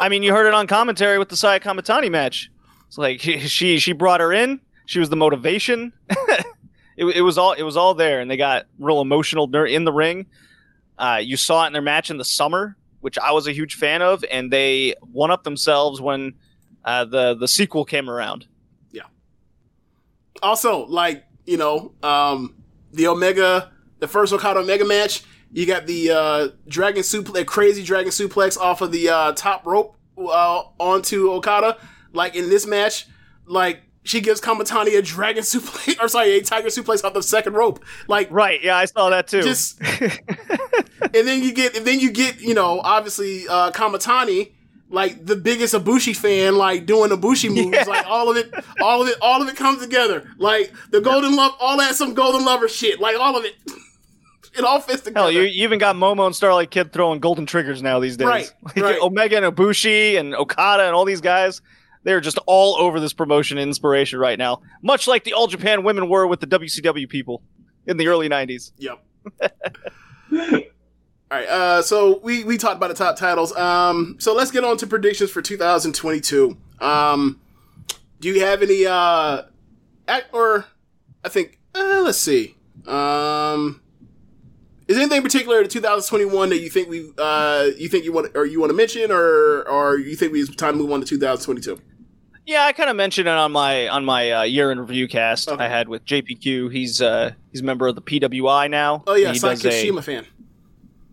I 0.00 0.08
mean, 0.08 0.22
you 0.22 0.32
heard 0.32 0.46
it 0.46 0.54
on 0.54 0.66
commentary 0.66 1.18
with 1.18 1.28
the 1.28 1.36
Saya 1.36 1.60
Kamitani 1.60 2.10
match. 2.10 2.50
It's 2.88 2.98
like 2.98 3.20
she 3.46 3.78
she 3.78 3.92
brought 3.92 4.20
her 4.20 4.32
in. 4.32 4.60
She 4.86 4.98
was 4.98 5.08
the 5.08 5.16
motivation. 5.16 5.92
it, 6.96 7.06
it 7.06 7.22
was 7.22 7.38
all 7.38 7.52
it 7.52 7.62
was 7.62 7.76
all 7.76 7.94
there, 7.94 8.20
and 8.20 8.30
they 8.30 8.36
got 8.36 8.66
real 8.78 9.00
emotional 9.00 9.48
in 9.64 9.84
the 9.84 9.92
ring. 9.92 10.26
Uh, 10.98 11.20
you 11.22 11.36
saw 11.36 11.64
it 11.64 11.68
in 11.68 11.72
their 11.72 11.82
match 11.82 12.10
in 12.10 12.18
the 12.18 12.24
summer, 12.24 12.76
which 13.00 13.18
I 13.18 13.32
was 13.32 13.46
a 13.46 13.52
huge 13.52 13.74
fan 13.76 14.02
of, 14.02 14.24
and 14.30 14.52
they 14.52 14.94
won 15.12 15.30
up 15.30 15.42
themselves 15.44 16.00
when 16.00 16.34
uh, 16.84 17.04
the 17.04 17.34
the 17.34 17.48
sequel 17.48 17.84
came 17.84 18.08
around. 18.10 18.46
Yeah. 18.90 19.02
Also 20.42 20.86
like 20.86 21.24
you 21.46 21.56
know 21.56 21.92
um 22.02 22.54
the 22.92 23.06
Omega, 23.08 23.72
the 24.00 24.08
first 24.08 24.32
Okada 24.32 24.60
Omega 24.60 24.84
match. 24.84 25.24
You 25.54 25.66
got 25.66 25.86
the 25.86 26.10
uh, 26.10 26.48
dragon 26.66 27.02
suplex, 27.02 27.44
crazy 27.46 27.82
dragon 27.84 28.10
suplex 28.10 28.56
off 28.56 28.80
of 28.80 28.90
the 28.90 29.10
uh, 29.10 29.32
top 29.32 29.66
rope 29.66 29.96
uh, 30.16 30.62
onto 30.78 31.30
Okada. 31.30 31.76
Like 32.14 32.34
in 32.34 32.48
this 32.48 32.66
match, 32.66 33.06
like 33.44 33.82
she 34.02 34.20
gives 34.22 34.40
Kamitani 34.40 34.96
a 34.96 35.02
dragon 35.02 35.42
suplex, 35.42 36.02
or 36.02 36.08
sorry, 36.08 36.38
a 36.38 36.42
tiger 36.42 36.68
suplex 36.68 37.04
off 37.04 37.12
the 37.12 37.22
second 37.22 37.52
rope. 37.52 37.84
Like 38.08 38.28
Right. 38.30 38.62
Yeah, 38.62 38.76
I 38.76 38.86
saw 38.86 39.10
that 39.10 39.26
too. 39.28 39.42
just 39.42 39.78
and 39.80 41.28
then 41.28 41.42
you 41.42 41.52
get 41.52 41.76
and 41.76 41.86
then 41.86 42.00
you 42.00 42.10
get 42.10 42.40
you 42.40 42.54
know 42.54 42.80
obviously 42.82 43.46
uh 43.46 43.70
Kamitani 43.72 44.52
like 44.92 45.24
the 45.26 45.34
biggest 45.36 45.74
Ibushi 45.74 46.14
fan 46.14 46.56
like 46.56 46.86
doing 46.86 47.10
Ibushi 47.10 47.52
moves 47.52 47.88
like 47.88 48.06
all 48.06 48.30
of 48.30 48.36
it 48.36 48.52
all 48.80 49.02
of 49.02 49.08
it 49.08 49.16
all 49.20 49.42
of 49.42 49.48
it 49.48 49.56
comes 49.56 49.82
together 49.82 50.30
like 50.38 50.72
the 50.90 51.00
golden 51.00 51.34
love 51.34 51.52
all 51.58 51.78
that 51.78 51.94
some 51.96 52.14
golden 52.14 52.44
lover 52.44 52.68
shit 52.68 53.00
like 53.00 53.18
all 53.18 53.36
of 53.36 53.44
it 53.44 53.54
it 54.54 54.64
all 54.64 54.80
fits 54.80 55.02
together 55.02 55.20
Hell, 55.20 55.30
you, 55.32 55.42
you 55.42 55.64
even 55.64 55.78
got 55.78 55.96
Momo 55.96 56.26
and 56.26 56.36
Starlight 56.36 56.70
Kid 56.70 56.92
throwing 56.92 57.20
golden 57.20 57.46
triggers 57.46 57.82
now 57.82 57.98
these 58.00 58.16
days. 58.18 58.26
Right, 58.28 58.52
Like 58.62 58.76
right. 58.76 59.00
Omega 59.00 59.42
and 59.42 59.56
Ibushi 59.56 60.18
and 60.20 60.34
Okada 60.34 60.84
and 60.84 60.94
all 60.94 61.06
these 61.06 61.22
guys, 61.22 61.62
they're 62.02 62.20
just 62.20 62.38
all 62.46 62.76
over 62.76 63.00
this 63.00 63.14
promotion 63.14 63.56
and 63.56 63.68
inspiration 63.68 64.18
right 64.18 64.38
now. 64.38 64.60
Much 64.82 65.06
like 65.08 65.24
the 65.24 65.32
All 65.32 65.46
Japan 65.46 65.84
women 65.84 66.08
were 66.08 66.26
with 66.26 66.40
the 66.40 66.46
WCW 66.46 67.08
people 67.08 67.42
in 67.86 67.96
the 67.96 68.08
early 68.08 68.28
90s. 68.28 68.72
Yep. 68.76 69.02
All 71.32 71.38
right. 71.38 71.48
Uh, 71.48 71.80
so 71.80 72.18
we 72.18 72.44
we 72.44 72.58
talked 72.58 72.76
about 72.76 72.88
the 72.88 72.94
top 72.94 73.16
titles. 73.16 73.56
Um, 73.56 74.16
so 74.18 74.34
let's 74.34 74.50
get 74.50 74.64
on 74.64 74.76
to 74.76 74.86
predictions 74.86 75.30
for 75.30 75.40
2022. 75.40 76.58
Um, 76.78 77.40
do 78.20 78.28
you 78.28 78.40
have 78.44 78.60
any? 78.62 78.84
Uh, 78.84 79.44
act, 80.06 80.26
or 80.34 80.66
I 81.24 81.30
think. 81.30 81.58
Uh, 81.74 82.02
let's 82.04 82.18
see. 82.18 82.54
Um, 82.86 83.80
is 84.88 84.98
anything 84.98 85.16
in 85.18 85.22
particular 85.22 85.62
to 85.62 85.68
2021 85.68 86.50
that 86.50 86.58
you 86.60 86.68
think 86.68 86.90
we 86.90 87.10
uh 87.16 87.68
you 87.78 87.88
think 87.88 88.04
you 88.04 88.12
want 88.12 88.36
or 88.36 88.44
you 88.44 88.60
want 88.60 88.68
to 88.68 88.76
mention 88.76 89.10
or 89.10 89.66
or 89.66 89.96
you 89.96 90.14
think 90.14 90.32
we 90.34 90.40
it's 90.42 90.54
time 90.54 90.74
to 90.74 90.78
move 90.80 90.92
on 90.92 91.00
to 91.00 91.06
2022? 91.06 91.80
Yeah, 92.44 92.64
I 92.64 92.72
kind 92.72 92.90
of 92.90 92.96
mentioned 92.96 93.28
it 93.28 93.30
on 93.30 93.52
my 93.52 93.88
on 93.88 94.04
my 94.04 94.32
uh, 94.32 94.42
year 94.42 94.70
in 94.70 94.80
review 94.80 95.08
cast 95.08 95.48
Okay. 95.48 95.64
I 95.64 95.68
had 95.68 95.88
with 95.88 96.04
JPQ. 96.04 96.70
He's 96.70 97.00
uh 97.00 97.30
he's 97.52 97.62
a 97.62 97.64
member 97.64 97.86
of 97.86 97.94
the 97.94 98.02
PWI 98.02 98.68
now. 98.68 99.02
Oh 99.06 99.14
yeah, 99.14 99.32
Sai 99.32 99.52
a- 99.52 99.56
Kishima 99.56 100.04
fan. 100.04 100.26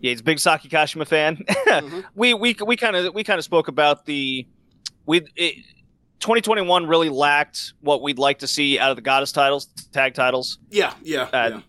Yeah, 0.01 0.11
he's 0.11 0.21
a 0.21 0.23
big 0.23 0.39
Saki 0.39 0.69
Kashima 0.69 1.07
fan. 1.07 1.37
Mm-hmm. 1.69 1.99
We 2.15 2.33
we 2.33 2.55
we 2.65 2.75
kind 2.75 2.95
of 2.95 3.13
we 3.13 3.23
kind 3.23 3.37
of 3.37 3.43
spoke 3.45 3.67
about 3.67 4.05
the 4.05 4.47
we 5.05 5.21
it, 5.35 5.55
2021 6.19 6.87
really 6.87 7.09
lacked 7.09 7.73
what 7.81 8.01
we'd 8.01 8.17
like 8.17 8.39
to 8.39 8.47
see 8.47 8.79
out 8.79 8.89
of 8.89 8.95
the 8.95 9.01
Goddess 9.03 9.31
titles, 9.31 9.67
tag 9.93 10.13
titles. 10.15 10.57
Yeah, 10.71 10.93
yeah, 11.03 11.23
Uh, 11.31 11.49
yeah. 11.51 11.61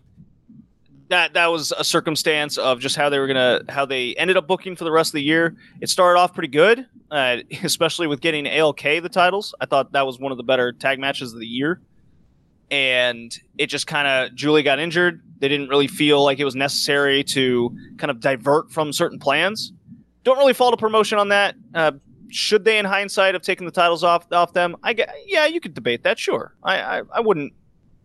That 1.09 1.33
that 1.33 1.47
was 1.47 1.71
a 1.77 1.83
circumstance 1.83 2.57
of 2.57 2.79
just 2.79 2.95
how 2.95 3.09
they 3.09 3.19
were 3.19 3.27
gonna 3.27 3.61
how 3.69 3.85
they 3.85 4.15
ended 4.15 4.37
up 4.37 4.47
booking 4.47 4.75
for 4.75 4.85
the 4.85 4.91
rest 4.91 5.09
of 5.09 5.13
the 5.13 5.23
year. 5.23 5.55
It 5.81 5.89
started 5.89 6.19
off 6.19 6.33
pretty 6.33 6.47
good, 6.47 6.85
uh, 7.11 7.37
especially 7.63 8.07
with 8.07 8.21
getting 8.21 8.45
ALK 8.45 9.01
the 9.03 9.09
titles. 9.09 9.53
I 9.61 9.65
thought 9.67 9.91
that 9.91 10.05
was 10.05 10.19
one 10.19 10.31
of 10.31 10.37
the 10.37 10.43
better 10.43 10.71
tag 10.71 10.99
matches 10.99 11.33
of 11.33 11.39
the 11.39 11.47
year. 11.47 11.79
And 12.71 13.37
it 13.57 13.67
just 13.67 13.85
kind 13.87 14.07
of 14.07 14.35
Giulia 14.35 14.63
got 14.63 14.79
injured. 14.79 15.21
They 15.41 15.47
didn't 15.47 15.69
really 15.69 15.87
feel 15.87 16.23
like 16.23 16.39
it 16.39 16.45
was 16.45 16.55
necessary 16.55 17.23
to 17.25 17.75
kind 17.97 18.11
of 18.11 18.19
divert 18.19 18.71
from 18.71 18.93
certain 18.93 19.17
plans. 19.17 19.73
Don't 20.23 20.37
really 20.37 20.53
fault 20.53 20.75
a 20.75 20.77
promotion 20.77 21.17
on 21.17 21.29
that. 21.29 21.55
Uh, 21.73 21.93
should 22.29 22.63
they, 22.63 22.77
in 22.77 22.85
hindsight, 22.85 23.33
have 23.33 23.41
taken 23.41 23.65
the 23.65 23.71
titles 23.71 24.03
off 24.03 24.31
off 24.31 24.53
them? 24.53 24.77
I 24.83 24.93
get, 24.93 25.13
yeah, 25.25 25.47
you 25.47 25.59
could 25.59 25.73
debate 25.73 26.03
that. 26.03 26.19
Sure, 26.19 26.55
I 26.63 26.79
I, 26.79 27.01
I 27.15 27.19
wouldn't 27.21 27.53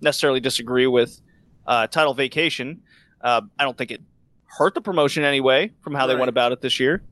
necessarily 0.01 0.41
disagree 0.41 0.87
with 0.87 1.21
uh, 1.67 1.87
title 1.87 2.15
vacation. 2.15 2.83
Uh, 3.21 3.43
I 3.59 3.65
don't 3.65 3.77
think 3.77 3.91
it 3.91 4.01
hurt 4.47 4.75
the 4.75 4.81
promotion 4.81 5.23
anyway 5.23 5.71
from 5.83 5.95
how 5.95 6.07
they 6.07 6.17
went 6.17 6.31
about 6.31 6.53
it 6.53 6.63
this 6.63 6.81
year. 6.81 7.03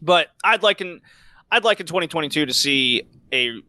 But 0.00 0.28
I'd 0.42 0.62
like 0.62 0.80
in 0.80 1.02
I'd 1.50 1.64
like 1.64 1.78
in 1.80 1.86
2022 1.86 2.46
to 2.46 2.54
see 2.54 3.02
a 3.32 3.60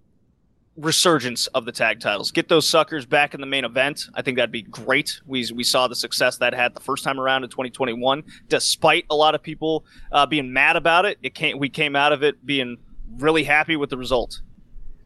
resurgence 0.77 1.47
of 1.47 1.65
the 1.65 1.71
tag 1.71 1.99
titles. 1.99 2.31
Get 2.31 2.47
those 2.47 2.69
suckers 2.69 3.05
back 3.05 3.33
in 3.33 3.41
the 3.41 3.47
main 3.47 3.65
event. 3.65 4.05
I 4.13 4.21
think 4.21 4.37
that'd 4.37 4.51
be 4.51 4.61
great. 4.61 5.19
We 5.25 5.45
we 5.53 5.63
saw 5.63 5.87
the 5.87 5.95
success 5.95 6.37
that 6.37 6.53
had 6.53 6.73
the 6.75 6.79
first 6.81 7.03
time 7.03 7.19
around 7.19 7.43
in 7.43 7.49
2021, 7.49 8.23
despite 8.47 9.05
a 9.09 9.15
lot 9.15 9.35
of 9.35 9.41
people 9.43 9.85
uh, 10.11 10.25
being 10.25 10.53
mad 10.53 10.75
about 10.75 11.05
it. 11.05 11.17
It 11.23 11.33
came 11.33 11.57
we 11.57 11.69
came 11.69 11.95
out 11.95 12.13
of 12.13 12.23
it 12.23 12.45
being 12.45 12.77
really 13.17 13.43
happy 13.43 13.75
with 13.75 13.89
the 13.89 13.97
result. 13.97 14.41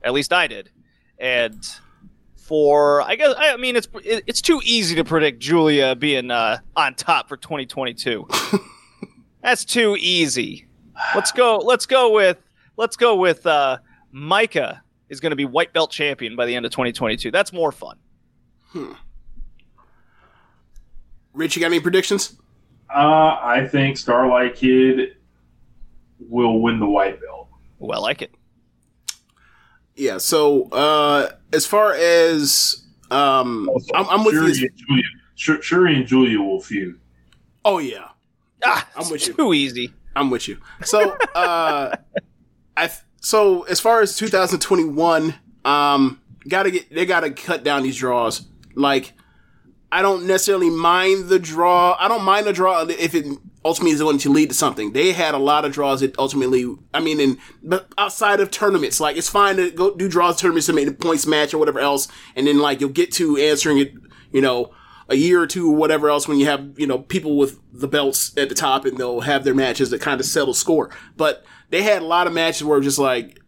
At 0.04 0.14
least 0.14 0.34
I 0.34 0.48
did. 0.48 0.70
And 1.18 1.64
for 2.36 3.02
I 3.04 3.16
guess 3.16 3.34
I 3.38 3.56
mean 3.58 3.76
it's 3.78 3.88
it- 4.04 4.24
it's 4.28 4.42
too 4.42 4.62
easy 4.66 4.96
to 4.96 5.04
predict 5.06 5.40
Giulia 5.40 5.96
being 5.96 6.32
uh, 6.32 6.58
on 6.76 6.96
top 6.96 7.30
for 7.30 7.38
2022. 7.38 8.28
That's 9.42 9.66
too 9.66 9.96
easy. 10.00 10.68
Let's 11.16 11.32
go. 11.32 11.58
Let's 11.58 11.86
go 11.86 12.12
with 12.14 12.38
let's 12.78 12.96
go 12.98 13.16
with 13.16 13.46
uh, 13.48 13.78
Maika 14.14 14.82
is 15.12 15.20
going 15.20 15.30
to 15.30 15.36
be 15.36 15.46
white 15.46 15.74
belt 15.74 15.92
champion 15.92 16.36
by 16.36 16.48
the 16.48 16.56
end 16.56 16.66
of 16.66 16.72
2022. 16.72 17.30
That's 17.30 17.54
more 17.54 17.72
fun. 17.72 17.98
Rich, 21.34 21.56
you 21.56 21.60
got 21.60 21.68
any 21.68 21.80
predictions? 21.80 22.38
Uh, 22.94 23.38
I 23.42 23.68
think 23.70 23.98
Starlight 23.98 24.56
Kid 24.56 25.16
will 26.20 26.62
win 26.62 26.80
the 26.80 26.86
white 26.88 27.22
belt. 27.22 27.50
Well, 27.80 28.00
I 28.00 28.02
like 28.02 28.22
it. 28.22 28.34
Yeah. 29.96 30.18
So 30.18 30.70
uh, 30.70 31.32
as 31.54 31.66
far 31.66 31.94
as 31.94 32.84
um, 33.10 33.70
I'm, 33.94 34.08
I'm 34.10 34.24
with 34.24 34.34
Shuri 34.36 34.54
you. 34.54 34.68
And 34.70 34.78
Giulia, 34.88 35.04
Shur- 35.36 35.62
Shuri 35.62 35.96
and 35.96 36.08
Giulia 36.08 36.40
will 36.40 36.62
feud. 36.62 37.00
Oh 37.64 37.78
yeah, 37.78 38.10
Ah, 38.66 38.88
I'm 38.96 39.02
it's 39.02 39.12
with 39.12 39.28
you. 39.28 39.34
too 39.36 39.54
easy. 39.54 39.94
I'm 40.16 40.30
with 40.30 40.48
you. 40.48 40.58
So 40.84 41.12
uh, 41.36 41.96
I 42.78 42.90
so 43.22 43.62
as 43.64 43.80
far 43.80 44.02
as 44.02 44.18
2021, 44.18 45.36
um, 45.64 46.20
gotta 46.48 46.72
get 46.72 46.94
they 46.94 47.06
gotta 47.06 47.32
cut 47.32 47.64
down 47.64 47.84
these 47.84 47.96
draws. 47.96 48.48
Like 48.76 49.14
I 49.92 50.02
don't 50.02 50.26
necessarily 50.26 50.70
mind 50.70 51.30
the 51.30 51.38
draw. 51.38 51.96
I 52.00 52.08
don't 52.08 52.24
mind 52.24 52.48
the 52.48 52.54
draw 52.54 52.82
if 52.82 53.14
it 53.14 53.26
ultimately 53.64 53.92
is 53.92 54.02
going 54.02 54.18
to 54.18 54.32
lead 54.32 54.50
to 54.50 54.56
something. 54.56 54.94
They 54.94 55.12
had 55.12 55.36
a 55.36 55.38
lot 55.38 55.66
of 55.66 55.72
draws 55.72 56.00
that 56.00 56.18
ultimately, 56.18 56.76
I 56.96 57.00
mean, 57.00 57.20
in 57.20 57.38
but 57.62 57.92
outside 57.96 58.40
of 58.40 58.50
tournaments, 58.50 59.00
like 59.00 59.18
it's 59.18 59.30
fine 59.30 59.58
to 59.58 59.70
go 59.70 59.94
do 59.96 60.10
draws 60.10 60.40
tournaments 60.40 60.66
to 60.66 60.74
make 60.74 61.00
points 61.00 61.28
match 61.28 61.54
or 61.54 61.60
whatever 61.60 61.80
else, 61.80 62.08
and 62.36 62.48
then 62.48 62.58
like 62.58 62.82
you'll 62.82 62.90
get 62.90 63.12
to 63.14 63.38
answering 63.38 63.78
it, 63.78 63.94
you 64.32 64.42
know, 64.42 64.74
a 65.10 65.16
year 65.16 65.40
or 65.42 65.48
two 65.48 65.72
or 65.72 65.76
whatever 65.76 66.10
else 66.10 66.28
when 66.28 66.40
you 66.40 66.48
have 66.48 66.80
you 66.80 66.88
know 66.88 66.98
people 66.98 67.38
with 67.38 67.60
the 67.72 67.88
belts 67.88 68.36
at 68.36 68.50
the 68.50 68.56
top 68.56 68.86
and 68.86 68.98
they'll 68.98 69.22
have 69.22 69.44
their 69.44 69.54
matches 69.54 69.92
that 69.92 70.02
kind 70.02 70.20
of 70.20 70.26
settle 70.26 70.56
score. 70.56 70.90
But 71.18 71.44
they 71.72 71.82
had 71.82 72.04
a 72.04 72.06
lot 72.06 72.28
of 72.28 72.34
matches 72.34 72.64
where 72.64 72.80
just 72.80 73.00
like 73.00 73.40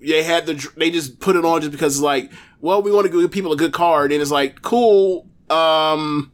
they 0.00 0.22
had 0.22 0.46
the 0.46 0.68
they 0.76 0.90
just 0.90 1.18
put 1.20 1.36
it 1.36 1.44
on 1.44 1.60
just 1.60 1.72
because 1.72 1.96
it's 1.96 2.02
like 2.02 2.30
well 2.60 2.82
we 2.82 2.90
want 2.90 3.10
to 3.10 3.20
give 3.20 3.30
people 3.30 3.52
a 3.52 3.56
good 3.56 3.72
card 3.72 4.12
and 4.12 4.20
it's 4.20 4.30
like 4.30 4.60
cool 4.60 5.26
um 5.48 6.30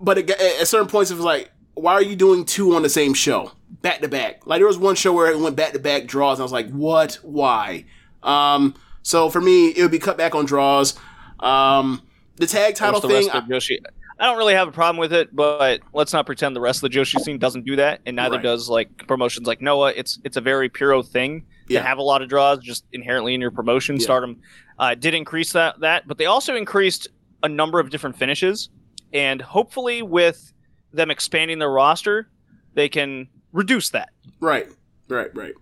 but 0.00 0.16
it, 0.18 0.30
at 0.30 0.66
certain 0.66 0.88
points 0.88 1.10
it 1.10 1.14
was 1.14 1.24
like 1.24 1.50
why 1.74 1.92
are 1.92 2.02
you 2.02 2.16
doing 2.16 2.44
two 2.44 2.74
on 2.74 2.82
the 2.82 2.88
same 2.88 3.12
show 3.12 3.52
back 3.82 4.00
to 4.00 4.08
back 4.08 4.46
like 4.46 4.58
there 4.58 4.66
was 4.66 4.78
one 4.78 4.94
show 4.94 5.12
where 5.12 5.30
it 5.30 5.38
went 5.38 5.54
back 5.56 5.72
to 5.72 5.78
back 5.78 6.06
draws 6.06 6.38
and 6.38 6.42
i 6.42 6.44
was 6.44 6.52
like 6.52 6.70
what 6.70 7.14
why 7.22 7.84
um 8.22 8.74
so 9.02 9.28
for 9.28 9.40
me 9.40 9.68
it 9.68 9.82
would 9.82 9.90
be 9.90 9.98
cut 9.98 10.16
back 10.16 10.34
on 10.34 10.44
draws 10.44 10.98
um 11.40 12.02
the 12.36 12.46
tag 12.46 12.74
title 12.74 13.00
the 13.00 13.08
thing 13.08 13.26
rest 13.26 13.34
of 13.34 13.48
the 13.48 13.54
Joshi? 13.54 13.78
I 14.20 14.26
don't 14.26 14.36
really 14.38 14.54
have 14.54 14.66
a 14.68 14.72
problem 14.72 14.96
with 14.98 15.12
it, 15.12 15.34
but 15.34 15.80
let's 15.92 16.12
not 16.12 16.26
pretend 16.26 16.56
the 16.56 16.60
rest 16.60 16.82
of 16.82 16.90
the 16.90 16.96
Joshi 16.98 17.20
scene 17.20 17.38
doesn't 17.38 17.64
do 17.64 17.76
that, 17.76 18.00
and 18.04 18.16
neither 18.16 18.36
Right. 18.36 18.42
does 18.42 18.68
like 18.68 19.06
promotions 19.06 19.46
like 19.46 19.60
Noah. 19.62 19.92
It's 19.94 20.18
it's 20.24 20.36
a 20.36 20.40
very 20.40 20.68
pure 20.68 21.02
thing 21.02 21.44
Yeah. 21.68 21.80
to 21.82 21.86
have 21.86 21.98
a 21.98 22.02
lot 22.02 22.20
of 22.22 22.28
draws 22.28 22.58
just 22.58 22.84
inherently 22.92 23.34
in 23.34 23.40
your 23.40 23.52
promotion. 23.52 23.96
Yeah. 23.96 24.02
Stardom 24.02 24.40
uh, 24.78 24.94
did 24.96 25.14
increase 25.14 25.52
that 25.52 25.80
that, 25.80 26.08
but 26.08 26.18
they 26.18 26.26
also 26.26 26.56
increased 26.56 27.08
a 27.44 27.48
number 27.48 27.78
of 27.78 27.90
different 27.90 28.16
finishes, 28.16 28.70
and 29.12 29.40
hopefully 29.40 30.02
with 30.02 30.52
them 30.92 31.10
expanding 31.10 31.58
their 31.60 31.70
roster, 31.70 32.28
they 32.74 32.88
can 32.88 33.28
reduce 33.52 33.90
that. 33.90 34.08
Right, 34.40 34.66
right, 35.08 35.30
right. 35.34 35.54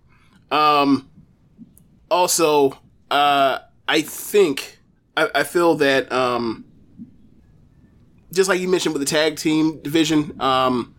Um, 0.51 1.09
also, 2.09 2.79
uh, 3.11 3.59
I 3.87 4.01
think 4.01 4.79
I, 5.15 5.29
I 5.35 5.43
feel 5.43 5.75
that 5.75 6.11
um, 6.11 6.65
just 8.31 8.49
like 8.49 8.59
you 8.59 8.67
mentioned 8.67 8.93
with 8.93 9.01
the 9.01 9.09
tag 9.09 9.37
team 9.37 9.79
division, 9.81 10.39
um, 10.41 10.95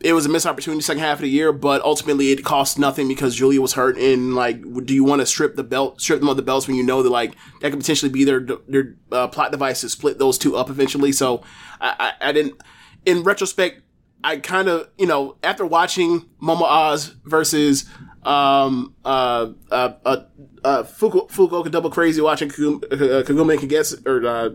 it 0.00 0.12
was 0.12 0.26
a 0.26 0.28
missed 0.28 0.46
opportunity 0.46 0.82
second 0.82 1.02
half 1.02 1.18
of 1.18 1.22
the 1.22 1.28
year, 1.28 1.52
but 1.52 1.82
ultimately 1.82 2.30
it 2.30 2.44
cost 2.44 2.78
nothing 2.78 3.08
because 3.08 3.34
Julia 3.34 3.60
was 3.60 3.72
hurt. 3.72 3.96
And 3.96 4.34
like, 4.34 4.62
do 4.84 4.94
you 4.94 5.04
want 5.04 5.20
to 5.20 5.26
strip 5.26 5.56
the 5.56 5.64
belt, 5.64 6.00
strip 6.00 6.20
them 6.20 6.28
of 6.28 6.36
the 6.36 6.42
belts 6.42 6.66
when 6.66 6.76
you 6.76 6.82
know 6.82 7.02
that 7.02 7.10
like 7.10 7.34
that 7.60 7.70
could 7.70 7.80
potentially 7.80 8.10
be 8.10 8.24
their 8.24 8.40
their 8.68 8.94
uh, 9.10 9.28
plot 9.28 9.52
device 9.52 9.80
to 9.80 9.88
split 9.88 10.18
those 10.18 10.38
two 10.38 10.56
up 10.56 10.68
eventually? 10.68 11.12
So 11.12 11.42
I, 11.80 12.12
I, 12.20 12.28
I 12.28 12.32
didn't. 12.32 12.60
In 13.06 13.22
retrospect, 13.22 13.82
I 14.22 14.36
kind 14.38 14.68
of 14.68 14.88
you 14.98 15.06
know 15.06 15.36
after 15.42 15.64
watching 15.64 16.28
Momo 16.42 16.62
Oz 16.62 17.14
versus 17.24 17.86
um 18.22 18.94
uh 19.04 19.52
uh 19.70 19.92
uh, 20.04 20.16
uh 20.64 20.82
Fuku, 20.82 21.26
Fukuoka 21.28 21.70
Double 21.70 21.90
Crazy 21.90 22.20
watching 22.20 22.48
Kagum- 22.48 22.84
uh, 22.92 23.22
Kagome 23.22 23.56
Kagetsu 23.56 24.06
or 24.06 24.26
uh, 24.26 24.50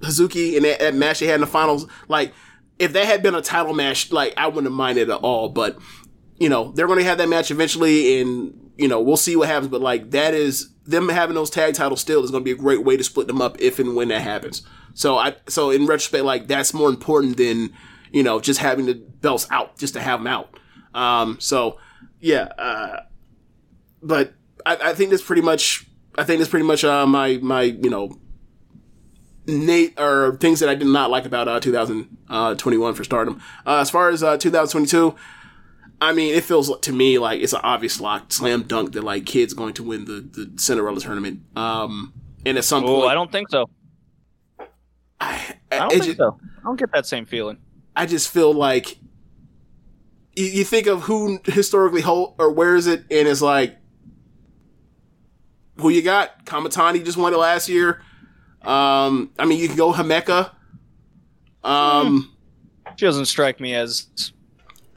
Hazuki 0.00 0.56
and 0.56 0.64
that, 0.64 0.80
that 0.80 0.94
match 0.94 1.20
they 1.20 1.26
had 1.26 1.36
in 1.36 1.40
the 1.42 1.46
finals, 1.46 1.86
like 2.08 2.32
if 2.78 2.92
that 2.92 3.06
had 3.06 3.22
been 3.22 3.34
a 3.34 3.42
title 3.42 3.74
match, 3.74 4.12
like 4.12 4.34
I 4.36 4.46
wouldn't 4.46 4.66
have 4.66 4.72
minded 4.72 5.10
at 5.10 5.20
all. 5.20 5.48
But 5.48 5.78
you 6.38 6.48
know 6.48 6.72
they're 6.72 6.86
going 6.86 6.98
to 6.98 7.04
have 7.04 7.18
that 7.18 7.28
match 7.28 7.50
eventually, 7.50 8.20
and 8.20 8.66
you 8.76 8.88
know, 8.88 9.00
we'll 9.00 9.16
see 9.16 9.36
what 9.36 9.48
happens. 9.48 9.70
But 9.70 9.80
like 9.80 10.10
that 10.10 10.34
is 10.34 10.70
them 10.84 11.08
having 11.08 11.34
those 11.34 11.50
tag 11.50 11.74
titles 11.74 12.00
still 12.00 12.22
is 12.22 12.30
going 12.30 12.42
to 12.42 12.44
be 12.44 12.52
a 12.52 12.56
great 12.56 12.84
way 12.84 12.96
to 12.96 13.04
split 13.04 13.26
them 13.26 13.40
up 13.40 13.60
if 13.60 13.78
and 13.78 13.96
when 13.96 14.08
that 14.08 14.22
happens. 14.22 14.62
So 14.94 15.18
I 15.18 15.36
so 15.48 15.70
in 15.70 15.86
retrospect, 15.86 16.24
like 16.24 16.46
that's 16.46 16.74
more 16.74 16.88
important 16.88 17.36
than 17.36 17.72
you 18.12 18.22
know 18.22 18.40
just 18.40 18.60
having 18.60 18.86
the 18.86 18.94
belts 18.94 19.46
out 19.50 19.78
just 19.78 19.94
to 19.94 20.00
have 20.00 20.20
them 20.20 20.26
out. 20.26 20.58
Um, 20.94 21.38
so 21.40 21.78
yeah, 22.20 22.44
uh, 22.58 23.00
but 24.02 24.34
I, 24.64 24.76
I 24.76 24.94
think 24.94 25.10
that's 25.10 25.22
pretty 25.22 25.42
much. 25.42 25.86
I 26.18 26.24
think 26.24 26.38
that's 26.38 26.50
pretty 26.50 26.66
much 26.66 26.84
uh, 26.84 27.06
my 27.06 27.38
my 27.42 27.62
you 27.62 27.90
know 27.90 28.18
Nate 29.46 29.98
or 30.00 30.36
things 30.38 30.60
that 30.60 30.68
I 30.68 30.74
did 30.74 30.88
not 30.88 31.10
like 31.10 31.24
about 31.24 31.46
uh, 31.48 31.60
2021 31.60 32.94
for 32.94 33.04
Stardom. 33.04 33.40
Uh, 33.66 33.78
as 33.78 33.90
far 33.90 34.08
as 34.08 34.22
uh, 34.22 34.36
2022, 34.36 35.14
I 36.00 36.12
mean, 36.12 36.34
it 36.34 36.44
feels 36.44 36.76
to 36.80 36.92
me 36.92 37.18
like 37.18 37.40
it's 37.40 37.52
an 37.52 37.60
obvious 37.62 38.00
lock, 38.00 38.32
slam 38.32 38.62
dunk 38.64 38.92
that 38.92 39.02
like 39.04 39.24
kids 39.24 39.54
going 39.54 39.72
to 39.74 39.82
win 39.82 40.04
the 40.04 40.20
the 40.20 40.52
Cinderella 40.60 41.00
tournament. 41.00 41.40
Um, 41.56 42.12
and 42.44 42.58
at 42.58 42.64
some 42.64 42.84
Oh, 42.84 43.00
point, 43.00 43.10
I 43.10 43.14
don't 43.14 43.32
think 43.32 43.48
so. 43.50 43.66
I, 45.20 45.54
I 45.72 45.78
don't 45.78 45.90
think 45.90 46.04
ju- 46.04 46.14
so. 46.14 46.38
I 46.60 46.62
don't 46.64 46.78
get 46.78 46.92
that 46.92 47.06
same 47.06 47.24
feeling. 47.24 47.58
I 47.94 48.04
just 48.06 48.28
feel 48.30 48.52
like 48.52 48.98
you, 50.34 50.44
you 50.44 50.64
think 50.64 50.86
of 50.86 51.02
who 51.02 51.38
historically 51.44 52.02
hold 52.02 52.34
or 52.38 52.50
where 52.52 52.76
is 52.76 52.86
it, 52.86 53.00
and 53.10 53.26
it's 53.26 53.40
like 53.40 53.76
who 55.78 55.88
you 55.88 56.02
got. 56.02 56.44
Kamitani 56.44 57.04
just 57.04 57.16
won 57.16 57.32
it 57.32 57.38
last 57.38 57.68
year. 57.68 58.02
Um, 58.66 59.30
I 59.38 59.44
mean, 59.46 59.58
you 59.60 59.68
can 59.68 59.76
go 59.76 59.92
Himeka. 59.92 60.50
Um, 61.62 62.34
She 62.96 63.06
doesn't 63.06 63.26
strike 63.26 63.60
me 63.60 63.74
as 63.74 64.06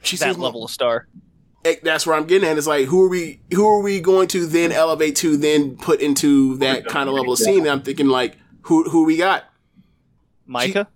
she 0.02 0.18
that 0.18 0.26
seems 0.26 0.38
level 0.38 0.64
of 0.64 0.72
star. 0.72 1.08
That's 1.84 2.08
where 2.08 2.16
I'm 2.16 2.26
getting 2.26 2.50
at. 2.50 2.58
It's 2.58 2.68
like 2.68 2.88
who 2.88 3.04
are 3.04 3.10
we? 3.10 3.42
Who 3.54 3.68
are 3.68 3.82
we 3.82 4.00
going 4.02 4.28
to 4.30 4.46
then 4.48 4.72
elevate 4.72 5.16
to 5.18 5.38
then 5.38 5.76
put 5.78 6.00
into 6.02 6.58
that 6.58 6.86
kind 6.86 7.10
of 7.10 7.16
level 7.16 7.34
of 7.34 7.40
scene? 7.40 7.60
And 7.62 7.70
I'm 7.70 7.82
thinking 7.82 8.08
like 8.08 8.38
who 8.62 8.90
who 8.90 9.04
we 9.06 9.18
got? 9.18 9.44
Maika, 10.50 10.88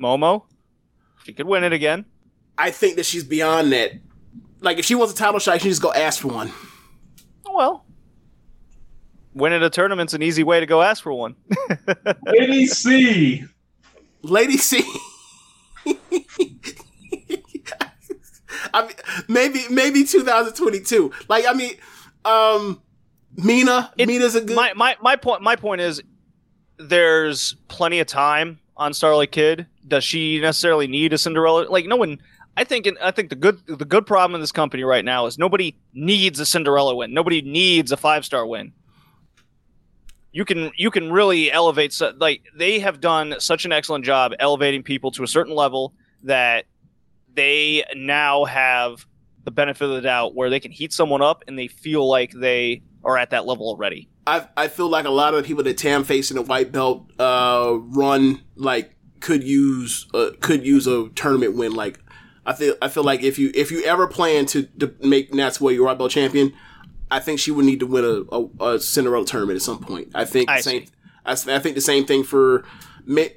Momo, 0.00 0.42
she 1.24 1.32
could 1.32 1.46
win 1.46 1.62
it 1.62 1.72
again. 1.72 2.04
I 2.58 2.70
think 2.70 2.96
that 2.96 3.06
she's 3.06 3.22
beyond 3.22 3.70
that. 3.72 3.92
Like 4.60 4.78
if 4.78 4.84
she 4.84 4.94
wants 4.94 5.12
a 5.12 5.16
title 5.16 5.38
shot, 5.38 5.60
she 5.60 5.68
just 5.68 5.82
go 5.82 5.92
ask 5.92 6.20
for 6.20 6.28
one. 6.28 6.50
Well, 7.48 7.85
winning 9.36 9.62
a 9.62 9.70
tournament's 9.70 10.14
an 10.14 10.22
easy 10.22 10.42
way 10.42 10.58
to 10.60 10.66
go 10.66 10.82
ask 10.82 11.02
for 11.02 11.12
one. 11.12 11.36
Lady 12.26 12.66
C. 12.66 13.44
Lady 14.22 14.56
C. 14.56 14.82
I 18.74 18.82
mean, 18.86 18.96
maybe 19.28 19.60
maybe 19.70 20.04
2022. 20.04 21.12
Like 21.28 21.44
I 21.48 21.52
mean, 21.52 21.74
um, 22.24 22.82
Mina. 23.36 23.92
It- 23.96 24.06
Mina's 24.06 24.34
a 24.34 24.40
good. 24.40 24.56
my 24.56 24.72
my 24.74 24.96
my 25.00 25.16
point 25.16 25.42
my 25.42 25.56
point 25.56 25.80
is 25.80 26.02
there's 26.78 27.54
plenty 27.68 28.00
of 28.00 28.06
time 28.06 28.58
on 28.76 28.92
Starlight 28.92 29.32
Kid. 29.32 29.66
Does 29.86 30.04
she 30.04 30.40
necessarily 30.40 30.86
need 30.86 31.12
a 31.12 31.18
Cinderella? 31.18 31.66
Like 31.68 31.86
no 31.86 31.96
one. 31.96 32.18
I 32.58 32.64
think 32.64 32.88
I 33.02 33.10
think 33.10 33.28
the 33.30 33.36
good 33.36 33.60
the 33.66 33.84
good 33.84 34.06
problem 34.06 34.34
in 34.34 34.40
this 34.40 34.52
company 34.52 34.82
right 34.82 35.04
now 35.04 35.26
is 35.26 35.38
nobody 35.38 35.76
needs 35.92 36.40
a 36.40 36.46
Cinderella 36.46 36.94
win. 36.94 37.12
Nobody 37.12 37.42
needs 37.42 37.92
a 37.92 37.96
five 37.96 38.24
star 38.24 38.46
win. 38.46 38.72
You 40.36 40.44
can 40.44 40.70
you 40.76 40.90
can 40.90 41.10
really 41.10 41.50
elevate 41.50 41.94
so, 41.94 42.12
like 42.18 42.42
they 42.54 42.78
have 42.80 43.00
done 43.00 43.36
such 43.38 43.64
an 43.64 43.72
excellent 43.72 44.04
job 44.04 44.32
elevating 44.38 44.82
people 44.82 45.10
to 45.12 45.22
a 45.22 45.26
certain 45.26 45.54
level 45.54 45.94
that 46.24 46.66
they 47.32 47.84
now 47.94 48.44
have 48.44 49.06
the 49.44 49.50
benefit 49.50 49.84
of 49.84 49.92
the 49.92 50.02
doubt 50.02 50.34
where 50.34 50.50
they 50.50 50.60
can 50.60 50.72
heat 50.72 50.92
someone 50.92 51.22
up 51.22 51.42
and 51.48 51.58
they 51.58 51.68
feel 51.68 52.06
like 52.06 52.32
they 52.32 52.82
are 53.02 53.16
at 53.16 53.30
that 53.30 53.46
level 53.46 53.66
already. 53.66 54.10
I 54.26 54.46
I 54.58 54.68
feel 54.68 54.90
like 54.90 55.06
a 55.06 55.10
lot 55.10 55.32
of 55.32 55.42
the 55.42 55.46
people 55.48 55.64
that 55.64 55.78
Tam 55.78 56.04
faced 56.04 56.30
in 56.30 56.34
the 56.34 56.42
white 56.42 56.70
belt 56.70 57.10
uh, 57.18 57.78
run 57.78 58.42
like 58.56 58.94
could 59.20 59.42
use 59.42 60.06
uh, 60.12 60.32
could 60.40 60.66
use 60.66 60.86
a 60.86 61.08
tournament 61.14 61.56
win. 61.56 61.72
Like 61.72 61.98
I 62.44 62.52
feel 62.52 62.74
I 62.82 62.88
feel 62.88 63.04
like 63.04 63.22
if 63.22 63.38
you 63.38 63.52
if 63.54 63.70
you 63.70 63.82
ever 63.84 64.06
plan 64.06 64.44
to, 64.46 64.64
to 64.80 64.94
make 65.00 65.32
Natsuo 65.32 65.74
your 65.74 65.86
white 65.86 65.96
belt 65.96 66.10
champion, 66.10 66.52
I 67.10 67.20
think 67.20 67.38
she 67.38 67.50
would 67.50 67.64
need 67.64 67.80
to 67.80 67.86
win 67.86 68.04
a, 68.04 68.36
a, 68.36 68.74
a 68.74 68.80
Cinderella 68.80 69.24
tournament 69.24 69.56
at 69.56 69.62
some 69.62 69.78
point. 69.78 70.08
I 70.14 70.24
think 70.24 70.50
I 70.50 70.60
same. 70.60 70.86
I, 71.24 71.32
I 71.32 71.58
think 71.58 71.74
the 71.74 71.80
same 71.80 72.04
thing 72.04 72.24
for. 72.24 72.64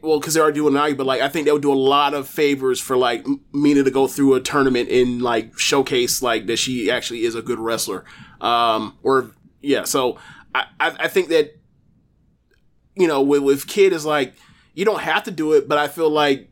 Well, 0.02 0.20
because 0.20 0.34
they 0.34 0.40
are 0.40 0.52
doing 0.52 0.74
now, 0.74 0.92
but 0.94 1.06
like 1.06 1.22
I 1.22 1.30
think 1.30 1.46
they 1.46 1.52
would 1.52 1.62
do 1.62 1.72
a 1.72 1.76
lot 1.76 2.16
of 2.16 2.28
favors 2.28 2.80
for 2.80 2.98
like 2.98 3.24
Mina 3.54 3.84
to 3.84 3.92
go 3.92 4.08
through 4.08 4.34
a 4.34 4.42
tournament 4.42 4.90
and 4.90 5.22
like 5.22 5.58
showcase 5.60 6.24
like 6.24 6.48
that 6.48 6.58
she 6.58 6.90
actually 6.90 7.24
is 7.24 7.36
a 7.36 7.44
good 7.44 7.60
wrestler. 7.60 8.04
Um, 8.42 8.98
or 9.04 9.30
yeah, 9.62 9.84
so 9.84 10.18
I, 10.56 10.66
I, 10.80 10.96
I 11.02 11.08
think 11.08 11.30
that 11.30 11.56
you 12.96 13.08
know 13.08 13.22
with, 13.22 13.44
with 13.44 13.68
kid 13.68 13.94
is 13.94 14.06
like 14.06 14.34
you 14.74 14.86
don't 14.86 15.02
have 15.02 15.24
to 15.24 15.32
do 15.32 15.54
it, 15.54 15.68
but 15.68 15.78
I 15.78 15.88
feel 15.88 16.10
like 16.10 16.49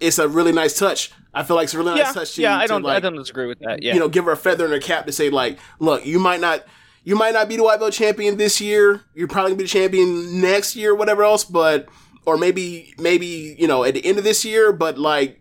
it's 0.00 0.18
a 0.18 0.28
really 0.28 0.52
nice 0.52 0.78
touch. 0.78 1.12
I 1.34 1.42
feel 1.44 1.56
like 1.56 1.64
it's 1.64 1.74
a 1.74 1.78
really 1.78 1.96
yeah, 1.96 2.04
nice 2.04 2.14
touch. 2.14 2.34
To, 2.34 2.42
yeah, 2.42 2.56
I 2.56 2.66
don't, 2.66 2.84
I 2.84 2.94
like, 2.94 3.02
don't 3.02 3.16
disagree 3.16 3.46
with 3.46 3.60
that. 3.60 3.82
Yeah, 3.82 3.94
you 3.94 4.00
know 4.00 4.08
give 4.08 4.24
her 4.24 4.32
a 4.32 4.36
feather 4.36 4.64
in 4.64 4.70
her 4.70 4.80
cap 4.80 5.06
to 5.06 5.12
say 5.12 5.30
like, 5.30 5.58
look, 5.78 6.04
you 6.06 6.18
might 6.18 6.40
not. 6.40 6.64
You 7.04 7.16
might 7.16 7.34
not 7.34 7.48
be 7.48 7.56
the 7.56 7.64
white 7.64 7.80
belt 7.80 7.92
champion 7.92 8.36
this 8.36 8.60
year. 8.60 9.00
You're 9.12 9.26
probably 9.26 9.50
gonna 9.50 9.58
be 9.58 9.64
the 9.64 9.70
champion 9.70 10.40
next 10.40 10.76
year, 10.76 10.92
or 10.92 10.94
whatever 10.94 11.24
else. 11.24 11.42
But 11.42 11.88
or 12.26 12.36
maybe 12.36 12.94
maybe 12.96 13.56
you 13.58 13.66
know 13.66 13.82
at 13.82 13.94
the 13.94 14.06
end 14.06 14.18
of 14.18 14.24
this 14.24 14.44
year. 14.44 14.72
But 14.72 14.98
like 14.98 15.40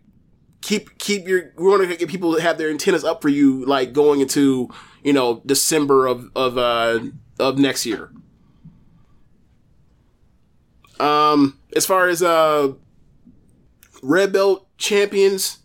keep 0.62 0.98
keep 0.98 1.28
your 1.28 1.54
we 1.58 1.68
want 1.68 1.88
to 1.88 1.96
get 1.96 2.10
people 2.10 2.34
to 2.36 2.42
have 2.42 2.58
their 2.58 2.70
antennas 2.70 3.04
up 3.04 3.22
for 3.22 3.30
you 3.30 3.66
like 3.66 3.94
going 3.94 4.22
into 4.22 4.70
you 5.04 5.14
know 5.14 5.42
December 5.46 6.08
of 6.08 6.30
of 6.36 6.58
uh 6.58 7.00
of 7.40 7.58
next 7.58 7.86
year. 7.86 8.12
Um, 11.00 11.60
as 11.76 11.86
far 11.86 12.08
as 12.08 12.22
uh 12.22 12.74
red 14.02 14.34
belt 14.34 14.68
champions, 14.78 15.60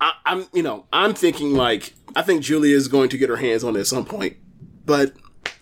I, 0.00 0.12
I'm 0.26 0.46
you 0.52 0.62
know 0.62 0.86
I'm 0.92 1.14
thinking 1.14 1.54
like 1.54 1.94
I 2.14 2.22
think 2.22 2.42
Giulia 2.42 2.76
is 2.76 2.88
going 2.88 3.08
to 3.10 3.18
get 3.18 3.28
her 3.28 3.36
hands 3.36 3.64
on 3.64 3.76
it 3.76 3.80
at 3.80 3.86
some 3.86 4.04
point, 4.04 4.36
but 4.84 5.12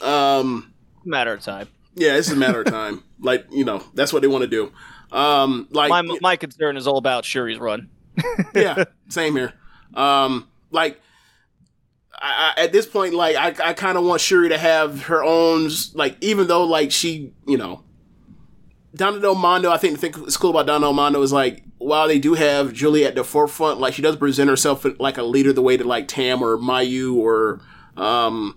um 0.00 0.72
matter 1.04 1.32
of 1.32 1.40
time. 1.40 1.68
yeah, 1.94 2.16
it's 2.16 2.30
a 2.30 2.36
matter 2.36 2.62
of 2.62 2.66
time. 2.66 3.02
like 3.20 3.46
you 3.50 3.64
know 3.64 3.82
that's 3.94 4.12
what 4.12 4.22
they 4.22 4.28
want 4.28 4.42
to 4.42 4.48
do. 4.48 4.72
Um, 5.12 5.68
like 5.70 5.90
My 5.90 6.02
my 6.20 6.36
concern 6.36 6.76
is 6.76 6.86
all 6.86 6.98
about 6.98 7.24
Shuri's 7.24 7.58
run. 7.58 7.90
yeah, 8.54 8.84
same 9.08 9.34
here. 9.34 9.52
Um, 9.94 10.48
like 10.70 11.00
I, 12.16 12.54
I, 12.56 12.62
at 12.62 12.72
this 12.72 12.86
point, 12.86 13.14
like 13.14 13.36
I, 13.36 13.70
I 13.70 13.72
kind 13.72 13.98
of 13.98 14.04
want 14.04 14.20
Shuri 14.20 14.50
to 14.50 14.58
have 14.58 15.04
her 15.04 15.22
own, 15.24 15.70
like 15.94 16.16
even 16.20 16.46
though 16.46 16.64
like 16.64 16.92
she, 16.92 17.32
you 17.46 17.56
know, 17.56 17.82
Donna 18.94 19.20
Del 19.20 19.34
Mondo. 19.34 19.70
I 19.70 19.76
think 19.76 19.98
the 19.98 20.00
thing 20.00 20.22
that's 20.22 20.36
cool 20.36 20.50
about 20.50 20.66
Donna 20.66 20.86
Del 20.86 20.92
Mondo 20.92 21.22
is 21.22 21.32
like 21.32 21.62
while 21.78 22.08
they 22.08 22.18
do 22.18 22.34
have 22.34 22.72
Giulia 22.72 23.08
at 23.08 23.14
the 23.14 23.24
forefront, 23.24 23.80
like 23.80 23.94
she 23.94 24.02
does 24.02 24.16
present 24.16 24.50
herself 24.50 24.84
like 24.98 25.18
a 25.18 25.22
leader 25.22 25.52
the 25.52 25.62
way 25.62 25.76
that 25.76 25.86
like 25.86 26.08
Tam 26.08 26.42
or 26.42 26.58
Mayu 26.58 27.14
or 27.14 27.60
um 27.96 28.56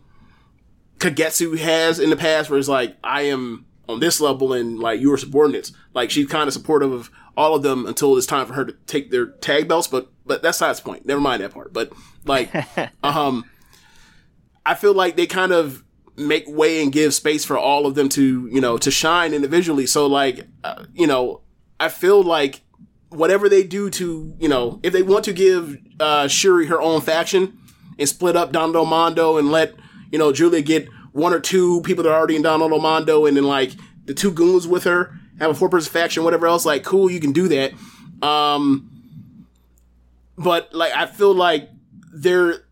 Kagetsu 0.97 1.57
has 1.57 1.99
in 1.99 2.09
the 2.09 2.15
past, 2.15 2.49
where 2.49 2.59
it's 2.59 2.67
like 2.67 2.97
I 3.03 3.23
am 3.23 3.65
on 3.87 3.99
this 3.99 4.21
level 4.21 4.53
and 4.53 4.79
like 4.79 4.99
you 4.99 5.11
are 5.13 5.17
subordinates. 5.17 5.71
Like 5.93 6.09
she's 6.09 6.27
kind 6.27 6.47
of 6.47 6.53
supportive 6.53 6.91
of 6.91 7.11
all 7.35 7.55
of 7.55 7.63
them 7.63 7.85
until 7.85 8.17
it's 8.17 8.27
time 8.27 8.45
for 8.45 8.53
her 8.53 8.65
to 8.65 8.73
take 8.87 9.11
their 9.11 9.27
tag 9.27 9.67
belts, 9.67 9.87
but 9.87 10.09
but 10.25 10.41
that's 10.41 10.57
side's 10.57 10.79
point. 10.79 11.05
Never 11.05 11.21
mind 11.21 11.43
that 11.43 11.51
part. 11.51 11.73
But 11.73 11.91
like, 12.25 12.51
um, 13.03 13.45
I 14.65 14.75
feel 14.75 14.93
like 14.93 15.15
they 15.15 15.27
kind 15.27 15.51
of 15.51 15.82
make 16.15 16.45
way 16.47 16.81
and 16.81 16.91
give 16.91 17.13
space 17.13 17.43
for 17.43 17.57
all 17.57 17.85
of 17.85 17.95
them 17.95 18.09
to 18.09 18.47
you 18.51 18.61
know 18.61 18.77
to 18.77 18.91
shine 18.91 19.33
individually. 19.33 19.85
So 19.85 20.07
like, 20.07 20.47
uh, 20.63 20.85
you 20.93 21.07
know, 21.07 21.41
I 21.79 21.89
feel 21.89 22.21
like 22.23 22.61
whatever 23.09 23.47
they 23.47 23.63
do 23.63 23.89
to 23.91 24.35
you 24.39 24.49
know 24.49 24.79
if 24.83 24.93
they 24.93 25.03
want 25.03 25.25
to 25.25 25.33
give 25.33 25.77
uh, 25.99 26.27
Shuri 26.27 26.67
her 26.67 26.81
own 26.81 27.01
faction 27.01 27.57
and 27.99 28.09
split 28.09 28.35
up 28.35 28.51
Don 28.51 28.71
Mondo 28.71 29.37
and 29.37 29.51
let 29.51 29.73
you 30.11 30.19
know 30.19 30.31
Giulia 30.31 30.61
get 30.61 30.87
one 31.11 31.33
or 31.33 31.39
two 31.39 31.81
people 31.81 32.03
that 32.03 32.09
are 32.09 32.17
already 32.17 32.35
in 32.35 32.41
Don 32.41 32.59
Mondo 32.59 33.25
and 33.25 33.37
then 33.37 33.43
like 33.43 33.71
the 34.05 34.13
two 34.13 34.31
goons 34.31 34.67
with 34.67 34.83
her 34.83 35.17
have 35.39 35.51
a 35.51 35.53
four 35.53 35.69
person 35.69 35.91
faction 35.91 36.23
whatever 36.23 36.47
else 36.47 36.65
like 36.65 36.83
cool 36.83 37.09
you 37.09 37.19
can 37.19 37.31
do 37.31 37.47
that 37.47 37.73
um 38.25 38.89
but 40.37 40.73
like 40.73 40.93
I 40.93 41.05
feel 41.05 41.33
like 41.33 41.69
they're 42.13 42.65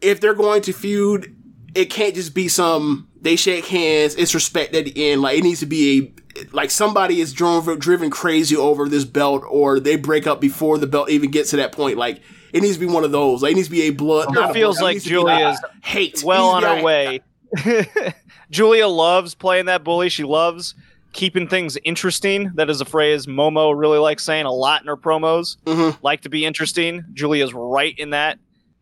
if 0.00 0.20
they're 0.20 0.34
going 0.34 0.62
to 0.62 0.72
feud 0.72 1.35
it 1.76 1.90
can't 1.90 2.14
just 2.14 2.34
be 2.34 2.48
some 2.48 3.08
they 3.20 3.36
shake 3.36 3.66
hands 3.66 4.14
it's 4.16 4.34
respect 4.34 4.74
at 4.74 4.84
the 4.84 5.10
end 5.12 5.20
like 5.20 5.38
it 5.38 5.42
needs 5.44 5.60
to 5.60 5.66
be 5.66 6.14
a 6.38 6.46
like 6.52 6.70
somebody 6.70 7.20
is 7.20 7.32
driven 7.32 7.78
driven 7.78 8.10
crazy 8.10 8.56
over 8.56 8.88
this 8.88 9.04
belt 9.04 9.42
or 9.48 9.80
they 9.80 9.96
break 9.96 10.26
up 10.26 10.40
before 10.40 10.78
the 10.78 10.86
belt 10.86 11.08
even 11.10 11.30
gets 11.30 11.50
to 11.50 11.56
that 11.56 11.72
point 11.72 11.96
like 11.96 12.20
it 12.52 12.60
needs 12.62 12.74
to 12.74 12.80
be 12.80 12.86
one 12.86 13.04
of 13.04 13.12
those 13.12 13.42
like 13.42 13.52
it 13.52 13.56
needs 13.56 13.68
to 13.68 13.72
be 13.72 13.82
a 13.82 13.90
blood 13.90 14.28
It 14.36 14.52
feels 14.52 14.76
blood, 14.78 14.84
like 14.84 14.94
needs 14.94 15.04
to 15.04 15.10
be 15.10 15.14
Giulia's 15.16 15.60
hate 15.82 16.22
well 16.24 16.48
on 16.48 16.62
her 16.62 16.82
way. 16.82 17.20
Giulia 18.50 18.88
loves 18.88 19.34
playing 19.34 19.66
that 19.66 19.84
bully. 19.84 20.08
She 20.08 20.24
loves 20.24 20.74
keeping 21.12 21.48
things 21.48 21.76
interesting. 21.84 22.50
That 22.54 22.68
is 22.70 22.80
a 22.80 22.84
phrase 22.84 23.26
Momo 23.26 23.76
really 23.76 23.98
likes 23.98 24.24
saying 24.24 24.46
a 24.46 24.52
lot 24.52 24.82
in 24.82 24.88
her 24.88 24.96
promos. 24.96 25.56
Mhm. 25.64 25.96
Like 26.02 26.22
to 26.22 26.28
be 26.28 26.44
interesting. 26.44 27.04
Giulia's 27.14 27.54
right 27.54 27.94
in 27.98 28.10
that. 28.10 28.38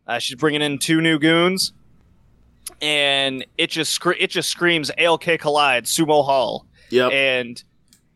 Uh, 0.06 0.18
she's 0.18 0.36
bringing 0.36 0.60
in 0.62 0.78
two 0.78 1.00
new 1.00 1.18
goons, 1.18 1.72
and 2.80 3.44
it 3.58 3.70
just 3.70 3.92
scre- 3.92 4.12
it 4.18 4.30
just 4.30 4.48
screams 4.48 4.90
ALK 4.98 5.38
Collide 5.38 5.84
Sumo 5.84 6.24
Hall. 6.24 6.66
Yep. 6.90 7.12
And 7.12 7.62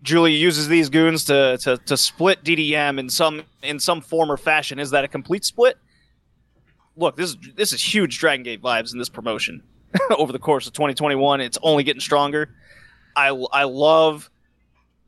Giulia 0.03 0.37
uses 0.37 0.69
these 0.69 0.89
goons 0.89 1.25
to, 1.25 1.59
to 1.63 1.77
to 1.79 1.97
split 1.97 2.45
DDM 2.45 2.99
in 2.99 3.09
some 3.09 3.43
in 3.63 3.81
some 3.81 4.01
form 4.01 4.31
or 4.31 4.37
fashion. 4.37 4.79
Is 4.79 4.91
that 4.91 5.05
a 5.05 5.09
complete 5.09 5.45
split? 5.45 5.77
Look, 6.97 7.17
this 7.17 7.31
is 7.31 7.37
this 7.57 7.73
is 7.73 7.83
huge 7.83 8.19
Dragon 8.19 8.43
Gate 8.43 8.63
vibes 8.63 8.93
in 8.93 8.99
this 8.99 9.09
promotion 9.09 9.63
over 10.17 10.33
the 10.33 10.39
course 10.39 10.67
of 10.67 10.73
2021. 10.73 11.41
It's 11.41 11.59
only 11.63 11.83
getting 11.85 12.01
stronger. 12.01 12.55
I 13.17 13.29
I 13.53 13.65
love 13.65 14.31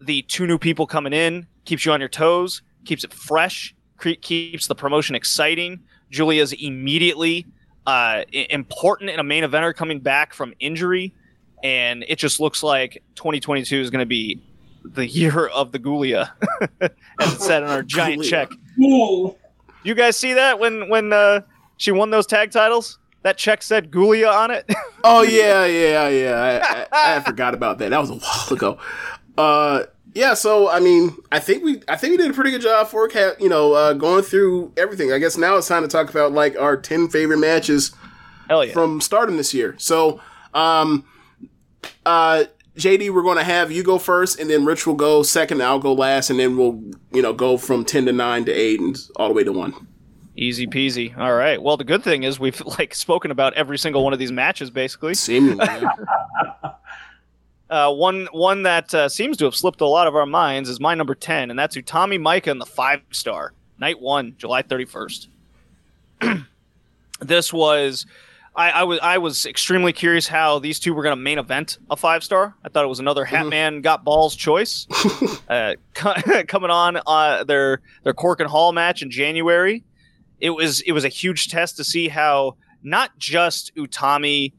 the 0.01 0.23
two 0.23 0.47
new 0.47 0.59
people 0.59 0.87
coming 0.87 1.13
in. 1.13 1.47
Keeps 1.65 1.85
you 1.85 1.93
on 1.93 2.01
your 2.01 2.09
toes. 2.09 2.63
Keeps 2.85 3.05
it 3.05 3.13
fresh. 3.13 3.75
Keeps 3.99 4.67
the 4.67 4.75
promotion 4.75 5.15
exciting. 5.15 5.81
Giulia's 6.11 6.53
immediately 6.55 7.47
uh, 7.87 8.25
important 8.33 9.11
in 9.11 9.21
a 9.21 9.25
main 9.25 9.45
eventer 9.45 9.75
coming 9.75 10.01
back 10.01 10.35
from 10.35 10.55
injury, 10.61 11.15
and 11.63 12.05
it 12.09 12.17
just 12.17 12.41
looks 12.41 12.63
like 12.63 13.03
2022 13.17 13.81
is 13.81 13.91
going 13.91 14.01
to 14.01 14.07
be 14.07 14.41
the 14.85 15.07
year 15.07 15.47
of 15.49 15.73
the 15.73 15.79
Gulia, 15.79 16.31
as 17.21 17.33
it 17.35 17.41
said 17.41 17.63
in 17.63 17.69
our 17.69 17.83
giant 17.83 18.23
Gulia. 18.23 18.31
check. 18.31 18.49
Ooh. 18.81 19.37
You 19.83 19.95
guys 19.95 20.17
see 20.17 20.35
that 20.35 20.59
when 20.59 20.89
when 20.89 21.13
uh, 21.13 21.41
she 21.77 21.93
won 21.93 22.11
those 22.11 22.27
tag 22.27 22.51
titles? 22.51 22.99
That 23.23 23.37
check 23.37 23.63
said 23.63 23.91
Gulia 23.91 24.33
on 24.33 24.51
it. 24.51 24.71
Oh 25.03 25.23
yeah, 25.23 25.65
yeah, 25.65 26.09
yeah. 26.09 26.87
I, 26.93 27.15
I, 27.15 27.17
I 27.17 27.21
forgot 27.21 27.55
about 27.55 27.79
that. 27.79 27.91
That 27.91 28.01
was 28.01 28.11
a 28.11 28.17
while 28.17 28.53
ago. 28.53 28.79
Uh, 29.39 29.85
yeah. 30.15 30.35
So 30.35 30.69
I 30.69 30.81
mean, 30.81 31.17
I 31.31 31.39
think 31.39 31.65
we, 31.65 31.83
I 31.89 31.97
think 31.97 32.13
we 32.13 32.17
did 32.17 32.31
a 32.31 32.35
pretty 32.35 32.51
good 32.51 32.63
job 32.63 32.89
forecast. 32.89 33.41
You 33.41 33.49
know, 33.49 33.73
uh, 33.73 33.93
going 33.93 34.23
through 34.23 34.73
everything. 34.77 35.13
I 35.13 35.19
guess 35.19 35.37
now 35.37 35.57
it's 35.57 35.69
time 35.69 35.83
to 35.83 35.89
talk 35.89 36.11
about 36.11 36.33
like 36.33 36.59
our 36.59 36.77
ten 36.77 37.09
favorite 37.09 37.39
matches 37.39 37.93
Hell 38.49 38.65
yeah! 38.65 38.73
from 38.73 39.01
Stardom 39.01 39.37
this 39.37 39.55
year. 39.55 39.75
So, 39.79 40.21
um, 40.55 41.05
uh, 42.05 42.45
JD, 42.77 43.13
we're 43.13 43.23
going 43.23 43.39
to 43.39 43.45
have 43.45 43.71
you 43.71 43.83
go 43.83 43.99
first, 43.99 44.39
and 44.41 44.49
then 44.49 44.65
Rich 44.65 44.87
will 44.87 44.95
go 44.95 45.23
second. 45.23 45.63
I'll 45.63 45.79
go 45.79 45.93
last, 45.93 46.31
and 46.31 46.39
then 46.39 46.57
we'll, 46.57 46.83
you 47.13 47.23
know, 47.23 47.33
go 47.33 47.57
from 47.57 47.85
ten 47.85 48.07
to 48.07 48.13
nine 48.13 48.45
to 48.47 48.53
eight, 48.53 48.81
and 48.81 48.97
all 49.17 49.29
the 49.29 49.35
way 49.35 49.45
to 49.45 49.53
one. 49.53 49.87
Easy 50.37 50.67
peasy. 50.67 51.17
All 51.19 51.35
right. 51.35 51.63
Well, 51.63 51.77
the 51.77 51.85
good 51.85 52.03
thing 52.03 52.23
is 52.23 52.41
we've 52.41 52.61
like 52.79 52.95
spoken 52.95 53.31
about 53.31 53.55
every 53.55 53.79
single 53.79 54.03
one 54.03 54.13
of 54.13 54.19
these 54.19 54.33
matches 54.33 54.71
basically. 54.71 55.15
Seemingly. 55.15 55.67
Uh, 57.71 57.93
one 57.93 58.27
one 58.33 58.65
that 58.65 58.93
uh, 58.93 59.09
seems 59.09 59.37
to 59.37 59.45
have 59.45 59.55
slipped 59.55 59.81
a 59.81 59.87
lot 59.87 60.09
of 60.09 60.17
our 60.17 60.27
minds 60.27 60.69
is 60.69 60.81
my 60.81 60.93
number 60.95 61.15
ten, 61.15 61.51
and 61.51 61.59
that's 61.59 61.77
Utami 61.77 62.19
Maika 62.19 62.49
in 62.49 62.59
the 62.59 62.67
five 62.67 63.01
star 63.13 63.53
night 63.79 64.01
one, 64.01 64.35
July 64.39 64.63
thirty 64.63 64.85
first. 64.85 65.29
this 67.21 67.53
was. 67.53 68.07
I, 68.57 68.71
I 68.71 68.83
was 68.83 68.99
I 69.01 69.19
was 69.19 69.47
extremely 69.47 69.93
curious 69.93 70.27
how 70.27 70.59
these 70.59 70.81
two 70.81 70.93
were 70.93 71.05
going 71.05 71.17
to 71.17 71.23
main 71.23 71.39
event 71.39 71.79
a 71.89 71.97
five 71.97 72.25
star. 72.25 72.57
I 72.65 72.69
thought 72.69 72.85
it 72.85 72.89
was 72.89 72.99
another 72.99 73.25
Hatman 73.25 73.81
got 73.81 74.03
balls 74.03 74.35
choice. 74.35 74.89
uh, 75.49 75.75
co- 75.95 76.43
coming 76.49 76.71
on 76.71 77.01
uh, 77.07 77.45
their 77.45 77.81
their 78.03 78.13
Korakuen 78.13 78.47
Hall 78.47 78.73
match 78.73 79.03
in 79.03 79.11
January, 79.13 79.85
it 80.41 80.51
was 80.51 80.81
it 80.81 80.91
was 80.91 81.05
a 81.05 81.09
huge 81.09 81.49
test 81.49 81.77
to 81.77 81.85
see 81.85 82.09
how 82.09 82.57
not 82.83 83.17
just 83.19 83.73
Utami 83.77 84.53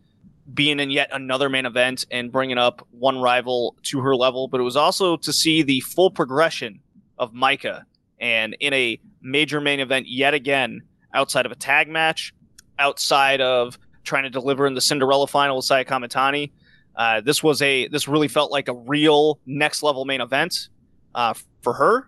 being 0.54 0.80
in 0.80 0.90
yet 0.90 1.10
another 1.12 1.50
main 1.50 1.66
event 1.66 2.06
and 2.12 2.32
bringing 2.32 2.58
up 2.58 2.86
one 2.92 3.20
rival 3.20 3.76
to 3.84 4.00
her 4.00 4.16
level, 4.16 4.48
but 4.48 4.60
it 4.60 4.64
was 4.64 4.76
also 4.76 5.18
to 5.18 5.34
see 5.34 5.62
the 5.62 5.80
full 5.82 6.12
progression 6.12 6.80
of 7.18 7.34
Maika 7.34 7.84
and 8.20 8.56
in 8.60 8.74
a 8.74 9.00
major 9.22 9.62
main 9.62 9.80
event 9.80 10.08
yet 10.08 10.34
again 10.34 10.82
outside 11.14 11.46
of 11.46 11.52
a 11.52 11.56
tag 11.56 11.88
match, 11.90 12.34
outside 12.80 13.42
of 13.42 13.78
trying 14.04 14.24
to 14.24 14.30
deliver 14.30 14.66
in 14.66 14.74
the 14.74 14.82
Cinderella 14.82 15.28
final 15.28 15.58
with 15.58 15.66
Saya 15.66 15.86
Kamitani. 15.86 16.52
Uh, 16.96 17.22
this 17.22 17.42
was 17.42 17.62
a 17.62 17.88
this 17.88 18.08
really 18.08 18.28
felt 18.28 18.52
like 18.52 18.68
a 18.68 18.74
real 18.74 19.40
next 19.46 19.84
level 19.84 20.06
main 20.06 20.22
event 20.22 20.70
uh, 21.16 21.34
for 21.62 21.74
her. 21.74 22.08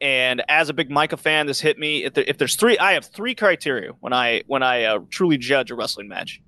And 0.00 0.42
as 0.48 0.68
a 0.68 0.74
big 0.74 0.90
Maika 0.90 1.18
fan, 1.18 1.46
this 1.46 1.60
hit 1.60 1.78
me. 1.78 2.04
If, 2.04 2.14
there, 2.14 2.24
if 2.26 2.36
there's 2.36 2.56
three, 2.56 2.76
I 2.78 2.92
have 2.92 3.06
three 3.06 3.34
criteria 3.34 3.92
when 4.00 4.12
I 4.12 4.42
when 4.46 4.62
I 4.62 4.84
uh, 4.84 4.98
truly 5.10 5.38
judge 5.38 5.70
a 5.70 5.74
wrestling 5.74 6.08
match. 6.08 6.40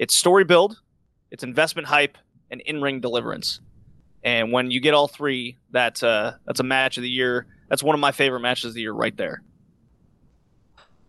It's 0.00 0.16
story 0.16 0.44
build, 0.44 0.80
it's 1.30 1.44
investment 1.44 1.86
hype, 1.86 2.16
and 2.50 2.62
in 2.62 2.80
ring 2.80 3.00
deliverance. 3.00 3.60
And 4.24 4.50
when 4.50 4.70
you 4.70 4.80
get 4.80 4.94
all 4.94 5.08
three, 5.08 5.58
that's 5.72 6.02
uh, 6.02 6.36
that's 6.46 6.58
a 6.58 6.62
match 6.62 6.96
of 6.96 7.02
the 7.02 7.10
year. 7.10 7.46
That's 7.68 7.82
one 7.82 7.94
of 7.94 8.00
my 8.00 8.10
favorite 8.10 8.40
matches 8.40 8.64
of 8.70 8.74
the 8.74 8.80
year, 8.80 8.94
right 8.94 9.14
there. 9.14 9.42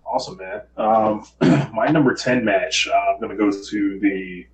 Awesome, 0.05 0.37
man. 0.37 0.63
Um, 0.75 1.25
my 1.73 1.87
number 1.87 2.13
10 2.13 2.43
match, 2.43 2.89
uh, 2.89 3.13
I'm 3.13 3.29
to 3.29 3.37
go 3.37 3.49
to 3.49 3.99
the 4.01 4.45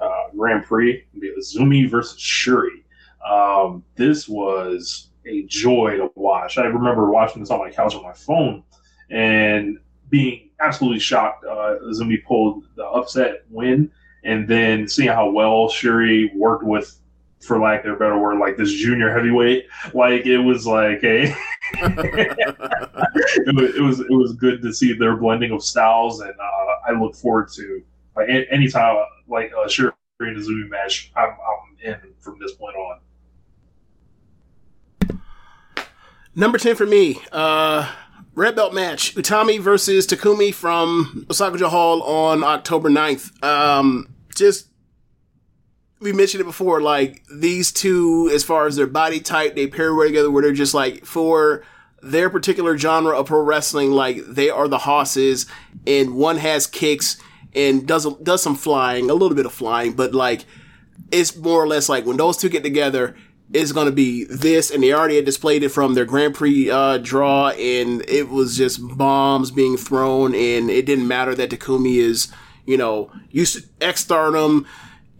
uh, 0.00 0.30
Grand 0.34 0.64
Prix, 0.64 1.04
the 1.12 1.28
Azumi 1.38 1.86
versus 1.86 2.18
Shuri. 2.18 2.86
Um, 3.30 3.84
this 3.96 4.26
was 4.26 5.10
a 5.26 5.42
joy 5.42 5.98
to 5.98 6.10
watch. 6.14 6.56
I 6.56 6.64
remember 6.64 7.10
watching 7.10 7.42
this 7.42 7.50
on 7.50 7.58
my 7.58 7.70
couch 7.70 7.94
on 7.94 8.02
my 8.02 8.14
phone 8.14 8.62
and 9.10 9.76
being 10.08 10.48
absolutely 10.62 11.00
shocked. 11.00 11.44
Uh, 11.44 11.76
Azumi 11.84 12.22
pulled 12.24 12.64
the 12.76 12.84
upset 12.84 13.44
win, 13.50 13.90
and 14.24 14.48
then 14.48 14.88
seeing 14.88 15.08
how 15.08 15.30
well 15.30 15.68
Shuri 15.68 16.30
worked 16.34 16.64
with, 16.64 16.98
for 17.40 17.60
lack 17.60 17.84
of 17.84 17.94
a 17.94 17.96
better 17.96 18.18
word, 18.18 18.38
like 18.38 18.56
this 18.56 18.72
junior 18.72 19.12
heavyweight. 19.12 19.66
Like 19.94 20.26
it 20.26 20.38
was 20.38 20.66
like 20.66 21.02
a. 21.04 21.24
it, 21.74 23.54
was, 23.54 23.74
it 23.74 23.80
was 23.80 24.00
it 24.00 24.10
was 24.10 24.32
good 24.34 24.62
to 24.62 24.72
see 24.72 24.92
their 24.92 25.16
blending 25.16 25.52
of 25.52 25.62
styles, 25.62 26.20
and 26.20 26.32
uh, 26.32 26.88
I 26.88 26.92
look 26.92 27.14
forward 27.14 27.50
to 27.54 27.82
like 28.16 28.28
anytime 28.28 29.04
like 29.28 29.52
a 29.52 29.68
Shuri 29.68 29.92
and 30.20 30.36
Azumi 30.36 30.68
match. 30.68 31.12
I'm, 31.16 31.30
I'm 31.30 31.76
in 31.82 31.98
from 32.20 32.38
this 32.38 32.52
point 32.52 32.76
on. 32.76 32.98
Number 36.34 36.56
10 36.56 36.76
for 36.76 36.86
me, 36.86 37.20
uh, 37.30 37.92
Red 38.34 38.56
Belt 38.56 38.72
match. 38.72 39.14
Utami 39.14 39.60
versus 39.60 40.06
Takumi 40.06 40.54
from 40.54 41.26
Osaka 41.30 41.68
Hall 41.68 42.02
on 42.02 42.42
October 42.42 42.88
9th. 42.88 43.42
Um, 43.44 44.14
just, 44.34 44.68
we 46.00 46.12
mentioned 46.12 46.40
it 46.40 46.44
before, 46.44 46.80
like, 46.80 47.22
these 47.32 47.70
two, 47.72 48.30
as 48.32 48.42
far 48.42 48.66
as 48.66 48.76
their 48.76 48.86
body 48.86 49.20
type, 49.20 49.54
they 49.54 49.66
pair 49.66 49.94
well 49.94 50.06
together 50.06 50.30
where 50.30 50.42
they're 50.42 50.52
just 50.52 50.74
like, 50.74 51.04
for 51.04 51.62
their 52.02 52.30
particular 52.30 52.76
genre 52.78 53.16
of 53.18 53.26
pro 53.26 53.42
wrestling, 53.42 53.92
like, 53.92 54.24
they 54.26 54.48
are 54.48 54.66
the 54.66 54.78
hosses, 54.78 55.46
and 55.86 56.14
one 56.14 56.38
has 56.38 56.66
kicks 56.66 57.18
and 57.54 57.86
does, 57.86 58.06
does 58.22 58.42
some 58.42 58.56
flying, 58.56 59.10
a 59.10 59.14
little 59.14 59.36
bit 59.36 59.46
of 59.46 59.52
flying, 59.52 59.92
but 59.92 60.14
like, 60.14 60.46
it's 61.10 61.36
more 61.36 61.62
or 61.62 61.68
less 61.68 61.88
like 61.88 62.06
when 62.06 62.16
those 62.16 62.38
two 62.38 62.48
get 62.48 62.62
together, 62.62 63.14
it's 63.52 63.72
going 63.72 63.86
to 63.86 63.92
be 63.92 64.24
this, 64.24 64.70
and 64.70 64.82
they 64.82 64.92
already 64.92 65.16
had 65.16 65.24
displayed 65.24 65.62
it 65.62 65.70
from 65.70 65.94
their 65.94 66.04
Grand 66.04 66.34
Prix 66.34 66.70
uh, 66.70 66.98
draw, 66.98 67.50
and 67.50 68.02
it 68.08 68.28
was 68.28 68.56
just 68.56 68.80
bombs 68.96 69.50
being 69.50 69.76
thrown, 69.76 70.34
and 70.34 70.70
it 70.70 70.86
didn't 70.86 71.06
matter 71.06 71.34
that 71.34 71.50
Takumi 71.50 71.96
is, 71.96 72.32
you 72.66 72.76
know, 72.76 73.10
used 73.30 73.80
to 73.80 73.96
Stardom, 73.96 74.66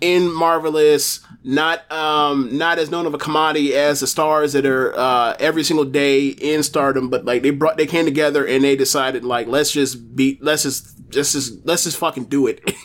in 0.03 0.33
Marvelous, 0.33 1.21
not 1.45 1.91
um 1.91 2.59
not 2.59 2.79
as 2.79 2.91
known 2.91 3.07
of 3.07 3.15
a 3.15 3.19
commodity 3.19 3.75
as 3.75 4.01
the 4.01 4.07
stars 4.07 4.53
that 4.53 4.67
are 4.67 4.95
uh 4.97 5.37
every 5.39 5.63
single 5.63 5.85
day 5.85 6.27
in 6.27 6.63
Stardom, 6.63 7.09
but 7.09 7.25
like 7.25 7.43
they 7.43 7.51
brought 7.51 7.77
they 7.77 7.87
came 7.87 8.05
together 8.05 8.45
and 8.45 8.65
they 8.65 8.77
decided 8.77 9.25
like 9.25 9.47
let's 9.47 9.71
just 9.71 10.15
beat 10.17 10.43
let's 10.43 10.65
just 10.65 10.93
let's 11.15 11.33
just 11.33 11.65
let's 11.65 11.85
just 11.85 11.97
fucking 11.97 12.25
do 12.25 12.49
it, 12.49 12.61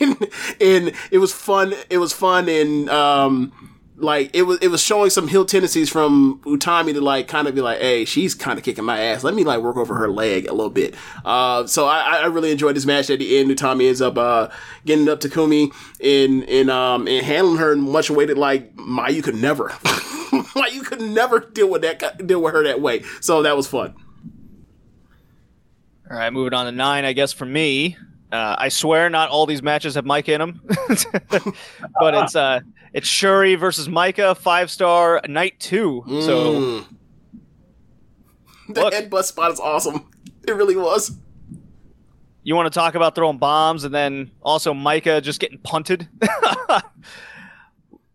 and 0.60 0.92
it 1.10 1.18
was 1.18 1.32
fun. 1.32 1.74
It 1.90 1.98
was 1.98 2.12
fun 2.12 2.48
and 2.48 2.88
um 2.88 3.52
like 4.00 4.30
it 4.34 4.42
was 4.42 4.58
it 4.60 4.68
was 4.68 4.80
showing 4.80 5.10
some 5.10 5.28
heel 5.28 5.44
tendencies 5.44 5.90
from 5.90 6.40
Utami 6.44 6.92
to 6.92 7.00
like 7.00 7.28
kind 7.28 7.48
of 7.48 7.54
be 7.54 7.60
like, 7.60 7.80
hey, 7.80 8.04
she's 8.04 8.34
kind 8.34 8.58
of 8.58 8.64
kicking 8.64 8.84
my 8.84 9.00
ass. 9.00 9.24
Let 9.24 9.34
me 9.34 9.44
like 9.44 9.60
work 9.60 9.76
over 9.76 9.94
her 9.96 10.08
leg 10.08 10.46
a 10.46 10.52
little 10.52 10.70
bit. 10.70 10.94
Uh, 11.24 11.66
so 11.66 11.86
I, 11.86 12.20
I 12.22 12.26
really 12.26 12.50
enjoyed 12.50 12.76
this 12.76 12.86
match. 12.86 13.10
At 13.10 13.18
the 13.18 13.38
end, 13.38 13.50
Utami 13.50 13.88
ends 13.88 14.00
up 14.00 14.16
uh, 14.16 14.48
getting 14.84 15.08
up 15.08 15.20
to 15.20 15.28
Kumi 15.28 15.70
and 16.02 16.44
and 16.48 16.70
um 16.70 17.08
and 17.08 17.24
handling 17.24 17.58
her 17.58 17.72
in 17.72 17.80
much 17.80 18.10
way 18.10 18.24
that 18.26 18.38
like 18.38 18.74
Mayu 18.76 19.22
could 19.22 19.36
never, 19.36 19.68
Mayu 20.54 20.84
could 20.84 21.00
never 21.00 21.40
deal 21.40 21.68
with 21.68 21.82
that 21.82 22.26
deal 22.26 22.40
with 22.40 22.54
her 22.54 22.64
that 22.64 22.80
way. 22.80 23.02
So 23.20 23.42
that 23.42 23.56
was 23.56 23.66
fun. 23.66 23.94
All 26.10 26.16
right, 26.16 26.32
moving 26.32 26.54
on 26.54 26.66
to 26.66 26.72
nine, 26.72 27.04
I 27.04 27.12
guess 27.12 27.32
for 27.32 27.44
me. 27.44 27.96
Uh, 28.30 28.56
I 28.58 28.68
swear, 28.68 29.08
not 29.08 29.30
all 29.30 29.46
these 29.46 29.62
matches 29.62 29.94
have 29.94 30.04
Mike 30.04 30.28
in 30.28 30.38
them, 30.38 30.60
but 31.28 32.14
it's 32.14 32.36
uh, 32.36 32.60
it's 32.98 33.08
Shuri 33.08 33.54
versus 33.54 33.88
Maika, 33.88 34.36
five 34.36 34.70
star, 34.70 35.20
night 35.26 35.58
two. 35.58 36.02
So 36.06 36.52
Mm. 36.60 36.84
the 38.74 38.80
Look. 38.82 38.92
headbutt 38.94 39.24
spot 39.24 39.50
is 39.52 39.60
awesome. 39.60 40.10
It 40.46 40.52
really 40.52 40.76
was. 40.76 41.12
you 42.42 42.54
want 42.54 42.72
to 42.72 42.78
talk 42.78 42.94
about 42.94 43.14
throwing 43.14 43.38
bombs, 43.38 43.84
and 43.84 43.94
then 43.94 44.30
also 44.42 44.72
Maika 44.74 45.22
just 45.22 45.40
getting 45.40 45.58
punted. 45.58 46.08
the, 46.20 46.80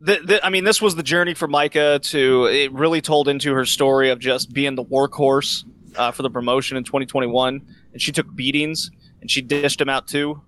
the, 0.02 0.40
I 0.44 0.50
mean, 0.50 0.64
this 0.64 0.82
was 0.82 0.96
the 0.96 1.04
journey 1.04 1.34
for 1.34 1.48
Maika 1.48 2.02
to. 2.12 2.46
It 2.46 2.72
really 2.74 3.02
told 3.02 3.28
into 3.28 3.54
her 3.54 3.66
story 3.66 4.10
of 4.10 4.20
just 4.20 4.52
being 4.54 4.76
the 4.76 4.84
workhorse 4.84 5.64
uh, 5.96 6.12
for 6.12 6.24
the 6.24 6.30
promotion 6.30 6.78
in 6.78 6.84
2021, 6.84 7.62
and 7.94 8.02
she 8.02 8.12
took 8.12 8.34
beatings, 8.36 8.92
and 9.22 9.30
she 9.30 9.42
dished 9.42 9.80
him 9.80 9.90
out 9.90 10.08
too. 10.08 10.42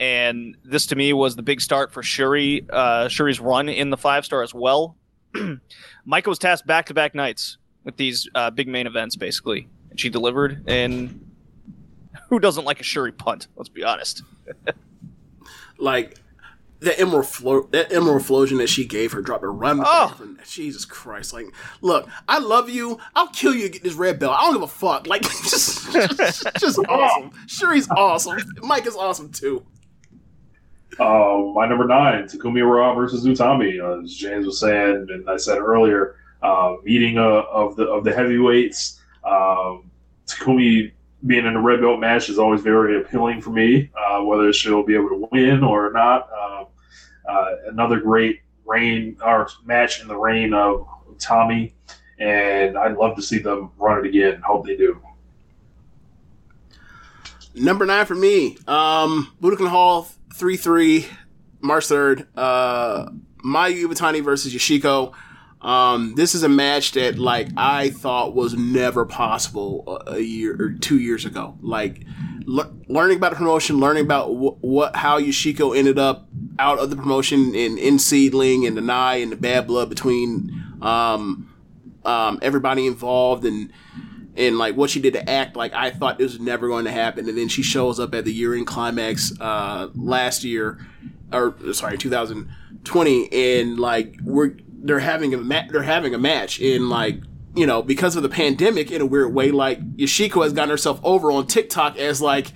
And 0.00 0.56
this 0.64 0.86
to 0.86 0.96
me 0.96 1.12
was 1.12 1.36
the 1.36 1.42
big 1.42 1.60
start 1.60 1.92
for 1.92 2.02
Shuri, 2.02 2.66
uh, 2.70 3.08
Shuri's 3.08 3.38
run 3.38 3.68
in 3.68 3.90
the 3.90 3.98
five 3.98 4.24
star 4.24 4.42
as 4.42 4.54
well. 4.54 4.96
Maika 5.34 6.26
was 6.26 6.38
tasked 6.38 6.66
back 6.66 6.86
to 6.86 6.94
back 6.94 7.14
nights 7.14 7.58
with 7.84 7.98
these 7.98 8.26
uh, 8.34 8.50
big 8.50 8.66
main 8.66 8.86
events, 8.86 9.14
basically, 9.14 9.68
and 9.90 10.00
she 10.00 10.08
delivered. 10.08 10.64
And 10.66 11.30
who 12.30 12.38
doesn't 12.38 12.64
like 12.64 12.80
a 12.80 12.82
Shuri 12.82 13.12
punt? 13.12 13.48
Let's 13.56 13.68
be 13.68 13.84
honest. 13.84 14.22
like 15.78 16.16
the 16.80 16.98
emerald 16.98 17.26
flo- 17.26 17.68
that 17.72 17.92
emerald 17.92 18.22
flosion 18.22 18.56
that 18.56 18.70
she 18.70 18.86
gave 18.86 19.12
her 19.12 19.20
dropped 19.20 19.44
a 19.44 19.48
run. 19.48 19.82
Oh. 19.84 20.18
Jesus 20.48 20.86
Christ! 20.86 21.34
Like, 21.34 21.46
look, 21.82 22.08
I 22.26 22.38
love 22.38 22.70
you. 22.70 22.98
I'll 23.14 23.28
kill 23.28 23.54
you 23.54 23.64
to 23.64 23.68
get 23.68 23.82
this 23.82 23.94
red 23.94 24.18
belt. 24.18 24.34
I 24.36 24.44
don't 24.44 24.54
give 24.54 24.62
a 24.62 24.66
fuck. 24.66 25.06
Like, 25.06 25.22
just, 25.44 25.92
just, 25.92 26.46
just 26.58 26.78
awesome. 26.88 27.32
Shuri's 27.46 27.88
awesome. 27.90 28.38
Mike 28.62 28.86
is 28.86 28.96
awesome 28.96 29.30
too. 29.30 29.64
Uh, 30.98 31.52
my 31.54 31.66
number 31.66 31.86
nine, 31.86 32.24
Takumi 32.24 32.60
Iroha 32.60 32.94
versus 32.96 33.24
Utami. 33.24 33.80
Uh, 33.80 34.02
as 34.02 34.14
James 34.14 34.46
was 34.46 34.60
saying, 34.60 35.06
and 35.10 35.28
I 35.30 35.36
said 35.36 35.58
earlier, 35.58 36.16
uh, 36.42 36.76
meeting 36.82 37.18
uh, 37.18 37.42
of 37.50 37.76
the 37.76 37.84
of 37.84 38.04
the 38.04 38.12
heavyweights. 38.12 39.00
Um, 39.24 39.90
Takumi 40.26 40.92
being 41.26 41.46
in 41.46 41.56
a 41.56 41.60
red 41.60 41.80
belt 41.80 42.00
match 42.00 42.28
is 42.28 42.38
always 42.38 42.62
very 42.62 43.00
appealing 43.00 43.40
for 43.40 43.50
me, 43.50 43.90
uh, 43.96 44.22
whether 44.22 44.52
she'll 44.52 44.84
be 44.84 44.94
able 44.94 45.08
to 45.10 45.28
win 45.30 45.62
or 45.62 45.92
not. 45.92 46.28
Um, 46.32 46.66
uh, 47.28 47.46
another 47.68 48.00
great 48.00 48.40
reign 48.66 49.16
or 49.24 49.48
match 49.64 50.00
in 50.00 50.08
the 50.08 50.16
reign 50.16 50.54
of 50.54 50.86
Tommy, 51.18 51.74
and 52.18 52.76
I'd 52.76 52.96
love 52.96 53.16
to 53.16 53.22
see 53.22 53.38
them 53.38 53.70
run 53.78 53.98
it 53.98 54.08
again. 54.08 54.40
Hope 54.40 54.66
they 54.66 54.76
do. 54.76 55.00
Number 57.54 57.84
nine 57.84 58.06
for 58.06 58.14
me, 58.14 58.56
um, 58.66 59.32
Budokan 59.42 59.68
Hall 59.68 60.08
three 60.34 60.56
three, 60.56 61.06
March 61.60 61.86
third. 61.86 62.26
Uh, 62.36 63.10
Mayu 63.44 63.84
Iwatani 63.86 64.22
versus 64.22 64.54
Yoshiko. 64.54 65.14
Um, 65.60 66.14
this 66.14 66.34
is 66.34 66.42
a 66.42 66.48
match 66.48 66.92
that 66.92 67.18
like 67.18 67.48
I 67.56 67.90
thought 67.90 68.34
was 68.34 68.54
never 68.54 69.04
possible 69.04 70.02
a, 70.06 70.18
year 70.18 70.56
or 70.58 70.72
two 70.72 70.98
years 70.98 71.26
ago. 71.26 71.58
Like 71.60 72.04
le- 72.46 72.72
learning 72.88 73.18
about 73.18 73.32
the 73.32 73.36
promotion, 73.36 73.78
learning 73.78 74.04
about 74.04 74.28
wh- 74.28 74.62
what 74.64 74.96
how 74.96 75.20
Yoshiko 75.20 75.76
ended 75.76 75.98
up 75.98 76.28
out 76.58 76.78
of 76.78 76.88
the 76.90 76.96
promotion 76.96 77.54
and 77.54 77.78
in 77.78 77.98
SEAdLINNNG 77.98 78.66
and 78.66 78.76
the 78.76 78.80
Nye 78.80 79.16
and 79.16 79.32
the 79.32 79.36
bad 79.36 79.66
blood 79.66 79.90
between 79.90 80.78
um, 80.80 81.54
um, 82.06 82.38
everybody 82.40 82.86
involved 82.86 83.44
and 83.44 83.70
and 84.36 84.58
like 84.58 84.76
what 84.76 84.90
she 84.90 85.00
did 85.00 85.14
to 85.14 85.28
act 85.28 85.56
like 85.56 85.72
I 85.74 85.90
thought 85.90 86.18
this 86.18 86.32
was 86.32 86.40
never 86.40 86.68
going 86.68 86.84
to 86.84 86.92
happen, 86.92 87.28
and 87.28 87.36
then 87.36 87.48
she 87.48 87.62
shows 87.62 87.98
up 87.98 88.14
at 88.14 88.24
the 88.24 88.32
year 88.32 88.54
end 88.54 88.66
climax 88.66 89.32
uh, 89.40 89.88
last 89.94 90.44
year, 90.44 90.86
or 91.32 91.54
sorry, 91.72 91.98
2020, 91.98 93.32
and 93.32 93.78
like 93.78 94.16
we're 94.22 94.56
they're 94.68 95.00
having 95.00 95.34
a 95.34 95.38
ma- 95.38 95.66
they're 95.70 95.82
having 95.82 96.14
a 96.14 96.18
match 96.18 96.60
in 96.60 96.88
like 96.88 97.20
you 97.54 97.66
know 97.66 97.82
because 97.82 98.16
of 98.16 98.22
the 98.22 98.28
pandemic 98.28 98.90
in 98.90 99.00
a 99.00 99.06
weird 99.06 99.34
way. 99.34 99.50
Like 99.50 99.80
Yoshiko 99.96 100.44
has 100.44 100.52
gotten 100.52 100.70
herself 100.70 101.00
over 101.02 101.30
on 101.30 101.46
TikTok 101.46 101.98
as 101.98 102.20
like. 102.20 102.52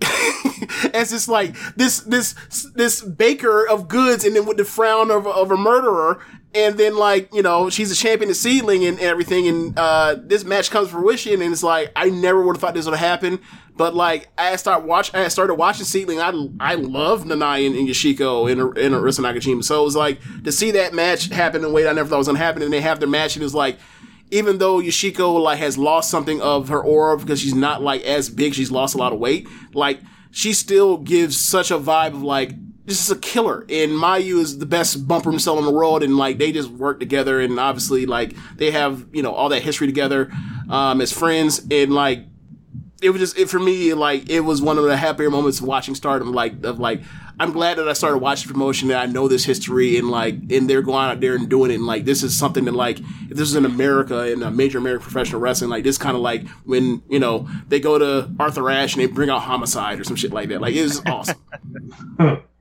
as 0.94 1.10
this 1.10 1.26
like 1.26 1.56
this 1.74 1.98
this 2.00 2.34
this 2.76 3.02
baker 3.02 3.66
of 3.68 3.88
goods 3.88 4.24
and 4.24 4.36
then 4.36 4.46
with 4.46 4.56
the 4.56 4.64
frown 4.64 5.10
of, 5.10 5.26
of 5.26 5.50
a 5.50 5.56
murderer 5.56 6.24
and 6.54 6.78
then 6.78 6.96
like 6.96 7.32
you 7.34 7.42
know 7.42 7.68
she's 7.70 7.90
a 7.90 7.94
champion 7.94 8.30
of 8.30 8.36
SEAdLINNNG 8.36 8.88
and 8.88 9.00
everything 9.00 9.46
and 9.46 9.78
uh 9.78 10.16
this 10.18 10.44
match 10.44 10.70
comes 10.70 10.90
fruition 10.90 11.42
and 11.42 11.52
it's 11.52 11.62
like 11.62 11.92
i 11.94 12.08
never 12.08 12.42
would 12.42 12.56
have 12.56 12.60
thought 12.60 12.74
this 12.74 12.86
would 12.86 12.98
happen 12.98 13.38
but 13.76 13.94
like 13.94 14.28
i 14.38 14.56
start 14.56 14.84
watch 14.84 15.14
i 15.14 15.28
started 15.28 15.54
watching 15.54 15.84
SEAdLINNNG 15.84 16.58
i 16.60 16.72
i 16.72 16.74
love 16.74 17.24
Nanae 17.24 17.66
and, 17.66 17.76
and 17.76 17.88
yoshiko 17.88 18.50
and, 18.50 18.60
and 18.78 18.94
arisa 18.94 19.20
nakajima 19.20 19.62
so 19.62 19.82
it 19.82 19.84
was 19.84 19.96
like 19.96 20.20
to 20.44 20.52
see 20.52 20.70
that 20.70 20.94
match 20.94 21.28
happen 21.28 21.62
in 21.62 21.70
a 21.70 21.72
way 21.72 21.86
i 21.86 21.92
never 21.92 22.08
thought 22.08 22.18
was 22.18 22.26
gonna 22.26 22.38
happen 22.38 22.62
and 22.62 22.72
they 22.72 22.80
have 22.80 22.98
their 22.98 23.08
match 23.08 23.36
and 23.36 23.42
it 23.42 23.46
was 23.46 23.54
like 23.54 23.78
even 24.30 24.58
though 24.58 24.78
Yoshiko 24.78 25.40
like 25.40 25.58
has 25.58 25.78
lost 25.78 26.10
something 26.10 26.40
of 26.40 26.68
her 26.68 26.82
aura 26.82 27.16
because 27.16 27.40
she's 27.40 27.54
not 27.54 27.82
like 27.82 28.02
as 28.02 28.28
big, 28.28 28.54
she's 28.54 28.70
lost 28.70 28.94
a 28.94 28.98
lot 28.98 29.12
of 29.12 29.18
weight. 29.18 29.48
Like 29.72 30.00
she 30.30 30.52
still 30.52 30.98
gives 30.98 31.38
such 31.38 31.70
a 31.70 31.78
vibe 31.78 32.08
of 32.08 32.22
like 32.22 32.52
this 32.88 33.02
is 33.02 33.10
a 33.10 33.18
killer. 33.18 33.60
And 33.68 33.92
Mayu 33.92 34.40
is 34.40 34.58
the 34.58 34.66
best 34.66 35.06
bumper 35.06 35.38
cell 35.38 35.58
in 35.58 35.64
the 35.66 35.70
world, 35.70 36.02
and 36.02 36.16
like 36.16 36.38
they 36.38 36.50
just 36.52 36.70
work 36.70 36.98
together, 36.98 37.38
and 37.38 37.60
obviously 37.60 38.06
like 38.06 38.34
they 38.56 38.70
have 38.70 39.06
you 39.12 39.22
know 39.22 39.32
all 39.32 39.50
that 39.50 39.62
history 39.62 39.86
together 39.86 40.30
um, 40.70 41.00
as 41.02 41.12
friends, 41.12 41.64
and 41.70 41.92
like 41.92 42.24
it 43.02 43.10
was 43.10 43.20
just 43.20 43.38
it 43.38 43.48
for 43.48 43.60
me 43.60 43.92
like 43.94 44.28
it 44.30 44.40
was 44.40 44.60
one 44.62 44.78
of 44.78 44.84
the 44.84 44.96
happier 44.96 45.30
moments 45.30 45.60
of 45.60 45.66
watching 45.66 45.94
Stardom. 45.94 46.32
Like 46.32 46.64
of 46.64 46.80
like 46.80 47.02
I'm 47.38 47.52
glad 47.52 47.76
that 47.76 47.88
I 47.88 47.92
started 47.92 48.18
watching 48.18 48.50
promotion 48.50 48.88
that 48.88 49.02
I 49.02 49.06
know 49.06 49.28
this 49.28 49.44
history 49.44 49.98
and 49.98 50.10
like 50.10 50.34
and 50.50 50.68
they're 50.68 50.82
going 50.82 51.10
out 51.10 51.20
there 51.20 51.34
and 51.34 51.46
doing 51.46 51.70
it. 51.70 51.74
And 51.74 51.86
like 51.86 52.06
this 52.06 52.22
is 52.22 52.36
something 52.36 52.64
that 52.64 52.74
like 52.74 53.00
if 53.00 53.36
this 53.36 53.50
is 53.50 53.54
in 53.54 53.66
America 53.66 54.32
in 54.32 54.42
a 54.42 54.50
major 54.50 54.78
American 54.78 55.02
professional 55.02 55.42
wrestling, 55.42 55.68
like 55.68 55.84
this 55.84 55.98
kind 55.98 56.16
of 56.16 56.22
like 56.22 56.48
when 56.64 57.02
you 57.10 57.18
know 57.18 57.46
they 57.68 57.80
go 57.80 57.98
to 57.98 58.34
Arthur 58.40 58.70
Ashe 58.70 58.94
and 58.94 59.02
they 59.02 59.06
bring 59.06 59.28
out 59.28 59.42
Homicide 59.42 60.00
or 60.00 60.04
some 60.04 60.16
shit 60.16 60.32
like 60.32 60.48
that. 60.48 60.62
Like 60.62 60.74
it 60.74 60.82
was 60.82 61.02
awesome. 61.06 61.36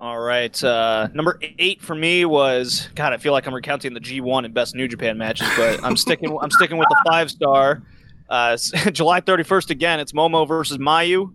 All 0.00 0.18
right. 0.18 0.64
Uh, 0.64 1.08
number 1.12 1.38
eight 1.58 1.82
for 1.82 1.94
me 1.94 2.24
was 2.24 2.88
God. 2.94 3.12
I 3.12 3.18
feel 3.18 3.32
like 3.32 3.46
I'm 3.46 3.52
recounting 3.52 3.92
the 3.92 4.00
G1 4.00 4.46
and 4.46 4.54
best 4.54 4.74
New 4.74 4.88
Japan 4.88 5.18
matches, 5.18 5.46
but 5.58 5.84
I'm 5.84 5.94
sticking. 5.94 6.34
I'm 6.40 6.50
sticking 6.50 6.78
with 6.78 6.88
the 6.88 6.96
five 7.06 7.30
star. 7.30 7.82
Uh, 8.30 8.56
July 8.92 9.20
31st 9.20 9.68
again. 9.68 10.00
It's 10.00 10.12
Momo 10.12 10.48
versus 10.48 10.78
Mayu. 10.78 11.34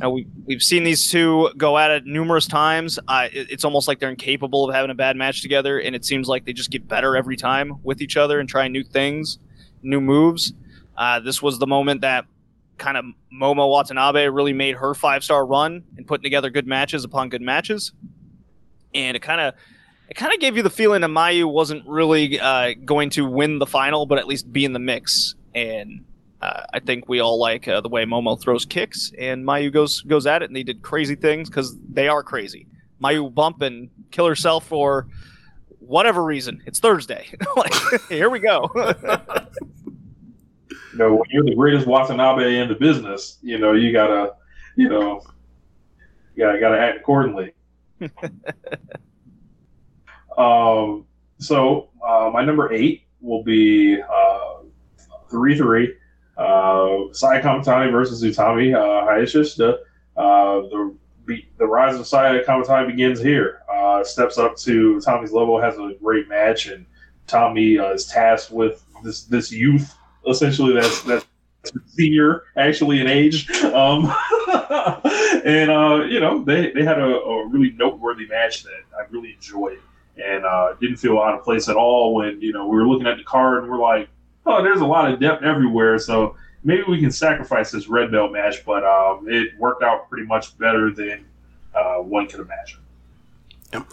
Now 0.00 0.10
we 0.10 0.26
we've 0.44 0.62
seen 0.62 0.82
these 0.82 1.08
two 1.08 1.50
go 1.56 1.78
at 1.78 1.92
it 1.92 2.04
numerous 2.04 2.48
times. 2.48 2.98
It, 3.08 3.52
it's 3.52 3.64
almost 3.64 3.86
like 3.86 4.00
they're 4.00 4.10
incapable 4.10 4.68
of 4.68 4.74
having 4.74 4.90
a 4.90 4.94
bad 4.94 5.16
match 5.16 5.40
together, 5.40 5.78
and 5.78 5.94
it 5.94 6.04
seems 6.04 6.26
like 6.26 6.46
they 6.46 6.52
just 6.52 6.72
get 6.72 6.88
better 6.88 7.16
every 7.16 7.36
time 7.36 7.78
with 7.84 8.02
each 8.02 8.16
other 8.16 8.40
and 8.40 8.48
trying 8.48 8.72
new 8.72 8.82
things, 8.82 9.38
new 9.82 10.00
moves. 10.00 10.52
Uh, 10.96 11.20
this 11.20 11.40
was 11.40 11.60
the 11.60 11.66
moment 11.68 12.00
that 12.00 12.24
kind 12.78 12.96
of 12.96 13.04
Momo 13.32 13.70
Watanabe 13.70 14.28
really 14.28 14.52
made 14.52 14.76
her 14.76 14.94
five 14.94 15.24
star 15.24 15.44
run 15.46 15.84
and 15.96 16.06
putting 16.06 16.22
together 16.22 16.50
good 16.50 16.66
matches 16.66 17.04
upon 17.04 17.28
good 17.28 17.42
matches. 17.42 17.92
And 18.94 19.16
it 19.16 19.20
kind 19.20 19.40
of 19.40 19.54
it 20.08 20.14
kind 20.14 20.32
of 20.32 20.40
gave 20.40 20.56
you 20.56 20.62
the 20.62 20.70
feeling 20.70 21.00
that 21.00 21.10
Mayu 21.10 21.50
wasn't 21.50 21.86
really 21.86 22.38
uh, 22.38 22.74
going 22.84 23.10
to 23.10 23.24
win 23.24 23.58
the 23.58 23.66
final, 23.66 24.06
but 24.06 24.18
at 24.18 24.26
least 24.26 24.52
be 24.52 24.64
in 24.64 24.72
the 24.72 24.78
mix. 24.78 25.34
And 25.54 26.04
uh, 26.40 26.64
I 26.72 26.80
think 26.80 27.08
we 27.08 27.20
all 27.20 27.38
like 27.38 27.66
uh, 27.66 27.80
the 27.80 27.88
way 27.88 28.04
Momo 28.04 28.40
throws 28.40 28.66
kicks, 28.66 29.12
and 29.18 29.46
Mayu 29.46 29.72
goes 29.72 30.02
goes 30.02 30.26
at 30.26 30.42
it, 30.42 30.50
and 30.50 30.56
they 30.56 30.62
did 30.62 30.82
crazy 30.82 31.14
things 31.14 31.48
because 31.48 31.76
they 31.88 32.06
are 32.06 32.22
crazy. 32.22 32.66
Mayu 33.02 33.32
bump 33.34 33.62
and 33.62 33.88
kill 34.10 34.26
herself 34.26 34.66
for 34.66 35.08
whatever 35.78 36.22
reason. 36.22 36.62
It's 36.66 36.80
Thursday. 36.80 37.28
like, 37.56 37.74
here 38.08 38.30
we 38.30 38.40
go. 38.40 38.70
you 40.94 40.98
know, 40.98 41.12
when 41.12 41.24
you're 41.30 41.44
the 41.44 41.54
greatest 41.56 41.88
Watanabe 41.88 42.60
in 42.60 42.68
the 42.68 42.74
business, 42.76 43.38
you 43.42 43.58
know, 43.58 43.72
you 43.72 43.92
gotta, 43.92 44.34
you 44.76 44.88
know, 44.88 45.20
you 46.36 46.44
gotta, 46.44 46.60
gotta 46.60 46.78
act 46.78 46.98
accordingly. 46.98 47.52
um, 50.38 51.04
so 51.38 51.90
uh, 52.06 52.30
my 52.32 52.44
number 52.44 52.72
eight 52.72 53.08
will 53.20 53.42
be 53.42 54.00
uh, 54.00 54.58
three 55.28 55.56
three. 55.56 55.96
Uh, 56.36 57.12
Saya 57.12 57.42
Kamitani 57.42 57.90
versus 57.90 58.22
Utami 58.22 58.72
uh, 58.72 59.04
Hayashishita. 59.08 59.78
Uh, 60.16 60.60
the 60.70 60.94
the 61.58 61.66
rise 61.66 61.96
of 61.98 62.06
Saya 62.06 62.44
Kamitani 62.44 62.86
begins 62.86 63.20
here. 63.20 63.62
Uh, 63.72 64.04
steps 64.04 64.38
up 64.38 64.56
to 64.58 65.00
Tommy's 65.00 65.32
level, 65.32 65.60
has 65.60 65.76
a 65.76 65.94
great 66.00 66.28
match, 66.28 66.68
and 66.68 66.86
Tommy 67.26 67.80
uh, 67.80 67.94
is 67.94 68.06
tasked 68.06 68.52
with 68.52 68.84
this 69.02 69.24
this 69.24 69.50
youth 69.50 69.96
essentially 70.28 70.74
that's 70.74 71.02
that's 71.02 71.26
senior 71.86 72.44
actually 72.56 73.00
in 73.00 73.06
age. 73.06 73.50
Um, 73.64 74.04
and 75.44 75.70
uh, 75.70 76.04
you 76.08 76.20
know 76.20 76.42
they, 76.44 76.72
they 76.72 76.84
had 76.84 76.98
a, 76.98 77.20
a, 77.20 77.48
really 77.48 77.72
noteworthy 77.72 78.26
match 78.26 78.62
that 78.64 78.82
i 78.98 79.04
really 79.10 79.32
enjoyed. 79.34 79.78
And 80.16 80.44
uh, 80.44 80.74
didn't 80.80 80.98
feel 80.98 81.18
out 81.18 81.34
of 81.34 81.42
place 81.42 81.68
at 81.68 81.76
all 81.76 82.14
when 82.14 82.40
you 82.40 82.52
know 82.52 82.68
we 82.68 82.76
were 82.76 82.86
looking 82.86 83.06
at 83.06 83.16
the 83.16 83.24
card 83.24 83.62
and 83.62 83.70
we're 83.70 83.80
like 83.80 84.08
oh 84.46 84.62
there's 84.62 84.80
a 84.80 84.86
lot 84.86 85.12
of 85.12 85.18
depth 85.20 85.42
everywhere. 85.42 85.98
So 85.98 86.36
maybe 86.62 86.84
we 86.88 87.00
can 87.00 87.10
sacrifice 87.10 87.70
this 87.70 87.88
red 87.88 88.12
belt 88.12 88.32
match 88.32 88.64
but 88.64 88.84
um, 88.84 89.26
it 89.28 89.58
worked 89.58 89.82
out 89.82 90.08
pretty 90.08 90.26
much 90.26 90.56
better 90.58 90.92
than 90.92 91.24
uh, 91.74 91.96
one 91.96 92.28
could 92.28 92.40
imagine. 92.40 92.80
Yep. 93.72 93.86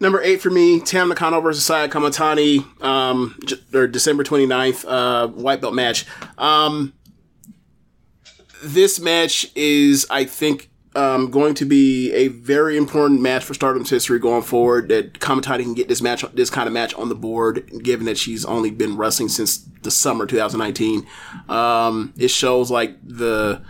Number 0.00 0.20
eight 0.22 0.40
for 0.40 0.50
me, 0.50 0.80
Tam 0.80 1.08
Nakano 1.08 1.40
versus 1.40 1.64
Saya 1.64 1.88
Kamitani, 1.88 2.82
um, 2.82 3.38
or 3.72 3.86
December 3.86 4.24
29th, 4.24 4.84
uh, 4.86 5.28
white 5.28 5.60
belt 5.60 5.74
match. 5.74 6.04
Um, 6.36 6.92
this 8.62 8.98
match 8.98 9.46
is, 9.54 10.06
I 10.10 10.24
think, 10.24 10.70
um, 10.96 11.30
going 11.30 11.54
to 11.54 11.64
be 11.64 12.12
a 12.12 12.28
very 12.28 12.76
important 12.76 13.20
match 13.20 13.44
for 13.44 13.54
Stardom's 13.54 13.90
history 13.90 14.18
going 14.18 14.42
forward. 14.42 14.88
That 14.88 15.14
Kamitani 15.14 15.62
can 15.62 15.74
get 15.74 15.88
this 15.88 16.02
match, 16.02 16.24
this 16.34 16.50
kind 16.50 16.66
of 16.66 16.72
match 16.72 16.94
on 16.94 17.08
the 17.08 17.14
board, 17.14 17.82
given 17.82 18.06
that 18.06 18.18
she's 18.18 18.44
only 18.44 18.70
been 18.70 18.96
wrestling 18.96 19.28
since 19.28 19.58
the 19.82 19.90
summer 19.90 20.26
2019. 20.26 21.06
Um, 21.48 22.14
it 22.16 22.28
shows 22.28 22.70
like 22.70 22.96
the. 23.02 23.62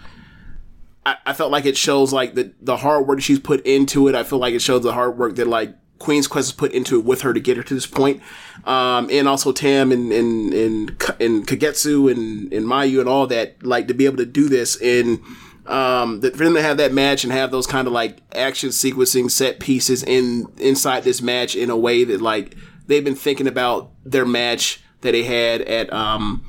I, 1.07 1.17
I 1.27 1.33
felt 1.35 1.51
like 1.51 1.67
it 1.67 1.77
shows 1.77 2.13
like 2.13 2.35
the 2.35 2.53
the 2.61 2.79
hard 2.79 3.07
work 3.07 3.21
she's 3.21 3.41
put 3.41 3.65
into 3.67 4.09
it. 4.09 4.15
I 4.15 4.23
feel 4.23 4.39
like 4.39 4.55
it 4.55 4.63
shows 4.63 4.83
the 4.83 4.93
hard 4.93 5.19
work 5.19 5.37
that 5.37 5.47
like 5.47 5.75
Queen's 5.99 6.27
Quest 6.27 6.49
has 6.49 6.53
put 6.53 6.73
into 6.73 6.99
it 6.99 7.05
with 7.05 7.23
her 7.23 7.33
to 7.33 7.41
get 7.41 7.57
her 7.57 7.63
to 7.63 7.75
this 7.75 7.87
point. 7.87 8.23
Um, 8.65 9.09
and 9.11 9.29
also 9.29 9.53
Tam 9.53 9.93
and, 9.93 10.13
and, 10.13 10.53
and, 10.53 10.91
and 11.21 11.47
Kagetsu 11.47 12.11
and, 12.11 12.53
and 12.53 12.67
Mayu 12.67 13.01
and 13.01 13.09
all 13.09 13.27
that, 13.29 13.63
like 13.63 13.89
to 13.89 13.95
be 13.95 14.07
able 14.07 14.19
to 14.19 14.27
do 14.27 14.49
this 14.49 14.81
and, 14.81 15.21
um, 15.67 16.21
that 16.21 16.37
for 16.37 16.45
them 16.45 16.55
to 16.55 16.63
have 16.63 16.77
that 16.77 16.93
match 16.93 17.25
and 17.25 17.33
have 17.33 17.51
those 17.51 17.67
kind 17.67 17.87
of 17.87 17.93
like 17.93 18.19
action 18.35 18.69
sequencing 18.69 19.31
set 19.31 19.61
pieces 19.61 20.03
in, 20.03 20.47
inside 20.59 21.05
this 21.05 21.23
match 21.23 21.57
in 21.57 21.71
a 21.71 21.77
way 21.77 22.05
that 22.05 22.21
like 22.21 22.55
they've 22.87 23.05
been 23.05 23.15
thinking 23.15 23.47
about 23.47 23.91
their 24.05 24.27
match 24.27 24.83
that 25.01 25.13
they 25.13 25.23
had 25.23 25.63
at, 25.63 25.93
um, 25.93 26.45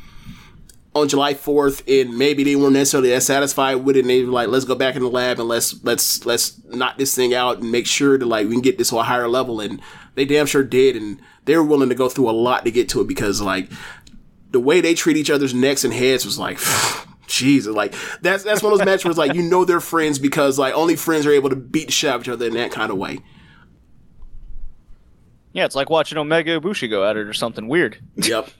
on 0.95 1.09
July 1.09 1.33
4th 1.33 1.83
and 2.01 2.17
maybe 2.17 2.45
they 2.45 2.55
weren't 2.55 2.73
necessarily 2.73 3.09
that 3.09 3.21
satisfied 3.21 3.75
with 3.75 3.97
it 3.97 4.01
and 4.01 4.09
they 4.09 4.23
were 4.23 4.31
like, 4.31 4.47
let's 4.47 4.63
go 4.63 4.75
back 4.75 4.95
in 4.95 5.01
the 5.01 5.09
lab 5.09 5.39
and 5.39 5.49
let's, 5.49 5.83
let's, 5.83 6.25
let's 6.25 6.63
knock 6.67 6.97
this 6.97 7.13
thing 7.13 7.33
out 7.33 7.59
and 7.59 7.69
make 7.69 7.85
sure 7.85 8.17
that 8.17 8.25
like 8.25 8.47
we 8.47 8.53
can 8.53 8.61
get 8.61 8.77
this 8.77 8.89
to 8.89 8.97
a 8.97 9.03
higher 9.03 9.27
level. 9.27 9.59
And 9.59 9.81
they 10.15 10.23
damn 10.23 10.45
sure 10.45 10.63
did. 10.63 10.95
And 10.95 11.19
they 11.43 11.57
were 11.57 11.63
willing 11.63 11.89
to 11.89 11.95
go 11.95 12.07
through 12.07 12.29
a 12.29 12.31
lot 12.31 12.63
to 12.63 12.71
get 12.71 12.87
to 12.89 13.01
it 13.01 13.07
because 13.07 13.41
like 13.41 13.69
the 14.51 14.59
way 14.61 14.79
they 14.79 14.93
treat 14.93 15.17
each 15.17 15.29
other's 15.29 15.53
necks 15.53 15.83
and 15.83 15.93
heads 15.93 16.25
was 16.25 16.39
like, 16.39 16.59
Jesus, 17.27 17.75
like 17.75 17.93
that's, 18.21 18.43
that's 18.43 18.63
one 18.63 18.71
of 18.71 18.79
those 18.79 18.85
matches 18.85 19.03
where 19.03 19.11
it's 19.11 19.17
like, 19.17 19.33
you 19.33 19.43
know, 19.43 19.65
they're 19.65 19.81
friends 19.81 20.17
because 20.17 20.57
like 20.57 20.73
only 20.75 20.95
friends 20.95 21.25
are 21.25 21.31
able 21.31 21.49
to 21.49 21.57
beat 21.57 21.87
the 21.87 21.91
shit 21.91 22.09
out 22.09 22.15
of 22.17 22.21
each 22.21 22.29
other 22.29 22.47
in 22.47 22.53
that 22.53 22.71
kind 22.71 22.89
of 22.89 22.97
way. 22.97 23.19
Yeah, 25.51 25.65
it's 25.65 25.75
like 25.75 25.89
watching 25.89 26.17
Omega 26.17 26.59
Ibushi 26.59 26.89
go 26.89 27.09
at 27.09 27.17
it 27.17 27.27
or 27.27 27.33
something 27.33 27.67
weird. 27.67 27.97
Yep. 28.15 28.49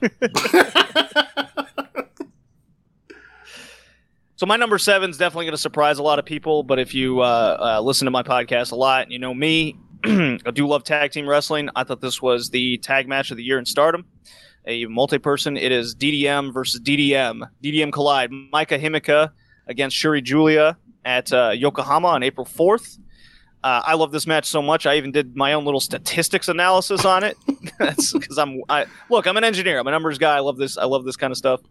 So 4.36 4.44
my 4.44 4.56
number 4.56 4.76
seven 4.76 5.08
is 5.08 5.16
definitely 5.16 5.46
going 5.46 5.54
to 5.54 5.58
surprise 5.58 5.98
a 5.98 6.02
lot 6.02 6.18
of 6.18 6.26
people. 6.26 6.62
But 6.62 6.78
if 6.78 6.92
you 6.92 7.20
uh, 7.20 7.76
uh, 7.78 7.80
listen 7.80 8.04
to 8.04 8.10
my 8.10 8.22
podcast 8.22 8.70
a 8.70 8.74
lot, 8.74 9.04
and 9.04 9.12
you 9.12 9.18
know 9.18 9.32
me, 9.32 9.78
I 10.04 10.50
do 10.52 10.66
love 10.66 10.84
tag 10.84 11.10
team 11.10 11.26
wrestling. 11.26 11.70
I 11.74 11.84
thought 11.84 12.02
this 12.02 12.20
was 12.20 12.50
the 12.50 12.76
tag 12.78 13.08
match 13.08 13.30
of 13.30 13.38
the 13.38 13.42
year 13.42 13.58
in 13.58 13.64
Stardom, 13.64 14.04
a 14.66 14.84
multi-person. 14.84 15.56
It 15.56 15.72
is 15.72 15.94
DDM 15.94 16.52
versus 16.52 16.82
DDM. 16.82 17.48
DDM 17.64 17.90
collide. 17.90 18.30
Maika 18.30 18.78
Himeka 18.78 19.30
against 19.68 19.96
Shuri 19.96 20.20
Giulia 20.20 20.76
at 21.06 21.32
uh, 21.32 21.52
Yokohama 21.54 22.08
on 22.08 22.22
April 22.22 22.44
fourth. 22.44 22.98
Uh, 23.64 23.80
I 23.86 23.94
love 23.94 24.12
this 24.12 24.26
match 24.26 24.44
so 24.44 24.60
much. 24.60 24.84
I 24.84 24.96
even 24.96 25.12
did 25.12 25.34
my 25.34 25.54
own 25.54 25.64
little 25.64 25.80
statistics 25.80 26.48
analysis 26.48 27.06
on 27.06 27.24
it. 27.24 27.38
That's 27.78 28.12
because 28.12 28.36
I'm. 28.36 28.60
I 28.68 28.84
look. 29.08 29.26
I'm 29.26 29.38
an 29.38 29.44
engineer. 29.44 29.78
I'm 29.78 29.86
a 29.86 29.90
numbers 29.90 30.18
guy. 30.18 30.36
I 30.36 30.40
love 30.40 30.58
this. 30.58 30.76
I 30.76 30.84
love 30.84 31.06
this 31.06 31.16
kind 31.16 31.30
of 31.30 31.38
stuff. 31.38 31.62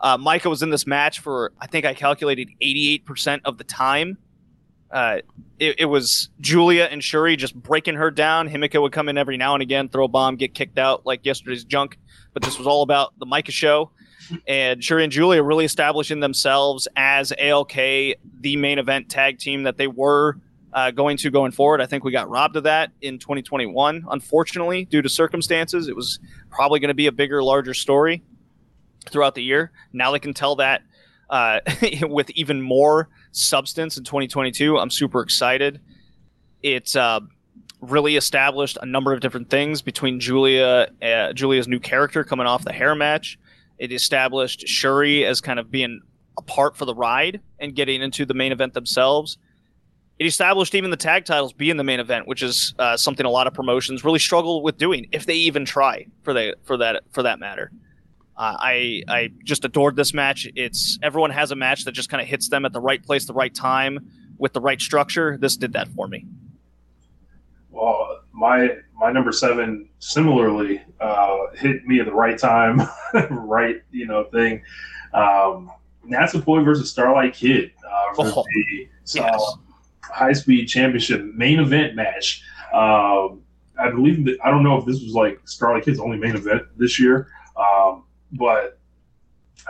Uh, 0.00 0.18
Maika 0.18 0.50
was 0.50 0.62
in 0.62 0.70
this 0.70 0.86
match 0.86 1.20
for 1.20 1.52
I 1.60 1.66
think 1.66 1.84
I 1.86 1.94
calculated 1.94 2.50
88% 2.62 3.40
of 3.44 3.58
the 3.58 3.64
time. 3.64 4.18
Uh, 4.90 5.18
it, 5.58 5.80
it, 5.80 5.84
was 5.86 6.28
Giulia 6.40 6.84
and 6.84 7.02
Shuri 7.02 7.36
just 7.36 7.54
breaking 7.54 7.96
her 7.96 8.10
down. 8.10 8.48
Himeka 8.48 8.80
would 8.80 8.92
come 8.92 9.08
in 9.08 9.18
every 9.18 9.36
now 9.36 9.54
and 9.54 9.62
again, 9.62 9.88
throw 9.88 10.04
a 10.04 10.08
bomb, 10.08 10.36
get 10.36 10.54
kicked 10.54 10.78
out 10.78 11.04
like 11.04 11.26
yesterday's 11.26 11.64
junk. 11.64 11.98
But 12.32 12.44
this 12.44 12.56
was 12.56 12.66
all 12.68 12.82
about 12.82 13.18
the 13.18 13.26
Maika 13.26 13.50
show. 13.50 13.90
And 14.46 14.82
Shuri 14.82 15.04
and 15.04 15.12
Giulia 15.12 15.42
really 15.42 15.64
establishing 15.64 16.20
themselves 16.20 16.86
as 16.96 17.32
ALK, 17.32 18.14
the 18.40 18.56
main 18.56 18.78
event 18.78 19.08
tag 19.08 19.38
team 19.38 19.64
that 19.64 19.76
they 19.76 19.86
were 19.88 20.38
uh, 20.72 20.90
going 20.90 21.16
to 21.18 21.30
going 21.30 21.52
forward. 21.52 21.80
I 21.80 21.86
think 21.86 22.04
we 22.04 22.12
got 22.12 22.28
robbed 22.28 22.56
of 22.56 22.64
that 22.64 22.92
in 23.00 23.18
2021, 23.18 24.04
unfortunately, 24.08 24.84
due 24.84 25.02
to 25.02 25.08
circumstances. 25.08 25.88
It 25.88 25.96
was 25.96 26.20
probably 26.50 26.80
going 26.80 26.88
to 26.88 26.94
be 26.94 27.06
a 27.06 27.12
bigger, 27.12 27.42
larger 27.42 27.74
story 27.74 28.22
throughout 29.10 29.34
the 29.34 29.42
year. 29.42 29.72
Now 29.92 30.10
they 30.10 30.18
can 30.18 30.34
tell 30.34 30.56
that 30.56 30.82
uh, 31.30 31.60
with 32.02 32.30
even 32.30 32.62
more 32.62 33.08
substance 33.32 33.96
in 33.96 34.04
2022. 34.04 34.78
I'm 34.78 34.90
super 34.90 35.20
excited. 35.20 35.80
It's 36.62 36.96
uh, 36.96 37.20
really 37.80 38.16
established 38.16 38.78
a 38.80 38.86
number 38.86 39.12
of 39.12 39.20
different 39.20 39.50
things 39.50 39.82
between 39.82 40.20
Giulia, 40.20 40.90
uh, 41.02 41.32
Giulia's 41.32 41.68
new 41.68 41.80
character 41.80 42.24
coming 42.24 42.46
off 42.46 42.64
the 42.64 42.72
hair 42.72 42.94
match. 42.94 43.38
It 43.78 43.92
established 43.92 44.66
Shuri 44.66 45.24
as 45.24 45.40
kind 45.40 45.58
of 45.58 45.70
being 45.70 46.00
apart 46.38 46.76
for 46.76 46.84
the 46.84 46.94
ride 46.94 47.40
and 47.58 47.74
getting 47.74 48.02
into 48.02 48.24
the 48.24 48.34
main 48.34 48.52
event 48.52 48.74
themselves. 48.74 49.38
It 50.18 50.26
established 50.26 50.74
even 50.74 50.90
the 50.90 50.96
tag 50.96 51.26
titles 51.26 51.52
being 51.52 51.76
the 51.76 51.84
main 51.84 52.00
event, 52.00 52.26
which 52.26 52.42
is 52.42 52.74
uh, 52.78 52.96
something 52.96 53.26
a 53.26 53.30
lot 53.30 53.46
of 53.46 53.52
promotions 53.52 54.02
really 54.02 54.18
struggle 54.18 54.62
with 54.62 54.78
doing 54.78 55.08
if 55.12 55.26
they 55.26 55.34
even 55.34 55.66
try 55.66 56.06
for 56.22 56.32
the 56.32 56.56
for 56.64 56.78
that 56.78 57.04
for 57.10 57.22
that 57.22 57.38
matter. 57.38 57.70
Uh, 58.36 58.56
I 58.58 59.02
I 59.08 59.30
just 59.44 59.64
adored 59.64 59.96
this 59.96 60.12
match. 60.12 60.46
It's 60.54 60.98
everyone 61.02 61.30
has 61.30 61.50
a 61.50 61.56
match 61.56 61.84
that 61.84 61.92
just 61.92 62.08
kind 62.10 62.20
of 62.20 62.28
hits 62.28 62.48
them 62.48 62.64
at 62.64 62.72
the 62.72 62.80
right 62.80 63.02
place, 63.02 63.26
the 63.26 63.32
right 63.32 63.54
time, 63.54 64.10
with 64.38 64.52
the 64.52 64.60
right 64.60 64.80
structure. 64.80 65.38
This 65.38 65.56
did 65.56 65.72
that 65.72 65.88
for 65.88 66.06
me. 66.06 66.26
Well, 67.70 68.20
my 68.32 68.76
my 68.94 69.10
number 69.10 69.32
seven 69.32 69.88
similarly 70.00 70.82
uh, 71.00 71.36
hit 71.54 71.86
me 71.86 72.00
at 72.00 72.06
the 72.06 72.14
right 72.14 72.38
time, 72.38 72.82
right 73.30 73.82
you 73.90 74.06
know 74.06 74.24
thing. 74.24 74.62
Um, 75.14 75.70
Natsupoi 76.06 76.64
versus 76.64 76.90
Starlight 76.90 77.34
Kid 77.34 77.72
uh, 77.88 78.14
for 78.14 78.26
oh, 78.26 78.44
the 78.44 78.88
yes. 79.14 79.54
high 80.02 80.32
speed 80.32 80.66
championship 80.66 81.24
main 81.34 81.58
event 81.58 81.96
match. 81.96 82.42
Um, 82.72 83.42
I 83.78 83.90
believe 83.90 84.24
that 84.26 84.38
I 84.44 84.50
don't 84.50 84.62
know 84.62 84.76
if 84.76 84.84
this 84.84 85.02
was 85.02 85.12
like 85.12 85.40
Starlight 85.46 85.84
Kid's 85.84 86.00
only 86.00 86.18
main 86.18 86.36
event 86.36 86.62
this 86.76 87.00
year. 87.00 87.28
Um, 87.56 88.04
but 88.32 88.78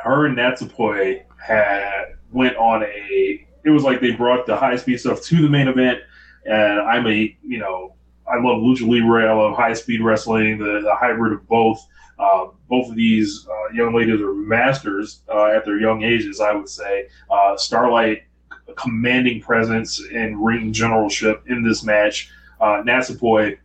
her 0.03 0.27
and 0.27 0.37
Natsupoi 0.37 1.23
had 1.45 2.17
went 2.33 2.57
on 2.57 2.83
a. 2.83 3.47
It 3.65 3.71
was 3.71 3.83
like 3.83 4.01
they 4.01 4.13
brought 4.13 4.47
the 4.47 4.57
high 4.57 4.77
speed 4.77 4.99
stuff 4.99 5.23
to 5.23 5.43
the 5.43 5.49
main 5.49 5.69
event, 5.69 6.01
and 6.45 6.81
I'm 6.81 7.07
a 7.07 7.37
you 7.43 7.59
know 7.59 7.97
I 8.29 8.37
love 8.37 8.59
lucha 8.59 8.87
libre, 8.89 9.29
I 9.29 9.33
love 9.33 9.57
high 9.57 9.75
speed 9.75 10.03
wrestling, 10.03 10.59
the, 10.59 10.81
the 10.83 10.95
hybrid 10.95 11.33
of 11.33 11.49
both. 11.49 11.87
Uh, 12.19 12.47
both 12.69 12.89
of 12.89 12.97
these 12.97 13.47
uh, 13.47 13.73
young 13.75 13.95
ladies 13.95 14.21
are 14.21 14.33
masters 14.33 15.21
uh, 15.29 15.47
at 15.47 15.65
their 15.65 15.79
young 15.79 16.03
ages, 16.03 16.41
I 16.41 16.53
would 16.55 16.69
say. 16.69 17.09
Uh, 17.31 17.57
Starlight, 17.57 18.23
commanding 18.77 19.41
presence 19.41 20.01
and 20.13 20.43
ring 20.43 20.73
generalship 20.73 21.45
in 21.47 21.63
this 21.63 21.85
match. 21.85 22.31
Uh, 22.61 22.83
Natsupoi, 22.83 23.59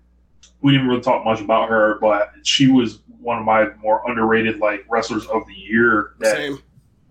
we 0.62 0.72
didn't 0.72 0.88
really 0.88 1.02
talk 1.02 1.26
much 1.26 1.42
about 1.42 1.70
her, 1.70 1.98
but 2.00 2.32
she 2.44 2.68
was 2.68 3.00
one 3.20 3.38
of 3.38 3.46
my 3.46 3.68
more 3.82 4.02
underrated 4.10 4.60
like 4.60 4.86
wrestlers 4.90 5.26
of 5.28 5.46
the 5.48 5.54
year. 5.54 6.14
That, 6.20 6.36
Same. 6.36 6.60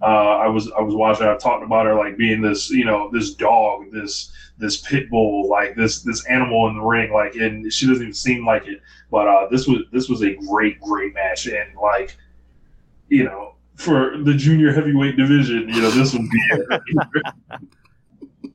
Uh, 0.02 0.38
I 0.38 0.46
was 0.46 0.70
I 0.72 0.80
was 0.80 0.94
watching. 0.94 1.26
I 1.26 1.36
talked 1.36 1.62
about 1.62 1.86
her 1.86 1.94
like 1.94 2.16
being 2.16 2.40
this 2.40 2.70
you 2.70 2.84
know 2.84 3.10
this 3.12 3.34
dog, 3.34 3.90
this 3.92 4.32
this 4.58 4.78
pit 4.78 5.10
bull, 5.10 5.48
like 5.48 5.76
this 5.76 6.02
this 6.02 6.24
animal 6.26 6.68
in 6.68 6.76
the 6.76 6.82
ring. 6.82 7.12
Like, 7.12 7.34
and 7.34 7.70
she 7.72 7.86
doesn't 7.86 8.02
even 8.02 8.14
seem 8.14 8.46
like 8.46 8.66
it. 8.66 8.80
But 9.10 9.28
uh, 9.28 9.48
this 9.50 9.66
was 9.66 9.82
this 9.92 10.08
was 10.08 10.22
a 10.22 10.34
great 10.36 10.80
great 10.80 11.14
match, 11.14 11.46
and 11.46 11.74
like 11.80 12.16
you 13.08 13.24
know 13.24 13.54
for 13.76 14.16
the 14.22 14.34
junior 14.34 14.72
heavyweight 14.72 15.16
division, 15.16 15.68
you 15.68 15.82
know 15.82 15.90
this 15.90 16.14
would 16.14 16.30
be 16.30 16.42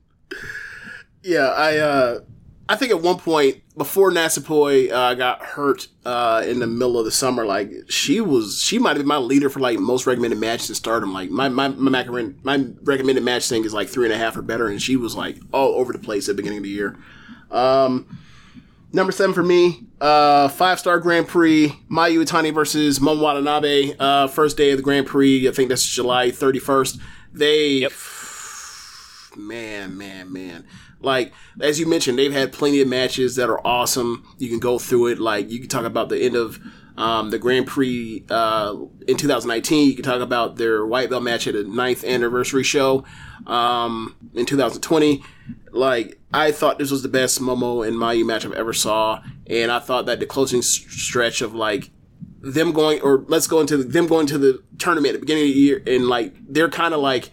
yeah, 1.22 1.48
I 1.48 1.78
uh, 1.78 2.20
I 2.68 2.74
think 2.74 2.90
at 2.90 3.00
one 3.00 3.18
point 3.18 3.62
before 3.76 4.10
Natsupoi 4.10 4.90
uh, 4.90 5.14
got 5.14 5.40
hurt 5.40 5.86
uh, 6.04 6.42
in 6.44 6.58
the 6.58 6.66
middle 6.66 6.98
of 6.98 7.04
the 7.04 7.12
summer, 7.12 7.46
like 7.46 7.70
she 7.88 8.20
was, 8.20 8.60
she 8.60 8.78
might 8.78 8.90
have 8.90 8.98
been 8.98 9.06
my 9.06 9.18
leader 9.18 9.48
for 9.48 9.60
like 9.60 9.78
most 9.78 10.04
recommended 10.04 10.40
matches 10.40 10.70
in 10.70 10.74
Stardom. 10.74 11.12
Like 11.12 11.30
my 11.30 11.48
my 11.48 11.68
my, 11.68 12.02
my 12.42 12.66
recommended 12.82 13.22
match 13.22 13.48
thing 13.48 13.64
is 13.64 13.72
like 13.72 13.88
three 13.88 14.06
and 14.06 14.14
a 14.14 14.18
half 14.18 14.36
or 14.36 14.42
better, 14.42 14.66
and 14.66 14.82
she 14.82 14.96
was 14.96 15.14
like 15.14 15.38
all 15.52 15.74
over 15.76 15.92
the 15.92 15.98
place 16.00 16.28
at 16.28 16.34
the 16.34 16.42
beginning 16.42 16.58
of 16.58 16.64
the 16.64 16.70
year. 16.70 16.98
Um, 17.52 18.18
number 18.92 19.12
seven 19.12 19.32
for 19.32 19.44
me, 19.44 19.84
uh, 20.00 20.48
five 20.48 20.80
star 20.80 20.98
Grand 20.98 21.28
Prix, 21.28 21.68
Mayu 21.88 22.24
Iwatani 22.24 22.52
versus 22.52 22.98
Momo 22.98 23.20
Watanabe. 23.20 23.94
Uh, 23.96 24.26
first 24.26 24.56
day 24.56 24.72
of 24.72 24.78
the 24.78 24.82
Grand 24.82 25.06
Prix, 25.06 25.48
I 25.48 25.52
think 25.52 25.68
that's 25.68 25.86
July 25.86 26.32
thirty 26.32 26.58
first. 26.58 26.98
They, 27.32 27.68
yep. 27.74 27.92
man, 29.36 29.96
man, 29.96 30.32
man 30.32 30.64
like 31.00 31.32
as 31.60 31.78
you 31.78 31.86
mentioned, 31.86 32.18
they've 32.18 32.32
had 32.32 32.52
plenty 32.52 32.80
of 32.80 32.88
matches 32.88 33.36
that 33.36 33.48
are 33.48 33.64
awesome. 33.66 34.26
You 34.38 34.48
can 34.48 34.58
go 34.58 34.78
through 34.78 35.08
it. 35.08 35.18
Like 35.18 35.50
you 35.50 35.60
can 35.60 35.68
talk 35.68 35.84
about 35.84 36.08
the 36.08 36.20
end 36.20 36.36
of 36.36 36.58
um, 36.96 37.30
the 37.30 37.38
Grand 37.38 37.66
Prix 37.66 38.24
uh, 38.30 38.74
in 39.06 39.16
2019. 39.16 39.88
You 39.88 39.94
can 39.94 40.04
talk 40.04 40.20
about 40.20 40.56
their 40.56 40.86
white 40.86 41.10
belt 41.10 41.22
match 41.22 41.46
at 41.46 41.54
the 41.54 41.64
ninth 41.64 42.04
anniversary 42.04 42.62
show 42.62 43.04
um, 43.46 44.16
in 44.34 44.46
2020. 44.46 45.22
Like 45.70 46.18
I 46.32 46.52
thought 46.52 46.78
this 46.78 46.90
was 46.90 47.02
the 47.02 47.08
best 47.08 47.40
Momo 47.40 47.86
and 47.86 47.96
Mayu 47.96 48.24
match 48.24 48.44
I've 48.44 48.52
ever 48.52 48.72
saw, 48.72 49.22
and 49.46 49.70
I 49.70 49.78
thought 49.78 50.06
that 50.06 50.20
the 50.20 50.26
closing 50.26 50.62
stretch 50.62 51.42
of 51.42 51.54
like 51.54 51.90
them 52.40 52.72
going 52.72 53.00
or 53.00 53.24
let's 53.28 53.46
go 53.46 53.60
into 53.60 53.76
the, 53.76 53.84
them 53.84 54.06
going 54.06 54.26
to 54.26 54.38
the 54.38 54.62
tournament 54.78 55.14
at 55.14 55.20
the 55.20 55.26
beginning 55.26 55.44
of 55.44 55.54
the 55.54 55.60
year 55.60 55.82
and 55.86 56.06
like 56.06 56.32
they're 56.46 56.68
kind 56.68 56.94
of 56.94 57.00
like 57.00 57.30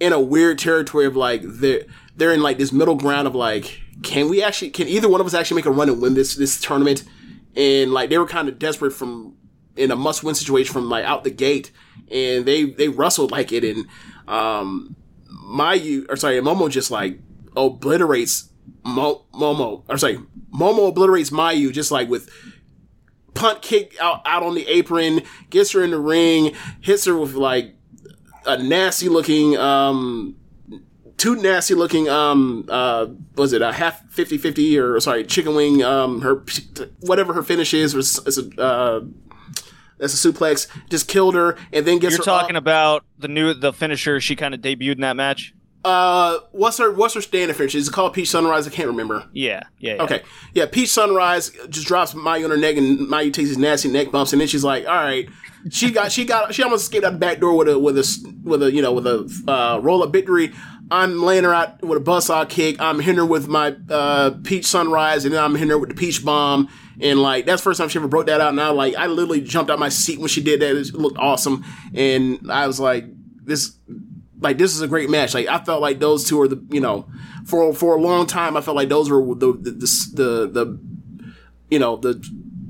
in 0.00 0.12
a 0.12 0.20
weird 0.20 0.58
territory 0.58 1.06
of 1.06 1.16
like 1.16 1.40
they're 1.44 1.84
they're 2.20 2.32
in 2.32 2.42
like 2.42 2.58
this 2.58 2.70
middle 2.70 2.94
ground 2.94 3.26
of 3.26 3.34
like, 3.34 3.80
can 4.02 4.28
we 4.28 4.42
actually, 4.42 4.70
can 4.70 4.86
either 4.86 5.08
one 5.08 5.20
of 5.20 5.26
us 5.26 5.34
actually 5.34 5.56
make 5.56 5.66
a 5.66 5.70
run 5.70 5.88
and 5.88 6.00
win 6.00 6.14
this 6.14 6.36
this 6.36 6.60
tournament? 6.60 7.02
And 7.56 7.92
like 7.92 8.10
they 8.10 8.18
were 8.18 8.26
kind 8.26 8.48
of 8.48 8.58
desperate 8.58 8.92
from 8.92 9.36
in 9.76 9.90
a 9.90 9.96
must 9.96 10.22
win 10.22 10.34
situation 10.34 10.72
from 10.72 10.88
like 10.88 11.04
out 11.04 11.24
the 11.24 11.30
gate, 11.30 11.72
and 12.10 12.44
they 12.44 12.64
they 12.64 12.88
wrestled 12.88 13.32
like 13.32 13.50
it, 13.50 13.64
and 13.64 13.86
um, 14.28 14.94
Mayu 15.28 16.06
or 16.08 16.16
sorry, 16.16 16.36
Momo 16.40 16.70
just 16.70 16.90
like 16.90 17.18
obliterates 17.56 18.50
Mo- 18.84 19.24
Momo 19.32 19.82
or 19.88 19.98
sorry, 19.98 20.18
Momo 20.54 20.88
obliterates 20.88 21.30
Mayu 21.30 21.72
just 21.72 21.90
like 21.90 22.08
with 22.08 22.28
punt 23.34 23.62
kick 23.62 23.96
out 24.00 24.22
out 24.26 24.42
on 24.42 24.54
the 24.54 24.66
apron, 24.68 25.22
gets 25.48 25.72
her 25.72 25.82
in 25.82 25.90
the 25.90 25.98
ring, 25.98 26.54
hits 26.80 27.06
her 27.06 27.16
with 27.16 27.32
like 27.32 27.74
a 28.46 28.62
nasty 28.62 29.08
looking 29.08 29.56
um 29.56 30.36
two 31.20 31.36
nasty 31.36 31.74
looking 31.74 32.08
um 32.08 32.64
uh 32.70 33.04
was 33.36 33.52
it 33.52 33.60
a 33.60 33.72
half 33.72 34.02
50 34.08 34.38
50 34.38 34.78
or 34.78 34.98
sorry 35.00 35.22
chicken 35.22 35.54
wing 35.54 35.82
um 35.82 36.22
her 36.22 36.42
whatever 37.00 37.34
her 37.34 37.42
finish 37.42 37.74
is 37.74 37.94
was 37.94 38.18
is 38.26 38.38
a 38.38 38.60
uh 38.62 39.00
that's 39.98 40.24
a 40.24 40.32
suplex 40.32 40.66
just 40.88 41.08
killed 41.08 41.34
her 41.34 41.58
and 41.74 41.84
then 41.86 41.98
gets 41.98 42.16
You're 42.16 42.24
talking 42.24 42.56
up. 42.56 42.62
about 42.62 43.04
the 43.18 43.28
new 43.28 43.52
the 43.52 43.70
finisher 43.70 44.18
she 44.18 44.34
kind 44.34 44.54
of 44.54 44.62
debuted 44.62 44.94
in 44.94 45.00
that 45.02 45.14
match. 45.16 45.52
uh 45.84 46.38
what's 46.52 46.78
her 46.78 46.90
what's 46.90 47.12
her 47.12 47.20
standing 47.20 47.54
finish 47.54 47.74
is 47.74 47.88
it 47.88 47.92
called 47.92 48.14
peach 48.14 48.30
sunrise 48.30 48.66
i 48.66 48.70
can't 48.70 48.88
remember 48.88 49.26
Yeah, 49.34 49.64
yeah. 49.78 49.96
yeah. 49.96 50.02
Okay. 50.02 50.22
Yeah, 50.54 50.66
Peach 50.66 50.88
Sunrise 50.88 51.50
just 51.68 51.86
drops 51.86 52.14
Mayu 52.14 52.44
on 52.44 52.50
her 52.50 52.56
neck 52.56 52.76
and 52.78 52.98
Mayu 53.00 53.30
takes 53.32 53.50
these 53.50 53.58
nasty 53.58 53.88
neck 53.90 54.10
bumps 54.10 54.32
and 54.32 54.40
then 54.40 54.48
she's 54.48 54.64
like, 54.64 54.84
all 54.88 54.94
right. 54.94 55.28
She 55.70 55.90
got 55.92 56.10
she 56.10 56.24
got 56.24 56.54
she 56.54 56.62
almost 56.62 56.84
escaped 56.84 57.04
out 57.04 57.12
the 57.12 57.18
back 57.18 57.38
door 57.38 57.54
with 57.54 57.68
a 57.68 57.78
with 57.78 57.96
a 57.98 58.32
with 58.42 58.62
a 58.62 58.72
you 58.72 58.80
know 58.80 58.92
with 58.94 59.06
a 59.06 59.18
uh, 59.46 59.78
roll 59.80 60.02
up 60.02 60.10
victory. 60.12 60.52
I'm 60.90 61.22
laying 61.22 61.44
her 61.44 61.54
out 61.54 61.82
with 61.82 61.98
a 61.98 62.00
bus 62.00 62.28
buzzsaw 62.28 62.48
kick. 62.48 62.80
I'm 62.80 62.98
hitting 62.98 63.18
her 63.18 63.26
with 63.26 63.46
my 63.46 63.76
uh, 63.88 64.32
Peach 64.42 64.66
Sunrise 64.66 65.24
and 65.24 65.34
then 65.34 65.42
I'm 65.42 65.54
hitting 65.54 65.70
her 65.70 65.78
with 65.78 65.90
the 65.90 65.94
Peach 65.94 66.24
Bomb. 66.24 66.68
And 67.00 67.20
like 67.20 67.46
that's 67.46 67.62
the 67.62 67.64
first 67.64 67.78
time 67.78 67.88
she 67.88 67.98
ever 67.98 68.08
broke 68.08 68.26
that 68.26 68.40
out. 68.40 68.50
And 68.50 68.60
I 68.60 68.70
like 68.70 68.96
I 68.96 69.06
literally 69.06 69.40
jumped 69.40 69.70
out 69.70 69.78
my 69.78 69.88
seat 69.88 70.18
when 70.18 70.28
she 70.28 70.42
did 70.42 70.60
that. 70.60 70.76
It 70.76 70.94
looked 70.94 71.18
awesome. 71.18 71.64
And 71.94 72.50
I 72.50 72.66
was 72.66 72.80
like, 72.80 73.04
this 73.44 73.76
like 74.40 74.58
this 74.58 74.74
is 74.74 74.80
a 74.80 74.88
great 74.88 75.10
match. 75.10 75.32
Like 75.34 75.46
I 75.46 75.58
felt 75.58 75.80
like 75.80 76.00
those 76.00 76.28
two 76.28 76.40
are 76.40 76.48
the 76.48 76.62
you 76.70 76.80
know 76.80 77.08
for 77.46 77.72
for 77.72 77.96
a 77.96 78.00
long 78.00 78.26
time 78.26 78.56
I 78.56 78.60
felt 78.60 78.76
like 78.76 78.88
those 78.88 79.10
were 79.10 79.22
the 79.34 79.52
the 79.52 79.70
the, 79.70 80.10
the, 80.14 80.46
the 80.48 80.80
you 81.70 81.78
know 81.78 81.96
the 81.96 82.22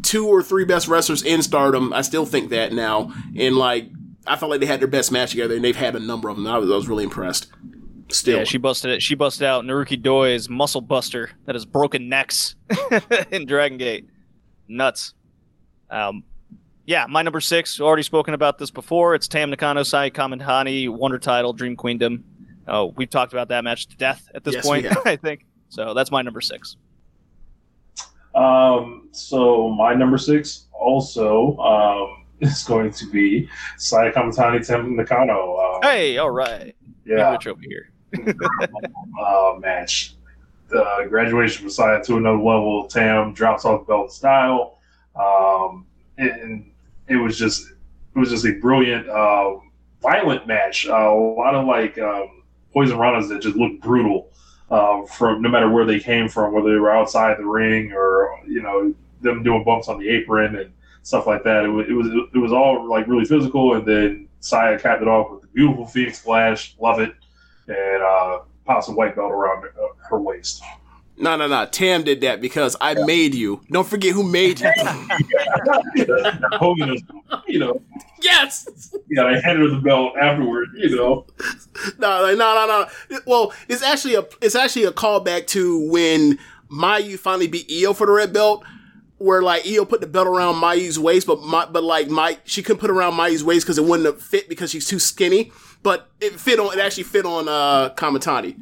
two 0.02 0.28
or 0.28 0.42
three 0.42 0.64
best 0.64 0.88
wrestlers 0.88 1.22
in 1.22 1.42
Stardom. 1.42 1.92
I 1.92 2.02
still 2.02 2.26
think 2.26 2.50
that 2.50 2.72
now, 2.72 3.12
and 3.36 3.56
like 3.56 3.88
I 4.26 4.36
felt 4.36 4.50
like 4.50 4.60
they 4.60 4.66
had 4.66 4.80
their 4.80 4.88
best 4.88 5.10
match 5.10 5.30
together, 5.30 5.54
and 5.54 5.64
they've 5.64 5.76
had 5.76 5.96
a 5.96 6.00
number 6.00 6.28
of 6.28 6.36
them. 6.36 6.46
I 6.46 6.58
was, 6.58 6.70
I 6.70 6.74
was 6.74 6.88
really 6.88 7.04
impressed. 7.04 7.48
Still, 8.10 8.38
Yeah, 8.38 8.44
she 8.44 8.58
busted 8.58 8.90
it. 8.90 9.02
She 9.02 9.14
busted 9.14 9.44
out 9.46 9.64
Naruki 9.64 10.00
Doi's 10.00 10.48
muscle 10.48 10.80
buster 10.80 11.30
that 11.46 11.54
has 11.54 11.64
broken 11.64 12.08
necks 12.08 12.56
in 13.30 13.46
Dragon 13.46 13.78
Gate. 13.78 14.08
Nuts. 14.68 15.14
Um, 15.90 16.24
yeah, 16.86 17.06
my 17.08 17.22
number 17.22 17.40
six. 17.40 17.80
Already 17.80 18.02
spoken 18.02 18.34
about 18.34 18.58
this 18.58 18.70
before. 18.70 19.14
It's 19.14 19.28
Tam 19.28 19.50
Nakano, 19.50 19.82
Saya 19.82 20.10
Kamitani, 20.10 20.88
Wonder 20.88 21.18
Title, 21.18 21.52
Dream 21.52 21.76
Queendom. 21.76 22.24
Oh, 22.66 22.92
we've 22.96 23.10
talked 23.10 23.32
about 23.32 23.48
that 23.48 23.64
match 23.64 23.86
to 23.88 23.96
death 23.96 24.28
at 24.34 24.44
this 24.44 24.54
Yes, 24.54 24.66
point. 24.66 24.86
I 25.06 25.16
think 25.16 25.44
so. 25.68 25.94
That's 25.94 26.10
my 26.10 26.22
number 26.22 26.40
six. 26.40 26.76
Um, 28.34 29.08
so 29.12 29.68
my 29.70 29.94
number 29.94 30.16
six 30.18 30.66
also 30.72 31.56
um, 31.58 32.24
is 32.40 32.62
going 32.64 32.92
to 32.92 33.10
be 33.10 33.48
Saya 33.76 34.12
Kamitani 34.12 34.66
Tam 34.66 34.94
Nakano. 34.96 35.56
Um, 35.58 35.80
Hey, 35.82 36.18
all 36.18 36.30
right. 36.30 36.74
yeah, 37.04 37.32
Rich 37.32 37.46
over 37.48 37.60
here. 37.60 37.90
uh, 39.20 39.54
match. 39.58 40.14
The 40.68 41.06
graduation 41.08 41.68
Saya 41.68 42.02
to 42.04 42.16
another 42.16 42.38
level. 42.38 42.86
Tam 42.86 43.34
drops 43.34 43.64
off 43.64 43.86
belt 43.86 44.12
style, 44.12 44.78
um, 45.16 45.84
and 46.16 46.70
it 47.08 47.16
was 47.16 47.36
just 47.36 47.72
it 48.14 48.18
was 48.18 48.30
just 48.30 48.44
a 48.44 48.52
brilliant, 48.60 49.08
uh, 49.08 49.56
violent 50.00 50.46
match. 50.46 50.86
Uh, 50.86 50.94
a 50.94 51.14
lot 51.14 51.54
of 51.54 51.66
like 51.66 51.98
um, 51.98 52.42
poison 52.72 52.98
runners 52.98 53.28
that 53.28 53.42
just 53.42 53.56
looked 53.56 53.80
brutal 53.80 54.30
uh, 54.70 55.04
from 55.06 55.42
no 55.42 55.48
matter 55.48 55.68
where 55.68 55.84
they 55.84 55.98
came 55.98 56.28
from, 56.28 56.52
whether 56.52 56.70
they 56.70 56.78
were 56.78 56.94
outside 56.94 57.36
the 57.38 57.44
ring 57.44 57.92
or 57.92 58.40
you 58.46 58.62
know 58.62 58.94
them 59.20 59.42
doing 59.42 59.64
bumps 59.64 59.88
on 59.88 59.98
the 59.98 60.08
apron 60.08 60.56
and 60.56 60.72
stuff 61.02 61.26
like 61.26 61.42
that. 61.44 61.64
It 61.64 61.68
was 61.68 61.88
it 61.88 61.92
was, 61.92 62.06
it 62.34 62.38
was 62.38 62.52
all 62.52 62.88
like 62.88 63.06
really 63.06 63.24
physical, 63.24 63.74
and 63.74 63.86
then 63.86 64.28
Saya 64.40 64.78
capped 64.78 65.02
it 65.02 65.08
off 65.08 65.30
with 65.30 65.42
the 65.42 65.48
beautiful 65.48 65.86
Phoenix 65.86 66.20
Splash. 66.20 66.76
Love 66.80 67.00
it, 67.00 67.14
and 67.70 68.02
uh, 68.02 68.40
pops 68.64 68.88
a 68.88 68.92
white 68.92 69.16
belt 69.16 69.32
around 69.32 69.64
uh, 69.64 69.86
her 70.08 70.20
waist. 70.20 70.62
no, 71.16 71.36
no, 71.36 71.46
no. 71.46 71.66
Tam 71.66 72.02
did 72.02 72.20
that 72.22 72.40
because 72.40 72.76
I 72.80 72.94
made 73.04 73.34
you. 73.34 73.60
Don't 73.70 73.86
forget 73.86 74.12
who 74.12 74.22
made 74.22 74.60
you. 74.60 74.70
Hogan 76.52 76.94
is, 76.94 77.02
you 77.46 77.58
know, 77.58 77.80
yes. 78.22 78.92
yeah, 79.08 79.24
I 79.24 79.40
handed 79.40 79.70
her 79.70 79.76
the 79.76 79.82
belt 79.82 80.16
afterward, 80.20 80.68
you 80.76 80.96
know. 80.96 81.26
No, 81.98 82.34
no, 82.34 82.34
no, 82.34 82.86
no. 83.10 83.20
Well, 83.26 83.52
it's 83.68 83.82
actually 83.82 84.14
a 84.14 84.26
it's 84.40 84.54
actually 84.54 84.84
a 84.84 84.92
callback 84.92 85.46
to 85.48 85.90
when 85.90 86.38
Mayu 86.70 87.18
finally 87.18 87.48
beat 87.48 87.70
Io 87.70 87.92
for 87.92 88.06
the 88.06 88.12
red 88.12 88.32
belt, 88.32 88.64
where 89.18 89.42
like 89.42 89.66
Io 89.66 89.84
put 89.84 90.00
the 90.00 90.06
belt 90.06 90.26
around 90.26 90.56
Mayu's 90.56 90.98
waist, 90.98 91.26
but 91.26 91.42
my, 91.42 91.66
but 91.66 91.82
like 91.84 92.08
my 92.08 92.38
she 92.44 92.62
couldn't 92.62 92.80
put 92.80 92.90
it 92.90 92.94
around 92.94 93.14
Mayu's 93.14 93.44
waist 93.44 93.66
because 93.66 93.78
it 93.78 93.84
wouldn't 93.84 94.06
have 94.06 94.20
fit 94.20 94.48
because 94.48 94.70
she's 94.70 94.86
too 94.86 94.98
skinny. 94.98 95.52
But 95.82 96.10
it 96.20 96.38
fit 96.38 96.58
on 96.58 96.78
it 96.78 96.80
actually 96.80 97.04
fit 97.04 97.24
on 97.24 97.48
uh 97.48 97.90
Kamitani. 97.94 98.60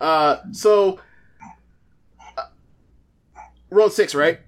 Uh, 0.00 0.38
so 0.50 0.98
uh, 2.36 2.42
road 3.70 3.92
six, 3.92 4.14
right? 4.14 4.40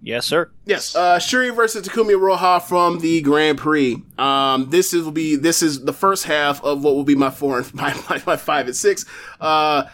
Yes, 0.00 0.26
sir. 0.26 0.50
Yes, 0.64 0.94
uh, 0.94 1.18
Shuri 1.18 1.50
versus 1.50 1.86
Takumi 1.86 2.12
Iroha 2.12 2.62
from 2.62 3.00
the 3.00 3.20
Grand 3.20 3.58
Prix. 3.58 4.00
Um, 4.16 4.70
this 4.70 4.94
is 4.94 5.04
will 5.04 5.10
be 5.10 5.34
this 5.34 5.62
is 5.62 5.84
the 5.84 5.92
first 5.92 6.24
half 6.24 6.62
of 6.62 6.84
what 6.84 6.94
will 6.94 7.04
be 7.04 7.16
my 7.16 7.30
four 7.30 7.58
and 7.58 7.74
my, 7.74 7.94
my, 8.08 8.22
my 8.26 8.36
five 8.36 8.66
and 8.66 8.76
six. 8.76 9.04
Uh, 9.40 9.84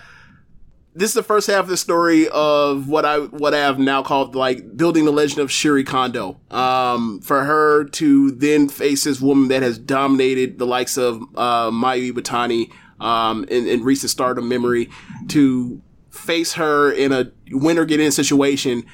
this 0.95 1.11
is 1.11 1.15
the 1.15 1.23
first 1.25 1.49
half 1.49 1.65
of 1.65 1.69
the 1.69 1.77
story 1.77 2.29
of 2.29 2.89
what 2.89 3.05
I 3.05 3.19
what 3.19 3.53
I 3.53 3.59
have 3.59 3.79
now 3.79 4.03
called 4.03 4.37
like 4.37 4.77
building 4.77 5.05
the 5.05 5.11
legend 5.11 5.41
of 5.41 5.51
Shuri 5.51 5.83
Kondo. 5.83 6.41
Um, 6.51 7.21
for 7.21 7.45
her 7.45 7.85
to 7.85 8.31
then 8.31 8.69
face 8.69 9.05
this 9.05 9.21
woman 9.21 9.49
that 9.49 9.63
has 9.63 9.77
dominated 9.77 10.59
the 10.59 10.67
likes 10.67 10.97
of 10.97 11.23
uh, 11.37 11.71
Mayu 11.71 12.13
Iwatani 12.13 12.73
um, 13.01 13.45
in, 13.45 13.67
in 13.67 13.83
recent 13.83 14.11
Stardom 14.11 14.49
memory, 14.49 14.89
to 15.29 15.83
face 16.11 16.53
her 16.53 16.93
in 16.93 17.13
a 17.13 17.33
win 17.51 17.77
or 17.77 17.85
get 17.85 17.99
in 17.99 18.13
situation 18.13 18.85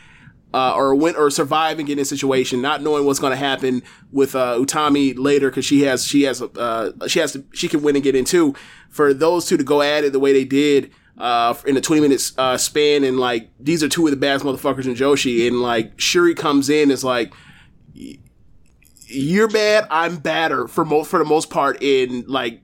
uh, 0.55 0.75
or 0.75 0.95
win 0.95 1.15
or 1.17 1.29
survive 1.31 1.79
and 1.79 1.87
get 1.87 1.99
in 1.99 2.05
situation, 2.07 2.63
not 2.63 2.83
knowing 2.83 3.05
what's 3.05 3.19
going 3.19 3.33
to 3.33 3.37
happen 3.37 3.83
with 4.11 4.35
uh, 4.35 4.57
Utami 4.59 5.15
later 5.19 5.51
because 5.51 5.67
she 5.67 5.83
has 5.83 6.07
she 6.07 6.23
has 6.23 6.41
uh, 6.41 6.93
she 7.07 7.19
has 7.19 7.33
to 7.33 7.45
she 7.53 7.69
can 7.69 7.83
win 7.83 7.95
and 7.95 8.03
get 8.03 8.17
in 8.17 8.25
too. 8.25 8.55
For 8.89 9.13
those 9.13 9.45
two 9.45 9.59
to 9.59 9.65
go 9.65 9.83
at 9.83 10.03
it 10.03 10.13
the 10.13 10.19
way 10.19 10.33
they 10.33 10.47
did 10.47 10.91
uh, 11.21 11.55
in 11.67 11.77
a 11.77 11.81
twenty 11.81 12.01
minutes 12.03 12.33
uh, 12.39 12.57
span, 12.57 13.05
and 13.05 13.19
like 13.19 13.51
these 13.61 13.83
are 13.83 13.89
two 13.89 14.07
of 14.07 14.11
the 14.11 14.17
baddest 14.17 14.45
motherfuckers 14.45 14.87
in 14.87 14.95
Joshi, 14.95 15.47
and 15.47 15.61
like 15.61 15.99
Shuri 16.01 16.35
comes 16.35 16.69
in 16.69 16.91
is 16.91 17.05
like. 17.05 17.33
You're 19.13 19.49
bad. 19.49 19.89
I'm 19.91 20.19
badder 20.19 20.69
for 20.69 20.85
most 20.85 21.11
for 21.11 21.19
the 21.19 21.25
most 21.25 21.51
part. 21.51 21.83
In 21.83 22.25
like, 22.29 22.61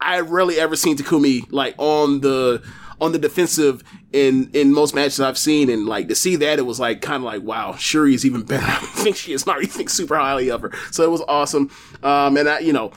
I 0.00 0.18
rarely 0.18 0.58
ever 0.58 0.74
seen 0.74 0.96
Takumi 0.96 1.46
like 1.52 1.76
on 1.78 2.22
the 2.22 2.60
on 3.00 3.12
the 3.12 3.18
defensive 3.18 3.82
in 4.12 4.50
in 4.52 4.72
most 4.72 4.94
matches 4.94 5.20
I've 5.20 5.38
seen, 5.38 5.68
and 5.70 5.86
like 5.86 6.08
to 6.08 6.14
see 6.14 6.36
that 6.36 6.58
it 6.58 6.62
was 6.62 6.80
like 6.80 7.02
kind 7.02 7.16
of 7.16 7.22
like 7.22 7.42
wow, 7.42 7.74
Shuri 7.76 8.14
is 8.14 8.24
even 8.24 8.42
better. 8.46 8.66
I 8.66 8.76
think 8.76 9.16
she 9.16 9.32
is. 9.32 9.46
Not 9.46 9.56
really 9.56 9.66
think 9.66 9.90
super 9.90 10.16
highly 10.16 10.50
of 10.50 10.62
her, 10.62 10.72
so 10.90 11.02
it 11.02 11.10
was 11.10 11.22
awesome. 11.28 11.70
Um, 12.02 12.36
and 12.36 12.48
I, 12.48 12.60
you 12.60 12.72
know, 12.72 12.92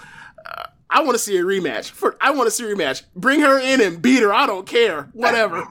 uh, 0.45 0.63
I 0.89 1.01
want 1.03 1.15
to 1.15 1.19
see 1.19 1.37
a 1.37 1.43
rematch. 1.43 1.89
For 1.89 2.15
I 2.21 2.31
want 2.31 2.47
to 2.47 2.51
see 2.51 2.63
a 2.63 2.67
rematch. 2.73 3.03
Bring 3.15 3.41
her 3.41 3.59
in 3.59 3.81
and 3.81 4.01
beat 4.01 4.21
her. 4.21 4.33
I 4.33 4.47
don't 4.47 4.65
care. 4.65 5.09
Whatever. 5.13 5.67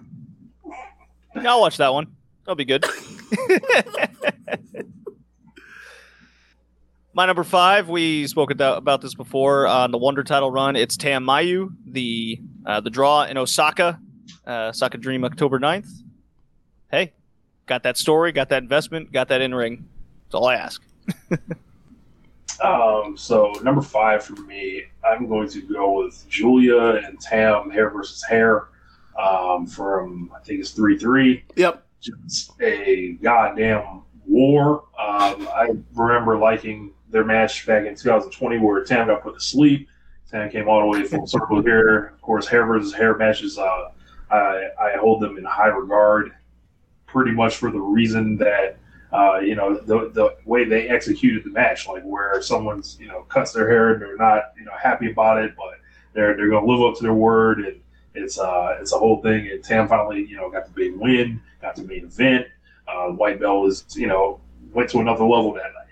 Yeah, 1.35 1.51
I'll 1.51 1.61
watch 1.61 1.79
that 1.79 1.93
one. 1.93 2.09
That'll 2.45 2.57
be 2.57 2.65
good. 2.65 2.85
My 7.15 7.25
number 7.25 7.45
five, 7.45 7.89
we 7.89 8.27
spoke 8.27 8.51
about 8.51 9.01
this 9.01 9.15
before 9.15 9.67
on 9.67 9.91
the 9.91 9.97
Wonder 9.97 10.23
Title 10.23 10.51
run. 10.51 10.77
It's 10.77 10.99
Tam 10.99 11.25
Mayu, 11.25 11.75
the 11.87 12.39
uh, 12.67 12.81
the 12.81 12.91
draw 12.91 13.23
in 13.25 13.39
Osaka, 13.39 13.99
uh, 14.47 14.69
Osaka 14.69 14.99
Dream, 14.99 15.25
October 15.25 15.59
9th. 15.59 15.89
Hey, 16.91 17.15
got 17.65 17.85
that 17.85 17.97
story, 17.97 18.33
got 18.33 18.51
that 18.51 18.63
investment, 18.63 19.13
got 19.13 19.29
that 19.29 19.41
in 19.41 19.55
ring. 19.55 19.89
That's 20.25 20.35
all 20.35 20.47
I 20.47 20.57
ask. 20.57 20.83
Um, 22.61 23.17
so 23.17 23.53
number 23.63 23.83
five 23.83 24.25
for 24.25 24.41
me, 24.43 24.85
I'm 25.05 25.29
going 25.29 25.49
to 25.51 25.61
go 25.63 26.05
with 26.05 26.29
Giulia 26.29 26.97
and 27.07 27.21
Tam 27.21 27.71
hair 27.71 27.91
versus 27.91 28.23
hair 28.23 28.69
um, 29.19 29.67
from 29.67 30.31
I 30.35 30.41
think 30.41 30.61
it's 30.61 30.71
three 30.71 30.99
three. 30.99 31.45
Yep. 31.57 31.85
Just 32.01 32.53
a 32.61 33.13
goddamn 33.23 34.03
war. 34.27 34.85
Um, 34.99 35.49
I 35.55 35.71
remember 35.95 36.39
liking 36.39 36.93
their 37.11 37.25
match 37.25 37.67
back 37.67 37.87
in 37.87 37.95
2020 37.95 38.59
where 38.59 38.85
Tam 38.85 39.09
got 39.09 39.23
put 39.23 39.35
to 39.35 39.41
sleep. 39.41 39.89
Tam 40.31 40.51
came 40.51 40.69
all 40.69 40.81
the 40.81 40.87
way 40.87 41.05
full 41.05 41.27
circle 41.27 41.63
here. 41.63 42.07
Of 42.15 42.21
course, 42.21 42.47
hair 42.47 42.67
versus 42.67 42.93
hair 42.93 43.17
matches. 43.17 43.59
Uh, 43.59 43.91
I 44.31 44.69
I 44.81 44.97
hold 44.99 45.23
them 45.23 45.39
in 45.39 45.45
high 45.45 45.69
regard, 45.69 46.33
pretty 47.07 47.33
much 47.33 47.57
for 47.57 47.71
the 47.71 47.81
reason 47.81 48.37
that 48.39 48.79
uh, 49.13 49.39
you 49.39 49.55
know 49.55 49.77
the 49.77 50.11
the 50.13 50.37
way 50.45 50.65
they 50.65 50.89
executed 50.89 51.45
the 51.45 51.51
match, 51.51 51.87
like 51.87 52.03
where 52.03 52.41
someone's 52.43 52.99
you 53.01 53.09
know 53.09 53.23
cuts 53.23 53.53
their 53.53 53.69
hair 53.69 53.93
and 53.93 54.03
they're 54.03 54.17
not 54.17 54.53
you 54.59 54.65
know 54.65 54.73
happy 54.81 55.11
about 55.11 55.43
it, 55.43 55.55
but 55.57 55.81
they're 56.13 56.37
they're 56.37 56.51
gonna 56.51 56.67
live 56.67 56.83
up 56.83 56.97
to 56.97 57.03
their 57.03 57.15
word 57.15 57.61
and 57.61 57.81
it's 58.15 58.39
uh 58.39 58.77
it's 58.81 58.93
a 58.93 58.99
whole 58.99 59.23
thing. 59.23 59.49
And 59.49 59.63
Tam 59.63 59.89
finally 59.89 60.25
you 60.27 60.37
know 60.37 60.51
got 60.51 60.67
the 60.67 60.73
big 60.73 60.97
win, 60.97 61.41
got 61.61 61.77
the 61.77 61.83
main 61.83 62.05
event. 62.05 62.47
Uh, 62.89 63.09
White 63.09 63.41
Bell 63.41 63.67
is 63.67 63.85
you 63.95 64.07
know 64.07 64.41
went 64.73 64.91
to 64.91 64.99
another 64.99 65.25
level 65.25 65.53
that 65.55 65.73
night. 65.75 65.87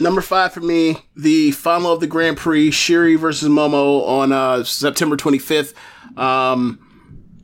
Number 0.00 0.22
five 0.22 0.54
for 0.54 0.60
me, 0.60 0.96
the 1.14 1.50
final 1.50 1.92
of 1.92 2.00
the 2.00 2.06
Grand 2.06 2.38
Prix, 2.38 2.70
Shuri 2.70 3.16
versus 3.16 3.50
Momo 3.50 4.06
on 4.08 4.32
uh, 4.32 4.64
September 4.64 5.14
25th. 5.14 5.74
Um, 6.16 6.80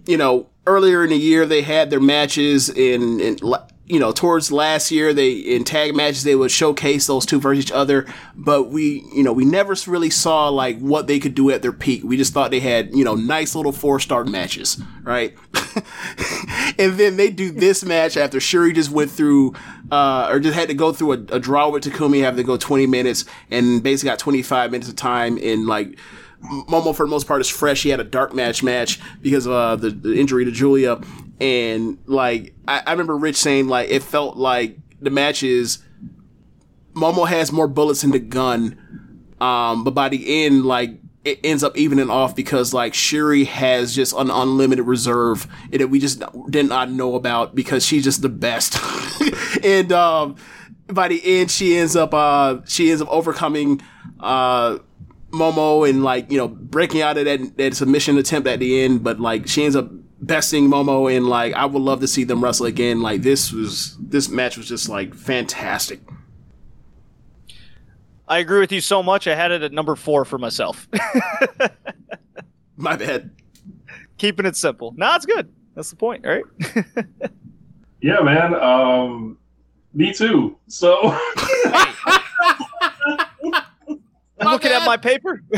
you 0.07 0.17
know, 0.17 0.49
earlier 0.67 1.05
in 1.05 1.11
the 1.11 1.17
year 1.17 1.47
they 1.47 1.63
had 1.63 1.91
their 1.91 2.01
matches 2.01 2.69
in, 2.69 3.21
in 3.21 3.39
you 3.87 4.01
know 4.01 4.13
towards 4.13 4.51
last 4.51 4.91
year 4.91 5.15
they 5.15 5.33
in 5.33 5.65
tag 5.65 5.95
matches 5.95 6.25
they 6.25 6.35
would 6.35 6.51
showcase 6.51 7.07
those 7.07 7.25
two 7.27 7.41
versus 7.41 7.65
each 7.65 7.73
other. 7.73 8.07
But 8.35 8.71
we 8.71 9.05
you 9.15 9.23
know 9.23 9.33
we 9.33 9.45
never 9.45 9.75
really 9.87 10.11
saw 10.11 10.49
like 10.49 10.79
what 10.79 11.07
they 11.07 11.19
could 11.19 11.35
do 11.35 11.51
at 11.51 11.63
their 11.63 11.73
peak. 11.73 12.03
We 12.05 12.17
just 12.17 12.33
thought 12.33 12.51
they 12.51 12.61
had 12.61 12.95
you 12.95 13.05
know 13.05 13.15
nice 13.15 13.55
little 13.55 13.73
four 13.73 14.01
star 14.01 14.25
matches 14.25 14.81
right? 15.03 15.35
And 16.79 16.99
then 16.99 17.17
they 17.17 17.31
do 17.31 17.51
this 17.51 17.85
match 17.85 18.17
after 18.17 18.39
Shuri 18.39 18.73
just 18.73 18.91
went 18.91 19.11
through 19.11 19.55
uh, 19.91 20.29
or 20.31 20.41
just 20.41 20.55
had 20.55 20.69
to 20.69 20.75
go 20.75 20.93
through 20.93 21.13
a, 21.13 21.37
a 21.37 21.41
draw 21.41 21.71
with 21.71 21.85
Takumi 21.85 22.21
have 22.21 22.37
to 22.37 22.45
go 22.45 22.57
20 22.57 22.87
minutes 22.87 23.25
and 23.51 23.83
basically 23.83 24.11
got 24.11 24.19
25 24.19 24.71
minutes 24.73 24.89
of 24.89 24.97
time 24.97 25.39
in 25.39 25.67
like 25.67 25.99
Momo 26.69 26.95
for 26.95 27.05
the 27.07 27.11
most 27.11 27.27
part 27.27 27.41
is 27.41 27.49
fresh. 27.49 27.83
He 27.83 27.91
had 27.91 28.01
a 28.01 28.05
dark 28.05 28.35
match 28.35 28.63
match 28.63 29.01
because 29.21 29.47
of 29.47 29.53
uh, 29.53 29.77
the, 29.77 29.91
the 29.91 30.19
injury 30.19 30.45
to 30.45 30.51
Giulia, 30.51 31.01
and 31.41 31.99
like 32.07 32.55
I, 32.67 32.83
I 32.87 32.91
remember 32.93 33.17
Rich 33.17 33.37
saying 33.37 33.69
like 33.69 33.91
it 33.91 34.03
felt 34.03 34.37
like 34.37 34.79
the 35.01 35.11
matches 35.11 35.79
Momo 36.95 37.29
has 37.29 37.53
more 37.53 37.69
bullets 37.69 38.05
in 38.05 38.11
the 38.11 38.19
gun, 38.19 39.27
um, 39.41 39.85
but 39.85 39.93
by 39.93 40.09
the 40.09 40.45
end 40.45 40.65
like 40.65 40.99
it 41.25 41.41
ends 41.43 41.65
up 41.65 41.77
evening 41.77 42.09
off 42.09 42.37
because 42.37 42.73
like 42.73 42.95
Shuri 42.95 43.45
has 43.45 43.95
just 43.95 44.15
an 44.17 44.31
unlimited 44.31 44.87
reserve 44.87 45.47
that 45.71 45.89
we 45.89 45.99
just 45.99 46.23
did 46.51 46.69
not 46.69 46.91
know 46.91 47.17
about 47.17 47.55
because 47.55 47.85
she's 47.85 48.05
just 48.05 48.23
the 48.23 48.29
best, 48.29 48.79
and 49.65 49.93
um, 49.93 50.37
by 50.87 51.09
the 51.09 51.21
end 51.25 51.51
she 51.51 51.77
ends 51.77 51.97
up 51.97 52.15
uh 52.15 52.59
she 52.67 52.91
ends 52.91 53.03
up 53.03 53.09
overcoming 53.09 53.81
uh 54.21 54.79
Momo 55.37 55.89
and 55.89 56.03
like 56.03 56.31
you 56.31 56.39
know 56.39 56.49
breaking 56.49 57.03
out 57.03 57.17
of 57.19 57.25
that 57.27 57.57
that 57.57 57.75
submission 57.75 58.19
attempt 58.19 58.49
at 58.49 58.59
the 58.59 58.83
end, 58.83 59.05
but 59.05 59.21
like 59.21 59.47
she 59.47 59.65
ends 59.65 59.77
up 59.77 59.89
besting 60.21 60.69
Momo 60.69 61.15
and 61.15 61.27
like 61.27 61.55
I 61.55 61.67
would 61.67 61.83
love 61.83 62.01
to 62.01 62.09
see 62.09 62.25
them 62.25 62.43
wrestle 62.43 62.67
again. 62.67 63.03
Like 63.03 63.23
this 63.23 63.53
was 63.53 63.97
this 64.01 64.29
match 64.29 64.57
was 64.57 64.69
just 64.69 64.89
like 64.89 65.15
fantastic. 65.15 66.01
I 68.29 68.39
agree 68.39 68.59
with 68.59 68.73
you 68.73 68.81
so 68.81 69.03
much. 69.03 69.29
I 69.29 69.37
had 69.37 69.53
it 69.53 69.63
at 69.63 69.73
number 69.73 69.95
four 69.95 70.25
for 70.25 70.37
myself. 70.39 70.89
My 72.77 72.97
bad. 72.97 73.31
Keeping 74.19 74.47
it 74.47 74.57
simple. 74.57 74.93
No, 74.97 75.15
it's 75.15 75.27
good. 75.27 75.53
That's 75.77 75.91
the 75.91 75.97
point, 75.97 76.25
right? 76.27 76.43
Yeah, 78.03 78.21
man. 78.21 78.55
Um, 78.55 79.39
me 79.95 80.13
too. 80.13 80.57
So 80.69 80.95
I'm 84.41 84.53
looking 84.53 84.73
at 84.73 84.85
my 84.85 84.97
paper. 84.97 85.43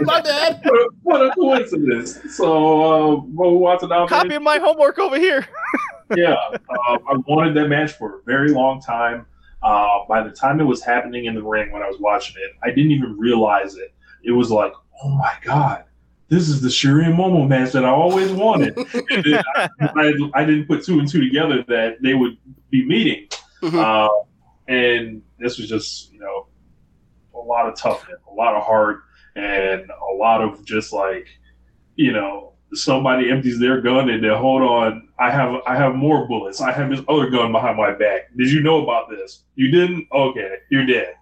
My 0.00 0.20
bad. 0.20 0.60
what 0.62 0.74
a, 0.74 0.88
what 1.02 1.26
a 1.26 1.30
coincidence. 1.34 2.18
So 2.36 3.16
uh, 3.16 3.22
Mo 3.26 3.52
Watanabe. 3.52 4.08
Copy 4.08 4.34
of 4.34 4.42
my 4.42 4.58
homework 4.58 4.98
over 4.98 5.18
here. 5.18 5.46
yeah, 6.16 6.36
uh, 6.52 6.98
I 7.08 7.16
wanted 7.26 7.54
that 7.56 7.68
match 7.68 7.92
for 7.92 8.20
a 8.20 8.22
very 8.24 8.50
long 8.50 8.80
time. 8.80 9.26
Uh, 9.62 10.04
by 10.08 10.22
the 10.22 10.30
time 10.30 10.60
it 10.60 10.64
was 10.64 10.82
happening 10.82 11.26
in 11.26 11.34
the 11.34 11.42
ring 11.42 11.70
when 11.72 11.82
I 11.82 11.86
was 11.88 11.98
watching 12.00 12.36
it, 12.38 12.52
I 12.62 12.68
didn't 12.68 12.92
even 12.92 13.18
realize 13.18 13.76
it. 13.76 13.92
It 14.22 14.30
was 14.32 14.50
like, 14.50 14.72
oh 15.02 15.08
my 15.10 15.32
god, 15.42 15.84
this 16.28 16.48
is 16.48 16.60
the 16.62 16.70
Shuri 16.70 17.04
and 17.06 17.14
Momo 17.14 17.46
match 17.46 17.72
that 17.72 17.84
I 17.84 17.90
always 17.90 18.30
wanted. 18.30 18.76
and 19.10 19.24
then 19.24 19.42
I, 19.56 19.68
I, 19.80 20.12
I 20.34 20.44
didn't 20.44 20.66
put 20.66 20.84
two 20.84 21.00
and 21.00 21.08
two 21.08 21.20
together 21.20 21.64
that 21.68 22.00
they 22.00 22.14
would 22.14 22.38
be 22.70 22.86
meeting. 22.86 23.28
Mhm. 23.62 23.74
Uh, 23.74 24.08
and 24.68 25.22
this 25.38 25.58
was 25.58 25.68
just, 25.68 26.12
you 26.12 26.20
know, 26.20 26.46
a 27.40 27.46
lot 27.46 27.66
of 27.68 27.76
toughness, 27.76 28.18
a 28.30 28.34
lot 28.34 28.54
of 28.54 28.62
heart, 28.62 29.00
and 29.36 29.82
a 29.90 30.14
lot 30.14 30.40
of 30.42 30.64
just 30.64 30.92
like, 30.92 31.26
you 31.96 32.12
know, 32.12 32.52
somebody 32.74 33.30
empties 33.30 33.58
their 33.58 33.80
gun 33.80 34.08
and 34.10 34.22
then 34.22 34.34
hold 34.36 34.62
on, 34.62 35.08
I 35.18 35.30
have 35.30 35.56
I 35.66 35.74
have 35.76 35.94
more 35.94 36.26
bullets. 36.28 36.60
I 36.60 36.70
have 36.72 36.90
this 36.90 37.00
other 37.08 37.28
gun 37.30 37.50
behind 37.52 37.76
my 37.76 37.92
back. 37.92 38.30
Did 38.36 38.50
you 38.50 38.62
know 38.62 38.82
about 38.82 39.10
this? 39.10 39.44
You 39.56 39.70
didn't? 39.70 40.06
Okay, 40.12 40.54
you're 40.70 40.86
dead. 40.86 41.14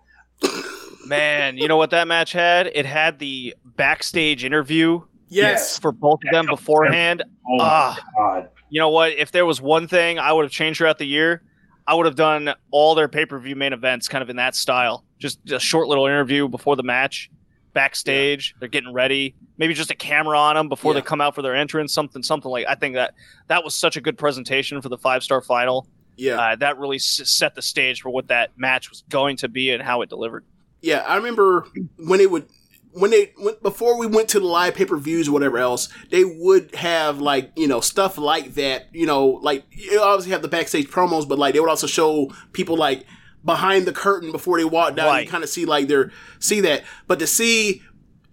Man, 1.07 1.57
you 1.57 1.69
know 1.69 1.77
what 1.77 1.91
that 1.91 2.07
match 2.07 2.33
had? 2.33 2.67
It 2.75 2.85
had 2.85 3.19
the 3.19 3.55
backstage 3.65 4.45
interview 4.45 5.01
Yes. 5.31 5.79
for 5.79 5.91
both 5.93 6.21
of 6.25 6.33
them 6.33 6.47
beforehand. 6.47 7.23
Oh 7.49 7.57
my 7.57 7.65
Ah. 7.65 7.99
god. 8.17 8.49
You 8.71 8.81
know 8.81 8.91
what? 8.91 9.13
If 9.13 9.33
there 9.33 9.47
was 9.47 9.61
one 9.61 9.89
thing 9.89 10.19
I 10.19 10.33
would 10.33 10.45
have 10.45 10.53
changed 10.53 10.79
throughout 10.79 10.99
the 10.99 11.07
year, 11.07 11.43
I 11.87 11.95
would 11.95 12.05
have 12.05 12.15
done 12.17 12.53
all 12.71 12.95
their 12.95 13.09
pay 13.09 13.25
per 13.25 13.39
view 13.39 13.57
main 13.57 13.73
events 13.73 14.09
kind 14.09 14.21
of 14.23 14.29
in 14.29 14.37
that 14.37 14.55
style. 14.55 15.05
Just 15.19 15.39
a 15.51 15.59
short 15.61 15.89
little 15.89 16.07
interview 16.07 16.49
before 16.49 16.77
the 16.77 16.83
match, 16.83 17.31
backstage. 17.75 18.55
They're 18.61 18.69
getting 18.69 18.93
ready. 18.93 19.35
Maybe 19.57 19.75
just 19.75 19.91
a 19.91 19.95
camera 19.95 20.39
on 20.39 20.57
them 20.57 20.69
before 20.69 20.93
Yeah. 20.95 21.01
they 21.01 21.07
come 21.07 21.21
out 21.21 21.35
for 21.35 21.43
their 21.43 21.55
entrance. 21.55 21.93
Something, 21.93 22.23
something 22.23 22.51
like. 22.51 22.67
I 22.69 22.75
think 22.75 22.95
that 22.95 23.15
that 23.49 23.65
was 23.65 23.75
such 23.75 23.97
a 23.97 24.01
good 24.01 24.19
presentation 24.19 24.81
for 24.83 24.89
the 24.89 24.99
five 24.99 25.23
star 25.23 25.41
final. 25.41 25.89
Yeah. 26.17 26.41
Uh, 26.41 26.57
that 26.57 26.79
really 26.79 26.97
s- 26.97 27.21
set 27.25 27.55
the 27.55 27.63
stage 27.63 28.01
for 28.01 28.11
what 28.11 28.29
that 28.29 28.51
match 28.57 28.91
was 28.91 29.05
going 29.09 29.37
to 29.39 29.49
be 29.49 29.71
and 29.71 29.83
how 29.83 30.03
it 30.03 30.09
delivered. 30.09 30.45
Yeah, 30.81 30.99
I 31.07 31.17
remember 31.17 31.67
when 31.97 32.21
it 32.21 32.31
would 32.31 32.47
when 32.93 33.11
they 33.11 33.33
before 33.63 33.99
we 33.99 34.07
went 34.07 34.29
to 34.31 34.41
the 34.41 34.47
live 34.47 34.75
pay 34.75 34.85
per 34.85 34.97
views 34.97 35.29
or 35.29 35.33
whatever 35.33 35.59
else, 35.59 35.89
they 36.11 36.25
would 36.25 36.75
have 36.75 37.21
like 37.21 37.53
you 37.57 37.67
know 37.69 37.81
stuff 37.81 38.17
like 38.19 38.55
that. 38.55 38.87
You 38.93 39.07
know, 39.07 39.27
like 39.43 39.65
you 39.71 40.01
obviously 40.01 40.33
have 40.33 40.43
the 40.43 40.49
backstage 40.49 40.89
promos, 40.89 41.29
but 41.29 41.39
like 41.39 41.55
they 41.55 41.61
would 41.61 41.69
also 41.71 41.87
show 41.87 42.33
people 42.53 42.77
like 42.77 43.05
behind 43.49 43.87
the 43.87 43.93
curtain 43.93 44.31
before 44.31 44.59
they 44.59 44.65
walk 44.65 44.95
down. 44.95 45.07
Right. 45.07 45.25
You 45.25 45.31
kind 45.31 45.43
of 45.43 45.49
see 45.49 45.65
like 45.65 45.89
their 45.89 46.13
see 46.39 46.61
that, 46.61 46.85
but 47.07 47.19
to 47.21 47.27
see 47.27 47.83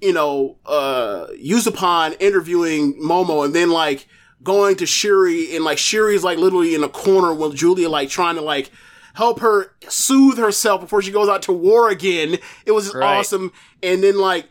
you 0.02 0.12
know 0.12 0.58
uh 0.66 1.28
Yuzupon 1.42 2.16
interviewing 2.20 2.94
Momo 3.02 3.46
and 3.46 3.56
then 3.56 3.70
like 3.72 4.08
going 4.44 4.76
to 4.76 4.86
Shuri 4.86 5.56
and 5.56 5.64
like 5.64 5.78
Shuri's 5.78 6.24
like 6.24 6.38
literally 6.38 6.76
in 6.76 6.84
a 6.84 6.90
corner 6.90 7.34
with 7.34 7.56
Giulia 7.56 7.88
like 7.90 8.10
trying 8.10 8.36
to 8.36 8.42
like 8.42 8.70
help 9.14 9.40
her 9.40 9.72
soothe 9.88 10.38
herself 10.38 10.82
before 10.82 11.02
she 11.02 11.12
goes 11.12 11.30
out 11.30 11.42
to 11.44 11.54
war 11.54 11.90
again. 11.90 12.38
It 12.66 12.74
was 12.74 12.94
Right. 12.94 13.18
awesome. 13.20 13.54
And 13.82 14.04
then 14.04 14.18
like 14.20 14.48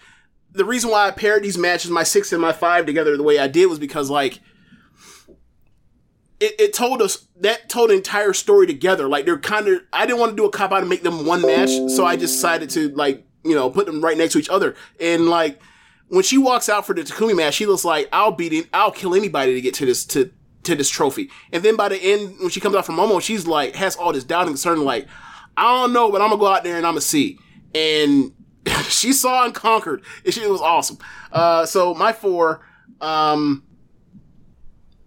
the 0.53 0.65
reason 0.65 0.91
why 0.91 1.07
I 1.07 1.11
paired 1.11 1.43
these 1.43 1.59
matches, 1.59 1.91
my 1.91 2.05
six 2.05 2.33
and 2.33 2.41
my 2.41 2.53
five 2.53 2.87
together 2.87 3.17
the 3.19 3.23
way 3.23 3.39
I 3.39 3.47
did 3.47 3.67
was 3.67 3.79
because 3.79 4.09
like 4.09 4.41
it, 6.45 6.61
it 6.61 6.75
told 6.75 7.01
us 7.01 7.27
that 7.41 7.69
told 7.69 7.91
the 7.91 7.95
entire 7.95 8.33
story 8.33 8.67
together. 8.67 9.09
Like 9.09 9.25
they're 9.25 9.39
kind 9.39 9.67
of 9.69 9.81
I 9.93 10.07
didn't 10.07 10.21
want 10.21 10.33
to 10.33 10.37
do 10.37 10.45
a 10.45 10.51
cop 10.51 10.73
out 10.73 10.81
and 10.81 10.89
make 10.89 11.03
them 11.03 11.25
one 11.25 11.43
match, 11.43 11.71
so 11.89 12.05
I 12.05 12.17
just 12.17 12.35
decided 12.35 12.71
to 12.71 12.91
like, 12.91 13.27
you 13.45 13.55
know, 13.55 13.71
put 13.71 13.87
them 13.87 14.03
right 14.03 14.17
next 14.17 14.35
to 14.35 14.39
each 14.39 14.49
other. 14.49 14.75
And 15.01 15.29
like 15.29 15.61
when 16.09 16.23
she 16.23 16.39
walks 16.39 16.69
out 16.69 16.87
for 16.87 16.95
the 16.95 17.03
Takumi 17.03 17.35
match, 17.35 17.55
she 17.55 17.67
looks 17.67 17.85
like 17.85 18.09
I'll 18.13 18.33
beat 18.33 18.53
it, 18.53 18.69
I'll 18.73 18.91
kill 18.91 19.15
anybody 19.15 19.55
to 19.55 19.61
get 19.61 19.75
to 19.75 19.87
this 19.87 20.05
to 20.07 20.31
to 20.65 20.75
this 20.75 20.91
trophy. 20.91 21.31
And 21.53 21.63
then 21.63 21.77
by 21.77 21.89
the 21.89 21.97
end, 21.97 22.37
when 22.41 22.51
she 22.51 22.61
comes 22.61 22.77
out 22.77 22.87
from 22.87 22.97
Momo, 22.97 23.21
she's 23.23 23.47
like 23.47 23.75
has 23.77 23.97
all 23.97 24.13
this 24.13 24.25
doubt 24.25 24.43
and 24.43 24.51
concern, 24.51 24.85
like 24.85 25.07
I 25.57 25.63
don't 25.63 25.93
know, 25.93 26.11
but 26.11 26.21
I'm 26.21 26.29
gonna 26.29 26.41
go 26.41 26.49
out 26.49 26.65
there 26.65 26.77
and 26.77 26.87
I'm 26.87 26.93
gonna 26.93 27.01
see. 27.01 27.39
And 27.75 28.33
she 28.89 29.13
saw 29.13 29.45
and 29.45 29.55
conquered. 29.55 30.03
It, 30.25 30.37
was 30.49 30.61
awesome. 30.61 30.99
Uh, 31.33 31.67
so 31.67 31.95
my 31.95 32.13
four, 32.13 32.61
um, 33.01 33.63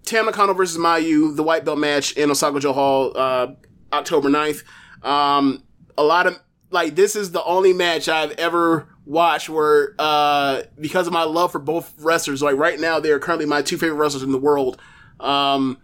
Tam 0.08 0.26
Nakano 0.26 0.53
versus 0.53 0.77
Mayu, 0.77 1.36
the 1.36 1.44
white 1.44 1.66
belt 1.66 1.77
match 1.77 2.14
in 2.14 2.32
Osaka-jo 2.32 2.74
Hall, 2.74 3.11
uh, 3.16 3.48
October 3.94 4.30
9th. 4.30 4.64
Um, 5.03 5.64
a 5.98 6.03
lot 6.03 6.27
of 6.27 6.40
like 6.69 6.95
this 6.95 7.16
is 7.16 7.32
the 7.32 7.44
only 7.44 7.74
match 7.74 8.10
I've 8.10 8.32
ever 8.32 8.88
watched 9.06 9.48
where 9.50 9.95
uh 10.00 10.64
because 10.80 11.08
of 11.08 11.14
my 11.14 11.24
love 11.24 11.52
for 11.52 11.60
both 11.60 11.94
wrestlers, 12.00 12.42
like 12.42 12.58
right 12.58 12.80
now 12.80 13.00
they're 13.00 13.19
currently 13.19 13.45
my 13.45 13.61
two 13.61 13.77
favorite 13.77 13.95
wrestlers 13.98 14.24
in 14.24 14.32
the 14.32 14.38
world. 14.38 14.80
Um 15.19 15.77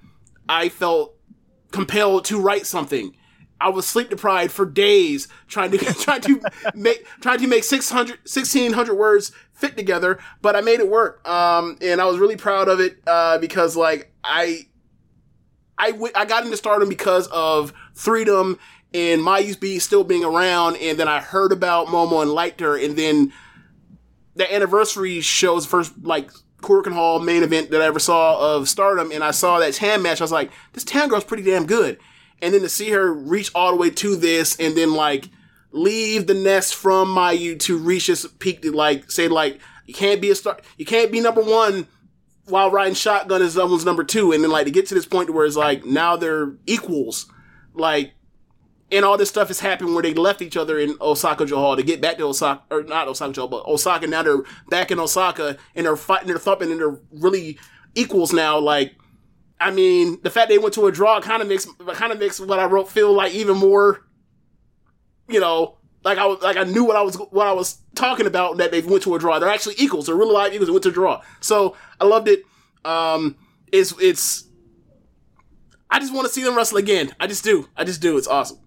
I 0.47 0.69
felt 0.69 1.15
compelled 1.71 2.25
to 2.25 2.39
write 2.39 2.65
something. 2.67 3.15
I 3.61 3.69
was 3.69 3.87
sleep 3.87 4.09
deprived 4.09 4.51
for 4.51 4.65
days 4.65 5.29
trying 5.47 5.71
to 5.71 5.77
trying 6.01 6.21
to 6.21 6.41
make 6.75 7.07
trying 7.21 7.39
to 7.39 7.47
make 7.47 7.63
600 7.63 8.17
1600 8.19 8.93
words 8.93 9.31
fit 9.53 9.77
together, 9.77 10.19
but 10.41 10.55
I 10.55 10.61
made 10.61 10.81
it 10.81 10.89
work. 10.89 11.27
Um 11.27 11.77
and 11.81 12.01
I 12.01 12.05
was 12.05 12.17
really 12.19 12.35
proud 12.35 12.67
of 12.67 12.79
it 12.81 12.97
uh 13.07 13.37
because 13.37 13.77
like 13.77 14.12
I 14.23 14.67
I, 15.77 15.91
w- 15.91 16.13
I 16.15 16.25
got 16.25 16.45
into 16.45 16.55
stardom 16.57 16.87
because 16.87 17.27
of 17.27 17.73
freedom 17.93 18.59
and 18.93 19.21
Mayu 19.21 19.59
be 19.59 19.79
still 19.79 20.03
being 20.03 20.23
around, 20.23 20.77
and 20.77 20.99
then 20.99 21.07
I 21.07 21.19
heard 21.19 21.51
about 21.51 21.87
Momo 21.87 22.21
and 22.21 22.31
liked 22.31 22.59
her, 22.59 22.77
and 22.77 22.95
then 22.95 23.33
the 24.35 24.51
anniversary 24.53 25.19
shows 25.21 25.65
first 25.65 25.93
like 26.03 26.31
Korakuen 26.61 26.93
Hall 26.93 27.19
main 27.19 27.43
event 27.43 27.71
that 27.71 27.81
I 27.81 27.85
ever 27.85 27.99
saw 27.99 28.55
of 28.55 28.69
Stardom, 28.69 29.11
and 29.11 29.23
I 29.23 29.31
saw 29.31 29.59
that 29.59 29.73
Tam 29.73 30.03
match. 30.03 30.21
I 30.21 30.23
was 30.23 30.31
like, 30.31 30.51
this 30.73 30.83
Tam 30.83 31.09
girl's 31.09 31.23
pretty 31.23 31.43
damn 31.43 31.65
good. 31.65 31.99
And 32.41 32.53
then 32.53 32.61
to 32.61 32.69
see 32.69 32.91
her 32.91 33.13
reach 33.13 33.51
all 33.55 33.71
the 33.71 33.77
way 33.77 33.89
to 33.89 34.15
this, 34.15 34.55
and 34.59 34.75
then 34.77 34.93
like 34.93 35.29
leave 35.71 36.27
the 36.27 36.33
nest 36.35 36.75
from 36.75 37.07
Mayu 37.07 37.59
to 37.61 37.77
reach 37.77 38.07
this 38.07 38.27
peak, 38.39 38.61
to 38.61 38.71
like 38.71 39.09
say 39.09 39.27
like 39.27 39.59
you 39.85 39.93
can't 39.93 40.21
be 40.21 40.29
a 40.29 40.35
star, 40.35 40.59
you 40.77 40.85
can't 40.85 41.11
be 41.11 41.19
number 41.19 41.41
one 41.41 41.87
while 42.45 42.71
riding 42.71 42.93
shotgun 42.93 43.41
as 43.41 43.53
someone's 43.53 43.85
number 43.85 44.03
two, 44.03 44.31
and 44.31 44.43
then 44.43 44.51
like 44.51 44.65
to 44.65 44.71
get 44.71 44.87
to 44.87 44.95
this 44.95 45.05
point 45.05 45.29
where 45.29 45.45
it's 45.45 45.55
like 45.55 45.85
now 45.85 46.15
they're 46.15 46.55
equals, 46.65 47.31
like 47.73 48.13
and 48.93 49.03
all 49.03 49.17
this 49.17 49.29
stuff 49.29 49.47
has 49.47 49.59
happened 49.59 49.93
where 49.93 50.03
they 50.03 50.13
left 50.13 50.41
each 50.41 50.55
other 50.55 50.77
in 50.77 50.95
Osaka-jo 51.01 51.55
Hall 51.55 51.75
to 51.75 51.81
get 51.81 51.99
back 51.99 52.17
to 52.17 52.25
Osaka, 52.25 52.61
or 52.69 52.83
not 52.83 53.07
Osaka-jo 53.07 53.41
Hall, 53.41 53.47
but 53.47 53.65
Osaka. 53.65 54.05
Now 54.05 54.21
they're 54.21 54.43
back 54.69 54.91
in 54.91 54.99
Osaka 54.99 55.57
and 55.73 55.85
they're 55.85 55.95
fighting, 55.95 56.27
they're 56.27 56.37
thumping, 56.37 56.69
and 56.69 56.79
they're 56.79 56.99
really 57.11 57.57
equals 57.95 58.31
now. 58.31 58.59
Like, 58.59 58.93
I 59.59 59.71
mean, 59.71 60.19
the 60.21 60.29
fact 60.29 60.49
they 60.49 60.59
went 60.59 60.75
to 60.75 60.85
a 60.85 60.91
draw 60.91 61.19
kind 61.21 61.41
of 61.41 61.47
makes 61.47 61.67
kind 61.93 62.11
of 62.11 62.19
makes 62.19 62.39
what 62.39 62.59
I 62.59 62.65
wrote 62.65 62.87
feel 62.87 63.11
like 63.13 63.33
even 63.33 63.57
more, 63.57 64.05
you 65.27 65.39
know, 65.39 65.77
like 66.03 66.17
I 66.17 66.25
was 66.25 66.41
like 66.41 66.57
I 66.57 66.63
knew 66.63 66.83
what 66.83 66.95
I 66.95 67.01
was 67.01 67.15
what 67.15 67.47
I 67.47 67.53
was 67.53 67.77
talking 67.95 68.25
about 68.25 68.57
that 68.57 68.71
they 68.71 68.81
went 68.81 69.03
to 69.03 69.15
a 69.15 69.19
draw. 69.19 69.39
They're 69.39 69.49
actually 69.49 69.75
equals. 69.77 70.07
They're 70.07 70.15
really 70.15 70.33
live 70.33 70.53
equals. 70.53 70.67
They 70.67 70.73
went 70.73 70.83
to 70.83 70.89
a 70.89 70.93
draw. 70.93 71.21
So 71.39 71.75
I 71.99 72.05
loved 72.05 72.27
it. 72.27 72.43
Um, 72.85 73.37
it's 73.71 73.93
it's. 73.99 74.45
I 75.89 75.99
just 75.99 76.13
want 76.13 76.27
to 76.27 76.33
see 76.33 76.43
them 76.43 76.55
wrestle 76.55 76.77
again. 76.79 77.13
I 77.19 77.27
just 77.27 77.43
do. 77.43 77.69
I 77.77 77.83
just 77.83 78.01
do. 78.01 78.17
It's 78.17 78.27
awesome. 78.27 78.59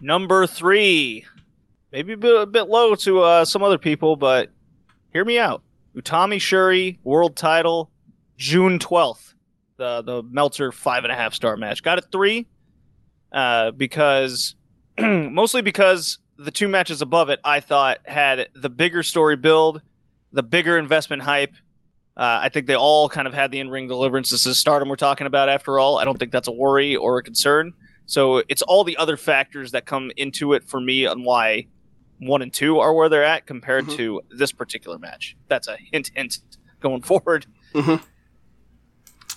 Number 0.00 0.46
three, 0.46 1.24
maybe 1.92 2.12
a 2.12 2.16
bit, 2.16 2.40
a 2.40 2.46
bit 2.46 2.68
low 2.68 2.94
to 2.96 3.20
uh, 3.22 3.44
some 3.44 3.62
other 3.62 3.78
people, 3.78 4.16
but 4.16 4.50
hear 5.12 5.24
me 5.24 5.38
out. 5.38 5.62
Utami 5.96 6.40
Shuri 6.40 6.98
world 7.04 7.36
title, 7.36 7.90
June 8.36 8.78
twelfth. 8.78 9.34
The 9.78 10.02
the 10.02 10.22
Meltzer 10.22 10.72
five 10.72 11.04
and 11.04 11.12
a 11.12 11.16
half 11.16 11.34
star 11.34 11.56
match. 11.56 11.82
Got 11.82 11.98
it 11.98 12.06
three, 12.12 12.46
uh, 13.32 13.70
because 13.70 14.54
mostly 15.32 15.62
because 15.62 16.18
the 16.38 16.50
two 16.50 16.68
matches 16.68 17.02
above 17.02 17.30
it 17.30 17.40
I 17.44 17.60
thought 17.60 17.98
had 18.04 18.48
the 18.54 18.68
bigger 18.68 19.02
story 19.02 19.36
build, 19.36 19.80
the 20.32 20.42
bigger 20.42 20.78
investment 20.78 21.22
hype. 21.22 21.54
Uh, 22.16 22.40
I 22.42 22.48
think 22.48 22.66
they 22.66 22.76
all 22.76 23.08
kind 23.10 23.26
of 23.28 23.34
had 23.34 23.50
the 23.50 23.58
in 23.60 23.68
ring 23.68 23.88
deliverance. 23.88 24.30
This 24.30 24.46
is 24.46 24.58
Stardom 24.58 24.88
we're 24.88 24.96
talking 24.96 25.26
about 25.26 25.48
after 25.50 25.78
all. 25.78 25.98
I 25.98 26.04
don't 26.04 26.18
think 26.18 26.32
that's 26.32 26.48
a 26.48 26.52
worry 26.52 26.96
or 26.96 27.18
a 27.18 27.22
concern. 27.22 27.74
So 28.06 28.42
it's 28.48 28.62
all 28.62 28.84
the 28.84 28.96
other 28.96 29.16
factors 29.16 29.72
that 29.72 29.84
come 29.84 30.10
into 30.16 30.52
it 30.54 30.64
for 30.64 30.80
me 30.80 31.04
on 31.06 31.24
why 31.24 31.66
one 32.18 32.40
and 32.40 32.52
two 32.52 32.78
are 32.78 32.94
where 32.94 33.08
they're 33.10 33.24
at 33.24 33.44
compared 33.46 33.86
Mhm. 33.86 33.96
to 33.96 34.22
this 34.30 34.50
particular 34.52 34.98
match. 34.98 35.36
That's 35.48 35.68
a 35.68 35.76
hint, 35.92 36.10
hint 36.14 36.38
going 36.80 37.02
forward. 37.02 37.44
Mhm. 37.74 38.00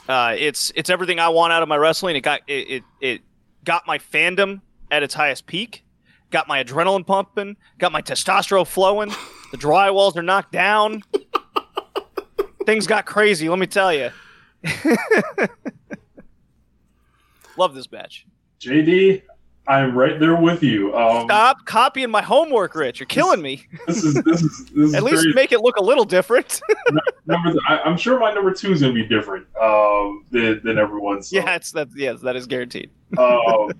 Uh, 0.07 0.35
it's 0.37 0.71
it's 0.75 0.89
everything 0.89 1.19
I 1.19 1.29
want 1.29 1.51
out 1.53 1.61
of 1.61 1.69
my 1.69 1.75
wrestling. 1.77 2.15
It 2.15 2.21
got 2.21 2.41
it, 2.47 2.69
it 2.69 2.83
it 3.01 3.21
got 3.65 3.85
my 3.85 3.97
fandom 3.97 4.61
at 4.91 5.03
its 5.03 5.13
highest 5.13 5.45
peak. 5.45 5.83
Got 6.31 6.47
my 6.47 6.63
adrenaline 6.63 7.05
pumping. 7.05 7.57
Got 7.77 7.91
my 7.91 8.01
testosterone 8.01 8.67
flowing. 8.67 9.09
The 9.51 9.57
drywalls 9.57 10.15
are 10.15 10.21
knocked 10.21 10.51
down. 10.51 11.01
Things 12.65 12.85
got 12.85 13.05
crazy. 13.05 13.49
Let 13.49 13.57
me 13.57 13.67
tell 13.67 13.91
you. 13.93 14.11
Love 17.57 17.73
this 17.73 17.91
match. 17.91 18.27
JD, 18.61 19.23
I'm 19.67 19.97
right 19.97 20.19
there 20.19 20.35
with 20.35 20.63
you. 20.63 20.95
Um, 20.95 21.25
Stop 21.25 21.65
copying 21.65 22.09
my 22.09 22.21
homework, 22.21 22.75
Rich. 22.75 22.99
You're 22.99 23.07
killing 23.07 23.41
me. 23.41 23.65
This 23.87 24.03
is 24.03 24.15
this 24.15 24.41
is 24.41 24.65
this 24.65 24.89
is 24.89 24.93
At 24.95 25.03
least 25.03 25.23
very, 25.23 25.33
make 25.33 25.51
it 25.51 25.61
look 25.61 25.77
a 25.77 25.83
little 25.83 26.05
different. 26.05 26.61
number. 27.25 27.53
I, 27.67 27.79
I'm 27.79 27.97
sure 27.97 28.19
my 28.19 28.33
number 28.33 28.53
two 28.53 28.71
is 28.71 28.81
gonna 28.81 28.93
be 28.93 29.05
different 29.05 29.45
um, 29.61 30.25
than, 30.31 30.61
than 30.63 30.77
everyone's. 30.77 31.29
so. 31.29 31.37
yeah, 31.37 31.55
it's 31.55 31.71
that. 31.73 31.87
Yes, 31.95 32.21
that 32.21 32.35
is 32.35 32.47
guaranteed. 32.47 32.89
Um, 33.17 33.71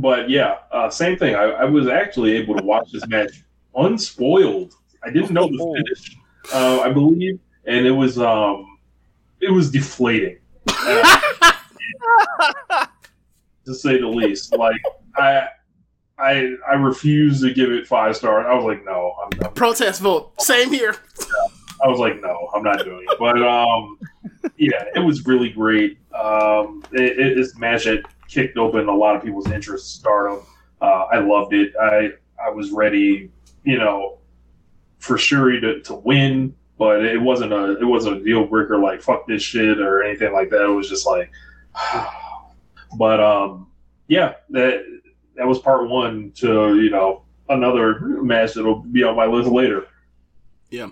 but 0.00 0.30
yeah, 0.30 0.58
uh, 0.72 0.88
same 0.90 1.16
thing. 1.16 1.34
I, 1.34 1.44
I 1.44 1.64
was 1.64 1.88
actually 1.88 2.32
able 2.32 2.56
to 2.56 2.64
watch 2.64 2.90
this 2.92 3.06
match 3.08 3.42
unspoiled. 3.74 4.74
I 5.04 5.10
didn't 5.10 5.32
know 5.32 5.48
the 5.48 5.82
finish, 5.84 6.16
uh, 6.52 6.80
I 6.80 6.92
believe, 6.92 7.38
and 7.66 7.86
it 7.86 7.90
was 7.90 8.18
um, 8.18 8.78
it 9.40 9.50
was 9.50 9.70
deflating, 9.70 10.38
uh, 10.68 11.52
to 13.66 13.74
say 13.74 14.00
the 14.00 14.08
least. 14.08 14.54
Like 14.56 14.80
I. 15.16 15.48
I, 16.20 16.56
I 16.68 16.74
refuse 16.74 17.40
to 17.42 17.54
give 17.54 17.70
it 17.70 17.86
five 17.86 18.16
stars. 18.16 18.44
I 18.50 18.52
was 18.52 18.64
like, 18.64 18.84
no, 18.84 19.14
I'm, 19.22 19.46
I'm 19.46 19.52
Protest 19.52 20.00
vote. 20.00 20.32
Same 20.42 20.72
here. 20.72 20.96
I 21.80 21.86
was 21.86 22.00
like, 22.00 22.20
no, 22.20 22.50
I'm 22.52 22.64
not 22.64 22.84
doing 22.84 23.06
it. 23.08 23.18
But 23.20 23.40
um, 23.40 24.00
yeah, 24.56 24.84
it 24.96 24.98
was 24.98 25.24
really 25.26 25.50
great. 25.50 25.98
Um, 26.12 26.82
it, 26.90 27.18
it, 27.18 27.36
this 27.36 27.56
match 27.56 27.84
had 27.84 28.02
kicked 28.28 28.58
open 28.58 28.88
a 28.88 28.94
lot 28.94 29.16
of 29.16 29.22
people's 29.22 29.50
interest. 29.50 29.96
in 29.96 30.00
Stardom. 30.00 30.40
Uh, 30.80 31.06
I 31.12 31.18
loved 31.18 31.54
it. 31.54 31.72
I 31.80 32.10
I 32.44 32.50
was 32.50 32.70
ready, 32.70 33.30
you 33.64 33.78
know, 33.78 34.18
for 34.98 35.18
Shuri 35.18 35.60
to, 35.60 35.80
to 35.82 35.94
win, 35.94 36.54
but 36.78 37.04
it 37.04 37.20
wasn't 37.20 37.52
a 37.52 37.78
it 37.78 37.84
wasn't 37.84 38.20
a 38.20 38.24
deal 38.24 38.46
breaker 38.46 38.78
like 38.78 39.02
fuck 39.02 39.26
this 39.26 39.42
shit 39.42 39.80
or 39.80 40.02
anything 40.02 40.32
like 40.32 40.50
that. 40.50 40.64
It 40.64 40.68
was 40.68 40.88
just 40.88 41.06
like, 41.06 41.30
but 42.98 43.20
um, 43.20 43.68
yeah, 44.06 44.34
that 44.50 44.84
that 45.36 45.46
was 45.46 45.58
part 45.58 45.88
one 45.88 46.32
to 46.36 46.80
you 46.80 46.90
know 46.90 47.24
another 47.48 47.98
match 48.00 48.54
that'll 48.54 48.80
be 48.80 49.02
on 49.02 49.16
my 49.16 49.26
list 49.26 49.48
later. 49.48 49.86
Yeah. 50.70 50.90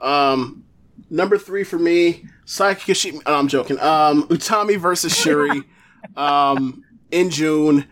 Um, 0.00 0.64
number 1.10 1.38
three 1.38 1.64
for 1.64 1.78
me, 1.78 2.24
Saki 2.44 2.92
Kashima. 2.92 3.22
Oh, 3.26 3.38
I'm 3.38 3.48
joking. 3.48 3.78
Um, 3.78 4.26
Utami 4.28 4.78
versus 4.78 5.14
Shuri. 5.14 5.62
um, 6.16 6.84
in 7.10 7.30
June. 7.30 7.86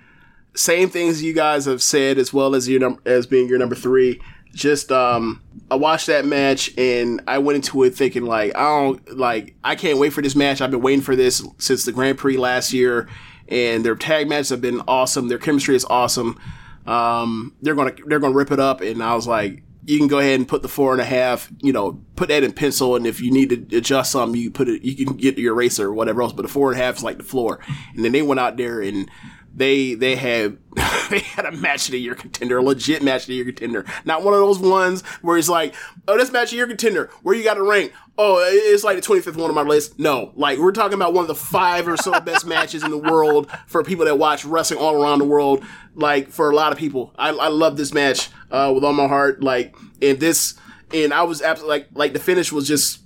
Same 0.54 0.88
things 0.88 1.22
you 1.22 1.34
guys 1.34 1.66
have 1.66 1.82
said, 1.82 2.18
as 2.18 2.32
well 2.32 2.54
as 2.54 2.68
your 2.68 2.80
num- 2.80 3.00
as 3.04 3.26
being 3.26 3.48
your 3.48 3.58
number 3.58 3.74
three. 3.74 4.20
Just 4.54 4.90
um, 4.90 5.42
I 5.70 5.74
watched 5.74 6.06
that 6.06 6.24
match 6.24 6.72
and 6.78 7.20
I 7.26 7.38
went 7.38 7.56
into 7.56 7.82
it 7.82 7.94
thinking 7.94 8.24
like 8.24 8.56
I 8.56 8.62
don't 8.62 9.16
like 9.18 9.54
I 9.62 9.74
can't 9.74 9.98
wait 9.98 10.14
for 10.14 10.22
this 10.22 10.34
match. 10.34 10.60
I've 10.62 10.70
been 10.70 10.80
waiting 10.80 11.02
for 11.02 11.14
this 11.14 11.46
since 11.58 11.84
the 11.84 11.92
Grand 11.92 12.16
Prix 12.16 12.38
last 12.38 12.72
year, 12.72 13.06
and 13.48 13.84
their 13.84 13.94
tag 13.96 14.28
matches 14.28 14.48
have 14.48 14.62
been 14.62 14.80
awesome. 14.88 15.28
Their 15.28 15.38
chemistry 15.38 15.76
is 15.76 15.84
awesome. 15.84 16.40
Um, 16.86 17.54
they're 17.60 17.74
gonna 17.74 17.92
they're 18.06 18.20
gonna 18.20 18.34
rip 18.34 18.50
it 18.50 18.60
up, 18.60 18.80
and 18.80 19.02
I 19.02 19.14
was 19.14 19.26
like, 19.26 19.62
you 19.86 19.98
can 19.98 20.08
go 20.08 20.18
ahead 20.18 20.38
and 20.38 20.48
put 20.48 20.62
the 20.62 20.68
four 20.68 20.92
and 20.92 21.00
a 21.00 21.04
half, 21.04 21.50
you 21.62 21.72
know, 21.72 22.02
put 22.16 22.28
that 22.28 22.42
in 22.42 22.52
pencil, 22.52 22.96
and 22.96 23.06
if 23.06 23.20
you 23.20 23.30
need 23.30 23.50
to 23.50 23.76
adjust 23.76 24.12
something, 24.12 24.40
you 24.40 24.50
put 24.50 24.68
it, 24.68 24.82
you 24.82 25.06
can 25.06 25.16
get 25.16 25.38
your 25.38 25.54
eraser 25.54 25.86
or 25.86 25.94
whatever 25.94 26.22
else. 26.22 26.32
But 26.32 26.42
the 26.42 26.48
four 26.48 26.72
and 26.72 26.80
a 26.80 26.84
half 26.84 26.96
is 26.96 27.02
like 27.02 27.18
the 27.18 27.24
floor, 27.24 27.60
and 27.94 28.04
then 28.04 28.12
they 28.12 28.22
went 28.22 28.40
out 28.40 28.56
there 28.56 28.80
and 28.80 29.08
they 29.56 29.94
they 29.94 30.14
had 30.14 30.58
they 31.10 31.20
had 31.20 31.46
a 31.46 31.52
match 31.52 31.86
of 31.86 31.92
the 31.92 32.00
year 32.00 32.14
contender, 32.14 32.58
a 32.58 32.62
legit 32.62 33.02
match 33.02 33.22
of 33.22 33.28
the 33.28 33.34
year 33.34 33.44
contender, 33.46 33.84
not 34.04 34.22
one 34.22 34.34
of 34.34 34.40
those 34.40 34.58
ones 34.58 35.02
where 35.22 35.38
it's 35.38 35.48
like, 35.48 35.74
oh, 36.06 36.16
this 36.16 36.30
match 36.30 36.52
of 36.52 36.56
year 36.56 36.66
contender, 36.66 37.10
where 37.22 37.34
you 37.34 37.42
got 37.42 37.54
to 37.54 37.62
rank. 37.62 37.92
Oh, 38.18 38.38
it's 38.46 38.84
like 38.84 38.96
the 38.96 39.02
twenty 39.02 39.22
fifth 39.22 39.36
one 39.36 39.48
on 39.48 39.54
my 39.54 39.62
list. 39.62 39.98
No, 39.98 40.32
like 40.36 40.58
we're 40.58 40.72
talking 40.72 40.94
about 40.94 41.14
one 41.14 41.24
of 41.24 41.28
the 41.28 41.34
five 41.34 41.88
or 41.88 41.96
so 41.96 42.20
best 42.20 42.46
matches 42.46 42.84
in 42.84 42.90
the 42.90 42.98
world 42.98 43.50
for 43.66 43.82
people 43.82 44.04
that 44.04 44.18
watch 44.18 44.44
wrestling 44.44 44.78
all 44.78 45.02
around 45.02 45.18
the 45.18 45.24
world. 45.24 45.64
Like 45.94 46.28
for 46.28 46.50
a 46.50 46.54
lot 46.54 46.72
of 46.72 46.78
people, 46.78 47.14
I, 47.18 47.30
I 47.30 47.48
love 47.48 47.78
this 47.78 47.94
match 47.94 48.28
uh, 48.50 48.70
with 48.74 48.84
all 48.84 48.92
my 48.92 49.08
heart. 49.08 49.42
Like 49.42 49.74
and 50.02 50.20
this, 50.20 50.54
and 50.92 51.12
I 51.14 51.22
was 51.22 51.40
absolutely 51.40 51.78
like 51.78 51.88
like 51.94 52.12
the 52.12 52.20
finish 52.20 52.52
was 52.52 52.68
just 52.68 53.00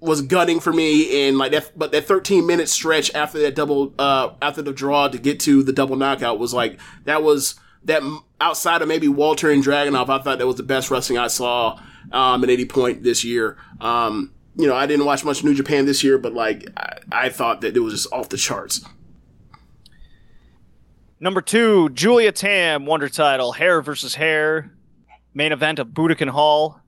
was 0.00 0.22
gunning 0.22 0.60
for 0.60 0.72
me 0.72 1.28
and 1.28 1.36
like 1.36 1.52
that 1.52 1.70
but 1.76 1.92
that 1.92 2.06
13 2.06 2.46
minute 2.46 2.68
stretch 2.68 3.12
after 3.14 3.38
that 3.38 3.54
double 3.54 3.92
uh 3.98 4.30
after 4.40 4.62
the 4.62 4.72
draw 4.72 5.08
to 5.08 5.18
get 5.18 5.38
to 5.38 5.62
the 5.62 5.72
double 5.72 5.96
knockout 5.96 6.38
was 6.38 6.54
like 6.54 6.78
that 7.04 7.22
was 7.22 7.54
that 7.84 8.02
outside 8.40 8.82
of 8.82 8.88
maybe 8.88 9.08
Walter 9.08 9.50
and 9.50 9.62
Dragunov 9.62 10.08
I 10.08 10.22
thought 10.22 10.38
that 10.38 10.46
was 10.46 10.56
the 10.56 10.62
best 10.62 10.90
wrestling 10.90 11.18
I 11.18 11.26
saw 11.28 11.78
um 12.12 12.42
at 12.42 12.50
80 12.50 12.64
point 12.66 13.02
this 13.02 13.24
year 13.24 13.58
um 13.80 14.32
you 14.56 14.66
know 14.66 14.74
I 14.74 14.86
didn't 14.86 15.04
watch 15.04 15.24
much 15.24 15.44
New 15.44 15.54
Japan 15.54 15.84
this 15.84 16.02
year 16.02 16.16
but 16.16 16.32
like 16.32 16.66
I, 16.76 16.98
I 17.12 17.28
thought 17.28 17.60
that 17.60 17.76
it 17.76 17.80
was 17.80 17.92
just 17.92 18.12
off 18.12 18.30
the 18.30 18.38
charts 18.38 18.80
Number 21.22 21.42
two, 21.42 21.90
Giulia 21.90 22.32
Tam, 22.32 22.86
Wonder 22.86 23.10
title, 23.10 23.52
hair 23.52 23.82
versus 23.82 24.14
hair, 24.14 24.72
main 25.34 25.52
event 25.52 25.78
of 25.78 25.88
Budokan 25.88 26.30
Hall. 26.30 26.80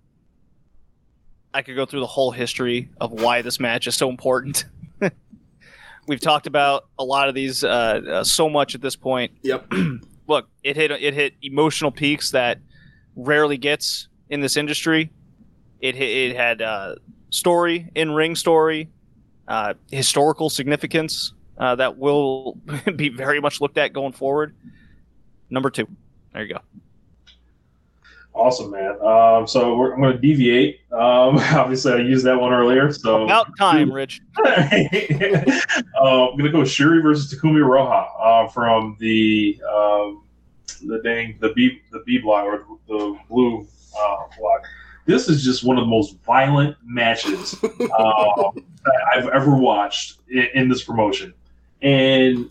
I 1.54 1.62
could 1.62 1.76
go 1.76 1.84
through 1.84 2.00
the 2.00 2.06
whole 2.06 2.30
history 2.30 2.88
of 3.00 3.12
why 3.12 3.42
this 3.42 3.60
match 3.60 3.86
is 3.86 3.94
so 3.94 4.08
important. 4.08 4.64
We've 6.08 6.20
talked 6.20 6.46
about 6.46 6.86
a 6.98 7.04
lot 7.04 7.28
of 7.28 7.34
these 7.34 7.62
uh, 7.62 7.68
uh, 7.68 8.24
so 8.24 8.48
much 8.48 8.74
at 8.74 8.80
this 8.80 8.96
point. 8.96 9.32
Yep. 9.42 9.72
Look, 10.28 10.48
it 10.62 10.76
hit 10.76 10.90
it 10.92 11.14
hit 11.14 11.34
emotional 11.42 11.90
peaks 11.90 12.30
that 12.30 12.58
rarely 13.16 13.58
gets 13.58 14.08
in 14.30 14.40
this 14.40 14.56
industry. 14.56 15.10
It 15.80 15.94
hit, 15.96 16.30
it 16.30 16.36
had 16.36 16.62
uh, 16.62 16.94
story 17.30 17.90
in 17.94 18.12
ring 18.12 18.36
story, 18.36 18.88
uh, 19.48 19.74
historical 19.90 20.48
significance 20.48 21.34
uh, 21.58 21.74
that 21.74 21.98
will 21.98 22.56
be 22.96 23.08
very 23.08 23.40
much 23.40 23.60
looked 23.60 23.78
at 23.78 23.92
going 23.92 24.12
forward. 24.12 24.54
Number 25.50 25.70
two. 25.70 25.88
There 26.32 26.44
you 26.44 26.54
go. 26.54 26.60
Awesome, 28.34 28.70
man. 28.70 28.96
Um, 29.02 29.46
so 29.46 29.76
we're, 29.76 29.92
I'm 29.92 30.00
going 30.00 30.14
to 30.14 30.18
deviate. 30.18 30.80
Um, 30.90 31.36
obviously, 31.52 31.92
I 31.92 31.96
used 31.98 32.24
that 32.24 32.40
one 32.40 32.52
earlier. 32.52 32.90
So 32.92 33.24
About 33.24 33.56
time, 33.58 33.92
Rich. 33.92 34.22
uh, 34.44 34.50
I'm 34.50 36.36
going 36.36 36.44
to 36.44 36.50
go 36.50 36.64
Shuri 36.64 37.02
versus 37.02 37.32
Takumi 37.32 37.60
Iroha 37.60 38.08
uh, 38.18 38.48
from 38.48 38.96
the 38.98 39.60
um, 39.70 40.24
the 40.86 41.00
dang 41.04 41.36
the 41.40 41.52
B 41.52 41.80
the 41.90 42.00
B 42.06 42.18
block 42.18 42.44
or 42.44 42.64
the 42.88 43.18
blue 43.28 43.66
uh, 43.98 44.16
block. 44.38 44.64
This 45.04 45.28
is 45.28 45.44
just 45.44 45.64
one 45.64 45.76
of 45.76 45.84
the 45.84 45.90
most 45.90 46.16
violent 46.24 46.76
matches 46.84 47.54
um, 47.62 47.70
that 48.84 49.06
I've 49.14 49.28
ever 49.28 49.54
watched 49.54 50.20
in, 50.30 50.46
in 50.54 50.68
this 50.68 50.84
promotion, 50.84 51.34
and 51.82 52.50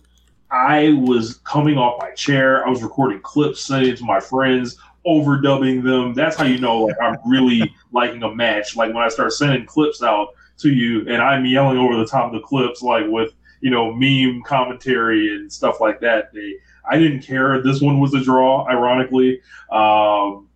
I 0.51 0.93
was 1.01 1.37
coming 1.43 1.77
off 1.77 1.99
my 1.99 2.11
chair. 2.11 2.65
I 2.67 2.69
was 2.69 2.83
recording 2.83 3.21
clips, 3.21 3.61
sending 3.61 3.91
it 3.91 3.97
to 3.97 4.03
my 4.03 4.19
friends, 4.19 4.77
overdubbing 5.05 5.83
them. 5.83 6.13
That's 6.13 6.35
how 6.35 6.45
you 6.45 6.59
know 6.59 6.83
like 6.83 6.95
I'm 7.01 7.17
really 7.25 7.73
liking 7.91 8.23
a 8.23 8.33
match. 8.33 8.75
Like 8.75 8.93
when 8.93 9.03
I 9.03 9.09
start 9.09 9.33
sending 9.33 9.65
clips 9.65 10.03
out 10.03 10.29
to 10.59 10.69
you, 10.69 11.01
and 11.07 11.21
I'm 11.21 11.45
yelling 11.45 11.77
over 11.77 11.97
the 11.97 12.05
top 12.05 12.27
of 12.27 12.33
the 12.33 12.45
clips, 12.45 12.81
like 12.81 13.05
with 13.07 13.33
you 13.61 13.69
know 13.69 13.93
meme 13.93 14.43
commentary 14.43 15.35
and 15.35 15.51
stuff 15.51 15.79
like 15.79 15.99
that. 16.01 16.33
They, 16.33 16.55
I 16.89 16.97
didn't 16.97 17.21
care. 17.21 17.61
This 17.61 17.81
one 17.81 17.99
was 17.99 18.13
a 18.13 18.21
draw, 18.21 18.67
ironically. 18.67 19.41
Um, 19.71 20.47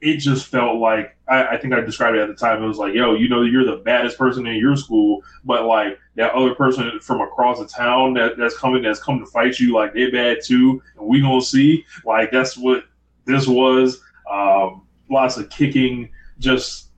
it 0.00 0.18
just 0.18 0.46
felt 0.46 0.78
like 0.78 1.16
I, 1.28 1.46
I 1.46 1.56
think 1.56 1.72
I 1.72 1.80
described 1.80 2.16
it 2.16 2.20
at 2.20 2.28
the 2.28 2.34
time. 2.34 2.62
It 2.62 2.66
was 2.66 2.78
like, 2.78 2.94
yo, 2.94 3.14
you 3.14 3.28
know, 3.28 3.42
you're 3.42 3.64
the 3.64 3.82
baddest 3.82 4.18
person 4.18 4.46
in 4.46 4.56
your 4.56 4.76
school, 4.76 5.22
but 5.44 5.64
like 5.64 5.98
that 6.16 6.32
other 6.32 6.54
person 6.54 7.00
from 7.00 7.20
across 7.20 7.58
the 7.58 7.66
town 7.66 8.14
that, 8.14 8.36
that's 8.36 8.56
coming, 8.56 8.82
that's 8.82 9.02
come 9.02 9.18
to 9.18 9.26
fight 9.26 9.58
you, 9.58 9.72
like 9.74 9.94
they're 9.94 10.12
bad 10.12 10.38
too, 10.44 10.82
and 10.98 11.06
we 11.06 11.20
gonna 11.20 11.40
see. 11.40 11.84
Like 12.04 12.30
that's 12.30 12.56
what 12.56 12.84
this 13.26 13.46
was. 13.46 14.00
Um, 14.30 14.82
lots 15.08 15.36
of 15.36 15.48
kicking, 15.50 16.10
just 16.38 16.88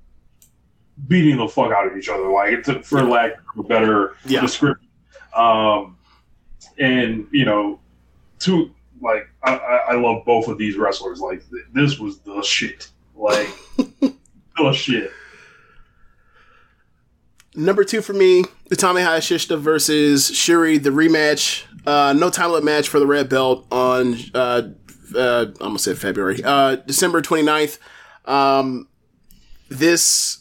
beating 1.06 1.36
the 1.36 1.48
fuck 1.48 1.72
out 1.72 1.86
of 1.86 1.96
each 1.96 2.08
other, 2.08 2.28
like 2.30 2.52
it's 2.52 2.88
for 2.88 3.02
lack 3.02 3.32
of 3.54 3.64
a 3.64 3.68
better 3.68 4.16
Yeah. 4.24 4.40
description. 4.40 4.88
Um, 5.34 5.96
and 6.78 7.26
you 7.30 7.44
know, 7.44 7.80
two 8.38 8.74
like 9.00 9.28
I, 9.44 9.54
I, 9.90 9.94
love 9.94 10.24
both 10.24 10.48
of 10.48 10.58
these 10.58 10.76
wrestlers. 10.76 11.20
Like 11.20 11.48
th- 11.50 11.64
this 11.72 11.98
was 11.98 12.18
the 12.20 12.42
shit. 12.42 12.88
Like 13.14 13.48
the 14.56 14.72
shit. 14.72 15.12
Number 17.54 17.84
two 17.84 18.02
for 18.02 18.12
me, 18.12 18.44
Utami 18.70 19.04
Hayashishita 19.04 19.58
versus 19.58 20.34
Shuri, 20.36 20.78
the 20.78 20.90
rematch. 20.90 21.64
Uh, 21.86 22.12
no 22.12 22.30
time 22.30 22.50
limit 22.50 22.64
match 22.64 22.88
for 22.88 22.98
the 22.98 23.06
red 23.06 23.28
belt 23.28 23.66
on, 23.72 24.16
uh, 24.34 24.62
uh, 25.14 25.46
I'm 25.48 25.54
gonna 25.54 25.78
say 25.78 25.94
February, 25.94 26.42
uh, 26.44 26.76
December 26.76 27.22
29th. 27.22 27.78
Um, 28.24 28.88
this 29.68 30.38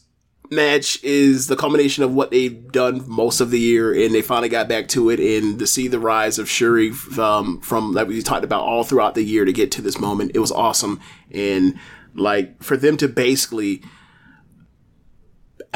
match 0.50 1.04
is 1.04 1.48
the 1.48 1.56
culmination 1.56 2.04
of 2.04 2.14
what 2.14 2.32
they've 2.32 2.72
done 2.72 3.04
most 3.08 3.42
of 3.42 3.52
the 3.52 3.60
year, 3.60 3.94
and 3.94 4.14
they 4.14 4.22
finally 4.22 4.50
got 4.50 4.68
back 4.68 4.88
to 4.90 5.10
it. 5.10 5.20
And 5.20 5.60
to 5.60 5.68
see 5.68 5.88
the 5.88 6.00
rise 6.00 6.40
of 6.40 6.50
Shuri 6.50 6.92
um, 7.18 7.60
from 7.62 7.94
that 7.94 8.08
we 8.08 8.22
talked 8.22 8.46
about 8.46 8.64
all 8.64 8.84
throughout 8.84 9.16
the 9.16 9.24
year 9.24 9.46
to 9.46 9.54
get 9.54 9.72
to 9.74 9.82
this 9.82 10.00
moment, 10.00 10.32
it 10.34 10.40
was 10.40 10.52
awesome. 10.52 11.00
And 11.32 11.78
like 12.14 12.62
for 12.64 12.78
them 12.78 12.98
to 12.98 13.08
basically 13.08 13.84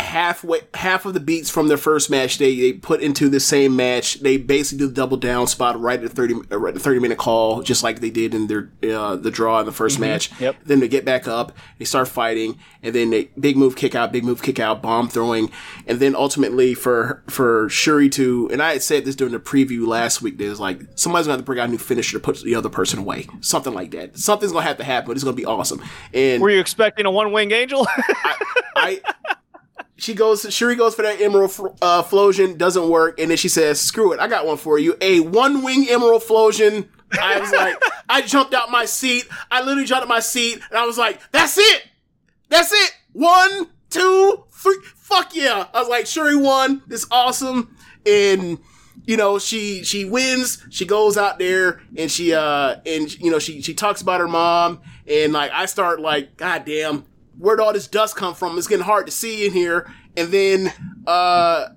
halfway 0.01 0.61
half 0.73 1.05
of 1.05 1.13
the 1.13 1.19
beats 1.19 1.49
from 1.49 1.67
their 1.67 1.77
first 1.77 2.09
match 2.09 2.37
they, 2.37 2.55
they 2.59 2.73
put 2.73 3.01
into 3.01 3.29
the 3.29 3.39
same 3.39 3.75
match. 3.75 4.19
They 4.19 4.37
basically 4.37 4.79
do 4.79 4.87
the 4.87 4.93
double 4.93 5.17
down 5.17 5.47
spot 5.47 5.79
right 5.79 6.01
at 6.01 6.09
the 6.09 6.15
30 6.15 6.35
uh, 6.51 6.57
right 6.57 6.75
at 6.75 6.81
30 6.81 6.99
minute 6.99 7.17
call 7.17 7.61
just 7.61 7.83
like 7.83 7.99
they 7.99 8.09
did 8.09 8.33
in 8.33 8.47
their 8.47 8.69
uh, 8.83 9.15
the 9.15 9.31
draw 9.31 9.59
in 9.59 9.65
the 9.65 9.71
1st 9.71 9.99
match. 9.99 10.39
Yep. 10.41 10.57
then 10.65 10.79
they 10.79 10.87
get 10.87 11.05
back 11.05 11.27
up 11.27 11.51
they 11.77 11.85
start 11.85 12.07
fighting 12.07 12.57
and 12.81 12.95
then 12.95 13.09
they 13.11 13.29
big 13.39 13.57
move 13.57 13.75
kick 13.75 13.95
out 13.95 14.11
big 14.11 14.23
move 14.23 14.41
kick 14.41 14.59
out 14.59 14.81
bomb 14.81 15.07
throwing. 15.07 15.51
And 15.87 15.99
then 15.99 16.15
ultimately 16.15 16.73
for 16.73 17.23
for 17.27 17.69
shuri 17.69 18.09
to 18.09 18.49
and 18.51 18.61
i 18.61 18.73
had 18.73 18.81
said 18.81 19.05
this 19.05 19.15
during 19.15 19.33
the 19.33 19.39
preview 19.39 19.85
last 19.85 20.21
week 20.21 20.37
there's 20.37 20.59
like 20.59 20.81
somebody's 20.95 21.27
gonna 21.27 21.33
have 21.33 21.41
to 21.41 21.45
bring 21.45 21.59
out 21.59 21.69
a 21.69 21.71
new 21.71 21.77
finisher 21.77 22.17
to 22.17 22.23
put 22.23 22.41
the 22.41 22.55
other 22.55 22.69
person 22.69 22.99
away. 22.99 23.27
Something 23.41 23.73
like 23.73 23.91
that. 23.91 24.17
Something's 24.17 24.51
gonna 24.51 24.65
have 24.65 24.77
to 24.77 24.83
happen 24.83 25.07
but 25.07 25.17
it's 25.17 25.23
gonna 25.23 25.35
be 25.35 25.45
awesome. 25.45 25.81
And 26.13 26.41
Were 26.41 26.49
you 26.49 26.59
expecting 26.59 27.05
a 27.05 27.11
one-wing 27.11 27.51
angel? 27.51 27.85
I 28.75 29.01
she 30.01 30.15
goes 30.15 30.51
Shuri 30.51 30.75
goes 30.75 30.95
for 30.95 31.03
that 31.03 31.21
emerald 31.21 31.77
uh, 31.79 32.01
flowsion 32.01 32.57
doesn't 32.57 32.89
work. 32.89 33.19
And 33.19 33.29
then 33.29 33.37
she 33.37 33.47
says 33.47 33.79
screw 33.79 34.13
it 34.13 34.19
I 34.19 34.27
got 34.27 34.47
one 34.47 34.57
for 34.57 34.79
you. 34.79 34.97
A 34.99 35.19
one 35.19 35.63
wing 35.63 35.87
emerald 35.89 36.23
flowsion. 36.23 36.89
I 37.21 37.39
was 37.39 37.51
like 37.51 37.75
I 38.09 38.21
jumped 38.23 38.53
out 38.55 38.71
my 38.71 38.85
seat. 38.85 39.27
I 39.51 39.61
literally 39.61 39.85
jumped 39.85 40.03
out 40.03 40.09
my 40.09 40.19
seat 40.19 40.55
and 40.69 40.77
I 40.77 40.85
was 40.85 40.97
like 40.97 41.21
that's 41.31 41.57
it. 41.57 41.83
That's 42.49 42.71
it. 42.71 42.91
One 43.13 43.67
two 43.91 44.43
three. 44.51 44.77
Fuck 44.95 45.35
yeah. 45.35 45.67
I 45.71 45.79
was 45.79 45.87
like 45.87 46.07
Shuri 46.07 46.35
won. 46.35 46.81
This 46.87 47.05
awesome. 47.11 47.75
And 48.03 48.57
you 49.05 49.17
know 49.17 49.37
she 49.37 49.83
she 49.83 50.05
wins. 50.05 50.65
She 50.71 50.85
goes 50.85 51.15
out 51.15 51.37
there 51.37 51.79
and 51.95 52.09
she 52.09 52.33
uh 52.33 52.77
and 52.87 53.19
you 53.19 53.29
know 53.29 53.37
she 53.37 53.61
she 53.61 53.75
talks 53.75 54.01
about 54.01 54.19
her 54.19 54.27
mom. 54.27 54.81
And 55.07 55.31
like 55.31 55.51
i 55.51 55.65
start 55.65 55.99
like 55.99 56.37
god 56.37 56.65
damn 56.65 57.05
where'd 57.41 57.59
all 57.59 57.73
this 57.73 57.87
dust 57.87 58.15
come 58.15 58.33
from 58.33 58.57
it's 58.57 58.67
getting 58.67 58.85
hard 58.85 59.05
to 59.05 59.11
see 59.11 59.45
in 59.45 59.51
here 59.51 59.91
and 60.15 60.31
then 60.31 60.71
uh 61.07 61.67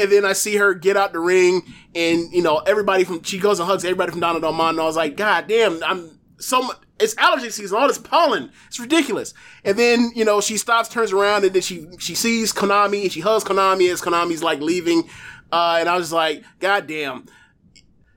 and 0.00 0.10
then 0.10 0.24
I 0.24 0.32
see 0.32 0.56
her 0.56 0.74
get 0.74 0.96
out 0.96 1.12
the 1.12 1.20
ring, 1.20 1.62
and 1.94 2.32
you 2.32 2.42
know 2.42 2.58
everybody 2.58 3.04
from 3.04 3.22
she 3.22 3.38
goes 3.38 3.60
and 3.60 3.68
hugs 3.68 3.84
everybody 3.84 4.10
from 4.10 4.20
Donna 4.20 4.40
del 4.40 4.52
Mondo. 4.52 4.82
I 4.82 4.86
was 4.86 4.96
like, 4.96 5.16
God 5.16 5.46
damn, 5.46 5.82
I'm 5.84 6.18
so 6.38 6.62
much. 6.62 6.78
It's 6.98 7.16
allergy 7.16 7.50
season. 7.50 7.76
All 7.78 7.88
this 7.88 7.98
pollen. 7.98 8.50
It's 8.66 8.80
ridiculous. 8.80 9.34
And 9.64 9.78
then 9.78 10.10
you 10.14 10.24
know 10.24 10.40
she 10.40 10.56
stops, 10.56 10.88
turns 10.88 11.12
around, 11.12 11.44
and 11.44 11.54
then 11.54 11.62
she 11.62 11.86
she 11.98 12.14
sees 12.14 12.52
Konami 12.52 13.02
and 13.02 13.12
she 13.12 13.20
hugs 13.20 13.44
Konami 13.44 13.92
as 13.92 14.00
Konami's 14.00 14.42
like 14.42 14.60
leaving. 14.60 15.08
Uh, 15.52 15.76
and 15.80 15.88
I 15.88 15.96
was 15.96 16.12
like, 16.12 16.44
God 16.60 16.86
damn. 16.86 17.26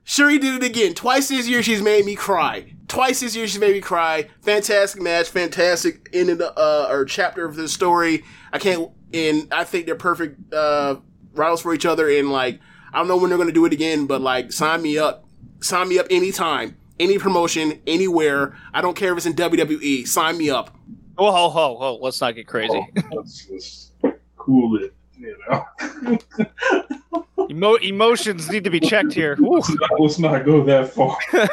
Shuri 0.03 0.37
did 0.37 0.61
it 0.61 0.65
again. 0.65 0.93
Twice 0.93 1.29
this 1.29 1.47
year 1.47 1.63
she's 1.63 1.81
made 1.81 2.05
me 2.05 2.15
cry. 2.15 2.73
Twice 2.87 3.21
this 3.21 3.35
year 3.35 3.47
she's 3.47 3.59
made 3.59 3.73
me 3.73 3.81
cry. 3.81 4.27
Fantastic 4.41 5.01
match, 5.01 5.29
fantastic 5.29 6.09
ending 6.13 6.37
the 6.37 6.53
uh 6.57 6.87
or 6.89 7.05
chapter 7.05 7.45
of 7.45 7.55
the 7.55 7.67
story. 7.67 8.23
I 8.51 8.59
can't 8.59 8.89
and 9.13 9.47
I 9.53 9.63
think 9.63 9.85
they're 9.85 9.95
perfect 9.95 10.53
uh 10.53 10.97
rivals 11.33 11.61
for 11.61 11.73
each 11.73 11.85
other 11.85 12.09
and 12.09 12.31
like 12.31 12.59
I 12.93 12.99
don't 12.99 13.07
know 13.07 13.17
when 13.17 13.29
they're 13.29 13.39
gonna 13.39 13.51
do 13.51 13.65
it 13.65 13.73
again, 13.73 14.05
but 14.05 14.21
like 14.21 14.51
sign 14.51 14.81
me 14.81 14.97
up. 14.97 15.25
Sign 15.61 15.87
me 15.87 15.97
up 15.97 16.07
anytime. 16.09 16.77
Any 16.99 17.17
promotion, 17.17 17.81
anywhere. 17.87 18.55
I 18.73 18.81
don't 18.81 18.95
care 18.95 19.11
if 19.13 19.17
it's 19.17 19.25
in 19.25 19.33
WWE. 19.33 20.07
Sign 20.07 20.37
me 20.37 20.49
up. 20.49 20.77
Whoa, 21.17 21.31
ho, 21.31 21.49
ho, 21.49 21.77
ho. 21.77 21.99
Let's 22.01 22.19
not 22.21 22.35
get 22.35 22.47
crazy. 22.47 22.85
Let's 23.11 23.45
just 23.45 23.93
cool 24.37 24.75
it. 24.83 24.93
You 25.17 25.37
know, 25.49 27.47
Emo- 27.49 27.75
emotions 27.75 28.49
need 28.49 28.63
to 28.63 28.69
be 28.69 28.79
checked 28.79 29.13
here. 29.13 29.37
Let's 29.39 29.69
not, 29.69 29.99
let's 29.99 30.19
not 30.19 30.45
go 30.45 30.63
that 30.63 30.93
far. 30.93 31.17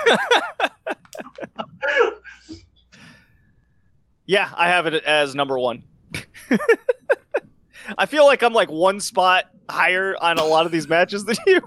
Yeah, 4.30 4.48
I 4.56 4.68
have 4.68 4.86
it 4.86 5.02
as 5.02 5.34
number 5.34 5.58
one. 5.58 5.82
I 7.98 8.06
feel 8.06 8.24
like 8.26 8.44
I'm 8.44 8.52
like 8.52 8.70
one 8.70 9.00
spot 9.00 9.47
higher 9.68 10.14
on 10.22 10.39
a 10.39 10.44
lot 10.44 10.66
of 10.66 10.70
these 10.70 10.86
matches 10.89 11.24
than 11.24 11.34
you. 11.48 11.60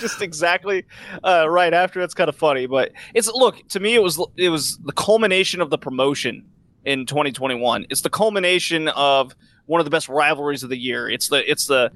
Just 0.00 0.22
exactly 0.22 0.86
uh, 1.22 1.46
right 1.46 1.74
after. 1.74 2.00
That's 2.00 2.14
kind 2.14 2.30
of 2.30 2.36
funny, 2.36 2.64
but 2.64 2.92
it's 3.12 3.28
look 3.28 3.68
to 3.68 3.80
me. 3.80 3.94
It 3.94 4.02
was 4.02 4.18
it 4.38 4.48
was 4.48 4.78
the 4.78 4.92
culmination 4.92 5.60
of 5.60 5.68
the 5.68 5.76
promotion 5.76 6.48
in 6.86 7.04
2021. 7.04 7.84
It's 7.90 8.00
the 8.00 8.08
culmination 8.08 8.88
of 8.88 9.34
one 9.70 9.80
of 9.80 9.84
the 9.84 9.90
best 9.90 10.08
rivalries 10.08 10.64
of 10.64 10.68
the 10.68 10.76
year. 10.76 11.08
It's 11.08 11.28
the 11.28 11.48
it's 11.48 11.66
the 11.66 11.92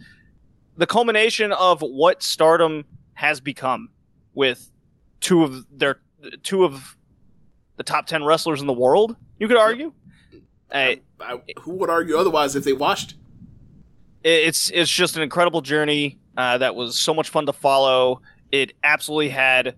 the 0.76 0.86
culmination 0.86 1.52
of 1.52 1.80
what 1.80 2.22
Stardom 2.22 2.84
has 3.14 3.40
become 3.40 3.88
with 4.32 4.70
two 5.20 5.42
of 5.42 5.66
their 5.76 6.00
two 6.44 6.64
of 6.64 6.96
the 7.76 7.82
top 7.82 8.06
ten 8.06 8.22
wrestlers 8.22 8.60
in 8.60 8.68
the 8.68 8.72
world. 8.72 9.16
You 9.40 9.48
could 9.48 9.56
argue. 9.56 9.92
Uh, 10.70 10.94
I, 11.20 11.40
who 11.58 11.72
would 11.72 11.90
argue 11.90 12.16
otherwise 12.16 12.54
if 12.54 12.64
they 12.64 12.72
watched? 12.72 13.16
it's 14.24 14.70
it's 14.70 14.90
just 14.90 15.16
an 15.16 15.22
incredible 15.22 15.60
journey 15.60 16.18
uh, 16.36 16.58
that 16.58 16.74
was 16.74 16.98
so 16.98 17.12
much 17.12 17.28
fun 17.28 17.46
to 17.46 17.52
follow. 17.52 18.22
It 18.52 18.72
absolutely 18.84 19.28
had 19.30 19.74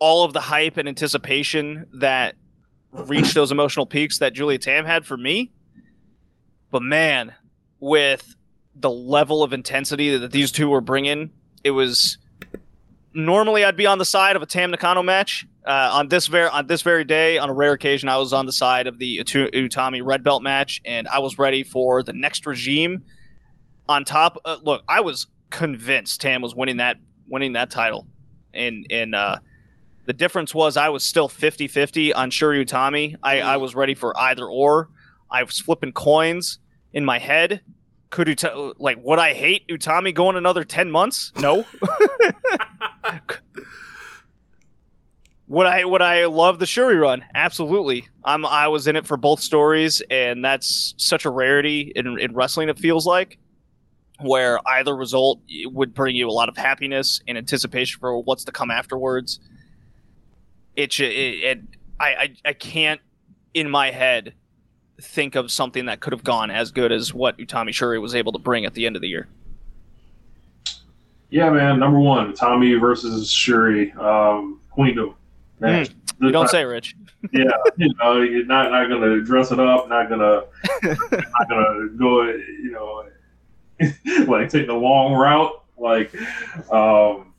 all 0.00 0.24
of 0.24 0.32
the 0.32 0.40
hype 0.40 0.76
and 0.76 0.88
anticipation 0.88 1.86
that 1.94 2.34
reached 2.92 3.34
those 3.34 3.52
emotional 3.52 3.86
peaks 3.86 4.18
that 4.18 4.34
Giulia 4.34 4.58
Tam 4.58 4.84
had 4.84 5.06
for 5.06 5.16
me. 5.16 5.52
But 6.70 6.82
man, 6.82 7.34
with 7.80 8.34
the 8.74 8.90
level 8.90 9.42
of 9.42 9.52
intensity 9.52 10.16
that 10.16 10.30
these 10.30 10.52
two 10.52 10.68
were 10.68 10.80
bringing, 10.80 11.30
it 11.64 11.72
was 11.72 12.18
normally 13.12 13.64
I'd 13.64 13.76
be 13.76 13.86
on 13.86 13.98
the 13.98 14.04
side 14.04 14.36
of 14.36 14.42
a 14.42 14.46
Tam 14.46 14.70
Nakano 14.70 15.02
match. 15.02 15.46
Uh, 15.66 15.90
on 15.92 16.08
this 16.08 16.26
very 16.26 16.48
on 16.48 16.66
this 16.66 16.82
very 16.82 17.04
day, 17.04 17.36
on 17.36 17.50
a 17.50 17.52
rare 17.52 17.72
occasion, 17.72 18.08
I 18.08 18.16
was 18.16 18.32
on 18.32 18.46
the 18.46 18.52
side 18.52 18.86
of 18.86 18.98
the 18.98 19.06
Utu- 19.06 19.50
Utami 19.50 20.00
red 20.02 20.24
belt 20.24 20.42
match, 20.42 20.80
and 20.84 21.06
I 21.08 21.18
was 21.18 21.38
ready 21.38 21.62
for 21.62 22.02
the 22.02 22.14
next 22.14 22.46
regime. 22.46 23.04
On 23.88 24.04
top, 24.04 24.38
uh, 24.44 24.56
look, 24.62 24.82
I 24.88 25.00
was 25.00 25.26
convinced 25.50 26.20
Tam 26.20 26.40
was 26.40 26.54
winning 26.54 26.78
that 26.78 26.96
winning 27.28 27.52
that 27.52 27.70
title. 27.70 28.06
And 28.54 28.86
and 28.90 29.14
uh, 29.14 29.38
the 30.06 30.12
difference 30.12 30.54
was 30.54 30.76
I 30.76 30.88
was 30.88 31.04
still 31.04 31.28
50-50 31.28 32.12
on 32.16 32.30
Shuri 32.30 32.64
Utami. 32.64 33.16
I, 33.22 33.40
I 33.40 33.56
was 33.58 33.74
ready 33.74 33.94
for 33.94 34.18
either 34.18 34.46
or. 34.46 34.88
I 35.30 35.42
was 35.42 35.58
flipping 35.60 35.92
coins 35.92 36.58
in 36.92 37.04
my 37.04 37.18
head. 37.18 37.60
Could 38.10 38.28
Uta- 38.28 38.74
like 38.78 38.98
would 39.02 39.18
I 39.18 39.34
hate 39.34 39.68
Utami 39.68 40.14
going 40.14 40.36
another 40.36 40.64
10 40.64 40.90
months? 40.90 41.32
No. 41.38 41.64
Would 45.50 45.66
I 45.66 45.84
would 45.84 46.00
I 46.00 46.26
love 46.26 46.60
the 46.60 46.66
Shuri 46.66 46.94
run? 46.94 47.24
Absolutely. 47.34 48.06
I'm 48.22 48.46
I 48.46 48.68
was 48.68 48.86
in 48.86 48.94
it 48.94 49.04
for 49.04 49.16
both 49.16 49.40
stories, 49.40 50.00
and 50.08 50.44
that's 50.44 50.94
such 50.96 51.24
a 51.24 51.30
rarity 51.30 51.92
in, 51.96 52.20
in 52.20 52.34
wrestling. 52.36 52.68
It 52.68 52.78
feels 52.78 53.04
like 53.04 53.36
where 54.20 54.60
either 54.64 54.94
result 54.94 55.40
would 55.64 55.92
bring 55.92 56.14
you 56.14 56.28
a 56.28 56.30
lot 56.30 56.48
of 56.48 56.56
happiness 56.56 57.20
and 57.26 57.36
anticipation 57.36 57.98
for 57.98 58.22
what's 58.22 58.44
to 58.44 58.52
come 58.52 58.70
afterwards. 58.70 59.40
It, 60.76 61.00
it, 61.00 61.04
it 61.04 61.60
I, 61.98 62.06
I 62.06 62.34
I 62.44 62.52
can't 62.52 63.00
in 63.52 63.68
my 63.68 63.90
head 63.90 64.34
think 65.00 65.34
of 65.34 65.50
something 65.50 65.86
that 65.86 66.00
could 66.00 66.12
have 66.12 66.24
gone 66.24 66.50
as 66.50 66.70
good 66.70 66.92
as 66.92 67.12
what 67.12 67.38
Utami 67.38 67.72
Shuri 67.72 67.98
was 67.98 68.14
able 68.14 68.32
to 68.32 68.38
bring 68.38 68.64
at 68.64 68.74
the 68.74 68.86
end 68.86 68.96
of 68.96 69.02
the 69.02 69.08
year. 69.08 69.28
Yeah, 71.30 71.50
man. 71.50 71.78
Number 71.78 71.98
one, 71.98 72.34
Tommy 72.34 72.74
versus 72.74 73.30
Shuri, 73.30 73.92
um, 73.92 74.60
Queendom. 74.70 75.14
Mm, 75.60 75.92
you 76.20 76.32
don't 76.32 76.48
say, 76.48 76.64
Rich. 76.64 76.96
yeah, 77.32 77.44
you 77.76 77.92
know, 78.00 78.22
you're 78.22 78.46
not 78.46 78.70
not 78.70 78.88
gonna 78.88 79.20
dress 79.20 79.52
it 79.52 79.60
up, 79.60 79.88
not 79.88 80.08
gonna 80.08 80.42
not 80.82 81.48
gonna 81.48 81.88
go, 81.96 82.24
you 82.24 82.70
know, 82.72 83.04
like 84.26 84.48
take 84.48 84.66
the 84.66 84.74
long 84.74 85.12
route. 85.12 85.62
Like, 85.76 86.14
um, 86.70 87.32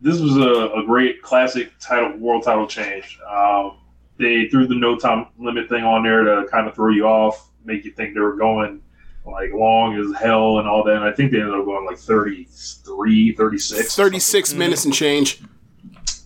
this 0.00 0.18
was 0.20 0.36
a, 0.36 0.80
a 0.80 0.84
great 0.86 1.22
classic 1.22 1.72
title, 1.78 2.16
world 2.18 2.42
title 2.42 2.66
change. 2.66 3.18
Um, 3.28 3.78
they 4.22 4.48
threw 4.48 4.66
the 4.66 4.74
no 4.74 4.96
time 4.96 5.26
limit 5.38 5.68
thing 5.68 5.84
on 5.84 6.02
there 6.02 6.22
to 6.22 6.46
kind 6.50 6.66
of 6.66 6.74
throw 6.74 6.90
you 6.90 7.06
off, 7.06 7.50
make 7.64 7.84
you 7.84 7.92
think 7.92 8.14
they 8.14 8.20
were 8.20 8.36
going 8.36 8.80
like 9.24 9.52
long 9.52 9.96
as 9.96 10.20
hell 10.20 10.58
and 10.58 10.68
all 10.68 10.82
that. 10.84 10.96
And 10.96 11.04
I 11.04 11.12
think 11.12 11.30
they 11.30 11.40
ended 11.40 11.54
up 11.54 11.64
going 11.64 11.86
like 11.86 11.98
33, 11.98 13.32
36. 13.32 13.94
36 13.94 14.54
minutes 14.54 14.84
and 14.84 14.94
change. 14.94 15.42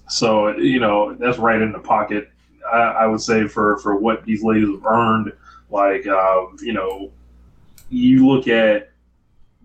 So 0.09 0.57
you 0.57 0.79
know 0.79 1.15
that's 1.15 1.39
right 1.39 1.61
in 1.61 1.73
the 1.73 1.79
pocket. 1.79 2.31
I, 2.73 2.79
I 2.79 3.07
would 3.07 3.21
say 3.21 3.49
for 3.49 3.79
for 3.79 3.97
what 3.97 4.25
these 4.25 4.43
ladies 4.43 4.69
have 4.69 4.87
earned. 4.87 5.33
Like 5.71 6.07
um, 6.07 6.57
you 6.63 6.73
know, 6.73 7.11
you 7.91 8.27
look 8.27 8.47
at 8.47 8.93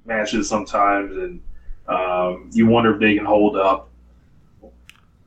matches 0.06 0.50
sometimes 0.50 1.16
and 1.16 1.42
um, 1.88 2.50
you 2.54 2.66
wonder 2.66 2.94
if 2.94 3.00
they 3.00 3.16
can 3.16 3.26
hold 3.26 3.56
up. 3.56 3.90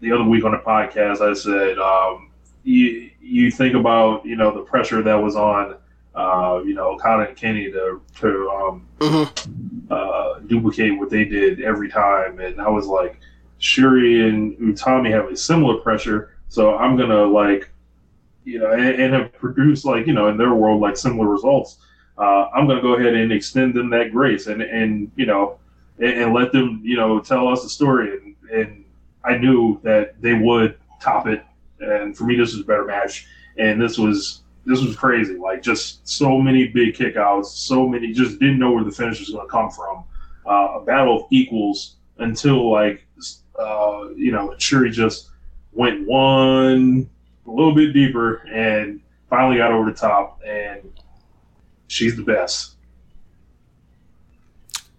The 0.00 0.12
other 0.12 0.24
week 0.24 0.44
on 0.44 0.52
the 0.52 0.58
podcast, 0.58 1.20
I 1.20 1.33
said 1.33 1.78
um, 1.78 2.31
you 2.64 3.10
you 3.20 3.50
think 3.50 3.74
about 3.74 4.24
you 4.26 4.36
know 4.36 4.52
the 4.54 4.62
pressure 4.62 5.02
that 5.02 5.14
was 5.14 5.36
on 5.36 5.76
uh, 6.14 6.60
you 6.64 6.74
know 6.74 6.92
Okada 6.94 7.28
and 7.28 7.36
Kenny 7.36 7.70
to 7.70 8.00
to 8.20 8.50
um, 8.50 8.86
Mm-hmm. 9.00 9.92
uh, 9.92 10.38
duplicate 10.46 10.98
what 10.98 11.10
they 11.10 11.24
did 11.24 11.60
every 11.60 11.90
time, 11.90 12.40
and 12.40 12.60
I 12.60 12.68
was 12.68 12.86
like 12.86 13.18
Shuri 13.58 14.28
and 14.28 14.56
Utami 14.58 15.10
have 15.10 15.30
a 15.30 15.36
similar 15.36 15.76
pressure, 15.78 16.36
so 16.48 16.76
I'm 16.76 16.96
gonna 16.96 17.24
like, 17.24 17.70
you 18.44 18.58
know, 18.60 18.72
and, 18.72 18.82
and 19.00 19.14
have 19.14 19.32
produced 19.34 19.84
like 19.84 20.06
you 20.06 20.14
know 20.14 20.28
in 20.28 20.36
their 20.38 20.54
world 20.54 20.80
like 20.80 20.96
similar 20.96 21.28
results. 21.28 21.78
Uh, 22.16 22.48
I'm 22.54 22.66
gonna 22.66 22.80
go 22.80 22.94
ahead 22.94 23.14
and 23.14 23.32
extend 23.32 23.74
them 23.74 23.90
that 23.90 24.12
grace, 24.12 24.46
and 24.46 24.62
and 24.62 25.10
you 25.16 25.26
know, 25.26 25.58
and, 25.98 26.12
and 26.22 26.34
let 26.34 26.52
them 26.52 26.80
you 26.82 26.96
know 26.96 27.20
tell 27.20 27.48
us 27.48 27.64
a 27.64 27.68
story, 27.68 28.16
and 28.16 28.36
and 28.52 28.84
I 29.24 29.36
knew 29.36 29.80
that 29.82 30.20
they 30.22 30.34
would 30.34 30.78
top 31.00 31.26
it, 31.26 31.44
and 31.84 32.16
for 32.16 32.24
me 32.24 32.36
this 32.36 32.52
was 32.52 32.62
a 32.62 32.64
better 32.64 32.84
match, 32.84 33.26
and 33.58 33.80
this 33.80 33.98
was 33.98 34.42
this 34.66 34.80
was 34.80 34.96
crazy, 34.96 35.36
like 35.36 35.62
just 35.62 36.06
so 36.08 36.40
many 36.40 36.68
big 36.68 36.94
kickouts, 36.94 37.46
so 37.46 37.86
many 37.86 38.12
just 38.12 38.38
didn't 38.38 38.58
know 38.58 38.72
where 38.72 38.84
the 38.84 38.90
finish 38.90 39.20
was 39.20 39.30
gonna 39.30 39.48
come 39.48 39.70
from. 39.70 40.04
Uh, 40.46 40.80
a 40.80 40.84
battle 40.84 41.22
of 41.22 41.26
equals 41.30 41.96
until 42.18 42.70
like 42.70 43.06
uh, 43.58 44.08
you 44.16 44.32
know, 44.32 44.54
Shuri 44.58 44.90
just 44.90 45.30
went 45.72 46.06
one 46.06 47.08
a 47.46 47.50
little 47.50 47.74
bit 47.74 47.92
deeper 47.92 48.36
and 48.48 49.00
finally 49.28 49.58
got 49.58 49.72
over 49.72 49.90
the 49.90 49.96
top, 49.96 50.40
and 50.46 50.80
she's 51.88 52.16
the 52.16 52.22
best. 52.22 52.76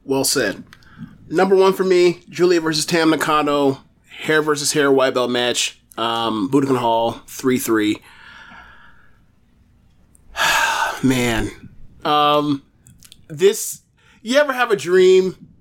Well 0.03 0.23
said. 0.23 0.63
Number 1.27 1.55
one 1.55 1.73
for 1.73 1.83
me, 1.83 2.21
Giulia 2.29 2.61
versus 2.61 2.85
Tam 2.85 3.09
Nakano, 3.09 3.79
hair 4.07 4.41
versus 4.41 4.73
hair 4.73 4.91
white 4.91 5.15
belt 5.15 5.31
match. 5.31 5.81
Um, 5.97 6.49
Budokan 6.49 6.77
Hall, 6.77 7.21
3 7.27 7.57
3. 7.57 8.01
Man. 11.03 11.69
Um, 12.03 12.63
this, 13.27 13.81
you 14.21 14.37
ever 14.37 14.53
have 14.53 14.71
a 14.71 14.75
dream 14.75 15.55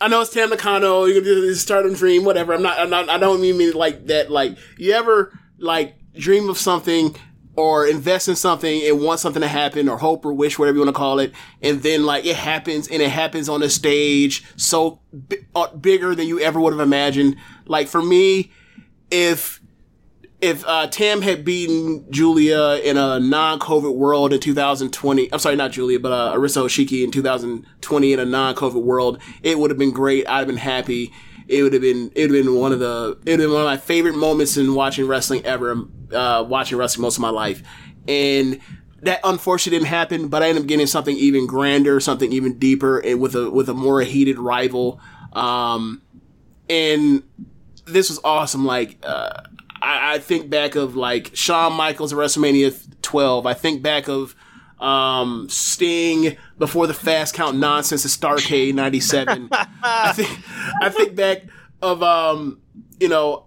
I 0.00 0.08
know 0.08 0.20
it's 0.20 0.30
Tam 0.30 0.50
Nakano. 0.50 1.04
You're 1.04 1.22
gonna 1.22 1.36
do 1.36 1.40
this 1.40 1.62
stardom 1.62 1.94
dream, 1.94 2.24
whatever. 2.24 2.52
I'm 2.52 2.62
not. 2.62 2.78
I'm 2.78 2.90
not. 2.90 3.08
I 3.08 3.18
don't 3.18 3.40
mean 3.40 3.72
like 3.72 4.06
that. 4.06 4.30
Like 4.30 4.58
you 4.76 4.92
ever 4.92 5.38
like 5.58 5.96
dream 6.14 6.50
of 6.50 6.58
something 6.58 7.16
or 7.56 7.86
invest 7.86 8.28
in 8.28 8.36
something 8.36 8.82
and 8.82 9.00
want 9.00 9.20
something 9.20 9.40
to 9.40 9.48
happen 9.48 9.88
or 9.88 9.96
hope 9.96 10.26
or 10.26 10.34
wish, 10.34 10.58
whatever 10.58 10.76
you 10.76 10.84
want 10.84 10.94
to 10.94 10.98
call 10.98 11.18
it, 11.18 11.32
and 11.62 11.82
then 11.82 12.04
like 12.04 12.26
it 12.26 12.36
happens 12.36 12.88
and 12.88 13.00
it 13.00 13.08
happens 13.08 13.48
on 13.48 13.62
a 13.62 13.70
stage 13.70 14.44
so 14.56 15.00
b- 15.28 15.38
uh, 15.54 15.74
bigger 15.74 16.14
than 16.14 16.28
you 16.28 16.40
ever 16.40 16.60
would 16.60 16.74
have 16.74 16.80
imagined. 16.80 17.36
Like 17.64 17.88
for 17.88 18.02
me, 18.02 18.52
if 19.10 19.60
if 20.40 20.64
uh, 20.66 20.86
Tam 20.88 21.22
had 21.22 21.44
beaten 21.44 22.10
Giulia 22.10 22.76
in 22.84 22.98
a 22.98 23.18
non-COVID 23.18 23.94
world 23.94 24.32
in 24.34 24.40
2020, 24.40 25.32
I'm 25.32 25.38
sorry, 25.38 25.56
not 25.56 25.72
Giulia, 25.72 25.98
but 25.98 26.12
uh, 26.12 26.34
Arisa 26.36 26.62
Hoshiki 26.62 27.02
in 27.02 27.10
2020 27.10 28.12
in 28.12 28.20
a 28.20 28.24
non-COVID 28.26 28.82
world, 28.82 29.18
it 29.42 29.58
would 29.58 29.70
have 29.70 29.78
been 29.78 29.92
great. 29.92 30.28
I'd 30.28 30.38
have 30.38 30.46
been 30.46 30.58
happy. 30.58 31.12
It 31.48 31.62
would 31.62 31.72
have 31.72 31.82
been 31.82 32.10
it 32.14 32.28
would 32.28 32.36
have 32.36 32.44
been 32.44 32.54
one 32.56 32.72
of 32.72 32.80
the 32.80 33.18
it 33.24 33.30
would 33.30 33.40
have 33.40 33.48
been 33.48 33.52
one 33.52 33.62
of 33.62 33.66
my 33.66 33.76
favorite 33.76 34.16
moments 34.16 34.56
in 34.56 34.74
watching 34.74 35.06
wrestling 35.06 35.44
ever. 35.44 35.84
Uh, 36.12 36.44
watching 36.46 36.76
wrestling 36.76 37.02
most 37.02 37.16
of 37.16 37.22
my 37.22 37.30
life, 37.30 37.62
and 38.06 38.60
that 39.02 39.20
unfortunately 39.24 39.78
didn't 39.78 39.88
happen. 39.88 40.28
But 40.28 40.42
I 40.42 40.48
ended 40.48 40.64
up 40.64 40.68
getting 40.68 40.86
something 40.86 41.16
even 41.16 41.46
grander, 41.46 42.00
something 42.00 42.32
even 42.32 42.58
deeper, 42.58 42.98
and 42.98 43.20
with 43.20 43.36
a 43.36 43.48
with 43.50 43.68
a 43.68 43.74
more 43.74 44.00
heated 44.02 44.38
rival. 44.38 45.00
Um, 45.32 46.02
and 46.68 47.22
this 47.86 48.10
was 48.10 48.20
awesome. 48.24 48.64
Like. 48.64 48.98
Uh, 49.02 49.42
I, 49.82 50.14
I 50.14 50.18
think 50.18 50.48
back 50.48 50.74
of 50.74 50.96
like 50.96 51.30
Shawn 51.34 51.74
Michaels 51.74 52.12
at 52.12 52.18
WrestleMania 52.18 53.02
12. 53.02 53.46
I 53.46 53.54
think 53.54 53.82
back 53.82 54.08
of 54.08 54.34
um, 54.80 55.48
Sting 55.48 56.36
before 56.58 56.86
the 56.86 56.94
fast 56.94 57.34
count 57.34 57.56
nonsense 57.56 58.04
at 58.04 58.10
Starcade 58.10 58.74
97. 58.74 59.48
I 59.52 60.12
think 60.12 60.38
I 60.82 60.88
think 60.90 61.14
back 61.14 61.42
of 61.80 62.02
um, 62.02 62.60
you 63.00 63.08
know 63.08 63.46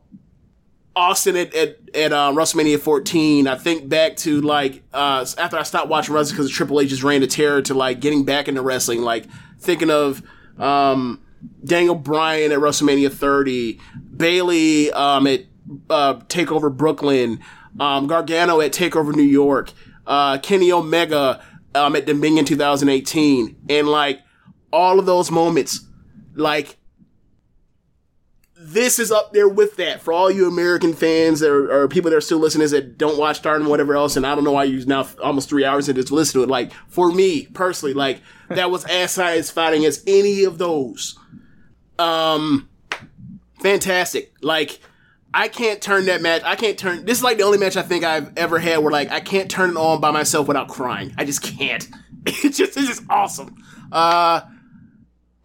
Austin 0.95 1.35
at 1.35 1.53
at, 1.53 1.77
at 1.93 2.13
uh, 2.13 2.31
WrestleMania 2.33 2.79
14. 2.79 3.47
I 3.47 3.55
think 3.55 3.89
back 3.89 4.15
to 4.17 4.41
like 4.41 4.83
uh, 4.93 5.25
after 5.37 5.57
I 5.57 5.63
stopped 5.63 5.89
watching 5.89 6.15
wrestling 6.15 6.35
because 6.35 6.47
of 6.47 6.53
Triple 6.53 6.79
H's 6.81 7.03
reign 7.03 7.23
of 7.23 7.29
terror 7.29 7.61
to 7.63 7.73
like 7.73 7.99
getting 7.99 8.23
back 8.23 8.47
into 8.47 8.61
wrestling. 8.61 9.01
Like 9.01 9.25
thinking 9.59 9.89
of 9.91 10.23
um, 10.57 11.21
Daniel 11.63 11.95
Bryan 11.95 12.51
at 12.51 12.59
WrestleMania 12.59 13.11
30, 13.11 13.79
Bayley 14.15 14.91
um, 14.91 15.27
at 15.27 15.45
uh, 15.89 16.15
Takeover 16.27 16.75
Brooklyn, 16.75 17.39
um, 17.79 18.07
Gargano 18.07 18.61
at 18.61 18.71
Takeover 18.71 19.13
New 19.13 19.23
York, 19.23 19.71
uh, 20.07 20.37
Kenny 20.39 20.71
Omega 20.71 21.43
um, 21.75 21.95
at 21.95 22.05
Dominion 22.05 22.45
2018, 22.45 23.55
and 23.69 23.87
like 23.87 24.21
all 24.71 24.99
of 24.99 25.05
those 25.05 25.31
moments, 25.31 25.81
like 26.35 26.77
this 28.61 28.99
is 28.99 29.11
up 29.11 29.31
there 29.31 29.47
with 29.47 29.77
that 29.77 30.01
for 30.01 30.11
all 30.11 30.29
you 30.29 30.47
American 30.47 30.93
fans 30.93 31.41
or, 31.41 31.71
or 31.71 31.87
people 31.87 32.11
that 32.11 32.17
are 32.17 32.21
still 32.21 32.39
listening 32.39 32.67
that 32.69 32.97
don't 32.97 33.17
watch 33.17 33.37
Stardom 33.37 33.67
or 33.67 33.69
whatever 33.69 33.95
else. 33.95 34.17
And 34.17 34.27
I 34.27 34.35
don't 34.35 34.43
know 34.43 34.51
why 34.51 34.65
you 34.65 34.85
now 34.85 35.07
almost 35.23 35.49
three 35.49 35.63
hours 35.63 35.87
into 35.87 36.03
to 36.03 36.13
listen 36.13 36.39
to 36.39 36.43
it. 36.43 36.49
Like 36.49 36.73
for 36.87 37.11
me 37.11 37.45
personally, 37.47 37.93
like 37.93 38.21
that 38.49 38.69
was 38.69 38.85
as 38.85 39.11
satisfying 39.11 39.85
as 39.85 40.03
any 40.05 40.43
of 40.43 40.57
those. 40.57 41.17
Um, 41.99 42.69
fantastic. 43.59 44.33
Like 44.41 44.79
I 45.33 45.47
can't 45.47 45.81
turn 45.81 46.05
that 46.07 46.21
match. 46.21 46.41
I 46.43 46.55
can't 46.55 46.77
turn. 46.77 47.05
This 47.05 47.19
is 47.19 47.23
like 47.23 47.37
the 47.37 47.43
only 47.43 47.57
match 47.57 47.77
I 47.77 47.83
think 47.83 48.03
I've 48.03 48.35
ever 48.37 48.57
had 48.57 48.77
where 48.79 48.91
like 48.91 49.11
I 49.11 49.19
can't 49.19 49.49
turn 49.49 49.71
it 49.71 49.77
on 49.77 50.01
by 50.01 50.11
myself 50.11 50.47
without 50.47 50.69
crying. 50.69 51.13
I 51.17 51.25
just 51.25 51.41
can't. 51.41 51.87
It's 52.25 52.57
just 52.57 52.75
it's 52.75 52.87
just 52.87 53.03
awesome. 53.09 53.55
Uh, 53.93 54.41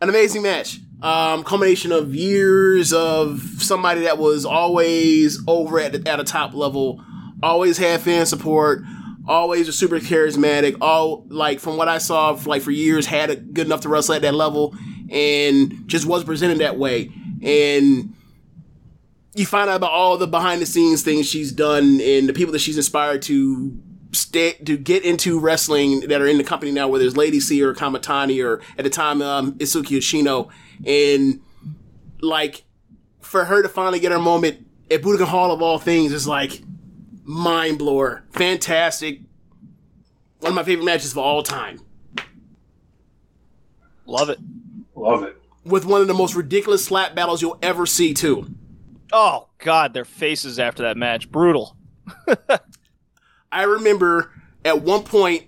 an 0.01 0.09
amazing 0.09 0.43
match. 0.43 0.81
Um, 1.01 1.45
culmination 1.45 1.93
of 1.93 2.15
years 2.15 2.93
of 2.93 3.41
somebody 3.59 4.03
that 4.03 4.19
was 4.19 4.45
always 4.45 5.41
over 5.47 5.79
at 5.79 5.93
the, 5.93 6.11
at 6.11 6.19
a 6.19 6.25
top 6.25 6.53
level, 6.53 7.03
always 7.45 7.79
had 7.79 8.01
fan 8.01 8.27
support, 8.27 8.83
always 9.29 9.67
was 9.69 9.79
super 9.79 10.01
charismatic. 10.01 10.77
All 10.81 11.25
like 11.29 11.61
from 11.61 11.77
what 11.77 11.89
I 11.89 11.99
saw, 11.99 12.37
like 12.45 12.63
for 12.63 12.73
years 12.73 13.07
had 13.07 13.31
a 13.31 13.37
good 13.37 13.67
enough 13.67 13.83
to 13.83 13.89
wrestle 13.89 14.17
at 14.17 14.23
that 14.23 14.35
level, 14.35 14.75
and 15.15 15.87
just 15.87 16.05
was 16.05 16.25
presented 16.25 16.59
that 16.59 16.77
way 16.77 17.11
and 17.43 18.15
you 19.35 19.47
find 19.47 19.69
out 19.69 19.77
about 19.77 19.91
all 19.91 20.17
the 20.17 20.27
behind 20.27 20.61
the 20.61 20.67
scenes 20.67 21.03
things 21.03 21.29
she's 21.29 21.53
done 21.53 22.01
and 22.01 22.29
the 22.29 22.33
people 22.33 22.53
that 22.53 22.61
she's 22.61 22.77
inspired 22.77 23.23
to 23.23 23.77
stay 24.15 24.53
to 24.65 24.77
get 24.77 25.05
into 25.05 25.39
wrestling 25.39 26.01
that 26.01 26.21
are 26.21 26.27
in 26.27 26.39
the 26.39 26.45
company 26.45 26.71
now, 26.71 26.89
whether 26.89 27.05
it's 27.05 27.17
Lady 27.17 27.41
C 27.41 27.63
or 27.63 27.75
Kamitani 27.75 28.45
or 28.45 28.61
at 28.79 28.85
the 28.85 28.91
time 28.91 29.21
um, 29.21 29.53
Isuki 29.55 29.91
Yoshino, 29.91 30.49
and 30.87 31.41
like 32.21 32.65
for 33.21 33.45
her 33.45 33.63
to 33.63 33.69
finally 33.69 34.01
get 34.01 34.13
her 34.13 34.19
moment 34.19 34.67
at 34.91 35.03
Budokan 35.03 35.27
Hall 35.27 35.51
of 35.51 35.61
all 35.61 35.79
things 35.79 36.13
is 36.13 36.27
like 36.27 36.63
mind 37.25 37.79
blower, 37.79 38.25
fantastic, 38.31 39.21
one 40.41 40.51
of 40.51 40.55
my 40.55 40.63
favorite 40.63 40.85
matches 40.85 41.13
of 41.13 41.19
all 41.19 41.43
time. 41.43 41.81
Love 44.07 44.29
it. 44.29 44.39
Love 44.95 45.23
it. 45.23 45.41
With 45.65 45.87
one 45.87 46.01
of 46.01 46.07
the 46.07 46.15
most 46.15 46.35
ridiculous 46.35 46.85
slap 46.85 47.15
battles 47.15 47.41
you'll 47.41 47.59
ever 47.63 47.87
see, 47.87 48.15
too. 48.15 48.47
Oh 49.13 49.49
God, 49.59 49.95
their 49.95 50.05
faces 50.05 50.59
after 50.59 50.83
that 50.83 50.97
match, 50.97 51.31
brutal. 51.31 51.77
I 53.53 53.63
remember 53.63 54.33
at 54.65 54.83
one 54.83 55.05
point 55.05 55.45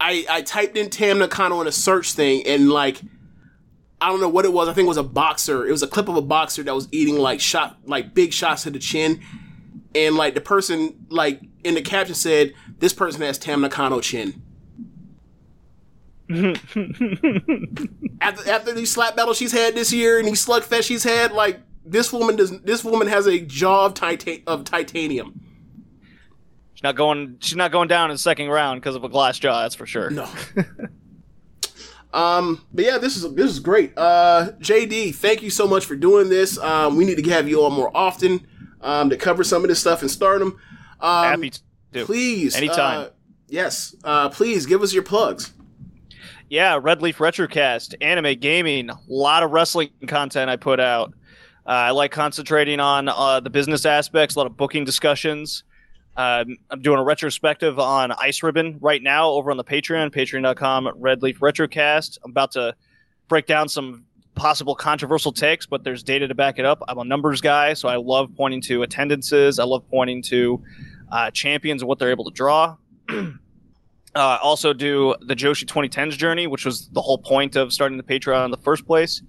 I 0.00 0.24
I 0.28 0.42
typed 0.42 0.76
in 0.76 0.90
Tam 0.90 1.18
Nakano 1.18 1.60
in 1.60 1.66
a 1.66 1.72
search 1.72 2.12
thing 2.14 2.46
and 2.46 2.70
like 2.70 3.02
I 4.00 4.08
don't 4.08 4.20
know 4.20 4.28
what 4.28 4.44
it 4.44 4.52
was. 4.52 4.68
I 4.68 4.72
think 4.72 4.86
it 4.86 4.88
was 4.88 4.96
a 4.96 5.02
boxer. 5.02 5.66
It 5.66 5.72
was 5.72 5.82
a 5.82 5.88
clip 5.88 6.08
of 6.08 6.16
a 6.16 6.22
boxer 6.22 6.62
that 6.62 6.74
was 6.74 6.88
eating 6.92 7.16
like 7.16 7.40
shot 7.40 7.78
like 7.84 8.14
big 8.14 8.32
shots 8.32 8.62
to 8.62 8.70
the 8.70 8.78
chin. 8.78 9.20
And 9.94 10.16
like 10.16 10.34
the 10.34 10.40
person 10.40 11.06
like 11.10 11.40
in 11.64 11.74
the 11.74 11.82
caption 11.82 12.14
said, 12.14 12.54
This 12.78 12.92
person 12.92 13.20
has 13.22 13.38
Tam 13.38 13.60
Nakano 13.60 14.00
chin. 14.00 14.42
after 18.20 18.50
after 18.50 18.74
these 18.74 18.92
slap 18.92 19.16
battles 19.16 19.38
she's 19.38 19.52
had 19.52 19.74
this 19.74 19.92
year 19.92 20.18
and 20.18 20.28
these 20.28 20.44
slugfest 20.44 20.84
she's 20.84 21.04
had, 21.04 21.32
like 21.32 21.60
this 21.84 22.12
woman 22.12 22.36
does 22.36 22.60
this 22.60 22.84
woman 22.84 23.08
has 23.08 23.26
a 23.26 23.40
jaw 23.40 23.86
of, 23.86 23.94
tita- 23.94 24.42
of 24.46 24.64
titanium. 24.64 25.40
She's 26.74 26.82
not 26.84 26.94
going. 26.94 27.38
She's 27.40 27.56
not 27.56 27.72
going 27.72 27.88
down 27.88 28.10
in 28.10 28.14
the 28.14 28.18
second 28.18 28.48
round 28.50 28.80
because 28.80 28.94
of 28.94 29.02
a 29.02 29.08
glass 29.08 29.38
jaw. 29.38 29.62
That's 29.62 29.74
for 29.74 29.84
sure. 29.84 30.10
No. 30.10 30.28
um, 32.12 32.64
but 32.72 32.84
yeah, 32.84 32.98
this 32.98 33.16
is 33.16 33.34
this 33.34 33.50
is 33.50 33.58
great. 33.58 33.94
Uh, 33.96 34.52
JD, 34.60 35.16
thank 35.16 35.42
you 35.42 35.50
so 35.50 35.66
much 35.66 35.86
for 35.86 35.96
doing 35.96 36.28
this. 36.28 36.56
Um, 36.58 36.96
we 36.96 37.04
need 37.04 37.16
to 37.16 37.30
have 37.30 37.48
you 37.48 37.64
on 37.64 37.72
more 37.72 37.90
often 37.96 38.46
um, 38.80 39.10
to 39.10 39.16
cover 39.16 39.42
some 39.42 39.64
of 39.64 39.68
this 39.68 39.80
stuff 39.80 40.02
in 40.02 40.08
Stardom. 40.08 40.56
Um, 41.00 41.24
Happy 41.24 41.52
to. 41.94 42.04
please, 42.04 42.54
Anytime. 42.54 43.00
uh, 43.00 43.08
yes, 43.48 43.96
uh, 44.04 44.28
please 44.28 44.64
give 44.66 44.82
us 44.82 44.92
your 44.92 45.02
plugs. 45.02 45.52
Yeah, 46.50 46.78
Red 46.80 47.02
Leaf 47.02 47.18
Retrocast, 47.18 47.94
anime, 48.00 48.38
gaming, 48.38 48.88
a 48.88 48.98
lot 49.06 49.42
of 49.42 49.50
wrestling 49.50 49.90
content 50.06 50.48
I 50.48 50.56
put 50.56 50.80
out. 50.80 51.12
Uh, 51.66 51.70
I 51.70 51.90
like 51.90 52.10
concentrating 52.10 52.80
on 52.80 53.10
uh, 53.10 53.40
the 53.40 53.50
business 53.50 53.84
aspects, 53.84 54.34
a 54.34 54.38
lot 54.38 54.46
of 54.46 54.56
booking 54.56 54.86
discussions. 54.86 55.64
Um, 56.16 56.56
I'm 56.70 56.80
doing 56.80 56.98
a 56.98 57.04
retrospective 57.04 57.78
on 57.78 58.12
Ice 58.12 58.42
Ribbon 58.42 58.78
right 58.80 59.02
now 59.02 59.28
over 59.28 59.50
on 59.50 59.58
the 59.58 59.64
Patreon, 59.64 60.10
patreon.com, 60.10 60.88
Red 60.96 61.22
Leaf 61.22 61.38
Retrocast. 61.40 62.18
I'm 62.24 62.30
about 62.30 62.52
to 62.52 62.74
break 63.28 63.44
down 63.44 63.68
some 63.68 64.06
possible 64.34 64.74
controversial 64.74 65.32
takes, 65.32 65.66
but 65.66 65.84
there's 65.84 66.02
data 66.02 66.28
to 66.28 66.34
back 66.34 66.58
it 66.58 66.64
up. 66.64 66.82
I'm 66.88 66.96
a 66.96 67.04
numbers 67.04 67.42
guy, 67.42 67.74
so 67.74 67.90
I 67.90 67.96
love 67.96 68.30
pointing 68.34 68.62
to 68.62 68.82
attendances. 68.82 69.58
I 69.58 69.64
love 69.64 69.86
pointing 69.90 70.22
to 70.22 70.62
uh, 71.12 71.30
champions 71.30 71.82
and 71.82 71.88
what 71.88 71.98
they're 71.98 72.10
able 72.10 72.24
to 72.24 72.30
draw. 72.30 72.76
Uh, 74.14 74.38
also 74.42 74.72
do 74.72 75.14
the 75.20 75.34
Joshi 75.34 75.64
2010s 75.64 76.12
journey, 76.12 76.46
which 76.46 76.64
was 76.64 76.88
the 76.88 77.02
whole 77.02 77.18
point 77.18 77.56
of 77.56 77.72
starting 77.72 77.98
the 77.98 78.04
Patreon 78.04 78.46
in 78.46 78.50
the 78.50 78.56
first 78.56 78.86
place, 78.86 79.22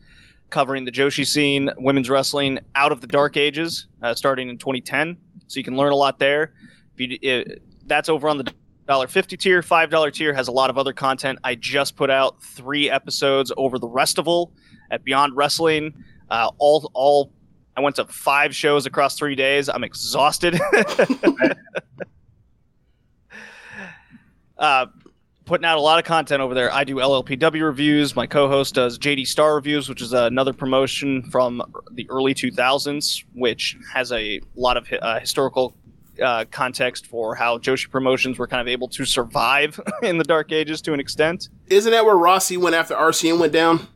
covering 0.49 0.85
the 0.85 0.91
Joshi 0.91 1.25
scene, 1.27 1.69
women's 1.77 2.09
wrestling 2.09 2.59
out 2.75 2.91
of 2.91 3.01
the 3.01 3.08
dark 3.08 3.38
ages, 3.38 3.88
uh, 4.01 4.14
starting 4.14 4.49
in 4.49 4.58
2010. 4.58 5.17
So 5.48 5.59
you 5.59 5.64
can 5.64 5.75
learn 5.75 5.91
a 5.91 5.95
lot 5.95 6.19
there. 6.19 6.53
You, 6.95 7.17
it, 7.22 7.61
that's 7.85 8.09
over 8.09 8.30
on 8.30 8.38
the 8.38 8.53
dollar 8.88 9.08
fifty 9.08 9.38
tier. 9.38 9.61
Five 9.61 9.90
dollar 9.90 10.11
tier 10.11 10.33
has 10.33 10.48
a 10.48 10.51
lot 10.51 10.69
of 10.69 10.77
other 10.77 10.93
content. 10.93 11.40
I 11.43 11.56
just 11.56 11.95
put 11.95 12.09
out 12.09 12.41
three 12.41 12.90
episodes 12.90 13.51
over 13.58 13.80
the 13.80 13.88
Restival 13.88 14.51
at 14.91 15.03
Beyond 15.03 15.35
Wrestling. 15.35 16.03
Uh, 16.30 16.51
all 16.58 16.91
all 16.93 17.32
I 17.77 17.82
went 17.82 17.95
to 17.98 18.06
five 18.06 18.56
shows 18.56 18.85
across 18.85 19.17
three 19.17 19.35
days. 19.35 19.69
I'm 19.69 19.83
exhausted. 19.83 20.59
uh, 24.59 24.85
putting 25.45 25.65
out 25.65 25.77
a 25.77 25.81
lot 25.81 25.97
of 25.97 26.05
content 26.05 26.41
over 26.41 26.53
there. 26.53 26.71
I 26.71 26.83
do 26.83 26.95
LLPW 26.95 27.63
reviews. 27.63 28.15
My 28.15 28.27
co-host 28.27 28.75
does 28.75 28.99
JD 28.99 29.25
Star 29.25 29.55
reviews, 29.55 29.89
which 29.89 30.01
is 30.01 30.13
another 30.13 30.53
promotion 30.53 31.23
from 31.31 31.63
the 31.91 32.07
early 32.09 32.35
2000s, 32.35 33.23
which 33.33 33.75
has 33.93 34.11
a 34.11 34.39
lot 34.55 34.77
of 34.77 34.88
uh, 35.01 35.19
historical 35.19 35.75
uh, 36.23 36.45
context 36.51 37.07
for 37.07 37.33
how 37.33 37.57
Joshi 37.57 37.89
promotions 37.89 38.38
were 38.38 38.45
kind 38.47 38.61
of 38.61 38.67
able 38.67 38.89
to 38.89 39.05
survive 39.05 39.79
in 40.03 40.17
the 40.17 40.23
Dark 40.25 40.51
Ages 40.51 40.81
to 40.83 40.93
an 40.93 40.99
extent. 40.99 41.49
Isn't 41.67 41.91
that 41.91 42.05
where 42.05 42.15
Rossy 42.15 42.57
went 42.57 42.75
after 42.75 42.93
Arsion 42.95 43.39
went 43.39 43.53
down? 43.53 43.88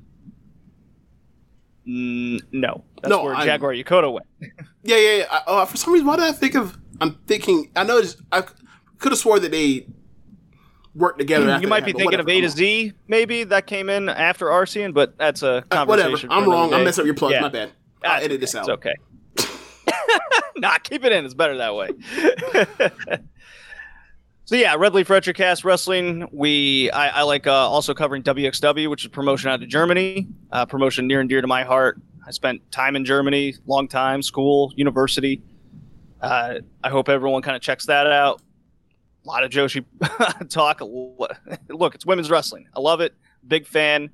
Mm, 1.87 2.39
no, 2.53 2.83
that's 3.01 3.09
No, 3.09 3.23
where 3.23 3.35
I- 3.35 3.45
Jaguar 3.45 3.73
Yokota 3.73 4.11
went. 4.13 4.25
Yeah, 4.85 4.97
yeah. 4.97 5.17
yeah. 5.19 5.25
I, 5.31 5.37
uh, 5.47 5.65
for 5.65 5.77
some 5.77 5.93
reason, 5.93 6.05
why 6.05 6.17
did 6.17 6.25
I 6.25 6.33
think 6.33 6.55
of? 6.55 6.77
I'm 6.99 7.15
thinking. 7.25 7.71
I 7.73 7.85
know. 7.85 8.01
I 8.33 8.41
could 8.99 9.13
have 9.13 9.17
swore 9.19 9.39
that 9.39 9.49
they 9.51 9.87
worked 10.95 11.19
together. 11.19 11.57
you 11.61 11.67
might 11.67 11.85
be 11.85 11.91
thinking 11.93 12.19
of. 12.19 12.27
A 12.29 12.41
to 12.41 12.49
Z, 12.49 12.93
maybe 13.07 13.43
that 13.45 13.65
came 13.67 13.89
in 13.89 14.09
after 14.09 14.51
Arsion, 14.51 14.91
but 14.93 15.17
that's 15.17 15.41
a 15.43 15.63
Uh, 15.71 15.85
whatever. 15.85 16.09
conversation. 16.09 16.29
I'm 16.31 16.47
wrong. 16.49 16.73
I 16.73 16.77
day. 16.79 16.83
messed 16.85 16.99
up 16.99 17.05
your 17.05 17.15
plugs. 17.15 17.33
Yeah. 17.33 17.41
My 17.41 17.49
bad. 17.49 17.71
I'll 18.03 18.11
That's 18.13 18.25
edit 18.25 18.41
this 18.41 18.53
out. 18.55 18.67
It's 18.67 18.69
okay. 18.69 18.93
nah, 20.57 20.77
keep 20.77 21.03
it 21.05 21.11
in. 21.11 21.25
It's 21.25 21.33
better 21.33 21.57
that 21.57 21.73
way. 21.75 21.89
so 24.45 24.55
yeah, 24.55 24.75
Red 24.77 24.93
Leaf 24.93 25.07
Retrocast 25.07 25.63
Wrestling. 25.63 26.27
We 26.31 26.91
I, 26.91 27.19
I 27.19 27.21
like 27.23 27.47
uh, 27.47 27.51
also 27.51 27.93
covering 27.93 28.23
WXW, 28.23 28.89
which 28.89 29.01
is 29.03 29.07
a 29.07 29.09
promotion 29.09 29.49
out 29.49 29.61
of 29.63 29.69
Germany. 29.69 30.27
Uh, 30.51 30.65
promotion 30.65 31.07
near 31.07 31.19
and 31.21 31.29
dear 31.29 31.41
to 31.41 31.47
my 31.47 31.63
heart. 31.63 31.99
I 32.25 32.31
spent 32.31 32.71
time 32.71 32.95
in 32.95 33.03
Germany, 33.05 33.55
long 33.65 33.87
time, 33.87 34.21
school, 34.21 34.71
university. 34.75 35.41
Uh, 36.21 36.59
I 36.83 36.89
hope 36.89 37.09
everyone 37.09 37.41
kind 37.41 37.55
of 37.55 37.61
checks 37.61 37.85
that 37.87 38.07
out. 38.07 38.41
A 39.23 39.27
lot 39.27 39.43
of 39.43 39.51
Joshi 39.51 39.85
talk. 40.49 40.81
Look, 41.69 41.95
it's 41.95 42.05
women's 42.05 42.29
wrestling. 42.29 42.67
I 42.75 42.79
love 42.79 43.01
it. 43.01 43.13
Big 43.47 43.65
fan. 43.65 44.09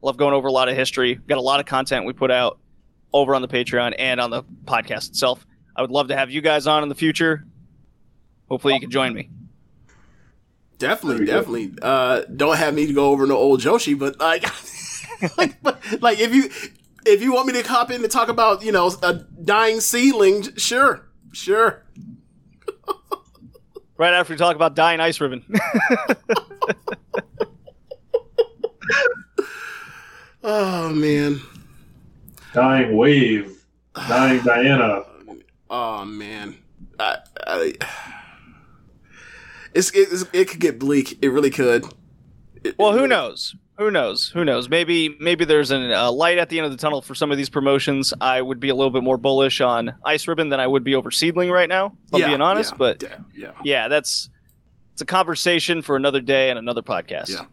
Love 0.00 0.16
going 0.16 0.34
over 0.34 0.48
a 0.48 0.52
lot 0.52 0.68
of 0.68 0.76
history. 0.76 1.14
Got 1.14 1.38
a 1.38 1.42
lot 1.42 1.60
of 1.60 1.66
content 1.66 2.06
we 2.06 2.12
put 2.12 2.30
out 2.30 2.58
over 3.12 3.34
on 3.34 3.42
the 3.42 3.48
Patreon 3.48 3.94
and 3.98 4.20
on 4.20 4.30
the 4.30 4.42
podcast 4.64 5.08
itself. 5.08 5.46
I 5.74 5.82
would 5.82 5.90
love 5.90 6.08
to 6.08 6.16
have 6.16 6.30
you 6.30 6.40
guys 6.40 6.66
on 6.66 6.82
in 6.82 6.88
the 6.88 6.94
future. 6.94 7.46
Hopefully, 8.48 8.74
you 8.74 8.80
can 8.80 8.90
join 8.90 9.14
me. 9.14 9.30
Definitely, 10.78 11.26
definitely. 11.26 11.72
Uh, 11.80 12.22
don't 12.36 12.56
have 12.56 12.74
me 12.74 12.86
to 12.86 12.92
go 12.92 13.10
over 13.10 13.26
no 13.26 13.36
old 13.36 13.60
Joshi, 13.60 13.98
but 13.98 14.20
like, 14.20 14.44
like, 15.38 15.62
but, 15.62 15.80
like 16.00 16.18
if 16.18 16.34
you 16.34 16.50
if 17.06 17.22
you 17.22 17.32
want 17.32 17.46
me 17.46 17.54
to 17.54 17.66
hop 17.66 17.90
in 17.90 18.02
to 18.02 18.08
talk 18.08 18.28
about 18.28 18.62
you 18.62 18.72
know 18.72 18.90
a 19.02 19.14
dying 19.14 19.78
SEAdLINNNG, 19.78 20.58
sure, 20.58 21.08
sure. 21.32 21.83
Right 23.96 24.12
after 24.12 24.32
we 24.34 24.36
talk 24.38 24.56
about 24.56 24.74
dying 24.74 25.00
ice 25.00 25.20
ribbon. 25.20 25.44
Oh 30.42 30.90
man, 30.90 31.40
Dying 32.52 32.96
Wave. 32.96 33.64
Dying 33.94 34.42
Diana. 34.42 35.04
oh 35.70 36.04
man. 36.04 36.58
I, 37.00 37.16
I, 37.46 37.72
it's, 39.72 39.90
it's 39.94 40.24
it 40.32 40.48
could 40.50 40.60
get 40.60 40.78
bleak. 40.78 41.18
It 41.22 41.28
really 41.28 41.50
could. 41.50 41.86
It- 42.62 42.78
well, 42.78 42.92
who 42.92 43.06
knows? 43.08 43.56
Who 43.78 43.90
knows? 43.90 44.28
Who 44.28 44.44
knows? 44.44 44.68
Maybe 44.68 45.16
maybe 45.18 45.44
there's 45.44 45.72
a 45.72 45.92
uh, 45.92 46.12
light 46.12 46.38
at 46.38 46.48
the 46.48 46.58
end 46.58 46.66
of 46.66 46.72
the 46.72 46.78
tunnel 46.78 47.02
for 47.02 47.14
some 47.14 47.32
of 47.32 47.36
these 47.36 47.48
promotions. 47.48 48.14
I 48.20 48.40
would 48.40 48.60
be 48.60 48.68
a 48.68 48.74
little 48.74 48.90
bit 48.90 49.02
more 49.02 49.16
bullish 49.16 49.60
on 49.60 49.94
Ice 50.04 50.28
Ribbon 50.28 50.48
than 50.48 50.60
I 50.60 50.66
would 50.66 50.84
be 50.84 50.94
over 50.94 51.10
SEAdLINNNG 51.10 51.50
right 51.50 51.68
now. 51.68 51.96
If 52.08 52.14
I'm 52.14 52.28
being 52.28 52.40
honest, 52.40 52.72
yeah, 52.72 52.78
but 52.78 53.02
yeah, 53.02 53.16
yeah. 53.34 53.52
yeah, 53.64 53.88
that's 53.88 54.30
it's 54.92 55.02
a 55.02 55.06
conversation 55.06 55.82
for 55.82 55.96
another 55.96 56.20
day 56.20 56.50
and 56.50 56.58
another 56.58 56.82
podcast. 56.82 57.30
Yeah. 57.30 57.46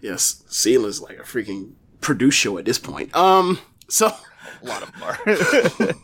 Yes, 0.00 0.42
SEAdLINNNG's 0.48 1.02
like 1.02 1.18
a 1.18 1.22
freaking 1.22 1.72
produce 2.00 2.34
show 2.34 2.56
at 2.56 2.64
this 2.64 2.78
point. 2.78 3.14
Um, 3.14 3.58
so 3.88 4.10
A 4.62 4.66
lot 4.66 4.82
of 4.82 4.92
them 4.92 5.02
are. 5.02 5.94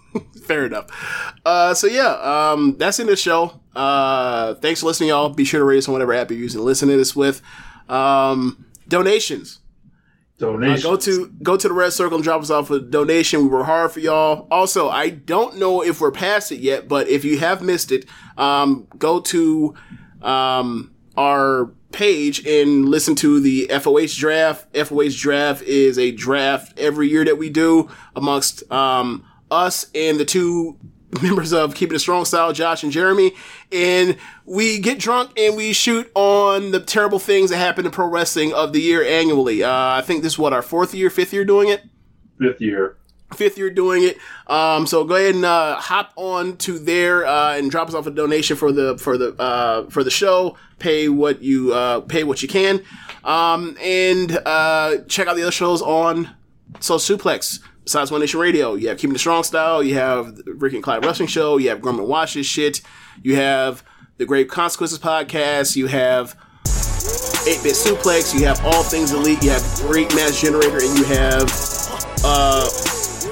fair 0.46 0.66
enough. 0.66 0.86
Uh, 1.44 1.74
so 1.74 1.86
yeah, 1.86 2.12
um, 2.52 2.76
that's 2.78 2.98
in 2.98 3.06
the 3.06 3.16
show. 3.16 3.60
Uh, 3.74 4.54
thanks 4.54 4.80
for 4.80 4.86
listening, 4.86 5.10
y'all. 5.10 5.28
Be 5.28 5.44
sure 5.44 5.60
to 5.60 5.64
rate 5.64 5.78
us 5.78 5.88
on 5.88 5.92
whatever 5.92 6.14
app 6.14 6.30
you're 6.30 6.40
using 6.40 6.60
to 6.60 6.64
listen 6.64 6.88
to 6.88 6.96
this 6.96 7.14
with. 7.14 7.42
Um, 7.88 8.65
donations. 8.88 9.60
Uh, 10.84 10.90
go 10.90 10.96
to 10.96 11.28
go 11.42 11.56
to 11.56 11.68
the 11.68 11.72
red 11.72 11.92
circle 11.94 12.16
and 12.16 12.24
drop 12.24 12.42
us 12.42 12.50
off 12.50 12.70
a 12.70 12.78
donation. 12.78 13.42
We 13.42 13.48
work 13.48 13.64
hard 13.64 13.92
for 13.92 14.00
y'all. 14.00 14.46
Also, 14.50 14.88
I 14.90 15.08
don't 15.08 15.56
know 15.56 15.82
if 15.82 16.00
we're 16.00 16.10
past 16.12 16.52
it 16.52 16.60
yet, 16.60 16.88
but 16.88 17.08
if 17.08 17.24
you 17.24 17.38
have 17.38 17.62
missed 17.62 17.90
it, 17.90 18.04
um, 18.36 18.86
go 18.98 19.20
to 19.20 19.74
um, 20.20 20.94
our 21.16 21.72
page 21.90 22.46
and 22.46 22.86
listen 22.86 23.14
to 23.14 23.40
the 23.40 23.66
FOH 23.70 24.18
draft. 24.18 24.76
FOH 24.76 25.16
draft 25.16 25.62
is 25.62 25.98
a 25.98 26.10
draft 26.12 26.78
every 26.78 27.08
year 27.08 27.24
that 27.24 27.38
we 27.38 27.48
do 27.48 27.88
amongst 28.14 28.70
um, 28.70 29.24
us 29.50 29.90
and 29.94 30.20
the 30.20 30.26
two 30.26 30.76
members 31.22 31.52
of 31.52 31.74
Keeping 31.74 31.96
It 31.96 32.00
Strong 32.00 32.24
Style, 32.26 32.52
Josh 32.52 32.82
and 32.82 32.92
Jeremy. 32.92 33.32
And 33.72 34.16
we 34.44 34.78
get 34.80 34.98
drunk 34.98 35.30
and 35.38 35.56
we 35.56 35.72
shoot 35.72 36.10
on 36.14 36.70
the 36.72 36.80
terrible 36.80 37.18
things 37.18 37.50
that 37.50 37.58
happen 37.58 37.84
in 37.86 37.92
pro 37.92 38.06
wrestling 38.06 38.52
of 38.52 38.72
the 38.72 38.80
year 38.80 39.02
annually. 39.04 39.62
Uh, 39.62 39.70
I 39.72 40.02
think 40.02 40.22
this 40.22 40.34
is 40.34 40.38
what 40.38 40.52
our 40.52 40.62
fourth 40.62 40.94
year, 40.94 41.10
fifth 41.10 41.32
year 41.32 41.44
doing 41.44 41.68
it 41.68 41.82
Fifth 42.38 42.60
year. 42.60 42.96
fifth 43.34 43.56
year 43.56 43.70
doing 43.70 44.02
it. 44.02 44.18
Um, 44.46 44.86
so 44.86 45.04
go 45.04 45.14
ahead 45.14 45.34
and 45.34 45.44
uh, 45.44 45.76
hop 45.76 46.12
on 46.16 46.56
to 46.58 46.78
there 46.78 47.24
uh, 47.26 47.56
and 47.56 47.70
drop 47.70 47.88
us 47.88 47.94
off 47.94 48.06
a 48.06 48.10
donation 48.10 48.56
for 48.56 48.72
the 48.72 48.98
for 48.98 49.16
the 49.16 49.32
uh, 49.40 49.88
for 49.90 50.04
the 50.04 50.10
show. 50.10 50.56
Pay 50.78 51.08
what 51.08 51.40
you 51.42 51.72
uh, 51.72 52.00
pay 52.00 52.24
what 52.24 52.42
you 52.42 52.48
can, 52.48 52.82
um, 53.24 53.76
and 53.80 54.38
uh, 54.44 54.98
check 55.08 55.26
out 55.28 55.36
the 55.36 55.42
other 55.42 55.50
shows 55.50 55.80
on 55.80 56.30
Soul 56.80 56.98
Suplex. 56.98 57.60
Besides 57.86 58.10
One 58.10 58.20
Nation 58.20 58.40
Radio, 58.40 58.74
you 58.74 58.88
have 58.88 58.98
Keeping 58.98 59.12
the 59.12 59.18
Strong 59.20 59.44
Style, 59.44 59.80
you 59.80 59.94
have 59.94 60.42
Rick 60.44 60.72
and 60.72 60.82
Clyde 60.82 61.04
Wrestling 61.04 61.28
Show, 61.28 61.56
you 61.56 61.68
have 61.68 61.78
Grumman 61.78 62.08
Watch 62.08 62.34
This 62.34 62.44
Shit, 62.44 62.80
you 63.22 63.36
have 63.36 63.84
the 64.16 64.26
Grave 64.26 64.48
Consequences 64.48 64.98
podcast, 64.98 65.76
you 65.76 65.86
have 65.86 66.36
8-Bit 66.64 67.74
Suplex, 67.74 68.34
you 68.34 68.44
have 68.44 68.60
All 68.64 68.82
Things 68.82 69.12
Elite, 69.12 69.40
you 69.40 69.50
have 69.50 69.62
Great 69.76 70.12
Match 70.16 70.40
Generator, 70.40 70.80
and 70.82 70.98
you 70.98 71.04
have 71.04 71.44
uh, 72.24 72.66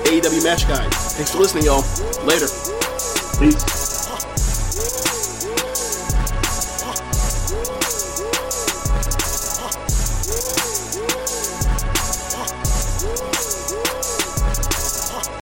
AEW 0.05 0.45
Match 0.45 0.69
Guide. 0.69 0.95
Thanks 0.95 1.33
for 1.33 1.39
listening, 1.39 1.65
y'all. 1.65 1.83
Later. 2.25 2.47
Peace. 3.41 3.84